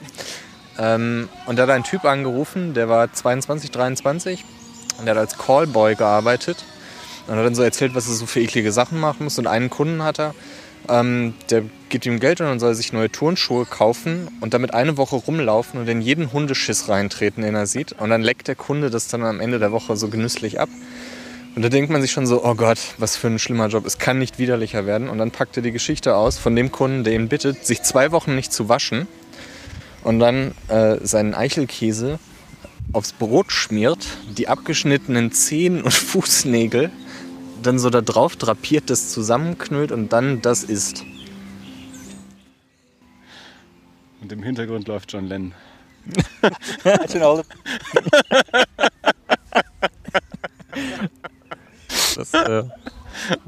Ähm, 0.79 1.29
und 1.45 1.57
da 1.57 1.63
hat 1.63 1.69
ein 1.69 1.83
Typ 1.83 2.05
angerufen, 2.05 2.73
der 2.73 2.89
war 2.89 3.11
22, 3.11 3.71
23 3.71 4.43
und 4.97 5.05
der 5.05 5.15
hat 5.15 5.21
als 5.21 5.37
Callboy 5.37 5.95
gearbeitet. 5.95 6.63
Und 7.27 7.37
hat 7.37 7.45
dann 7.45 7.55
so 7.55 7.63
erzählt, 7.63 7.95
was 7.95 8.07
er 8.07 8.15
so 8.15 8.25
für 8.25 8.41
eklige 8.41 8.71
Sachen 8.73 8.99
machen 8.99 9.23
muss. 9.23 9.39
Und 9.39 9.47
einen 9.47 9.69
Kunden 9.69 10.03
hat 10.03 10.19
er, 10.19 10.35
ähm, 10.89 11.33
der 11.49 11.63
gibt 11.89 12.05
ihm 12.05 12.19
Geld 12.19 12.41
und 12.41 12.47
dann 12.47 12.59
soll 12.59 12.71
er 12.71 12.75
sich 12.75 12.91
neue 12.91 13.11
Turnschuhe 13.11 13.65
kaufen 13.65 14.27
und 14.41 14.53
damit 14.53 14.73
eine 14.73 14.97
Woche 14.97 15.15
rumlaufen 15.15 15.79
und 15.79 15.87
in 15.87 16.01
jeden 16.01 16.33
Hundeschiss 16.33 16.89
reintreten, 16.89 17.43
den 17.43 17.55
er 17.55 17.67
sieht. 17.67 17.93
Und 17.93 18.09
dann 18.09 18.21
leckt 18.21 18.47
der 18.47 18.55
Kunde 18.55 18.89
das 18.89 19.07
dann 19.07 19.23
am 19.23 19.39
Ende 19.39 19.59
der 19.59 19.71
Woche 19.71 19.95
so 19.95 20.07
genüsslich 20.09 20.59
ab. 20.59 20.69
Und 21.55 21.61
da 21.61 21.69
denkt 21.69 21.91
man 21.91 22.01
sich 22.01 22.11
schon 22.11 22.25
so, 22.25 22.43
oh 22.43 22.55
Gott, 22.55 22.79
was 22.97 23.15
für 23.15 23.27
ein 23.27 23.37
schlimmer 23.37 23.67
Job. 23.67 23.85
Es 23.85 23.99
kann 23.99 24.17
nicht 24.17 24.39
widerlicher 24.39 24.87
werden. 24.87 25.07
Und 25.07 25.19
dann 25.19 25.29
packt 25.29 25.55
er 25.55 25.61
die 25.61 25.71
Geschichte 25.71 26.15
aus 26.15 26.39
von 26.39 26.55
dem 26.55 26.71
Kunden, 26.71 27.03
der 27.03 27.13
ihn 27.13 27.29
bittet, 27.29 27.65
sich 27.65 27.83
zwei 27.83 28.11
Wochen 28.11 28.35
nicht 28.35 28.51
zu 28.51 28.69
waschen 28.69 29.07
und 30.03 30.19
dann 30.19 30.53
äh, 30.67 30.97
seinen 31.03 31.35
Eichelkäse 31.35 32.19
aufs 32.91 33.13
Brot 33.13 33.51
schmiert, 33.51 34.05
die 34.37 34.47
abgeschnittenen 34.47 35.31
Zehen 35.31 35.81
und 35.83 35.93
Fußnägel 35.93 36.91
dann 37.63 37.79
so 37.79 37.89
da 37.89 38.01
drauf 38.01 38.35
drapiert, 38.35 38.89
das 38.89 39.11
zusammenknüllt 39.11 39.91
und 39.91 40.13
dann 40.13 40.41
das 40.41 40.63
isst. 40.63 41.03
Und 44.21 44.31
im 44.31 44.43
Hintergrund 44.43 44.87
läuft 44.87 45.11
John 45.11 45.27
Lennon. 45.27 45.53
Das, 52.15 52.33
äh, 52.33 52.63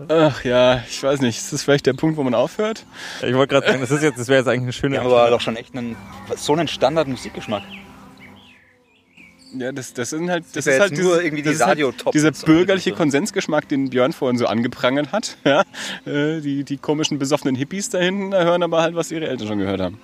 Ach 0.08 0.44
ja, 0.44 0.84
ich 0.90 1.02
weiß 1.04 1.22
nicht. 1.22 1.38
Ist 1.38 1.54
das 1.54 1.64
vielleicht 1.64 1.86
der 1.86 1.94
Punkt, 1.94 2.18
wo 2.18 2.24
man 2.24 2.34
aufhört? 2.34 2.86
ich 3.22 3.34
wollte 3.34 3.54
gerade 3.54 3.68
sagen, 3.68 3.82
das, 3.82 3.92
ist 3.92 4.04
jetzt, 4.04 4.20
das 4.20 4.28
wäre 4.28 4.40
jetzt 4.40 4.48
eigentlich 4.48 4.64
eine 4.64 4.74
schöne 4.74 4.94
Wir 4.94 5.00
haben 5.02 5.08
aber 5.08 5.30
doch 5.30 5.42
schon 5.42 5.56
echt 5.56 5.76
einen, 5.76 5.96
so 6.36 6.54
einen 6.54 6.68
Standard-Musikgeschmack. 6.68 7.64
Ja, 9.58 9.72
das, 9.72 9.94
das 9.94 10.10
sind 10.10 10.30
halt, 10.30 10.44
das 10.54 10.58
ist 10.58 10.66
ja 10.68 10.74
ist 10.74 10.80
halt 10.82 10.92
nur 10.94 11.00
dieses- 11.02 11.24
irgendwie 11.24 11.44
die 11.44 11.50
das 11.50 11.56
ist 11.56 11.66
halt 11.66 11.78
dieser 12.14 12.28
und 12.28 12.36
so. 12.38 12.46
bürgerliche 12.46 12.92
Konsensgeschmack, 12.92 13.68
den 13.70 13.90
Björn 13.90 14.12
vorhin 14.14 14.38
so 14.38 14.48
angeprangert 14.48 15.12
hat. 15.12 15.38
Ja? 15.46 15.64
Äh, 16.06 16.42
Die, 16.42 16.64
die 16.64 16.78
komischen 16.78 17.20
besoffenen 17.20 17.56
Hippies 17.56 17.90
da 17.90 18.00
hinten 18.00 18.32
da 18.32 18.44
hören 18.44 18.64
aber 18.64 18.82
halt, 18.82 18.96
was 18.96 19.12
ihre 19.12 19.28
Eltern 19.28 19.48
schon 19.48 19.60
gehört 19.60 19.80
haben. 19.82 20.00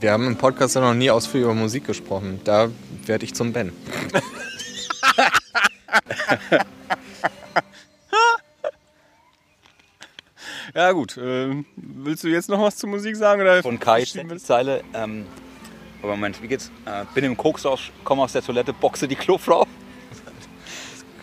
Wir 0.00 0.12
haben 0.12 0.26
im 0.26 0.36
Podcast 0.36 0.74
ja 0.74 0.80
noch 0.82 0.92
nie 0.94 1.10
ausführlich 1.10 1.44
über 1.44 1.54
Musik 1.54 1.86
gesprochen. 1.86 2.40
Da 2.44 2.68
werde 3.06 3.24
ich 3.24 3.34
zum 3.34 3.52
Ben. 3.52 3.72
Ja 10.74 10.92
gut, 10.92 11.18
ähm, 11.22 11.66
willst 11.76 12.24
du 12.24 12.28
jetzt 12.28 12.48
noch 12.48 12.60
was 12.60 12.76
zur 12.76 12.88
Musik 12.90 13.16
sagen? 13.16 13.40
Oder 13.42 13.62
Von 13.62 13.78
Kai 13.78 14.04
Zeile. 14.38 14.82
Ähm, 14.92 15.24
aber 16.04 16.12
Moment, 16.16 16.42
wie 16.42 16.48
geht's? 16.48 16.70
Äh, 16.84 17.04
bin 17.14 17.24
im 17.24 17.36
Koksrausch, 17.36 17.90
komme 18.04 18.22
aus 18.22 18.32
der 18.32 18.42
Toilette, 18.42 18.74
boxe 18.74 19.08
die 19.08 19.16
Klofrau. 19.16 19.66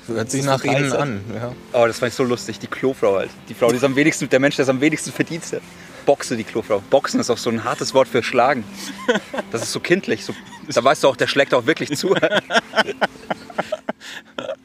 Hört 0.08 0.32
sich 0.32 0.44
nach 0.44 0.64
Ihnen 0.64 0.91
an. 0.91 1.22
Ja. 1.34 1.53
Oh, 1.72 1.86
das 1.86 1.99
fand 1.99 2.12
ich 2.12 2.16
so 2.16 2.24
lustig. 2.24 2.58
Die 2.58 2.68
Klofrau 2.68 3.18
halt. 3.18 3.30
Die 3.48 3.53
Frau, 3.53 3.70
die 3.70 3.78
ist 3.78 3.84
am 3.84 3.95
wenigsten, 3.95 4.28
der 4.28 4.40
Mensch, 4.40 4.56
der 4.56 4.64
es 4.64 4.70
am 4.70 4.82
wenigsten 4.82 5.12
verdient. 5.12 5.44
hat. 5.52 5.62
Boxe 6.08 6.36
die 6.36 6.44
Klofrau. 6.44 6.82
Boxen 6.90 7.20
ist 7.20 7.30
auch 7.30 7.38
so 7.38 7.52
ein 7.52 7.64
hartes 7.64 7.94
Wort 7.94 8.08
für 8.08 8.24
schlagen. 8.24 8.64
Das 9.52 9.62
ist 9.62 9.72
so 9.72 9.80
kindlich. 9.80 10.26
So, 10.26 10.34
da 10.68 10.84
weißt 10.84 11.03
du 11.03 11.08
auch, 11.08 11.16
der 11.16 11.28
schlägt 11.28 11.53
auch 11.53 11.68
wirklich 11.68 11.95
zu. 11.95 12.16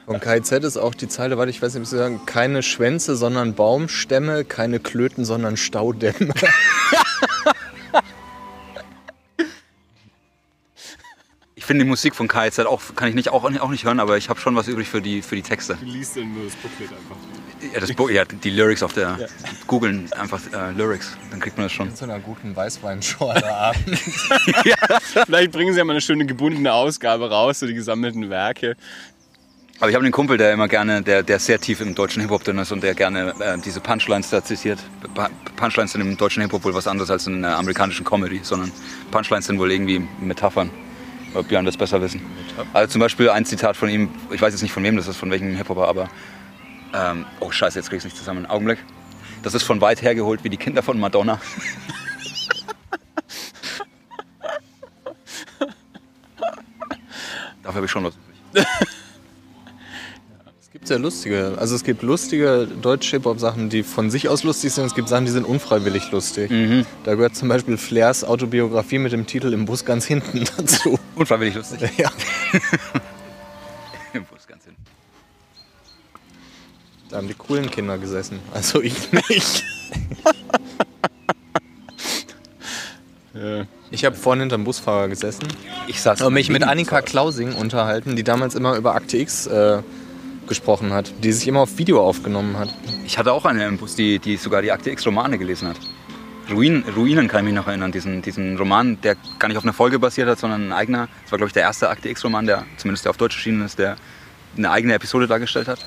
Von 0.07 0.19
KZ 0.19 0.65
ist 0.65 0.79
auch 0.79 0.95
die 0.95 1.09
Zeile, 1.09 1.37
warte, 1.37 1.51
ich 1.51 1.61
weiß 1.61 1.75
nicht, 1.75 1.83
wie 1.83 1.87
Sie 1.87 1.99
sagen, 1.99 2.23
keine 2.25 2.63
Schwänze, 2.63 3.17
sondern 3.17 3.55
Baumstämme, 3.55 4.45
keine 4.45 4.81
Klöten, 4.81 5.27
sondern 5.27 5.59
Staudämme. 5.59 6.33
finde 11.67 11.85
die 11.85 11.89
Musik 11.89 12.15
von 12.15 12.29
KZ 12.29 12.61
auch, 12.67 12.81
kann 12.95 13.09
ich 13.09 13.15
nicht, 13.15 13.29
auch, 13.31 13.45
auch 13.45 13.69
nicht 13.71 13.85
hören, 13.85 14.01
aber 14.01 14.17
ich 14.17 14.29
habe 14.29 14.41
schon 14.41 14.55
was 14.57 14.69
übrig 14.69 14.89
für 14.89 15.03
die, 15.03 15.23
für 15.23 15.37
die 15.37 15.43
Texte. 15.43 15.77
Du 15.81 15.87
liest 15.87 16.17
dann 16.17 16.33
nur 16.33 16.45
das 16.45 16.55
Booklet 16.55 16.91
einfach. 16.91 17.17
Ja, 17.75 17.81
das, 17.81 17.93
Bo- 17.93 18.09
ja, 18.09 18.25
die 18.25 18.51
Lyrics 18.51 18.83
auf 18.83 18.93
der. 18.93 19.19
Googeln 19.67 20.13
einfach 20.13 20.41
äh, 20.53 20.73
Lyrics, 20.73 21.17
dann 21.31 21.41
kriegt 21.41 21.57
man 21.57 21.67
das 21.67 21.73
schon. 21.73 21.95
Zu 21.95 22.05
einer 22.05 22.21
guten 22.21 22.55
Weißweinschorle 22.55 23.55
abend. 23.55 23.99
Vielleicht 25.27 25.53
bringen 25.53 25.73
sie 25.73 25.79
ja 25.79 25.85
mal 25.85 25.93
eine 25.93 26.01
schöne 26.01 26.27
gebundene 26.27 26.73
Ausgabe 26.73 27.31
raus, 27.31 27.61
so 27.61 27.67
die 27.67 27.75
gesammelten 27.75 28.31
Werke. 28.31 28.77
Aber 29.79 29.91
ich 29.91 29.95
habe 29.95 30.05
einen 30.05 30.13
Kumpel, 30.13 30.39
der 30.39 30.53
immer 30.53 30.69
gerne, 30.69 31.03
der, 31.03 31.23
der 31.23 31.39
sehr 31.39 31.61
tief 31.61 31.83
im 31.83 31.95
deutschen 31.95 32.23
Hip-Hop 32.23 32.43
drin 32.45 32.57
ist 32.59 32.73
und 32.73 32.83
der 32.83 32.95
gerne 32.95 33.35
äh, 33.41 33.59
diese 33.59 33.81
Punchlines 33.81 34.31
da 34.31 34.43
zitiert. 34.43 34.79
Punchlines 35.57 35.93
sind 35.93 36.01
im 36.01 36.17
deutschen 36.17 36.43
Hip-Hop 36.43 36.65
wohl 36.65 36.73
was 36.75 36.87
anderes 36.87 37.11
als 37.11 37.27
in 37.27 37.43
der 37.43 37.59
amerikanischen 37.59 38.05
Comedy, 38.05 38.41
sondern 38.43 38.73
Punchlines 39.11 39.47
sind 39.47 39.59
wohl 39.59 39.71
irgendwie 39.71 40.07
Metaphern. 40.21 40.71
Ob 41.35 41.49
Björn 41.49 41.65
das 41.65 41.77
besser 41.77 42.01
wissen. 42.01 42.23
Also 42.73 42.93
zum 42.93 43.01
Beispiel 43.01 43.29
ein 43.31 43.45
Zitat 43.45 43.77
von 43.77 43.89
ihm, 43.89 44.09
ich 44.31 44.41
weiß 44.41 44.53
jetzt 44.53 44.63
nicht 44.63 44.73
von 44.73 44.83
wem 44.83 44.97
das 44.97 45.07
ist, 45.07 45.17
von 45.17 45.31
welchem 45.31 45.55
Hip-Hopper, 45.55 45.87
aber. 45.87 46.09
Ähm, 46.95 47.27
oh 47.41 47.51
Scheiße, 47.51 47.79
jetzt 47.79 47.91
krieg 47.91 47.99
ich's 47.99 48.05
nicht 48.05 48.17
zusammen. 48.17 48.47
Augenblick. 48.47 48.79
Das 49.43 49.55
ist 49.55 49.65
von 49.65 49.81
weit 49.81 50.03
hergeholt 50.03 50.45
wie 50.45 50.49
die 50.49 50.57
Kinder 50.57 50.83
von 50.83 50.99
Madonna. 50.99 51.41
Dafür 57.63 57.77
habe 57.77 57.87
ich 57.87 57.91
schon 57.91 58.05
was. 58.05 58.15
gibt 60.87 60.89
sehr 60.89 60.99
lustige, 61.01 61.55
also 61.59 61.75
es 61.75 61.83
gibt 61.83 62.03
lustige 62.03 62.69
deutsche 62.81 63.17
Hip-Hop-Sachen, 63.17 63.71
die 63.71 63.83
von 63.83 64.09
sich 64.09 64.29
aus 64.29 64.45
lustig 64.45 64.73
sind. 64.73 64.85
Es 64.87 64.95
gibt 64.95 65.09
Sachen, 65.09 65.25
die 65.25 65.33
sind 65.33 65.45
unfreiwillig 65.45 66.13
lustig. 66.13 66.49
Da 67.03 67.17
gehört 67.17 67.35
zum 67.35 67.49
Beispiel 67.49 67.77
Flairs 67.77 68.23
Autobiografie 68.23 68.99
mit 68.99 69.11
dem 69.11 69.27
Titel 69.27 69.53
Im 69.53 69.65
Bus 69.65 69.85
ganz 69.85 70.05
hinten 70.05 70.45
dazu. 70.57 70.97
Unfreiwillig 71.17 71.57
lustig. 71.57 71.91
Ja. 71.97 72.13
Wo 74.13 74.37
ist 74.37 74.47
ganz 74.47 74.65
hin? 74.65 74.77
Da 77.09 77.17
haben 77.17 77.27
die 77.27 77.35
coolen 77.35 77.69
Kinder 77.69 77.99
gesessen. 77.99 78.39
Also 78.55 78.81
ich 78.81 79.11
nicht. 79.29 79.65
Ich 83.91 84.05
habe 84.05 84.15
vorhin 84.15 84.41
hinterm 84.41 84.65
Busfahrer 84.65 85.09
gesessen 85.09 85.49
Ich 85.89 86.01
saß 86.01 86.23
und 86.23 86.33
mich 86.33 86.49
mit 86.49 86.63
Annika 86.63 87.03
Klausing 87.03 87.55
unterhalten, 87.55 88.15
die 88.17 88.23
damals 88.25 88.55
immer 88.55 88.77
über 88.77 88.95
Akte 88.95 89.19
X 89.19 89.47
äh, 89.47 89.83
gesprochen 90.47 90.93
hat, 90.93 91.13
die 91.23 91.33
sich 91.33 91.47
immer 91.49 91.61
auf 91.61 91.79
Video 91.79 92.01
aufgenommen 92.01 92.59
hat. 92.59 92.73
Ich 93.05 93.19
hatte 93.19 93.33
auch 93.33 93.45
eine 93.45 93.67
im 93.67 93.79
Bus, 93.79 93.97
die, 93.97 94.19
die 94.19 94.37
sogar 94.37 94.63
die 94.63 94.73
Akte 94.73 94.91
X-Romane 94.91 95.39
gelesen 95.39 95.69
hat. 95.69 95.77
Ruinen, 96.51 96.85
Ruinen 96.95 97.27
kann 97.29 97.41
ich 97.41 97.47
mich 97.47 97.55
noch 97.55 97.67
erinnern, 97.67 97.91
diesen, 97.91 98.23
diesen 98.23 98.57
Roman, 98.57 99.01
der 99.01 99.17
gar 99.39 99.49
nicht 99.49 99.57
auf 99.57 99.65
einer 99.65 99.73
Folge 99.73 99.99
basiert 99.99 100.29
hat, 100.29 100.39
sondern 100.39 100.69
ein 100.69 100.73
eigener. 100.73 101.09
Das 101.23 101.33
war, 101.33 101.39
glaube 101.39 101.49
ich, 101.49 101.55
der 101.55 101.63
erste 101.63 101.89
Akte 101.89 102.09
X-Roman, 102.09 102.47
der 102.47 102.65
zumindest 102.77 103.05
der 103.05 103.11
auf 103.11 103.17
Deutsch 103.17 103.37
erschienen 103.37 103.63
ist, 103.65 103.79
der 103.79 103.97
eine 104.57 104.71
eigene 104.71 104.95
Episode 104.95 105.27
dargestellt 105.27 105.67
hat. 105.69 105.85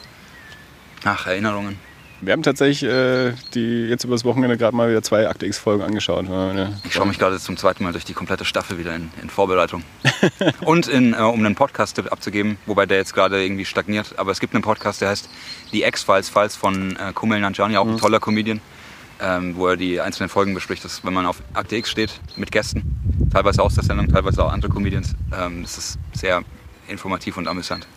Ach, 1.05 1.27
Erinnerungen. 1.27 1.77
Wir 2.21 2.33
haben 2.33 2.43
tatsächlich 2.43 2.83
äh, 2.83 3.33
die 3.53 3.87
jetzt 3.87 4.03
übers 4.03 4.25
Wochenende 4.25 4.57
gerade 4.57 4.75
mal 4.75 4.89
wieder 4.89 5.01
zwei 5.01 5.27
Akte 5.27 5.45
X-Folgen 5.45 5.83
angeschaut. 5.83 6.27
Äh, 6.29 6.67
Ich 6.83 6.93
schaue 6.93 7.07
mich 7.07 7.17
gerade 7.17 7.39
zum 7.39 7.57
zweiten 7.57 7.83
Mal 7.83 7.91
durch 7.93 8.05
die 8.05 8.13
komplette 8.13 8.45
Staffel 8.45 8.77
wieder 8.77 8.95
in, 8.95 9.09
in 9.21 9.29
Vorbereitung. 9.29 9.83
Und 10.61 10.87
in, 10.87 11.13
äh, 11.13 11.17
um 11.17 11.39
einen 11.45 11.55
Podcast-Tipp 11.55 12.11
abzugeben, 12.11 12.57
wobei 12.65 12.85
der 12.85 12.97
jetzt 12.97 13.13
gerade 13.13 13.41
irgendwie 13.43 13.65
stagniert. 13.65 14.13
Aber 14.17 14.31
es 14.31 14.39
gibt 14.39 14.53
einen 14.53 14.63
Podcast, 14.63 15.01
der 15.01 15.09
heißt 15.09 15.29
Die 15.71 15.83
X-Files, 15.83 16.29
Files 16.29 16.55
von 16.55 16.95
äh, 16.97 17.13
Kumail 17.13 17.41
Nanjiani, 17.41 17.77
auch 17.77 17.87
ein 17.87 17.97
toller 17.97 18.19
Comedian, 18.19 18.59
ähm, 19.21 19.55
wo 19.55 19.67
er 19.67 19.77
die 19.77 20.01
einzelnen 20.01 20.29
Folgen 20.29 20.53
bespricht. 20.53 20.83
Das, 20.83 21.05
wenn 21.05 21.13
man 21.13 21.25
auf 21.25 21.41
Akte 21.53 21.75
X 21.77 21.89
steht, 21.89 22.19
mit 22.35 22.51
Gästen, 22.51 23.29
teilweise 23.31 23.63
aus 23.63 23.75
der 23.75 23.83
Sendung, 23.83 24.07
teilweise 24.07 24.43
auch 24.43 24.51
andere 24.51 24.71
Comedians, 24.71 25.15
ähm, 25.37 25.61
das 25.61 25.77
ist 25.77 25.99
sehr 26.13 26.41
informativ 26.87 27.37
und 27.37 27.47
amüsant. 27.47 27.87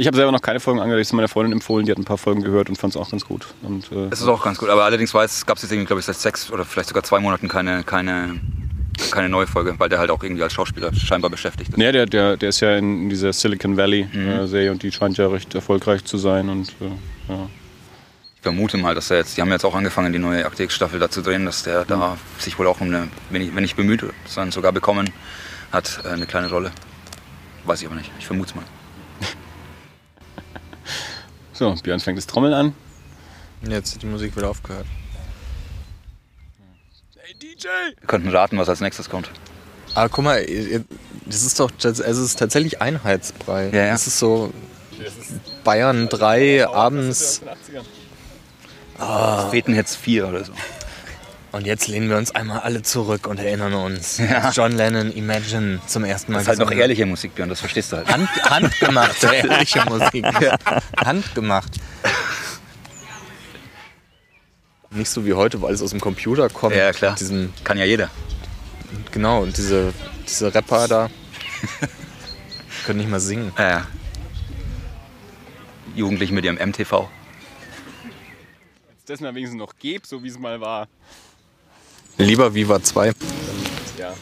Ich 0.00 0.06
habe 0.06 0.16
selber 0.16 0.32
noch 0.32 0.40
keine 0.40 0.60
Folgen 0.60 0.80
angehört, 0.80 1.02
ich 1.02 1.08
habe 1.08 1.16
meiner 1.16 1.28
Freundin 1.28 1.52
empfohlen, 1.52 1.84
die 1.84 1.92
hat 1.92 1.98
ein 1.98 2.06
paar 2.06 2.16
Folgen 2.16 2.42
gehört 2.42 2.70
und 2.70 2.76
fand 2.76 2.94
es 2.94 2.96
auch 2.96 3.10
ganz 3.10 3.22
gut. 3.26 3.48
Und, 3.60 3.92
äh, 3.92 4.08
Es 4.10 4.22
ist 4.22 4.28
auch 4.28 4.42
ganz 4.42 4.56
gut. 4.56 4.70
Aber 4.70 4.84
allerdings 4.84 5.12
gab 5.12 5.26
es 5.26 5.44
jetzt 5.44 5.64
irgendwie, 5.64 5.84
glaube 5.84 6.00
ich, 6.00 6.06
seit 6.06 6.16
sechs 6.16 6.50
oder 6.50 6.64
vielleicht 6.64 6.88
sogar 6.88 7.02
zwei 7.02 7.20
Monaten 7.20 7.48
keine, 7.48 7.84
keine, 7.84 8.40
keine 9.10 9.28
neue 9.28 9.46
Folge, 9.46 9.74
weil 9.76 9.90
der 9.90 9.98
halt 9.98 10.10
auch 10.10 10.22
irgendwie 10.22 10.42
als 10.42 10.54
Schauspieler 10.54 10.90
scheinbar 10.94 11.30
beschäftigt 11.30 11.68
ist. 11.72 11.76
Nee, 11.76 11.92
der, 11.92 12.06
der, 12.06 12.38
der 12.38 12.48
ist 12.48 12.60
ja 12.60 12.78
in, 12.78 13.10
dieser 13.10 13.34
Silicon 13.34 13.76
Valley-Serie 13.76 14.72
und 14.72 14.82
die 14.82 14.90
scheint 14.90 15.18
ja 15.18 15.28
recht 15.28 15.54
erfolgreich 15.54 16.02
zu 16.02 16.16
sein. 16.16 16.48
Und, 16.48 16.70
äh, 16.80 17.32
ja. 17.32 17.50
Ich 18.36 18.40
vermute 18.40 18.78
mal, 18.78 18.94
dass 18.94 19.10
er 19.10 19.18
jetzt, 19.18 19.36
die 19.36 19.42
haben 19.42 19.50
jetzt 19.50 19.66
auch 19.66 19.74
angefangen, 19.74 20.14
die 20.14 20.18
neue 20.18 20.46
Akte 20.46 20.62
X-Staffel 20.62 20.98
da 20.98 21.10
zu 21.10 21.20
drehen, 21.20 21.44
dass 21.44 21.64
der 21.64 21.84
da 21.84 22.16
sich 22.38 22.58
wohl 22.58 22.68
auch 22.68 22.80
um 22.80 22.86
eine, 22.86 23.08
wenn 23.28 23.42
ich, 23.42 23.54
wenn 23.54 23.60
nicht 23.60 23.76
bemüht, 23.76 24.02
sondern 24.24 24.50
sogar 24.50 24.72
bekommen 24.72 25.10
hat, 25.72 26.00
äh, 26.06 26.08
eine 26.08 26.24
kleine 26.24 26.48
Rolle. 26.48 26.70
Weiß 27.66 27.82
ich 27.82 27.86
aber 27.86 27.96
nicht. 27.96 28.10
Ich 28.18 28.26
vermute 28.26 28.48
es 28.48 28.54
mal. 28.54 28.64
So, 31.60 31.74
Björn 31.74 32.00
fängt 32.00 32.16
das 32.16 32.26
Trommeln 32.26 32.54
an. 32.54 32.74
Jetzt 33.68 33.94
hat 33.94 34.00
die 34.00 34.06
Musik 34.06 34.34
wieder 34.34 34.48
aufgehört. 34.48 34.86
Hey 37.18 37.34
DJ! 37.34 37.66
Wir 37.98 38.06
könnten 38.06 38.30
raten, 38.30 38.56
was 38.56 38.70
als 38.70 38.80
nächstes 38.80 39.10
kommt. 39.10 39.30
Aber 39.94 40.08
guck 40.08 40.24
mal, 40.24 40.42
Das 41.26 41.42
ist 41.42 41.60
doch 41.60 41.70
also 41.84 42.02
es 42.02 42.16
ist 42.16 42.38
tatsächlich 42.38 42.80
Einheitsbrei. 42.80 43.68
Ja, 43.74 43.84
ja. 43.84 43.92
Das 43.92 44.06
ist 44.06 44.18
so 44.18 44.54
Bayern 45.62 46.08
3 46.08 46.66
abends. 46.66 47.42
Fetenhetz 49.50 49.94
4 49.96 50.28
oder 50.28 50.44
so. 50.44 50.52
Und 51.52 51.66
jetzt 51.66 51.88
lehnen 51.88 52.08
wir 52.08 52.16
uns 52.16 52.30
einmal 52.32 52.60
alle 52.60 52.82
zurück 52.82 53.26
und 53.26 53.40
erinnern 53.40 53.74
uns. 53.74 54.22
John 54.52 54.72
Lennon 54.72 55.10
Imagine 55.12 55.80
zum 55.86 56.04
ersten 56.04 56.32
Mal. 56.32 56.38
Das 56.38 56.44
ist 56.44 56.48
halt 56.48 56.58
noch 56.60 56.70
ehrliche 56.70 57.06
Musik, 57.06 57.34
Björn, 57.34 57.48
das 57.48 57.58
verstehst 57.58 57.90
du 57.90 57.96
halt. 57.96 58.08
Hand, 58.08 58.28
handgemachte, 58.44 59.26
ehrliche 59.34 59.84
Musik. 59.86 60.24
Handgemacht. 60.96 61.72
Nicht 64.90 65.10
so 65.10 65.24
wie 65.24 65.34
heute, 65.34 65.60
wo 65.60 65.66
alles 65.66 65.82
aus 65.82 65.90
dem 65.90 66.00
Computer 66.00 66.48
kommt. 66.48 66.74
Ja, 66.74 66.92
klar. 66.92 67.12
Mit 67.12 67.20
Diesen, 67.20 67.52
Kann 67.64 67.78
ja 67.78 67.84
jeder. 67.84 68.10
genau, 69.10 69.42
und 69.42 69.56
diese, 69.56 69.92
diese 70.26 70.52
Rapper 70.54 70.88
da 70.88 71.10
können 72.86 72.98
nicht 72.98 73.10
mal 73.10 73.20
singen. 73.20 73.52
Ja, 73.58 73.70
ja. 73.70 73.86
Jugendliche 75.94 76.32
mit 76.32 76.44
ihrem 76.44 76.56
MTV. 76.56 77.08
Das 79.06 79.20
mal 79.20 79.34
wenigstens 79.34 79.58
noch 79.58 79.74
gibt, 79.76 80.06
so 80.06 80.22
wie 80.22 80.28
es 80.28 80.38
mal 80.38 80.60
war. 80.60 80.86
Lieber 82.20 82.54
Viva 82.54 82.82
2. 82.82 83.12
Ja. 83.98 84.12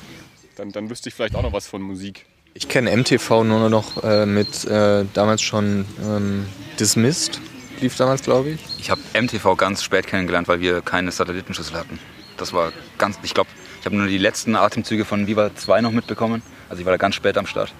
Dann, 0.56 0.70
dann 0.70 0.88
wüsste 0.88 1.08
ich 1.08 1.14
vielleicht 1.16 1.34
auch 1.34 1.42
noch 1.42 1.52
was 1.52 1.66
von 1.66 1.82
Musik. 1.82 2.26
Ich 2.54 2.68
kenne 2.68 2.96
MTV 2.96 3.42
nur 3.42 3.68
noch 3.68 4.02
äh, 4.04 4.24
mit 4.24 4.64
äh, 4.66 5.04
damals 5.14 5.42
schon 5.42 5.84
ähm, 6.02 6.46
Dismissed. 6.78 7.40
Lief 7.80 7.96
damals, 7.96 8.22
glaube 8.22 8.50
ich. 8.50 8.60
Ich 8.78 8.90
habe 8.90 9.00
MTV 9.20 9.56
ganz 9.56 9.82
spät 9.82 10.06
kennengelernt, 10.06 10.46
weil 10.46 10.60
wir 10.60 10.80
keine 10.80 11.10
Satellitenschüssel 11.10 11.76
hatten. 11.76 11.98
Das 12.36 12.52
war 12.52 12.72
ganz, 12.98 13.18
ich 13.24 13.34
glaube, 13.34 13.50
ich 13.80 13.86
habe 13.86 13.96
nur 13.96 14.06
die 14.06 14.18
letzten 14.18 14.54
Atemzüge 14.54 15.04
von 15.04 15.26
Viva 15.26 15.54
2 15.54 15.80
noch 15.80 15.92
mitbekommen. 15.92 16.42
Also 16.68 16.80
ich 16.80 16.86
war 16.86 16.92
da 16.92 16.98
ganz 16.98 17.16
spät 17.16 17.36
am 17.36 17.46
Start. 17.46 17.72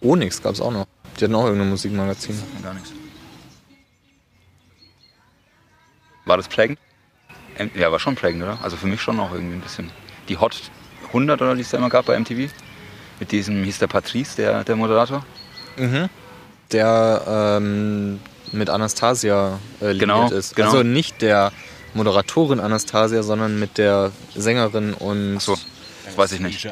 Onyx 0.00 0.42
gab 0.42 0.54
es 0.54 0.60
auch 0.60 0.72
noch. 0.72 0.86
Die 1.18 1.24
hatten 1.24 1.34
auch 1.34 1.44
irgendein 1.44 1.70
Musikmagazin. 1.70 2.42
Gar 2.62 2.74
nichts. 2.74 2.92
War 6.26 6.36
das 6.36 6.48
prägend? 6.48 6.78
M 7.56 7.70
ja, 7.74 7.90
war 7.90 7.98
schon 7.98 8.14
prägend, 8.16 8.42
oder? 8.42 8.58
Also 8.62 8.76
für 8.76 8.86
mich 8.86 9.00
schon 9.00 9.18
auch 9.18 9.32
irgendwie 9.32 9.54
ein 9.56 9.60
bisschen. 9.62 9.90
Die 10.28 10.36
Hot 10.36 10.60
100 11.08 11.40
oder 11.40 11.54
die 11.54 11.62
es 11.62 11.70
da 11.70 11.78
immer 11.78 11.88
gab 11.88 12.06
bei 12.06 12.18
MTV. 12.18 12.50
Mit 13.18 13.32
diesem, 13.32 13.64
hieß 13.64 13.78
der 13.78 13.86
Patrice, 13.86 14.36
der, 14.36 14.64
der 14.64 14.76
Moderator. 14.76 15.24
Der 16.72 17.22
ähm, 17.58 18.20
mit 18.52 18.68
Anastasia 18.70 19.58
äh, 19.80 19.86
liiert 19.86 20.00
Genau, 20.00 20.28
ist. 20.30 20.54
genau. 20.56 20.68
Also 20.70 20.82
nicht 20.82 21.22
der 21.22 21.52
Moderatorin 21.94 22.60
Anastasia, 22.60 23.22
sondern 23.22 23.58
mit 23.58 23.78
der 23.78 24.12
Sängerin 24.34 24.92
und. 24.94 25.36
Ach 25.38 25.40
so, 25.40 25.56
das 26.04 26.18
weiß 26.18 26.32
ich 26.32 26.40
nicht. 26.40 26.68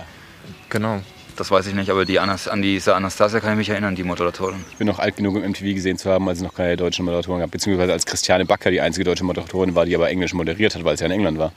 Genau. 0.68 1.00
Das 1.36 1.50
weiß 1.50 1.66
ich 1.66 1.74
nicht, 1.74 1.90
aber 1.90 2.04
die 2.04 2.20
Anas 2.20 2.46
an 2.46 2.62
diese 2.62 2.94
Anastasia 2.94 3.40
kann 3.40 3.52
ich 3.52 3.56
mich 3.58 3.68
erinnern, 3.70 3.96
die 3.96 4.04
Moderatorin. 4.04 4.64
Ich 4.70 4.76
bin 4.76 4.86
noch 4.86 5.00
alt 5.00 5.16
genug, 5.16 5.34
um 5.34 5.42
MTV 5.42 5.74
gesehen 5.74 5.98
zu 5.98 6.08
haben, 6.08 6.28
als 6.28 6.38
es 6.38 6.44
noch 6.44 6.54
keine 6.54 6.76
deutschen 6.76 7.04
Moderatoren 7.04 7.40
gab. 7.40 7.50
Beziehungsweise 7.50 7.92
als 7.92 8.06
Christiane 8.06 8.44
Backer 8.44 8.70
die 8.70 8.80
einzige 8.80 9.04
deutsche 9.04 9.24
Moderatorin 9.24 9.74
war, 9.74 9.84
die 9.84 9.96
aber 9.96 10.08
Englisch 10.10 10.32
moderiert 10.32 10.76
hat, 10.76 10.84
weil 10.84 10.94
es 10.94 11.00
ja 11.00 11.06
in 11.06 11.12
England 11.12 11.38
war. 11.38 11.52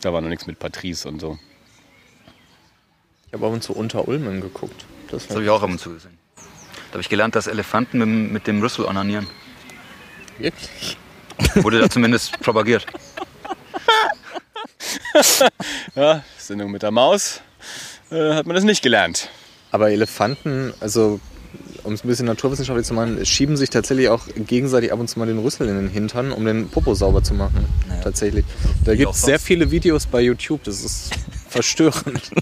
Da 0.00 0.12
war 0.12 0.20
noch 0.20 0.28
nichts 0.28 0.46
mit 0.46 0.58
Patrice 0.58 1.06
und 1.08 1.20
so. 1.20 1.38
Ich 3.28 3.32
habe 3.34 3.46
ab 3.46 3.52
und 3.52 3.62
zu 3.62 3.74
unter 3.74 4.08
Ulmen 4.08 4.40
geguckt. 4.40 4.86
Das 5.08 5.26
Das 5.28 5.36
habe 5.36 5.44
ich 5.44 5.50
auch 5.50 5.62
ab 5.62 5.70
und 5.70 5.78
zu 5.78 5.92
gesehen. 5.94 6.18
Da 6.36 6.94
habe 6.94 7.02
ich 7.02 7.08
gelernt, 7.08 7.36
dass 7.36 7.46
Elefanten 7.46 7.98
mit, 7.98 8.06
dem- 8.08 8.32
mit 8.32 8.46
dem 8.48 8.60
Rüssel 8.60 8.86
onanieren. 8.86 9.28
wirklich. 10.38 10.96
Wurde 11.54 11.78
da 11.80 11.88
zumindest 11.88 12.40
propagiert. 12.40 12.86
Ja, 15.94 16.24
Sendung 16.38 16.70
mit 16.72 16.82
der 16.82 16.90
Maus 16.90 17.40
äh, 18.10 18.34
hat 18.34 18.46
man 18.46 18.54
das 18.54 18.64
nicht 18.64 18.82
gelernt. 18.82 19.28
Aber 19.70 19.90
Elefanten, 19.90 20.72
also 20.80 21.20
um 21.84 21.94
es 21.94 22.04
ein 22.04 22.08
bisschen 22.08 22.26
naturwissenschaftlich 22.26 22.86
zu 22.86 22.94
machen, 22.94 23.24
schieben 23.24 23.56
sich 23.56 23.70
tatsächlich 23.70 24.08
auch 24.08 24.22
gegenseitig 24.36 24.92
ab 24.92 25.00
und 25.00 25.08
zu 25.08 25.18
mal 25.18 25.26
den 25.26 25.38
Rüssel 25.38 25.68
in 25.68 25.76
den 25.76 25.88
Hintern, 25.88 26.32
um 26.32 26.44
den 26.44 26.68
Popo 26.68 26.94
sauber 26.94 27.22
zu 27.22 27.34
machen. 27.34 27.64
Naja. 27.88 28.02
Tatsächlich. 28.02 28.44
Da 28.84 28.94
gibt 28.94 29.12
es 29.12 29.22
sehr 29.22 29.38
sonst. 29.38 29.46
viele 29.46 29.70
Videos 29.70 30.06
bei 30.06 30.20
YouTube, 30.20 30.62
das 30.64 30.82
ist 30.84 31.10
verstörend. 31.48 32.30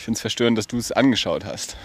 Ich 0.00 0.04
finde 0.04 0.16
es 0.16 0.22
verstörend, 0.22 0.56
dass 0.56 0.66
du 0.66 0.78
es 0.78 0.92
angeschaut 0.92 1.44
hast. 1.44 1.76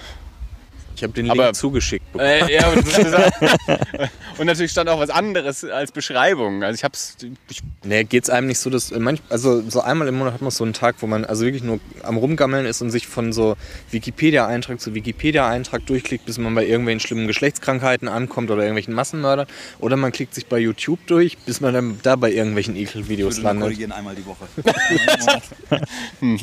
Ich 0.96 1.04
habe 1.04 1.14
den 1.14 1.30
Aber- 1.30 1.44
Link 1.46 1.56
zugeschickt 1.56 2.12
bekommen. 2.12 2.30
Äh, 2.30 2.54
ja, 2.54 2.70
und, 2.70 2.86
und 4.40 4.46
natürlich 4.46 4.72
stand 4.72 4.90
auch 4.90 5.00
was 5.00 5.10
anderes 5.10 5.64
als 5.66 5.92
Beschreibung. 5.92 6.64
Also 6.64 6.76
ich 6.76 6.84
hab's. 6.84 7.18
Ich, 7.50 7.62
Nee, 7.84 8.04
geht's 8.04 8.32
einem 8.32 8.48
nicht 8.48 8.58
so, 8.58 8.72
dass 8.72 8.90
manch, 8.92 9.22
also 9.30 9.62
so 9.70 9.82
einmal 9.82 10.08
im 10.08 10.18
Monat 10.18 10.34
hat 10.34 10.42
man 10.42 10.50
so 10.50 10.64
einen 10.64 10.74
Tag, 10.74 10.96
wo 11.00 11.08
man 11.08 11.24
also 11.24 11.46
wirklich 11.46 11.62
nur 11.62 11.80
am 12.02 12.18
rumgammeln 12.18 12.66
ist 12.66 12.82
und 12.82 12.90
sich 12.90 13.06
von 13.06 13.32
so 13.32 13.56
Wikipedia-Eintrag 13.92 14.80
zu 14.80 14.96
Wikipedia-Eintrag 14.96 15.86
durchklickt, 15.86 16.26
bis 16.26 16.40
man 16.40 16.56
bei 16.56 16.66
irgendwelchen 16.66 17.00
schlimmen 17.00 17.28
Geschlechtskrankheiten 17.28 18.08
ankommt 18.08 18.50
oder 18.50 18.62
irgendwelchen 18.64 18.96
Massenmördern. 18.96 19.46
Oder 19.80 19.98
man 19.98 20.12
klickt 20.12 20.34
sich 20.34 20.48
bei 20.48 20.58
YouTube 20.58 21.00
durch, 21.06 21.38
bis 21.40 21.62
man 21.62 21.74
dann 21.76 22.00
da 22.02 22.16
bei 22.16 22.32
irgendwelchen 22.32 22.76
Ekelvideos 22.76 23.40
landet. 23.42 23.92
einmal 23.92 24.16
die 24.16 24.26
Woche. 24.26 24.48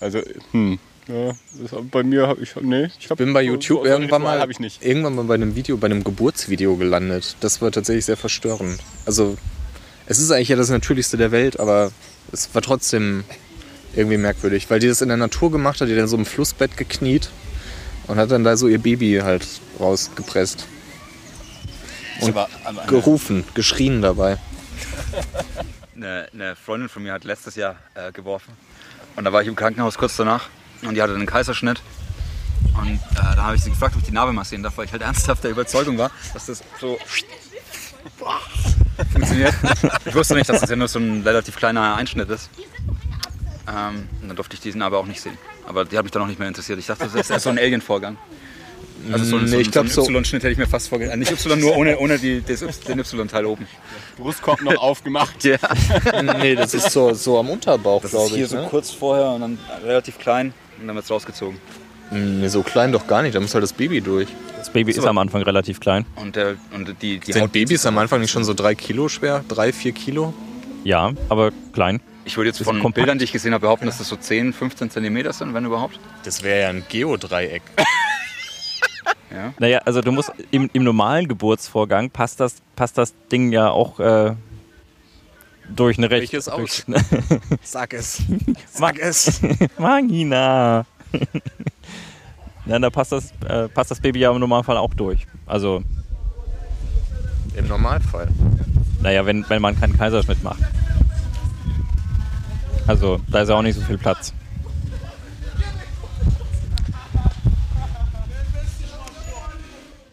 also, 0.00 0.22
hm. 0.52 0.78
Ja, 1.08 1.32
bei 1.92 2.02
mir 2.02 2.26
habe 2.26 2.42
ich. 2.42 2.56
Nee, 2.56 2.88
ich 2.98 3.10
hab, 3.10 3.18
bin 3.18 3.32
bei 3.32 3.42
YouTube 3.42 3.78
so, 3.78 3.84
so 3.84 3.90
irgendwann 3.90 4.22
mal, 4.22 4.50
ich 4.50 4.58
nicht. 4.58 4.84
irgendwann 4.84 5.14
mal 5.14 5.24
bei 5.24 5.34
einem 5.34 5.54
Video, 5.54 5.76
bei 5.76 5.86
einem 5.86 6.02
Geburtsvideo 6.02 6.76
gelandet. 6.76 7.36
Das 7.40 7.62
war 7.62 7.70
tatsächlich 7.70 8.06
sehr 8.06 8.16
verstörend. 8.16 8.80
Also 9.04 9.36
es 10.06 10.18
ist 10.18 10.32
eigentlich 10.32 10.48
ja 10.48 10.56
das 10.56 10.70
Natürlichste 10.70 11.16
der 11.16 11.30
Welt, 11.30 11.60
aber 11.60 11.92
es 12.32 12.52
war 12.54 12.62
trotzdem 12.62 13.24
irgendwie 13.94 14.16
merkwürdig, 14.16 14.68
weil 14.68 14.80
die 14.80 14.88
das 14.88 15.00
in 15.00 15.08
der 15.08 15.16
Natur 15.16 15.50
gemacht 15.52 15.80
hat, 15.80 15.88
die 15.88 15.92
hat 15.92 16.00
in 16.00 16.08
so 16.08 16.16
einem 16.16 16.26
Flussbett 16.26 16.76
gekniet 16.76 17.30
und 18.08 18.18
hat 18.18 18.30
dann 18.30 18.44
da 18.44 18.56
so 18.56 18.66
ihr 18.66 18.78
Baby 18.78 19.20
halt 19.22 19.46
rausgepresst. 19.78 20.66
Und 22.20 22.34
gerufen, 22.86 23.44
geschrien 23.54 24.00
dabei. 24.00 24.38
Eine, 25.94 26.28
eine 26.34 26.56
Freundin 26.56 26.90
von 26.90 27.02
mir 27.02 27.14
hat 27.14 27.24
letztes 27.24 27.56
Jahr 27.56 27.76
äh, 27.94 28.12
geworfen. 28.12 28.52
Und 29.16 29.24
da 29.24 29.32
war 29.32 29.40
ich 29.40 29.48
im 29.48 29.56
Krankenhaus 29.56 29.96
kurz 29.96 30.14
danach. 30.16 30.50
Und 30.82 30.94
die 30.94 31.02
hatte 31.02 31.14
einen 31.14 31.26
Kaiserschnitt. 31.26 31.80
Und 32.78 32.94
äh, 32.94 32.98
da 33.14 33.36
habe 33.44 33.56
ich 33.56 33.62
sie 33.62 33.70
gefragt, 33.70 33.94
ob 33.94 34.00
ich 34.02 34.08
die 34.08 34.12
Narbe 34.14 34.32
massieren 34.32 34.62
darf, 34.62 34.76
weil 34.76 34.86
ich 34.86 34.92
halt 34.92 35.02
ernsthaft 35.02 35.44
der 35.44 35.50
Überzeugung 35.50 35.98
war, 35.98 36.10
dass 36.34 36.46
das 36.46 36.62
so 36.80 36.98
funktioniert. 39.12 39.54
Ich 40.04 40.14
wusste 40.14 40.34
nicht, 40.34 40.48
dass 40.48 40.60
das 40.60 40.70
ja 40.70 40.76
nur 40.76 40.88
so 40.88 40.98
ein 40.98 41.22
relativ 41.22 41.56
kleiner 41.56 41.96
Einschnitt 41.96 42.28
ist. 42.30 42.50
Ähm, 43.68 44.08
und 44.22 44.28
dann 44.28 44.36
durfte 44.36 44.54
ich 44.54 44.60
diesen 44.60 44.82
aber 44.82 44.98
auch 44.98 45.06
nicht 45.06 45.20
sehen. 45.20 45.36
Aber 45.66 45.84
die 45.84 45.96
hat 45.96 46.04
mich 46.04 46.12
dann 46.12 46.22
auch 46.22 46.26
nicht 46.28 46.38
mehr 46.38 46.48
interessiert. 46.48 46.78
Ich 46.78 46.86
dachte, 46.86 47.04
das 47.04 47.14
ist 47.14 47.30
erst 47.30 47.44
so 47.44 47.50
ein 47.50 47.58
Alien-Vorgang. 47.58 48.16
Also 49.12 49.24
so, 49.24 49.36
ein- 49.36 49.44
Nee, 49.44 49.50
so, 49.50 49.58
ich 49.58 49.70
glaub 49.70 49.88
so 49.88 50.04
ein 50.06 50.14
Y-Schnitt 50.14 50.42
hätte 50.42 50.52
ich 50.52 50.58
mir 50.58 50.66
fast 50.66 50.88
vorgestellt. 50.88 51.18
Nicht 51.18 51.30
Y, 51.32 51.60
nur 51.60 51.76
ohne, 51.76 51.98
ohne 51.98 52.18
die, 52.18 52.42
das 52.42 52.62
Y- 52.62 52.72
den 52.88 52.98
Y-Teil 53.00 53.44
oben. 53.44 53.66
Brustkorb 54.16 54.62
noch 54.62 54.76
aufgemacht. 54.76 55.44
Ja. 55.44 55.58
nee, 56.40 56.54
das 56.54 56.74
ist 56.74 56.90
so, 56.90 57.12
so 57.14 57.38
am 57.38 57.50
Unterbauch, 57.50 58.02
Das 58.02 58.12
glaube 58.12 58.26
ist 58.28 58.34
hier 58.34 58.44
ich. 58.44 58.50
so 58.50 58.56
ne? 58.60 58.66
kurz 58.70 58.90
vorher 58.90 59.30
und 59.30 59.40
dann 59.42 59.58
relativ 59.84 60.18
klein 60.18 60.54
und 60.80 60.86
dann 60.86 60.94
wird 60.96 61.04
es 61.04 61.10
rausgezogen. 61.10 61.58
Nee, 62.10 62.46
so 62.48 62.62
klein 62.62 62.92
doch 62.92 63.06
gar 63.06 63.22
nicht, 63.22 63.34
da 63.34 63.40
muss 63.40 63.52
halt 63.54 63.64
das 63.64 63.72
Baby 63.72 64.00
durch. 64.00 64.28
Das 64.58 64.70
Baby 64.70 64.92
ist 64.92 65.04
am 65.04 65.18
Anfang 65.18 65.42
relativ 65.42 65.80
klein. 65.80 66.04
Und, 66.16 66.36
der, 66.36 66.54
und 66.72 66.94
die, 67.02 67.18
die 67.18 67.32
Sind 67.32 67.42
Haut- 67.42 67.52
Babys 67.52 67.84
am 67.86 67.98
Anfang 67.98 68.20
nicht 68.20 68.30
schon 68.30 68.44
so 68.44 68.54
drei 68.54 68.74
Kilo 68.74 69.08
schwer? 69.08 69.44
Drei, 69.48 69.72
vier 69.72 69.92
Kilo? 69.92 70.32
Ja, 70.84 71.12
aber 71.28 71.50
klein. 71.72 72.00
Ich 72.24 72.36
würde 72.36 72.48
jetzt 72.50 72.60
ist 72.60 72.64
von 72.66 72.76
kompakt. 72.76 72.94
Bildern, 72.96 73.18
die 73.18 73.24
ich 73.24 73.32
gesehen 73.32 73.52
habe, 73.54 73.62
behaupten, 73.62 73.86
dass 73.86 73.98
das 73.98 74.08
so 74.08 74.16
10, 74.16 74.52
15 74.52 74.90
Zentimeter 74.90 75.32
sind, 75.32 75.52
wenn 75.54 75.64
überhaupt. 75.64 75.98
Das 76.24 76.42
wäre 76.42 76.60
ja 76.62 76.68
ein 76.68 76.84
Geodreieck. 76.88 77.62
Ja. 79.30 79.52
Naja, 79.58 79.78
also 79.84 80.00
du 80.00 80.12
musst 80.12 80.30
im, 80.50 80.70
im 80.72 80.84
normalen 80.84 81.26
Geburtsvorgang 81.28 82.10
passt 82.10 82.40
das, 82.40 82.56
passt 82.76 82.96
das 82.96 83.12
Ding 83.30 83.52
ja 83.52 83.68
auch 83.70 83.98
äh, 84.00 84.32
durch 85.74 85.98
eine 85.98 86.10
recht. 86.10 86.32
Welches 86.32 86.48
aus? 86.48 86.84
Sag 87.62 87.94
es. 87.94 88.22
Sag 88.72 88.98
es. 88.98 89.40
Magina. 89.78 90.84
Ja, 92.66 92.78
da 92.78 92.90
passt 92.90 93.12
das, 93.12 93.32
äh, 93.48 93.68
passt 93.68 93.90
das 93.90 94.00
Baby 94.00 94.20
ja 94.20 94.30
im 94.30 94.40
Normalfall 94.40 94.76
auch 94.76 94.94
durch. 94.94 95.26
Also, 95.46 95.82
Im 97.54 97.68
Normalfall. 97.68 98.28
naja, 99.02 99.24
wenn, 99.24 99.48
wenn 99.48 99.62
man 99.62 99.78
keinen 99.78 99.96
Kaiserschnitt 99.96 100.42
macht. 100.42 100.60
Also, 102.86 103.20
da 103.28 103.40
ist 103.42 103.48
ja 103.48 103.54
auch 103.54 103.62
nicht 103.62 103.76
so 103.76 103.82
viel 103.82 103.98
Platz. 103.98 104.32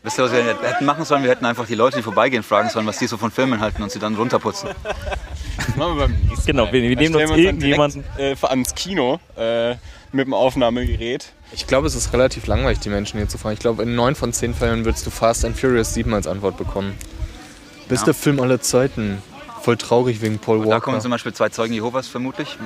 Wisst 0.04 0.20
ihr, 0.20 0.26
was 0.26 0.32
wir 0.34 0.44
hätten 0.44 0.86
machen 0.86 1.06
sollen? 1.06 1.24
Wir 1.24 1.32
hätten 1.32 1.46
einfach 1.46 1.66
die 1.66 1.76
Leute, 1.76 1.98
die 1.98 2.04
vorbeigehen, 2.04 2.44
fragen 2.44 2.70
sollen, 2.70 2.86
was 2.86 2.98
die 2.98 3.08
so 3.08 3.18
von 3.18 3.32
Filmen 3.32 3.62
halten 3.62 3.82
und 3.82 3.90
sie 3.90 4.00
dann 4.00 4.16
runterputzen. 4.16 4.70
Das 5.58 5.68
machen 5.76 5.98
wir 5.98 6.08
beim 6.08 6.16
nächsten 6.28 6.46
Genau, 6.46 6.66
wir, 6.72 6.82
wir 6.82 6.96
Da 6.96 7.02
nehmen 7.02 7.16
uns 7.16 7.24
wir 7.24 7.28
dann 7.30 7.40
irgendjemanden. 7.40 8.04
direkt, 8.18 8.44
äh, 8.44 8.48
ans 8.48 8.76
Kino 8.76 9.20
äh, 9.38 9.72
mit 10.12 10.26
dem 10.28 10.34
Aufnahmegerät. 10.34 11.32
Ich 11.52 11.68
glaube, 11.68 11.88
es 11.88 11.96
ist 11.96 12.14
relativ 12.14 12.48
langweilig, 12.48 12.80
die 12.80 12.90
Menschen 12.90 13.18
hier 13.18 13.28
zu 13.30 13.38
fragen. 13.38 13.54
Ich 13.54 13.60
glaube, 13.60 13.84
in 13.84 13.96
neun 13.96 14.16
von 14.16 14.34
zehn 14.34 14.54
Fällen 14.54 14.86
würdest 14.86 15.06
du 15.06 15.10
Fast 15.12 15.46
and 15.46 15.58
Furious 15.58 15.94
7 15.94 16.14
als 16.14 16.28
Antwort 16.28 16.58
bekommen. 16.58 16.96
Bester 17.90 18.08
Ja. 18.08 18.14
Film 18.14 18.40
aller 18.40 18.62
Zeiten. 18.62 19.22
voll 19.62 19.78
traurig 19.78 20.22
wegen 20.22 20.40
Paul 20.40 20.60
Da 20.66 20.80
kommen 20.80 20.96
Walker. 20.96 21.00
zum 21.02 21.12
Beispiel 21.12 21.34
zwei 21.34 21.50
Zeugen 21.50 21.74
Jehovas 21.74 22.08
vermutlich. 22.08 22.58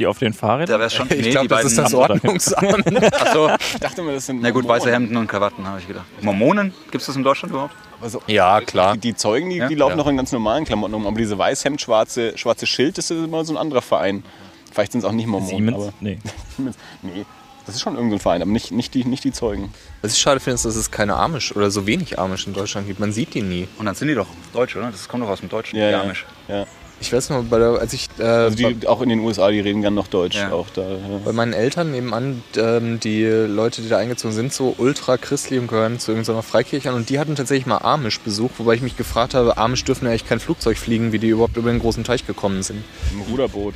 Die 0.00 0.06
auf 0.06 0.18
den 0.18 0.32
Da 0.32 0.38
Fahrrädern? 0.38 0.78
wäre 0.80 0.86
es 0.86 0.94
schon. 0.94 1.06
Ich 1.10 1.30
glaube, 1.30 1.46
das 1.48 1.64
ist 1.66 1.78
das. 1.78 1.94
Ordnungsamt. 1.94 2.86
Achso, 3.20 3.50
Ich 3.74 3.78
dachte 3.80 4.02
mir, 4.02 4.14
das 4.14 4.26
sind. 4.26 4.40
na 4.42 4.50
gut, 4.50 4.62
Mormonen. 4.64 4.80
weiße 4.82 4.92
Hemden 4.92 5.16
und 5.16 5.26
Krawatten, 5.28 5.66
habe 5.66 5.78
ich 5.78 5.86
gedacht. 5.86 6.06
Mormonen? 6.22 6.72
Gibt 6.90 7.02
es 7.02 7.06
das 7.06 7.16
in 7.16 7.22
Deutschland 7.22 7.52
überhaupt? 7.52 7.74
Also, 8.00 8.22
ja, 8.26 8.60
klar. 8.62 8.94
die, 8.94 9.00
die 9.00 9.14
Zeugen, 9.14 9.50
die, 9.50 9.56
Ja? 9.56 9.68
die 9.68 9.74
laufen 9.74 9.90
Ja. 9.92 9.96
noch 9.96 10.06
in 10.06 10.16
ganz 10.16 10.32
normalen 10.32 10.64
Klamotten 10.64 10.94
rum. 10.94 11.06
Aber 11.06 11.18
diese 11.18 11.36
Weißhemd, 11.36 11.80
schwarze, 11.82 12.36
schwarze 12.38 12.66
Schild, 12.66 12.96
das 12.96 13.10
ist 13.10 13.24
immer 13.24 13.44
so 13.44 13.52
ein 13.52 13.58
anderer 13.58 13.82
Verein. 13.82 14.24
Vielleicht 14.72 14.92
sind 14.92 15.00
es 15.00 15.04
auch 15.04 15.12
nicht 15.12 15.26
Mormonen. 15.26 15.50
Siemens? 15.50 15.76
Aber, 15.76 15.92
Nee. 16.00 16.18
Nee, 17.02 17.26
das 17.66 17.74
ist 17.74 17.82
schon 17.82 17.94
irgendein 17.96 18.18
Verein, 18.20 18.40
aber 18.42 18.50
nicht, 18.50 18.72
nicht, 18.72 18.94
die, 18.94 19.04
nicht 19.04 19.22
die 19.24 19.32
Zeugen. 19.32 19.72
Was 20.00 20.14
ich 20.14 20.18
schade 20.20 20.40
finde, 20.40 20.54
ist, 20.54 20.64
dass 20.64 20.76
es 20.76 20.90
keine 20.90 21.14
Amish 21.16 21.54
oder 21.54 21.70
so 21.70 21.86
wenig 21.86 22.18
Amish 22.18 22.46
in 22.46 22.54
Deutschland 22.54 22.86
gibt. 22.86 23.00
Man 23.00 23.12
sieht 23.12 23.34
die 23.34 23.42
nie. 23.42 23.68
Und 23.78 23.84
dann 23.86 23.94
sind 23.94 24.08
die 24.08 24.14
doch 24.14 24.26
Deutsch, 24.54 24.74
oder? 24.76 24.90
Das 24.90 25.06
kommt 25.08 25.22
doch 25.22 25.28
aus 25.28 25.40
dem 25.40 25.50
Deutschen. 25.50 25.78
Ja, 25.78 25.86
die 25.88 25.92
ja. 25.92 26.00
Amish. 26.00 26.24
ja. 26.48 26.64
Ich 27.02 27.12
weiß 27.14 27.30
noch, 27.30 27.44
bei 27.44 27.58
der, 27.58 27.70
als 27.78 27.94
ich 27.94 28.08
äh, 28.18 28.22
Also 28.22 28.56
die, 28.56 28.86
auch 28.86 29.00
in 29.00 29.08
den 29.08 29.20
USA, 29.20 29.50
die 29.50 29.60
reden 29.60 29.80
gern 29.80 29.94
noch 29.94 30.06
Deutsch. 30.06 30.36
Ja. 30.36 30.52
Auch 30.52 30.68
da, 30.68 30.82
ja. 30.82 30.98
bei 31.24 31.32
meinen 31.32 31.54
Eltern 31.54 31.92
nebenan, 31.92 32.42
ähm, 32.56 33.00
die 33.00 33.24
Leute, 33.24 33.80
die 33.80 33.88
da 33.88 33.96
eingezogen 33.96 34.34
sind, 34.34 34.52
so 34.52 34.74
ultra 34.76 35.16
christlich 35.16 35.58
und 35.58 35.68
gehören 35.68 35.98
zu 35.98 36.12
irgendeiner 36.12 36.42
Freikirche 36.42 36.90
an. 36.90 36.96
Und 36.96 37.08
die 37.08 37.18
hatten 37.18 37.36
tatsächlich 37.36 37.64
mal 37.66 37.78
Amish 37.78 38.20
besucht, 38.20 38.54
wobei 38.58 38.74
ich 38.74 38.82
mich 38.82 38.98
gefragt 38.98 39.32
habe, 39.32 39.56
Amish 39.56 39.82
dürfen 39.84 40.04
ja 40.04 40.10
eigentlich 40.10 40.28
kein 40.28 40.40
Flugzeug 40.40 40.76
fliegen, 40.76 41.12
wie 41.12 41.18
die 41.18 41.28
überhaupt 41.28 41.56
über 41.56 41.70
den 41.70 41.80
großen 41.80 42.04
Teich 42.04 42.26
gekommen 42.26 42.62
sind. 42.62 42.84
Im 43.12 43.22
Ruderboot. 43.22 43.74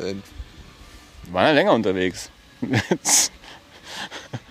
Äh, 0.00 0.14
Die 1.26 1.32
waren 1.32 1.46
ja 1.46 1.52
länger 1.52 1.72
unterwegs. 1.74 2.28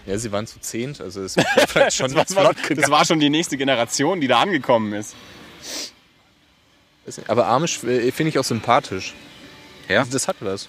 ja, 0.05 0.17
sie 0.17 0.31
waren 0.31 0.47
zu 0.47 0.59
zehnt, 0.61 1.01
also 1.01 1.23
es 1.23 1.35
war 1.37 1.45
vielleicht 1.67 1.97
schon 1.97 2.13
das, 2.13 2.33
war, 2.35 2.53
das 2.73 2.89
war 2.89 3.03
schon 3.05 3.19
die 3.19 3.29
nächste 3.29 3.57
Generation, 3.57 4.21
die 4.21 4.27
da 4.27 4.39
angekommen 4.39 4.93
ist. 4.93 5.13
Aber 7.27 7.47
Amish 7.47 7.83
äh, 7.83 8.11
finde 8.11 8.29
ich 8.29 8.39
auch 8.39 8.43
sympathisch. 8.43 9.13
Ja? 9.87 10.05
Das 10.09 10.27
hat 10.27 10.37
was. 10.39 10.67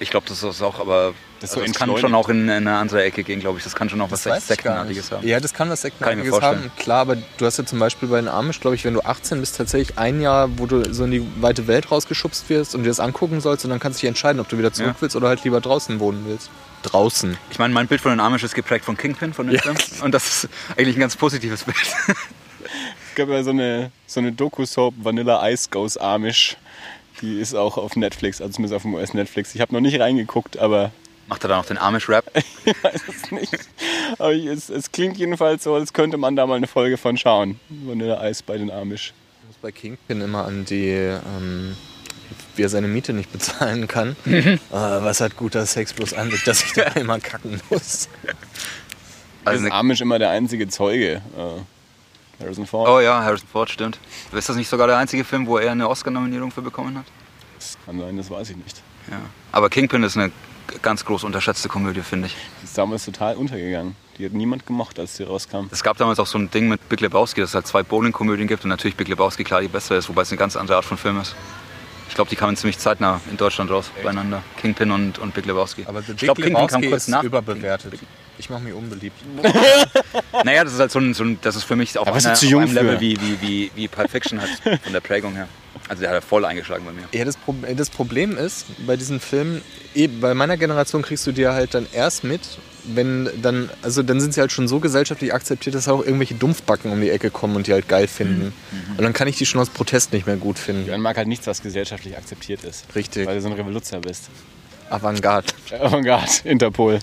Ich 0.00 0.10
glaube, 0.10 0.26
das 0.28 0.42
ist 0.42 0.62
auch, 0.62 0.80
aber 0.80 1.14
Das 1.40 1.50
das, 1.50 1.52
so 1.52 1.60
also 1.60 1.72
das 1.72 1.78
kann 1.78 1.96
schon 1.98 2.12
auch 2.14 2.28
in 2.28 2.50
eine 2.50 2.76
andere 2.76 3.04
Ecke 3.04 3.22
gehen, 3.22 3.38
glaube 3.38 3.58
ich. 3.58 3.64
Das 3.64 3.76
kann 3.76 3.88
schon 3.88 4.00
auch 4.00 4.10
was 4.10 4.26
ich 4.26 4.32
gar 4.32 4.40
Sektenartiges 4.40 5.12
haben. 5.12 5.24
Ja, 5.24 5.38
das 5.38 5.54
kann 5.54 5.70
was 5.70 5.82
Kann 5.82 5.90
Sektenartiges 5.92 6.30
vorstellen. 6.30 6.58
haben. 6.58 6.72
Klar, 6.76 7.00
aber 7.02 7.16
du 7.36 7.46
hast 7.46 7.58
ja 7.58 7.64
zum 7.64 7.78
Beispiel 7.78 8.08
bei 8.08 8.16
den 8.20 8.26
Amish, 8.26 8.58
glaube 8.58 8.74
ich, 8.74 8.84
wenn 8.84 8.94
du 8.94 9.02
18 9.02 9.38
bist, 9.38 9.56
tatsächlich 9.56 9.96
ein 9.96 10.20
Jahr, 10.20 10.48
wo 10.58 10.66
du 10.66 10.92
so 10.92 11.04
in 11.04 11.12
die 11.12 11.24
weite 11.40 11.68
Welt 11.68 11.88
rausgeschubst 11.92 12.48
wirst 12.50 12.74
und 12.74 12.82
dir 12.82 12.88
das 12.88 12.98
angucken 12.98 13.40
sollst 13.40 13.64
und 13.64 13.70
dann 13.70 13.78
kannst 13.78 13.98
du 13.98 14.00
dich 14.00 14.08
entscheiden, 14.08 14.40
ob 14.40 14.48
du 14.48 14.58
wieder 14.58 14.72
zurück 14.72 14.94
Ja. 14.96 15.00
willst 15.02 15.14
oder 15.14 15.28
halt 15.28 15.44
lieber 15.44 15.60
draußen 15.60 16.00
wohnen 16.00 16.24
willst. 16.26 16.50
Draußen. 16.82 17.36
Ich 17.52 17.60
meine, 17.60 17.72
mein 17.72 17.86
Bild 17.86 18.00
von 18.00 18.10
den 18.10 18.18
Amish 18.20 18.42
ist 18.42 18.56
geprägt 18.56 18.84
von 18.84 18.96
Kingpin, 18.96 19.34
von 19.34 19.46
dem 19.46 19.58
Film. 19.60 19.76
Und 20.02 20.12
das 20.12 20.26
ist 20.44 20.48
eigentlich 20.76 20.96
ein 20.96 21.00
ganz 21.00 21.14
positives 21.14 21.62
Bild. 21.62 21.76
Es 23.16 23.18
gab 23.22 23.30
ja 23.30 23.42
so 23.42 23.48
eine, 23.48 23.90
so 24.06 24.20
eine 24.20 24.30
Doku-Soap 24.30 24.92
Vanilla 25.02 25.48
Ice 25.48 25.70
Goes 25.70 25.96
Amish. 25.96 26.58
Die 27.22 27.40
ist 27.40 27.54
auch 27.54 27.78
auf 27.78 27.96
Netflix, 27.96 28.42
also 28.42 28.52
zumindest 28.52 28.74
auf 28.74 28.82
dem 28.82 28.92
US-Netflix. 28.92 29.54
Ich 29.54 29.62
habe 29.62 29.72
noch 29.72 29.80
nicht 29.80 29.98
reingeguckt, 29.98 30.58
aber 30.58 30.92
Macht 31.26 31.42
er 31.42 31.48
da 31.48 31.56
noch 31.56 31.64
den 31.64 31.78
Amish-Rap? 31.78 32.30
ich 32.66 32.84
weiß 32.84 33.00
es 33.08 33.30
nicht. 33.30 33.58
Aber 34.18 34.34
ich, 34.34 34.44
es, 34.44 34.68
es 34.68 34.92
klingt 34.92 35.16
jedenfalls 35.16 35.64
so, 35.64 35.76
als 35.76 35.94
könnte 35.94 36.18
man 36.18 36.36
da 36.36 36.46
mal 36.46 36.56
eine 36.56 36.66
Folge 36.66 36.98
von 36.98 37.16
schauen. 37.16 37.58
Vanilla 37.70 38.22
Ice 38.28 38.42
bei 38.46 38.58
den 38.58 38.70
Amish. 38.70 39.14
Ich 39.40 39.46
muss 39.46 39.56
bei 39.62 39.72
Kingpin 39.72 40.20
immer 40.20 40.44
an 40.44 40.66
die, 40.66 40.90
ähm, 40.90 41.74
wie 42.54 42.64
er 42.64 42.68
seine 42.68 42.86
Miete 42.86 43.14
nicht 43.14 43.32
bezahlen 43.32 43.88
kann. 43.88 44.14
Mhm. 44.26 44.60
Ah, 44.70 44.98
was 45.00 45.22
hat 45.22 45.38
guter 45.38 45.64
Sex 45.64 45.94
bloß 45.94 46.12
an 46.12 46.30
sich, 46.30 46.44
dass 46.44 46.62
ich 46.62 46.74
da 46.74 46.82
immer 46.96 47.18
kacken 47.18 47.62
muss. 47.70 48.10
Also 49.42 49.62
Also 49.62 49.66
ist 49.68 49.72
Amish 49.72 50.02
immer 50.02 50.18
der 50.18 50.28
einzige 50.28 50.68
Zeuge. 50.68 51.22
Äh, 51.34 51.62
Harrison 52.40 52.66
Ford. 52.66 52.88
Oh 52.88 53.00
ja, 53.00 53.22
Harrison 53.22 53.48
Ford, 53.48 53.70
stimmt. 53.70 53.98
Ist 54.32 54.48
das 54.48 54.56
nicht 54.56 54.68
sogar 54.68 54.86
der 54.86 54.98
einzige 54.98 55.24
Film, 55.24 55.46
wo 55.46 55.58
er 55.58 55.72
eine 55.72 55.88
Oscar-Nominierung 55.88 56.50
für 56.50 56.62
bekommen 56.62 56.98
hat? 56.98 57.04
Das 57.58 57.76
kann 57.84 57.98
sein, 57.98 58.16
das 58.16 58.30
weiß 58.30 58.50
ich 58.50 58.56
nicht. 58.56 58.82
Ja. 59.10 59.18
Aber 59.52 59.70
Kingpin 59.70 60.02
ist 60.02 60.16
eine 60.16 60.30
ganz 60.82 61.04
groß 61.04 61.24
unterschätzte 61.24 61.68
Komödie, 61.68 62.02
finde 62.02 62.26
ich. 62.26 62.36
Die 62.60 62.64
ist 62.64 62.76
damals 62.76 63.04
total 63.04 63.36
untergegangen. 63.36 63.96
Die 64.18 64.24
hat 64.24 64.32
niemand 64.32 64.66
gemocht, 64.66 64.98
als 64.98 65.16
sie 65.16 65.24
rauskam. 65.24 65.66
Es 65.70 65.82
gab 65.82 65.96
damals 65.98 66.18
auch 66.18 66.26
so 66.26 66.38
ein 66.38 66.50
Ding 66.50 66.68
mit 66.68 66.88
Big 66.88 67.00
Lebowski, 67.00 67.40
dass 67.40 67.50
es 67.50 67.54
halt 67.54 67.66
zwei 67.66 67.82
Bowling-Komödien 67.82 68.48
gibt 68.48 68.64
und 68.64 68.70
natürlich 68.70 68.96
Big 68.96 69.08
Lebowski 69.08 69.44
klar 69.44 69.60
die 69.60 69.68
bessere 69.68 69.98
ist, 69.98 70.08
wobei 70.08 70.22
es 70.22 70.30
eine 70.30 70.38
ganz 70.38 70.56
andere 70.56 70.76
Art 70.76 70.84
von 70.84 70.96
Film 70.96 71.20
ist. 71.20 71.34
Ich 72.08 72.14
glaube, 72.14 72.30
die 72.30 72.36
kamen 72.36 72.56
ziemlich 72.56 72.78
zeitnah 72.78 73.20
in 73.30 73.36
Deutschland 73.36 73.70
raus, 73.70 73.90
beieinander. 74.02 74.42
Kingpin 74.56 74.90
und, 74.90 75.18
und 75.18 75.34
Big 75.34 75.44
Lebowski. 75.44 75.84
Aber 75.86 76.00
The 76.02 76.12
ich 76.12 76.18
Big 76.18 76.24
glaube, 76.26 76.42
Kingpin 76.42 76.66
kam 76.66 76.80
Lebowski 76.80 76.90
kurz 76.90 77.02
ist 77.02 77.08
nach. 77.08 77.22
überbewertet. 77.22 77.94
Ich 78.38 78.50
mache 78.50 78.62
mich 78.62 78.74
unbeliebt. 78.74 79.16
Naja, 80.44 80.64
das 80.64 80.74
ist 80.74 80.80
halt 80.80 80.90
so 80.90 80.98
ein, 80.98 81.14
so 81.14 81.24
ein 81.24 81.38
das 81.40 81.56
ist 81.56 81.64
für 81.64 81.76
mich 81.76 81.96
auf, 81.98 82.06
einer, 82.06 82.20
zu 82.20 82.30
auf 82.30 82.42
jung 82.42 82.62
einem 82.62 82.74
Level 82.74 83.00
wie, 83.00 83.16
wie, 83.20 83.40
wie, 83.40 83.70
wie 83.74 83.88
Pulp 83.88 84.10
Fiction 84.10 84.40
halt 84.40 84.50
von 84.82 84.92
der 84.92 85.00
Prägung 85.00 85.34
her. 85.34 85.48
Also 85.88 86.02
der 86.02 86.10
hat 86.10 86.24
voll 86.24 86.44
eingeschlagen 86.44 86.84
bei 86.84 86.92
mir. 86.92 87.04
Ja, 87.12 87.24
das, 87.24 87.36
Pro 87.36 87.54
das 87.74 87.90
Problem 87.90 88.36
ist, 88.36 88.66
bei 88.86 88.96
diesen 88.96 89.20
Filmen, 89.20 89.62
eh, 89.94 90.08
bei 90.08 90.34
meiner 90.34 90.56
Generation 90.56 91.02
kriegst 91.02 91.26
du 91.26 91.32
dir 91.32 91.52
halt 91.52 91.74
dann 91.74 91.86
erst 91.92 92.24
mit, 92.24 92.40
wenn 92.84 93.28
dann, 93.40 93.70
also 93.82 94.02
dann 94.02 94.20
sind 94.20 94.34
sie 94.34 94.40
halt 94.40 94.52
schon 94.52 94.68
so 94.68 94.80
gesellschaftlich 94.80 95.32
akzeptiert, 95.32 95.74
dass 95.74 95.88
auch 95.88 96.04
irgendwelche 96.04 96.34
Dumpfbacken 96.34 96.90
um 96.90 97.00
die 97.00 97.10
Ecke 97.10 97.30
kommen 97.30 97.56
und 97.56 97.66
die 97.66 97.72
halt 97.72 97.88
geil 97.88 98.06
finden. 98.06 98.52
Und 98.96 99.02
dann 99.02 99.12
kann 99.12 99.28
ich 99.28 99.36
die 99.36 99.46
schon 99.46 99.60
aus 99.60 99.70
Protest 99.70 100.12
nicht 100.12 100.26
mehr 100.26 100.36
gut 100.36 100.58
finden. 100.58 100.86
Jan 100.86 101.00
mag 101.00 101.16
halt 101.16 101.28
nichts, 101.28 101.46
was 101.46 101.62
gesellschaftlich 101.62 102.16
akzeptiert 102.16 102.64
ist. 102.64 102.84
Richtig. 102.94 103.26
Weil 103.26 103.36
du 103.36 103.42
so 103.42 103.48
ein 103.48 103.54
Revoluzer 103.54 104.00
bist. 104.00 104.28
Avantgarde. 104.90 105.52
Avantgarde, 105.80 106.30
Interpol. 106.44 106.98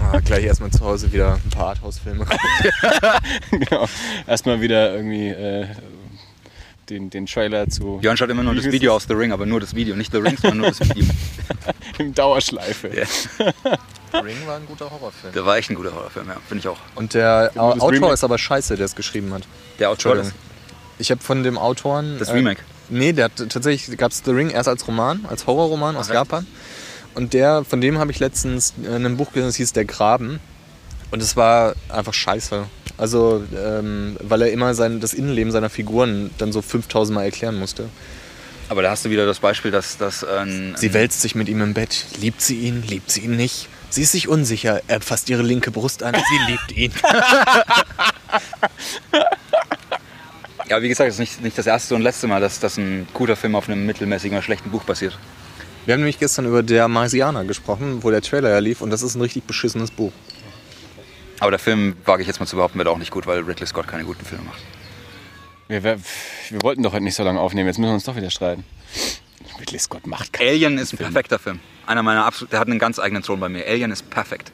Ah, 0.00 0.20
gleich 0.20 0.44
erstmal 0.44 0.70
zu 0.70 0.84
Hause 0.84 1.12
wieder 1.12 1.38
ein 1.44 1.50
paar 1.50 1.68
Arthouse-Filme. 1.68 2.26
genau. 3.50 3.86
Erstmal 4.26 4.60
wieder 4.60 4.94
irgendwie 4.94 5.28
äh, 5.28 5.66
den, 6.90 7.10
den 7.10 7.26
Trailer 7.26 7.68
zu 7.68 7.98
Björn 8.00 8.16
schaut 8.16 8.30
immer 8.30 8.42
nur 8.42 8.54
das 8.54 8.66
Video 8.66 8.94
aus 8.94 9.06
The 9.08 9.14
Ring, 9.14 9.32
aber 9.32 9.46
nur 9.46 9.60
das 9.60 9.74
Video. 9.74 9.96
Nicht 9.96 10.12
The 10.12 10.18
Ring, 10.18 10.36
sondern 10.36 10.58
nur 10.58 10.68
das 10.68 10.80
Video. 10.80 11.06
in 11.98 12.14
Dauerschleife. 12.14 12.88
Ja. 12.88 14.20
Ring 14.20 14.36
war 14.46 14.56
ein 14.56 14.66
guter 14.66 14.90
Horrorfilm. 14.90 15.32
Der 15.32 15.46
war 15.46 15.56
echt 15.56 15.70
ein 15.70 15.74
guter 15.74 15.94
Horrorfilm, 15.94 16.28
ja. 16.28 16.36
Finde 16.46 16.60
ich 16.60 16.68
auch. 16.68 16.78
Und 16.94 17.14
der 17.14 17.52
Autor 17.56 17.90
Remake. 17.92 18.12
ist 18.12 18.24
aber 18.24 18.38
scheiße, 18.38 18.76
der 18.76 18.86
es 18.86 18.94
geschrieben 18.94 19.32
hat. 19.32 19.42
Der 19.78 19.90
Autor 19.90 20.16
ist 20.16 20.34
Ich 20.98 21.10
habe 21.10 21.22
von 21.22 21.42
dem 21.42 21.58
Autoren. 21.58 22.18
das 22.18 22.28
äh, 22.28 22.34
Remake. 22.34 22.60
Nee, 22.88 23.12
der 23.12 23.26
hat 23.26 23.36
tatsächlich 23.36 23.96
gab 23.96 24.12
es 24.12 24.22
The 24.24 24.30
Ring 24.30 24.50
erst 24.50 24.68
als 24.68 24.86
Roman, 24.86 25.24
als 25.28 25.46
Horrorroman 25.46 25.96
aus 25.96 26.08
echt? 26.08 26.14
Japan. 26.14 26.46
Und 27.14 27.32
der, 27.32 27.64
von 27.64 27.80
dem 27.80 27.98
habe 27.98 28.10
ich 28.10 28.18
letztens 28.18 28.74
äh, 28.84 28.94
ein 28.94 29.16
Buch 29.16 29.32
gelesen, 29.32 29.48
das 29.48 29.56
hieß 29.56 29.72
Der 29.72 29.84
Graben. 29.84 30.40
Und 31.10 31.22
es 31.22 31.36
war 31.36 31.74
einfach 31.88 32.14
scheiße. 32.14 32.64
Also, 32.96 33.44
ähm, 33.56 34.16
weil 34.20 34.42
er 34.42 34.52
immer 34.52 34.74
sein, 34.74 35.00
das 35.00 35.14
Innenleben 35.14 35.52
seiner 35.52 35.70
Figuren 35.70 36.30
dann 36.38 36.52
so 36.52 36.62
5000 36.62 37.14
Mal 37.14 37.24
erklären 37.24 37.56
musste. 37.56 37.88
Aber 38.68 38.82
da 38.82 38.90
hast 38.90 39.04
du 39.04 39.10
wieder 39.10 39.26
das 39.26 39.40
Beispiel, 39.40 39.70
dass 39.70 39.98
das 39.98 40.24
ein. 40.24 40.74
Sie 40.76 40.94
wälzt 40.94 41.20
sich 41.20 41.34
mit 41.34 41.48
ihm 41.48 41.60
im 41.60 41.74
Bett. 41.74 42.06
Liebt 42.20 42.40
sie 42.40 42.56
ihn? 42.56 42.82
Liebt 42.82 43.10
sie 43.10 43.20
ihn 43.20 43.36
nicht? 43.36 43.68
Sie 43.90 44.02
ist 44.02 44.12
sich 44.12 44.26
unsicher. 44.26 44.80
Er 44.88 45.00
fasst 45.00 45.30
ihre 45.30 45.42
linke 45.42 45.70
Brust 45.70 46.02
an. 46.02 46.14
Sie 46.14 46.50
liebt 46.50 46.76
ihn. 46.76 46.92
Ja, 50.68 50.80
wie 50.80 50.88
gesagt, 50.88 51.08
es 51.08 51.16
ist 51.16 51.20
nicht, 51.20 51.42
nicht 51.42 51.58
das 51.58 51.66
erste 51.66 51.94
und 51.94 52.02
letzte 52.02 52.26
Mal, 52.26 52.40
dass, 52.40 52.58
dass 52.58 52.78
ein 52.78 53.06
guter 53.12 53.36
Film 53.36 53.54
auf 53.54 53.68
einem 53.68 53.84
mittelmäßigen 53.84 54.36
oder 54.36 54.42
schlechten 54.42 54.70
Buch 54.70 54.84
basiert. 54.84 55.18
Wir 55.84 55.92
haben 55.92 56.00
nämlich 56.00 56.18
gestern 56.18 56.46
über 56.46 56.62
Der 56.62 56.88
Marsianer 56.88 57.44
gesprochen, 57.44 58.02
wo 58.02 58.10
der 58.10 58.22
Trailer 58.22 58.48
ja 58.48 58.58
lief. 58.58 58.80
Und 58.80 58.90
das 58.90 59.02
ist 59.02 59.14
ein 59.14 59.20
richtig 59.20 59.44
beschissenes 59.44 59.90
Buch. 59.90 60.12
Aber 61.40 61.50
der 61.50 61.60
Film, 61.60 61.96
wage 62.06 62.22
ich 62.22 62.28
jetzt 62.28 62.40
mal 62.40 62.46
zu 62.46 62.56
behaupten, 62.56 62.78
wird 62.78 62.88
auch 62.88 62.96
nicht 62.96 63.10
gut, 63.10 63.26
weil 63.26 63.40
Ridley 63.40 63.66
Scott 63.66 63.86
keine 63.86 64.04
guten 64.04 64.24
Filme 64.24 64.44
macht. 64.44 64.60
Wir, 65.68 65.82
wir, 65.82 65.98
wir 66.50 66.62
wollten 66.62 66.82
doch 66.82 66.92
heute 66.92 67.04
nicht 67.04 67.14
so 67.14 67.22
lange 67.22 67.40
aufnehmen, 67.40 67.66
jetzt 67.66 67.78
müssen 67.78 67.90
wir 67.90 67.94
uns 67.94 68.04
doch 68.04 68.16
wieder 68.16 68.30
streiten. 68.30 68.64
Ridley 69.60 69.78
Scott 69.78 70.06
macht 70.06 70.32
keinen. 70.32 70.48
Alien 70.48 70.78
ist 70.78 70.94
ein 70.94 70.98
perfekter 70.98 71.38
Film. 71.38 71.60
Einer 71.86 72.02
meiner 72.02 72.24
absolut, 72.24 72.52
der 72.52 72.60
hat 72.60 72.68
einen 72.68 72.78
ganz 72.78 72.98
eigenen 72.98 73.22
Ton 73.22 73.40
bei 73.40 73.48
mir. 73.50 73.66
Alien 73.66 73.90
ist 73.90 74.08
perfekt. 74.08 74.52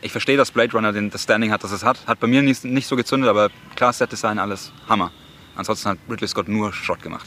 Ich 0.00 0.12
verstehe, 0.12 0.36
dass 0.36 0.50
Blade 0.50 0.72
Runner 0.72 0.92
den, 0.92 1.10
das 1.10 1.22
Standing 1.22 1.52
hat, 1.52 1.62
das 1.62 1.72
es 1.72 1.84
hat. 1.84 2.06
Hat 2.06 2.20
bei 2.20 2.26
mir 2.26 2.42
nicht, 2.42 2.64
nicht 2.64 2.86
so 2.88 2.96
gezündet, 2.96 3.28
aber 3.28 3.50
klar, 3.76 3.92
Set-Design, 3.92 4.38
alles 4.38 4.72
Hammer. 4.88 5.12
Ansonsten 5.58 5.88
hat 5.90 5.98
Ridley 6.08 6.28
Scott 6.28 6.48
nur 6.48 6.72
Schrott 6.72 7.02
gemacht. 7.02 7.26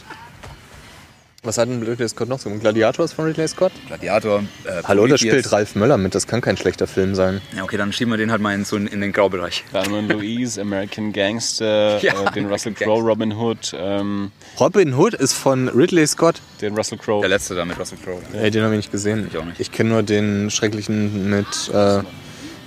Was 1.43 1.57
hat 1.57 1.67
denn 1.67 1.83
Ridley 1.83 2.07
Scott 2.07 2.29
noch 2.29 2.39
so? 2.39 2.49
Gladiator 2.49 3.03
ist 3.03 3.11
von 3.13 3.25
Ridley 3.25 3.45
Scott? 3.47 3.73
Gladiator, 3.87 4.43
äh, 4.63 4.83
Hallo, 4.85 5.05
da 5.05 5.17
spielt 5.17 5.51
Ralf 5.51 5.75
Möller 5.75 5.97
mit. 5.97 6.15
Das 6.15 6.27
kann 6.27 6.39
kein 6.39 6.55
schlechter 6.55 6.87
Film 6.87 7.13
sein. 7.13 7.41
Ja, 7.53 7.63
okay, 7.63 7.75
dann 7.75 7.91
schieben 7.91 8.13
wir 8.13 8.17
den 8.17 8.31
halt 8.31 8.41
mal 8.41 8.53
in, 8.55 8.63
so 8.63 8.77
in, 8.77 9.01
den 9.01 9.11
Graubereich. 9.11 9.65
Dann 9.73 10.07
Louise, 10.07 10.61
American 10.61 11.11
Gangster, 11.11 11.99
Ja, 12.01 12.13
äh, 12.23 12.31
den 12.31 12.45
Russell. 12.45 12.73
Crowe, 12.73 13.01
Robin 13.01 13.33
Hood, 13.33 13.75
ähm, 13.75 14.31
Robin 14.59 14.95
Hood 14.95 15.13
ist 15.13 15.33
von 15.33 15.67
Ridley 15.67 16.07
Scott. 16.07 16.39
den 16.61 16.73
Russell 16.73 16.99
Crowe. 16.99 17.19
Der 17.19 17.29
letzte 17.29 17.53
da 17.53 17.65
mit 17.65 17.77
Russell 17.77 17.97
Crowe. 18.01 18.21
Ey, 18.31 18.49
den 18.49 18.63
habe 18.63 18.75
ich 18.75 18.77
nicht 18.77 18.91
gesehen. 18.91 19.27
Ich 19.29 19.37
auch 19.37 19.43
nicht. 19.43 19.59
Ich 19.59 19.73
kenne 19.73 19.89
nur 19.89 20.03
den 20.03 20.49
schrecklichen 20.51 21.29
mit. 21.29 21.69
Äh, 21.73 22.03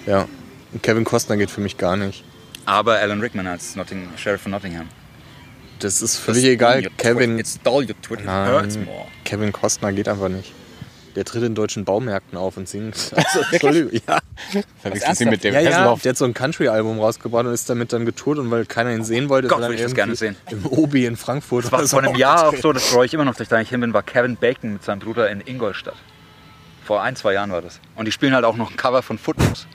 ja. 0.06 0.28
Kevin 0.82 1.04
Costner 1.04 1.38
geht 1.38 1.50
für 1.50 1.62
mich 1.62 1.78
gar 1.78 1.96
nicht. 1.96 2.22
Aber 2.66 2.98
Alan 2.98 3.20
Rickman 3.20 3.46
als 3.46 3.76
Notting, 3.76 4.08
Sheriff 4.16 4.42
von 4.42 4.50
Nottingham. 4.50 4.88
Das 5.84 6.00
ist 6.00 6.16
völlig 6.16 6.44
egal. 6.44 6.82
Kevin, 6.96 7.42
Nein. 8.24 8.88
Kevin 9.24 9.52
Costner 9.52 9.92
geht 9.92 10.08
einfach 10.08 10.30
nicht. 10.30 10.50
Der 11.14 11.26
tritt 11.26 11.42
in 11.42 11.54
deutschen 11.54 11.84
Baumärkten 11.84 12.38
auf 12.38 12.56
und 12.56 12.66
singt. 12.66 12.96
Also, 13.14 13.40
Entschuldigung, 13.52 14.00
ja. 14.08 14.18
Verwechselst 14.80 15.20
du 15.20 15.24
ihn 15.24 15.30
mit 15.30 15.44
dem 15.44 15.52
Ja, 15.52 15.60
ja, 15.60 15.94
der 15.94 16.10
hat 16.10 16.16
so 16.16 16.24
ein 16.24 16.32
Country-Album 16.32 16.98
rausgebracht 16.98 17.44
und 17.44 17.52
ist 17.52 17.68
damit 17.68 17.92
dann 17.92 18.06
getourt 18.06 18.38
und 18.38 18.50
weil 18.50 18.64
keiner 18.64 18.94
ihn 18.94 19.04
sehen 19.04 19.28
wollte, 19.28 19.48
Gott, 19.48 19.58
ist 19.58 19.62
er 19.62 19.68
dann 19.68 19.70
würde 19.72 19.82
ich 19.82 19.84
das 19.84 19.94
gerne 19.94 20.16
sehen. 20.16 20.36
im 20.50 20.64
Obi 20.64 21.04
in 21.04 21.16
Frankfurt. 21.16 21.64
Das 21.64 21.72
war 21.72 21.86
vor 21.86 22.02
einem 22.02 22.16
Jahr 22.16 22.48
auch 22.48 22.56
so, 22.56 22.72
das 22.72 22.86
freue 22.86 23.04
ich 23.04 23.12
immer 23.12 23.26
noch, 23.26 23.34
dass 23.34 23.42
ich 23.42 23.48
da 23.48 23.58
nicht 23.58 23.68
hin 23.68 23.80
bin, 23.80 23.92
war 23.92 24.02
Kevin 24.02 24.36
Bacon 24.36 24.72
mit 24.72 24.84
seinem 24.84 25.00
Bruder 25.00 25.30
in 25.30 25.42
Ingolstadt. 25.42 25.96
Vor 26.82 27.02
ein, 27.02 27.14
zwei 27.14 27.34
Jahren 27.34 27.52
war 27.52 27.60
das. 27.60 27.78
Und 27.94 28.06
die 28.06 28.12
spielen 28.12 28.34
halt 28.34 28.46
auch 28.46 28.56
noch 28.56 28.70
ein 28.70 28.76
Cover 28.78 29.02
von 29.02 29.18
Footloose. 29.18 29.66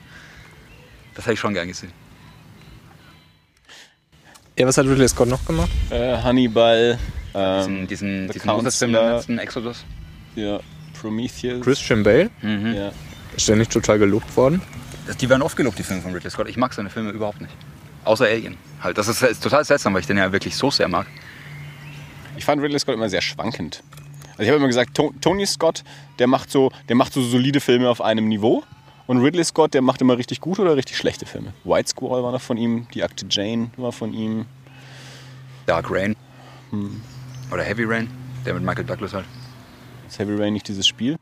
Das 1.14 1.24
hätte 1.24 1.34
ich 1.34 1.40
schon 1.40 1.54
gern 1.54 1.68
gesehen. 1.68 1.92
Ja, 4.60 4.66
was 4.66 4.76
hat 4.76 4.84
Ridley 4.86 5.08
Scott 5.08 5.28
noch 5.28 5.42
gemacht? 5.46 5.70
Äh, 5.88 6.18
Hannibal, 6.18 6.98
Diesen, 7.34 7.78
ähm, 7.80 7.86
diesen, 7.88 8.26
The 8.28 8.32
diesen 8.34 8.46
Moses-Film, 8.50 8.92
den 8.92 9.06
letzten 9.12 9.38
Exodus. 9.38 9.84
ja, 10.36 10.60
Prometheus. 11.00 11.64
Christian 11.64 12.02
Bale? 12.02 12.28
Mhm. 12.42 12.74
Ja. 12.74 12.92
Ist 13.34 13.48
der 13.48 13.56
nicht 13.56 13.70
total 13.72 13.98
gelobt 13.98 14.36
worden? 14.36 14.60
Das, 15.06 15.16
die 15.16 15.30
werden 15.30 15.40
oft 15.40 15.56
gelobt, 15.56 15.78
die 15.78 15.82
Filme 15.82 16.02
von 16.02 16.12
Ridley 16.12 16.30
Scott. 16.30 16.46
Ich 16.48 16.58
mag 16.58 16.74
seine 16.74 16.90
Filme 16.90 17.10
überhaupt 17.10 17.40
nicht. 17.40 17.52
Außer 18.04 18.26
Alien. 18.26 18.58
Halt, 18.82 18.98
das 18.98 19.08
ist, 19.08 19.22
ist 19.22 19.42
total 19.42 19.64
seltsam, 19.64 19.94
weil 19.94 20.00
ich 20.02 20.06
den 20.06 20.18
ja 20.18 20.30
wirklich 20.30 20.54
so 20.56 20.70
sehr 20.70 20.88
mag. 20.88 21.06
Ich 22.36 22.44
fand 22.44 22.60
Ridley 22.60 22.78
Scott 22.78 22.94
immer 22.96 23.08
sehr 23.08 23.22
schwankend. 23.22 23.82
Also 24.32 24.42
ich 24.42 24.48
habe 24.48 24.58
immer 24.58 24.66
gesagt, 24.66 24.94
To- 24.94 25.14
Tony 25.22 25.46
Scott, 25.46 25.84
der 26.18 26.26
macht 26.26 26.50
so, 26.50 26.70
der 26.88 26.96
macht 26.96 27.14
so 27.14 27.22
solide 27.22 27.60
Filme 27.60 27.88
auf 27.88 28.02
einem 28.02 28.28
Niveau. 28.28 28.62
Und 29.10 29.18
Ridley 29.24 29.42
Scott, 29.42 29.74
der 29.74 29.82
macht 29.82 30.00
immer 30.00 30.16
richtig 30.16 30.40
gute 30.40 30.62
oder 30.62 30.76
richtig 30.76 30.96
schlechte 30.96 31.26
Filme. 31.26 31.52
White 31.64 31.88
Squall 31.88 32.22
war 32.22 32.30
noch 32.30 32.40
von 32.40 32.56
ihm, 32.56 32.86
Die 32.94 33.02
Akte 33.02 33.26
Jane 33.28 33.72
war 33.76 33.90
von 33.90 34.14
ihm. 34.14 34.46
Dark 35.66 35.90
Rain. 35.90 36.14
Oder 37.50 37.64
Heavy 37.64 37.82
Rain, 37.82 38.08
der 38.46 38.54
mit 38.54 38.62
Michael 38.62 38.84
Douglas 38.84 39.12
halt. 39.12 39.24
Ist 40.06 40.20
Heavy 40.20 40.36
Rain 40.36 40.52
nicht 40.52 40.68
dieses 40.68 40.86
Spiel? 40.86 41.16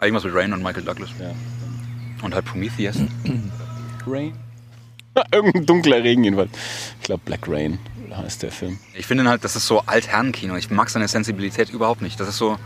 Irgendwas 0.00 0.24
mit 0.24 0.34
Rain 0.34 0.54
und 0.54 0.62
Michael 0.62 0.84
Douglas. 0.84 1.10
Ja. 1.20 1.34
Und 2.22 2.34
halt 2.34 2.46
Prometheus. 2.46 2.96
Rain? 4.06 4.32
Irgendein 5.30 5.66
dunkler 5.66 6.02
Regen 6.02 6.24
jedenfalls. 6.24 6.52
Ich 7.00 7.04
glaube 7.04 7.20
Black 7.26 7.46
Rain 7.46 7.78
heißt 8.16 8.42
der 8.42 8.50
Film. 8.50 8.78
Ich 8.94 9.04
finde 9.04 9.28
halt, 9.28 9.44
das 9.44 9.56
ist 9.56 9.66
so 9.66 9.80
Altherrenkino. 9.80 10.56
Ich 10.56 10.70
mag 10.70 10.88
seine 10.88 11.06
Sensibilität 11.06 11.68
überhaupt 11.68 12.00
nicht. 12.00 12.18
Das 12.18 12.28
ist 12.28 12.38
so. 12.38 12.56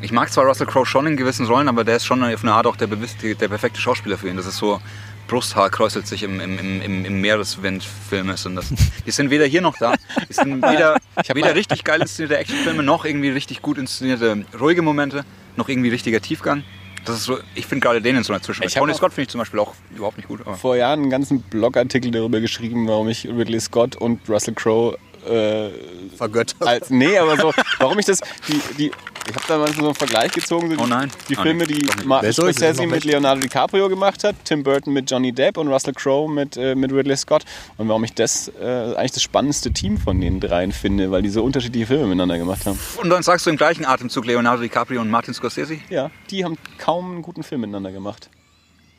Ich 0.00 0.12
mag 0.12 0.32
zwar 0.32 0.44
Russell 0.44 0.66
Crowe 0.66 0.86
schon 0.86 1.06
in 1.06 1.16
gewissen 1.16 1.46
Rollen, 1.46 1.68
aber 1.68 1.84
der 1.84 1.96
ist 1.96 2.04
schon 2.04 2.22
auf 2.22 2.42
eine 2.42 2.52
Art 2.52 2.66
auch 2.66 2.76
der, 2.76 2.88
der 2.88 3.48
perfekte 3.48 3.80
Schauspieler 3.80 4.18
für 4.18 4.28
ihn. 4.28 4.36
Das 4.36 4.46
ist 4.46 4.58
so. 4.58 4.80
Brusthaar 5.26 5.70
kräuselt 5.70 6.06
sich 6.06 6.22
im, 6.22 6.38
im, 6.38 6.58
im, 6.58 7.04
im, 7.06 7.20
Meereswind-Film 7.22 8.28
ist. 8.28 8.44
Und 8.44 8.56
das, 8.56 8.66
die 9.06 9.10
sind 9.10 9.30
weder 9.30 9.46
hier 9.46 9.62
noch 9.62 9.74
da. 9.78 9.94
Die 10.28 10.32
sind 10.34 10.62
weder, 10.62 10.98
weder 11.32 11.54
richtig 11.54 11.82
geil 11.82 12.02
inszenierte 12.02 12.36
Actionfilme, 12.36 12.82
noch 12.82 13.06
irgendwie 13.06 13.30
richtig 13.30 13.62
gut 13.62 13.78
inszenierte 13.78 14.44
ruhige 14.60 14.82
Momente, 14.82 15.24
noch 15.56 15.70
irgendwie 15.70 15.88
richtiger 15.88 16.20
Tiefgang. 16.20 16.62
Das 17.04 17.16
ist 17.16 17.24
so, 17.24 17.38
ich 17.54 17.66
finde 17.66 17.82
gerade 17.82 18.00
den 18.00 18.16
in 18.16 18.24
so 18.24 18.32
einer 18.32 18.42
Zwischen. 18.42 18.62
Ich 18.64 18.76
hab 18.76 18.82
Tony 18.82 18.94
Scott 18.94 19.12
finde 19.12 19.22
ich 19.22 19.28
zum 19.28 19.38
Beispiel 19.38 19.60
auch 19.60 19.74
überhaupt 19.94 20.16
nicht 20.16 20.28
gut. 20.28 20.40
Vor 20.58 20.76
Jahren 20.76 21.00
einen 21.00 21.10
ganzen 21.10 21.40
Blogartikel 21.42 22.10
darüber 22.10 22.40
geschrieben, 22.40 22.88
warum 22.88 23.08
ich 23.08 23.26
Ridley 23.26 23.60
Scott 23.60 23.96
und 23.96 24.20
Russell 24.28 24.54
Crowe 24.54 24.96
äh, 25.28 25.70
Vergöttert. 26.16 26.62
als 26.66 26.90
nee, 26.90 27.16
aber 27.18 27.36
so, 27.36 27.52
warum 27.78 27.98
ich 27.98 28.06
das, 28.06 28.20
die, 28.48 28.60
die, 28.78 28.90
ich 29.28 29.34
habe 29.34 29.44
da 29.48 29.58
mal 29.58 29.72
so 29.72 29.84
einen 29.86 29.94
Vergleich 29.94 30.32
gezogen, 30.32 30.68
so 30.70 30.76
die, 30.76 30.82
Oh 30.82 30.86
nein. 30.86 31.10
die 31.28 31.36
Ah, 31.38 31.42
Filme, 31.42 31.66
die. 31.66 31.86
Martin 32.04 32.32
Scorsese 32.32 32.86
mit? 32.86 33.04
Leonardo 33.04 33.40
DiCaprio 33.40 33.88
gemacht 33.88 34.22
hat, 34.24 34.36
Tim 34.44 34.62
Burton 34.62 34.92
mit 34.92 35.10
Johnny 35.10 35.32
Depp 35.32 35.56
und 35.56 35.68
Russell 35.68 35.94
Crowe 35.94 36.30
mit, 36.30 36.56
äh, 36.56 36.74
mit 36.74 36.92
Ridley 36.92 37.16
Scott 37.16 37.44
und 37.78 37.88
warum 37.88 38.04
ich 38.04 38.12
das 38.14 38.48
äh, 38.60 38.94
eigentlich 38.96 39.12
das 39.12 39.22
spannendste 39.22 39.72
Team 39.72 39.98
von 39.98 40.20
den 40.20 40.40
dreien 40.40 40.72
finde, 40.72 41.10
weil 41.10 41.22
die 41.22 41.30
so 41.30 41.42
unterschiedliche 41.42 41.86
Filme 41.86 42.04
miteinander 42.06 42.38
gemacht 42.38 42.66
haben. 42.66 42.78
Und 43.00 43.08
dann 43.10 43.22
sagst 43.22 43.46
du 43.46 43.50
im 43.50 43.56
gleichen 43.56 43.84
Atemzug 43.86 44.26
Leonardo 44.26 44.62
DiCaprio 44.62 45.00
und 45.00 45.10
Martin 45.10 45.32
Scorsese? 45.34 45.78
Ja, 45.88 46.10
die 46.30 46.44
haben 46.44 46.56
kaum 46.78 47.12
einen 47.12 47.22
guten 47.22 47.42
Film 47.42 47.62
miteinander 47.62 47.92
gemacht. 47.92 48.28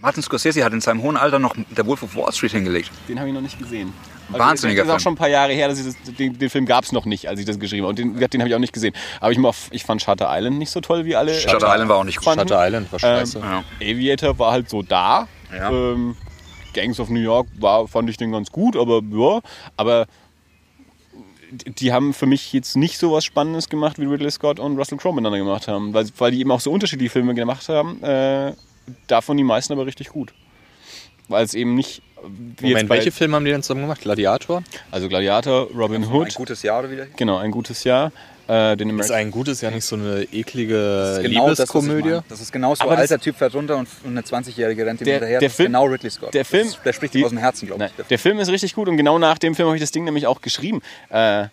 Martin 0.01 0.21
Scorsese 0.21 0.63
hat 0.63 0.73
in 0.73 0.81
seinem 0.81 1.01
hohen 1.01 1.17
Alter 1.17 1.39
noch 1.39 1.55
Der 1.75 1.85
Wolf 1.85 2.03
of 2.03 2.15
Wall 2.15 2.31
Street 2.33 2.51
hingelegt. 2.51 2.91
Den 3.07 3.17
habe 3.19 3.29
ich 3.29 3.33
noch 3.33 3.41
nicht 3.41 3.57
gesehen. 3.57 3.93
Wahnsinniger 4.29 4.83
Das 4.83 4.87
ist 4.87 4.89
auch 4.89 4.93
Film. 4.95 4.99
schon 5.01 5.13
ein 5.13 5.17
paar 5.17 5.29
Jahre 5.29 5.53
her, 5.53 5.67
dass 5.67 5.79
ich 5.79 5.85
das, 5.85 6.15
den, 6.15 6.37
den 6.37 6.49
Film 6.49 6.65
gab 6.65 6.83
es 6.83 6.91
noch 6.91 7.05
nicht, 7.05 7.27
als 7.27 7.39
ich 7.39 7.45
das 7.45 7.59
geschrieben 7.59 7.83
habe. 7.83 7.89
Und 7.91 7.99
den, 7.99 8.17
den 8.17 8.41
habe 8.41 8.49
ich 8.49 8.55
auch 8.55 8.59
nicht 8.59 8.73
gesehen. 8.73 8.93
Aber 9.19 9.31
ich, 9.31 9.39
ich 9.71 9.83
fand 9.83 10.01
Shutter 10.01 10.27
Island 10.29 10.57
nicht 10.57 10.71
so 10.71 10.81
toll 10.81 11.05
wie 11.05 11.15
alle. 11.15 11.33
Shutter 11.33 11.67
Island 11.73 11.89
war 11.89 11.97
auch 11.97 12.03
nicht 12.03 12.17
gut. 12.17 12.25
fanden. 12.25 12.41
Shutter 12.47 12.65
Island 12.65 12.91
war 12.91 12.99
scheiße. 12.99 13.39
Ja. 13.39 13.63
Aviator 13.81 14.37
war 14.39 14.51
halt 14.51 14.69
so 14.69 14.81
da. 14.81 15.27
Ja. 15.53 15.69
Ähm, 15.69 16.15
Gangs 16.73 16.99
of 16.99 17.09
New 17.09 17.19
York 17.19 17.47
war, 17.59 17.87
fand 17.87 18.09
ich 18.09 18.17
den 18.17 18.31
ganz 18.31 18.51
gut, 18.51 18.75
aber 18.75 19.01
ja. 19.11 19.41
Aber 19.77 20.07
die 21.51 21.71
die 21.71 21.93
haben 21.93 22.13
für 22.13 22.25
mich 22.25 22.51
jetzt 22.53 22.75
nicht 22.75 22.97
so 22.97 23.11
was 23.11 23.23
Spannendes 23.23 23.69
gemacht, 23.69 23.99
wie 23.99 24.05
Ridley 24.05 24.31
Scott 24.31 24.59
und 24.59 24.77
Russell 24.77 24.97
Crowe 24.97 25.13
miteinander 25.13 25.37
gemacht 25.39 25.67
haben. 25.67 25.93
Weil, 25.93 26.07
weil 26.17 26.31
die 26.31 26.39
eben 26.41 26.51
auch 26.51 26.59
so 26.59 26.71
unterschiedliche 26.71 27.11
Filme 27.11 27.33
gemacht 27.33 27.69
haben. 27.69 28.03
Äh, 28.03 28.53
davon 29.07 29.37
die 29.37 29.43
meisten 29.43 29.73
aber 29.73 29.85
richtig 29.85 30.09
gut. 30.09 30.33
Weil 31.27 31.43
es 31.45 31.53
eben 31.53 31.75
nicht. 31.75 32.01
Wie 32.59 32.67
Moment, 32.69 32.89
welche 32.89 33.11
Filme 33.11 33.35
haben 33.35 33.45
die 33.45 33.51
denn 33.51 33.63
zusammen 33.63 33.81
gemacht? 33.81 34.01
Gladiator? 34.01 34.63
Also 34.91 35.07
Gladiator, 35.09 35.69
Robin 35.75 36.05
Hood. 36.11 36.27
Ein 36.27 36.33
gutes 36.33 36.61
Jahr 36.63 36.79
oder 36.79 36.91
wieder? 36.91 37.05
Genau, 37.15 37.37
ein 37.37 37.51
gutes 37.51 37.83
Jahr. 37.83 38.11
Äh, 38.47 38.77
den 38.77 38.97
Ist 38.99 39.09
ein 39.11 39.31
gutes, 39.31 39.61
ja 39.61 39.71
nicht 39.71 39.85
so 39.85 39.95
eine 39.95 40.21
eklige 40.31 40.77
Das, 40.77 41.19
ich 41.19 41.27
Liebeskomödie. 41.29 42.09
meine. 42.09 42.23
das 42.29 42.41
ist 42.41 42.51
genau 42.51 42.75
so, 42.75 42.83
Aber 42.83 42.91
das- 42.91 43.11
alter 43.11 43.19
Typ 43.19 43.35
fährt 43.37 43.55
runter 43.55 43.75
und 43.77 43.87
eine 44.05 44.21
20-Jährige 44.21 44.85
rennt 44.85 45.01
ihm 45.01 45.07
hinterher. 45.07 45.39
der 45.39 45.47
das 45.47 45.53
ist 45.53 45.55
Film- 45.57 45.67
genau 45.69 45.85
Ridley 45.85 46.11
Scott. 46.11 46.31
der 46.33 46.45
Film- 46.45 46.67
Das 46.67 46.75
ist, 46.75 46.85
der 46.85 46.93
spricht 46.93 47.13
die- 47.15 47.23
aus 47.25 47.29
dem 47.31 47.39
Herzen, 47.39 47.65
glaube 47.65 47.79
Nein, 47.79 47.89
ich. 47.97 48.05
der 48.05 48.19
Film 48.19 48.37
ist 48.39 48.49
richtig 48.49 48.75
gut 48.75 48.87
und 48.87 48.97
genau 48.97 49.17
nach 49.17 49.39
dem 49.39 49.55
Film 49.55 49.67
habe 49.67 49.77
ich 49.77 49.81
das 49.81 49.91
Ding 49.91 50.03
nämlich 50.03 50.27
auch 50.27 50.41
geschrieben. 50.41 50.81
Äh, 51.09 51.45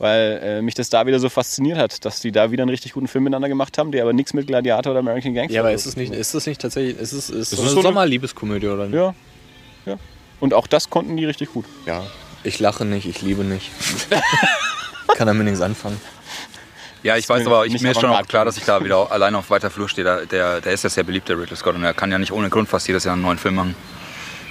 weil 0.00 0.40
äh, 0.44 0.62
mich 0.62 0.74
das 0.74 0.90
da 0.90 1.06
wieder 1.06 1.18
so 1.18 1.28
fasziniert 1.28 1.76
hat, 1.78 2.04
dass 2.04 2.20
die 2.20 2.30
da 2.30 2.52
wieder 2.52 2.62
einen 2.62 2.70
richtig 2.70 2.92
guten 2.92 3.08
Film 3.08 3.24
miteinander 3.24 3.48
gemacht 3.48 3.78
haben, 3.78 3.90
der 3.90 4.02
aber 4.02 4.12
nichts 4.12 4.32
mit 4.32 4.46
Gladiator 4.46 4.92
oder 4.92 5.00
American 5.00 5.34
Gangster 5.34 5.54
Ja, 5.54 5.62
aber 5.62 5.72
ist 5.72 5.86
es 5.86 5.96
nicht, 5.96 6.12
ist 6.14 6.34
es 6.34 6.46
nicht 6.46 6.60
tatsächlich, 6.60 6.96
ist 7.00 7.12
es 7.12 7.30
ist 7.30 7.50
Das 7.50 7.50
so 7.50 7.56
ist 7.56 7.60
eine 7.62 7.70
so 7.70 7.76
eine- 7.78 7.82
Sommerliebeskomödie 7.88 8.68
oder 8.68 8.84
nicht? 8.84 8.94
Ja, 8.94 9.14
ja. 9.88 9.96
Und 10.40 10.54
auch 10.54 10.66
das 10.66 10.90
konnten 10.90 11.16
die 11.16 11.24
richtig 11.24 11.52
gut. 11.52 11.64
Ja. 11.86 12.04
Ich 12.44 12.60
lache 12.60 12.84
nicht, 12.84 13.06
ich 13.06 13.22
liebe 13.22 13.44
nicht. 13.44 13.70
Kann 15.16 15.26
damit 15.26 15.46
nichts 15.46 15.60
anfangen. 15.60 16.00
Ja, 17.02 17.16
ich 17.16 17.28
weiß 17.28 17.46
aber, 17.46 17.66
ich, 17.66 17.80
mir 17.80 17.92
ist 17.92 18.00
schon 18.00 18.10
auch 18.10 18.26
klar, 18.26 18.44
dass 18.44 18.56
ich 18.56 18.64
da 18.64 18.82
wieder 18.84 19.10
allein 19.10 19.34
auf 19.34 19.50
weiter 19.50 19.70
Flur 19.70 19.88
stehe. 19.88 20.04
Der, 20.04 20.26
der, 20.26 20.60
der 20.60 20.72
ist 20.72 20.84
ja 20.84 20.90
sehr 20.90 21.04
beliebt, 21.04 21.28
der 21.28 21.38
Ridley 21.38 21.56
Scott. 21.56 21.74
Und 21.74 21.84
er 21.84 21.94
kann 21.94 22.10
ja 22.10 22.18
nicht 22.18 22.32
ohne 22.32 22.50
Grund 22.50 22.68
fast 22.68 22.88
jedes 22.88 23.04
Jahr 23.04 23.14
einen 23.14 23.22
neuen 23.22 23.38
Film 23.38 23.54
machen. 23.54 23.74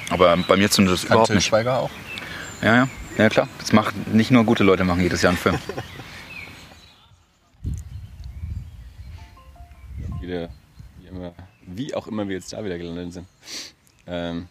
Aber 0.10 0.36
bei 0.38 0.56
mir 0.56 0.70
zündet 0.72 0.94
das 0.94 1.04
überhaupt 1.04 1.30
nicht. 1.30 1.46
Schweiger 1.46 1.80
auch? 1.80 1.90
Ja, 2.62 2.76
ja. 2.76 2.88
Ja, 3.18 3.30
klar. 3.30 3.48
Das 3.60 3.74
macht 3.74 3.96
nicht 4.08 4.32
nur 4.32 4.44
gute 4.44 4.64
Leute 4.64 4.84
machen 4.84 5.02
jedes 5.02 5.22
Jahr 5.22 5.32
einen 5.32 5.40
Film. 5.40 5.58
Wieder, 10.22 10.50
wie, 11.00 11.08
immer, 11.08 11.34
wie 11.66 11.96
auch 11.96 12.08
immer 12.08 12.28
wir 12.28 12.36
jetzt 12.36 12.52
da 12.54 12.64
wieder 12.64 12.78
gelandet 12.78 13.14
sind. 13.14 13.28
Ähm, 14.06 14.48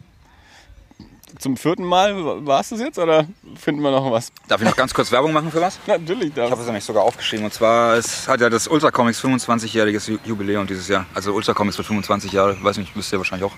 zum 1.38 1.56
vierten 1.56 1.84
Mal 1.84 2.46
war 2.46 2.60
es 2.60 2.70
das 2.70 2.80
jetzt 2.80 2.98
oder 2.98 3.26
finden 3.56 3.82
wir 3.82 3.90
noch 3.90 4.10
was? 4.10 4.32
Darf 4.48 4.60
ich 4.62 4.66
noch 4.68 4.76
ganz 4.76 4.94
kurz 4.94 5.10
Werbung 5.12 5.32
machen 5.32 5.50
für 5.50 5.60
was? 5.60 5.78
Natürlich, 5.86 6.32
Ich 6.36 6.42
habe 6.50 6.60
es 6.60 6.66
nämlich 6.66 6.84
sogar 6.84 7.02
aufgeschrieben. 7.02 7.44
Und 7.44 7.52
zwar, 7.52 7.94
es 7.96 8.26
hat 8.28 8.40
ja 8.40 8.48
das 8.48 8.68
Ultra 8.68 8.90
Comics 8.90 9.22
25-jähriges 9.22 10.08
Ju- 10.08 10.18
Jubiläum 10.24 10.66
dieses 10.66 10.88
Jahr. 10.88 11.06
Also 11.14 11.32
Ultra 11.32 11.52
Comics 11.54 11.76
wird 11.78 11.86
25 11.88 12.32
Jahre. 12.32 12.56
Weiß 12.62 12.78
nicht, 12.78 12.96
wisst 12.96 13.12
ihr 13.12 13.18
wahrscheinlich 13.18 13.50
auch. 13.50 13.54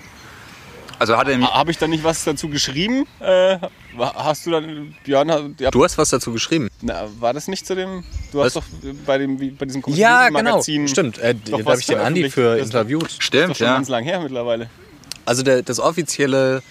Also 0.97 1.15
hat 1.15 1.29
er 1.29 1.39
Habe 1.53 1.71
ich 1.71 1.77
da 1.77 1.87
nicht 1.87 2.03
was 2.03 2.25
dazu 2.25 2.49
geschrieben? 2.49 3.05
Äh, 3.21 3.57
hast 3.97 4.45
du 4.45 4.51
dann, 4.51 4.93
Björn, 5.05 5.31
hast- 5.31 5.43
ja, 5.59 5.71
Du 5.71 5.81
hast 5.85 5.97
was 5.97 6.09
dazu 6.09 6.33
geschrieben. 6.33 6.67
Na, 6.81 7.07
war 7.21 7.33
das 7.33 7.47
nicht 7.47 7.65
zu 7.65 7.73
dem? 7.73 8.03
Du 8.33 8.39
Was? 8.39 8.47
hast 8.47 8.55
doch 8.57 8.63
bei, 9.05 9.17
dem, 9.17 9.39
wie- 9.39 9.51
bei 9.51 9.65
diesem 9.65 9.81
Ja, 9.87 10.27
genau. 10.27 10.41
Magazin. 10.43 10.89
Stimmt. 10.89 11.17
Äh, 11.19 11.35
da 11.45 11.57
habe 11.63 11.79
ich 11.79 11.85
den 11.85 11.99
Andi 11.99 12.29
für 12.29 12.57
interviewt. 12.57 13.03
Das 13.03 13.11
ist 13.11 13.17
doch 13.19 13.23
Stimmt, 13.23 13.55
schon 13.57 13.67
ja. 13.67 13.75
ganz 13.75 13.87
lang 13.87 14.03
her 14.03 14.19
mittlerweile. 14.19 14.69
Also 15.23 15.41
der, 15.43 15.61
das 15.61 15.79
offizielle, 15.79 16.61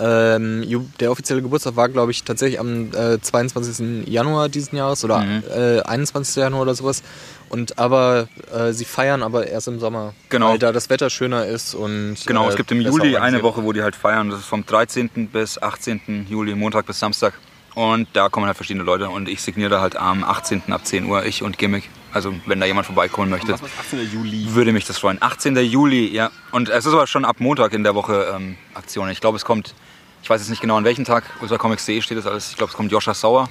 ähm, 0.00 0.88
der 1.00 1.10
offizielle 1.10 1.42
Geburtstag 1.42 1.76
war, 1.76 1.88
glaube 1.88 2.10
ich, 2.10 2.24
tatsächlich 2.24 2.58
am 2.60 2.90
äh, 2.94 3.20
22. 3.20 4.06
Januar 4.08 4.48
diesen 4.48 4.76
Jahres 4.76 5.04
oder 5.04 5.20
Mhm. 5.20 5.42
äh, 5.54 5.80
21. 5.82 6.36
Januar 6.36 6.62
oder 6.62 6.74
sowas. 6.74 7.02
Und 7.48 7.78
aber 7.78 8.28
äh, 8.52 8.72
sie 8.72 8.84
feiern 8.84 9.22
aber 9.22 9.46
erst 9.46 9.68
im 9.68 9.78
Sommer, 9.78 10.14
Genau. 10.28 10.50
weil 10.50 10.58
da 10.58 10.72
das 10.72 10.90
Wetter 10.90 11.10
schöner 11.10 11.46
ist 11.46 11.74
und 11.74 12.16
Genau, 12.26 12.46
äh, 12.46 12.50
es 12.50 12.56
gibt 12.56 12.72
im 12.72 12.80
Juli 12.80 13.16
eine. 13.16 13.42
Woche, 13.42 13.62
wo 13.62 13.72
die 13.72 13.82
halt 13.82 13.94
feiern. 13.96 14.30
Das 14.30 14.40
ist 14.40 14.46
vom 14.46 14.64
13. 14.66 15.28
bis 15.28 15.60
18. 15.62 16.26
Juli, 16.28 16.54
Montag 16.54 16.86
bis 16.86 16.98
Samstag. 16.98 17.34
Und 17.74 18.08
da 18.12 18.28
kommen 18.28 18.46
halt 18.46 18.56
verschiedene 18.56 18.84
Leute. 18.84 19.08
Und 19.08 19.28
ich 19.28 19.42
signiere 19.42 19.68
da 19.70 19.80
halt 19.80 19.96
am 19.96 20.24
18. 20.24 20.62
ab 20.72 20.86
10 20.86 21.06
Uhr, 21.06 21.24
ich 21.26 21.42
und 21.42 21.58
Gimmick. 21.58 21.88
Also 22.14 22.32
wenn 22.46 22.60
da 22.60 22.66
jemand 22.66 22.86
vorbeikommen 22.86 23.28
möchte, 23.28 23.52
Was 23.52 23.62
war 23.62 23.68
18. 23.80 24.08
Juli? 24.12 24.54
würde 24.54 24.72
mich 24.72 24.86
das 24.86 24.98
freuen. 24.98 25.20
18. 25.20 25.56
Juli, 25.56 26.06
ja. 26.06 26.30
Und 26.52 26.68
es 26.68 26.86
ist 26.86 26.92
aber 26.92 27.08
schon 27.08 27.24
ab 27.24 27.40
Montag 27.40 27.72
in 27.72 27.82
der 27.82 27.96
Woche 27.96 28.32
ähm, 28.34 28.56
Aktion. 28.72 29.10
Ich 29.10 29.20
glaube, 29.20 29.36
es 29.36 29.44
kommt, 29.44 29.74
ich 30.22 30.30
weiß 30.30 30.40
jetzt 30.40 30.48
nicht 30.48 30.62
genau 30.62 30.76
an 30.76 30.84
welchem 30.84 31.04
Tag, 31.04 31.24
ultracomics.de 31.42 32.00
steht 32.02 32.16
das 32.16 32.26
alles. 32.26 32.50
Ich 32.50 32.56
glaube, 32.56 32.70
es 32.70 32.76
kommt 32.76 32.92
Joscha 32.92 33.14
Sauer. 33.14 33.50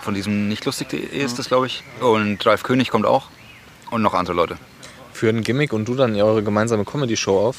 Von 0.00 0.14
diesem 0.14 0.48
nicht 0.48 0.64
lustig.de 0.64 1.00
ist 1.00 1.38
das, 1.38 1.48
glaube 1.48 1.66
ich. 1.66 1.84
Und 2.00 2.44
Ralf 2.46 2.62
König 2.62 2.88
kommt 2.88 3.04
auch. 3.04 3.28
Und 3.90 4.00
noch 4.00 4.14
andere 4.14 4.34
Leute. 4.34 4.56
Führen 5.12 5.42
Gimmick 5.42 5.74
und 5.74 5.86
du 5.86 5.94
dann 5.94 6.16
eure 6.16 6.42
gemeinsame 6.42 6.86
Comedy-Show 6.86 7.38
auf? 7.38 7.58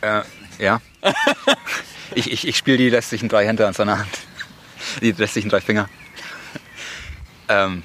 Äh, 0.00 0.22
ja. 0.58 0.80
ich 2.16 2.32
ich, 2.32 2.48
ich 2.48 2.56
spiele 2.56 2.78
die 2.78 2.88
restlichen 2.88 3.28
drei 3.28 3.46
Hände 3.46 3.64
an 3.64 3.74
seiner 3.74 4.00
Hand. 4.00 4.18
Die 5.02 5.10
restlichen 5.10 5.50
drei 5.50 5.60
Finger. 5.60 5.88
Ähm, 7.48 7.84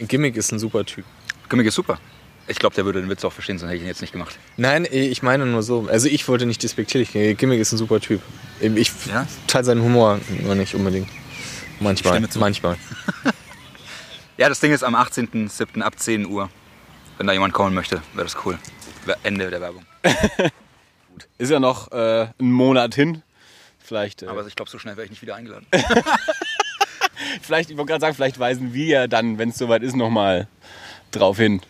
Gimmick 0.00 0.36
ist 0.36 0.52
ein 0.52 0.58
super 0.58 0.84
Typ. 0.84 1.04
Gimmick 1.48 1.66
ist 1.66 1.74
super. 1.74 1.98
Ich 2.46 2.58
glaube, 2.58 2.74
der 2.74 2.84
würde 2.86 3.00
den 3.00 3.10
Witz 3.10 3.24
auch 3.24 3.32
verstehen, 3.32 3.58
sonst 3.58 3.68
hätte 3.70 3.76
ich 3.76 3.82
ihn 3.82 3.88
jetzt 3.88 4.00
nicht 4.00 4.12
gemacht. 4.12 4.38
Nein, 4.56 4.86
ich 4.90 5.22
meine 5.22 5.44
nur 5.44 5.62
so. 5.62 5.86
Also 5.90 6.08
ich 6.08 6.26
wollte 6.28 6.46
nicht 6.46 6.62
despektierlich. 6.62 7.10
Gimmick 7.36 7.60
ist 7.60 7.72
ein 7.72 7.76
super 7.78 8.00
Typ. 8.00 8.22
Ich 8.60 8.90
Ja? 9.06 9.26
teile 9.46 9.64
seinen 9.64 9.82
Humor 9.82 10.18
nur 10.42 10.54
nicht 10.54 10.74
unbedingt. 10.74 11.08
Manchmal. 11.80 12.20
Manchmal. 12.38 12.76
Ja, 14.38 14.48
das 14.48 14.60
Ding 14.60 14.72
ist 14.72 14.84
am 14.84 14.94
18.07. 14.94 15.80
ab 15.80 15.98
10 15.98 16.24
Uhr. 16.26 16.48
Wenn 17.16 17.26
da 17.26 17.32
jemand 17.32 17.52
kommen 17.54 17.74
möchte, 17.74 18.00
wäre 18.14 18.24
das 18.24 18.36
cool. 18.46 18.56
Ende 19.24 19.50
der 19.50 19.60
Werbung. 19.60 19.84
Ist 21.38 21.50
ja 21.50 21.58
noch 21.58 21.90
äh, 21.90 22.28
ein 22.38 22.52
Monat 22.52 22.94
hin. 22.94 23.22
Vielleicht, 23.80 24.22
äh, 24.22 24.26
Aber 24.28 24.46
ich 24.46 24.54
glaube, 24.54 24.70
so 24.70 24.78
schnell 24.78 24.96
wäre 24.96 25.06
ich 25.06 25.10
nicht 25.10 25.22
wieder 25.22 25.34
eingeladen. 25.34 25.66
vielleicht 27.42 27.70
ich 27.70 27.76
wollte 27.76 27.90
gerade 27.90 28.00
sagen, 28.00 28.14
vielleicht 28.14 28.38
weisen 28.38 28.74
wir 28.74 28.86
ja 28.86 29.06
dann, 29.06 29.38
wenn 29.38 29.50
es 29.50 29.58
soweit 29.58 29.82
ist, 29.82 29.96
nochmal 29.96 30.48
drauf 31.10 31.38
hin. 31.38 31.60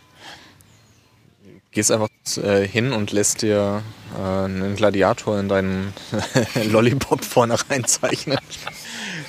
Gehst 1.70 1.92
einfach 1.92 2.08
äh, 2.36 2.66
hin 2.66 2.92
und 2.92 3.12
lässt 3.12 3.42
dir 3.42 3.82
äh, 4.16 4.44
einen 4.44 4.74
Gladiator 4.76 5.38
in 5.38 5.48
deinen 5.48 5.92
Lollipop 6.70 7.24
vorne 7.24 7.56
reinzeichnen. 7.68 8.38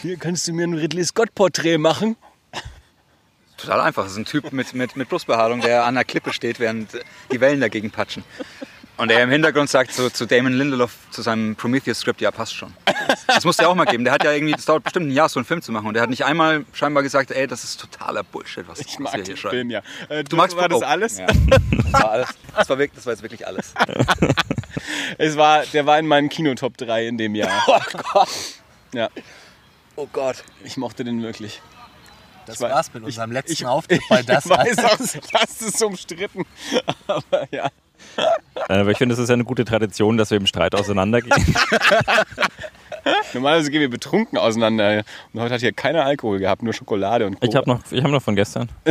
Hier 0.02 0.18
kannst 0.18 0.48
du 0.48 0.54
mir 0.54 0.66
ein 0.66 0.74
Ridley 0.74 1.04
Scott-Porträt 1.04 1.78
machen. 1.78 2.16
Total 3.58 3.82
einfach. 3.82 4.04
Das 4.04 4.14
ist 4.14 4.18
ein 4.18 4.26
Typ 4.26 4.54
mit, 4.54 4.74
mit, 4.74 4.96
mit 4.96 5.10
Brustbehaarung, 5.10 5.60
der 5.60 5.84
an 5.84 5.96
der 5.96 6.06
Klippe 6.06 6.32
steht, 6.32 6.60
während 6.60 6.92
die 7.32 7.42
Wellen 7.42 7.60
dagegen 7.60 7.92
patschen. 7.92 8.24
Und 9.00 9.08
der 9.10 9.24
im 9.24 9.30
Hintergrund 9.30 9.70
sagt 9.70 9.94
so, 9.94 10.10
zu 10.10 10.26
Damon 10.26 10.52
Lindelof, 10.52 10.92
zu 11.10 11.22
seinem 11.22 11.56
Prometheus-Skript, 11.56 12.20
ja, 12.20 12.32
passt 12.32 12.54
schon. 12.54 12.74
Das 13.28 13.46
muss 13.46 13.58
ja 13.58 13.68
auch 13.68 13.76
mal 13.76 13.86
geben. 13.86 14.04
Der 14.04 14.12
hat 14.12 14.26
ja 14.26 14.34
irgendwie, 14.34 14.52
das 14.52 14.66
dauert 14.66 14.84
bestimmt 14.84 15.08
ein 15.08 15.12
Jahr, 15.12 15.30
so 15.30 15.40
einen 15.40 15.46
Film 15.46 15.62
zu 15.62 15.72
machen. 15.72 15.88
Und 15.88 15.94
der 15.94 16.04
hat 16.04 16.10
nicht 16.10 16.26
einmal 16.26 16.66
scheinbar 16.74 17.02
gesagt, 17.02 17.32
ey, 17.32 17.48
das 17.48 17.64
ist 17.64 17.80
totaler 17.80 18.24
Bullshit, 18.24 18.68
was, 18.68 18.82
Ich 18.82 19.00
mag 19.00 19.14
den 19.14 19.24
hier 19.26 19.38
schreiben. 19.38 19.56
Film 19.56 19.70
ja. 19.70 19.82
Äh, 20.10 20.26
Du 20.26 20.36
magst 20.36 20.58
war 20.58 20.68
das 20.68 20.82
oh. 20.82 20.86
alles? 20.86 21.18
Ja. 21.18 21.28
Das 21.28 21.94
war 21.94 22.12
alles. 22.12 22.30
Das 22.56 22.70
war, 22.70 22.78
wirklich, 22.78 22.96
das 22.98 23.06
war 23.06 23.14
jetzt 23.14 23.22
wirklich 23.24 23.48
alles. 23.48 23.74
Es 25.18 25.36
war, 25.36 25.66
der 25.66 25.86
war 25.86 25.98
in 25.98 26.08
meinen 26.08 26.30
Kinotop 26.30 26.78
3 26.78 27.08
in 27.08 27.18
dem 27.18 27.36
Jahr. 27.36 27.64
Oh 27.68 27.80
Gott. 28.14 28.30
Ja, 28.94 29.10
Oh 29.96 30.08
Gott. 30.12 30.44
ich 30.64 30.78
mochte 30.78 31.04
den 31.04 31.22
wirklich. 31.24 31.62
Das 32.46 32.62
war's 32.62 32.94
mit 32.94 33.04
unserem 33.04 33.32
letzten 33.32 33.54
ich- 33.54 33.66
Auftritt 33.66 34.02
bei 34.10 34.24
das. 34.24 34.46
ich 34.46 34.52
weiß 34.52 34.78
auch, 34.86 34.98
das 35.32 35.62
ist 35.62 35.84
umstritten. 35.84 36.46
Aber 37.08 37.48
ja. 37.52 37.70
Äh, 38.68 38.74
Aber 38.74 38.92
ich 38.92 38.98
finde, 38.98 39.14
es 39.14 39.20
ist 39.20 39.30
ja 39.30 39.34
eine 39.34 39.44
gute 39.46 39.66
Tradition, 39.66 40.18
dass 40.18 40.30
wir 40.32 40.38
im 40.38 40.46
Streit 40.48 40.76
auseinandergehen. 40.76 41.36
Normalerweise 43.34 43.72
gehen 43.72 43.82
wir 43.82 43.90
betrunken 43.90 44.38
auseinander. 44.38 45.04
Und 45.34 45.42
heute 45.42 45.54
hat 45.54 45.62
hier 45.62 45.72
keiner 45.72 46.06
Alkohol 46.06 46.40
gehabt, 46.40 46.62
nur 46.64 46.74
Schokolade 46.74 47.26
und 47.26 47.38
Ich 47.42 47.56
habe 47.56 47.70
noch, 47.70 47.80
ich 47.92 48.04
hab 48.04 48.12
noch 48.12 48.22
von 48.22 48.36
gestern. 48.36 48.70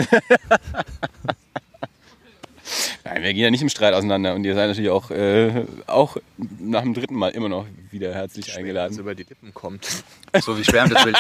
Nein, 3.05 3.23
wir 3.23 3.33
gehen 3.33 3.45
ja 3.45 3.51
nicht 3.51 3.63
im 3.63 3.69
Streit 3.71 3.95
auseinander. 3.95 4.35
Und 4.35 4.45
ihr 4.45 4.55
seid 4.55 4.69
natürlich 4.69 4.91
auch, 4.91 5.11
äh, 5.11 5.65
auch 5.87 6.17
nach 6.59 6.83
dem 6.83 6.93
dritten 6.95 7.15
Mal 7.15 7.29
immer 7.31 7.49
noch 7.49 7.67
wieder 7.91 8.13
herzlich 8.15 8.49
was 8.49 8.57
eingeladen. 8.57 8.99
über 8.99 9.15
die 9.15 9.23
Lippen 9.25 9.55
kommt. 9.55 9.87
So 10.43 10.59
wie 10.59 10.65
schwer 10.65 10.87
das 10.87 11.07
will. 11.07 11.15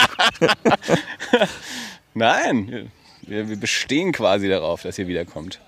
Nein, 2.12 2.90
wir, 3.22 3.48
wir 3.48 3.56
bestehen 3.56 4.12
quasi 4.12 4.48
darauf, 4.50 4.82
dass 4.82 4.98
ihr 4.98 5.08
wiederkommt. 5.08 5.60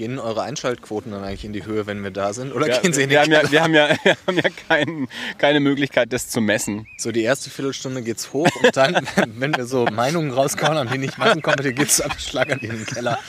Gehen 0.00 0.18
eure 0.18 0.40
Einschaltquoten 0.40 1.12
dann 1.12 1.22
eigentlich 1.22 1.44
in 1.44 1.52
die 1.52 1.66
Höhe, 1.66 1.86
wenn 1.86 2.02
wir 2.02 2.10
da 2.10 2.32
sind? 2.32 2.54
Oder 2.54 2.68
Ja, 2.68 2.78
gehen 2.78 2.94
sie 2.94 3.02
in 3.02 3.10
wir, 3.10 3.20
den 3.22 3.34
haben 3.34 3.44
ja, 3.44 3.52
wir 3.52 3.62
haben 3.62 3.74
ja, 3.74 3.88
wir 4.02 4.16
haben 4.26 4.36
ja 4.38 4.50
kein, 4.66 5.08
keine 5.36 5.60
Möglichkeit, 5.60 6.10
das 6.10 6.30
zu 6.30 6.40
messen. 6.40 6.86
So 6.96 7.12
die 7.12 7.20
erste 7.20 7.50
Viertelstunde 7.50 8.00
geht's 8.00 8.32
hoch 8.32 8.48
und 8.62 8.74
dann, 8.74 9.06
wenn 9.36 9.54
wir 9.54 9.66
so 9.66 9.84
Meinungen 9.84 10.30
rauskommen, 10.30 10.78
an 10.78 10.88
die 10.90 10.96
nicht 10.96 11.18
messen 11.18 11.42
kommen, 11.42 11.58
dann 11.58 11.74
geht's 11.74 12.00
am 12.00 12.12
Schlag 12.18 12.48
in 12.48 12.60
den 12.60 12.86
Keller. 12.86 13.18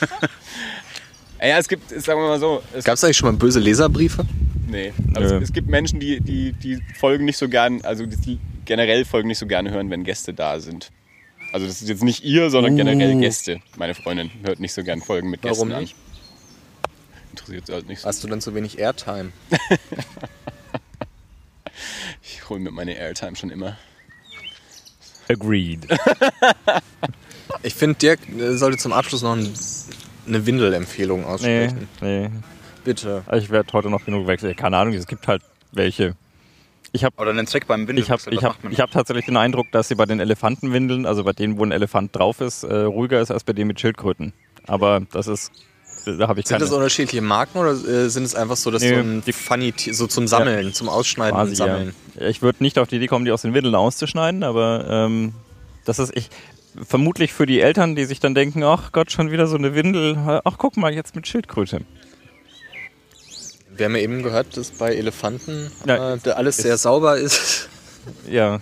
Ja, 1.44 1.58
es 1.58 1.68
gibt, 1.68 1.90
sagen 1.90 2.20
wir 2.20 2.28
mal 2.28 2.38
so, 2.38 2.62
es, 2.72 2.84
Gab's 2.84 3.02
eigentlich 3.02 3.16
schon 3.16 3.32
mal 3.32 3.36
böse 3.36 3.58
Leserbriefe? 3.58 4.24
nee, 4.68 4.94
also 5.12 5.34
es, 5.34 5.42
es 5.42 5.52
gibt 5.52 5.68
Menschen, 5.68 5.98
die, 5.98 6.20
die, 6.20 6.52
die 6.52 6.78
folgen 6.98 7.24
nicht 7.24 7.36
so 7.36 7.48
gern, 7.48 7.82
also 7.82 8.06
die 8.06 8.38
generell 8.64 9.04
folgen 9.04 9.26
nicht 9.26 9.40
so 9.40 9.46
gerne 9.46 9.72
hören, 9.72 9.90
wenn 9.90 10.04
Gäste 10.04 10.32
da 10.32 10.60
sind. 10.60 10.90
Also 11.52 11.66
das 11.66 11.82
ist 11.82 11.88
jetzt 11.88 12.04
nicht 12.04 12.24
ihr, 12.24 12.48
sondern 12.48 12.76
generell 12.76 13.20
Gäste. 13.20 13.60
Meine 13.76 13.94
Freundin 13.94 14.30
hört 14.44 14.60
nicht 14.60 14.72
so 14.72 14.84
gern 14.84 15.02
Folgen 15.02 15.30
mit 15.30 15.42
Gästen 15.42 15.68
Warum 15.68 15.80
nicht? 15.80 15.96
an. 15.96 16.11
Interessiert 17.32 17.66
sie 17.66 17.72
halt 17.72 17.88
nicht 17.88 18.00
so. 18.00 18.08
Hast 18.08 18.22
du 18.22 18.28
dann 18.28 18.40
zu 18.40 18.54
wenig 18.54 18.78
Airtime? 18.78 19.32
Ich 22.22 22.48
hole 22.48 22.60
mir 22.60 22.70
meine 22.70 22.94
Airtime 22.96 23.34
schon 23.36 23.50
immer. 23.50 23.76
Agreed. 25.28 25.86
Ich 27.64 27.74
finde, 27.74 27.96
Dirk 27.96 28.18
äh, 28.28 28.56
sollte 28.56 28.78
zum 28.78 28.92
Abschluss 28.92 29.22
noch 29.22 29.36
ein, 29.36 29.52
eine 30.26 30.46
Windelempfehlung 30.46 31.20
Nee, 31.20 31.26
aussprechen. 31.26 31.88
nee. 32.00 32.30
Bitte. 32.82 33.22
Ich 33.34 33.50
werde 33.50 33.72
heute 33.72 33.90
noch 33.90 34.04
genug 34.04 34.26
wechseln. 34.26 34.56
Keine 34.56 34.78
Ahnung, 34.78 34.94
es 34.94 35.06
gibt 35.06 35.28
halt 35.28 35.42
welche. 35.70 36.16
Ich 36.92 37.04
habe 37.04 37.14
Oder 37.20 37.30
einen 37.30 37.46
Zweck 37.46 37.66
beim 37.66 37.86
Windel. 37.86 38.02
ich 38.02 38.10
hab, 38.10 38.26
ich 38.26 38.42
hab, 38.42 38.56
hab 38.64 38.90
tatsächlich 38.90 39.26
den 39.26 39.36
Eindruck, 39.36 39.70
dass 39.70 39.86
sie 39.88 39.94
bei 39.94 40.06
den 40.06 40.18
Elefantenwindeln, 40.18 41.04
also 41.06 41.22
bei 41.24 41.32
denen, 41.32 41.58
wo 41.58 41.64
ein 41.64 41.72
Elefant 41.72 42.16
drauf 42.16 42.40
ist, 42.40 42.64
äh, 42.64 42.74
ruhiger 42.74 43.20
ist 43.20 43.30
als 43.30 43.44
bei 43.44 43.52
denen 43.52 43.68
mit 43.68 43.78
Schildkröten. 43.78 44.32
Aber 44.66 45.00
das 45.12 45.26
ist, 45.28 45.52
da 46.04 46.28
habe 46.28 46.40
ich 46.40 46.46
Sind 46.46 46.56
keine 46.56 46.64
das 46.64 46.72
unterschiedliche 46.74 47.22
Marken 47.22 47.58
oder 47.58 47.72
äh, 47.72 48.08
sind 48.08 48.24
es 48.24 48.34
einfach 48.34 48.56
so, 48.56 48.70
dass 48.70 48.82
Nee, 48.82 48.90
so 48.90 48.94
ein 48.96 49.22
die- 49.26 49.32
funny, 49.32 49.72
so 49.92 50.06
zum 50.06 50.26
Sammeln, 50.26 50.72
zum 50.74 50.88
Ausschneiden 50.88 51.38
und 51.38 51.46
quasi, 51.48 51.62
ja. 51.62 51.66
Sammeln? 51.66 51.94
Ich 52.18 52.42
würde 52.42 52.62
nicht 52.62 52.78
auf 52.78 52.88
die 52.88 52.96
Idee 52.96 53.06
kommen, 53.06 53.24
die 53.24 53.32
aus 53.32 53.42
den 53.42 53.54
Windeln 53.54 53.74
auszuschneiden, 53.74 54.42
aber 54.42 54.86
ähm, 54.88 55.34
das 55.84 55.98
ist 55.98 56.16
ich 56.16 56.28
vermutlich 56.88 57.32
für 57.32 57.46
die 57.46 57.60
Eltern, 57.60 57.94
die 57.96 58.04
sich 58.06 58.18
dann 58.20 58.34
denken, 58.34 58.62
ach 58.62 58.92
Gott, 58.92 59.10
schon 59.12 59.30
wieder 59.30 59.46
so 59.46 59.56
eine 59.56 59.74
Windel. 59.74 60.16
Ach 60.44 60.56
guck 60.58 60.76
mal, 60.76 60.92
jetzt 60.94 61.14
mit 61.14 61.26
Schildkröte. 61.26 61.82
Wir 63.76 63.86
haben 63.86 63.96
ja 63.96 64.02
eben 64.02 64.22
gehört, 64.22 64.56
dass 64.56 64.70
bei 64.70 64.94
Elefanten 64.94 65.70
Ja, 65.86 66.14
äh, 66.14 66.30
alles 66.30 66.58
sehr 66.58 66.76
sauber 66.78 67.16
ist. 67.18 67.68
Ja. 68.30 68.60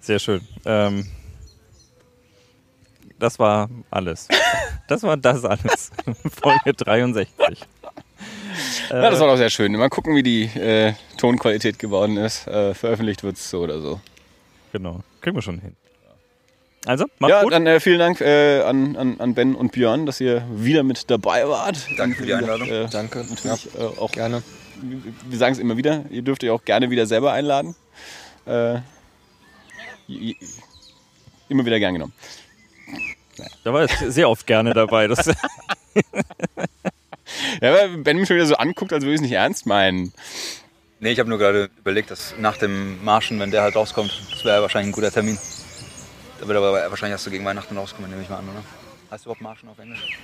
Sehr 0.00 0.18
schön. 0.18 0.40
Ähm, 0.64 1.06
das 3.20 3.38
war 3.38 3.68
alles. 3.90 4.28
Das 4.88 5.02
war 5.02 5.16
das 5.16 5.44
alles. 5.44 5.90
Folge 6.42 6.74
63. 6.74 7.28
Ja, 8.90 9.10
das 9.10 9.20
war 9.20 9.28
doch 9.28 9.36
sehr 9.36 9.50
schön. 9.50 9.72
Mal 9.72 9.88
gucken, 9.88 10.16
wie 10.16 10.22
die 10.22 10.44
äh, 10.44 10.94
Tonqualität 11.16 11.78
geworden 11.78 12.16
ist. 12.16 12.46
Äh, 12.46 12.74
veröffentlicht 12.74 13.22
wird 13.22 13.36
es 13.36 13.48
so 13.48 13.60
oder 13.60 13.80
so. 13.80 14.00
Genau. 14.72 15.00
Kriegen 15.20 15.36
wir 15.36 15.42
schon 15.42 15.60
hin. 15.60 15.76
Also, 16.86 17.04
macht's 17.18 17.32
ja, 17.32 17.42
gut. 17.42 17.52
dann 17.52 17.66
äh, 17.66 17.78
vielen 17.78 17.98
Dank 17.98 18.20
äh, 18.20 18.62
an, 18.62 18.96
an, 18.96 19.20
an 19.20 19.34
Ben 19.34 19.54
und 19.54 19.72
Björn, 19.72 20.06
dass 20.06 20.20
ihr 20.20 20.44
wieder 20.50 20.82
mit 20.82 21.10
dabei 21.10 21.46
wart. 21.46 21.86
Danke 21.98 22.16
für 22.16 22.26
die 22.26 22.34
Einladung. 22.34 22.68
Äh, 22.68 22.88
Danke. 22.90 23.24
natürlich 23.28 23.68
äh, 23.74 24.00
auch, 24.00 24.10
Gerne. 24.12 24.42
wir 24.80 25.38
sagen 25.38 25.52
es 25.52 25.58
immer 25.58 25.76
wieder, 25.76 26.04
ihr 26.10 26.22
dürft 26.22 26.42
euch 26.42 26.50
auch 26.50 26.64
gerne 26.64 26.90
wieder 26.90 27.06
selber 27.06 27.32
einladen. 27.32 27.76
Äh, 28.46 28.78
immer 31.48 31.66
wieder 31.66 31.78
gern 31.78 31.92
genommen. 31.92 32.14
Da 33.64 33.72
war 33.72 33.82
jetzt 33.82 33.98
sehr 34.12 34.28
oft 34.28 34.46
gerne 34.46 34.74
dabei. 34.74 35.06
Das, 35.08 35.30
Ja, 37.60 37.72
weil 37.72 37.98
Ben 37.98 38.18
mich 38.18 38.28
schon 38.28 38.36
wieder 38.36 38.46
so 38.46 38.56
anguckt, 38.56 38.92
als 38.92 39.04
würde 39.04 39.14
ich 39.14 39.20
es 39.20 39.22
nicht 39.22 39.32
ernst 39.32 39.66
meinen. 39.66 40.12
Nee, 40.98 41.12
ich 41.12 41.18
habe 41.18 41.28
nur 41.28 41.38
gerade 41.38 41.70
überlegt, 41.78 42.10
dass 42.10 42.34
nach 42.38 42.56
dem 42.56 43.02
Marschen, 43.04 43.40
wenn 43.40 43.50
der 43.50 43.62
halt 43.62 43.76
rauskommt, 43.76 44.12
das 44.30 44.44
wäre 44.44 44.60
wahrscheinlich 44.62 44.90
ein 44.90 44.94
guter 44.94 45.10
Termin. 45.10 45.38
Da 46.40 46.46
wird 46.48 46.58
aber 46.58 46.72
wahrscheinlich 46.90 47.12
erst 47.12 47.24
so 47.24 47.30
gegen 47.30 47.44
Weihnachten 47.44 47.76
rauskommen, 47.76 48.10
nehme 48.10 48.22
ich 48.22 48.28
mal 48.28 48.38
an, 48.38 48.48
oder? 48.48 48.62
Heißt 49.10 49.24
überhaupt 49.24 49.40
Marschen 49.40 49.68
auf 49.68 49.78
Englisch? 49.78 50.18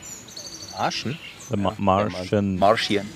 Arschen? 0.77 1.19
The 1.51 1.57
Ma 1.57 1.75
Martian. 1.79 2.59
Martian. 2.59 3.09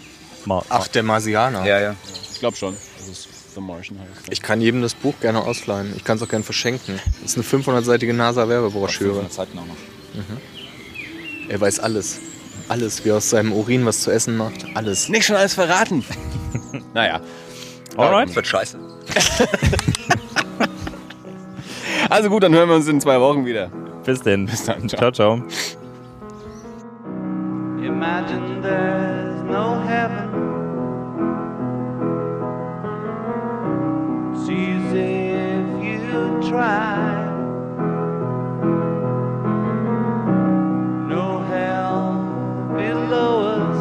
Ma 0.47 0.62
Ach, 0.68 0.89
der 0.89 1.02
Marsianer. 1.02 1.66
Ja, 1.66 1.81
ja. 1.81 1.97
Ich 2.32 2.39
glaube 2.39 2.56
schon, 2.56 2.74
dass 2.98 3.09
es 3.09 3.28
The 3.55 3.60
Martian 3.60 3.98
heißt. 4.01 4.32
Ich 4.32 4.43
kann 4.43 4.60
jedem 4.60 4.82
das 4.82 4.94
Buch 4.94 5.14
gerne 5.20 5.40
ausleihen. 5.43 5.93
Ich 5.97 6.05
kann 6.05 6.16
es 6.16 6.22
auch 6.22 6.28
gerne 6.28 6.44
verschenken. 6.44 6.98
Das 7.22 7.36
ist 7.36 7.52
eine 7.55 7.62
500-seitige 7.62 8.12
NASA-Werbebroschüre. 8.12 9.28
Zeiten 9.28 9.59
auch 9.59 9.66
noch. 9.66 9.77
Er 11.48 11.60
weiß 11.60 11.81
alles. 11.81 12.20
Alles, 12.68 13.05
wie 13.05 13.09
er 13.09 13.16
aus 13.16 13.31
seinem 13.31 13.52
Urin 13.52 13.85
was 13.85 14.01
zu 14.01 14.10
essen 14.10 14.36
macht. 14.36 14.64
Alles. 14.74 15.09
Nicht 15.09 15.27
schon 15.27 15.36
alles 15.36 15.55
verraten. 15.55 16.05
naja. 16.94 17.20
Alright. 17.97 18.28
Das 18.28 18.36
wird 18.36 18.47
scheiße. 18.47 18.78
Also 22.10 22.28
gut, 22.28 22.43
dann 22.43 22.52
hören 22.52 22.68
wir 22.68 22.74
uns 22.74 22.89
in 22.89 23.01
zwei 23.01 23.20
Wochen 23.20 23.47
wieder. 23.47 23.70
Bis 24.05 24.20
denn. 24.20 24.47
Bis 24.47 24.64
dann, 24.64 24.89
ciao. 24.89 25.12
ciao. 25.12 25.39
ciao. 25.39 25.44
Imagine 27.85 28.60
there's 28.60 29.43
no 29.44 29.81
heaven. 29.86 30.30
If 34.92 35.82
you 35.84 36.48
try. 36.48 37.26
No 41.08 41.38
hell 41.50 42.12
below 42.76 43.32
us. 43.56 43.78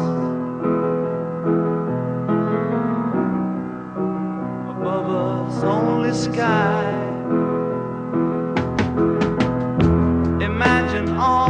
Above 4.70 5.10
us, 5.10 5.64
only 5.64 6.12
sky. 6.12 6.86
Imagine 10.40 11.08
all 11.16 11.49